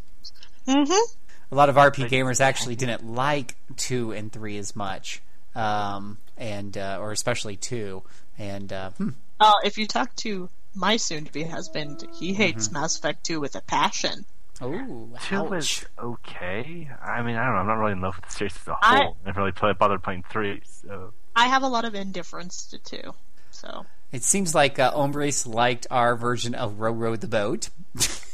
Mm-hmm. 0.66 1.14
A 1.51 1.55
lot 1.55 1.68
of 1.70 1.76
RP 1.76 2.09
gamers 2.10 2.40
actually 2.40 2.76
didn't 2.76 3.06
like 3.06 3.56
two 3.76 4.12
and 4.12 4.30
three 4.30 4.59
as 4.59 4.76
much, 4.76 5.22
um, 5.55 6.18
and 6.36 6.76
uh, 6.76 6.98
or 7.01 7.12
especially 7.12 7.56
two. 7.56 8.02
And 8.39 8.70
uh, 8.72 8.90
hmm, 8.90 9.10
Uh, 9.40 9.52
if 9.64 9.78
you 9.78 9.86
talk 9.86 10.14
to 10.16 10.51
my 10.79 10.97
soon-to-be 10.97 11.43
husband, 11.45 12.07
he 12.15 12.33
hates 12.33 12.71
Mass 12.71 12.97
Effect 12.97 13.25
2 13.25 13.41
with 13.41 13.55
a 13.57 13.61
passion. 13.61 14.25
oh, 14.61 15.09
Two 15.27 15.37
ouch. 15.37 15.51
was 15.51 15.85
okay. 15.99 16.89
I 17.03 17.23
mean, 17.23 17.37
I 17.37 17.45
don't 17.45 17.55
know. 17.55 17.61
I'm 17.61 17.67
not 17.67 17.75
really 17.79 17.93
in 17.93 18.01
love 18.01 18.17
with 18.17 18.27
the 18.27 18.31
series 18.33 18.57
as 18.57 18.69
a 18.69 18.77
I- 18.83 18.97
whole. 19.03 19.17
I, 19.23 19.27
never 19.27 19.41
really 19.41 19.53
play, 19.53 19.73
bothered 19.73 20.03
playing 20.03 20.25
three. 20.31 20.63
So 20.65 21.13
I 21.37 21.47
have 21.49 21.63
a 21.63 21.69
lot 21.69 21.85
of 21.85 21.95
indifference 21.95 22.67
to 22.69 22.79
2. 22.79 23.13
So, 23.51 23.87
It 24.13 24.23
seems 24.23 24.55
like 24.55 24.79
uh, 24.79 24.93
Ombres 24.95 25.47
liked 25.47 25.87
our 25.91 26.15
version 26.17 26.55
of 26.55 26.79
Row 26.81 26.93
Row 26.93 27.17
the 27.17 27.27
Boat. 27.29 27.71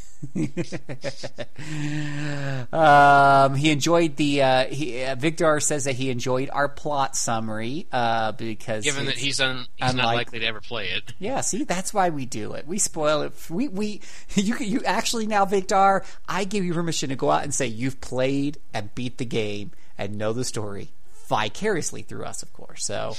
um, 2.72 3.54
he 3.54 3.70
enjoyed 3.70 4.16
the. 4.16 4.42
Uh, 4.42 4.64
he, 4.66 5.04
uh, 5.04 5.14
Victor 5.14 5.60
says 5.60 5.84
that 5.84 5.94
he 5.94 6.10
enjoyed 6.10 6.50
our 6.52 6.68
plot 6.68 7.16
summary 7.16 7.86
uh, 7.92 8.32
because 8.32 8.84
Given 8.84 9.06
that 9.06 9.16
he's 9.16 9.40
un, 9.40 9.66
he's 9.76 9.94
not 9.94 10.14
likely 10.14 10.40
to 10.40 10.46
ever 10.46 10.60
play 10.60 10.88
it. 10.88 11.12
Yeah, 11.18 11.40
see, 11.40 11.64
that's 11.64 11.94
why 11.94 12.10
we 12.10 12.26
do 12.26 12.52
it. 12.52 12.66
We 12.66 12.78
spoil 12.78 13.22
it. 13.22 13.32
We 13.50 13.68
we 13.68 14.00
you 14.34 14.56
you 14.58 14.82
actually 14.84 15.26
now, 15.26 15.44
Victor. 15.44 16.04
I 16.28 16.44
give 16.44 16.64
you 16.64 16.74
permission 16.74 17.10
to 17.10 17.16
go 17.16 17.30
out 17.30 17.44
and 17.44 17.54
say 17.54 17.66
you've 17.66 18.00
played 18.00 18.58
and 18.72 18.94
beat 18.94 19.18
the 19.18 19.24
game 19.24 19.72
and 19.96 20.18
know 20.18 20.32
the 20.32 20.44
story 20.44 20.90
vicariously 21.28 22.02
through 22.02 22.24
us, 22.24 22.42
of 22.42 22.52
course. 22.52 22.84
So, 22.84 23.16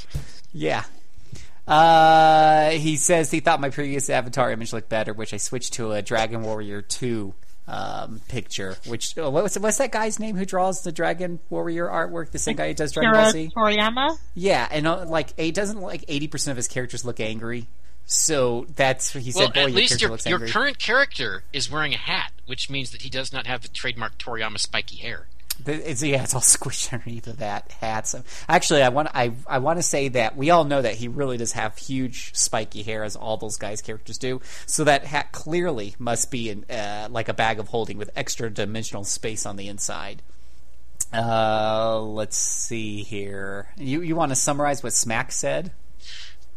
yeah. 0.53 0.83
Uh, 1.67 2.69
he 2.71 2.95
says 2.95 3.31
he 3.31 3.39
thought 3.39 3.59
my 3.59 3.69
previous 3.69 4.09
avatar 4.09 4.51
image 4.51 4.71
looked 4.71 4.89
better, 4.89 5.13
which 5.13 5.33
I 5.33 5.37
switched 5.37 5.73
to 5.73 5.93
a 5.93 6.01
Dragon 6.01 6.43
Warrior 6.43 6.81
two 6.81 7.33
um, 7.67 8.21
picture. 8.27 8.77
Which 8.85 9.17
oh, 9.17 9.29
what's 9.31 9.57
what's 9.57 9.77
that 9.77 9.91
guy's 9.91 10.19
name 10.19 10.35
who 10.35 10.45
draws 10.45 10.83
the 10.83 10.91
Dragon 10.91 11.39
Warrior 11.49 11.87
artwork? 11.87 12.31
The 12.31 12.39
same 12.39 12.55
guy 12.55 12.67
who 12.67 12.73
does 12.73 12.91
Dragon 12.91 13.13
Ball 13.13 13.23
Kira 13.23 13.31
Z. 13.31 13.51
Toriyama. 13.55 14.17
Yeah, 14.35 14.67
and 14.69 14.87
uh, 14.87 15.05
like 15.05 15.39
he 15.39 15.51
doesn't 15.51 15.81
like 15.81 16.05
eighty 16.07 16.27
percent 16.27 16.51
of 16.51 16.57
his 16.57 16.67
characters 16.67 17.03
look 17.03 17.19
angry. 17.19 17.67
So 18.05 18.67
that's 18.75 19.11
he 19.13 19.31
said. 19.31 19.39
well, 19.39 19.49
Boy, 19.49 19.61
at 19.61 19.69
your 19.69 19.75
least 19.75 20.01
your, 20.01 20.11
looks 20.11 20.25
your 20.27 20.47
current 20.47 20.77
character 20.77 21.43
is 21.51 21.71
wearing 21.71 21.93
a 21.93 21.97
hat, 21.97 22.31
which 22.45 22.69
means 22.69 22.91
that 22.91 23.01
he 23.01 23.09
does 23.09 23.33
not 23.33 23.47
have 23.47 23.63
the 23.63 23.67
trademark 23.69 24.19
Toriyama 24.19 24.59
spiky 24.59 24.97
hair. 24.97 25.25
It's, 25.65 26.03
yeah, 26.03 26.23
it's 26.23 26.33
all 26.33 26.41
squished 26.41 26.91
underneath 26.93 27.27
of 27.27 27.37
that 27.37 27.71
hat. 27.71 28.07
So 28.07 28.23
actually, 28.47 28.83
I 28.83 28.89
want 28.89 29.09
I 29.13 29.33
I 29.47 29.59
want 29.59 29.79
to 29.79 29.83
say 29.83 30.09
that 30.09 30.35
we 30.35 30.49
all 30.49 30.63
know 30.63 30.81
that 30.81 30.95
he 30.95 31.07
really 31.07 31.37
does 31.37 31.53
have 31.53 31.77
huge 31.77 32.35
spiky 32.35 32.83
hair, 32.83 33.03
as 33.03 33.15
all 33.15 33.37
those 33.37 33.57
guys' 33.57 33.81
characters 33.81 34.17
do. 34.17 34.41
So 34.65 34.83
that 34.83 35.05
hat 35.05 35.31
clearly 35.31 35.95
must 35.99 36.31
be 36.31 36.49
in, 36.49 36.65
uh, 36.69 37.07
like 37.09 37.29
a 37.29 37.33
bag 37.33 37.59
of 37.59 37.69
holding 37.69 37.97
with 37.97 38.09
extra 38.15 38.49
dimensional 38.49 39.03
space 39.03 39.45
on 39.45 39.55
the 39.55 39.67
inside. 39.67 40.21
Uh, 41.13 42.01
let's 42.01 42.37
see 42.37 43.03
here. 43.03 43.69
You 43.77 44.01
you 44.01 44.15
want 44.15 44.31
to 44.31 44.35
summarize 44.35 44.83
what 44.83 44.93
Smack 44.93 45.31
said? 45.31 45.71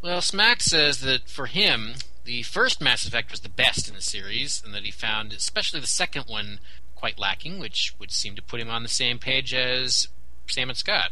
Well, 0.02 0.20
Smack 0.20 0.62
says 0.62 1.00
that 1.00 1.28
for 1.28 1.46
him, 1.46 1.94
the 2.24 2.42
first 2.42 2.80
Mass 2.80 3.06
Effect 3.06 3.30
was 3.30 3.40
the 3.40 3.48
best 3.48 3.88
in 3.88 3.94
the 3.94 4.02
series, 4.02 4.62
and 4.64 4.74
that 4.74 4.84
he 4.84 4.90
found 4.90 5.32
especially 5.32 5.80
the 5.80 5.86
second 5.86 6.24
one 6.26 6.60
quite 6.98 7.18
lacking, 7.18 7.60
which 7.60 7.94
would 7.98 8.10
seem 8.10 8.34
to 8.34 8.42
put 8.42 8.60
him 8.60 8.68
on 8.68 8.82
the 8.82 8.88
same 8.88 9.18
page 9.18 9.54
as 9.54 10.08
Sam 10.48 10.68
and 10.68 10.76
Scott. 10.76 11.10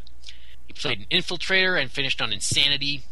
He 0.66 0.72
played 0.72 0.98
an 0.98 1.06
infiltrator 1.10 1.80
and 1.80 1.90
finished 1.90 2.20
on 2.20 2.32
Insanity. 2.32 3.02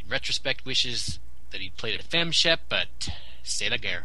In 0.00 0.08
retrospect, 0.08 0.64
wishes 0.64 1.18
that 1.50 1.60
he'd 1.60 1.76
played 1.76 2.00
a 2.00 2.02
femshep, 2.02 2.58
but 2.68 3.10
c'est 3.42 3.68
la 3.68 3.76
guerre. 3.76 4.04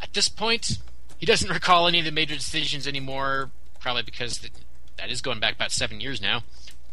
At 0.00 0.14
this 0.14 0.28
point, 0.28 0.78
he 1.18 1.26
doesn't 1.26 1.50
recall 1.52 1.86
any 1.86 1.98
of 1.98 2.06
the 2.06 2.10
major 2.10 2.34
decisions 2.34 2.88
anymore, 2.88 3.50
probably 3.80 4.02
because 4.02 4.38
th- 4.38 4.52
that 4.96 5.10
is 5.10 5.20
going 5.20 5.40
back 5.40 5.54
about 5.54 5.72
seven 5.72 6.00
years 6.00 6.22
now. 6.22 6.44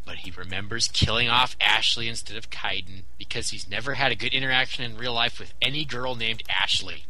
But 0.05 0.17
he 0.17 0.31
remembers 0.31 0.89
killing 0.89 1.29
off 1.29 1.55
Ashley 1.61 2.09
instead 2.09 2.35
of 2.35 2.49
Kaidan 2.49 3.03
because 3.17 3.51
he's 3.51 3.69
never 3.69 3.93
had 3.93 4.11
a 4.11 4.15
good 4.15 4.33
interaction 4.33 4.83
in 4.83 4.97
real 4.97 5.13
life 5.13 5.39
with 5.39 5.53
any 5.61 5.85
girl 5.85 6.15
named 6.15 6.43
Ashley. 6.49 7.05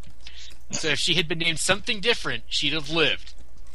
So 0.72 0.90
if 0.90 1.00
she 1.00 1.16
had 1.16 1.28
been 1.28 1.40
named 1.40 1.60
something 1.60 2.00
different, 2.00 2.44
she'd 2.48 2.74
have 2.74 2.90
lived. 2.90 3.34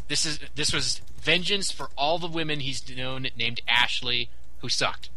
This 0.09 0.27
is 0.27 0.39
this 0.55 0.73
was 0.73 1.01
vengeance 1.21 1.71
for 1.71 1.89
all 1.97 2.19
the 2.19 2.27
women 2.29 2.61
he's 2.61 2.83
known 2.95 3.29
named 3.37 3.61
Ashley 3.67 4.29
who 4.61 4.69
sucked. 4.69 5.09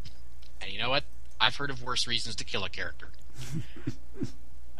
And 0.62 0.72
you 0.72 0.80
know 0.80 0.90
what? 0.90 1.04
I've 1.40 1.56
heard 1.58 1.70
of 1.70 1.84
worse 1.84 2.08
reasons 2.08 2.36
to 2.38 2.44
kill 2.44 2.64
a 2.64 2.70
character. 2.70 3.10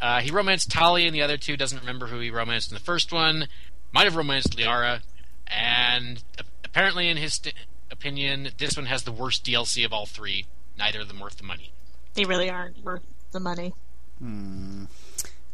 Uh, 0.00 0.20
he 0.20 0.30
romanced 0.30 0.70
Tali 0.70 1.08
in 1.08 1.12
the 1.12 1.20
other 1.22 1.36
two. 1.36 1.56
Doesn't 1.56 1.80
remember 1.80 2.06
who 2.06 2.20
he 2.20 2.30
romanced 2.30 2.70
in 2.70 2.74
the 2.76 2.80
first 2.80 3.10
one. 3.12 3.48
Might 3.92 4.04
have 4.04 4.14
romanced 4.14 4.56
Liara, 4.56 5.00
and 5.48 6.22
apparently, 6.64 7.08
in 7.08 7.16
his 7.16 7.34
st- 7.34 7.52
opinion, 7.90 8.50
this 8.58 8.76
one 8.76 8.86
has 8.86 9.02
the 9.02 9.10
worst 9.10 9.44
DLC 9.44 9.84
of 9.84 9.92
all 9.92 10.06
three. 10.06 10.46
Neither 10.78 11.00
of 11.00 11.08
them 11.08 11.18
worth 11.18 11.38
the 11.38 11.42
money. 11.42 11.72
They 12.14 12.24
really 12.24 12.48
aren't 12.48 12.84
worth 12.84 13.02
the 13.32 13.40
money. 13.40 13.74
Electronic 14.20 14.88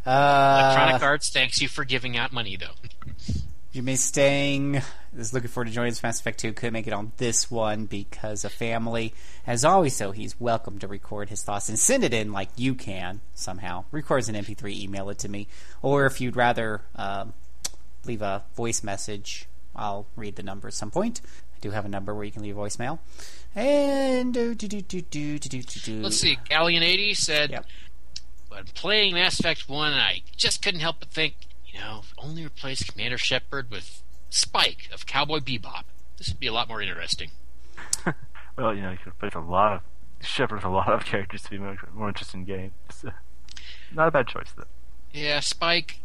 Uh, 0.07 0.99
Arts 1.07 1.31
thanks 1.31 1.63
you 1.63 1.69
for 1.69 1.85
giving 1.87 2.15
out 2.19 2.31
money, 2.31 2.57
though. 2.57 2.75
Jimmy 3.75 3.97
Stang 3.97 4.81
is 5.19 5.33
looking 5.33 5.49
forward 5.49 5.65
to 5.65 5.73
joining 5.73 5.91
us 5.91 6.01
Mass 6.01 6.21
Effect 6.21 6.39
2. 6.39 6.53
Couldn't 6.53 6.75
make 6.75 6.87
it 6.87 6.93
on 6.93 7.11
this 7.17 7.51
one 7.51 7.87
because 7.87 8.45
of 8.45 8.53
family. 8.53 9.13
As 9.49 9.65
always, 9.65 9.99
though, 9.99 10.13
he's 10.13 10.39
welcome 10.39 10.79
to 10.79 10.87
record 10.87 11.29
his 11.29 11.43
thoughts 11.43 11.69
and 11.69 11.77
send 11.77 12.05
it 12.05 12.15
in 12.15 12.31
like 12.31 12.51
you 12.55 12.77
can 12.77 13.21
somehow. 13.35 13.83
Records 13.91 14.29
an 14.29 14.37
MP3, 14.37 14.81
email 14.81 15.11
it 15.11 15.19
to 15.19 15.29
me. 15.29 15.49
Or 15.83 16.07
if 16.07 16.21
you'd 16.21 16.37
rather 16.37 16.83
um, 16.95 17.33
leave 18.05 18.23
a 18.23 18.45
voice 18.55 18.85
message, 18.85 19.49
I'll 19.75 20.07
read 20.15 20.37
the 20.37 20.45
number 20.45 20.69
at 20.69 20.75
some 20.75 20.93
point. 20.93 21.21
I 21.57 21.59
do 21.61 21.73
have 21.73 21.85
a 21.85 21.89
number 21.89 22.15
where 22.15 22.23
you 22.23 22.31
can 22.31 22.43
leave 22.43 22.55
voicemail. 22.55 23.01
And 23.57 24.33
do, 24.33 24.55
do, 24.55 24.69
do, 24.69 24.83
do, 24.83 25.01
do, 25.01 25.39
do, 25.41 25.49
do, 25.49 25.81
do. 25.81 26.01
Let's 26.01 26.21
see. 26.21 26.39
Galleon80 26.49 27.17
said, 27.17 27.51
yep. 27.51 27.67
When 28.47 28.67
playing 28.67 29.15
Mass 29.15 29.41
Effect 29.41 29.69
1, 29.69 29.93
I 29.95 30.23
just 30.37 30.63
couldn't 30.63 30.79
help 30.79 31.01
but 31.01 31.11
think 31.11 31.35
you 31.75 31.81
know, 31.81 32.01
if 32.03 32.15
only 32.17 32.47
replace 32.47 32.83
Commander 32.85 33.19
Shepard 33.19 33.71
with 33.71 34.03
Spike 34.31 34.89
of 34.93 35.07
Cowboy 35.07 35.41
Bebop. 35.41 35.85
This 36.17 36.29
would 36.29 36.39
be 36.41 36.47
a 36.47 36.53
lot 36.53 36.69
more 36.69 36.81
interesting. 36.81 37.31
Well, 38.57 38.73
you 38.73 38.83
know, 38.83 38.93
you 38.93 38.99
could 38.99 39.15
replace 39.15 39.35
a 39.35 39.41
lot 39.41 39.73
of 39.73 39.81
Shepard 40.25 40.59
with 40.59 40.65
a 40.65 40.69
lot 40.69 40.93
of 40.93 41.05
characters 41.05 41.43
to 41.43 41.51
be 41.51 41.59
more, 41.59 41.77
more 41.93 42.09
interesting 42.09 42.45
game. 42.45 42.71
It's, 42.89 43.05
not 43.93 44.07
a 44.07 44.11
bad 44.13 44.29
choice 44.29 44.53
though. 44.57 44.65
Yeah, 45.13 45.41
Spike, 45.41 45.99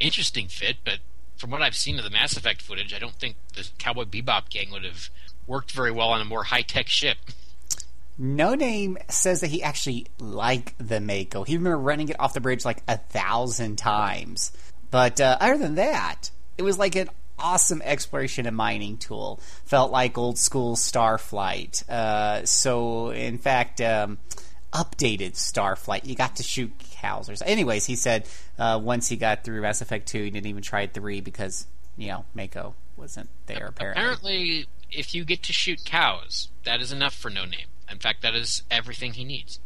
interesting 0.00 0.48
fit, 0.48 0.78
but 0.84 0.98
from 1.36 1.50
what 1.50 1.62
I've 1.62 1.76
seen 1.76 1.98
of 1.98 2.04
the 2.04 2.10
Mass 2.10 2.36
Effect 2.36 2.60
footage, 2.60 2.92
I 2.92 2.98
don't 2.98 3.14
think 3.14 3.36
the 3.54 3.68
Cowboy 3.78 4.04
Bebop 4.04 4.48
gang 4.48 4.70
would 4.72 4.84
have 4.84 5.10
worked 5.46 5.70
very 5.70 5.92
well 5.92 6.08
on 6.08 6.20
a 6.20 6.24
more 6.24 6.44
high 6.44 6.62
tech 6.62 6.88
ship. 6.88 7.18
No 8.18 8.54
Name 8.54 8.96
says 9.08 9.42
that 9.42 9.50
he 9.50 9.62
actually 9.62 10.06
liked 10.18 10.74
the 10.78 11.00
Mako. 11.00 11.44
He 11.44 11.56
remember 11.56 11.78
running 11.78 12.08
it 12.08 12.16
off 12.18 12.32
the 12.34 12.40
bridge 12.40 12.64
like 12.64 12.82
a 12.88 12.96
thousand 12.96 13.76
times. 13.76 14.52
But 14.90 15.20
uh, 15.20 15.36
other 15.40 15.58
than 15.58 15.74
that, 15.76 16.30
it 16.58 16.62
was 16.62 16.78
like 16.78 16.96
an 16.96 17.10
awesome 17.38 17.82
exploration 17.82 18.46
and 18.46 18.56
mining 18.56 18.96
tool. 18.98 19.40
Felt 19.64 19.90
like 19.90 20.16
old 20.16 20.38
school 20.38 20.76
Starflight. 20.76 21.88
Uh, 21.88 22.44
so, 22.44 23.10
in 23.10 23.38
fact, 23.38 23.80
um, 23.80 24.18
updated 24.72 25.32
Starflight. 25.32 26.06
You 26.06 26.14
got 26.14 26.36
to 26.36 26.42
shoot 26.42 26.72
cows. 26.78 27.28
Or. 27.28 27.44
Anyways, 27.44 27.86
he 27.86 27.96
said 27.96 28.26
uh, 28.58 28.80
once 28.82 29.08
he 29.08 29.16
got 29.16 29.44
through 29.44 29.60
Mass 29.62 29.80
Effect 29.80 30.06
2, 30.08 30.24
he 30.24 30.30
didn't 30.30 30.46
even 30.46 30.62
try 30.62 30.86
3 30.86 31.20
because, 31.20 31.66
you 31.96 32.08
know, 32.08 32.24
Mako 32.34 32.74
wasn't 32.96 33.28
there 33.46 33.66
apparently. 33.66 34.02
Apparently, 34.02 34.66
if 34.90 35.14
you 35.14 35.24
get 35.24 35.42
to 35.44 35.52
shoot 35.52 35.84
cows, 35.84 36.48
that 36.64 36.80
is 36.80 36.92
enough 36.92 37.14
for 37.14 37.30
No 37.30 37.44
Name. 37.44 37.66
In 37.90 37.98
fact, 37.98 38.22
that 38.22 38.34
is 38.34 38.62
everything 38.70 39.12
he 39.12 39.24
needs. 39.24 39.60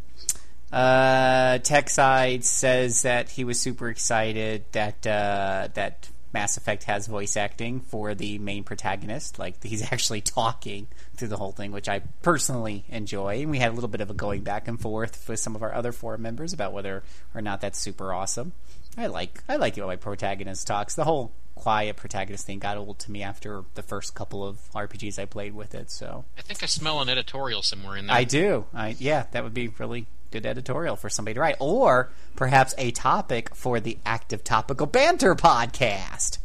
Uh, 0.72 1.58
TechSide 1.58 2.44
says 2.44 3.02
that 3.02 3.30
he 3.30 3.44
was 3.44 3.60
super 3.60 3.88
excited 3.88 4.64
that 4.72 5.04
uh, 5.06 5.68
that 5.74 6.08
Mass 6.32 6.56
Effect 6.56 6.84
has 6.84 7.08
voice 7.08 7.36
acting 7.36 7.80
for 7.80 8.14
the 8.14 8.38
main 8.38 8.62
protagonist. 8.62 9.38
Like 9.38 9.62
he's 9.62 9.82
actually 9.92 10.20
talking 10.20 10.86
through 11.16 11.28
the 11.28 11.36
whole 11.36 11.52
thing, 11.52 11.72
which 11.72 11.88
I 11.88 12.00
personally 12.22 12.84
enjoy. 12.88 13.42
And 13.42 13.50
we 13.50 13.58
had 13.58 13.72
a 13.72 13.74
little 13.74 13.88
bit 13.88 14.00
of 14.00 14.10
a 14.10 14.14
going 14.14 14.42
back 14.42 14.68
and 14.68 14.80
forth 14.80 15.28
with 15.28 15.40
some 15.40 15.56
of 15.56 15.62
our 15.62 15.74
other 15.74 15.92
forum 15.92 16.22
members 16.22 16.52
about 16.52 16.72
whether 16.72 17.02
or 17.34 17.42
not 17.42 17.60
that's 17.60 17.78
super 17.78 18.12
awesome. 18.12 18.52
I 19.00 19.06
like 19.06 19.42
I 19.48 19.56
like 19.56 19.78
it 19.78 19.80
when 19.80 19.88
my 19.88 19.96
protagonist 19.96 20.66
talks. 20.66 20.94
The 20.94 21.04
whole 21.04 21.32
quiet 21.54 21.96
protagonist 21.96 22.46
thing 22.46 22.58
got 22.58 22.76
old 22.76 22.98
to 23.00 23.10
me 23.10 23.22
after 23.22 23.64
the 23.74 23.82
first 23.82 24.14
couple 24.14 24.46
of 24.46 24.58
RPGs 24.74 25.18
I 25.18 25.24
played 25.24 25.54
with 25.54 25.74
it. 25.74 25.90
So 25.90 26.24
I 26.38 26.42
think 26.42 26.62
I 26.62 26.66
smell 26.66 27.00
an 27.00 27.08
editorial 27.08 27.62
somewhere 27.62 27.96
in 27.96 28.06
there. 28.06 28.16
I 28.16 28.24
do. 28.24 28.66
I 28.74 28.96
yeah, 28.98 29.24
that 29.32 29.42
would 29.42 29.54
be 29.54 29.68
really 29.68 30.06
good 30.30 30.46
editorial 30.46 30.96
for 30.96 31.08
somebody 31.08 31.34
to 31.34 31.40
write, 31.40 31.56
or 31.58 32.10
perhaps 32.36 32.74
a 32.78 32.90
topic 32.90 33.54
for 33.54 33.80
the 33.80 33.98
Active 34.04 34.44
Topical 34.44 34.86
Banter 34.86 35.34
podcast. 35.34 36.38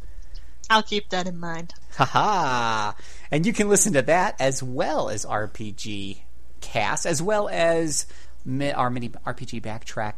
I'll 0.69 0.81
keep 0.81 1.09
that 1.09 1.27
in 1.27 1.37
mind. 1.37 1.73
Haha! 1.97 2.93
And 3.31 3.45
you 3.45 3.53
can 3.53 3.69
listen 3.69 3.93
to 3.93 4.01
that 4.03 4.35
as 4.39 4.63
well 4.63 5.09
as 5.09 5.25
RPG 5.25 6.19
Cast, 6.61 7.05
as 7.05 7.21
well 7.21 7.47
as 7.49 8.07
our 8.47 8.89
mini 8.89 9.09
RPG 9.09 9.61
Backtrack 9.61 10.13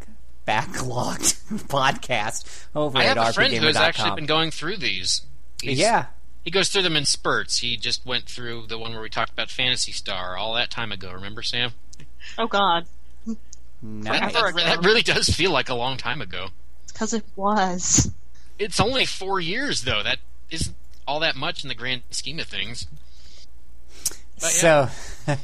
backlogged 0.47 1.35
podcast 1.67 2.65
over 2.75 2.97
I 2.97 3.03
at 3.05 3.17
have 3.17 3.29
a 3.29 3.33
friend 3.33 3.53
who 3.53 3.65
has 3.67 3.75
actually 3.75 4.15
been 4.15 4.25
going 4.25 4.51
through 4.51 4.77
these. 4.77 5.21
He's- 5.61 5.77
Yeah, 5.77 6.05
He 6.43 6.51
goes 6.51 6.69
through 6.69 6.83
them 6.83 6.95
in 6.95 7.05
spurts. 7.05 7.57
He 7.57 7.75
just 7.77 8.05
went 8.05 8.25
through 8.25 8.67
the 8.67 8.77
one 8.77 8.93
where 8.93 9.01
we 9.01 9.09
talked 9.09 9.31
about 9.31 9.49
Phantasy 9.51 9.91
Star 9.91 10.37
all 10.37 10.53
that 10.53 10.71
time 10.71 10.91
ago. 10.91 11.11
Remember, 11.11 11.41
Sam? 11.43 11.71
Oh 12.37 12.47
God. 12.47 12.85
nice. 13.81 14.31
Forever 14.31 14.57
That, 14.57 14.65
that 14.81 14.85
really 14.85 15.01
does 15.01 15.29
feel 15.29 15.51
like 15.51 15.69
a 15.69 15.75
long 15.75 15.97
time 15.97 16.21
ago. 16.21 16.47
Because 16.87 17.13
it 17.13 17.23
was. 17.35 18.11
It's 18.57 18.79
only 18.79 19.05
four 19.05 19.39
years, 19.39 19.83
though. 19.83 20.01
That 20.03 20.17
isn't 20.49 20.75
all 21.07 21.19
that 21.19 21.35
much 21.35 21.63
in 21.63 21.67
the 21.69 21.75
grand 21.75 22.01
scheme 22.09 22.39
of 22.39 22.47
things. 22.47 22.87
But 24.39 24.49
So, 24.51 24.89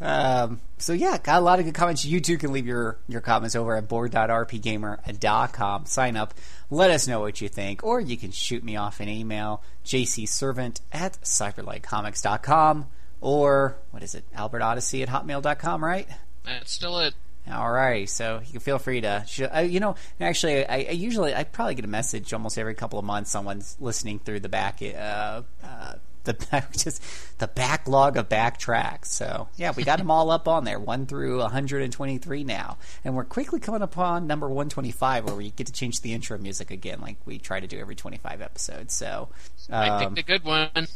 um, 0.00 0.60
so 0.78 0.92
yeah, 0.92 1.18
got 1.18 1.38
a 1.38 1.44
lot 1.44 1.58
of 1.58 1.64
good 1.66 1.74
comments. 1.74 2.04
You 2.04 2.20
too 2.20 2.38
can 2.38 2.52
leave 2.52 2.66
your, 2.66 2.98
your 3.08 3.20
comments 3.20 3.54
over 3.54 3.76
at 3.76 3.88
board.rpgamer.com. 3.88 5.86
Sign 5.86 6.16
up. 6.16 6.34
Let 6.70 6.90
us 6.90 7.06
know 7.06 7.20
what 7.20 7.40
you 7.40 7.48
think. 7.48 7.84
Or 7.84 8.00
you 8.00 8.16
can 8.16 8.30
shoot 8.30 8.64
me 8.64 8.76
off 8.76 9.00
an 9.00 9.08
email, 9.08 9.62
jcservant 9.84 10.80
at 10.92 11.20
cyberlightcomics.com. 11.22 12.86
Or, 13.20 13.76
what 13.90 14.02
is 14.02 14.14
it, 14.14 14.24
Albert 14.34 14.62
Odyssey 14.62 15.02
at 15.02 15.10
hotmail.com, 15.10 15.84
right? 15.84 16.08
That's 16.44 16.72
still 16.72 16.98
it. 17.00 17.14
All 17.50 17.70
right, 17.70 18.08
so 18.08 18.40
you 18.44 18.52
can 18.52 18.60
feel 18.60 18.78
free 18.78 19.00
to, 19.00 19.24
sh- 19.26 19.42
uh, 19.42 19.60
you 19.60 19.80
know, 19.80 19.96
actually, 20.20 20.64
I, 20.66 20.76
I 20.76 20.92
usually, 20.92 21.34
I 21.34 21.44
probably 21.44 21.74
get 21.74 21.84
a 21.84 21.88
message 21.88 22.32
almost 22.32 22.58
every 22.58 22.74
couple 22.74 22.98
of 22.98 23.04
months. 23.04 23.30
Someone's 23.30 23.76
listening 23.80 24.20
through 24.20 24.40
the 24.40 24.48
back, 24.48 24.80
uh, 24.82 25.42
uh, 25.64 25.94
the 26.24 26.34
back, 26.50 26.72
just 26.72 27.02
the 27.38 27.48
backlog 27.48 28.16
of 28.16 28.28
backtracks. 28.28 29.06
So 29.06 29.48
yeah, 29.56 29.72
we 29.76 29.84
got 29.84 29.98
them 29.98 30.10
all 30.10 30.30
up 30.30 30.48
on 30.48 30.64
there, 30.64 30.78
one 30.78 31.06
through 31.06 31.38
123 31.38 32.44
now, 32.44 32.78
and 33.04 33.14
we're 33.14 33.24
quickly 33.24 33.60
coming 33.60 33.82
upon 33.82 34.26
number 34.26 34.46
125, 34.46 35.24
where 35.24 35.34
we 35.34 35.50
get 35.50 35.66
to 35.66 35.72
change 35.72 36.00
the 36.00 36.12
intro 36.12 36.38
music 36.38 36.70
again, 36.70 37.00
like 37.00 37.16
we 37.24 37.38
try 37.38 37.60
to 37.60 37.66
do 37.66 37.78
every 37.78 37.94
25 37.94 38.40
episodes. 38.40 38.94
So 38.94 39.28
I 39.70 39.88
um, 39.88 40.14
picked 40.14 40.18
a 40.18 40.32
good 40.32 40.44
one. 40.44 40.86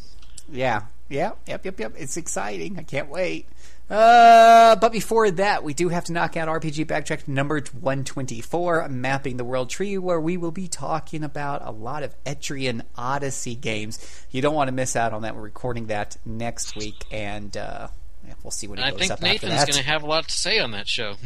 yeah, 0.51 0.83
yeah, 1.09 1.33
yep, 1.47 1.65
yep, 1.65 1.79
yep. 1.79 1.95
It's 1.97 2.17
exciting. 2.17 2.79
I 2.79 2.83
can't 2.83 3.09
wait. 3.09 3.49
Uh, 3.91 4.77
but 4.77 4.93
before 4.93 5.31
that, 5.31 5.63
we 5.63 5.75
do 5.75 5.91
have 5.91 6.05
to 6.05 6.13
knock 6.13 6.37
out 6.37 6.49
RPG 6.49 6.87
Backtrack 6.87 7.29
number 7.29 7.61
124, 7.61 8.89
Mapping 8.89 9.37
the 9.37 9.45
World 9.45 9.69
Tree, 9.69 9.99
where 9.99 10.21
we 10.21 10.37
will 10.37 10.51
be 10.51 10.69
talking 10.69 11.23
about 11.23 11.61
a 11.65 11.71
lot 11.71 12.03
of 12.03 12.15
Etrian 12.25 12.83
Odyssey 12.97 13.55
games. 13.55 14.25
You 14.31 14.41
don't 14.41 14.55
want 14.55 14.69
to 14.69 14.73
miss 14.73 14.97
out 14.97 15.13
on 15.13 15.23
that. 15.23 15.37
We're 15.37 15.43
recording 15.43 15.87
that 15.89 16.17
next 16.25 16.77
week, 16.77 17.05
and 17.11 17.55
uh, 17.57 17.89
yeah, 18.27 18.35
we'll 18.43 18.51
see 18.51 18.67
when 18.67 18.79
it 18.79 18.85
I 18.85 18.91
goes 18.91 19.01
think 19.01 19.13
up 19.13 19.21
Nathan's 19.21 19.53
after 19.53 19.73
going 19.73 19.77
that. 19.77 19.83
to 19.83 19.89
have 19.91 20.03
a 20.03 20.07
lot 20.07 20.29
to 20.29 20.35
say 20.35 20.59
on 20.59 20.71
that 20.71 20.89
show. 20.89 21.17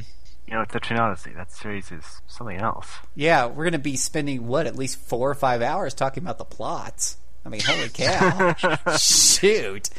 You 0.49 0.55
know, 0.55 0.63
it's 0.63 0.75
a 0.75 0.95
Odyssey. 0.95 1.33
That 1.33 1.53
series 1.53 1.93
is 1.93 2.23
something 2.27 2.57
else. 2.57 2.89
Yeah, 3.15 3.47
we're 3.47 3.65
going 3.65 3.73
to 3.73 3.79
be 3.79 3.97
spending, 3.97 4.47
what, 4.47 4.67
at 4.67 4.77
least 4.77 4.99
four 4.99 5.31
or 5.31 5.35
five 5.35 5.61
hours 5.63 5.93
talking 5.95 6.23
about 6.23 6.39
the 6.39 6.45
plots. 6.45 7.19
I 7.45 7.51
mean, 7.51 7.61
holy 7.65 7.89
cow. 7.91 8.55
Shoot. 8.99 9.91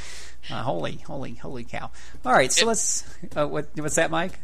Uh, 0.52 0.64
holy, 0.64 0.98
holy, 1.06 1.36
holy 1.36 1.64
cow! 1.64 1.92
All 2.26 2.34
right, 2.34 2.52
so 2.52 2.66
let's. 2.66 3.04
Uh, 3.36 3.48
what, 3.48 3.70
what's 3.76 3.96
that, 3.96 4.10
Mike? 4.12 4.40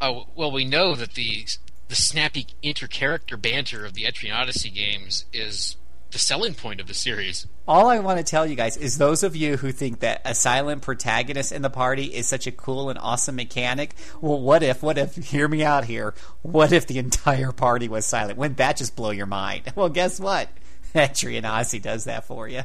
Oh 0.00 0.26
well, 0.34 0.50
we 0.50 0.64
know 0.64 0.94
that 0.94 1.14
the 1.14 1.46
the 1.88 1.94
snappy 1.94 2.46
inter-character 2.62 3.36
banter 3.36 3.84
of 3.84 3.94
the 3.94 4.04
Etrian 4.04 4.34
Odyssey 4.34 4.70
games 4.70 5.24
is 5.32 5.76
the 6.10 6.18
selling 6.18 6.54
point 6.54 6.80
of 6.80 6.86
the 6.86 6.94
series. 6.94 7.46
All 7.68 7.88
I 7.88 7.98
want 8.00 8.18
to 8.18 8.24
tell 8.24 8.46
you 8.46 8.56
guys 8.56 8.76
is 8.76 8.98
those 8.98 9.22
of 9.22 9.36
you 9.36 9.56
who 9.56 9.70
think 9.72 10.00
that 10.00 10.22
a 10.24 10.34
silent 10.34 10.82
protagonist 10.82 11.52
in 11.52 11.62
the 11.62 11.70
party 11.70 12.06
is 12.06 12.26
such 12.26 12.46
a 12.46 12.52
cool 12.52 12.90
and 12.90 12.98
awesome 12.98 13.36
mechanic. 13.36 13.94
Well, 14.20 14.40
what 14.40 14.62
if? 14.62 14.82
What 14.82 14.98
if? 14.98 15.14
Hear 15.16 15.46
me 15.46 15.62
out 15.62 15.84
here. 15.84 16.14
What 16.42 16.72
if 16.72 16.86
the 16.86 16.98
entire 16.98 17.52
party 17.52 17.88
was 17.88 18.06
silent? 18.06 18.38
Wouldn't 18.38 18.58
that 18.58 18.76
just 18.76 18.96
blow 18.96 19.10
your 19.10 19.26
mind? 19.26 19.72
Well, 19.76 19.88
guess 19.88 20.18
what? 20.18 20.48
Etrian 20.94 21.44
Odyssey 21.48 21.78
does 21.78 22.04
that 22.04 22.24
for 22.24 22.48
you. 22.48 22.62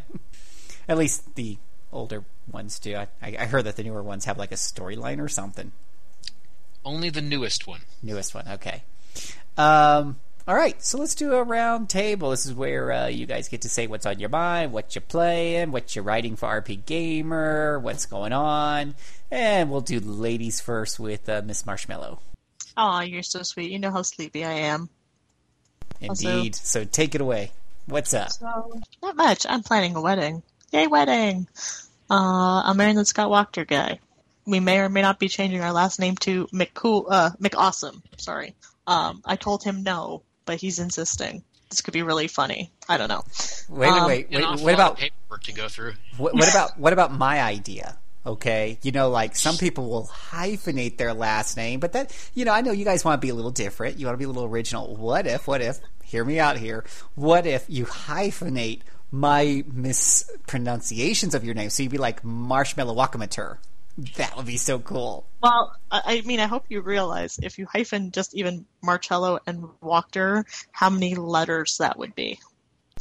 At 0.87 0.97
least 0.97 1.35
the 1.35 1.57
older 1.91 2.23
ones 2.51 2.79
do. 2.79 2.95
I, 2.95 3.07
I 3.21 3.45
heard 3.45 3.65
that 3.65 3.75
the 3.75 3.83
newer 3.83 4.03
ones 4.03 4.25
have 4.25 4.37
like 4.37 4.51
a 4.51 4.55
storyline 4.55 5.19
or 5.19 5.27
something. 5.27 5.71
Only 6.83 7.09
the 7.09 7.21
newest 7.21 7.67
one. 7.67 7.81
Newest 8.03 8.35
one, 8.35 8.47
okay. 8.47 8.83
Um, 9.57 10.17
all 10.47 10.55
right, 10.55 10.81
so 10.83 10.99
let's 10.99 11.15
do 11.15 11.33
a 11.33 11.43
round 11.43 11.89
table. 11.89 12.29
This 12.29 12.45
is 12.45 12.53
where 12.53 12.91
uh, 12.91 13.07
you 13.07 13.25
guys 13.25 13.49
get 13.49 13.61
to 13.61 13.69
say 13.69 13.87
what's 13.87 14.05
on 14.05 14.19
your 14.19 14.29
mind, 14.29 14.71
what 14.71 14.93
you're 14.93 15.01
playing, 15.01 15.71
what 15.71 15.95
you're 15.95 16.03
writing 16.03 16.35
for 16.35 16.47
RP 16.47 16.85
Gamer, 16.85 17.79
what's 17.79 18.05
going 18.05 18.33
on, 18.33 18.93
and 19.31 19.71
we'll 19.71 19.81
do 19.81 19.99
ladies 19.99 20.61
first 20.61 20.99
with 20.99 21.27
uh, 21.27 21.41
Miss 21.43 21.65
Marshmallow. 21.65 22.19
Oh, 22.77 22.99
you're 22.99 23.23
so 23.23 23.41
sweet. 23.41 23.71
You 23.71 23.79
know 23.79 23.89
how 23.89 24.03
sleepy 24.03 24.45
I 24.45 24.51
am. 24.51 24.89
Indeed. 26.01 26.55
So 26.55 26.83
take 26.83 27.15
it 27.15 27.21
away. 27.21 27.51
What's 27.87 28.13
up? 28.13 28.31
So, 28.31 28.81
not 29.01 29.15
much. 29.15 29.45
I'm 29.47 29.63
planning 29.63 29.95
a 29.95 30.01
wedding. 30.01 30.43
Yay, 30.71 30.87
wedding! 30.87 31.47
Uh, 32.09 32.61
I'm 32.65 32.77
marrying 32.77 32.97
the 32.97 33.05
Scott 33.05 33.29
Walker 33.29 33.65
guy. 33.65 33.99
We 34.45 34.59
may 34.59 34.79
or 34.79 34.89
may 34.89 35.01
not 35.01 35.19
be 35.19 35.27
changing 35.27 35.61
our 35.61 35.71
last 35.71 35.99
name 35.99 36.15
to 36.17 36.47
McCool, 36.53 37.05
uh, 37.09 37.31
McAwesome. 37.41 38.01
Sorry. 38.17 38.55
Um, 38.85 39.21
I 39.25 39.35
told 39.35 39.63
him 39.63 39.81
no, 39.83 40.21
but 40.45 40.57
he's 40.61 40.77
insisting. 40.77 41.43
This 41.69 41.81
could 41.81 41.93
be 41.93 42.03
really 42.03 42.27
funny. 42.27 42.71
I 42.87 42.97
don't 42.97 43.09
know. 43.09 43.23
Wait, 43.69 43.89
wait, 43.89 43.97
Um, 43.97 44.07
wait. 44.07 44.27
An 44.29 44.41
wait 44.41 44.61
what 44.61 44.73
about 44.75 44.97
paperwork 44.97 45.43
to 45.43 45.53
go 45.53 45.67
through? 45.67 45.93
what, 46.17 46.35
what 46.35 46.47
about 46.49 46.77
what 46.79 46.93
about 46.93 47.11
my 47.11 47.41
idea? 47.41 47.97
Okay, 48.23 48.79
you 48.81 48.91
know, 48.91 49.09
like 49.09 49.35
some 49.35 49.57
people 49.57 49.87
will 49.89 50.07
hyphenate 50.07 50.97
their 50.97 51.13
last 51.13 51.57
name, 51.57 51.79
but 51.79 51.93
that 51.93 52.15
you 52.35 52.45
know, 52.45 52.51
I 52.53 52.61
know 52.61 52.71
you 52.71 52.85
guys 52.85 53.03
want 53.03 53.19
to 53.19 53.25
be 53.25 53.29
a 53.29 53.35
little 53.35 53.51
different. 53.51 53.99
You 53.99 54.05
want 54.05 54.13
to 54.15 54.19
be 54.19 54.25
a 54.25 54.27
little 54.27 54.45
original. 54.45 54.95
What 54.95 55.25
if? 55.27 55.47
What 55.47 55.61
if? 55.61 55.79
Hear 56.03 56.23
me 56.23 56.39
out 56.39 56.57
here. 56.57 56.85
What 57.15 57.47
if 57.47 57.65
you 57.67 57.85
hyphenate 57.85 58.81
my 59.19 59.63
mispronunciations 59.71 61.33
of 61.35 61.43
your 61.43 61.53
name? 61.55 61.69
So 61.69 61.83
you'd 61.83 61.91
be 61.91 61.97
like 61.97 62.23
Marshmallow 62.23 62.95
Wakamater. 62.95 63.57
That 64.17 64.35
would 64.35 64.45
be 64.45 64.57
so 64.57 64.79
cool. 64.79 65.25
Well, 65.41 65.73
I 65.89 66.01
I 66.05 66.21
mean, 66.21 66.39
I 66.41 66.47
hope 66.47 66.65
you 66.69 66.81
realize 66.81 67.39
if 67.41 67.57
you 67.57 67.65
hyphen 67.65 68.11
just 68.11 68.35
even 68.35 68.65
Marcello 68.83 69.39
and 69.47 69.63
Wachter, 69.81 70.43
how 70.73 70.89
many 70.89 71.15
letters 71.15 71.77
that 71.77 71.97
would 71.97 72.13
be. 72.13 72.39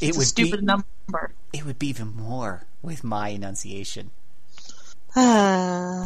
It 0.01 0.09
It's 0.09 0.17
a 0.17 0.19
would 0.19 0.27
stupid 0.29 0.61
be. 0.61 0.67
number. 0.67 1.33
It 1.53 1.65
would 1.67 1.79
be 1.81 1.89
even 1.89 2.15
more 2.15 2.63
with 2.83 3.03
my 3.03 3.29
enunciation. 3.31 4.11
but 5.15 5.23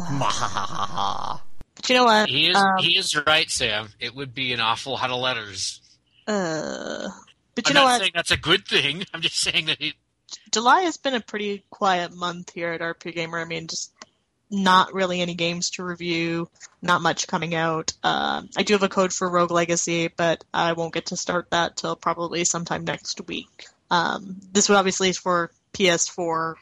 Mahahaha. 0.09 1.41
you 1.87 1.95
know 1.95 2.05
what? 2.05 2.29
He 2.29 2.47
is 2.49 2.55
Um, 2.55 2.77
he 2.79 2.97
is 2.97 3.15
right, 3.27 3.49
Sam. 3.49 3.89
It 3.99 4.15
would 4.15 4.33
be 4.33 4.53
an 4.53 4.59
awful 4.59 4.93
lot 4.93 5.09
of 5.11 5.19
letters. 5.19 5.81
uh, 6.27 7.09
but 7.63 7.73
you 7.73 7.79
I'm 7.79 7.83
know 7.83 7.87
not 7.87 7.93
what? 7.93 8.01
saying 8.01 8.11
that's 8.15 8.31
a 8.31 8.37
good 8.37 8.67
thing. 8.67 9.03
I'm 9.13 9.21
just 9.21 9.39
saying 9.39 9.67
that 9.67 9.81
it, 9.81 9.95
July 10.51 10.81
has 10.81 10.97
been 10.97 11.15
a 11.15 11.21
pretty 11.21 11.63
quiet 11.69 12.13
month 12.13 12.51
here 12.53 12.71
at 12.71 12.81
RP 12.81 13.13
Gamer. 13.13 13.39
I 13.39 13.45
mean, 13.45 13.67
just 13.67 13.91
not 14.51 14.93
really 14.93 15.21
any 15.21 15.35
games 15.35 15.69
to 15.71 15.83
review, 15.83 16.49
not 16.81 17.01
much 17.01 17.27
coming 17.27 17.53
out. 17.53 17.93
Um, 18.03 18.49
I 18.57 18.63
do 18.63 18.73
have 18.73 18.83
a 18.83 18.89
code 18.89 19.13
for 19.13 19.29
Rogue 19.29 19.51
Legacy, 19.51 20.07
but 20.07 20.43
I 20.53 20.73
won't 20.73 20.93
get 20.93 21.07
to 21.07 21.17
start 21.17 21.51
that 21.51 21.77
till 21.77 21.95
probably 21.95 22.43
sometime 22.43 22.83
next 22.83 23.21
week. 23.27 23.67
Um, 23.91 24.39
this 24.51 24.69
would 24.69 24.75
obviously 24.75 25.09
is 25.09 25.17
for 25.17 25.51
PS4, 25.73 26.55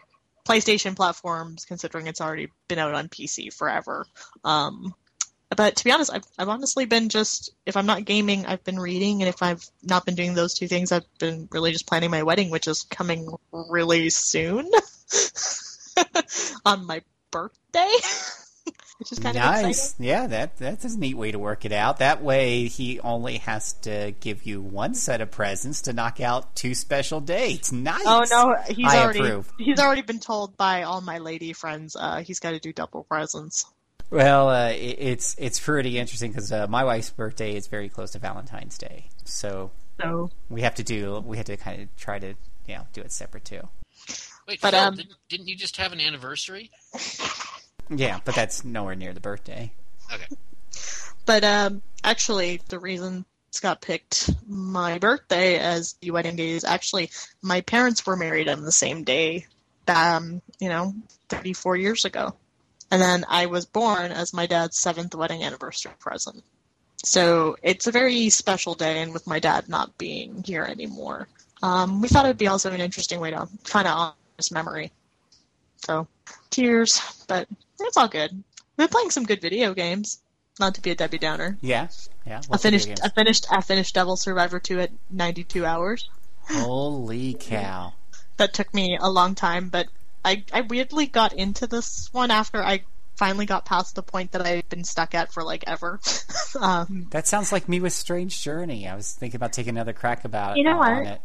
PlayStation 0.48 0.96
platforms, 0.96 1.66
considering 1.66 2.08
it's 2.08 2.22
already 2.22 2.50
been 2.68 2.80
out 2.80 2.94
on 2.94 3.10
PC 3.10 3.54
forever. 3.54 4.06
Um, 4.44 4.94
but 5.56 5.78
to 5.78 5.84
be 5.84 5.92
honest, 5.92 6.12
I've, 6.14 6.26
I've 6.38 6.50
honestly 6.50 6.86
been 6.86 7.10
just, 7.10 7.52
if 7.66 7.78
I'm 7.78 7.86
not 7.86 8.04
gaming, 8.06 8.46
I've 8.46 8.64
been 8.64 8.80
reading, 8.80 9.22
and 9.22 9.30
if 9.30 9.42
I've 9.42 9.66
not 9.82 10.06
been 10.06 10.16
doing 10.16 10.34
those 10.34 10.54
two 10.54 10.68
things, 10.68 10.92
I've 10.92 11.06
been 11.20 11.48
really 11.52 11.72
just 11.72 11.88
planning 11.88 12.12
my 12.12 12.24
wedding, 12.24 12.50
which 12.50 12.68
is 12.68 12.84
coming 12.84 13.30
really 13.52 14.10
soon 14.10 14.70
on 16.66 16.86
my 16.86 17.02
birthday, 17.32 17.94
which 19.00 19.12
is 19.14 19.20
kind 19.20 19.38
of 19.38 19.44
nice. 19.44 19.92
exciting. 19.92 20.06
Yeah, 20.06 20.28
that 20.28 20.58
that's 20.58 20.84
a 20.84 21.00
neat 21.00 21.16
way 21.16 21.32
to 21.32 21.40
work 21.40 21.64
it 21.64 21.72
out. 21.72 22.00
That 22.00 22.22
way, 22.22 22.66
he 22.66 23.00
only 23.00 23.38
has 23.38 23.74
to 23.84 24.14
give 24.20 24.44
you 24.44 24.62
one 24.62 24.96
set 24.96 25.22
of 25.22 25.32
presents 25.32 25.84
to 25.84 25.94
knock 25.94 26.20
out 26.20 26.58
two 26.58 26.76
special 26.76 27.22
dates. 27.22 27.72
Nice. 27.72 28.04
Oh 28.06 28.26
no, 28.30 28.56
he's 28.68 28.86
I 28.86 29.02
already 29.02 29.20
approve. 29.20 29.50
he's 29.58 29.80
already 29.80 30.02
been 30.02 30.20
told 30.20 30.58
by 30.58 30.84
all 30.84 31.00
my 31.00 31.20
lady 31.20 31.54
friends 31.54 31.96
uh, 31.98 32.22
he's 32.22 32.40
got 32.42 32.52
to 32.52 32.60
do 32.60 32.74
double 32.74 33.06
presents. 33.06 33.66
Well, 34.10 34.50
uh, 34.50 34.70
it, 34.70 34.98
it's 35.00 35.36
it's 35.38 35.60
pretty 35.60 35.98
interesting 35.98 36.32
because 36.32 36.52
uh, 36.52 36.68
my 36.68 36.84
wife's 36.84 37.10
birthday 37.10 37.56
is 37.56 37.68
very 37.68 37.90
close 37.90 38.12
to 38.12 38.20
Valentine's 38.20 38.78
Day, 38.78 39.10
so 39.26 39.72
So 40.00 40.30
we 40.50 40.62
have 40.62 40.76
to 40.76 40.84
do 40.84 41.20
we 41.26 41.38
have 41.38 41.48
to 41.48 41.58
kind 41.58 41.82
of 41.82 41.96
try 41.98 42.20
to 42.20 42.34
you 42.68 42.76
know 42.76 42.88
do 42.94 43.02
it 43.02 43.12
separate 43.12 43.46
too. 43.46 43.68
wait, 44.48 44.62
But, 44.62 44.72
Phil, 44.72 44.80
um, 44.80 44.96
didn't, 44.96 45.16
didn't 45.30 45.48
you 45.48 45.56
just 45.56 45.78
have 45.78 45.92
an 45.92 46.00
anniversary? 46.00 46.72
Yeah, 47.90 48.20
but 48.26 48.36
that's 48.36 48.64
nowhere 48.64 48.96
near 48.96 49.14
the 49.14 49.20
birthday. 49.20 49.72
Okay. 50.14 50.26
But 51.26 51.44
um, 51.44 51.82
actually, 52.04 52.62
the 52.68 52.80
reason 52.80 53.26
Scott 53.52 53.82
picked 53.82 54.30
my 54.48 54.98
birthday 54.98 55.58
as 55.58 55.94
the 56.02 56.12
wedding 56.12 56.36
day 56.36 56.50
is 56.50 56.64
actually 56.64 57.12
my 57.42 57.62
parents 57.62 58.06
were 58.06 58.16
married 58.16 58.50
on 58.50 58.62
the 58.62 58.72
same 58.72 59.04
day, 59.04 59.46
um, 59.88 60.42
you 60.60 60.70
know, 60.70 60.94
34 61.30 61.78
years 61.78 62.06
ago. 62.06 62.36
And 62.90 63.02
then 63.02 63.26
I 63.28 63.48
was 63.48 63.66
born 63.66 64.12
as 64.12 64.34
my 64.34 64.46
dad's 64.46 64.80
seventh 64.80 65.14
wedding 65.14 65.44
anniversary 65.44 65.92
present. 66.00 66.44
So 67.04 67.58
it's 67.62 67.88
a 67.88 67.92
very 67.92 68.30
special 68.30 68.74
day, 68.74 69.02
and 69.02 69.14
with 69.14 69.28
my 69.28 69.40
dad 69.40 69.70
not 69.70 69.98
being 69.98 70.44
here 70.44 70.64
anymore, 70.64 71.28
um, 71.62 72.02
we 72.02 72.08
thought 72.08 72.26
it 72.26 72.30
would 72.30 72.38
be 72.38 72.48
also 72.48 72.72
an 72.72 72.82
interesting 72.82 73.20
way 73.20 73.32
to 73.32 73.48
kind 73.66 73.88
of 73.88 73.94
honor 73.96 74.14
his 74.38 74.52
memory. 74.52 74.92
So, 75.86 76.08
tears, 76.50 77.24
but 77.28 77.48
it's 77.80 77.98
all 77.98 78.08
good. 78.08 78.44
We're 78.78 78.88
playing 78.88 79.12
some 79.12 79.26
good 79.26 79.42
video 79.42 79.74
games. 79.74 80.22
Not 80.60 80.74
to 80.76 80.82
be 80.82 80.90
a 80.90 80.96
Debbie 80.96 81.20
Downer. 81.20 81.56
Yeah, 81.62 81.88
yeah. 82.26 82.42
I 82.52 82.58
finished. 82.58 82.90
I 83.04 83.10
finished. 83.10 83.46
I 83.52 83.62
finished 83.62 83.94
Devil 83.94 84.18
Survivor 84.18 84.60
two 84.60 84.80
at 84.80 84.90
ninety 85.12 85.44
two 85.44 85.66
hours. 85.66 86.10
Holy 86.50 87.36
cow! 87.40 87.94
That 88.38 88.56
took 88.56 88.74
me 88.74 88.98
a 89.00 89.10
long 89.10 89.36
time, 89.36 89.70
but 89.70 89.88
I 90.24 90.44
I 90.54 90.62
weirdly 90.62 91.08
got 91.08 91.34
into 91.34 91.68
this 91.68 92.10
one 92.12 92.32
after 92.32 92.64
I 92.64 92.84
finally 93.18 93.46
got 93.46 93.66
past 93.66 93.96
the 93.96 94.04
point 94.04 94.32
that 94.32 94.46
I've 94.46 94.70
been 94.70 94.84
stuck 94.84 95.16
at 95.16 95.34
for 95.34 95.44
like 95.44 95.64
ever. 95.68 96.00
um, 96.62 97.08
That 97.10 97.28
sounds 97.28 97.52
like 97.52 97.68
me 97.68 97.80
with 97.80 97.94
Strange 97.94 98.42
Journey. 98.42 98.88
I 98.88 98.96
was 98.96 99.12
thinking 99.14 99.38
about 99.38 99.54
taking 99.54 99.72
another 99.72 99.94
crack 99.94 100.24
about 100.24 100.58
You 100.58 100.64
know 100.64 100.78
what? 100.78 101.06
it. 101.06 101.22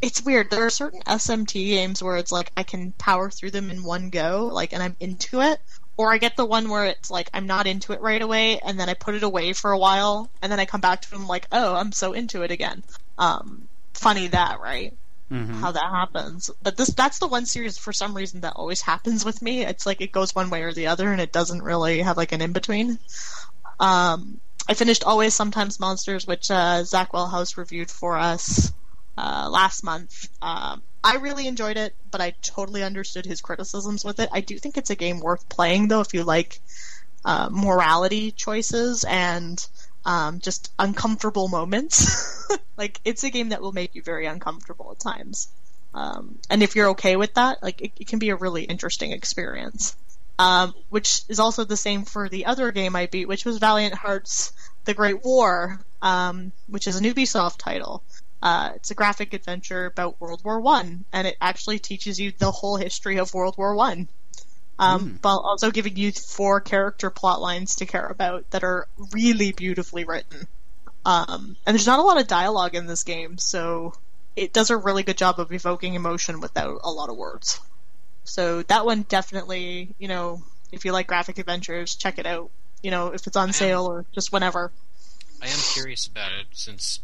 it's 0.00 0.24
weird. 0.24 0.50
There 0.50 0.64
are 0.64 0.70
certain 0.70 1.02
SMT 1.02 1.52
games 1.52 2.02
where 2.02 2.16
it's 2.16 2.32
like 2.32 2.52
I 2.56 2.62
can 2.62 2.92
power 2.92 3.30
through 3.30 3.50
them 3.50 3.70
in 3.70 3.84
one 3.84 4.10
go, 4.10 4.50
like, 4.52 4.72
and 4.72 4.82
I'm 4.82 4.96
into 4.98 5.40
it. 5.42 5.60
Or 5.98 6.12
I 6.12 6.18
get 6.18 6.36
the 6.36 6.44
one 6.44 6.68
where 6.68 6.84
it's 6.84 7.10
like 7.10 7.30
I'm 7.32 7.46
not 7.46 7.66
into 7.66 7.94
it 7.94 8.02
right 8.02 8.20
away, 8.20 8.58
and 8.58 8.78
then 8.78 8.90
I 8.90 8.94
put 8.94 9.14
it 9.14 9.22
away 9.22 9.54
for 9.54 9.72
a 9.72 9.78
while, 9.78 10.30
and 10.42 10.52
then 10.52 10.60
I 10.60 10.66
come 10.66 10.82
back 10.82 11.00
to 11.02 11.10
them 11.10 11.26
like, 11.26 11.46
oh, 11.52 11.74
I'm 11.74 11.92
so 11.92 12.12
into 12.12 12.42
it 12.42 12.50
again. 12.50 12.82
Um, 13.16 13.66
funny 13.94 14.26
that, 14.28 14.60
right? 14.60 14.92
How 15.30 15.72
that 15.72 15.90
happens. 15.90 16.50
But 16.62 16.76
this 16.76 16.88
that's 16.88 17.18
the 17.18 17.26
one 17.26 17.46
series 17.46 17.78
for 17.78 17.92
some 17.92 18.14
reason 18.14 18.42
that 18.42 18.54
always 18.56 18.80
happens 18.80 19.24
with 19.24 19.42
me. 19.42 19.64
It's 19.64 19.86
like 19.86 20.00
it 20.00 20.12
goes 20.12 20.34
one 20.34 20.50
way 20.50 20.62
or 20.62 20.72
the 20.72 20.86
other, 20.86 21.10
and 21.10 21.20
it 21.20 21.32
doesn't 21.32 21.62
really 21.62 22.00
have 22.00 22.16
like 22.16 22.32
an 22.32 22.42
in 22.42 22.52
between. 22.52 22.98
Um, 23.80 24.40
I 24.68 24.74
finished 24.74 25.04
Always 25.04 25.34
Sometimes 25.34 25.78
Monsters, 25.78 26.26
which 26.26 26.50
uh, 26.50 26.82
Zach 26.84 27.12
Wellhouse 27.12 27.56
reviewed 27.56 27.90
for 27.90 28.16
us 28.16 28.72
uh, 29.16 29.48
last 29.50 29.84
month. 29.84 30.28
Um, 30.42 30.82
I 31.02 31.16
really 31.16 31.46
enjoyed 31.46 31.76
it, 31.76 31.94
but 32.10 32.20
I 32.20 32.34
totally 32.42 32.82
understood 32.82 33.26
his 33.26 33.40
criticisms 33.40 34.04
with 34.04 34.18
it. 34.18 34.28
I 34.32 34.40
do 34.40 34.58
think 34.58 34.76
it's 34.76 34.90
a 34.90 34.96
game 34.96 35.20
worth 35.20 35.48
playing, 35.48 35.88
though, 35.88 36.00
if 36.00 36.14
you 36.14 36.24
like 36.24 36.60
uh, 37.24 37.48
morality 37.50 38.32
choices 38.32 39.04
and 39.04 39.64
um, 40.06 40.38
just 40.38 40.72
uncomfortable 40.78 41.48
moments. 41.48 42.48
like, 42.78 43.00
it's 43.04 43.24
a 43.24 43.30
game 43.30 43.50
that 43.50 43.60
will 43.60 43.72
make 43.72 43.94
you 43.94 44.02
very 44.02 44.24
uncomfortable 44.24 44.92
at 44.92 45.00
times. 45.00 45.48
Um, 45.92 46.38
and 46.48 46.62
if 46.62 46.76
you're 46.76 46.90
okay 46.90 47.16
with 47.16 47.34
that, 47.34 47.62
like, 47.62 47.82
it, 47.82 47.92
it 47.98 48.06
can 48.06 48.20
be 48.20 48.30
a 48.30 48.36
really 48.36 48.62
interesting 48.62 49.12
experience. 49.12 49.96
Um, 50.38 50.74
which 50.90 51.22
is 51.28 51.40
also 51.40 51.64
the 51.64 51.78
same 51.78 52.04
for 52.04 52.28
the 52.28 52.44
other 52.44 52.70
game 52.70 52.94
I 52.94 53.06
beat, 53.06 53.26
which 53.26 53.46
was 53.46 53.56
Valiant 53.56 53.94
Hearts: 53.94 54.52
The 54.84 54.92
Great 54.92 55.24
War, 55.24 55.80
um, 56.02 56.52
which 56.68 56.86
is 56.86 56.96
an 56.96 57.04
Ubisoft 57.04 57.56
title. 57.56 58.02
Uh, 58.42 58.72
it's 58.74 58.90
a 58.90 58.94
graphic 58.94 59.32
adventure 59.32 59.86
about 59.86 60.20
World 60.20 60.44
War 60.44 60.60
One, 60.60 61.06
and 61.10 61.26
it 61.26 61.38
actually 61.40 61.78
teaches 61.78 62.20
you 62.20 62.32
the 62.36 62.50
whole 62.50 62.76
history 62.76 63.18
of 63.18 63.32
World 63.32 63.56
War 63.56 63.74
One, 63.74 64.08
um, 64.78 65.18
while 65.22 65.38
also 65.38 65.70
giving 65.70 65.96
you 65.96 66.12
four 66.12 66.60
character 66.60 67.10
plot 67.10 67.40
lines 67.40 67.76
to 67.76 67.86
care 67.86 68.06
about 68.06 68.50
that 68.50 68.64
are 68.64 68.86
really 69.12 69.52
beautifully 69.52 70.04
written. 70.04 70.46
Um, 71.04 71.56
and 71.64 71.74
there's 71.74 71.86
not 71.86 71.98
a 71.98 72.02
lot 72.02 72.20
of 72.20 72.26
dialogue 72.26 72.74
in 72.74 72.86
this 72.86 73.04
game, 73.04 73.38
so 73.38 73.94
it 74.34 74.52
does 74.52 74.70
a 74.70 74.76
really 74.76 75.02
good 75.02 75.16
job 75.16 75.38
of 75.38 75.52
evoking 75.52 75.94
emotion 75.94 76.40
without 76.40 76.80
a 76.82 76.90
lot 76.90 77.08
of 77.08 77.16
words. 77.16 77.60
So 78.24 78.62
that 78.64 78.84
one 78.84 79.02
definitely, 79.02 79.94
you 79.98 80.08
know, 80.08 80.42
if 80.72 80.84
you 80.84 80.92
like 80.92 81.06
graphic 81.06 81.38
adventures, 81.38 81.94
check 81.94 82.18
it 82.18 82.26
out. 82.26 82.50
You 82.82 82.90
know, 82.90 83.08
if 83.08 83.26
it's 83.26 83.36
on 83.36 83.52
sale 83.52 83.86
or 83.86 84.04
just 84.12 84.32
whenever. 84.32 84.72
I 85.40 85.46
am 85.46 85.58
curious 85.72 86.06
about 86.06 86.32
it 86.32 86.46
since 86.52 87.00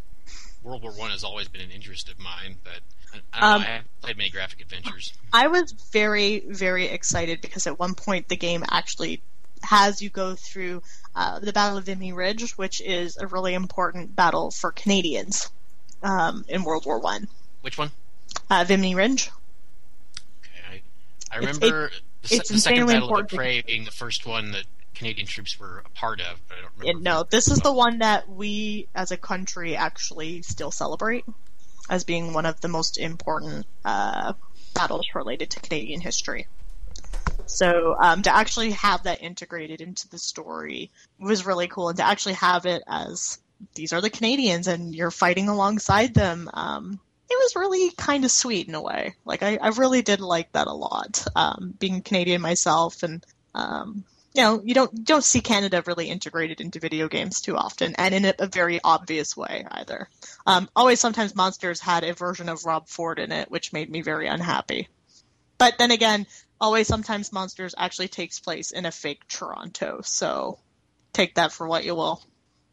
World 0.62 0.82
War 0.82 0.92
One 0.92 1.10
has 1.10 1.24
always 1.24 1.48
been 1.48 1.62
an 1.62 1.70
interest 1.70 2.08
of 2.08 2.18
mine, 2.18 2.56
but 2.62 2.80
I, 3.14 3.20
I 3.32 3.40
don't 3.40 3.50
Um, 3.54 3.60
know. 3.62 3.66
I 3.66 3.70
haven't 3.70 3.90
played 4.02 4.16
many 4.18 4.30
graphic 4.30 4.60
adventures. 4.60 5.12
I 5.32 5.48
was 5.48 5.72
very, 5.92 6.40
very 6.40 6.86
excited 6.86 7.40
because 7.40 7.66
at 7.66 7.78
one 7.78 7.94
point 7.94 8.28
the 8.28 8.36
game 8.36 8.64
actually 8.70 9.22
has 9.62 10.02
you 10.02 10.10
go 10.10 10.34
through 10.34 10.82
uh, 11.14 11.38
the 11.38 11.52
Battle 11.52 11.78
of 11.78 11.84
Vimy 11.86 12.12
Ridge, 12.12 12.58
which 12.58 12.80
is 12.80 13.16
a 13.16 13.26
really 13.26 13.54
important 13.54 14.14
battle 14.16 14.50
for 14.50 14.72
Canadians 14.72 15.50
um, 16.02 16.44
in 16.48 16.64
World 16.64 16.84
War 16.84 16.98
One. 16.98 17.28
Which 17.60 17.78
one? 17.78 17.92
Uh, 18.50 18.64
Vimy 18.66 18.94
Ridge. 18.94 19.30
Okay, 20.42 20.62
I, 20.68 21.34
I 21.34 21.38
It's- 21.38 21.56
remember 21.56 21.86
it- 21.86 21.92
the, 22.28 22.36
it's 22.36 22.48
the 22.50 22.58
second 22.58 22.86
Battle 22.86 22.98
of 22.98 23.04
important. 23.04 23.30
the 23.30 23.36
Prairie 23.36 23.62
being 23.66 23.84
the 23.84 23.90
first 23.90 24.26
one 24.26 24.52
that 24.52 24.64
Canadian 24.94 25.26
troops 25.26 25.58
were 25.58 25.82
a 25.84 25.88
part 25.90 26.20
of, 26.20 26.40
but 26.48 26.58
I 26.58 26.60
don't 26.60 26.70
remember. 26.78 26.98
Yeah, 27.08 27.12
no, 27.14 27.24
this 27.28 27.48
is 27.48 27.58
the 27.60 27.72
one 27.72 27.98
that 27.98 28.28
we 28.28 28.86
as 28.94 29.10
a 29.10 29.16
country 29.16 29.74
actually 29.76 30.42
still 30.42 30.70
celebrate 30.70 31.24
as 31.90 32.04
being 32.04 32.32
one 32.32 32.46
of 32.46 32.60
the 32.60 32.68
most 32.68 32.98
important 32.98 33.66
uh, 33.84 34.32
battles 34.74 35.06
related 35.14 35.50
to 35.50 35.60
Canadian 35.60 36.00
history. 36.00 36.46
So 37.46 37.96
um, 38.00 38.22
to 38.22 38.34
actually 38.34 38.70
have 38.72 39.02
that 39.02 39.22
integrated 39.22 39.80
into 39.80 40.08
the 40.08 40.18
story 40.18 40.90
was 41.18 41.44
really 41.44 41.68
cool, 41.68 41.88
and 41.88 41.98
to 41.98 42.06
actually 42.06 42.34
have 42.34 42.66
it 42.66 42.82
as 42.86 43.38
these 43.74 43.92
are 43.92 44.00
the 44.00 44.10
Canadians 44.10 44.68
and 44.68 44.94
you're 44.94 45.10
fighting 45.10 45.48
alongside 45.48 46.14
them. 46.14 46.50
Um, 46.52 46.98
it 47.30 47.38
was 47.38 47.56
really 47.56 47.90
kind 47.92 48.24
of 48.24 48.30
sweet 48.30 48.68
in 48.68 48.74
a 48.74 48.82
way. 48.82 49.14
Like 49.24 49.42
I, 49.42 49.58
I 49.60 49.68
really 49.68 50.02
did 50.02 50.20
like 50.20 50.52
that 50.52 50.66
a 50.66 50.72
lot. 50.72 51.24
Um, 51.34 51.74
being 51.78 52.02
Canadian 52.02 52.42
myself, 52.42 53.02
and 53.02 53.24
um, 53.54 54.04
you 54.34 54.42
know, 54.42 54.62
you 54.64 54.74
don't 54.74 55.04
don't 55.04 55.24
see 55.24 55.40
Canada 55.40 55.82
really 55.86 56.08
integrated 56.08 56.60
into 56.60 56.80
video 56.80 57.08
games 57.08 57.40
too 57.40 57.56
often, 57.56 57.94
and 57.96 58.14
in 58.14 58.24
a, 58.24 58.34
a 58.38 58.46
very 58.46 58.80
obvious 58.82 59.36
way 59.36 59.66
either. 59.70 60.08
Um, 60.46 60.68
always, 60.74 61.00
sometimes 61.00 61.34
monsters 61.34 61.80
had 61.80 62.04
a 62.04 62.14
version 62.14 62.48
of 62.48 62.64
Rob 62.64 62.88
Ford 62.88 63.18
in 63.18 63.32
it, 63.32 63.50
which 63.50 63.72
made 63.72 63.90
me 63.90 64.00
very 64.00 64.26
unhappy. 64.28 64.88
But 65.58 65.78
then 65.78 65.90
again, 65.90 66.26
always 66.60 66.88
sometimes 66.88 67.32
monsters 67.32 67.74
actually 67.76 68.08
takes 68.08 68.40
place 68.40 68.70
in 68.70 68.86
a 68.86 68.90
fake 68.90 69.28
Toronto, 69.28 70.00
so 70.02 70.58
take 71.12 71.34
that 71.34 71.52
for 71.52 71.68
what 71.68 71.84
you 71.84 71.94
will. 71.94 72.22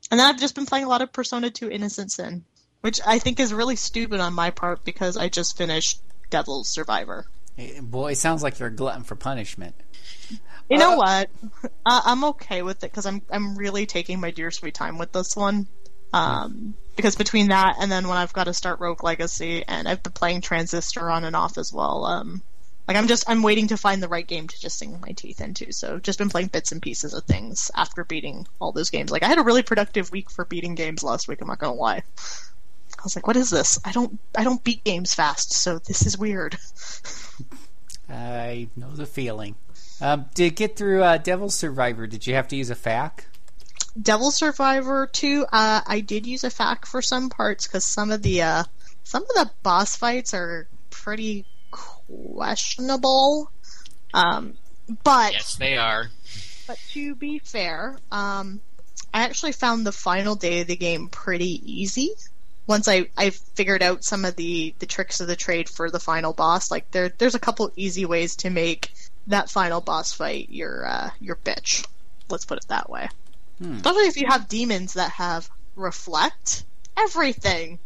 And 0.10 0.20
then 0.20 0.28
I've 0.28 0.40
just 0.40 0.56
been 0.56 0.66
playing 0.66 0.86
a 0.86 0.90
lot 0.90 1.02
of 1.02 1.12
Persona 1.12 1.52
2 1.52 1.70
Innocent 1.70 2.12
Sin, 2.12 2.46
which 2.82 3.00
I 3.06 3.20
think 3.20 3.40
is 3.40 3.54
really 3.54 3.76
stupid 3.76 4.20
on 4.20 4.34
my 4.34 4.50
part 4.50 4.86
because 4.86 5.18
I 5.18 5.30
just 5.30 5.58
finished 5.58 6.02
Devil's 6.30 6.70
Survivor. 6.70 7.28
Boy, 7.82 8.12
it 8.12 8.18
sounds 8.18 8.44
like 8.44 8.60
you're 8.60 8.70
a 8.70 8.76
glutton 8.76 9.04
for 9.04 9.16
punishment. 9.16 9.76
You 10.70 10.78
know 10.78 10.96
what? 10.96 11.30
Uh, 11.86 12.02
I'm 12.06 12.24
okay 12.26 12.62
with 12.62 12.84
it 12.84 12.92
because 12.92 13.06
I'm 13.06 13.22
I'm 13.32 13.58
really 13.58 13.86
taking 13.86 14.20
my 14.20 14.32
dear 14.32 14.52
sweet 14.52 14.76
time 14.76 14.98
with 14.98 15.12
this 15.12 15.36
one. 15.36 15.68
Um, 16.14 16.76
because 16.96 17.16
between 17.16 17.50
that 17.50 17.78
and 17.80 17.92
then 17.92 18.08
when 18.08 18.18
I've 18.18 18.34
got 18.34 18.46
to 18.46 18.54
start 18.54 18.80
Rogue 18.80 19.04
Legacy 19.04 19.64
and 19.68 19.88
I've 19.88 20.04
been 20.04 20.14
playing 20.14 20.42
Transistor 20.42 21.10
on 21.10 21.24
and 21.24 21.36
off 21.36 21.58
as 21.58 21.72
well. 21.74 22.06
Um, 22.06 22.42
like 22.88 22.98
I'm 22.98 23.08
just 23.08 23.30
I'm 23.30 23.44
waiting 23.44 23.68
to 23.68 23.78
find 23.78 24.02
the 24.02 24.08
right 24.08 24.26
game 24.26 24.48
to 24.48 24.60
just 24.60 24.80
sink 24.80 25.00
my 25.00 25.12
teeth 25.12 25.42
into. 25.42 25.72
So 25.72 26.00
just 26.00 26.18
been 26.20 26.30
playing 26.30 26.48
bits 26.48 26.72
and 26.72 26.82
pieces 26.82 27.14
of 27.14 27.24
things 27.24 27.70
after 27.76 28.04
beating 28.04 28.48
all 28.60 28.72
those 28.72 28.90
games. 28.90 29.12
Like 29.12 29.24
I 29.24 29.28
had 29.28 29.38
a 29.38 29.44
really 29.44 29.64
productive 29.64 30.12
week 30.12 30.30
for 30.30 30.44
beating 30.44 30.76
games 30.76 31.04
last 31.04 31.28
week. 31.28 31.40
I'm 31.42 31.48
not 31.48 31.60
gonna 31.60 31.74
lie. 31.74 32.04
I 32.98 33.04
was 33.04 33.16
like, 33.16 33.28
what 33.28 33.38
is 33.38 33.50
this? 33.50 33.80
I 33.86 33.92
don't 33.92 34.20
I 34.36 34.44
don't 34.44 34.64
beat 34.64 34.84
games 34.84 35.14
fast, 35.14 35.54
so 35.54 35.80
this 35.80 36.06
is 36.06 36.18
weird. 36.18 36.58
I 38.10 38.70
know 38.76 38.92
the 38.92 39.06
feeling. 39.06 39.56
Um, 40.02 40.26
to 40.36 40.50
get 40.50 40.76
through 40.76 41.04
uh, 41.04 41.18
Devil's 41.18 41.56
Survivor, 41.56 42.08
did 42.08 42.26
you 42.26 42.36
have 42.36 42.48
to 42.50 42.56
use 42.56 42.70
a 42.70 42.76
FAQ? 42.76 43.12
Devil 44.02 44.32
Survivor 44.32 45.08
2, 45.08 45.46
uh, 45.52 45.82
I 45.86 46.00
did 46.00 46.26
use 46.26 46.44
a 46.44 46.50
FAQ 46.50 46.86
for 46.86 47.02
some 47.02 47.30
parts 47.30 47.68
because 47.68 47.84
some 47.86 48.12
of 48.12 48.22
the 48.22 48.42
uh, 48.42 48.64
some 49.04 49.24
of 49.24 49.30
the 49.30 49.52
boss 49.64 49.96
fights 49.96 50.34
are 50.34 50.68
pretty 50.90 51.46
questionable. 51.72 53.52
Um, 54.14 54.54
but 55.04 55.34
Yes, 55.34 55.56
they 55.56 55.78
are. 55.78 56.08
but 56.68 56.78
to 56.92 57.16
be 57.16 57.40
fair, 57.40 57.98
um, 58.12 58.62
I 59.14 59.24
actually 59.24 59.52
found 59.52 59.86
the 59.86 59.92
final 59.92 60.36
day 60.36 60.62
of 60.62 60.68
the 60.68 60.76
game 60.76 61.10
pretty 61.10 61.62
easy. 61.66 62.12
Once 62.70 62.88
I, 62.88 63.10
I 63.18 63.32
figured 63.32 63.82
out 63.82 64.04
some 64.04 64.26
of 64.26 64.36
the, 64.36 64.76
the 64.78 64.86
tricks 64.86 65.22
of 65.22 65.28
the 65.28 65.36
trade 65.36 65.68
for 65.68 65.90
the 65.90 66.00
final 66.00 66.34
boss, 66.34 66.70
like 66.70 66.92
there 66.92 67.10
there's 67.10 67.34
a 67.34 67.40
couple 67.40 67.72
easy 67.76 68.06
ways 68.06 68.36
to 68.38 68.52
make 68.52 68.94
that 69.26 69.50
final 69.50 69.82
boss 69.82 70.14
fight 70.14 70.50
your 70.52 70.86
uh, 70.86 71.10
your 71.20 71.36
bitch. 71.38 71.84
Let's 72.30 72.46
put 72.46 72.60
it 72.60 72.68
that 72.68 72.88
way. 72.88 73.10
Especially 73.78 74.04
if 74.04 74.18
you 74.18 74.28
have 74.28 74.48
demons 74.48 74.94
that 74.94 75.10
have 75.14 75.50
reflect 75.76 76.64
everything. 76.96 77.80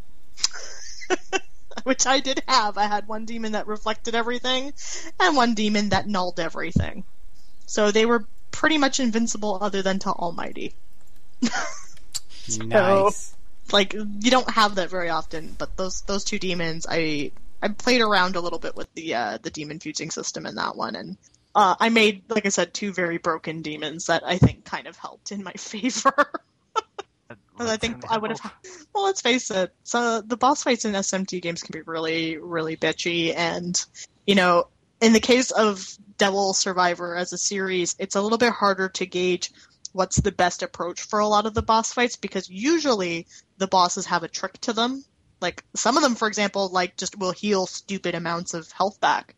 Which 1.84 2.06
I 2.06 2.20
did 2.20 2.44
have. 2.46 2.78
I 2.78 2.88
had 2.88 3.08
one 3.08 3.24
demon 3.24 3.54
that 3.54 3.68
reflected 3.68 4.16
everything, 4.16 4.74
and 5.18 5.38
one 5.38 5.54
demon 5.54 5.90
that 5.90 6.10
nulled 6.10 6.42
everything. 6.42 7.06
So 7.68 7.90
they 7.90 8.06
were 8.06 8.26
pretty 8.52 8.78
much 8.78 9.00
invincible 9.00 9.58
other 9.62 9.82
than 9.82 10.00
to 10.00 10.10
Almighty. 10.12 10.74
Nice. 12.60 13.34
Like 13.72 13.94
you 13.94 14.32
don't 14.32 14.50
have 14.50 14.76
that 14.76 14.90
very 14.90 15.10
often, 15.10 15.56
but 15.58 15.76
those 15.78 16.02
those 16.02 16.24
two 16.24 16.40
demons 16.40 16.86
I 16.90 17.32
I 17.62 17.70
played 17.70 18.02
around 18.02 18.36
a 18.36 18.42
little 18.42 18.60
bit 18.60 18.76
with 18.76 18.94
the 18.94 19.16
uh, 19.16 19.38
the 19.42 19.50
demon 19.50 19.80
fusing 19.80 20.12
system 20.12 20.46
in 20.46 20.56
that 20.56 20.76
one 20.76 20.96
and 20.96 21.18
uh, 21.56 21.76
I 21.80 21.90
made, 21.90 22.24
like 22.30 22.46
I 22.46 22.50
said, 22.50 22.74
two 22.74 22.94
very 22.94 23.18
broken 23.18 23.62
demons 23.62 24.08
that 24.08 24.24
I 24.26 24.38
think 24.38 24.66
kind 24.66 24.88
of 24.88 24.98
helped 24.98 25.32
in 25.32 25.44
my 25.44 25.52
favor. 25.58 26.32
Because 27.28 27.70
I 27.70 27.78
think 27.78 28.04
I 28.10 28.18
would 28.18 28.38
have. 28.38 28.54
Well, 28.94 29.06
let's 29.06 29.22
face 29.22 29.50
it. 29.50 29.74
So 29.84 30.22
the 30.22 30.38
boss 30.38 30.62
fights 30.62 30.86
in 30.86 30.94
SMT 30.94 31.42
games 31.42 31.64
can 31.64 31.74
be 31.74 31.82
really, 31.82 32.38
really 32.38 32.78
bitchy, 32.78 33.36
and 33.36 33.84
you 34.28 34.36
know, 34.36 34.68
in 35.02 35.14
the 35.14 35.20
case 35.20 35.50
of 35.50 35.98
Devil 36.20 36.54
Survivor 36.54 37.16
as 37.16 37.34
a 37.34 37.40
series, 37.40 37.96
it's 37.98 38.16
a 38.16 38.22
little 38.22 38.38
bit 38.38 38.54
harder 38.54 38.90
to 38.90 39.08
gauge 39.08 39.52
what's 39.94 40.18
the 40.18 40.32
best 40.32 40.62
approach 40.62 41.02
for 41.02 41.20
a 41.20 41.28
lot 41.28 41.48
of 41.48 41.56
the 41.56 41.64
boss 41.64 41.92
fights 41.92 42.16
because 42.18 42.50
usually 42.50 43.26
the 43.58 43.68
bosses 43.68 44.06
have 44.08 44.24
a 44.24 44.28
trick 44.28 44.60
to 44.62 44.74
them. 44.74 45.04
Like 45.42 45.64
some 45.76 45.98
of 45.98 46.04
them, 46.04 46.16
for 46.16 46.28
example, 46.28 46.70
like 46.70 46.98
just 46.98 47.18
will 47.18 47.32
heal 47.32 47.66
stupid 47.68 48.16
amounts 48.16 48.54
of 48.54 48.72
health 48.72 49.00
back. 49.00 49.36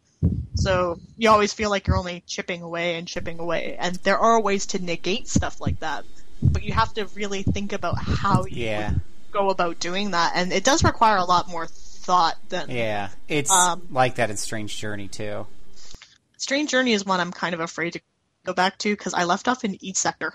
So 0.56 1.00
you 1.18 1.30
always 1.30 1.52
feel 1.53 1.69
like 1.69 1.88
you're 1.88 1.98
only 1.98 2.24
chipping 2.26 2.61
away 2.61 2.95
and 2.95 3.08
chipping 3.08 3.40
away, 3.40 3.76
and 3.80 3.95
there 3.98 4.18
are 4.18 4.42
ways 4.42 4.68
to 4.68 4.80
negate 4.84 5.27
stuff 5.27 5.60
like 5.60 5.80
that. 5.82 6.06
But 6.42 6.64
you 6.64 6.74
have 6.74 6.94
to 6.95 7.06
really 7.08 7.44
think 7.44 7.74
about 7.74 7.98
how 7.98 8.45
you 8.45 8.66
Yeah. 8.66 8.94
go 9.32 9.50
about 9.50 9.80
doing 9.80 10.11
that, 10.11 10.32
and 10.35 10.53
it 10.53 10.64
does 10.64 10.84
require 10.84 11.18
a 11.18 11.26
lot 11.26 11.50
more 11.50 11.68
thought 11.68 12.35
than 12.50 12.69
Yeah. 12.69 13.10
It's 13.27 13.52
Um, 13.52 13.88
like 13.92 14.16
that 14.16 14.30
in 14.30 14.38
Strange 14.38 14.77
Journey, 14.77 15.08
too. 15.08 15.45
Strange 16.38 16.69
Journey 16.72 16.94
is 16.94 17.03
one 17.06 17.19
I'm 17.19 17.32
kind 17.34 17.53
of 17.53 17.60
afraid 17.60 17.94
to 17.94 18.02
go 18.45 18.53
back 18.53 18.77
to 18.80 18.92
because 18.95 19.14
I 19.14 19.24
left 19.26 19.48
off 19.48 19.64
in 19.66 19.84
each 19.84 19.98
sector. 19.98 20.34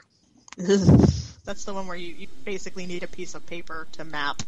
That's 1.44 1.64
the 1.64 1.74
one 1.74 1.86
where 1.86 1.96
you, 1.96 2.14
you 2.14 2.26
basically 2.44 2.86
need 2.86 3.02
a 3.02 3.08
piece 3.08 3.34
of 3.34 3.44
paper 3.46 3.86
to 3.92 4.04
map. 4.04 4.42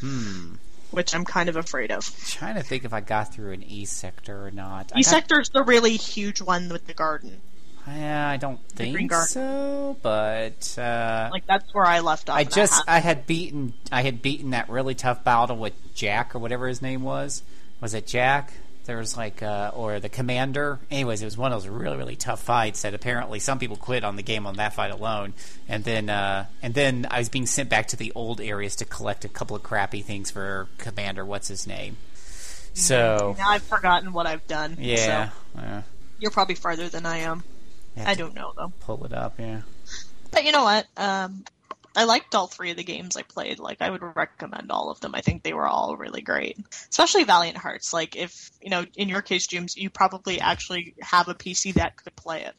Hmm. 0.00 0.54
which 0.90 1.14
I'm 1.14 1.24
kind 1.24 1.48
of 1.48 1.56
afraid 1.56 1.90
of. 1.92 2.04
trying 2.26 2.56
to 2.56 2.62
think 2.62 2.84
if 2.84 2.92
I 2.92 3.00
got 3.00 3.32
through 3.32 3.52
an 3.52 3.62
E 3.62 3.84
sector 3.84 4.46
or 4.46 4.50
not. 4.50 4.90
I 4.94 4.98
E 4.98 5.02
got- 5.02 5.10
sector's 5.10 5.48
the 5.50 5.62
really 5.62 5.96
huge 5.96 6.40
one 6.42 6.68
with 6.68 6.86
the 6.86 6.94
garden. 6.94 7.40
Yeah, 7.86 8.28
I 8.28 8.36
don't 8.36 8.60
think 8.68 9.12
so, 9.12 9.96
but 10.02 10.78
uh, 10.78 11.28
Like 11.32 11.46
that's 11.46 11.72
where 11.74 11.84
I 11.84 11.98
left 12.00 12.30
off. 12.30 12.36
I 12.36 12.44
just 12.44 12.80
I 12.86 13.00
had 13.00 13.26
beaten 13.26 13.74
I 13.90 14.02
had 14.02 14.22
beaten 14.22 14.50
that 14.50 14.68
really 14.68 14.94
tough 14.94 15.24
battle 15.24 15.56
with 15.56 15.72
Jack 15.94 16.34
or 16.36 16.38
whatever 16.38 16.68
his 16.68 16.80
name 16.80 17.02
was. 17.02 17.42
Was 17.80 17.92
it 17.94 18.06
Jack? 18.06 18.52
There 18.84 18.96
was 18.96 19.16
like 19.16 19.42
uh, 19.42 19.70
or 19.74 20.00
the 20.00 20.08
commander. 20.08 20.80
Anyways, 20.90 21.22
it 21.22 21.24
was 21.24 21.36
one 21.36 21.52
of 21.52 21.62
those 21.62 21.68
really 21.68 21.96
really 21.96 22.16
tough 22.16 22.42
fights 22.42 22.82
that 22.82 22.94
apparently 22.94 23.38
some 23.38 23.58
people 23.58 23.76
quit 23.76 24.02
on 24.04 24.16
the 24.16 24.22
game 24.22 24.46
on 24.46 24.56
that 24.56 24.74
fight 24.74 24.90
alone. 24.90 25.34
And 25.68 25.84
then 25.84 26.10
uh, 26.10 26.46
and 26.62 26.74
then 26.74 27.06
I 27.10 27.18
was 27.18 27.28
being 27.28 27.46
sent 27.46 27.68
back 27.68 27.88
to 27.88 27.96
the 27.96 28.12
old 28.14 28.40
areas 28.40 28.76
to 28.76 28.84
collect 28.84 29.24
a 29.24 29.28
couple 29.28 29.54
of 29.54 29.62
crappy 29.62 30.02
things 30.02 30.30
for 30.30 30.68
commander. 30.78 31.24
What's 31.24 31.48
his 31.48 31.66
name? 31.66 31.96
So 32.74 33.36
now 33.38 33.50
I've 33.50 33.62
forgotten 33.62 34.12
what 34.12 34.26
I've 34.26 34.46
done. 34.46 34.76
yeah, 34.80 35.30
so 35.54 35.60
uh, 35.60 35.82
you're 36.18 36.30
probably 36.30 36.54
farther 36.54 36.88
than 36.88 37.06
I 37.06 37.18
am. 37.18 37.44
I 37.96 38.14
don't 38.14 38.34
know 38.34 38.52
though. 38.56 38.72
pull 38.80 39.04
it 39.04 39.12
up. 39.12 39.34
Yeah. 39.38 39.60
But 40.30 40.44
you 40.44 40.52
know 40.52 40.64
what? 40.64 40.86
Um, 40.96 41.44
I 41.94 42.04
liked 42.04 42.34
all 42.34 42.46
three 42.46 42.70
of 42.70 42.76
the 42.76 42.84
games 42.84 43.16
I 43.16 43.22
played. 43.22 43.58
Like 43.58 43.82
I 43.82 43.90
would 43.90 44.02
recommend 44.02 44.70
all 44.70 44.90
of 44.90 45.00
them. 45.00 45.14
I 45.14 45.20
think 45.20 45.42
they 45.42 45.52
were 45.52 45.66
all 45.66 45.96
really 45.96 46.22
great, 46.22 46.58
especially 46.90 47.24
Valiant 47.24 47.58
Hearts. 47.58 47.92
Like 47.92 48.16
if 48.16 48.50
you 48.60 48.70
know, 48.70 48.84
in 48.96 49.08
your 49.08 49.22
case, 49.22 49.46
James, 49.46 49.76
you 49.76 49.90
probably 49.90 50.40
actually 50.40 50.94
have 51.00 51.28
a 51.28 51.34
PC 51.34 51.74
that 51.74 51.96
could 51.96 52.16
play 52.16 52.44
it. 52.44 52.54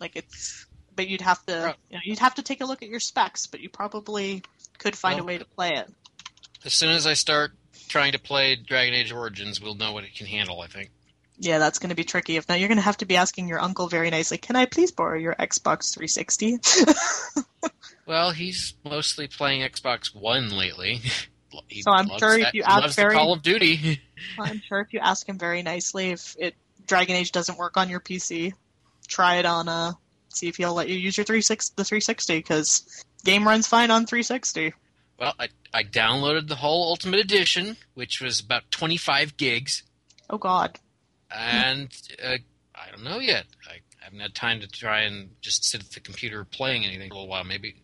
Like 0.00 0.16
it's, 0.16 0.66
but 0.94 1.08
you'd 1.08 1.20
have 1.20 1.44
to, 1.46 1.74
you 1.90 1.96
know, 1.96 2.02
you'd 2.04 2.20
have 2.20 2.36
to 2.36 2.42
take 2.42 2.60
a 2.60 2.64
look 2.64 2.82
at 2.82 2.88
your 2.88 3.00
specs. 3.00 3.46
But 3.46 3.60
you 3.60 3.68
probably 3.68 4.42
could 4.78 4.96
find 4.96 5.18
a 5.18 5.24
way 5.24 5.38
to 5.38 5.44
play 5.44 5.70
it. 5.74 5.90
As 6.64 6.72
soon 6.72 6.90
as 6.90 7.06
I 7.06 7.14
start 7.14 7.52
trying 7.88 8.12
to 8.12 8.18
play 8.18 8.56
Dragon 8.56 8.94
Age 8.94 9.12
Origins, 9.12 9.60
we'll 9.60 9.74
know 9.74 9.92
what 9.92 10.04
it 10.04 10.14
can 10.14 10.26
handle. 10.26 10.60
I 10.60 10.68
think. 10.68 10.90
Yeah, 11.38 11.58
that's 11.58 11.80
going 11.80 11.88
to 11.88 11.96
be 11.96 12.04
tricky. 12.04 12.36
If 12.36 12.48
not, 12.48 12.60
you're 12.60 12.68
going 12.68 12.78
to 12.78 12.82
have 12.82 12.98
to 12.98 13.06
be 13.06 13.16
asking 13.16 13.48
your 13.48 13.60
uncle 13.60 13.88
very 13.88 14.10
nicely, 14.10 14.38
"Can 14.38 14.54
I 14.54 14.66
please 14.66 14.92
borrow 14.92 15.18
your 15.18 15.34
Xbox 15.34 15.92
360?" 15.94 16.58
Well, 18.06 18.32
he's 18.32 18.74
mostly 18.84 19.28
playing 19.28 19.62
Xbox 19.62 20.14
One 20.14 20.50
lately. 20.50 21.00
He 21.68 21.82
So 21.82 21.90
I'm 21.90 22.08
sure 22.18 22.38
if 22.38 22.44
that- 22.44 22.54
you 22.54 22.62
ask 22.62 22.96
very- 22.96 23.14
Call 23.14 23.34
of 23.34 23.42
Duty. 23.42 24.00
I'm 24.38 24.62
sure 24.66 24.80
if 24.80 24.94
you 24.94 25.00
ask 25.00 25.28
him 25.28 25.38
very 25.38 25.62
nicely, 25.62 26.10
if 26.10 26.34
it 26.38 26.54
Dragon 26.86 27.14
Age 27.14 27.30
doesn't 27.30 27.58
work 27.58 27.76
on 27.76 27.90
your 27.90 28.00
PC, 28.00 28.54
try 29.06 29.36
it 29.36 29.44
on 29.44 29.68
uh 29.68 29.92
see 30.30 30.48
if 30.48 30.56
he'll 30.56 30.72
let 30.72 30.88
you 30.88 30.96
use 30.96 31.16
your 31.16 31.24
360 31.24 31.74
the 31.76 31.84
360 31.84 32.38
because 32.38 33.04
game 33.24 33.46
runs 33.46 33.66
fine 33.66 33.90
on 33.90 34.06
360. 34.06 34.72
Well, 35.18 35.34
I, 35.38 35.48
I 35.74 35.84
downloaded 35.84 36.48
the 36.48 36.56
whole 36.56 36.88
Ultimate 36.88 37.20
Edition, 37.20 37.76
which 37.92 38.22
was 38.22 38.40
about 38.40 38.70
25 38.70 39.36
gigs, 39.36 39.82
Oh 40.30 40.38
God, 40.38 40.78
and 41.30 41.94
uh, 42.24 42.36
I 42.74 42.90
don't 42.90 43.04
know 43.04 43.18
yet. 43.18 43.44
I 43.68 43.80
haven't 43.98 44.20
had 44.20 44.34
time 44.34 44.60
to 44.60 44.68
try 44.68 45.02
and 45.02 45.30
just 45.42 45.64
sit 45.64 45.82
at 45.82 45.90
the 45.90 46.00
computer 46.00 46.44
playing 46.44 46.84
anything 46.86 47.10
for 47.10 47.14
a 47.16 47.18
little 47.18 47.28
while. 47.28 47.44
Maybe. 47.44 47.74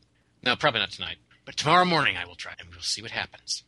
No, 0.43 0.57
probably 0.57 0.81
not 0.81 0.91
tonight. 0.91 1.17
But 1.45 1.57
tomorrow 1.57 1.85
morning 1.85 2.17
I 2.17 2.27
will 2.27 2.35
try, 2.35 2.53
and 2.59 2.69
we'll 2.71 2.81
see 2.81 3.03
what 3.03 3.11
happens. 3.11 3.65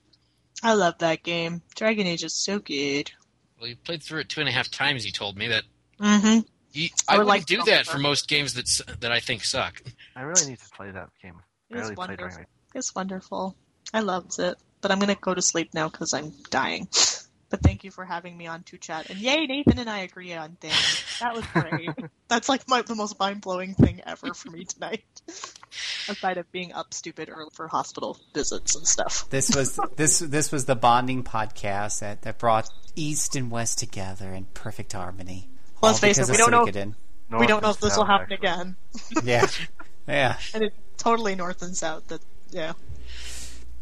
I 0.62 0.74
love 0.74 0.98
that 0.98 1.22
game. 1.22 1.62
Dragon 1.74 2.06
Age 2.06 2.24
is 2.24 2.34
so 2.34 2.58
good. 2.58 3.10
Well, 3.58 3.68
you 3.68 3.76
played 3.76 4.02
through 4.02 4.20
it 4.20 4.28
two 4.28 4.40
and 4.40 4.48
a 4.48 4.52
half 4.52 4.70
times. 4.70 5.06
You 5.06 5.12
told 5.12 5.36
me 5.36 5.48
that. 5.48 5.64
Mm-hmm. 6.00 6.40
You, 6.72 6.88
I 7.08 7.14
I, 7.14 7.18
would 7.18 7.26
like 7.26 7.46
do 7.46 7.62
that 7.64 7.86
go 7.86 7.92
for 7.92 7.98
most 7.98 8.28
games 8.28 8.54
that 8.54 9.00
that 9.00 9.10
I 9.10 9.20
think 9.20 9.44
suck. 9.44 9.82
I 10.14 10.22
really 10.22 10.50
need 10.50 10.58
to 10.60 10.68
play 10.70 10.90
that 10.90 11.08
game. 11.22 11.34
I 11.36 11.42
It's 11.70 11.82
really 11.82 11.94
played 11.94 12.08
wonderful. 12.08 12.26
Dragon 12.28 12.40
Age. 12.42 12.74
It's 12.74 12.94
wonderful. 12.94 13.56
I 13.92 14.00
loved 14.00 14.38
it, 14.38 14.56
but 14.80 14.90
I'm 14.90 14.98
gonna 14.98 15.16
go 15.16 15.34
to 15.34 15.42
sleep 15.42 15.70
now 15.74 15.88
because 15.88 16.14
I'm 16.14 16.32
dying. 16.50 16.88
But 17.50 17.62
thank 17.62 17.82
you 17.82 17.90
for 17.90 18.04
having 18.04 18.36
me 18.36 18.46
on 18.46 18.62
to 18.64 18.78
chat. 18.78 19.10
And 19.10 19.18
yay, 19.18 19.44
Nathan 19.46 19.80
and 19.80 19.90
I 19.90 19.98
agree 19.98 20.32
on 20.34 20.56
things. 20.60 21.18
That 21.20 21.34
was 21.34 21.44
great. 21.46 21.90
That's 22.28 22.48
like 22.48 22.68
my, 22.68 22.82
the 22.82 22.94
most 22.94 23.18
mind 23.18 23.40
blowing 23.40 23.74
thing 23.74 24.00
ever 24.06 24.32
for 24.34 24.50
me 24.50 24.64
tonight. 24.64 25.02
Aside 26.08 26.38
of 26.38 26.50
being 26.52 26.72
up 26.72 26.94
stupid 26.94 27.28
early 27.28 27.50
for 27.52 27.66
hospital 27.66 28.16
visits 28.34 28.76
and 28.76 28.86
stuff. 28.86 29.28
This 29.30 29.54
was 29.54 29.78
this 29.96 30.20
this 30.20 30.52
was 30.52 30.64
the 30.66 30.76
bonding 30.76 31.24
podcast 31.24 32.00
that, 32.00 32.22
that 32.22 32.38
brought 32.38 32.68
East 32.94 33.34
and 33.34 33.50
West 33.50 33.78
together 33.80 34.32
in 34.32 34.44
perfect 34.54 34.92
harmony. 34.92 35.48
Let's 35.82 35.96
All 35.96 36.00
face 36.00 36.18
it, 36.18 36.30
we 36.30 36.36
don't 36.36 36.50
know- 36.52 36.66
Suikoden. 36.66 36.94
we 37.38 37.46
don't 37.48 37.62
know 37.62 37.70
if 37.70 37.80
this 37.80 37.96
will 37.96 38.04
happen 38.04 38.32
actually. 38.32 38.48
again. 38.48 38.76
Yeah, 39.24 39.46
yeah. 40.08 40.36
And 40.54 40.64
it's 40.64 40.76
totally 40.98 41.34
north 41.34 41.62
and 41.62 41.76
south. 41.76 42.06
That 42.08 42.20
yeah. 42.50 42.72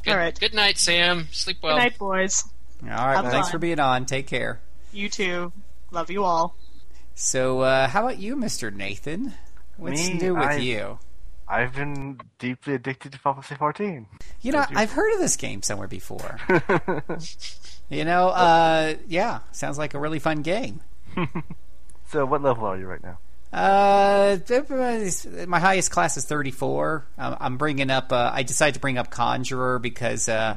Good, 0.05 0.13
All 0.13 0.17
right. 0.17 0.39
Good 0.39 0.55
night, 0.55 0.79
Sam. 0.79 1.29
Sleep 1.33 1.59
well. 1.63 1.77
Good 1.77 1.83
night, 1.83 1.99
boys. 1.99 2.45
All 2.83 2.89
right. 2.89 3.15
Have 3.17 3.25
Well, 3.25 3.33
thanks 3.33 3.51
for 3.51 3.59
being 3.59 3.81
on. 3.81 4.07
Take 4.07 4.27
care. 4.27 4.61
You 4.93 5.09
too. 5.09 5.53
Love 5.91 6.11
you 6.11 6.25
all. 6.25 6.55
So, 7.15 7.61
uh, 7.63 7.89
how 7.89 8.03
about 8.03 8.19
you, 8.19 8.37
Mister 8.37 8.71
Nathan? 8.71 9.35
What's 9.77 10.09
Me, 10.09 10.15
new 10.15 10.35
with 10.35 10.45
I- 10.45 10.57
you? 10.57 10.99
I've 11.51 11.75
been 11.75 12.21
deeply 12.39 12.75
addicted 12.75 13.13
to 13.13 13.19
Final 13.19 13.41
Fantasy 13.41 13.55
14. 13.59 14.07
You 14.43 14.53
know, 14.53 14.67
I've 14.69 14.93
heard 14.93 15.15
of 15.15 15.19
this 15.21 15.37
game 15.37 15.63
somewhere 15.63 15.89
before. 15.89 16.39
you 17.89 18.05
know, 18.05 18.29
uh, 18.29 18.95
yeah, 19.07 19.39
sounds 19.53 19.79
like 19.79 19.95
a 19.95 19.99
really 19.99 20.19
fun 20.19 20.43
game. 20.43 20.81
So, 22.11 22.25
what 22.25 22.43
level 22.43 22.65
are 22.65 22.79
you 22.79 22.87
right 22.87 23.03
now? 23.03 23.19
Uh, 23.53 24.39
my 25.47 25.59
highest 25.61 25.91
class 25.91 26.17
is 26.17 26.25
34. 26.25 27.05
Um, 27.19 27.37
I'm 27.39 27.57
bringing 27.59 27.91
up. 27.91 28.13
Uh, 28.15 28.31
I 28.33 28.45
decided 28.45 28.75
to 28.75 28.81
bring 28.81 28.97
up 28.97 29.11
Conjurer 29.11 29.79
because, 29.79 30.27
uh, 30.27 30.55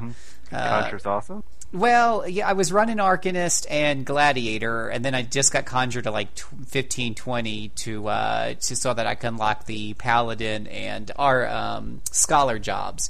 uh, 0.51 0.82
Conjure's 0.82 1.06
awesome. 1.06 1.43
Well, 1.74 2.27
yeah, 2.27 2.50
I 2.50 2.53
was 2.53 2.74
running 2.74 2.98
Arcanist 2.98 3.66
and 3.69 4.06
Gladiator, 4.06 4.90
and 4.90 5.06
then 5.06 5.16
I 5.16 5.22
just 5.22 5.53
got 5.53 5.66
Conjurer 5.66 6.01
to 6.01 6.11
like 6.11 6.35
tw 6.35 6.67
15, 6.67 7.16
20 7.16 7.69
to 7.69 8.08
uh, 8.09 8.53
to 8.56 8.75
so 8.75 8.93
that 8.93 9.08
I 9.08 9.16
can 9.16 9.35
unlock 9.35 9.66
the 9.66 9.93
Paladin 9.93 10.67
and 10.67 11.09
our 11.16 11.48
um, 11.48 12.01
Scholar 12.11 12.59
jobs. 12.59 13.09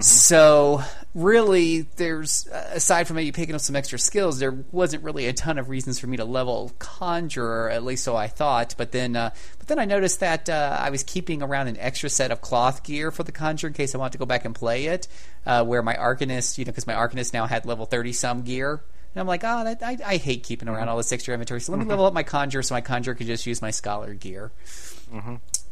So 0.00 0.82
really, 1.14 1.82
there's 1.96 2.46
aside 2.46 3.08
from 3.08 3.16
maybe 3.16 3.32
picking 3.32 3.54
up 3.54 3.60
some 3.60 3.74
extra 3.74 3.98
skills, 3.98 4.38
there 4.38 4.52
wasn't 4.70 5.02
really 5.02 5.26
a 5.26 5.32
ton 5.32 5.58
of 5.58 5.68
reasons 5.68 5.98
for 5.98 6.06
me 6.06 6.16
to 6.18 6.24
level 6.24 6.72
Conjurer, 6.78 7.68
at 7.70 7.82
least 7.82 8.04
so 8.04 8.14
I 8.14 8.28
thought. 8.28 8.74
But 8.78 8.92
then, 8.92 9.16
uh, 9.16 9.30
but 9.58 9.66
then 9.66 9.78
I 9.78 9.84
noticed 9.86 10.20
that 10.20 10.48
uh, 10.48 10.78
I 10.80 10.90
was 10.90 11.02
keeping 11.02 11.42
around 11.42 11.68
an 11.68 11.76
extra 11.78 12.08
set 12.08 12.30
of 12.30 12.40
cloth 12.40 12.84
gear 12.84 13.10
for 13.10 13.24
the 13.24 13.32
Conjurer 13.32 13.68
in 13.68 13.74
case 13.74 13.94
I 13.94 13.98
want 13.98 14.12
to 14.12 14.18
go 14.18 14.26
back 14.26 14.44
and 14.44 14.54
play 14.54 14.86
it. 14.86 15.08
Uh, 15.44 15.64
where 15.64 15.82
my 15.82 15.94
Arcanist, 15.94 16.58
you 16.58 16.64
know, 16.64 16.70
because 16.70 16.86
my 16.86 16.94
Arcanist 16.94 17.32
now 17.32 17.46
had 17.46 17.66
level 17.66 17.86
thirty 17.86 18.12
some 18.12 18.42
gear. 18.42 18.82
And 19.14 19.20
I'm 19.20 19.26
like, 19.26 19.42
oh, 19.42 19.64
that, 19.64 19.82
I, 19.82 19.98
I 20.06 20.16
hate 20.18 20.44
keeping 20.44 20.68
around 20.68 20.88
all 20.88 20.96
this 20.96 21.10
extra 21.10 21.34
inventory. 21.34 21.60
So 21.60 21.72
let 21.72 21.80
me 21.80 21.84
level 21.84 22.04
up 22.04 22.14
my 22.14 22.22
Conjurer 22.22 22.62
so 22.62 22.76
my 22.76 22.80
Conjurer 22.80 23.16
could 23.16 23.26
just 23.26 23.44
use 23.44 23.60
my 23.60 23.72
Scholar 23.72 24.14
gear. 24.14 24.52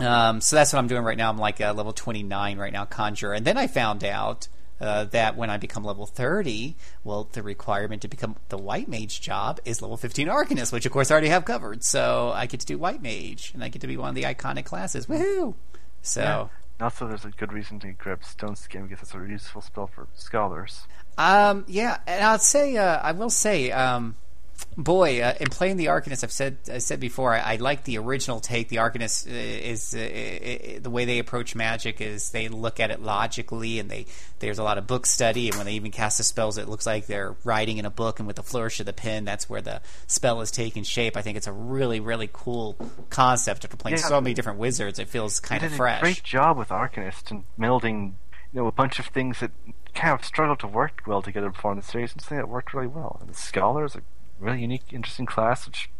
Um, 0.00 0.40
so 0.40 0.56
that's 0.56 0.72
what 0.72 0.78
I'm 0.78 0.86
doing 0.86 1.02
right 1.02 1.18
now. 1.18 1.30
I'm 1.30 1.38
like 1.38 1.60
uh, 1.60 1.72
level 1.72 1.92
29 1.92 2.58
right 2.58 2.72
now, 2.72 2.84
Conjure. 2.84 3.32
And 3.32 3.44
then 3.44 3.56
I 3.56 3.66
found 3.66 4.04
out 4.04 4.48
uh, 4.80 5.04
that 5.04 5.36
when 5.36 5.50
I 5.50 5.56
become 5.56 5.84
level 5.84 6.06
30, 6.06 6.76
well, 7.02 7.28
the 7.32 7.42
requirement 7.42 8.02
to 8.02 8.08
become 8.08 8.36
the 8.48 8.58
White 8.58 8.88
Mage 8.88 9.20
job 9.20 9.60
is 9.64 9.82
level 9.82 9.96
15 9.96 10.28
Arcanist, 10.28 10.72
which 10.72 10.86
of 10.86 10.92
course 10.92 11.10
I 11.10 11.14
already 11.14 11.28
have 11.28 11.44
covered. 11.44 11.82
So 11.82 12.32
I 12.34 12.46
get 12.46 12.60
to 12.60 12.66
do 12.66 12.78
White 12.78 13.02
Mage, 13.02 13.52
and 13.54 13.64
I 13.64 13.68
get 13.68 13.80
to 13.80 13.88
be 13.88 13.96
one 13.96 14.10
of 14.10 14.14
the 14.14 14.22
iconic 14.22 14.64
classes. 14.64 15.06
Woohoo! 15.06 15.54
So. 16.02 16.20
Yeah. 16.20 16.48
And 16.78 16.84
also, 16.84 17.08
there's 17.08 17.24
a 17.24 17.30
good 17.30 17.52
reason 17.52 17.80
to 17.80 17.90
grab 17.90 18.22
Stone 18.22 18.54
Skin 18.54 18.86
because 18.86 19.02
it's 19.02 19.12
a 19.12 19.18
useful 19.28 19.62
spell 19.62 19.88
for 19.88 20.06
scholars. 20.14 20.82
Um, 21.16 21.64
yeah, 21.66 21.98
and 22.06 22.22
I'd 22.22 22.40
say, 22.40 22.76
uh, 22.76 23.00
I 23.02 23.10
will 23.10 23.30
say, 23.30 23.72
um, 23.72 24.14
boy, 24.76 25.20
uh, 25.20 25.34
in 25.40 25.48
playing 25.48 25.76
the 25.76 25.86
Arcanist, 25.86 26.22
I've 26.24 26.32
said 26.32 26.58
I 26.72 26.78
said 26.78 27.00
before, 27.00 27.34
I, 27.34 27.54
I 27.54 27.56
like 27.56 27.84
the 27.84 27.98
original 27.98 28.40
take. 28.40 28.68
The 28.68 28.76
Arcanist 28.76 29.26
uh, 29.26 29.32
is 29.34 29.94
uh, 29.94 29.98
uh, 29.98 30.80
the 30.80 30.90
way 30.90 31.04
they 31.04 31.18
approach 31.18 31.54
magic 31.54 32.00
is 32.00 32.30
they 32.30 32.48
look 32.48 32.80
at 32.80 32.90
it 32.90 33.02
logically, 33.02 33.78
and 33.78 33.90
they 33.90 34.06
there's 34.38 34.58
a 34.58 34.62
lot 34.62 34.78
of 34.78 34.86
book 34.86 35.06
study, 35.06 35.48
and 35.48 35.56
when 35.56 35.66
they 35.66 35.72
even 35.74 35.90
cast 35.90 36.18
the 36.18 36.24
spells, 36.24 36.58
it 36.58 36.68
looks 36.68 36.86
like 36.86 37.06
they're 37.06 37.34
writing 37.44 37.78
in 37.78 37.84
a 37.84 37.90
book, 37.90 38.18
and 38.18 38.26
with 38.26 38.36
the 38.36 38.42
flourish 38.42 38.80
of 38.80 38.86
the 38.86 38.92
pen, 38.92 39.24
that's 39.24 39.48
where 39.48 39.60
the 39.60 39.80
spell 40.06 40.40
is 40.40 40.50
taking 40.50 40.82
shape. 40.84 41.16
I 41.16 41.22
think 41.22 41.36
it's 41.36 41.46
a 41.46 41.52
really 41.52 42.00
really 42.00 42.30
cool 42.32 42.76
concept 43.10 43.64
after 43.64 43.76
playing 43.76 43.98
Yeah. 43.98 44.04
so 44.04 44.20
many 44.20 44.34
different 44.34 44.58
wizards. 44.58 44.98
It 44.98 45.08
feels 45.08 45.40
kind 45.40 45.62
of 45.62 45.72
fresh. 45.72 45.98
a 45.98 46.02
great 46.02 46.22
job 46.22 46.56
with 46.56 46.68
Arcanist 46.68 47.30
and 47.30 47.44
melding, 47.58 48.12
you 48.52 48.60
know, 48.60 48.66
a 48.66 48.72
bunch 48.72 48.98
of 48.98 49.06
things 49.06 49.40
that 49.40 49.50
kind 49.94 50.14
of 50.14 50.24
struggled 50.24 50.60
to 50.60 50.66
work 50.68 51.02
well 51.06 51.22
together 51.22 51.50
before 51.50 51.72
in 51.72 51.78
the 51.78 51.82
series, 51.84 52.12
and 52.12 52.20
something 52.22 52.38
that 52.38 52.48
worked 52.48 52.72
really 52.74 52.86
well. 52.86 53.18
And 53.20 53.28
the 53.28 53.34
Scholar 53.34 53.84
is 53.84 53.94
a 53.96 54.02
really 54.40 54.60
unique, 54.60 54.92
interesting 54.92 55.26
class, 55.26 55.66
which, 55.66 55.90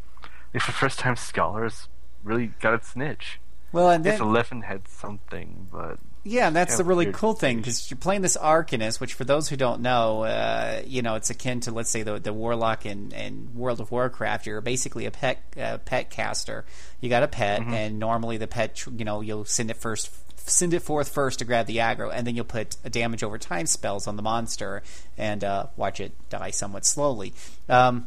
least 0.55 0.67
for 0.67 0.73
the 0.73 0.78
first 0.78 0.99
time, 0.99 1.17
Scholars 1.17 1.89
really 2.23 2.52
got 2.60 2.75
its 2.75 2.94
niche. 2.97 3.41
Well, 3.70 3.91
and 3.91 4.02
then 4.02 4.20
Eleven 4.20 4.62
had 4.62 4.89
something, 4.89 5.68
but 5.70 5.99
Yeah, 6.25 6.47
and 6.47 6.57
that's 6.57 6.78
the 6.78 6.84
really 6.84 7.12
cool 7.12 7.34
thing 7.34 7.58
because 7.58 7.91
you're 7.91 7.99
playing 7.99 8.23
this 8.23 8.36
Arcanist, 8.36 8.99
which 8.99 9.12
for 9.12 9.25
those 9.25 9.49
who 9.50 9.57
don't 9.57 9.83
know, 9.83 10.23
uh, 10.23 10.81
you 10.86 11.02
know, 11.02 11.17
it's 11.17 11.28
akin 11.28 11.60
to 11.60 11.70
let's 11.70 11.91
say 11.91 12.02
the 12.02 12.18
the 12.18 12.33
Warlock 12.33 12.86
in, 12.86 13.12
in 13.12 13.50
World 13.55 13.81
of 13.81 13.91
Warcraft. 13.91 14.47
You're 14.47 14.62
basically 14.62 15.05
a 15.05 15.10
pet 15.10 15.42
uh, 15.60 15.78
pet 15.78 16.08
caster. 16.08 16.65
You 17.00 17.10
got 17.10 17.23
a 17.23 17.28
pet, 17.28 17.60
and 17.60 17.99
normally 17.99 18.39
the 18.39 18.47
pet, 18.47 18.86
you 18.86 19.05
know, 19.05 19.20
you'll 19.20 19.44
send 19.44 19.70
it 19.70 19.76
first. 19.76 20.10
Send 20.49 20.73
it 20.73 20.81
forth 20.81 21.10
first 21.10 21.41
to 21.41 21.44
grab 21.44 21.67
the 21.67 21.76
aggro, 21.76 22.10
and 22.10 22.26
then 22.26 22.34
you'll 22.34 22.47
put 22.47 22.76
a 22.83 22.89
damage 22.89 23.23
over 23.23 23.36
time 23.36 23.67
spells 23.67 24.07
on 24.07 24.17
the 24.17 24.23
monster 24.23 24.83
and 25.18 25.44
uh, 25.44 25.67
watch 25.76 26.00
it 26.00 26.12
die 26.31 26.52
somewhat 26.52 26.86
slowly. 26.86 27.34
Um, 27.68 28.07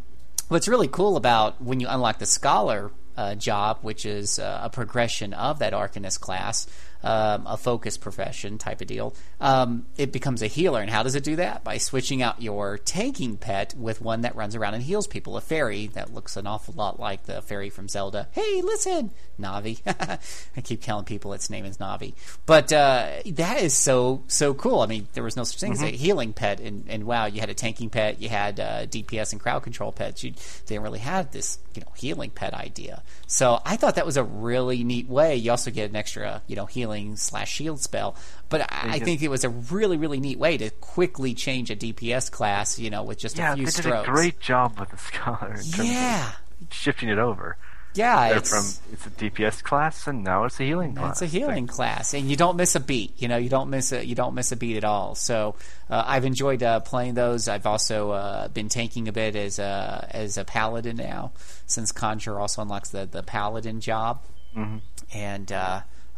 what's 0.51 0.67
really 0.67 0.89
cool 0.89 1.15
about 1.15 1.61
when 1.61 1.79
you 1.79 1.87
unlock 1.89 2.19
the 2.19 2.25
scholar 2.25 2.91
uh, 3.15 3.35
job, 3.35 3.79
which 3.83 4.05
is 4.05 4.37
uh, 4.37 4.59
a 4.63 4.69
progression 4.69 5.33
of 5.33 5.59
that 5.59 5.71
Arcanist 5.71 6.19
class, 6.19 6.67
um, 7.03 7.45
a 7.47 7.57
focus 7.57 7.97
profession 7.97 8.57
type 8.57 8.81
of 8.81 8.87
deal, 8.87 9.15
um, 9.39 9.85
it 9.97 10.11
becomes 10.11 10.41
a 10.41 10.47
healer. 10.47 10.81
And 10.81 10.89
how 10.89 11.03
does 11.03 11.15
it 11.15 11.23
do 11.23 11.35
that? 11.37 11.63
By 11.63 11.77
switching 11.77 12.21
out 12.21 12.41
your 12.41 12.77
tanking 12.77 13.37
pet 13.37 13.73
with 13.75 14.01
one 14.01 14.21
that 14.21 14.35
runs 14.35 14.55
around 14.55 14.75
and 14.75 14.83
heals 14.83 15.07
people, 15.07 15.37
a 15.37 15.41
fairy 15.41 15.87
that 15.87 16.13
looks 16.13 16.37
an 16.37 16.47
awful 16.47 16.73
lot 16.73 16.99
like 16.99 17.23
the 17.23 17.41
fairy 17.41 17.69
from 17.69 17.87
Zelda. 17.87 18.27
Hey, 18.31 18.61
listen, 18.61 19.11
Navi. 19.39 19.81
I 20.57 20.61
keep 20.61 20.81
telling 20.81 21.05
people 21.05 21.33
its 21.33 21.49
name 21.49 21.65
is 21.65 21.77
Navi, 21.77 22.13
but 22.45 22.71
uh, 22.71 23.09
that 23.25 23.61
is 23.61 23.75
so 23.75 24.23
so 24.27 24.53
cool. 24.53 24.81
I 24.81 24.85
mean, 24.85 25.07
there 25.13 25.23
was 25.23 25.35
no 25.35 25.43
such 25.43 25.59
thing 25.59 25.73
as 25.73 25.81
a 25.81 25.87
healing 25.87 26.33
pet 26.33 26.59
and, 26.59 26.87
in 26.87 27.05
WoW. 27.05 27.25
You 27.25 27.39
had 27.39 27.49
a 27.49 27.53
tanking 27.53 27.89
pet, 27.89 28.21
you 28.21 28.29
had 28.29 28.59
uh, 28.59 28.85
DPS 28.85 29.31
and 29.31 29.41
crowd 29.41 29.63
control 29.63 29.91
pets. 29.91 30.23
You 30.23 30.33
didn't 30.65 30.83
really 30.83 30.99
have 30.99 31.31
this 31.31 31.59
you 31.75 31.81
know 31.81 31.91
healing 31.95 32.29
pet 32.29 32.53
idea. 32.53 33.03
So 33.27 33.59
I 33.65 33.75
thought 33.75 33.95
that 33.95 34.05
was 34.05 34.17
a 34.17 34.23
really 34.23 34.83
neat 34.83 35.07
way. 35.07 35.35
You 35.35 35.51
also 35.51 35.71
get 35.71 35.89
an 35.89 35.95
extra 35.95 36.41
you 36.47 36.55
know 36.55 36.65
healing 36.65 36.90
slash 37.15 37.51
shield 37.51 37.81
spell. 37.81 38.15
But 38.49 38.61
I, 38.61 38.95
I 38.95 38.99
think 38.99 39.21
it 39.21 39.29
was 39.29 39.43
a 39.43 39.49
really 39.49 39.97
really 39.97 40.19
neat 40.19 40.39
way 40.39 40.57
to 40.57 40.69
quickly 40.69 41.33
change 41.33 41.71
a 41.71 41.75
DPS 41.75 42.31
class. 42.31 42.77
You 42.79 42.89
know, 42.89 43.03
with 43.03 43.17
just 43.19 43.37
Yeah, 43.37 43.53
a 43.53 43.55
few 43.55 43.65
they 43.65 43.71
strokes. 43.71 44.05
did 44.05 44.09
a 44.09 44.13
great 44.13 44.39
job 44.39 44.79
with 44.79 44.89
the 44.89 44.97
scholar. 44.97 45.53
In 45.53 45.71
terms 45.71 45.89
yeah. 45.91 46.29
of 46.61 46.73
shifting 46.73 47.09
it 47.09 47.19
over. 47.19 47.57
Yeah, 47.93 48.29
They're 48.29 48.37
it's, 48.37 48.49
from 48.49 48.93
it's 48.93 49.05
a 49.05 49.09
DPS 49.09 49.61
class, 49.63 50.07
and 50.07 50.23
now 50.23 50.45
it's 50.45 50.59
a 50.61 50.63
healing 50.63 50.95
class. 50.95 51.21
It's 51.21 51.33
a 51.33 51.37
healing 51.37 51.67
class, 51.67 52.13
and 52.13 52.29
you 52.29 52.37
don't 52.37 52.55
miss 52.55 52.75
a 52.75 52.79
beat. 52.79 53.21
You 53.21 53.27
know, 53.27 53.35
you 53.35 53.49
don't 53.49 53.69
miss 53.69 53.91
a 53.91 54.05
you 54.05 54.15
don't 54.15 54.33
miss 54.33 54.53
a 54.53 54.55
beat 54.55 54.77
at 54.77 54.85
all. 54.85 55.13
So 55.15 55.55
uh, 55.89 56.01
I've 56.07 56.23
enjoyed 56.23 56.63
uh, 56.63 56.79
playing 56.79 57.15
those. 57.15 57.49
I've 57.49 57.65
also 57.65 58.11
uh, 58.11 58.47
been 58.47 58.69
tanking 58.69 59.09
a 59.09 59.11
bit 59.11 59.35
as 59.35 59.59
a 59.59 60.07
as 60.09 60.37
a 60.37 60.45
paladin 60.45 60.95
now, 60.95 61.33
since 61.65 61.91
Conjure 61.91 62.39
also 62.39 62.61
unlocks 62.61 62.91
the 62.91 63.05
the 63.07 63.23
paladin 63.23 63.81
job. 63.81 64.23
Mm-hmm. 64.55 64.77
And 65.13 65.51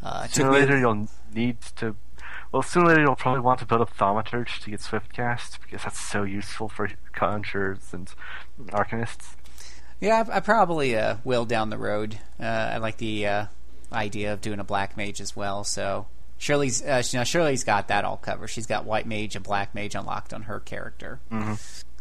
uh, 0.03 0.27
Sooner 0.27 0.49
or 0.49 0.53
later, 0.53 0.77
you'll 0.77 1.07
need 1.33 1.61
to. 1.77 1.95
Well, 2.51 2.61
sooner 2.61 2.85
or 2.85 2.89
later, 2.89 3.01
you'll 3.01 3.15
probably 3.15 3.41
want 3.41 3.59
to 3.59 3.65
build 3.65 3.81
up 3.81 3.95
Thaumaturge 3.97 4.59
to 4.61 4.69
get 4.69 4.81
Swiftcast 4.81 5.59
because 5.61 5.83
that's 5.83 5.99
so 5.99 6.23
useful 6.23 6.69
for 6.69 6.89
conjurers 7.13 7.93
and 7.93 8.13
arcanists. 8.67 9.35
Yeah, 9.99 10.23
I, 10.29 10.37
I 10.37 10.39
probably 10.41 10.95
uh, 10.97 11.17
will 11.23 11.45
down 11.45 11.69
the 11.69 11.77
road. 11.77 12.19
Uh, 12.39 12.43
I 12.43 12.77
like 12.77 12.97
the 12.97 13.25
uh, 13.25 13.45
idea 13.91 14.33
of 14.33 14.41
doing 14.41 14.59
a 14.59 14.63
black 14.63 14.97
mage 14.97 15.21
as 15.21 15.35
well. 15.35 15.63
So 15.63 16.07
Shirley's 16.37 16.81
uh, 16.83 17.01
she- 17.01 17.17
now 17.17 17.23
Shirley's 17.23 17.63
got 17.63 17.87
that 17.87 18.03
all 18.03 18.17
covered. 18.17 18.49
She's 18.49 18.67
got 18.67 18.85
white 18.85 19.07
mage 19.07 19.35
and 19.35 19.43
black 19.43 19.73
mage 19.73 19.95
unlocked 19.95 20.33
on 20.33 20.43
her 20.43 20.59
character. 20.59 21.19
Mm-hmm. 21.31 21.53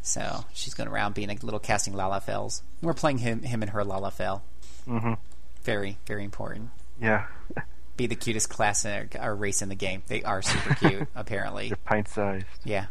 So 0.03 0.45
she's 0.53 0.75
going 0.75 0.89
around 0.89 1.15
being 1.15 1.31
a 1.31 1.35
little 1.43 1.61
casting 1.61 1.95
Lalafells. 1.95 2.63
We're 2.83 2.93
playing 2.95 3.19
him 3.19 3.43
him 3.43 3.63
and 3.63 3.71
her 3.71 3.85
Lalafell. 3.85 4.43
Mm-hmm. 4.89 5.15
Very 5.63 5.99
very 6.07 6.25
important. 6.25 6.71
Yeah, 7.01 7.27
Be 7.97 8.07
the 8.07 8.17
cutest 8.17 8.49
class 8.49 8.85
in 8.85 9.11
or 9.21 9.35
race 9.35 9.63
in 9.63 9.69
the 9.69 9.75
game. 9.75 10.03
They 10.07 10.23
are 10.23 10.43
super 10.43 10.75
cute 10.81 11.09
apparently. 11.15 11.69
they're 11.69 11.77
pint-sized. 11.77 12.47
Yeah. 12.65 12.87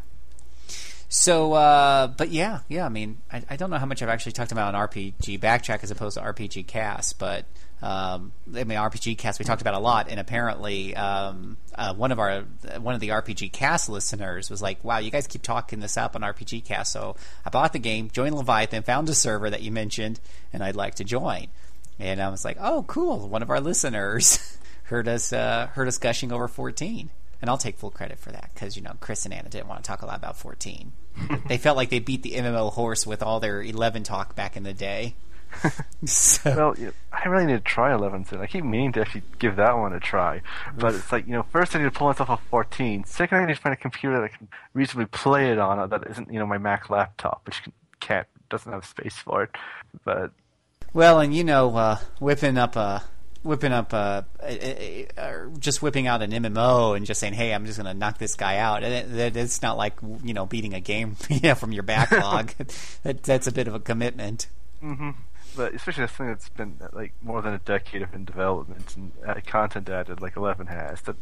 So, 1.10 1.54
uh, 1.54 2.08
but 2.08 2.30
yeah, 2.30 2.60
yeah. 2.70 2.86
I 2.86 2.90
mean, 2.90 3.18
I, 3.32 3.44
I 3.50 3.56
don't 3.58 3.70
know 3.70 3.78
how 3.78 3.86
much 3.86 4.02
I've 4.02 4.08
actually 4.10 4.32
talked 4.32 4.54
about 4.54 4.74
an 4.74 4.80
RPG 4.80 5.40
backtrack 5.42 5.84
as 5.84 5.92
opposed 5.92 6.18
to 6.18 6.24
RPG 6.24 6.68
cast, 6.68 7.20
but 7.20 7.46
um, 7.82 8.32
I 8.56 8.64
mean, 8.64 8.78
RPG 8.78 9.18
cast 9.18 9.40
we 9.40 9.44
talked 9.44 9.62
about 9.62 9.74
a 9.74 9.80
lot, 9.80 10.08
and 10.10 10.20
apparently, 10.20 10.96
um, 10.96 11.58
uh, 11.76 11.94
one 11.96 12.12
of 12.12 12.20
our 12.20 12.44
one 12.80 12.94
of 12.94 13.02
the 13.02 13.10
RPG 13.10 13.52
cast 13.52 13.90
listeners 13.90 14.50
was 14.50 14.62
like, 14.62 14.84
"Wow, 14.84 15.00
you 15.00 15.10
guys 15.10 15.26
keep 15.26 15.42
talking 15.42 15.80
this 15.80 15.98
up 15.98 16.16
on 16.16 16.22
RPG 16.22 16.64
cast." 16.64 16.94
So 16.94 17.16
I 17.46 17.50
bought 17.50 17.74
the 17.74 17.80
game, 17.80 18.10
joined 18.12 18.36
Leviathan, 18.36 18.84
found 18.84 19.10
a 19.10 19.16
server 19.16 19.50
that 19.50 19.64
you 19.64 19.72
mentioned, 19.72 20.20
and 20.54 20.64
I'd 20.64 20.76
like 20.76 20.96
to 20.96 21.04
join. 21.04 21.48
And 22.00 22.22
I 22.22 22.30
was 22.30 22.46
like, 22.46 22.58
"Oh, 22.60 22.84
cool! 22.88 23.28
One 23.28 23.42
of 23.42 23.50
our 23.50 23.60
listeners 23.60 24.58
heard 24.92 25.08
us 25.08 25.34
uh, 25.34 25.68
heard 25.74 25.88
us 25.88 25.98
gushing 25.98 26.32
over 26.32 26.48
14." 26.48 27.10
And 27.42 27.50
I'll 27.50 27.58
take 27.58 27.80
full 27.80 27.90
credit 27.90 28.20
for 28.20 28.32
that 28.32 28.52
because 28.54 28.76
you 28.78 28.84
know 28.84 28.94
Chris 29.00 29.26
and 29.26 29.34
Anna 29.34 29.50
didn't 29.50 29.68
want 29.68 29.84
to 29.84 29.88
talk 29.88 30.04
a 30.04 30.06
lot 30.06 30.18
about 30.18 30.38
14. 30.38 30.92
they 31.48 31.58
felt 31.58 31.76
like 31.76 31.90
they 31.90 31.98
beat 31.98 32.22
the 32.22 32.34
MMO 32.34 32.72
horse 32.72 33.08
with 33.08 33.24
all 33.24 33.40
their 33.40 33.64
11 33.64 34.04
talk 34.04 34.36
back 34.36 34.56
in 34.56 34.62
the 34.62 34.74
day. 34.74 35.16
so, 36.06 36.56
Well, 36.56 36.76
you 36.78 36.86
know, 36.86 36.92
I 37.12 37.28
really 37.28 37.48
need 37.48 37.54
to 37.54 37.60
try 37.60 37.94
11 37.94 38.26
soon. 38.26 38.42
I 38.42 38.46
keep 38.46 38.64
meaning 38.64 38.92
to 38.94 39.02
actually 39.02 39.24
give 39.40 39.56
that 39.58 39.74
one 39.74 39.92
a 39.92 40.00
try, 40.00 40.42
but 40.78 40.94
it's 40.94 41.12
like 41.12 41.26
you 41.26 41.34
know, 41.34 41.44
first 41.52 41.76
I 41.76 41.80
need 41.80 41.86
to 41.86 41.92
pull 41.92 42.08
myself 42.08 42.30
off 42.30 42.44
14. 42.52 43.06
Second, 43.06 43.40
I 43.40 43.46
need 43.46 43.56
to 43.56 43.62
find 43.62 43.74
a 43.74 43.78
computer 43.78 44.18
that 44.18 44.24
I 44.24 44.28
can 44.28 44.48
reasonably 44.74 45.08
play 45.08 45.52
it 45.52 45.58
on 45.58 45.90
that 45.90 46.04
isn't 46.12 46.32
you 46.32 46.38
know 46.38 46.46
my 46.46 46.60
Mac 46.60 46.90
laptop, 46.92 47.42
which 47.46 47.64
can- 47.64 47.74
can't 48.00 48.28
doesn't 48.50 48.72
have 48.72 48.86
space 48.86 49.18
for 49.18 49.44
it. 49.44 49.50
But 50.06 50.32
well, 50.94 51.20
and 51.20 51.34
you 51.34 51.44
know, 51.44 51.76
uh, 51.76 51.98
whipping 52.20 52.58
up 52.58 52.76
a 52.76 53.04
whipping 53.44 53.72
up 53.72 53.94
a, 53.94 54.26
a, 54.44 55.08
a, 55.18 55.22
or 55.22 55.52
just 55.60 55.82
whipping 55.82 56.08
out 56.08 56.22
an 56.22 56.32
MMO 56.32 56.96
and 56.96 57.06
just 57.06 57.20
saying, 57.20 57.34
"Hey, 57.34 57.54
I'm 57.54 57.66
just 57.66 57.78
going 57.78 57.92
to 57.92 57.98
knock 57.98 58.18
this 58.18 58.36
guy 58.36 58.58
out." 58.58 58.84
And 58.84 58.94
it, 58.94 59.16
that 59.16 59.38
it's 59.38 59.62
not 59.62 59.78
like 59.78 59.94
you 60.24 60.34
know 60.34 60.46
beating 60.46 60.74
a 60.74 60.80
game 60.80 61.16
from 61.56 61.72
your 61.72 61.84
backlog. 61.84 62.54
that, 63.04 63.24
that's 63.24 63.48
a 63.48 63.52
bit 63.52 63.68
of 63.68 63.76
a 63.76 63.80
commitment. 63.80 64.48
but 65.56 65.74
especially 65.74 66.04
this 66.06 66.12
thing 66.12 66.28
that's 66.28 66.50
been 66.50 66.78
uh, 66.82 66.88
like 66.94 67.14
more 67.22 67.42
than 67.42 67.54
a 67.54 67.60
decade 67.60 68.02
of 68.02 68.14
in 68.14 68.26
development 68.26 68.96
and 68.96 69.12
uh, 69.28 69.36
content 69.46 69.90
added, 69.90 70.22
like 70.22 70.36
Eleven 70.36 70.68
has, 70.68 71.02
that 71.02 71.16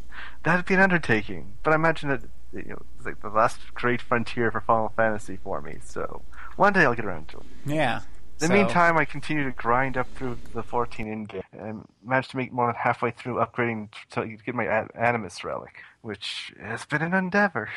that'd 0.43 0.65
be 0.65 0.75
an 0.75 0.79
undertaking. 0.79 1.53
But 1.63 1.71
I 1.71 1.75
imagine 1.75 2.09
that 2.09 2.21
you 2.53 2.69
know 2.69 2.81
it's 2.97 3.05
like 3.05 3.21
the 3.21 3.29
last 3.29 3.59
great 3.73 4.01
frontier 4.01 4.51
for 4.51 4.61
Final 4.61 4.89
Fantasy 4.95 5.37
for 5.43 5.61
me. 5.61 5.77
So 5.83 6.21
one 6.55 6.73
day 6.73 6.81
I'll 6.81 6.95
get 6.95 7.05
around 7.05 7.29
to 7.29 7.37
it. 7.37 7.45
Yeah. 7.65 8.01
In 8.41 8.47
the 8.47 8.47
So- 8.47 8.53
meantime, 8.53 8.97
I 8.97 9.05
continue 9.05 9.43
to 9.43 9.51
grind 9.51 9.97
up 9.97 10.07
through 10.15 10.37
the 10.53 10.63
14 10.63 11.07
in 11.07 11.25
game 11.25 11.41
and 11.51 11.85
managed 12.03 12.31
to 12.31 12.37
make 12.37 12.53
more 12.53 12.67
than 12.67 12.75
halfway 12.75 13.11
through 13.11 13.35
upgrading 13.35 13.89
to 14.11 14.25
get 14.25 14.55
my 14.55 14.65
Animus 14.95 15.43
relic, 15.43 15.83
which 16.01 16.53
has 16.61 16.85
been 16.85 17.01
an 17.01 17.13
endeavor. 17.13 17.69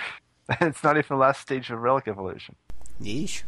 it's 0.60 0.84
not 0.84 0.96
even 0.96 1.06
the 1.08 1.16
last 1.16 1.40
stage 1.40 1.70
of 1.70 1.80
relic 1.80 2.06
evolution. 2.06 2.54
Yeesh. 3.00 3.42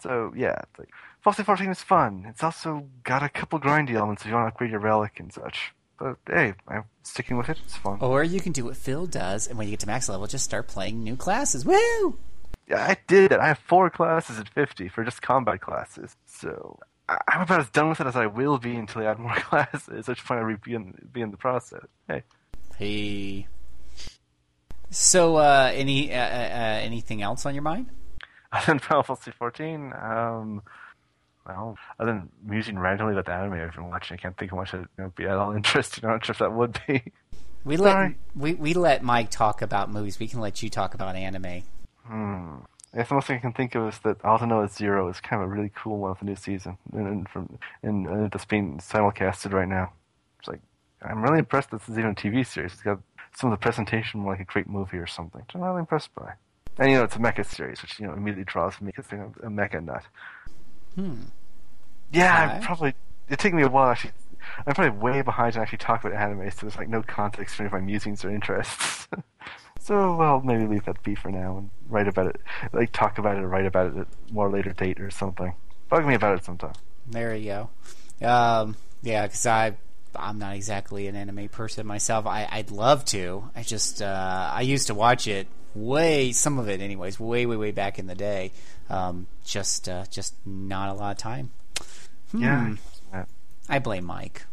So 0.00 0.32
yeah, 0.34 0.56
it's 0.62 0.78
like 0.78 0.88
Final 1.20 1.44
14 1.44 1.68
is 1.70 1.82
fun. 1.82 2.24
It's 2.28 2.42
also 2.42 2.86
got 3.04 3.22
a 3.22 3.28
couple 3.28 3.60
grindy 3.60 3.92
elements 3.92 4.22
if 4.22 4.28
you 4.28 4.34
want 4.34 4.46
to 4.46 4.48
upgrade 4.48 4.70
your 4.70 4.80
relic 4.80 5.20
and 5.20 5.32
such. 5.32 5.72
But 5.98 6.16
hey, 6.26 6.54
I'm 6.66 6.84
sticking 7.02 7.36
with 7.36 7.50
it. 7.50 7.60
It's 7.64 7.76
fun. 7.76 7.98
Or 8.00 8.24
you 8.24 8.40
can 8.40 8.52
do 8.52 8.64
what 8.64 8.76
Phil 8.76 9.06
does, 9.06 9.46
and 9.46 9.58
when 9.58 9.66
you 9.68 9.72
get 9.72 9.80
to 9.80 9.86
max 9.86 10.08
level, 10.08 10.26
just 10.26 10.46
start 10.46 10.66
playing 10.66 11.04
new 11.04 11.14
classes. 11.14 11.64
Woo! 11.66 12.18
Yeah, 12.70 12.86
I 12.86 12.96
did 13.08 13.32
it. 13.32 13.40
I 13.40 13.48
have 13.48 13.58
four 13.58 13.90
classes 13.90 14.38
at 14.38 14.48
50 14.48 14.88
for 14.88 15.02
just 15.04 15.20
combat 15.20 15.60
classes. 15.60 16.16
So 16.26 16.78
I- 17.08 17.18
I'm 17.26 17.42
about 17.42 17.60
as 17.60 17.68
done 17.70 17.88
with 17.88 18.00
it 18.00 18.06
as 18.06 18.14
I 18.14 18.26
will 18.26 18.58
be 18.58 18.76
until 18.76 19.02
I 19.02 19.06
add 19.06 19.18
more 19.18 19.34
classes, 19.36 20.06
which 20.06 20.24
point 20.24 20.40
I 20.40 20.44
will 20.44 20.56
be 20.56 20.74
in, 20.74 20.94
be 21.12 21.20
in 21.20 21.32
the 21.32 21.36
process. 21.36 21.84
Hey. 22.06 22.22
Hey. 22.76 23.48
So, 24.90 25.36
uh, 25.36 25.70
any 25.74 26.12
uh, 26.12 26.16
uh, 26.16 26.20
uh, 26.20 26.78
anything 26.82 27.22
else 27.22 27.44
on 27.44 27.54
your 27.54 27.62
mind? 27.62 27.90
Other 28.52 28.66
than 28.66 28.78
Final 28.78 29.02
Fantasy 29.02 29.30
14, 29.32 29.92
um, 30.00 30.62
well, 31.46 31.76
other 31.98 32.12
than 32.12 32.28
musing 32.44 32.78
randomly 32.78 33.12
about 33.12 33.26
the 33.26 33.32
anime 33.32 33.52
I've 33.54 33.74
been 33.74 33.88
watching, 33.88 34.16
I 34.16 34.20
can't 34.20 34.36
think 34.36 34.50
of 34.52 34.58
much 34.58 34.72
that 34.72 34.86
know, 34.98 35.12
be 35.14 35.24
at 35.24 35.36
all 35.36 35.52
interesting. 35.56 36.04
I'm 36.04 36.10
not 36.12 36.24
sure 36.24 36.32
if 36.32 36.38
that 36.38 36.52
would 36.52 36.80
be. 36.86 37.02
We 37.64 37.76
let 37.76 38.14
we, 38.34 38.54
we 38.54 38.74
let 38.74 39.02
Mike 39.04 39.30
talk 39.30 39.62
about 39.62 39.90
movies. 39.90 40.18
We 40.18 40.26
can 40.26 40.40
let 40.40 40.62
you 40.62 40.70
talk 40.70 40.94
about 40.94 41.14
anime. 41.14 41.62
Hmm. 42.10 42.56
I 42.92 42.98
guess 42.98 43.08
the 43.08 43.14
most 43.14 43.28
thing 43.28 43.36
I 43.36 43.40
can 43.40 43.52
think 43.52 43.76
of 43.76 43.86
is 43.86 44.00
that 44.00 44.18
Aldnoah 44.18 44.72
Zero 44.72 45.08
is 45.08 45.20
kind 45.20 45.40
of 45.42 45.48
a 45.48 45.52
really 45.52 45.70
cool 45.76 45.98
one 45.98 46.16
for 46.16 46.24
the 46.24 46.30
new 46.30 46.36
season, 46.36 46.76
and, 46.92 47.06
and 47.06 47.28
from 47.28 47.58
and, 47.84 48.06
and 48.08 48.34
it's 48.34 48.44
being 48.44 48.78
simulcasted 48.78 49.52
right 49.52 49.68
now. 49.68 49.92
It's 50.40 50.48
like 50.48 50.60
I'm 51.02 51.22
really 51.22 51.38
impressed 51.38 51.70
that 51.70 51.80
this 51.80 51.88
is 51.88 51.98
even 51.98 52.10
a 52.10 52.14
TV 52.14 52.44
series. 52.44 52.72
It's 52.72 52.82
got 52.82 52.98
some 53.36 53.52
of 53.52 53.58
the 53.58 53.62
presentation 53.62 54.18
more 54.18 54.32
like 54.32 54.40
a 54.40 54.44
great 54.44 54.68
movie 54.68 54.98
or 54.98 55.06
something. 55.06 55.40
Which 55.40 55.54
I'm 55.54 55.60
really 55.60 55.78
impressed 55.78 56.12
by. 56.16 56.32
And 56.78 56.90
you 56.90 56.96
know, 56.96 57.04
it's 57.04 57.14
a 57.14 57.20
mecha 57.20 57.46
series, 57.46 57.80
which 57.80 58.00
you 58.00 58.08
know 58.08 58.12
immediately 58.12 58.44
draws 58.44 58.80
me 58.80 58.92
because 58.94 59.06
I'm 59.12 59.34
a 59.44 59.48
mecha 59.48 59.84
nut. 59.84 60.02
Hmm. 60.96 61.22
Yeah, 62.12 62.54
I'm 62.56 62.60
probably. 62.60 62.94
It 63.28 63.38
took 63.38 63.54
me 63.54 63.62
a 63.62 63.68
while 63.68 63.90
actually. 63.90 64.14
I'm 64.66 64.74
probably 64.74 64.98
way 64.98 65.22
behind 65.22 65.52
to 65.52 65.60
actually 65.60 65.78
talk 65.78 66.04
about 66.04 66.20
anime, 66.20 66.50
so 66.50 66.62
there's 66.62 66.76
like 66.76 66.88
no 66.88 67.02
context 67.02 67.54
for 67.54 67.62
any 67.62 67.68
of 67.68 67.72
my 67.72 67.80
musings 67.80 68.24
or 68.24 68.30
interests. 68.30 69.06
so, 69.82 70.16
well, 70.16 70.40
maybe 70.40 70.66
leave 70.66 70.84
that 70.84 71.02
be 71.02 71.14
for 71.14 71.30
now 71.30 71.58
and 71.58 71.70
write 71.88 72.08
about 72.08 72.28
it, 72.28 72.40
like 72.72 72.92
talk 72.92 73.18
about 73.18 73.36
it 73.36 73.42
or 73.42 73.48
write 73.48 73.66
about 73.66 73.88
it 73.88 73.96
at 73.96 74.06
a 74.06 74.32
more 74.32 74.50
later 74.50 74.72
date 74.72 75.00
or 75.00 75.10
something. 75.10 75.54
Bug 75.88 76.06
me 76.06 76.14
about 76.14 76.38
it 76.38 76.44
sometime. 76.44 76.74
There 77.08 77.34
you 77.34 77.68
go. 78.20 78.26
Um, 78.26 78.76
yeah, 79.02 79.26
because 79.26 79.46
I 79.46 79.74
I'm 80.14 80.38
not 80.38 80.54
exactly 80.54 81.06
an 81.06 81.16
anime 81.16 81.48
person 81.48 81.86
myself. 81.86 82.26
I, 82.26 82.48
I'd 82.50 82.70
love 82.70 83.04
to. 83.06 83.50
I 83.56 83.62
just 83.62 84.02
uh, 84.02 84.50
I 84.52 84.62
used 84.62 84.88
to 84.88 84.94
watch 84.94 85.26
it 85.26 85.48
way 85.74 86.32
some 86.32 86.58
of 86.58 86.68
it 86.68 86.80
anyways, 86.80 87.18
way 87.18 87.46
way 87.46 87.56
way 87.56 87.70
back 87.70 87.98
in 87.98 88.06
the 88.06 88.14
day. 88.14 88.52
Um, 88.88 89.26
just 89.44 89.88
uh, 89.88 90.04
just 90.10 90.34
not 90.44 90.90
a 90.90 90.94
lot 90.94 91.12
of 91.12 91.18
time. 91.18 91.50
Hmm. 92.32 92.42
Yeah. 92.42 93.24
I 93.68 93.78
blame 93.78 94.04
Mike. 94.04 94.44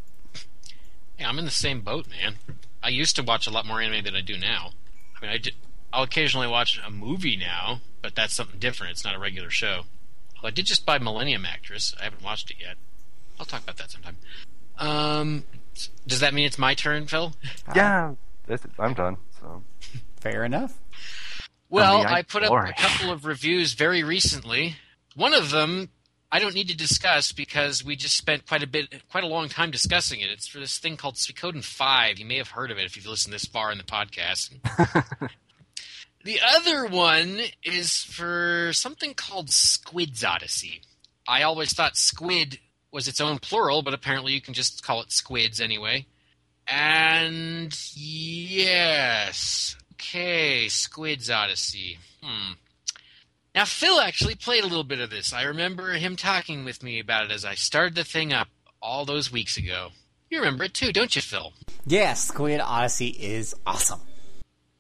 Yeah, 1.20 1.28
I'm 1.28 1.40
in 1.40 1.46
the 1.46 1.52
same 1.52 1.82
boat, 1.82 2.08
man. 2.08 2.36
I 2.84 2.90
used 2.90 3.16
to 3.16 3.24
watch 3.24 3.48
a 3.48 3.50
lot 3.50 3.66
more 3.66 3.82
anime 3.82 4.04
than 4.04 4.16
I 4.16 4.22
do 4.22 4.38
now. 4.38 4.72
I 5.18 5.26
mean, 5.26 5.32
I 5.32 5.38
did, 5.38 5.56
I'll 5.92 6.04
occasionally 6.04 6.48
watch 6.48 6.80
a 6.86 6.92
movie 6.92 7.36
now, 7.36 7.82
but 8.02 8.16
that's 8.16 8.34
something 8.34 8.60
different. 8.60 8.92
It's 8.92 9.04
not 9.04 9.16
a 9.16 9.20
regular 9.20 9.50
show. 9.50 9.84
Well, 10.36 10.48
I 10.48 10.52
did 10.52 10.66
just 10.66 10.86
buy 10.86 11.00
Millennium 11.00 11.46
Actress. 11.46 11.96
I 12.00 12.04
haven't 12.04 12.24
watched 12.24 12.52
it 12.52 12.58
yet. 12.60 12.76
I'll 13.40 13.46
talk 13.46 13.64
about 13.64 13.78
that 13.78 13.92
sometime. 13.92 14.18
Um, 14.78 15.44
does 16.06 16.20
that 16.20 16.34
mean 16.34 16.46
it's 16.46 16.60
my 16.60 16.74
turn, 16.74 17.08
Phil? 17.08 17.34
Yeah, 17.76 18.14
is, 18.48 18.62
I'm 18.78 18.94
done. 18.94 19.18
So 19.40 19.64
Fair 20.20 20.44
enough. 20.44 20.78
Well, 21.70 21.96
I 21.96 21.98
mean, 21.98 22.08
I'm 22.08 22.16
I 22.16 22.22
put 22.22 22.44
up 22.44 22.52
a 22.52 22.74
couple 22.74 23.12
of 23.12 23.26
reviews 23.26 23.74
very 23.74 24.04
recently. 24.04 24.76
One 25.16 25.34
of 25.34 25.52
them 25.52 25.90
I 26.32 26.40
don't 26.40 26.54
need 26.54 26.68
to 26.68 26.76
discuss 26.76 27.32
because 27.32 27.86
we 27.86 27.96
just 27.96 28.18
spent 28.18 28.48
quite 28.48 28.64
a 28.64 28.68
bit, 28.68 29.04
quite 29.10 29.24
a 29.24 29.28
long 29.28 29.48
time 29.48 29.72
discussing 29.72 30.20
it. 30.20 30.30
It's 30.30 30.48
for 30.48 30.60
this 30.60 30.78
thing 30.78 30.98
called 30.98 31.16
Suikoden 31.16 31.64
Five. 31.64 32.20
You 32.20 32.26
may 32.26 32.38
have 32.38 32.50
heard 32.50 32.70
of 32.70 32.78
it 32.78 32.86
if 32.86 32.96
you've 32.96 33.08
listened 33.08 33.34
this 33.34 33.46
far 33.46 33.72
in 33.72 33.78
the 33.78 33.84
podcast. 33.86 34.52
the 36.26 36.42
other 36.46 36.86
one 36.86 37.40
is 37.64 38.04
for 38.04 38.72
something 38.74 39.14
called 39.14 39.50
Squid's 39.50 40.24
Odyssey. 40.24 40.82
I 41.28 41.44
always 41.44 41.74
thought 41.74 41.96
squid 41.96 42.60
was 42.92 43.08
its 43.08 43.22
own 43.22 43.40
plural, 43.40 43.82
but 43.82 43.94
apparently 43.94 44.34
you 44.34 44.42
can 44.42 44.54
just 44.54 44.84
call 44.84 45.02
it 45.02 45.12
squids 45.12 45.62
anyway. 45.62 46.06
And 46.68 47.74
yes, 47.96 49.78
okay, 49.94 50.68
Squid's 50.68 51.30
Odyssey. 51.30 51.98
Hmm. 52.22 52.54
Now, 53.58 53.66
Phil 53.66 54.00
actually 54.00 54.36
played 54.36 54.64
a 54.64 54.68
little 54.68 54.84
bit 54.84 55.00
of 55.00 55.10
this. 55.10 55.34
I 55.34 55.42
remember 55.42 55.94
him 55.94 56.16
talking 56.16 56.64
with 56.64 56.84
me 56.84 57.00
about 57.00 57.26
it 57.26 57.32
as 57.32 57.44
I 57.44 57.56
started 57.56 57.96
the 57.96 58.04
thing 58.04 58.32
up 58.32 58.50
all 58.84 59.04
those 59.04 59.32
weeks 59.32 59.58
ago. 59.58 59.90
You 60.30 60.38
remember 60.38 60.66
it 60.66 60.76
too, 60.76 60.94
don't 60.94 61.16
you, 61.16 61.24
Phil? 61.24 61.54
Yes, 61.84 62.24
Squid 62.28 62.62
Odyssey 62.62 63.08
is 63.08 63.56
awesome. 63.66 64.02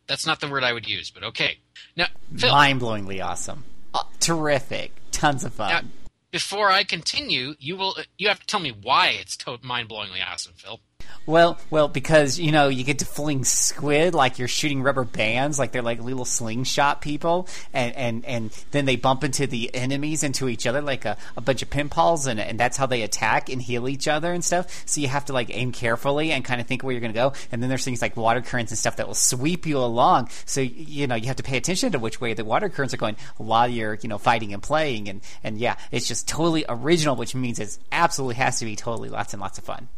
That's 0.06 0.28
not 0.28 0.42
the 0.42 0.48
word 0.48 0.64
I 0.64 0.74
would 0.74 0.88
use, 0.88 1.10
but 1.10 1.24
okay. 1.24 1.58
Now, 1.96 2.06
Phil, 2.36 2.52
Mind-blowingly 2.52 3.20
awesome. 3.26 3.64
Uh, 3.96 4.04
terrific. 4.20 4.92
Tons 5.12 5.44
of 5.44 5.54
fun. 5.54 5.70
now, 5.70 5.82
before 6.30 6.70
I 6.70 6.84
continue, 6.84 7.56
you 7.58 7.78
will 7.78 7.98
you 8.20 8.28
have 8.28 8.42
to 8.42 8.46
tell 8.46 8.60
me 8.60 8.76
why 8.80 9.08
it's 9.20 9.36
to- 9.38 9.58
mind-blowingly 9.64 10.20
awesome, 10.24 10.54
Phil. 10.56 10.82
Well, 11.28 11.60
well, 11.70 11.90
because 11.90 12.40
you 12.40 12.54
know 12.54 12.70
you 12.70 12.86
get 12.86 13.00
to 13.00 13.06
fling 13.06 13.44
squid 13.44 14.16
like 14.16 14.40
you're 14.40 14.48
shooting 14.48 14.82
rubber 14.82 15.04
bands, 15.04 15.60
like 15.60 15.74
they're 15.74 15.82
like 15.82 16.02
little 16.02 16.24
slingshot 16.24 17.02
people, 17.02 17.50
and 17.74 17.94
and 17.98 18.26
and 18.26 18.64
then 18.72 18.86
they 18.86 18.96
bump 18.96 19.26
into 19.26 19.46
the 19.46 19.76
enemies 19.76 20.24
into 20.24 20.48
each 20.48 20.66
other 20.66 20.82
like 20.82 21.04
a, 21.04 21.18
a 21.36 21.42
bunch 21.42 21.62
of 21.62 21.70
pinballs, 21.70 22.28
and 22.28 22.40
and 22.40 22.58
that's 22.58 22.78
how 22.78 22.86
they 22.86 23.02
attack 23.02 23.50
and 23.50 23.62
heal 23.62 23.90
each 23.90 24.08
other 24.08 24.32
and 24.32 24.42
stuff. 24.42 24.84
So 24.88 25.02
you 25.02 25.10
have 25.10 25.26
to 25.26 25.34
like 25.34 25.50
aim 25.52 25.74
carefully 25.74 26.32
and 26.32 26.46
kind 26.46 26.62
of 26.62 26.68
think 26.68 26.82
where 26.82 26.94
you're 26.94 27.02
going 27.02 27.14
to 27.14 27.20
go. 27.20 27.34
And 27.52 27.62
then 27.62 27.68
there's 27.68 27.84
things 27.84 28.02
like 28.02 28.16
water 28.16 28.40
currents 28.40 28.72
and 28.72 28.80
stuff 28.80 28.96
that 28.96 29.08
will 29.08 29.14
sweep 29.14 29.66
you 29.66 29.80
along. 29.80 30.30
So 30.46 30.62
you 30.62 31.08
know 31.08 31.16
you 31.16 31.28
have 31.28 31.36
to 31.36 31.44
pay 31.44 31.58
attention 31.58 31.92
to 31.92 32.00
which 32.00 32.22
way 32.22 32.36
the 32.36 32.46
water 32.46 32.70
currents 32.70 32.94
are 32.94 32.98
going 32.98 33.18
while 33.36 33.68
you're 33.68 33.96
you 33.96 34.08
know 34.08 34.18
fighting 34.18 34.54
and 34.54 34.64
playing. 34.64 35.10
And 35.10 35.20
and 35.44 35.58
yeah, 35.58 35.76
it's 35.92 36.08
just 36.08 36.26
totally 36.26 36.64
original, 36.70 37.18
which 37.18 37.36
means 37.36 37.60
it 37.60 37.78
absolutely 37.92 38.36
has 38.36 38.60
to 38.60 38.66
be 38.66 38.78
totally 38.78 39.10
lots 39.10 39.34
and 39.34 39.42
lots 39.42 39.58
of 39.58 39.66
fun. 39.66 39.90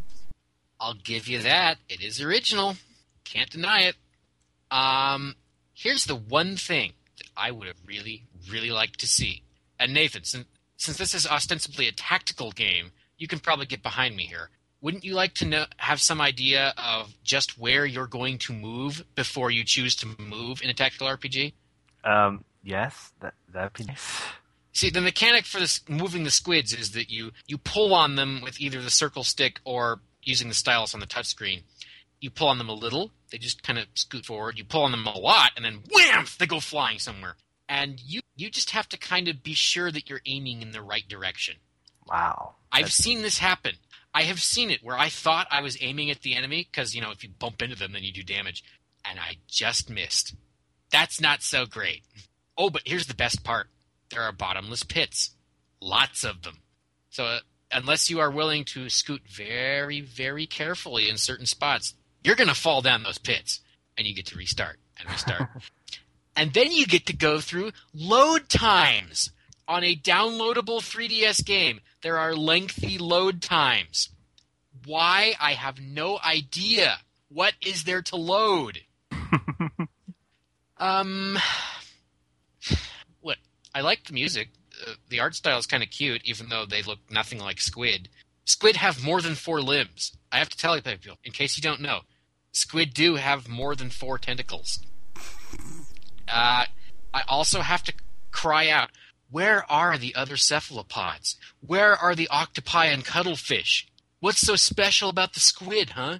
I'll 0.79 0.93
give 0.93 1.27
you 1.27 1.39
that. 1.39 1.77
It 1.87 2.01
is 2.01 2.21
original. 2.21 2.75
Can't 3.23 3.49
deny 3.49 3.81
it. 3.81 3.95
Um, 4.71 5.35
here's 5.73 6.05
the 6.05 6.15
one 6.15 6.55
thing 6.55 6.93
that 7.17 7.27
I 7.35 7.51
would 7.51 7.67
have 7.67 7.77
really, 7.85 8.23
really 8.49 8.71
liked 8.71 8.99
to 8.99 9.07
see. 9.07 9.43
And 9.79 9.93
Nathan, 9.93 10.23
since, 10.23 10.45
since 10.77 10.97
this 10.97 11.13
is 11.13 11.27
ostensibly 11.27 11.87
a 11.87 11.91
tactical 11.91 12.51
game, 12.51 12.91
you 13.17 13.27
can 13.27 13.39
probably 13.39 13.65
get 13.65 13.83
behind 13.83 14.15
me 14.15 14.23
here. 14.23 14.49
Wouldn't 14.81 15.03
you 15.03 15.13
like 15.13 15.33
to 15.35 15.45
know, 15.45 15.65
have 15.77 15.99
some 15.99 16.21
idea 16.21 16.73
of 16.77 17.13
just 17.23 17.59
where 17.59 17.85
you're 17.85 18.07
going 18.07 18.37
to 18.39 18.53
move 18.53 19.03
before 19.15 19.51
you 19.51 19.65
choose 19.65 19.95
to 19.97 20.07
move 20.17 20.61
in 20.61 20.69
a 20.69 20.73
tactical 20.73 21.07
RPG? 21.07 21.53
Um, 22.05 22.45
yes, 22.63 23.11
that 23.19 23.33
that'd 23.51 23.73
be 23.73 23.83
nice. 23.83 24.21
See, 24.71 24.89
the 24.89 25.01
mechanic 25.01 25.45
for 25.45 25.59
this 25.59 25.81
moving 25.89 26.23
the 26.23 26.31
squids 26.31 26.73
is 26.73 26.91
that 26.91 27.09
you 27.09 27.31
you 27.45 27.57
pull 27.57 27.93
on 27.93 28.15
them 28.15 28.39
with 28.41 28.61
either 28.61 28.81
the 28.81 28.89
circle 28.89 29.25
stick 29.25 29.59
or 29.65 29.99
using 30.29 30.47
the 30.47 30.53
stylus 30.53 30.93
on 30.93 30.99
the 30.99 31.07
touchscreen. 31.07 31.63
You 32.21 32.29
pull 32.29 32.47
on 32.49 32.57
them 32.57 32.69
a 32.69 32.73
little, 32.73 33.11
they 33.31 33.37
just 33.37 33.63
kind 33.63 33.79
of 33.79 33.85
scoot 33.93 34.25
forward. 34.25 34.57
You 34.57 34.65
pull 34.65 34.83
on 34.83 34.91
them 34.91 35.07
a 35.07 35.17
lot, 35.17 35.51
and 35.55 35.63
then 35.63 35.83
wham, 35.91 36.25
they 36.37 36.45
go 36.45 36.59
flying 36.59 36.99
somewhere. 36.99 37.35
And 37.67 37.99
you 37.99 38.21
you 38.35 38.49
just 38.49 38.71
have 38.71 38.89
to 38.89 38.97
kind 38.97 39.27
of 39.27 39.43
be 39.43 39.53
sure 39.53 39.91
that 39.91 40.09
you're 40.09 40.21
aiming 40.25 40.61
in 40.61 40.71
the 40.71 40.81
right 40.81 41.07
direction. 41.07 41.55
Wow. 42.07 42.55
I've 42.71 42.91
seen 42.91 43.21
this 43.21 43.37
happen. 43.37 43.73
I 44.13 44.23
have 44.23 44.41
seen 44.41 44.71
it 44.71 44.83
where 44.83 44.97
I 44.97 45.09
thought 45.09 45.47
I 45.51 45.61
was 45.61 45.77
aiming 45.81 46.09
at 46.09 46.21
the 46.21 46.35
enemy 46.35 46.67
because 46.71 46.95
you 46.95 47.01
know 47.01 47.11
if 47.11 47.23
you 47.23 47.29
bump 47.29 47.61
into 47.61 47.75
them, 47.75 47.93
then 47.93 48.03
you 48.03 48.11
do 48.11 48.23
damage, 48.23 48.63
and 49.05 49.19
I 49.19 49.35
just 49.47 49.89
missed. 49.89 50.35
That's 50.91 51.21
not 51.21 51.43
so 51.43 51.65
great. 51.65 52.01
Oh, 52.57 52.69
but 52.69 52.81
here's 52.85 53.07
the 53.07 53.13
best 53.13 53.43
part: 53.43 53.67
there 54.09 54.21
are 54.21 54.31
bottomless 54.31 54.83
pits, 54.83 55.31
lots 55.81 56.23
of 56.23 56.41
them. 56.41 56.59
So 57.09 57.25
uh, 57.25 57.39
unless 57.71 58.09
you 58.09 58.19
are 58.19 58.31
willing 58.31 58.65
to 58.65 58.89
scoot 58.89 59.21
very, 59.27 60.01
very 60.01 60.45
carefully 60.45 61.09
in 61.09 61.17
certain 61.17 61.45
spots, 61.45 61.93
you're 62.23 62.35
going 62.35 62.47
to 62.47 62.55
fall 62.55 62.81
down 62.81 63.03
those 63.03 63.17
pits, 63.17 63.61
and 63.97 64.07
you 64.07 64.13
get 64.13 64.25
to 64.27 64.37
restart 64.37 64.77
and 64.99 65.09
restart. 65.09 65.49
and 66.35 66.53
then 66.53 66.71
you 66.71 66.85
get 66.85 67.05
to 67.07 67.15
go 67.15 67.39
through 67.39 67.71
load 67.93 68.49
times 68.49 69.31
on 69.67 69.83
a 69.83 69.95
downloadable 69.95 70.79
3DS 70.79 71.45
game. 71.45 71.79
There 72.01 72.17
are 72.17 72.35
lengthy 72.35 72.97
load 72.97 73.41
times. 73.41 74.09
Why? 74.85 75.33
I 75.39 75.53
have 75.53 75.79
no 75.79 76.19
idea. 76.25 76.97
What 77.29 77.53
is 77.61 77.83
there 77.83 78.01
to 78.03 78.15
load? 78.15 78.79
um, 80.77 81.37
what? 83.21 83.37
I 83.75 83.81
like 83.81 84.05
the 84.05 84.13
music. 84.13 84.49
Uh, 84.85 84.93
the 85.09 85.19
art 85.19 85.35
style 85.35 85.57
is 85.57 85.67
kind 85.67 85.83
of 85.83 85.89
cute, 85.89 86.21
even 86.25 86.49
though 86.49 86.65
they 86.65 86.81
look 86.81 86.99
nothing 87.09 87.39
like 87.39 87.59
squid. 87.59 88.09
Squid 88.45 88.77
have 88.77 89.03
more 89.03 89.21
than 89.21 89.35
four 89.35 89.61
limbs. 89.61 90.17
I 90.31 90.39
have 90.39 90.49
to 90.49 90.57
tell 90.57 90.75
you, 90.75 90.81
people, 90.81 91.17
in 91.23 91.31
case 91.31 91.57
you 91.57 91.61
don't 91.61 91.81
know, 91.81 92.01
squid 92.51 92.93
do 92.93 93.15
have 93.15 93.47
more 93.47 93.75
than 93.75 93.89
four 93.89 94.17
tentacles. 94.17 94.79
Uh, 96.31 96.65
I 97.11 97.23
also 97.27 97.61
have 97.61 97.83
to 97.85 97.93
cry 98.29 98.69
out, 98.69 98.89
where 99.31 99.69
are 99.71 99.97
the 99.97 100.15
other 100.15 100.37
cephalopods? 100.37 101.37
Where 101.59 101.95
are 101.95 102.15
the 102.15 102.27
octopi 102.29 102.85
and 102.85 103.03
cuttlefish? 103.03 103.87
What's 104.19 104.41
so 104.41 104.55
special 104.55 105.09
about 105.09 105.33
the 105.33 105.39
squid, 105.39 105.91
huh? 105.91 106.19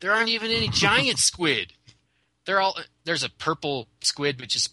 There 0.00 0.12
aren't 0.12 0.28
even 0.28 0.50
any 0.50 0.68
giant 0.68 1.18
squid. 1.30 1.72
They're 2.44 2.60
all 2.60 2.78
there's 3.04 3.24
a 3.24 3.30
purple 3.30 3.88
squid, 4.00 4.40
which 4.40 4.54
is, 4.56 4.68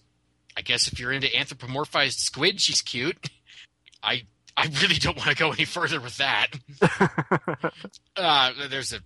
I 0.56 0.62
guess, 0.62 0.88
if 0.88 1.00
you're 1.00 1.12
into 1.12 1.28
anthropomorphized 1.28 2.20
squid, 2.20 2.62
she's 2.62 2.82
cute. 2.82 3.30
I 4.04 4.24
I 4.56 4.70
really 4.82 4.96
don't 4.96 5.18
want 5.18 5.30
to 5.30 5.36
go 5.36 5.52
any 5.52 5.66
further 5.66 6.00
with 6.00 6.18
that. 6.18 6.48
uh, 8.16 8.52
there's 8.70 8.94
a 8.94 9.00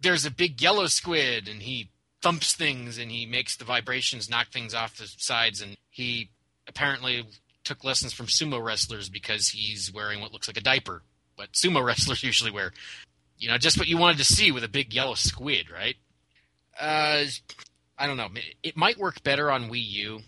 there's 0.00 0.26
a 0.26 0.30
big 0.30 0.60
yellow 0.60 0.86
squid, 0.86 1.48
and 1.48 1.62
he 1.62 1.90
thumps 2.22 2.54
things, 2.54 2.98
and 2.98 3.10
he 3.10 3.24
makes 3.24 3.56
the 3.56 3.64
vibrations 3.64 4.28
knock 4.28 4.48
things 4.48 4.74
off 4.74 4.96
the 4.96 5.06
sides, 5.16 5.62
and 5.62 5.76
he 5.90 6.30
apparently 6.68 7.24
took 7.64 7.84
lessons 7.84 8.12
from 8.12 8.26
sumo 8.26 8.62
wrestlers 8.62 9.08
because 9.08 9.48
he's 9.48 9.92
wearing 9.92 10.20
what 10.20 10.32
looks 10.32 10.48
like 10.48 10.56
a 10.56 10.62
diaper, 10.62 11.02
what 11.36 11.52
sumo 11.52 11.84
wrestlers 11.84 12.22
usually 12.22 12.50
wear. 12.50 12.72
You 13.38 13.48
know, 13.48 13.58
just 13.58 13.78
what 13.78 13.88
you 13.88 13.98
wanted 13.98 14.18
to 14.18 14.24
see 14.24 14.50
with 14.50 14.64
a 14.64 14.68
big 14.68 14.94
yellow 14.94 15.14
squid, 15.14 15.70
right? 15.70 15.96
Uh, 16.78 17.24
I 17.98 18.06
don't 18.06 18.16
know. 18.16 18.28
It 18.62 18.76
might 18.76 18.98
work 18.98 19.22
better 19.22 19.50
on 19.50 19.70
Wii 19.70 19.84
U. 19.84 20.20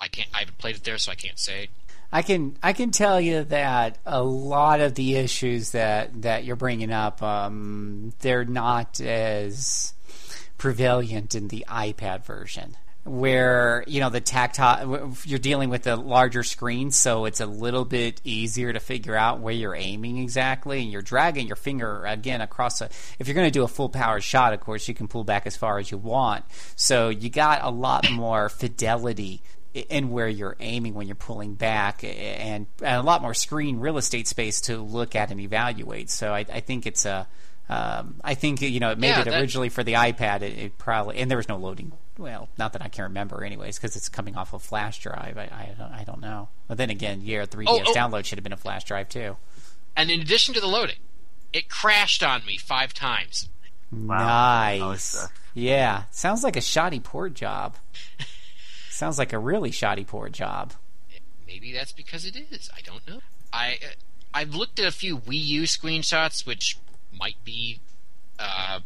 I 0.00 0.08
can't. 0.08 0.28
I 0.34 0.40
haven't 0.40 0.58
played 0.58 0.76
it 0.76 0.84
there, 0.84 0.98
so 0.98 1.12
I 1.12 1.14
can't 1.14 1.38
say. 1.38 1.68
I 2.10 2.22
can 2.22 2.56
I 2.62 2.72
can 2.72 2.90
tell 2.90 3.20
you 3.20 3.44
that 3.44 3.98
a 4.06 4.22
lot 4.22 4.80
of 4.80 4.94
the 4.94 5.16
issues 5.16 5.72
that 5.72 6.22
that 6.22 6.44
you're 6.44 6.56
bringing 6.56 6.90
up, 6.90 7.22
um, 7.22 8.12
they're 8.20 8.46
not 8.46 9.00
as 9.00 9.92
prevalent 10.56 11.34
in 11.34 11.48
the 11.48 11.66
iPad 11.68 12.24
version. 12.24 12.76
Where 13.04 13.84
you 13.86 14.00
know 14.00 14.10
the 14.10 14.20
tactile, 14.20 15.14
you're 15.24 15.38
dealing 15.38 15.70
with 15.70 15.86
a 15.86 15.96
larger 15.96 16.42
screen, 16.42 16.90
so 16.90 17.24
it's 17.24 17.40
a 17.40 17.46
little 17.46 17.86
bit 17.86 18.20
easier 18.22 18.72
to 18.72 18.80
figure 18.80 19.16
out 19.16 19.40
where 19.40 19.54
you're 19.54 19.74
aiming 19.74 20.18
exactly, 20.18 20.82
and 20.82 20.92
you're 20.92 21.00
dragging 21.00 21.46
your 21.46 21.56
finger 21.56 22.04
again 22.04 22.42
across 22.42 22.82
a. 22.82 22.90
If 23.18 23.26
you're 23.26 23.34
going 23.34 23.46
to 23.46 23.50
do 23.50 23.64
a 23.64 23.68
full 23.68 23.88
power 23.88 24.20
shot, 24.20 24.52
of 24.52 24.60
course, 24.60 24.88
you 24.88 24.94
can 24.94 25.08
pull 25.08 25.24
back 25.24 25.46
as 25.46 25.56
far 25.56 25.78
as 25.78 25.90
you 25.90 25.96
want. 25.96 26.44
So 26.76 27.08
you 27.08 27.30
got 27.30 27.62
a 27.62 27.70
lot 27.70 28.10
more 28.10 28.50
fidelity 28.50 29.42
in 29.74 30.10
where 30.10 30.28
you're 30.28 30.56
aiming 30.60 30.94
when 30.94 31.06
you're 31.06 31.14
pulling 31.16 31.54
back, 31.54 32.02
and, 32.04 32.66
and 32.82 32.96
a 32.96 33.02
lot 33.02 33.22
more 33.22 33.34
screen 33.34 33.78
real 33.80 33.98
estate 33.98 34.26
space 34.26 34.60
to 34.62 34.78
look 34.78 35.14
at 35.14 35.30
and 35.30 35.40
evaluate. 35.40 36.10
So 36.10 36.32
I, 36.32 36.40
I 36.52 36.60
think 36.60 36.86
it's 36.86 37.04
a 37.06 37.26
Um, 37.70 38.14
I 38.24 38.34
think 38.34 38.62
you 38.62 38.80
know 38.80 38.90
it 38.90 38.98
made 38.98 39.08
Yeah, 39.08 39.20
it 39.20 39.24
that- 39.26 39.40
originally 39.40 39.68
for 39.68 39.84
the 39.84 39.92
iPad. 39.92 40.40
It, 40.42 40.58
it 40.58 40.78
probably 40.78 41.18
and 41.18 41.30
there 41.30 41.36
was 41.38 41.48
no 41.48 41.56
loading. 41.58 41.92
Well, 42.16 42.48
not 42.58 42.72
that 42.72 42.82
I 42.82 42.88
can 42.88 43.04
remember, 43.04 43.44
anyways, 43.44 43.76
because 43.78 43.94
it's 43.94 44.08
coming 44.08 44.36
off 44.36 44.52
a 44.54 44.58
flash 44.58 44.98
drive. 45.00 45.36
I, 45.38 45.42
I 45.44 45.74
don't 45.78 45.92
I 45.92 46.04
don't 46.04 46.20
know. 46.20 46.48
But 46.66 46.78
then 46.78 46.88
again, 46.90 47.20
yeah, 47.22 47.44
3ds 47.44 47.66
Oh, 47.68 47.82
oh. 47.86 47.92
download 47.94 48.24
should 48.24 48.38
have 48.38 48.42
been 48.42 48.52
a 48.54 48.56
flash 48.56 48.84
drive 48.84 49.08
too. 49.10 49.36
And 49.96 50.10
in 50.10 50.20
addition 50.20 50.54
to 50.54 50.60
the 50.60 50.66
loading, 50.66 50.96
it 51.52 51.68
crashed 51.68 52.22
on 52.22 52.44
me 52.46 52.56
five 52.56 52.94
times. 52.94 53.48
Wow. 53.92 54.88
Nice. 54.90 55.28
yeah, 55.54 56.04
sounds 56.10 56.42
like 56.44 56.56
a 56.56 56.60
shoddy 56.60 57.00
port 57.00 57.34
job. 57.34 57.76
sounds 58.98 59.18
like 59.18 59.32
a 59.32 59.38
really 59.38 59.70
shoddy 59.70 60.04
poor 60.04 60.28
job. 60.28 60.74
Maybe 61.46 61.72
that's 61.72 61.92
because 61.92 62.26
it 62.26 62.36
is. 62.36 62.68
I 62.76 62.80
don't 62.82 63.06
know. 63.08 63.20
I 63.52 63.78
uh, 63.82 63.94
I've 64.34 64.54
looked 64.54 64.78
at 64.78 64.86
a 64.86 64.92
few 64.92 65.18
Wii 65.18 65.44
U 65.46 65.62
screenshots, 65.62 66.46
which 66.46 66.78
might 67.12 67.42
be, 67.44 67.80
uh, 68.38 68.80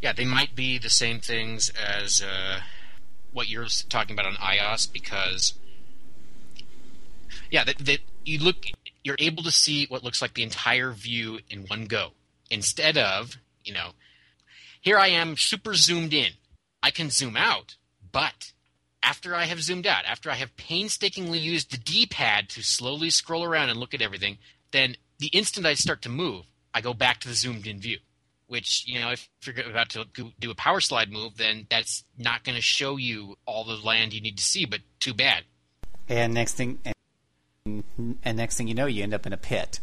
yeah, 0.00 0.12
they 0.12 0.24
might 0.24 0.54
be 0.54 0.78
the 0.78 0.90
same 0.90 1.20
things 1.20 1.70
as 1.70 2.22
uh, 2.22 2.60
what 3.32 3.48
you're 3.48 3.66
talking 3.88 4.14
about 4.14 4.26
on 4.26 4.34
iOS 4.34 4.92
because, 4.92 5.54
yeah, 7.50 7.64
that, 7.64 7.78
that 7.78 8.00
you 8.24 8.38
look, 8.38 8.66
you're 9.02 9.16
able 9.18 9.42
to 9.42 9.50
see 9.50 9.86
what 9.86 10.04
looks 10.04 10.20
like 10.20 10.34
the 10.34 10.42
entire 10.42 10.90
view 10.90 11.40
in 11.48 11.62
one 11.62 11.86
go 11.86 12.10
instead 12.50 12.98
of, 12.98 13.36
you 13.64 13.72
know, 13.72 13.92
here 14.80 14.98
I 14.98 15.08
am 15.08 15.36
super 15.36 15.74
zoomed 15.74 16.12
in. 16.12 16.32
I 16.82 16.90
can 16.90 17.10
zoom 17.10 17.36
out, 17.36 17.76
but 18.12 18.52
after 19.02 19.34
I 19.34 19.44
have 19.44 19.62
zoomed 19.62 19.86
out, 19.86 20.04
after 20.04 20.30
I 20.30 20.34
have 20.34 20.56
painstakingly 20.56 21.38
used 21.38 21.70
the 21.70 21.78
D 21.78 22.06
pad 22.06 22.48
to 22.50 22.62
slowly 22.62 23.10
scroll 23.10 23.44
around 23.44 23.70
and 23.70 23.78
look 23.78 23.94
at 23.94 24.02
everything, 24.02 24.38
then 24.72 24.96
the 25.18 25.28
instant 25.28 25.66
I 25.66 25.74
start 25.74 26.02
to 26.02 26.08
move, 26.08 26.44
I 26.74 26.80
go 26.80 26.94
back 26.94 27.20
to 27.20 27.28
the 27.28 27.34
zoomed 27.34 27.66
in 27.66 27.80
view. 27.80 27.98
Which, 28.46 28.84
you 28.86 28.98
know, 28.98 29.10
if 29.10 29.28
you're 29.44 29.70
about 29.70 29.90
to 29.90 30.06
do 30.40 30.50
a 30.50 30.56
power 30.56 30.80
slide 30.80 31.12
move, 31.12 31.36
then 31.36 31.68
that's 31.70 32.04
not 32.18 32.42
going 32.42 32.56
to 32.56 32.62
show 32.62 32.96
you 32.96 33.36
all 33.46 33.62
the 33.64 33.76
land 33.76 34.12
you 34.12 34.20
need 34.20 34.38
to 34.38 34.42
see, 34.42 34.64
but 34.64 34.80
too 34.98 35.14
bad. 35.14 35.44
And 36.08 36.34
next 36.34 36.54
thing, 36.54 36.80
and, 36.84 37.84
and 38.24 38.36
next 38.36 38.56
thing 38.56 38.66
you 38.66 38.74
know, 38.74 38.86
you 38.86 39.04
end 39.04 39.14
up 39.14 39.24
in 39.24 39.32
a 39.32 39.36
pit. 39.36 39.78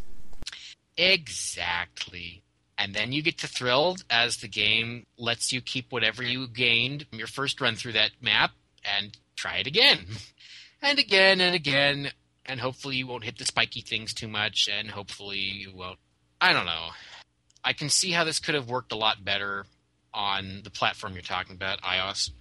Exactly. 0.98 2.44
And 2.78 2.94
then 2.94 3.14
you 3.14 3.22
get 3.22 3.38
to 3.38 3.48
thrilled 3.48 4.04
as 4.10 4.38
the 4.38 4.50
game 4.50 5.06
lets 5.18 5.54
you 5.54 5.62
keep 5.62 5.90
whatever 5.90 6.22
you 6.22 6.46
gained 6.46 7.08
from 7.08 7.20
your 7.20 7.28
first 7.30 7.62
run 7.62 7.76
through 7.76 7.94
that 7.94 8.12
map 8.22 8.52
and 8.98 9.18
try 9.36 9.58
it 9.58 9.68
again. 9.68 10.00
And 10.82 11.00
again 11.00 11.42
and 11.42 11.56
again. 11.56 12.12
And 12.46 12.60
hopefully 12.60 12.98
you 12.98 13.08
won't 13.08 13.24
hit 13.24 13.38
the 13.38 13.46
spiky 13.46 13.82
things 13.82 14.14
too 14.14 14.28
much. 14.28 14.70
And 14.72 14.90
hopefully 14.90 15.40
you 15.40 15.74
won't. 15.76 15.98
I 16.40 16.54
don't 16.54 16.66
know. 16.66 16.90
I 17.64 17.74
can 17.74 17.90
see 17.90 18.12
how 18.12 18.24
this 18.24 18.40
could 18.40 18.56
have 18.56 18.70
worked 18.70 18.92
a 18.92 18.96
lot 18.96 19.26
better 19.26 19.66
on 20.14 20.62
the 20.64 20.70
platform 20.70 21.14
you're 21.14 21.22
talking 21.22 21.56
about, 21.56 21.82
iOS. 21.82 22.32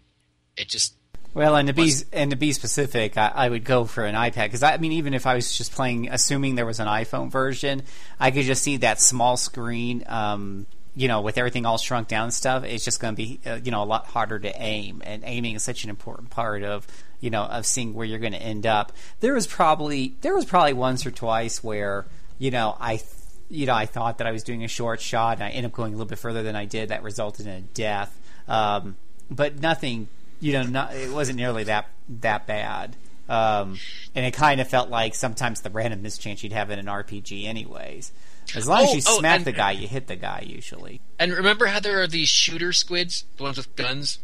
It 0.57 0.68
just. 0.68 0.94
Well, 1.34 1.57
and 1.57 1.68
to 1.68 1.75
be 1.75 1.92
and 2.12 2.31
to 2.31 2.36
be 2.36 2.52
specific, 2.52 3.18
I, 3.18 3.31
I 3.34 3.49
would 3.49 3.65
go 3.65 3.84
for 3.84 4.05
an 4.05 4.15
iPad 4.15 4.44
because 4.44 4.62
I 4.62 4.76
mean, 4.78 4.92
even 4.92 5.12
if 5.12 5.26
I 5.26 5.34
was 5.34 5.57
just 5.57 5.73
playing, 5.73 6.08
assuming 6.08 6.55
there 6.55 6.65
was 6.65 6.81
an 6.81 6.86
iPhone 6.86 7.31
version, 7.31 7.83
I 8.18 8.31
could 8.31 8.44
just 8.44 8.62
see 8.62 8.78
that 8.78 9.00
small 9.00 9.36
screen. 9.36 10.05
Um, 10.07 10.66
you 10.97 11.07
know, 11.08 11.20
with 11.20 11.39
everything 11.39 11.66
all 11.66 11.78
shrunk 11.78 12.08
down 12.08 12.25
and 12.25 12.34
stuff, 12.34 12.65
it's 12.65 12.84
just 12.84 12.99
going 13.00 13.15
to 13.15 13.16
be 13.16 13.39
uh, 13.47 13.58
you 13.62 13.70
know 13.70 13.83
a 13.83 13.84
lot 13.84 14.07
harder 14.07 14.39
to 14.39 14.52
aim, 14.60 15.02
and 15.05 15.23
aiming 15.25 15.55
is 15.55 15.62
such 15.62 15.84
an 15.84 15.91
important 15.91 16.31
part 16.31 16.62
of 16.62 16.86
you 17.20 17.31
know 17.31 17.42
of 17.44 17.66
seeing 17.66 17.94
where 17.94 18.07
you're 18.07 18.18
going 18.18 18.33
to 18.33 18.42
end 18.42 18.66
up. 18.66 18.92
There 19.20 19.34
was 19.34 19.47
probably 19.47 20.15
there 20.23 20.34
was 20.34 20.44
probably 20.47 20.73
once 20.73 21.05
or 21.07 21.10
twice 21.10 21.62
where 21.62 22.07
you 22.39 22.50
know 22.50 22.76
I. 22.81 22.97
th- 22.97 23.08
You 23.49 23.66
know, 23.66 23.75
I 23.75 23.86
thought 23.86 24.18
that 24.18 24.26
I 24.26 24.33
was 24.33 24.42
doing 24.42 24.65
a 24.65 24.68
short 24.68 25.00
shot, 25.00 25.34
and 25.36 25.44
I 25.44 25.50
ended 25.50 25.66
up 25.70 25.73
going 25.76 25.92
a 25.94 25.97
little 25.97 26.08
bit 26.08 26.18
further 26.18 26.42
than 26.42 26.57
I 26.57 26.65
did. 26.65 26.89
That 26.89 27.05
resulted 27.05 27.47
in 27.47 27.52
a 27.52 27.60
death, 27.60 28.10
um, 28.49 28.97
but 29.31 29.60
nothing 29.60 30.08
you 30.41 30.52
know, 30.52 30.65
not, 30.65 30.92
it 30.94 31.12
wasn't 31.12 31.36
nearly 31.39 31.62
that 31.65 31.86
that 32.23 32.47
bad. 32.49 32.97
Um, 33.28 33.78
and 34.16 34.26
it 34.26 34.34
kind 34.34 34.60
of 34.60 34.68
felt 34.68 34.89
like 34.91 35.15
sometimes 35.15 35.60
the 35.60 35.70
random 35.70 36.02
mischance 36.02 36.42
you'd 36.42 36.52
have 36.52 36.70
in 36.70 36.78
an 36.81 36.86
RPG, 36.86 37.47
anyways. 37.47 38.10
As 38.55 38.66
long 38.68 38.83
as 38.84 38.91
Oh, 38.91 38.94
you 38.94 39.02
oh, 39.07 39.18
smack 39.18 39.36
and- 39.39 39.44
the 39.44 39.52
guy, 39.52 39.73
you 39.73 39.89
hit 39.89 40.07
the 40.07 40.16
guy 40.16 40.44
usually. 40.47 41.00
And 41.18 41.33
remember 41.33 41.66
how 41.66 41.81
there 41.81 42.00
are 42.02 42.07
these 42.07 42.28
shooter 42.28 42.73
squids, 42.73 43.25
the 43.36 43.42
ones 43.42 43.57
with 43.57 43.75
guns? 43.76 44.18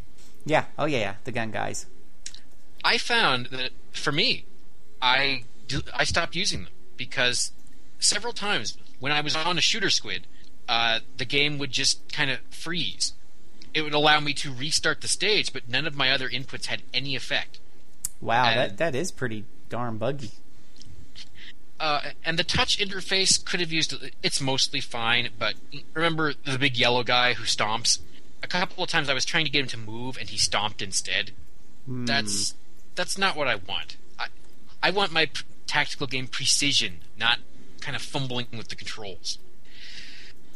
Yeah. 0.44 0.66
Oh 0.78 0.84
yeah, 0.84 0.98
yeah. 0.98 1.14
The 1.24 1.32
gun 1.32 1.50
guys. 1.50 1.86
I 2.84 2.98
found 2.98 3.46
that 3.46 3.70
for 3.92 4.12
me, 4.12 4.44
I 5.00 5.44
do, 5.68 5.80
I 5.94 6.04
stopped 6.04 6.34
using 6.36 6.64
them 6.64 6.72
because 6.96 7.52
several 7.98 8.32
times 8.32 8.76
when 9.00 9.12
I 9.12 9.20
was 9.20 9.34
on 9.36 9.56
a 9.58 9.60
shooter 9.60 9.90
squid, 9.90 10.26
uh, 10.68 11.00
the 11.16 11.24
game 11.24 11.58
would 11.58 11.70
just 11.70 12.12
kind 12.12 12.30
of 12.30 12.40
freeze. 12.50 13.12
It 13.74 13.82
would 13.82 13.94
allow 13.94 14.20
me 14.20 14.34
to 14.34 14.52
restart 14.52 15.00
the 15.00 15.08
stage, 15.08 15.52
but 15.52 15.68
none 15.68 15.86
of 15.86 15.96
my 15.96 16.10
other 16.10 16.28
inputs 16.28 16.66
had 16.66 16.82
any 16.92 17.16
effect. 17.16 17.58
Wow, 18.20 18.44
And- 18.46 18.58
that 18.58 18.76
that 18.78 18.94
is 18.94 19.10
pretty 19.10 19.44
darn 19.68 19.96
buggy. 19.98 20.30
Uh, 21.82 22.00
and 22.24 22.38
the 22.38 22.44
touch 22.44 22.78
interface 22.78 23.44
could 23.44 23.58
have 23.58 23.72
used 23.72 23.92
it's 24.22 24.40
mostly 24.40 24.80
fine, 24.80 25.30
but 25.36 25.54
remember 25.94 26.32
the 26.32 26.56
big 26.56 26.76
yellow 26.76 27.02
guy 27.02 27.32
who 27.32 27.42
stomps? 27.42 27.98
A 28.40 28.46
couple 28.46 28.84
of 28.84 28.88
times 28.88 29.08
I 29.08 29.14
was 29.14 29.24
trying 29.24 29.46
to 29.46 29.50
get 29.50 29.62
him 29.62 29.66
to 29.66 29.76
move 29.78 30.16
and 30.16 30.28
he 30.28 30.38
stomped 30.38 30.80
instead. 30.80 31.32
That's 32.06 32.54
that's 32.94 33.18
not 33.18 33.36
what 33.36 33.48
I 33.48 33.56
want. 33.56 33.96
I 34.16 34.26
I 34.80 34.90
want 34.92 35.10
my 35.10 35.26
p- 35.26 35.42
tactical 35.66 36.06
game 36.06 36.28
precision, 36.28 37.00
not 37.18 37.40
kind 37.80 37.96
of 37.96 38.02
fumbling 38.02 38.46
with 38.56 38.68
the 38.68 38.76
controls. 38.76 39.38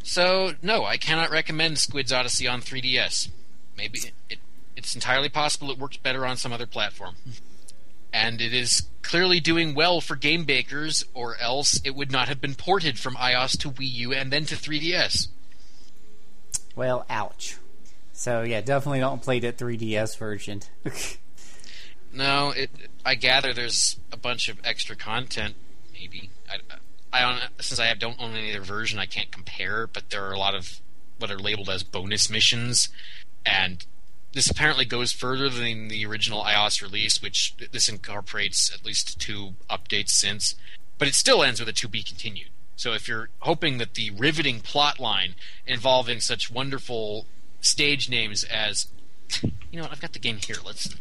So 0.05 0.53
no, 0.63 0.85
I 0.85 0.97
cannot 0.97 1.33
recommend 1.33 1.79
Squid's 1.79 2.13
Odyssey 2.13 2.47
on 2.47 2.61
3DS. 2.61 3.31
Maybe 3.77 3.99
it, 3.99 4.13
it 4.31 4.39
it's 4.77 4.95
entirely 4.95 5.29
possible 5.29 5.73
it 5.73 5.79
works 5.79 5.97
better 5.97 6.25
on 6.25 6.37
some 6.37 6.53
other 6.53 6.67
platform. 6.67 7.17
And 8.17 8.41
it 8.41 8.55
is 8.55 8.89
clearly 9.03 9.41
doing 9.41 9.75
well 9.75 10.01
for 10.01 10.17
Game 10.17 10.45
Bakers, 10.45 11.05
or 11.13 11.37
else 11.39 11.81
it 11.85 11.95
would 11.95 12.11
not 12.11 12.29
have 12.29 12.41
been 12.41 12.55
ported 12.55 12.99
from 12.99 13.15
iOS 13.17 13.59
to 13.59 13.71
Wii 13.71 13.93
U 13.93 14.13
and 14.15 14.33
then 14.33 14.47
to 14.47 14.55
3DS. 14.57 15.29
Well, 16.75 17.05
ouch. 17.11 17.59
So 18.15 18.43
yeah, 18.43 18.63
definitely 18.63 19.01
don't 19.01 19.21
play 19.21 19.39
the 19.39 19.53
3DS 19.53 20.17
version. 20.17 20.63
No, 22.17 22.51
it. 22.51 22.71
I 23.05 23.15
gather 23.15 23.53
there's 23.53 24.01
a 24.11 24.17
bunch 24.17 24.49
of 24.49 24.59
extra 24.65 24.97
content. 24.97 25.55
Maybe 25.93 26.31
I, 26.51 26.57
I 27.13 27.21
don't. 27.21 27.43
Since 27.63 27.79
I 27.79 27.93
don't 27.93 28.21
own 28.21 28.35
any 28.35 28.53
other 28.55 28.65
version, 28.65 28.99
I 28.99 29.05
can't 29.05 29.31
compare. 29.31 29.87
But 29.87 30.09
there 30.09 30.25
are 30.25 30.33
a 30.33 30.39
lot 30.39 30.55
of 30.55 30.81
what 31.19 31.31
are 31.31 31.39
labeled 31.39 31.69
as 31.69 31.83
bonus 31.83 32.31
missions, 32.31 32.89
and 33.45 33.85
this 34.37 34.51
apparently 34.51 34.85
goes 34.85 35.13
further 35.13 35.49
than 35.49 35.89
the 35.89 36.05
original 36.05 36.43
iOS 36.43 36.83
release, 36.83 37.23
which 37.23 37.55
this 37.73 37.89
incorporates 37.89 38.71
at 38.71 38.85
least 38.85 39.19
two 39.19 39.55
updates 39.71 40.11
since. 40.11 40.55
But 40.99 41.09
it 41.09 41.15
still 41.15 41.43
ends 41.43 41.59
with 41.59 41.71
a 41.71 41.73
to 41.73 41.89
be 41.89 42.03
continued. 42.03 42.51
So 42.77 42.93
if 42.93 43.09
you're 43.09 43.31
hoping 43.39 43.79
that 43.79 43.95
the 43.95 44.11
riveting 44.11 44.61
plot 44.61 45.01
line 45.01 45.37
involving 45.67 46.21
such 46.21 46.51
wonderful 46.51 47.25
stage 47.63 48.11
names 48.11 48.45
as 48.45 48.89
you 49.43 49.79
know 49.79 49.85
what, 49.85 49.93
I've 49.93 50.03
got 50.03 50.13
the 50.13 50.19
game 50.19 50.37
here. 50.37 50.57
Let's 50.63 50.95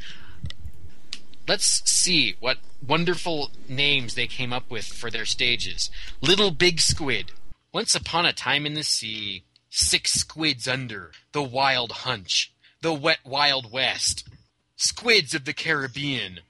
let's 1.45 1.91
see 1.91 2.37
what 2.39 2.59
wonderful 2.87 3.51
names 3.67 4.15
they 4.15 4.27
came 4.27 4.53
up 4.53 4.71
with 4.71 4.85
for 4.85 5.11
their 5.11 5.25
stages. 5.25 5.89
Little 6.21 6.51
Big 6.51 6.79
Squid. 6.79 7.33
Once 7.73 7.95
upon 7.95 8.25
a 8.25 8.31
time 8.31 8.65
in 8.65 8.75
the 8.75 8.83
sea, 8.83 9.43
six 9.69 10.13
squids 10.13 10.69
under, 10.69 11.11
the 11.33 11.43
wild 11.43 11.91
hunch, 11.91 12.53
the 12.85 12.93
wet 12.93 13.17
wild 13.25 13.71
west, 13.71 14.29
squids 14.75 15.33
of 15.33 15.43
the 15.43 15.53
Caribbean, 15.53 16.41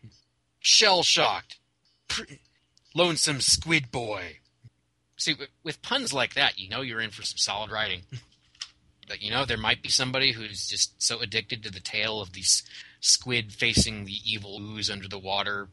shell 0.60 1.02
shocked, 1.02 1.60
pr- 2.10 2.24
lonesome 2.94 3.40
squid 3.40 3.90
boy. 3.90 4.40
See, 5.16 5.36
with, 5.64 5.82
puns 5.82 6.12
like 6.12 6.34
that, 6.34 6.60
you 6.60 6.68
know 6.68 6.82
you're 6.82 7.00
in 7.00 7.12
for 7.12 7.24
some 7.24 7.38
solid 7.38 7.72
writing. 7.72 8.02
But 9.08 9.22
you 9.22 9.32
know, 9.32 9.46
there 9.46 9.56
might 9.56 9.82
be 9.82 9.88
somebody 9.88 10.34
who's 10.34 10.68
just 10.68 11.02
so 11.02 11.22
addicted 11.22 11.64
to 11.64 11.72
the 11.72 11.80
tale 11.80 12.20
of 12.20 12.34
these 12.34 12.64
squid 13.00 13.54
facing 13.54 14.04
the 14.04 14.20
evil 14.26 14.60
ooze 14.60 14.90
under 14.90 15.08
the 15.08 15.20
water, 15.20 15.70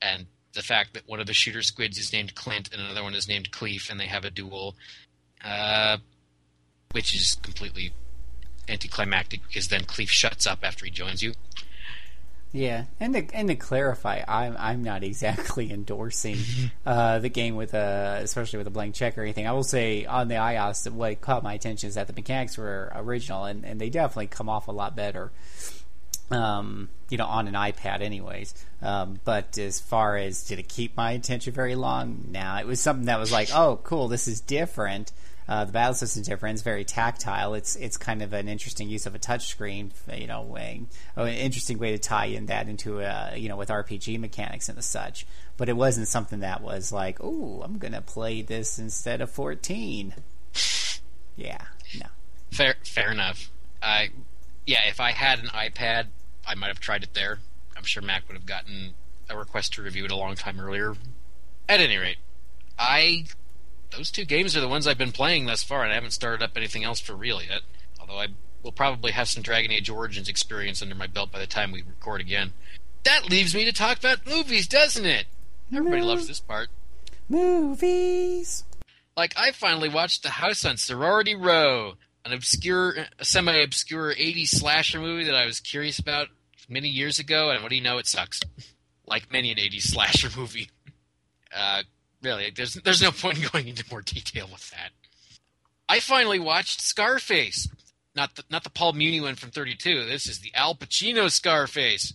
and 0.00 0.24
the 0.54 0.62
fact 0.62 0.94
that 0.94 1.06
one 1.06 1.20
of 1.20 1.26
the 1.26 1.34
shooter 1.34 1.60
squids 1.60 1.98
is 1.98 2.14
named 2.14 2.34
Clint 2.34 2.70
and 2.72 2.80
another 2.80 3.02
one 3.02 3.14
is 3.14 3.28
named 3.28 3.50
Cleef, 3.50 3.90
and 3.90 4.00
they 4.00 4.06
have 4.06 4.24
a 4.24 4.30
duel, 4.30 4.74
uh, 5.44 5.98
which 6.92 7.14
is 7.14 7.34
completely 7.42 7.92
anticlimactic 8.68 9.40
because 9.46 9.68
then 9.68 9.84
Cleef 9.84 10.08
shuts 10.08 10.46
up 10.46 10.60
after 10.62 10.84
he 10.84 10.90
joins 10.90 11.22
you. 11.22 11.34
Yeah, 12.52 12.84
and 12.98 13.12
to 13.12 13.26
and 13.34 13.48
to 13.48 13.56
clarify, 13.56 14.22
I'm 14.26 14.56
I'm 14.58 14.82
not 14.82 15.04
exactly 15.04 15.70
endorsing 15.72 16.38
uh, 16.86 17.18
the 17.18 17.28
game 17.28 17.56
with 17.56 17.74
a 17.74 18.20
especially 18.22 18.58
with 18.58 18.66
a 18.66 18.70
blank 18.70 18.94
check 18.94 19.18
or 19.18 19.22
anything. 19.22 19.46
I 19.46 19.52
will 19.52 19.64
say 19.64 20.06
on 20.06 20.28
the 20.28 20.36
iOS, 20.36 20.90
what 20.90 21.20
caught 21.20 21.42
my 21.42 21.52
attention 21.52 21.88
is 21.88 21.96
that 21.96 22.06
the 22.06 22.14
mechanics 22.14 22.56
were 22.56 22.90
original 22.94 23.44
and, 23.44 23.64
and 23.64 23.78
they 23.78 23.90
definitely 23.90 24.28
come 24.28 24.48
off 24.48 24.68
a 24.68 24.72
lot 24.72 24.96
better. 24.96 25.30
Um, 26.30 26.88
you 27.08 27.16
know, 27.16 27.26
on 27.26 27.48
an 27.48 27.54
iPad, 27.54 28.02
anyways. 28.02 28.54
Um, 28.82 29.18
but 29.24 29.56
as 29.56 29.80
far 29.80 30.16
as 30.16 30.44
did 30.44 30.58
it 30.58 30.68
keep 30.68 30.96
my 30.96 31.12
attention 31.12 31.52
very 31.52 31.74
long? 31.74 32.28
Now 32.30 32.58
it 32.58 32.66
was 32.66 32.80
something 32.80 33.06
that 33.06 33.18
was 33.18 33.32
like, 33.32 33.48
oh, 33.54 33.80
cool, 33.82 34.08
this 34.08 34.28
is 34.28 34.40
different. 34.40 35.12
Uh, 35.48 35.64
the 35.64 35.72
battle 35.72 35.94
system 35.94 36.22
different. 36.22 36.54
It's 36.54 36.62
very 36.62 36.84
tactile. 36.84 37.54
It's 37.54 37.74
it's 37.76 37.96
kind 37.96 38.20
of 38.20 38.34
an 38.34 38.48
interesting 38.48 38.88
use 38.90 39.06
of 39.06 39.14
a 39.14 39.18
touchscreen. 39.18 39.90
You 40.14 40.26
know, 40.26 40.42
way, 40.42 40.82
an 41.16 41.28
interesting 41.28 41.78
way 41.78 41.92
to 41.92 41.98
tie 41.98 42.26
in 42.26 42.46
that 42.46 42.68
into 42.68 43.00
a 43.00 43.34
you 43.36 43.48
know 43.48 43.56
with 43.56 43.70
RPG 43.70 44.20
mechanics 44.20 44.68
and 44.68 44.82
such. 44.84 45.26
But 45.56 45.68
it 45.68 45.76
wasn't 45.76 46.08
something 46.08 46.40
that 46.40 46.62
was 46.62 46.92
like, 46.92 47.18
oh, 47.20 47.62
I'm 47.64 47.78
gonna 47.78 48.02
play 48.02 48.42
this 48.42 48.78
instead 48.78 49.20
of 49.20 49.30
14. 49.30 50.14
Yeah, 51.36 51.64
no. 51.98 52.06
Fair, 52.50 52.74
fair 52.84 53.12
enough. 53.12 53.50
I, 53.80 54.10
yeah, 54.66 54.88
if 54.88 55.00
I 55.00 55.12
had 55.12 55.38
an 55.38 55.46
iPad, 55.46 56.06
I 56.46 56.54
might 56.56 56.66
have 56.66 56.80
tried 56.80 57.04
it 57.04 57.14
there. 57.14 57.38
I'm 57.76 57.84
sure 57.84 58.02
Mac 58.02 58.26
would 58.26 58.36
have 58.36 58.46
gotten 58.46 58.94
a 59.30 59.38
request 59.38 59.74
to 59.74 59.82
review 59.82 60.04
it 60.04 60.10
a 60.10 60.16
long 60.16 60.34
time 60.34 60.58
earlier. 60.58 60.96
At 61.68 61.80
any 61.80 61.96
rate, 61.96 62.16
I 62.78 63.26
those 63.96 64.10
two 64.10 64.24
games 64.24 64.56
are 64.56 64.60
the 64.60 64.68
ones 64.68 64.86
I've 64.86 64.98
been 64.98 65.12
playing 65.12 65.46
thus 65.46 65.62
far, 65.62 65.82
and 65.82 65.92
I 65.92 65.94
haven't 65.94 66.12
started 66.12 66.42
up 66.42 66.56
anything 66.56 66.84
else 66.84 67.00
for 67.00 67.14
real 67.14 67.42
yet. 67.42 67.62
Although 68.00 68.18
I 68.18 68.28
will 68.62 68.72
probably 68.72 69.12
have 69.12 69.28
some 69.28 69.42
Dragon 69.42 69.72
Age 69.72 69.88
Origins 69.88 70.28
experience 70.28 70.82
under 70.82 70.94
my 70.94 71.06
belt 71.06 71.32
by 71.32 71.38
the 71.38 71.46
time 71.46 71.72
we 71.72 71.82
record 71.82 72.20
again. 72.20 72.52
That 73.04 73.30
leaves 73.30 73.54
me 73.54 73.64
to 73.64 73.72
talk 73.72 73.98
about 73.98 74.26
movies, 74.26 74.66
doesn't 74.66 75.06
it? 75.06 75.26
Everybody 75.74 76.02
loves 76.02 76.28
this 76.28 76.40
part. 76.40 76.68
Movies. 77.28 78.64
Like 79.16 79.34
I 79.36 79.50
finally 79.52 79.88
watched 79.88 80.22
The 80.22 80.30
House 80.30 80.64
on 80.64 80.76
Sorority 80.76 81.34
Row, 81.34 81.94
an 82.24 82.32
obscure, 82.32 83.06
semi-obscure 83.20 84.14
'80s 84.14 84.48
slasher 84.48 85.00
movie 85.00 85.24
that 85.24 85.34
I 85.34 85.46
was 85.46 85.60
curious 85.60 85.98
about 85.98 86.28
many 86.68 86.88
years 86.88 87.18
ago, 87.18 87.50
and 87.50 87.62
what 87.62 87.70
do 87.70 87.76
you 87.76 87.82
know? 87.82 87.98
It 87.98 88.06
sucks. 88.06 88.40
like 89.06 89.32
many 89.32 89.50
an 89.50 89.58
'80s 89.58 89.82
slasher 89.82 90.28
movie. 90.38 90.70
Uh, 91.54 91.82
really, 92.22 92.52
there's 92.54 92.74
there's 92.74 93.02
no 93.02 93.10
point 93.10 93.38
in 93.38 93.48
going 93.50 93.68
into 93.68 93.84
more 93.90 94.02
detail 94.02 94.48
with 94.52 94.70
that. 94.70 94.90
I 95.88 96.00
finally 96.00 96.38
watched 96.38 96.80
Scarface, 96.80 97.68
not 98.14 98.36
the 98.36 98.44
not 98.50 98.64
the 98.64 98.70
Paul 98.70 98.92
Muni 98.92 99.20
one 99.20 99.34
from 99.34 99.50
'32. 99.50 100.04
This 100.04 100.28
is 100.28 100.40
the 100.40 100.54
Al 100.54 100.74
Pacino 100.74 101.30
Scarface, 101.30 102.12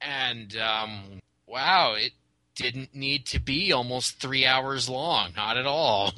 and 0.00 0.56
um, 0.56 1.20
wow, 1.46 1.94
it 1.94 2.12
didn't 2.54 2.94
need 2.94 3.26
to 3.26 3.40
be 3.40 3.72
almost 3.72 4.20
three 4.20 4.46
hours 4.46 4.88
long, 4.88 5.32
not 5.36 5.56
at 5.56 5.66
all. 5.66 6.12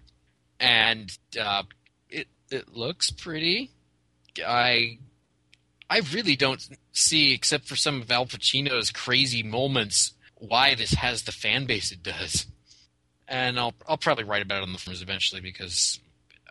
and 0.60 1.16
uh, 1.40 1.62
it 2.10 2.28
it 2.50 2.74
looks 2.74 3.10
pretty. 3.10 3.70
I 4.46 4.98
I 5.90 6.00
really 6.12 6.36
don't 6.36 6.66
see, 6.92 7.32
except 7.32 7.66
for 7.66 7.76
some 7.76 8.02
of 8.02 8.10
Al 8.10 8.26
Pacino's 8.26 8.90
crazy 8.90 9.42
moments, 9.42 10.12
why 10.38 10.74
this 10.74 10.94
has 10.94 11.22
the 11.22 11.32
fan 11.32 11.66
base 11.66 11.92
it 11.92 12.02
does. 12.02 12.46
And 13.26 13.58
I'll 13.58 13.74
I'll 13.86 13.98
probably 13.98 14.24
write 14.24 14.42
about 14.42 14.58
it 14.58 14.62
on 14.62 14.72
the 14.72 14.78
forums 14.78 15.02
eventually 15.02 15.40
because 15.40 16.00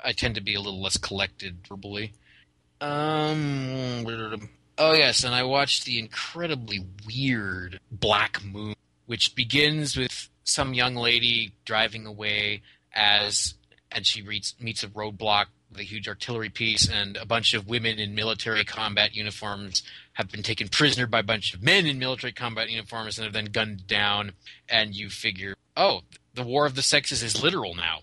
I 0.03 0.11
tend 0.11 0.35
to 0.35 0.41
be 0.41 0.53
a 0.53 0.61
little 0.61 0.81
less 0.81 0.97
collected 0.97 1.67
verbally. 1.67 2.13
Um. 2.79 4.05
Oh 4.77 4.93
yes, 4.93 5.23
and 5.23 5.33
I 5.33 5.43
watched 5.43 5.85
the 5.85 5.97
incredibly 5.97 6.85
weird 7.07 7.79
Black 7.91 8.43
Moon, 8.43 8.75
which 9.07 9.33
begins 9.33 9.97
with 9.97 10.29
some 10.43 10.75
young 10.75 10.95
lady 10.95 11.53
driving 11.65 12.05
away 12.05 12.61
as, 12.93 13.55
and 13.91 14.05
she 14.05 14.21
meets 14.21 14.53
meets 14.59 14.83
a 14.83 14.87
roadblock 14.87 15.45
with 15.77 15.85
a 15.85 15.89
huge 15.89 16.07
artillery 16.07 16.49
piece, 16.49 16.89
and 16.89 17.17
a 17.17 17.25
bunch 17.25 17.53
of 17.53 17.67
women 17.67 17.99
in 17.99 18.15
military 18.15 18.63
combat 18.65 19.15
uniforms 19.15 19.83
have 20.13 20.31
been 20.31 20.41
taken 20.41 20.67
prisoner 20.67 21.05
by 21.05 21.19
a 21.19 21.23
bunch 21.23 21.53
of 21.53 21.61
men 21.61 21.85
in 21.85 21.99
military 21.99 22.33
combat 22.33 22.69
uniforms 22.69 23.17
and 23.17 23.27
are 23.27 23.31
then 23.31 23.45
gunned 23.45 23.85
down. 23.85 24.31
And 24.67 24.95
you 24.95 25.09
figure, 25.09 25.53
oh, 25.75 26.01
the 26.33 26.43
war 26.43 26.65
of 26.65 26.75
the 26.75 26.81
sexes 26.81 27.21
is 27.21 27.41
literal 27.41 27.75
now. 27.75 27.99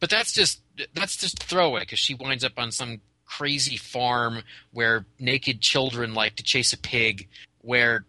But 0.00 0.10
that's 0.10 0.32
just 0.32 0.62
that's 0.94 1.16
just 1.16 1.42
throwaway 1.42 1.80
because 1.80 1.98
she 1.98 2.14
winds 2.14 2.44
up 2.44 2.54
on 2.56 2.72
some 2.72 3.02
crazy 3.26 3.76
farm 3.76 4.42
where 4.72 5.04
naked 5.18 5.60
children 5.60 6.14
like 6.14 6.36
to 6.36 6.42
chase 6.42 6.72
a 6.72 6.78
pig, 6.78 7.28
where 7.60 8.06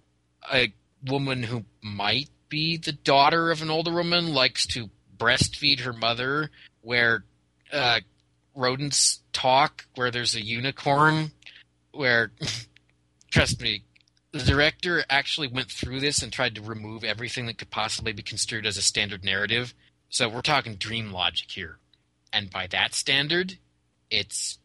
a 0.52 0.74
woman 1.06 1.44
who 1.44 1.66
might 1.82 2.30
be 2.48 2.78
the 2.78 2.94
daughter 2.94 3.52
of 3.52 3.62
an 3.62 3.70
older 3.70 3.92
woman 3.92 4.34
likes 4.34 4.66
to 4.68 4.90
breastfeed 5.18 5.82
her 5.82 5.94
mother, 5.94 6.50
where 6.82 7.26
uh, 7.72 8.00
rodents 8.56 9.22
talk, 9.32 9.86
where 9.96 10.12
there's 10.12 10.36
a 10.36 10.44
unicorn, 10.44 11.32
where 11.92 12.32
trust 13.32 13.62
me, 13.62 13.84
the 14.32 14.40
director 14.40 15.04
actually 15.10 15.48
went 15.48 15.72
through 15.72 16.00
this 16.00 16.22
and 16.24 16.34
tried 16.34 16.56
to 16.56 16.62
remove 16.62 17.04
everything 17.04 17.46
that 17.46 17.58
could 17.58 17.70
possibly 17.70 18.14
be 18.14 18.24
construed 18.24 18.66
as 18.66 18.78
a 18.78 18.82
standard 18.82 19.24
narrative. 19.24 19.74
So 20.10 20.28
we're 20.28 20.42
talking 20.42 20.76
dream 20.76 21.12
logic 21.12 21.52
here. 21.52 21.78
And 22.32 22.50
by 22.50 22.68
that 22.68 22.96
standard, 22.96 23.58
it's 24.10 24.58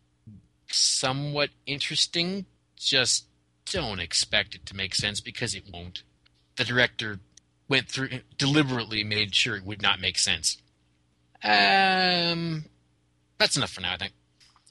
somewhat 0.70 1.50
interesting. 1.66 2.46
Just 2.76 3.26
don't 3.70 4.00
expect 4.00 4.54
it 4.54 4.64
to 4.66 4.76
make 4.76 4.94
sense 4.94 5.20
because 5.20 5.54
it 5.54 5.64
won't. 5.72 6.02
The 6.56 6.64
director 6.64 7.20
went 7.68 7.88
through 7.88 8.08
deliberately 8.38 9.04
made 9.04 9.34
sure 9.34 9.56
it 9.56 9.64
would 9.64 9.82
not 9.82 10.00
make 10.00 10.18
sense. 10.18 10.56
Um, 11.44 12.64
that's 13.38 13.56
enough 13.56 13.70
for 13.70 13.80
now. 13.80 13.92
I 13.92 13.96
think. 13.96 14.12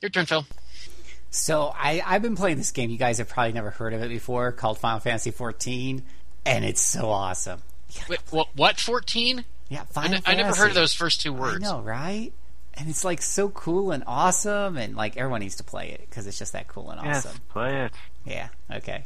Your 0.02 0.10
turn, 0.10 0.26
Phil. 0.26 0.46
So 1.30 1.74
I, 1.76 2.02
I've 2.06 2.22
been 2.22 2.36
playing 2.36 2.58
this 2.58 2.72
game. 2.72 2.90
You 2.90 2.98
guys 2.98 3.18
have 3.18 3.28
probably 3.30 3.52
never 3.54 3.70
heard 3.72 3.94
of 3.94 4.02
it 4.02 4.10
before, 4.10 4.52
called 4.52 4.78
Final 4.78 5.00
Fantasy 5.00 5.32
XIV, 5.32 6.02
and 6.46 6.64
it's 6.66 6.82
so 6.82 7.10
awesome. 7.10 7.62
Wait, 8.10 8.20
what? 8.30 8.48
What? 8.56 8.80
Fourteen? 8.80 9.44
Yeah, 9.70 9.82
I, 9.82 9.86
Final 9.86 10.16
n- 10.16 10.22
I 10.26 10.36
never 10.36 10.56
heard 10.56 10.70
of 10.70 10.76
those 10.76 10.94
first 10.94 11.22
two 11.22 11.34
words. 11.34 11.58
I 11.66 11.70
know, 11.70 11.82
right? 11.82 12.32
And 12.76 12.90
it's 12.90 13.04
like 13.04 13.22
so 13.22 13.50
cool 13.50 13.92
and 13.92 14.04
awesome, 14.08 14.78
and 14.78 14.96
like 14.96 15.18
everyone 15.18 15.42
needs 15.42 15.56
to 15.58 15.64
play 15.64 15.90
it 15.90 16.02
because 16.10 16.28
it's 16.28 16.38
just 16.40 16.54
that 16.54 16.68
cool 16.68 16.90
and 16.92 17.02
Yes, 17.04 17.26
awesome. 17.26 17.40
play 17.50 17.86
it. 17.86 17.92
Yeah. 18.26 18.50
Okay. 18.72 19.04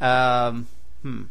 Um. 0.00 0.66
Hmm. 1.02 1.22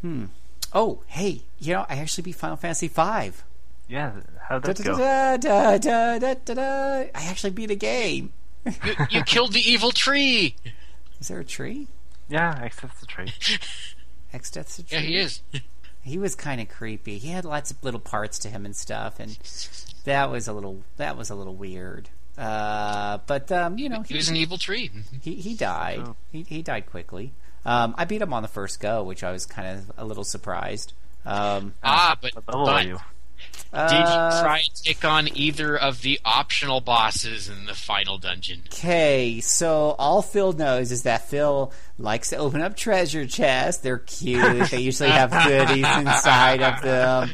Hmm. 0.00 0.24
Oh, 0.72 1.02
hey. 1.06 1.42
You 1.60 1.74
know, 1.74 1.86
I 1.88 1.96
actually 1.98 2.22
beat 2.22 2.34
Final 2.36 2.56
Fantasy 2.56 2.88
Five. 2.88 3.44
Yeah, 3.88 4.12
how'd 4.52 4.62
that 4.64 4.76
da, 4.76 4.84
go? 4.84 4.98
da, 4.98 5.36
da, 5.36 5.78
da, 5.78 6.18
da, 6.18 6.34
da, 6.44 6.54
da. 6.54 6.98
I 7.14 7.26
actually 7.28 7.50
beat 7.50 7.70
a 7.70 7.74
game. 7.76 8.32
You, 8.64 8.94
you 9.10 9.22
killed 9.24 9.52
the 9.52 9.60
evil 9.70 9.90
tree. 9.90 10.56
Is 11.20 11.28
there 11.28 11.40
a 11.40 11.44
tree? 11.44 11.88
Yeah, 12.28 12.62
except 12.62 13.00
the 13.00 13.06
tree. 13.06 13.32
Exdeath's 14.34 14.78
a 14.78 14.82
tree. 14.82 14.98
Yeah, 14.98 15.04
he 15.04 15.16
is. 15.16 15.42
He 16.02 16.18
was 16.18 16.34
kind 16.34 16.60
of 16.60 16.68
creepy. 16.68 17.18
He 17.18 17.28
had 17.28 17.44
lots 17.44 17.70
of 17.70 17.82
little 17.84 18.00
parts 18.00 18.38
to 18.40 18.48
him 18.48 18.64
and 18.64 18.74
stuff, 18.74 19.20
and 19.20 19.38
that 20.04 20.30
was 20.30 20.48
a 20.48 20.52
little 20.52 20.82
that 20.96 21.16
was 21.16 21.30
a 21.30 21.34
little 21.34 21.54
weird. 21.54 22.08
Uh, 22.38 23.18
but 23.26 23.52
um, 23.52 23.78
you 23.78 23.88
know, 23.88 24.02
He 24.02 24.14
was 24.14 24.28
an 24.28 24.36
evil 24.36 24.58
tree. 24.58 24.90
he 25.20 25.34
he 25.34 25.54
died. 25.54 26.00
Oh. 26.02 26.16
He 26.32 26.42
he 26.42 26.62
died 26.62 26.86
quickly. 26.86 27.32
Um, 27.64 27.94
I 27.96 28.04
beat 28.04 28.22
him 28.22 28.32
on 28.32 28.42
the 28.42 28.48
first 28.48 28.80
go, 28.80 29.04
which 29.04 29.22
I 29.22 29.30
was 29.30 29.46
kind 29.46 29.78
of 29.78 29.92
a 29.96 30.04
little 30.04 30.24
surprised. 30.24 30.92
Um, 31.24 31.74
Ah, 31.84 32.16
but, 32.20 32.34
What 32.34 32.48
level 32.48 32.68
are 32.68 32.84
but 32.94 33.02
you? 33.74 33.88
did 33.88 33.90
you 33.92 34.04
uh, 34.04 34.42
try 34.42 34.58
and 34.58 34.74
take 34.84 35.04
on 35.04 35.28
either 35.36 35.76
of 35.76 36.02
the 36.02 36.20
optional 36.24 36.80
bosses 36.80 37.48
in 37.48 37.64
the 37.66 37.74
final 37.74 38.18
dungeon? 38.18 38.62
Okay, 38.66 39.40
so 39.40 39.94
all 39.98 40.20
Phil 40.22 40.52
knows 40.52 40.92
is 40.92 41.04
that 41.04 41.28
Phil 41.28 41.72
likes 41.98 42.30
to 42.30 42.36
open 42.36 42.60
up 42.60 42.76
treasure 42.76 43.26
chests. 43.26 43.80
They're 43.82 43.98
cute. 43.98 44.70
they 44.70 44.80
usually 44.80 45.10
have 45.10 45.30
goodies 45.30 45.86
inside 45.96 46.62
of 46.62 46.82
them. 46.82 47.30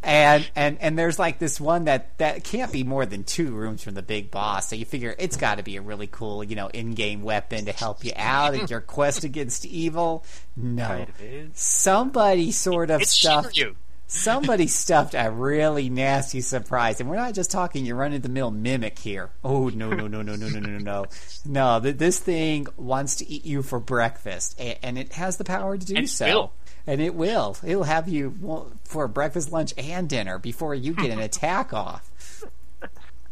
And, 0.00 0.48
and 0.54 0.78
and 0.80 0.96
there's 0.98 1.18
like 1.18 1.38
this 1.38 1.60
one 1.60 1.84
that 1.84 2.16
that 2.18 2.44
can't 2.44 2.72
be 2.72 2.84
more 2.84 3.04
than 3.04 3.24
two 3.24 3.50
rooms 3.50 3.82
from 3.82 3.94
the 3.94 4.02
big 4.02 4.30
boss. 4.30 4.68
So 4.68 4.76
you 4.76 4.84
figure 4.84 5.14
it's 5.18 5.36
got 5.36 5.56
to 5.58 5.64
be 5.64 5.76
a 5.76 5.82
really 5.82 6.06
cool, 6.06 6.44
you 6.44 6.54
know, 6.54 6.68
in-game 6.68 7.22
weapon 7.22 7.64
to 7.64 7.72
help 7.72 8.04
you 8.04 8.12
out 8.14 8.54
in 8.54 8.68
your 8.68 8.80
quest 8.94 9.24
against 9.24 9.66
evil. 9.66 10.24
No, 10.56 10.88
Right, 10.88 11.08
it 11.20 11.24
is. 11.24 11.50
somebody 11.58 12.52
sort 12.52 12.90
of 12.90 13.00
It's 13.02 13.10
stuffed 13.10 13.56
Shinryu. 13.56 13.74
Somebody 14.08 14.66
stuffed 14.66 15.14
a 15.14 15.30
really 15.30 15.88
nasty 15.88 16.40
surprise, 16.40 16.98
and 17.00 17.08
we're 17.08 17.16
not 17.16 17.34
just 17.34 17.50
talking 17.52 17.86
your 17.86 17.94
run 17.96 18.12
of 18.14 18.22
the 18.22 18.28
mill 18.28 18.50
mimic 18.50 18.98
here. 18.98 19.30
Oh 19.44 19.68
no 19.68 19.90
no 19.90 20.08
no 20.08 20.22
no 20.22 20.34
no 20.34 20.48
no 20.48 20.58
no 20.58 20.68
no 20.70 20.78
no 20.78 21.04
no! 21.44 21.80
th- 21.80 21.96
This 21.98 22.18
thing 22.18 22.66
wants 22.76 23.14
to 23.16 23.30
eat 23.30 23.44
you 23.44 23.62
for 23.62 23.78
breakfast, 23.78 24.58
a- 24.58 24.84
and 24.84 24.98
it 24.98 25.12
has 25.12 25.36
the 25.36 25.44
power 25.44 25.76
to 25.78 25.86
do 25.86 25.94
And 25.96 26.08
so. 26.10 26.26
will. 26.26 26.52
And 26.86 27.00
it 27.02 27.14
will. 27.14 27.54
It'll 27.62 27.82
have 27.84 28.08
you 28.08 28.70
for 28.84 29.06
breakfast, 29.08 29.52
lunch, 29.52 29.74
and 29.76 30.08
dinner 30.08 30.38
before 30.38 30.74
you 30.74 30.94
get 30.94 31.10
an 31.10 31.20
attack 31.20 31.72
off. 31.74 32.10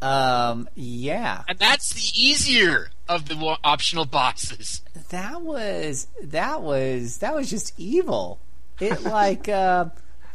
Um. 0.03 0.69
Yeah. 0.75 1.43
And 1.49 1.59
that's 1.59 1.95
the 1.95 2.21
easier 2.21 2.89
of 3.09 3.29
the 3.29 3.57
optional 3.65 4.05
bosses. 4.05 4.83
that 5.09 5.41
was 5.41 6.09
that 6.23 6.61
was 6.63 7.19
that 7.19 7.35
was 7.35 7.49
just 7.49 7.73
evil. 7.79 8.39
It 8.79 9.03
like 9.05 9.49
uh, 9.49 9.87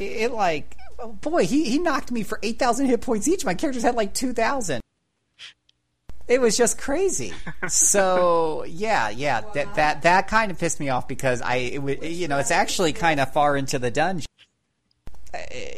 it, 0.02 0.24
it 0.24 0.32
like 0.34 0.76
oh 1.00 1.14
boy 1.14 1.46
he 1.46 1.64
he 1.70 1.78
knocked 1.80 2.12
me 2.12 2.24
for 2.24 2.40
eight 2.44 2.60
thousand 2.60 2.88
hit 2.88 3.02
points 3.02 3.28
each. 3.28 3.46
My 3.46 3.54
characters 3.54 3.84
had 3.84 3.96
like 3.96 4.14
two 4.14 4.34
thousand. 4.34 4.82
It 6.28 6.40
was 6.40 6.56
just 6.58 6.78
crazy. 6.78 7.34
So 7.68 8.64
yeah, 8.68 9.10
yeah, 9.10 9.42
that 9.54 9.76
that 9.76 10.02
that 10.04 10.28
kind 10.28 10.52
of 10.52 10.58
pissed 10.60 10.80
me 10.80 10.90
off 10.90 11.08
because 11.08 11.42
I 11.42 11.56
it, 11.56 11.80
wa- 11.82 11.96
you 12.02 12.28
know 12.28 12.40
it's 12.40 12.52
actually 12.52 12.94
kind 12.94 13.20
of 13.20 13.32
far 13.34 13.56
into 13.56 13.80
the 13.80 13.92
dungeon. 13.92 14.26
Uh, 15.34 15.38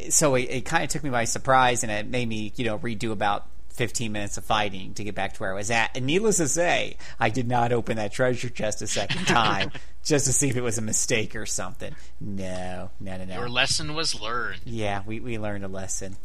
So 0.10 0.36
it, 0.36 0.44
it 0.50 0.62
kind 0.66 0.84
of 0.84 0.90
took 0.90 1.04
me 1.04 1.10
by 1.10 1.26
surprise, 1.26 1.84
and 1.84 1.92
it 1.92 2.08
made 2.08 2.28
me 2.28 2.54
you 2.56 2.66
know 2.66 2.80
redo 2.80 3.12
about 3.12 3.46
15 3.74 4.12
minutes 4.12 4.38
of 4.38 4.46
fighting 4.46 4.94
to 4.96 5.04
get 5.04 5.16
back 5.16 5.34
to 5.34 5.40
where 5.40 5.52
I 5.52 5.56
was 5.56 5.72
at. 5.72 5.96
And 5.96 6.06
needless 6.06 6.38
to 6.38 6.48
say, 6.48 6.98
I 7.20 7.30
did 7.30 7.48
not 7.48 7.72
open 7.72 7.98
that 7.98 8.12
treasure 8.14 8.50
chest 8.50 8.82
a 8.82 8.88
second 8.88 9.26
time 9.26 9.72
just 10.04 10.26
to 10.28 10.34
see 10.34 10.50
if 10.50 10.56
it 10.56 10.62
was 10.62 10.78
a 10.78 10.82
mistake 10.82 11.36
or 11.36 11.46
something. 11.46 11.96
No, 12.22 12.92
no, 13.00 13.18
no, 13.18 13.26
no. 13.26 13.36
Your 13.36 13.50
lesson 13.50 13.94
was 13.96 14.20
learned. 14.20 14.62
Yeah, 14.66 15.02
we, 15.06 15.20
we 15.20 15.38
learned 15.40 15.66
a 15.66 15.68
lesson. 15.68 16.16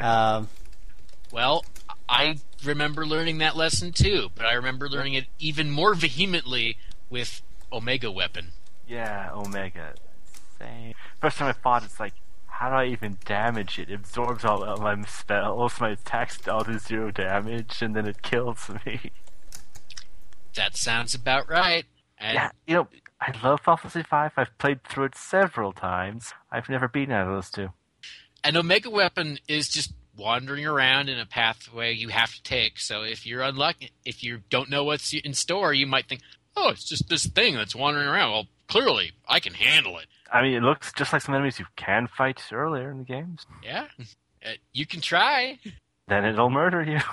Um, 0.00 0.48
Well, 1.32 1.64
I 2.08 2.38
remember 2.64 3.06
learning 3.06 3.38
that 3.38 3.56
lesson 3.56 3.92
too, 3.92 4.30
but 4.34 4.46
I 4.46 4.54
remember 4.54 4.88
learning 4.88 5.14
it 5.14 5.26
even 5.38 5.70
more 5.70 5.94
vehemently 5.94 6.76
with 7.10 7.42
Omega 7.72 8.10
Weapon. 8.10 8.48
Yeah, 8.88 9.30
Omega. 9.32 9.94
Same. 10.58 10.94
First 11.20 11.38
time 11.38 11.48
I 11.48 11.52
fought, 11.52 11.84
it's 11.84 11.98
like, 12.00 12.14
how 12.58 12.70
do 12.70 12.76
I 12.76 12.86
even 12.86 13.18
damage 13.24 13.78
it? 13.78 13.90
It 13.90 13.94
absorbs 13.94 14.44
all 14.44 14.62
of 14.64 14.80
my 14.80 15.00
spells, 15.02 15.80
my 15.80 15.90
attacks 15.90 16.46
all 16.48 16.64
do 16.64 16.78
zero 16.78 17.10
damage, 17.10 17.82
and 17.82 17.94
then 17.94 18.06
it 18.06 18.22
kills 18.22 18.70
me. 18.86 19.12
That 20.54 20.76
sounds 20.76 21.14
about 21.14 21.48
right. 21.48 21.84
And 22.18 22.34
Yeah, 22.34 22.50
you 22.66 22.74
know, 22.74 22.88
I 23.20 23.32
love 23.42 23.60
Final 23.60 23.76
Fantasy 23.76 24.02
V. 24.02 24.06
I've 24.36 24.58
played 24.58 24.82
through 24.84 25.04
it 25.04 25.14
several 25.16 25.72
times. 25.72 26.32
I've 26.50 26.68
never 26.68 26.88
beaten 26.88 27.12
out 27.14 27.28
of 27.28 27.34
those 27.34 27.50
two. 27.50 27.68
an 28.42 28.56
Omega 28.56 28.88
Weapon 28.90 29.38
is 29.48 29.68
just 29.68 29.92
wandering 30.16 30.64
around 30.64 31.10
in 31.10 31.18
a 31.18 31.26
pathway 31.26 31.92
you 31.92 32.08
have 32.08 32.34
to 32.34 32.42
take. 32.42 32.78
So 32.80 33.02
if 33.02 33.26
you're 33.26 33.42
unlucky, 33.42 33.90
if 34.06 34.22
you 34.24 34.40
don't 34.48 34.70
know 34.70 34.82
what's 34.84 35.12
in 35.12 35.34
store, 35.34 35.74
you 35.74 35.86
might 35.86 36.08
think, 36.08 36.22
"Oh, 36.56 36.70
it's 36.70 36.88
just 36.88 37.08
this 37.10 37.26
thing 37.26 37.54
that's 37.54 37.74
wandering 37.76 38.08
around." 38.08 38.30
Well, 38.32 38.46
clearly, 38.66 39.12
I 39.28 39.40
can 39.40 39.52
handle 39.52 39.98
it. 39.98 40.06
I 40.32 40.42
mean, 40.42 40.54
it 40.54 40.62
looks 40.62 40.92
just 40.92 41.12
like 41.12 41.22
some 41.22 41.34
enemies 41.34 41.58
you 41.58 41.66
can 41.76 42.06
fight 42.08 42.42
earlier 42.52 42.90
in 42.90 42.98
the 42.98 43.04
games. 43.04 43.46
Yeah, 43.62 43.86
Uh, 44.44 44.50
you 44.72 44.86
can 44.86 45.00
try. 45.00 45.58
Then 46.08 46.24
it'll 46.24 46.50
murder 46.50 46.82
you. 46.82 47.00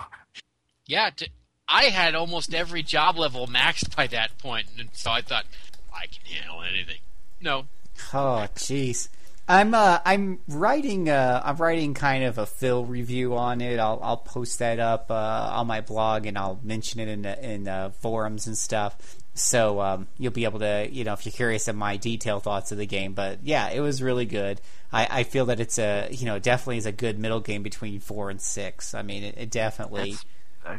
Yeah, 0.86 1.12
t- 1.16 1.28
I 1.68 1.86
had 1.86 2.14
almost 2.14 2.54
every 2.54 2.84
job 2.84 3.18
level 3.18 3.48
maxed 3.48 3.96
by 3.96 4.06
that 4.08 4.38
point, 4.38 4.68
and 4.78 4.90
so 4.92 5.12
I 5.12 5.22
thought 5.22 5.46
I 5.96 6.08
can 6.08 6.26
handle 6.26 6.62
anything. 6.62 7.00
No, 7.40 7.66
Oh, 8.14 8.48
jeez. 8.56 9.08
I'm 9.48 9.74
uh, 9.74 10.00
I'm 10.06 10.40
writing 10.50 11.10
uh, 11.10 11.42
I'm 11.44 11.56
writing 11.58 11.94
kind 11.94 12.24
of 12.26 12.38
a 12.38 12.46
Phil 12.46 12.84
review 12.86 13.36
on 13.38 13.62
it. 13.62 13.80
I'll 13.80 14.00
I'll 14.04 14.18
post 14.18 14.60
that 14.60 14.80
up 14.80 15.08
uh, 15.10 15.52
on 15.54 15.68
my 15.68 15.80
blog 15.82 16.26
and 16.26 16.38
I'll 16.38 16.60
mention 16.64 17.00
it 17.00 17.08
in 17.08 17.22
the, 17.24 17.42
in 17.52 17.68
uh, 17.68 17.92
forums 17.92 18.46
and 18.46 18.58
stuff. 18.58 19.16
So 19.36 19.82
um, 19.82 20.08
you'll 20.20 20.32
be 20.32 20.44
able 20.46 20.60
to 20.60 20.88
you 20.92 21.04
know 21.04 21.14
if 21.14 21.26
you're 21.26 21.34
curious 21.34 21.68
of 21.68 21.76
my 21.76 21.98
detailed 21.98 22.44
thoughts 22.44 22.72
of 22.72 22.78
the 22.78 22.86
game. 22.86 23.14
But 23.14 23.40
yeah, 23.44 23.70
it 23.72 23.80
was 23.80 24.02
really 24.02 24.26
good. 24.26 24.62
I, 24.92 25.08
I 25.20 25.24
feel 25.24 25.46
that 25.48 25.60
it's 25.60 25.80
a 25.80 26.08
you 26.12 26.26
know 26.26 26.38
definitely 26.40 26.78
is 26.78 26.86
a 26.86 26.92
good 26.92 27.18
middle 27.18 27.40
game 27.40 27.64
between 27.64 28.00
four 28.00 28.30
and 28.30 28.40
six. 28.42 28.94
I 28.94 29.02
mean 29.02 29.24
it, 29.24 29.36
it 29.38 29.50
definitely. 29.50 30.12
It's, 30.12 30.26
uh, 30.66 30.78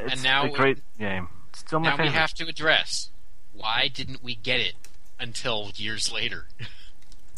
it's 0.00 0.12
And 0.14 0.22
now 0.22 0.44
a 0.44 0.50
we- 0.50 0.56
great 0.56 0.78
game. 0.98 1.28
Still 1.54 1.80
my 1.80 1.90
now 1.90 1.96
favorite. 1.96 2.12
we 2.12 2.18
have 2.18 2.32
to 2.34 2.46
address 2.46 3.10
why 3.52 3.90
didn't 3.92 4.22
we 4.22 4.34
get 4.36 4.60
it 4.60 4.74
until 5.20 5.70
years 5.76 6.10
later? 6.12 6.46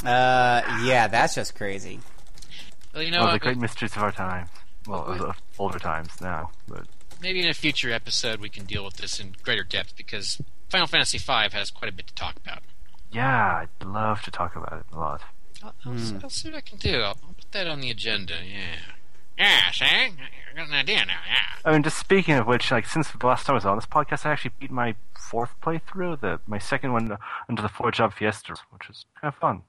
Uh, 0.03 0.63
yeah, 0.83 1.09
that's 1.09 1.35
just 1.35 1.55
crazy. 1.55 2.01
Well, 2.95 3.03
you 3.03 3.11
know, 3.11 3.19
One 3.19 3.29
of 3.29 3.33
what? 3.35 3.41
the 3.43 3.45
great 3.49 3.59
mysteries 3.59 3.95
of 3.97 4.03
our 4.03 4.11
time. 4.13 4.47
Well, 4.87 5.05
of 5.05 5.19
the 5.19 5.35
older 5.59 5.79
times 5.79 6.09
now, 6.23 6.53
but 6.67 6.87
maybe 7.21 7.41
in 7.43 7.49
a 7.49 7.55
future 7.55 7.93
episode 7.93 8.41
we 8.41 8.49
can 8.49 8.65
deal 8.65 8.85
with 8.85 8.95
this 8.97 9.21
in 9.21 9.35
greater 9.43 9.65
depth 9.65 9.97
because 9.97 10.41
Final 10.69 10.87
Fantasy 10.87 11.19
V 11.19 11.33
has 11.53 11.71
quite 11.71 11.89
a 11.91 11.95
bit 11.95 12.07
to 12.09 12.15
talk 12.15 12.37
about. 12.37 12.61
yeah, 13.13 13.65
I'd 13.81 13.87
love 13.87 14.23
to 14.23 14.31
talk 14.31 14.57
about 14.57 14.73
it 14.81 14.95
a 14.95 14.99
lot. 14.99 15.23
I'll, 15.63 15.75
I'll, 15.85 15.95
s- 15.95 16.11
hmm. 16.11 16.19
I'll 16.23 16.31
see 16.31 16.49
what 16.49 16.59
I 16.59 16.61
can 16.63 16.79
do. 16.79 17.01
I'll, 17.01 17.19
I'll 17.27 17.35
put 17.37 17.51
that 17.53 17.67
on 17.67 17.81
the 17.81 17.91
agenda. 17.91 18.35
Yeah. 18.47 18.77
Yeah, 19.39 19.71
see? 19.73 19.85
I 19.87 20.11
got 20.55 20.69
an 20.69 20.75
idea 20.75 21.05
now. 21.07 21.21
Yeah. 21.29 21.47
I 21.65 21.73
mean, 21.73 21.83
just 21.83 21.97
speaking 21.99 22.35
of 22.35 22.47
which, 22.47 22.71
like 22.71 22.87
since 22.87 23.11
the 23.11 23.27
last 23.27 23.47
time 23.47 23.55
I 23.55 23.57
was 23.57 23.65
on 23.65 23.77
this 23.77 23.87
podcast, 23.87 24.27
I 24.27 24.33
actually 24.33 24.53
beat 24.59 24.71
my 24.71 24.95
fourth 25.19 25.55
playthrough, 25.63 26.21
the 26.21 26.41
my 26.47 26.59
second 26.59 26.93
one 26.93 27.17
under 27.49 27.63
the 27.63 27.69
four 27.69 27.91
job 27.91 28.13
fiesta, 28.13 28.55
which 28.71 28.89
was 28.89 29.07
kind 29.21 29.33
of 29.33 29.39
fun. 29.41 29.63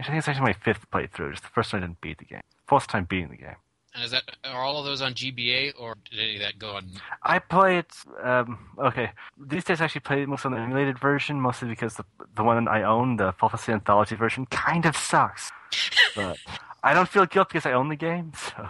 Actually, 0.00 0.04
I 0.04 0.06
think 0.14 0.18
it's 0.18 0.28
actually 0.28 0.46
my 0.46 0.52
fifth 0.54 0.90
playthrough. 0.90 1.30
Just 1.32 1.42
the 1.44 1.48
first 1.50 1.70
time 1.70 1.82
I 1.82 1.86
didn't 1.86 2.00
beat 2.00 2.18
the 2.18 2.24
game. 2.24 2.40
Fourth 2.66 2.86
time 2.88 3.04
beating 3.04 3.28
the 3.30 3.36
game. 3.36 3.56
And 3.94 4.04
is 4.04 4.10
that 4.12 4.22
are 4.44 4.62
all 4.62 4.78
of 4.78 4.86
those 4.86 5.02
on 5.02 5.12
GBA 5.12 5.74
or 5.78 5.96
did 6.10 6.18
any 6.18 6.36
of 6.36 6.42
that 6.42 6.58
go 6.58 6.76
on? 6.76 6.88
I 7.22 7.38
play 7.38 7.76
it. 7.78 7.92
Um, 8.22 8.58
okay, 8.78 9.10
these 9.38 9.64
days 9.64 9.80
I 9.80 9.84
actually 9.84 10.00
play 10.00 10.24
most 10.24 10.46
on 10.46 10.52
the 10.52 10.58
emulated 10.58 10.98
version, 10.98 11.40
mostly 11.40 11.68
because 11.68 11.94
the 11.96 12.04
the 12.34 12.42
one 12.42 12.68
I 12.68 12.82
own, 12.84 13.16
the 13.16 13.32
Final 13.32 13.50
Fantasy 13.50 13.72
Anthology 13.72 14.14
version, 14.16 14.46
kind 14.46 14.86
of 14.86 14.96
sucks. 14.96 15.50
but 16.16 16.38
I 16.82 16.94
don't 16.94 17.08
feel 17.08 17.26
guilt 17.26 17.48
because 17.48 17.66
I 17.66 17.72
own 17.72 17.88
the 17.88 17.96
game. 17.96 18.32
So 18.56 18.66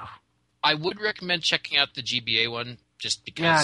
I 0.64 0.74
would 0.74 1.00
recommend 1.00 1.42
checking 1.42 1.76
out 1.78 1.94
the 1.94 2.02
GBA 2.02 2.48
one 2.50 2.78
just 2.98 3.24
because 3.24 3.40
Yeah. 3.42 3.62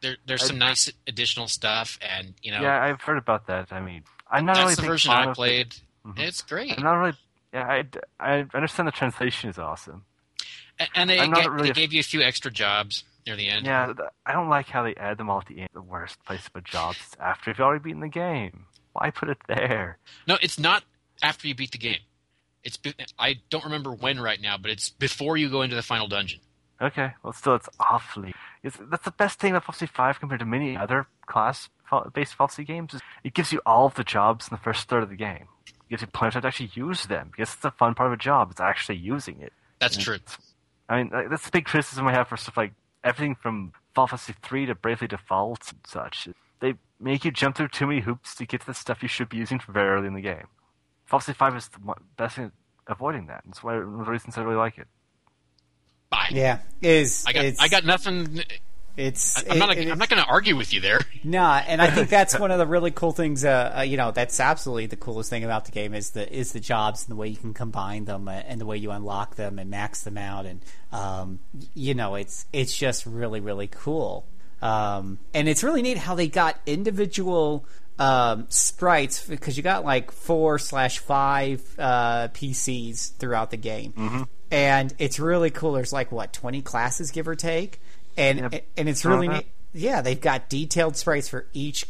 there 0.00 0.16
there's 0.26 0.42
I- 0.42 0.46
some 0.46 0.58
nice 0.58 0.90
additional 1.06 1.46
stuff 1.48 1.98
and 2.00 2.34
you 2.42 2.50
know 2.52 2.60
yeah, 2.60 2.82
I've 2.82 3.00
heard 3.00 3.18
about 3.18 3.46
that. 3.46 3.72
I 3.72 3.80
mean, 3.80 4.02
I'm 4.30 4.44
not 4.44 4.54
that's 4.56 4.64
really 4.64 4.74
the 4.76 4.82
version 4.82 5.10
I 5.12 5.32
played. 5.34 5.74
Mhm. 6.06 6.18
It's 6.18 6.42
great. 6.42 6.76
I'm 6.76 6.82
not 6.84 6.94
really. 6.94 7.16
Yeah, 7.52 7.66
I, 7.66 7.84
I 8.18 8.46
understand 8.54 8.88
the 8.88 8.92
translation 8.92 9.50
is 9.50 9.58
awesome. 9.58 10.04
And 10.94 11.08
they, 11.10 11.16
ga- 11.16 11.48
really 11.48 11.64
they 11.64 11.70
a- 11.70 11.74
gave 11.74 11.92
you 11.92 12.00
a 12.00 12.04
few 12.04 12.22
extra 12.22 12.50
jobs 12.50 13.04
near 13.26 13.36
the 13.36 13.48
end. 13.48 13.66
Yeah, 13.66 13.92
I 14.26 14.32
don't 14.32 14.48
like 14.48 14.68
how 14.68 14.82
they 14.82 14.94
add 14.94 15.18
them 15.18 15.30
all 15.30 15.38
at 15.40 15.46
the 15.46 15.60
end. 15.60 15.68
The 15.74 15.82
worst 15.82 16.22
place 16.24 16.48
for 16.48 16.60
jobs 16.60 16.98
is 16.98 17.16
after 17.20 17.50
you've 17.50 17.60
already 17.60 17.82
beaten 17.82 18.00
the 18.00 18.08
game. 18.08 18.66
Why 18.92 19.10
put 19.10 19.28
it 19.28 19.38
there? 19.48 19.98
No, 20.26 20.38
it's 20.42 20.58
not 20.58 20.84
after 21.22 21.48
you 21.48 21.54
beat 21.54 21.72
the 21.72 21.78
game. 21.78 22.00
It's 22.64 22.76
be- 22.76 22.94
I 23.18 23.36
don't 23.50 23.64
remember 23.64 23.92
when 23.92 24.20
right 24.20 24.40
now, 24.40 24.56
but 24.58 24.70
it's 24.70 24.88
before 24.90 25.36
you 25.36 25.48
go 25.50 25.62
into 25.62 25.74
the 25.76 25.82
final 25.82 26.06
dungeon. 26.08 26.40
Okay, 26.80 27.12
well, 27.22 27.32
still, 27.32 27.54
it's 27.54 27.68
awfully. 27.78 28.34
It's, 28.64 28.76
that's 28.90 29.04
the 29.04 29.10
best 29.12 29.38
thing 29.38 29.52
about 29.52 29.64
Fantasy 29.64 29.86
Five 29.86 30.18
compared 30.20 30.40
to 30.40 30.46
many 30.46 30.76
other 30.76 31.06
class-based 31.26 32.34
Fantasy 32.34 32.64
games. 32.64 32.94
Is 32.94 33.00
it 33.24 33.34
gives 33.34 33.52
you 33.52 33.60
all 33.64 33.86
of 33.86 33.94
the 33.94 34.04
jobs 34.04 34.48
in 34.48 34.54
the 34.54 34.62
first 34.62 34.88
third 34.88 35.02
of 35.02 35.08
the 35.08 35.16
game. 35.16 35.46
It 35.66 35.74
gives 35.90 36.02
you 36.02 36.08
plenty 36.08 36.28
of 36.28 36.32
time 36.34 36.42
to 36.42 36.48
actually 36.48 36.70
use 36.74 37.06
them 37.06 37.28
because 37.30 37.54
it's 37.54 37.64
a 37.64 37.70
fun 37.70 37.94
part 37.94 38.08
of 38.08 38.12
a 38.12 38.16
job. 38.22 38.50
It's 38.50 38.60
actually 38.60 38.96
using 38.98 39.40
it. 39.40 39.52
That's 39.78 39.96
Yeah. 39.98 40.04
true. 40.04 40.18
I 40.88 40.98
mean, 40.98 41.10
like, 41.12 41.30
that's 41.30 41.44
the 41.44 41.50
big 41.50 41.64
criticism 41.64 42.06
I 42.06 42.12
have 42.12 42.28
for 42.28 42.36
stuff 42.36 42.56
like 42.56 42.72
everything 43.04 43.34
from 43.34 43.72
Final 43.94 44.08
Fantasy 44.08 44.34
3 44.42 44.66
to 44.66 44.74
Bravely 44.74 45.08
Default 45.08 45.72
and 45.72 45.80
such. 45.86 46.28
They 46.60 46.74
make 47.00 47.24
you 47.24 47.30
jump 47.30 47.56
through 47.56 47.68
too 47.68 47.86
many 47.86 48.00
hoops 48.00 48.34
to 48.36 48.46
get 48.46 48.60
to 48.60 48.66
the 48.66 48.74
stuff 48.74 49.02
you 49.02 49.08
should 49.08 49.28
be 49.28 49.36
using 49.36 49.58
from 49.58 49.74
very 49.74 49.88
early 49.88 50.06
in 50.06 50.14
the 50.14 50.20
game. 50.20 50.46
Final 51.04 51.20
Fantasy 51.20 51.32
5 51.32 51.56
is 51.56 51.68
the 51.68 51.94
best 52.16 52.36
thing 52.36 52.46
at 52.46 52.52
avoiding 52.88 53.26
that. 53.26 53.42
That's 53.46 53.62
why 53.62 53.76
one 53.76 54.00
of 54.00 54.06
the 54.06 54.12
reasons 54.12 54.38
I 54.38 54.42
really 54.42 54.56
like 54.56 54.78
it. 54.78 54.86
Bye. 56.10 56.28
Yeah, 56.30 56.58
is 56.82 57.24
I 57.26 57.32
got 57.32 57.44
it's, 57.44 57.60
I 57.60 57.68
got 57.68 57.84
nothing. 57.84 58.42
It's 58.96 59.42
I'm 59.48 59.58
not. 59.58 59.76
it- 59.76 59.88
I'm 59.90 59.98
not 59.98 60.08
going 60.08 60.22
to 60.22 60.28
argue 60.28 60.56
with 60.56 60.72
you 60.72 60.80
there. 60.80 61.00
Nah, 61.24 61.62
and 61.68 61.80
I 61.80 61.88
think 61.88 62.08
that's 62.08 62.36
one 62.38 62.50
of 62.50 62.58
the 62.58 62.66
really 62.66 62.90
cool 62.90 63.12
things. 63.12 63.44
Uh, 63.44 63.74
uh, 63.78 63.82
you 63.82 63.96
know, 63.96 64.10
that's 64.10 64.40
absolutely 64.40 64.86
the 64.86 64.96
coolest 64.96 65.30
thing 65.30 65.44
about 65.44 65.66
the 65.66 65.70
game 65.70 65.94
is 65.94 66.10
the 66.10 66.30
is 66.36 66.50
the 66.52 66.58
jobs 66.58 67.04
and 67.04 67.12
the 67.12 67.16
way 67.16 67.28
you 67.28 67.36
can 67.36 67.54
combine 67.54 68.06
them 68.06 68.26
uh, 68.26 68.32
and 68.32 68.60
the 68.60 68.66
way 68.66 68.76
you 68.76 68.90
unlock 68.90 69.36
them 69.36 69.60
and 69.60 69.70
max 69.70 70.02
them 70.02 70.18
out, 70.18 70.44
and 70.46 70.60
um, 70.90 71.38
you 71.74 71.94
know, 71.94 72.16
it's 72.16 72.46
it's 72.52 72.76
just 72.76 73.06
really 73.06 73.38
really 73.40 73.68
cool. 73.68 74.26
Um, 74.60 75.18
and 75.32 75.48
it's 75.48 75.62
really 75.62 75.82
neat 75.82 75.96
how 75.98 76.14
they 76.16 76.26
got 76.28 76.58
individual 76.66 77.66
um, 78.00 78.46
sprites 78.48 79.24
because 79.26 79.56
you 79.56 79.62
got 79.62 79.84
like 79.84 80.10
four 80.10 80.58
slash 80.58 80.98
five 80.98 81.62
uh, 81.78 82.28
PCs 82.28 83.16
throughout 83.16 83.50
the 83.52 83.56
game, 83.56 84.26
and 84.50 84.92
it's 84.98 85.20
really 85.20 85.50
cool. 85.50 85.72
There's 85.72 85.92
like 85.92 86.10
what 86.10 86.32
twenty 86.32 86.62
classes, 86.62 87.10
give 87.12 87.28
or 87.28 87.34
take, 87.36 87.80
and 88.16 88.62
and 88.76 88.88
it's 88.88 89.04
really 89.04 89.28
neat. 89.28 89.46
Yeah, 89.72 90.02
they've 90.02 90.20
got 90.20 90.48
detailed 90.48 90.96
sprites 90.96 91.28
for 91.28 91.46
each 91.52 91.86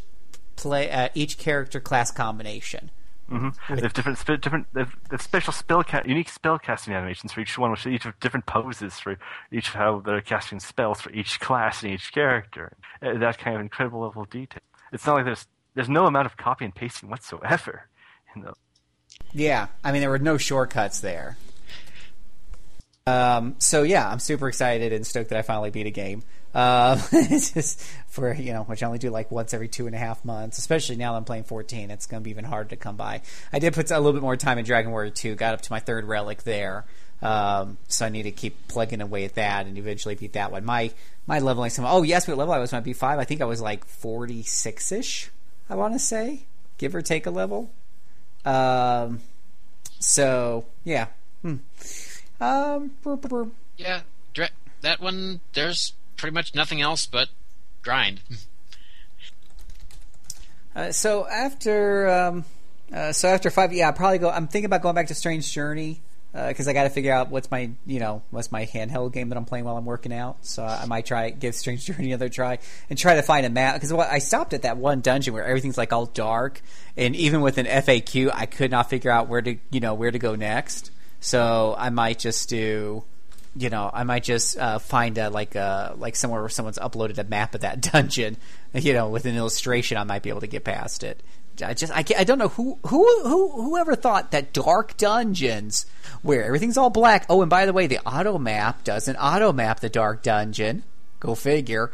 play, 0.56 0.90
uh, 0.90 1.08
each 1.14 1.38
character 1.38 1.80
class 1.80 2.10
combination. 2.10 2.90
Mm-hmm. 3.30 3.74
They 3.74 3.82
have 3.82 3.92
different, 3.94 4.42
different, 4.42 4.66
they 4.74 4.80
have, 4.80 4.94
they 5.08 5.14
have 5.14 5.22
special 5.22 5.52
spell, 5.52 5.82
ca- 5.82 6.02
unique 6.04 6.28
spell 6.28 6.58
casting 6.58 6.92
animations 6.92 7.32
for 7.32 7.40
each 7.40 7.56
one, 7.56 7.70
which 7.70 7.86
each 7.86 8.04
have 8.04 8.18
different 8.20 8.44
poses 8.44 8.98
for 8.98 9.16
each 9.50 9.68
of 9.68 9.74
how 9.74 10.00
they're 10.00 10.20
casting 10.20 10.60
spells 10.60 11.00
for 11.00 11.10
each 11.12 11.40
class 11.40 11.82
and 11.82 11.92
each 11.92 12.12
character. 12.12 12.76
Uh, 13.00 13.18
that 13.18 13.38
kind 13.38 13.56
of 13.56 13.62
incredible 13.62 14.00
level 14.00 14.22
of 14.22 14.30
detail. 14.30 14.60
It's 14.92 15.06
not 15.06 15.14
like 15.14 15.24
there's 15.24 15.46
there's 15.74 15.88
no 15.88 16.06
amount 16.06 16.26
of 16.26 16.36
copy 16.36 16.66
and 16.66 16.74
pasting 16.74 17.08
whatsoever. 17.08 17.88
In 18.36 18.42
the, 18.42 18.52
Yeah, 19.32 19.68
I 19.82 19.92
mean 19.92 20.02
there 20.02 20.10
were 20.10 20.18
no 20.18 20.36
shortcuts 20.36 21.00
there. 21.00 21.38
Um, 23.06 23.56
so 23.58 23.82
yeah, 23.82 24.08
I'm 24.08 24.20
super 24.20 24.48
excited 24.48 24.92
and 24.92 25.06
stoked 25.06 25.30
that 25.30 25.38
I 25.38 25.42
finally 25.42 25.70
beat 25.70 25.86
a 25.86 25.90
game. 25.90 26.22
Um, 26.54 27.00
just 27.10 27.82
for 28.08 28.32
you 28.32 28.52
know, 28.52 28.62
which 28.64 28.82
I 28.82 28.86
only 28.86 28.98
do 28.98 29.10
like 29.10 29.30
once 29.30 29.54
every 29.54 29.68
two 29.68 29.86
and 29.86 29.94
a 29.94 29.98
half 29.98 30.24
months. 30.24 30.58
Especially 30.58 30.96
now 30.96 31.12
that 31.12 31.18
I'm 31.18 31.24
playing 31.24 31.44
14, 31.44 31.90
it's 31.90 32.06
going 32.06 32.22
to 32.22 32.24
be 32.24 32.30
even 32.30 32.44
harder 32.44 32.70
to 32.70 32.76
come 32.76 32.96
by. 32.96 33.22
I 33.52 33.58
did 33.58 33.72
put 33.72 33.90
a 33.90 33.96
little 33.96 34.12
bit 34.12 34.22
more 34.22 34.36
time 34.36 34.58
in 34.58 34.64
Dragon 34.64 34.90
Warrior 34.90 35.10
2. 35.10 35.34
Got 35.34 35.54
up 35.54 35.62
to 35.62 35.72
my 35.72 35.80
third 35.80 36.04
relic 36.04 36.42
there, 36.44 36.84
um, 37.22 37.78
so 37.88 38.06
I 38.06 38.08
need 38.08 38.24
to 38.24 38.30
keep 38.30 38.68
plugging 38.68 39.00
away 39.00 39.24
at 39.24 39.34
that 39.34 39.66
and 39.66 39.76
eventually 39.78 40.14
beat 40.14 40.34
that 40.34 40.52
one. 40.52 40.64
My 40.64 40.92
my 41.26 41.40
leveling 41.40 41.70
some. 41.70 41.84
Oh 41.86 42.02
yes, 42.02 42.28
what 42.28 42.38
level 42.38 42.54
I 42.54 42.58
was 42.58 42.72
beat 42.72 42.96
five? 42.96 43.18
I 43.18 43.24
think 43.24 43.40
I 43.40 43.46
was 43.46 43.60
like 43.60 43.84
46 43.84 44.92
ish. 44.92 45.30
I 45.68 45.74
want 45.74 45.94
to 45.94 45.98
say, 45.98 46.44
give 46.78 46.94
or 46.94 47.02
take 47.02 47.26
a 47.26 47.30
level. 47.30 47.72
Um, 48.44 49.20
so 49.98 50.66
yeah. 50.84 51.06
Hmm. 51.42 51.56
Um. 52.42 52.90
Yeah, 53.76 54.00
that 54.82 55.00
one 55.00 55.40
there's 55.54 55.94
pretty 56.16 56.34
much 56.34 56.54
nothing 56.54 56.80
else 56.80 57.06
but 57.06 57.28
grind. 57.82 58.20
Uh, 60.74 60.90
so 60.90 61.28
after 61.28 62.08
um, 62.08 62.46
uh, 62.94 63.12
so 63.12 63.28
after 63.28 63.50
five, 63.50 63.74
yeah, 63.74 63.90
I 63.90 63.92
probably 63.92 64.16
go. 64.16 64.30
I'm 64.30 64.48
thinking 64.48 64.64
about 64.64 64.80
going 64.80 64.94
back 64.94 65.08
to 65.08 65.14
Strange 65.14 65.52
Journey 65.52 66.00
because 66.32 66.66
I 66.66 66.72
got 66.72 66.84
to 66.84 66.88
figure 66.88 67.12
out 67.12 67.28
what's 67.28 67.50
my 67.50 67.72
you 67.84 68.00
know 68.00 68.22
what's 68.30 68.50
my 68.50 68.64
handheld 68.64 69.12
game 69.12 69.28
that 69.28 69.36
I'm 69.36 69.44
playing 69.44 69.66
while 69.66 69.76
I'm 69.76 69.84
working 69.84 70.14
out. 70.14 70.46
So 70.46 70.64
I 70.64 70.86
might 70.86 71.04
try 71.04 71.28
give 71.28 71.54
Strange 71.54 71.84
Journey 71.88 72.12
another 72.12 72.30
try 72.30 72.58
and 72.88 72.98
try 72.98 73.16
to 73.16 73.22
find 73.22 73.44
a 73.44 73.50
map 73.50 73.74
because 73.74 73.92
I 73.92 74.18
stopped 74.18 74.54
at 74.54 74.62
that 74.62 74.78
one 74.78 75.02
dungeon 75.02 75.34
where 75.34 75.44
everything's 75.44 75.76
like 75.76 75.92
all 75.92 76.06
dark, 76.06 76.62
and 76.96 77.14
even 77.16 77.42
with 77.42 77.58
an 77.58 77.66
FAQ, 77.66 78.30
I 78.32 78.46
could 78.46 78.70
not 78.70 78.88
figure 78.88 79.10
out 79.10 79.28
where 79.28 79.42
to 79.42 79.56
you 79.70 79.80
know 79.80 79.92
where 79.92 80.10
to 80.10 80.18
go 80.18 80.36
next. 80.36 80.90
So 81.22 81.74
I 81.78 81.88
might 81.88 82.18
just 82.18 82.50
do 82.50 83.04
you 83.54 83.68
know, 83.68 83.90
I 83.92 84.04
might 84.04 84.24
just 84.24 84.56
uh, 84.56 84.78
find 84.78 85.18
a, 85.18 85.28
like 85.28 85.54
a 85.54 85.94
like 85.98 86.16
somewhere 86.16 86.40
where 86.40 86.48
someone's 86.48 86.78
uploaded 86.78 87.18
a 87.18 87.24
map 87.24 87.54
of 87.54 87.60
that 87.62 87.80
dungeon, 87.92 88.36
you 88.74 88.92
know, 88.92 89.08
with 89.08 89.26
an 89.26 89.36
illustration. 89.36 89.96
I 89.96 90.04
might 90.04 90.22
be 90.22 90.30
able 90.30 90.40
to 90.40 90.46
get 90.46 90.64
past 90.64 91.04
it. 91.04 91.22
I 91.62 91.74
just 91.74 91.92
I, 91.92 92.02
I 92.18 92.24
don't 92.24 92.38
know 92.38 92.48
who 92.48 92.78
who 92.86 93.22
who 93.22 93.62
whoever 93.62 93.94
thought 93.94 94.30
that 94.30 94.54
dark 94.54 94.96
dungeons 94.96 95.84
where 96.22 96.44
everything's 96.44 96.78
all 96.78 96.90
black. 96.90 97.26
Oh, 97.28 97.42
and 97.42 97.50
by 97.50 97.66
the 97.66 97.74
way, 97.74 97.86
the 97.86 98.00
auto 98.00 98.38
map 98.38 98.84
doesn't 98.84 99.16
auto 99.16 99.52
map 99.52 99.80
the 99.80 99.90
dark 99.90 100.22
dungeon. 100.22 100.82
Go 101.20 101.34
figure. 101.34 101.92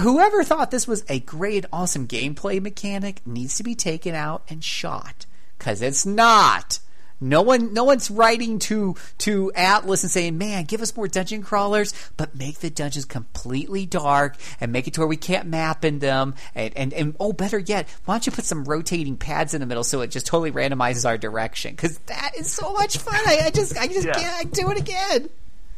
Whoever 0.00 0.44
thought 0.44 0.70
this 0.70 0.86
was 0.86 1.04
a 1.08 1.20
great, 1.20 1.64
awesome 1.72 2.06
gameplay 2.06 2.60
mechanic 2.60 3.26
needs 3.26 3.56
to 3.56 3.62
be 3.62 3.74
taken 3.74 4.14
out 4.14 4.42
and 4.50 4.62
shot 4.62 5.24
because 5.56 5.80
it's 5.80 6.04
not. 6.04 6.80
No 7.20 7.42
one, 7.42 7.72
no 7.74 7.84
one's 7.84 8.10
writing 8.10 8.58
to 8.60 8.94
to 9.18 9.50
Atlus 9.56 10.02
and 10.04 10.10
saying, 10.10 10.38
"Man, 10.38 10.64
give 10.64 10.80
us 10.82 10.96
more 10.96 11.08
dungeon 11.08 11.42
crawlers, 11.42 11.92
but 12.16 12.34
make 12.36 12.60
the 12.60 12.70
dungeons 12.70 13.04
completely 13.04 13.86
dark 13.86 14.36
and 14.60 14.72
make 14.72 14.86
it 14.86 14.94
to 14.94 15.00
where 15.00 15.08
we 15.08 15.16
can't 15.16 15.48
map 15.48 15.84
in 15.84 15.98
them." 15.98 16.34
And 16.54 16.76
and, 16.76 16.92
and 16.92 17.16
oh, 17.18 17.32
better 17.32 17.58
yet, 17.58 17.88
why 18.04 18.14
don't 18.14 18.26
you 18.26 18.32
put 18.32 18.44
some 18.44 18.64
rotating 18.64 19.16
pads 19.16 19.52
in 19.54 19.60
the 19.60 19.66
middle 19.66 19.82
so 19.84 20.00
it 20.00 20.12
just 20.12 20.26
totally 20.26 20.52
randomizes 20.52 21.04
our 21.04 21.18
direction? 21.18 21.72
Because 21.72 21.98
that 22.06 22.32
is 22.38 22.52
so 22.52 22.72
much 22.72 22.98
fun. 22.98 23.14
I, 23.26 23.46
I 23.46 23.50
just, 23.50 23.76
I 23.76 23.88
just 23.88 24.06
Yeah. 24.06 24.12
can't 24.14 24.38
I 24.40 24.44
do 24.44 24.70
it 24.70 24.78
again. 24.78 25.28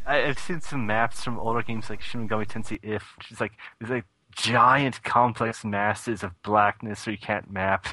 I, 0.05 0.23
I've 0.25 0.39
seen 0.39 0.61
some 0.61 0.85
maps 0.85 1.23
from 1.23 1.39
older 1.39 1.61
games 1.63 1.89
like 1.89 2.01
Shin 2.01 2.27
Megami 2.27 2.47
Tensei 2.47 2.79
If, 2.83 3.03
which 3.17 3.31
is 3.31 3.39
like 3.41 3.51
these 3.79 3.89
like 3.89 4.05
giant 4.41 5.03
complex 5.03 5.63
masses 5.63 6.23
of 6.23 6.41
blackness 6.41 7.07
you 7.07 7.17
can't 7.17 7.51
map, 7.51 7.87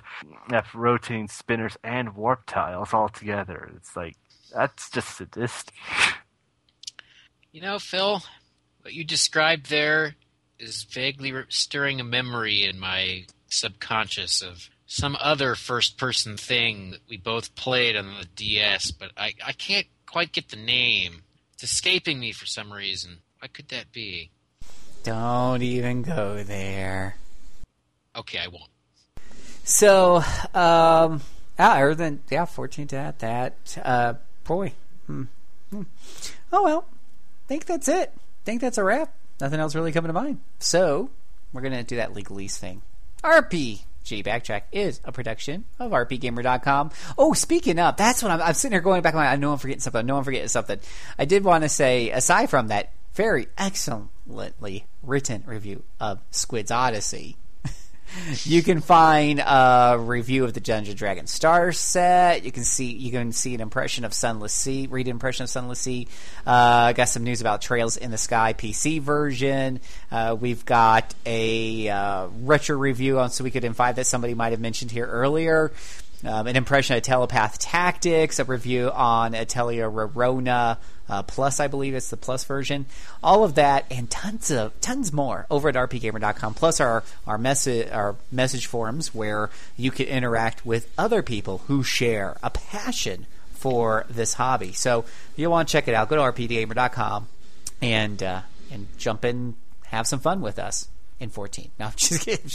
have 0.50 0.74
rotating 0.74 1.28
spinners 1.28 1.76
and 1.84 2.16
warp 2.16 2.44
tiles 2.46 2.94
all 2.94 3.08
together. 3.08 3.70
It's 3.76 3.94
like 3.96 4.16
that's 4.54 4.90
just 4.90 5.16
sadistic. 5.16 5.74
You 7.52 7.60
know, 7.60 7.78
Phil, 7.78 8.22
what 8.82 8.94
you 8.94 9.04
described 9.04 9.68
there 9.68 10.16
is 10.58 10.84
vaguely 10.84 11.32
stirring 11.48 12.00
a 12.00 12.04
memory 12.04 12.64
in 12.64 12.78
my 12.78 13.24
subconscious 13.48 14.42
of 14.42 14.68
some 14.86 15.16
other 15.20 15.54
first 15.54 15.98
person 15.98 16.36
thing 16.36 16.92
that 16.92 17.00
we 17.08 17.16
both 17.16 17.54
played 17.54 17.96
on 17.96 18.06
the 18.18 18.26
DS, 18.36 18.90
but 18.90 19.10
I, 19.16 19.34
I 19.44 19.52
can't 19.52 19.86
quite 20.06 20.32
get 20.32 20.48
the 20.48 20.56
name. 20.56 21.22
It's 21.52 21.64
escaping 21.64 22.18
me 22.18 22.32
for 22.32 22.46
some 22.46 22.72
reason. 22.72 23.18
What 23.40 23.52
could 23.52 23.68
that 23.68 23.92
be? 23.92 24.30
Don't 25.08 25.62
even 25.62 26.02
go 26.02 26.42
there. 26.42 27.16
Okay, 28.14 28.40
I 28.40 28.48
won't. 28.48 28.68
So, 29.64 30.16
um, 30.52 31.22
yeah, 31.58 31.72
other 31.72 31.94
than 31.94 32.20
yeah, 32.30 32.44
fourteen 32.44 32.86
to 32.88 32.96
that, 32.96 33.18
that 33.20 33.78
uh, 33.82 34.14
boy, 34.44 34.74
hmm. 35.06 35.22
Hmm. 35.70 35.82
oh 36.52 36.62
well, 36.62 36.84
think 37.46 37.64
that's 37.64 37.88
it. 37.88 38.12
Think 38.44 38.60
that's 38.60 38.76
a 38.76 38.84
wrap. 38.84 39.14
Nothing 39.40 39.60
else 39.60 39.74
really 39.74 39.92
coming 39.92 40.10
to 40.10 40.12
mind. 40.12 40.40
So, 40.58 41.08
we're 41.54 41.62
gonna 41.62 41.84
do 41.84 41.96
that 41.96 42.12
legalese 42.12 42.58
thing. 42.58 42.82
RP 43.24 43.80
RPG 44.04 44.24
Backtrack 44.24 44.62
is 44.72 45.00
a 45.04 45.12
production 45.12 45.64
of 45.78 45.92
RPGamer.com. 45.92 46.90
Oh, 47.16 47.32
speaking 47.32 47.78
of, 47.78 47.96
that's 47.96 48.22
what 48.22 48.32
I'm, 48.32 48.40
I'm 48.42 48.54
sitting 48.54 48.72
here 48.74 48.80
going 48.80 49.02
back. 49.02 49.14
my- 49.14 49.26
I 49.26 49.36
know 49.36 49.52
I'm 49.52 49.58
forgetting 49.58 49.80
something. 49.80 50.00
I 50.00 50.02
know 50.02 50.18
I'm 50.18 50.24
forgetting 50.24 50.48
something. 50.48 50.80
I 51.18 51.24
did 51.24 51.44
want 51.44 51.64
to 51.64 51.68
say, 51.68 52.10
aside 52.10 52.50
from 52.50 52.68
that 52.68 52.90
very 53.18 53.48
excellently 53.58 54.86
written 55.02 55.42
review 55.44 55.82
of 55.98 56.20
Squid's 56.30 56.70
Odyssey, 56.70 57.34
you 58.44 58.62
can 58.62 58.80
find 58.80 59.40
a 59.40 59.96
review 59.98 60.44
of 60.44 60.54
the 60.54 60.60
Dungeon 60.60 60.94
Dragon 60.94 61.26
Star 61.26 61.72
set. 61.72 62.44
You 62.44 62.52
can 62.52 62.62
see 62.62 62.92
you 62.92 63.10
can 63.10 63.32
see 63.32 63.56
an 63.56 63.60
impression 63.60 64.04
of 64.04 64.14
Sunless 64.14 64.52
Sea. 64.52 64.86
Read 64.86 65.08
an 65.08 65.10
impression 65.10 65.42
of 65.42 65.50
Sunless 65.50 65.80
Sea. 65.80 66.06
Uh, 66.46 66.92
got 66.92 67.08
some 67.08 67.24
news 67.24 67.40
about 67.40 67.60
Trails 67.60 67.96
in 67.96 68.12
the 68.12 68.18
Sky 68.18 68.52
PC 68.52 69.00
version. 69.00 69.80
Uh, 70.12 70.36
we've 70.38 70.64
got 70.64 71.12
a 71.26 71.88
uh, 71.88 72.28
retro 72.42 72.76
review 72.76 73.18
on 73.18 73.30
Suikoden 73.30 73.64
in 73.64 73.72
Five 73.72 73.96
that 73.96 74.06
somebody 74.06 74.34
might 74.34 74.52
have 74.52 74.60
mentioned 74.60 74.92
here 74.92 75.06
earlier. 75.06 75.72
Um, 76.24 76.46
an 76.46 76.54
impression 76.54 76.96
of 76.96 77.02
Telepath 77.02 77.58
Tactics, 77.58 78.38
a 78.38 78.44
review 78.44 78.92
on 78.92 79.34
Atelier 79.34 79.90
Rorona 79.90 80.78
uh, 81.08 81.22
Plus, 81.22 81.60
I 81.60 81.68
believe 81.68 81.94
it's 81.94 82.10
the 82.10 82.16
Plus 82.16 82.44
version. 82.44 82.86
All 83.22 83.44
of 83.44 83.54
that 83.56 83.86
and 83.90 84.10
tons 84.10 84.50
of 84.50 84.78
tons 84.80 85.12
more 85.12 85.46
over 85.50 85.68
at 85.68 85.74
rpgamer.com. 85.74 86.54
Plus 86.54 86.80
our 86.80 87.02
our 87.26 87.38
message 87.38 87.90
our 87.90 88.16
message 88.30 88.66
forums 88.66 89.14
where 89.14 89.50
you 89.76 89.90
can 89.90 90.06
interact 90.06 90.64
with 90.66 90.90
other 90.98 91.22
people 91.22 91.58
who 91.66 91.82
share 91.82 92.36
a 92.42 92.50
passion 92.50 93.26
for 93.52 94.06
this 94.08 94.34
hobby. 94.34 94.72
So 94.72 95.00
if 95.00 95.32
you 95.36 95.50
want 95.50 95.68
to 95.68 95.72
check 95.72 95.88
it 95.88 95.94
out, 95.94 96.08
go 96.08 96.16
to 96.16 96.22
rpgamer.com 96.22 97.28
and 97.82 98.22
uh, 98.22 98.42
and 98.70 98.86
jump 98.98 99.24
in, 99.24 99.54
have 99.86 100.06
some 100.06 100.20
fun 100.20 100.40
with 100.40 100.58
us 100.58 100.88
in 101.20 101.30
14. 101.30 101.70
No, 101.78 101.86
I'm 101.86 101.92
just 101.96 102.20
kidding. 102.24 102.50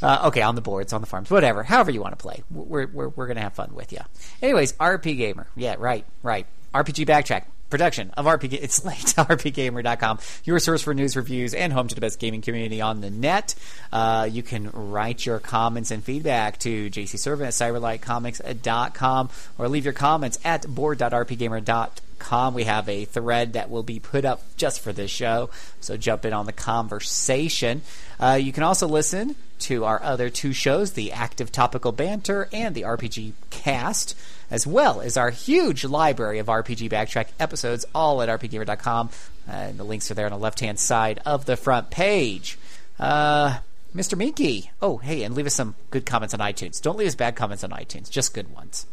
Uh, 0.00 0.28
okay, 0.28 0.42
on 0.42 0.54
the 0.54 0.60
boards, 0.60 0.92
on 0.92 1.00
the 1.00 1.06
farms, 1.06 1.30
whatever. 1.30 1.62
However 1.62 1.90
you 1.90 2.00
want 2.00 2.12
to 2.12 2.22
play. 2.22 2.42
We're, 2.50 2.86
we're, 2.86 3.08
we're 3.08 3.26
going 3.26 3.36
to 3.36 3.42
have 3.42 3.54
fun 3.54 3.74
with 3.74 3.92
you. 3.92 4.00
Anyways, 4.42 4.72
RP 4.74 5.16
Gamer. 5.16 5.46
Yeah, 5.56 5.76
right, 5.78 6.04
right. 6.22 6.46
RPG 6.74 7.06
Backtrack. 7.06 7.44
Production 7.70 8.10
of 8.16 8.26
RPG. 8.26 8.58
It's 8.68 8.84
late. 8.84 8.98
RPGamer.com. 8.98 10.18
Your 10.44 10.58
source 10.58 10.82
for 10.82 10.92
news, 10.92 11.16
reviews, 11.16 11.54
and 11.54 11.72
home 11.72 11.88
to 11.88 11.94
the 11.94 12.00
best 12.00 12.18
gaming 12.18 12.42
community 12.42 12.80
on 12.80 13.00
the 13.00 13.10
net. 13.10 13.54
Uh, 13.92 14.28
you 14.30 14.42
can 14.42 14.70
write 14.72 15.24
your 15.24 15.38
comments 15.38 15.90
and 15.90 16.02
feedback 16.02 16.58
to 16.60 16.90
jcservant 16.90 17.46
at 17.46 17.52
cyberlightcomics.com 17.52 19.30
or 19.58 19.68
leave 19.68 19.84
your 19.84 19.94
comments 19.94 20.38
at 20.44 20.66
board.rpgamer.com. 20.66 22.07
We 22.54 22.64
have 22.64 22.88
a 22.88 23.04
thread 23.04 23.54
that 23.54 23.70
will 23.70 23.82
be 23.82 24.00
put 24.00 24.24
up 24.24 24.42
just 24.56 24.80
for 24.80 24.92
this 24.92 25.10
show, 25.10 25.50
so 25.80 25.96
jump 25.96 26.24
in 26.24 26.32
on 26.32 26.46
the 26.46 26.52
conversation. 26.52 27.82
Uh, 28.20 28.38
you 28.40 28.52
can 28.52 28.62
also 28.62 28.86
listen 28.86 29.36
to 29.60 29.84
our 29.84 30.02
other 30.02 30.30
two 30.30 30.52
shows, 30.52 30.92
the 30.92 31.12
Active 31.12 31.50
Topical 31.50 31.92
Banter 31.92 32.48
and 32.52 32.74
the 32.74 32.82
RPG 32.82 33.32
Cast, 33.50 34.16
as 34.50 34.66
well 34.66 35.00
as 35.00 35.16
our 35.16 35.30
huge 35.30 35.84
library 35.84 36.38
of 36.38 36.46
RPG 36.46 36.90
Backtrack 36.90 37.28
episodes, 37.40 37.84
all 37.94 38.22
at 38.22 38.28
rpgamer.com. 38.28 39.10
Uh, 39.48 39.52
and 39.52 39.78
the 39.78 39.84
links 39.84 40.10
are 40.10 40.14
there 40.14 40.26
on 40.26 40.32
the 40.32 40.38
left 40.38 40.60
hand 40.60 40.78
side 40.78 41.20
of 41.24 41.44
the 41.46 41.56
front 41.56 41.90
page. 41.90 42.58
Uh, 42.98 43.58
Mr. 43.94 44.16
Moehnke. 44.18 44.68
Oh, 44.82 44.98
hey, 44.98 45.22
and 45.22 45.34
leave 45.34 45.46
us 45.46 45.54
some 45.54 45.74
good 45.90 46.04
comments 46.04 46.34
on 46.34 46.40
iTunes. 46.40 46.80
Don't 46.80 46.98
leave 46.98 47.08
us 47.08 47.14
bad 47.14 47.36
comments 47.36 47.64
on 47.64 47.70
iTunes, 47.70 48.10
just 48.10 48.34
good 48.34 48.52
ones. 48.54 48.86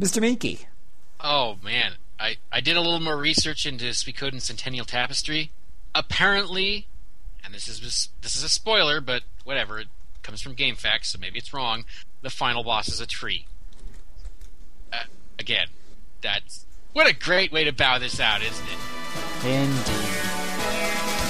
Mr. 0.00 0.20
Moehnke. 0.20 0.66
Oh 1.20 1.56
man, 1.62 1.92
I, 2.22 2.36
I 2.52 2.60
did 2.60 2.76
a 2.76 2.80
little 2.80 3.00
more 3.00 3.16
research 3.16 3.66
into 3.66 3.86
Suikoden 3.86 4.40
Centennial 4.40 4.84
Tapestry. 4.84 5.50
Apparently, 5.92 6.86
and 7.44 7.52
this 7.52 7.66
is 7.66 8.08
this 8.20 8.36
is 8.36 8.44
a 8.44 8.48
spoiler, 8.48 9.00
but 9.00 9.24
whatever. 9.42 9.80
It 9.80 9.88
comes 10.22 10.40
from 10.40 10.54
GameFAQs, 10.54 11.06
so 11.06 11.18
maybe 11.18 11.38
it's 11.38 11.52
wrong. 11.52 11.84
The 12.22 12.30
final 12.30 12.62
boss 12.62 12.88
is 12.88 13.00
a 13.00 13.06
tree. 13.06 13.46
Uh, 14.92 15.04
again, 15.36 15.66
that's 16.22 16.64
what 16.92 17.08
a 17.08 17.14
great 17.14 17.50
way 17.50 17.64
to 17.64 17.72
bow 17.72 17.98
this 17.98 18.20
out, 18.20 18.40
isn't 18.40 18.66
it? 18.68 18.78
Indeed. 19.44 21.21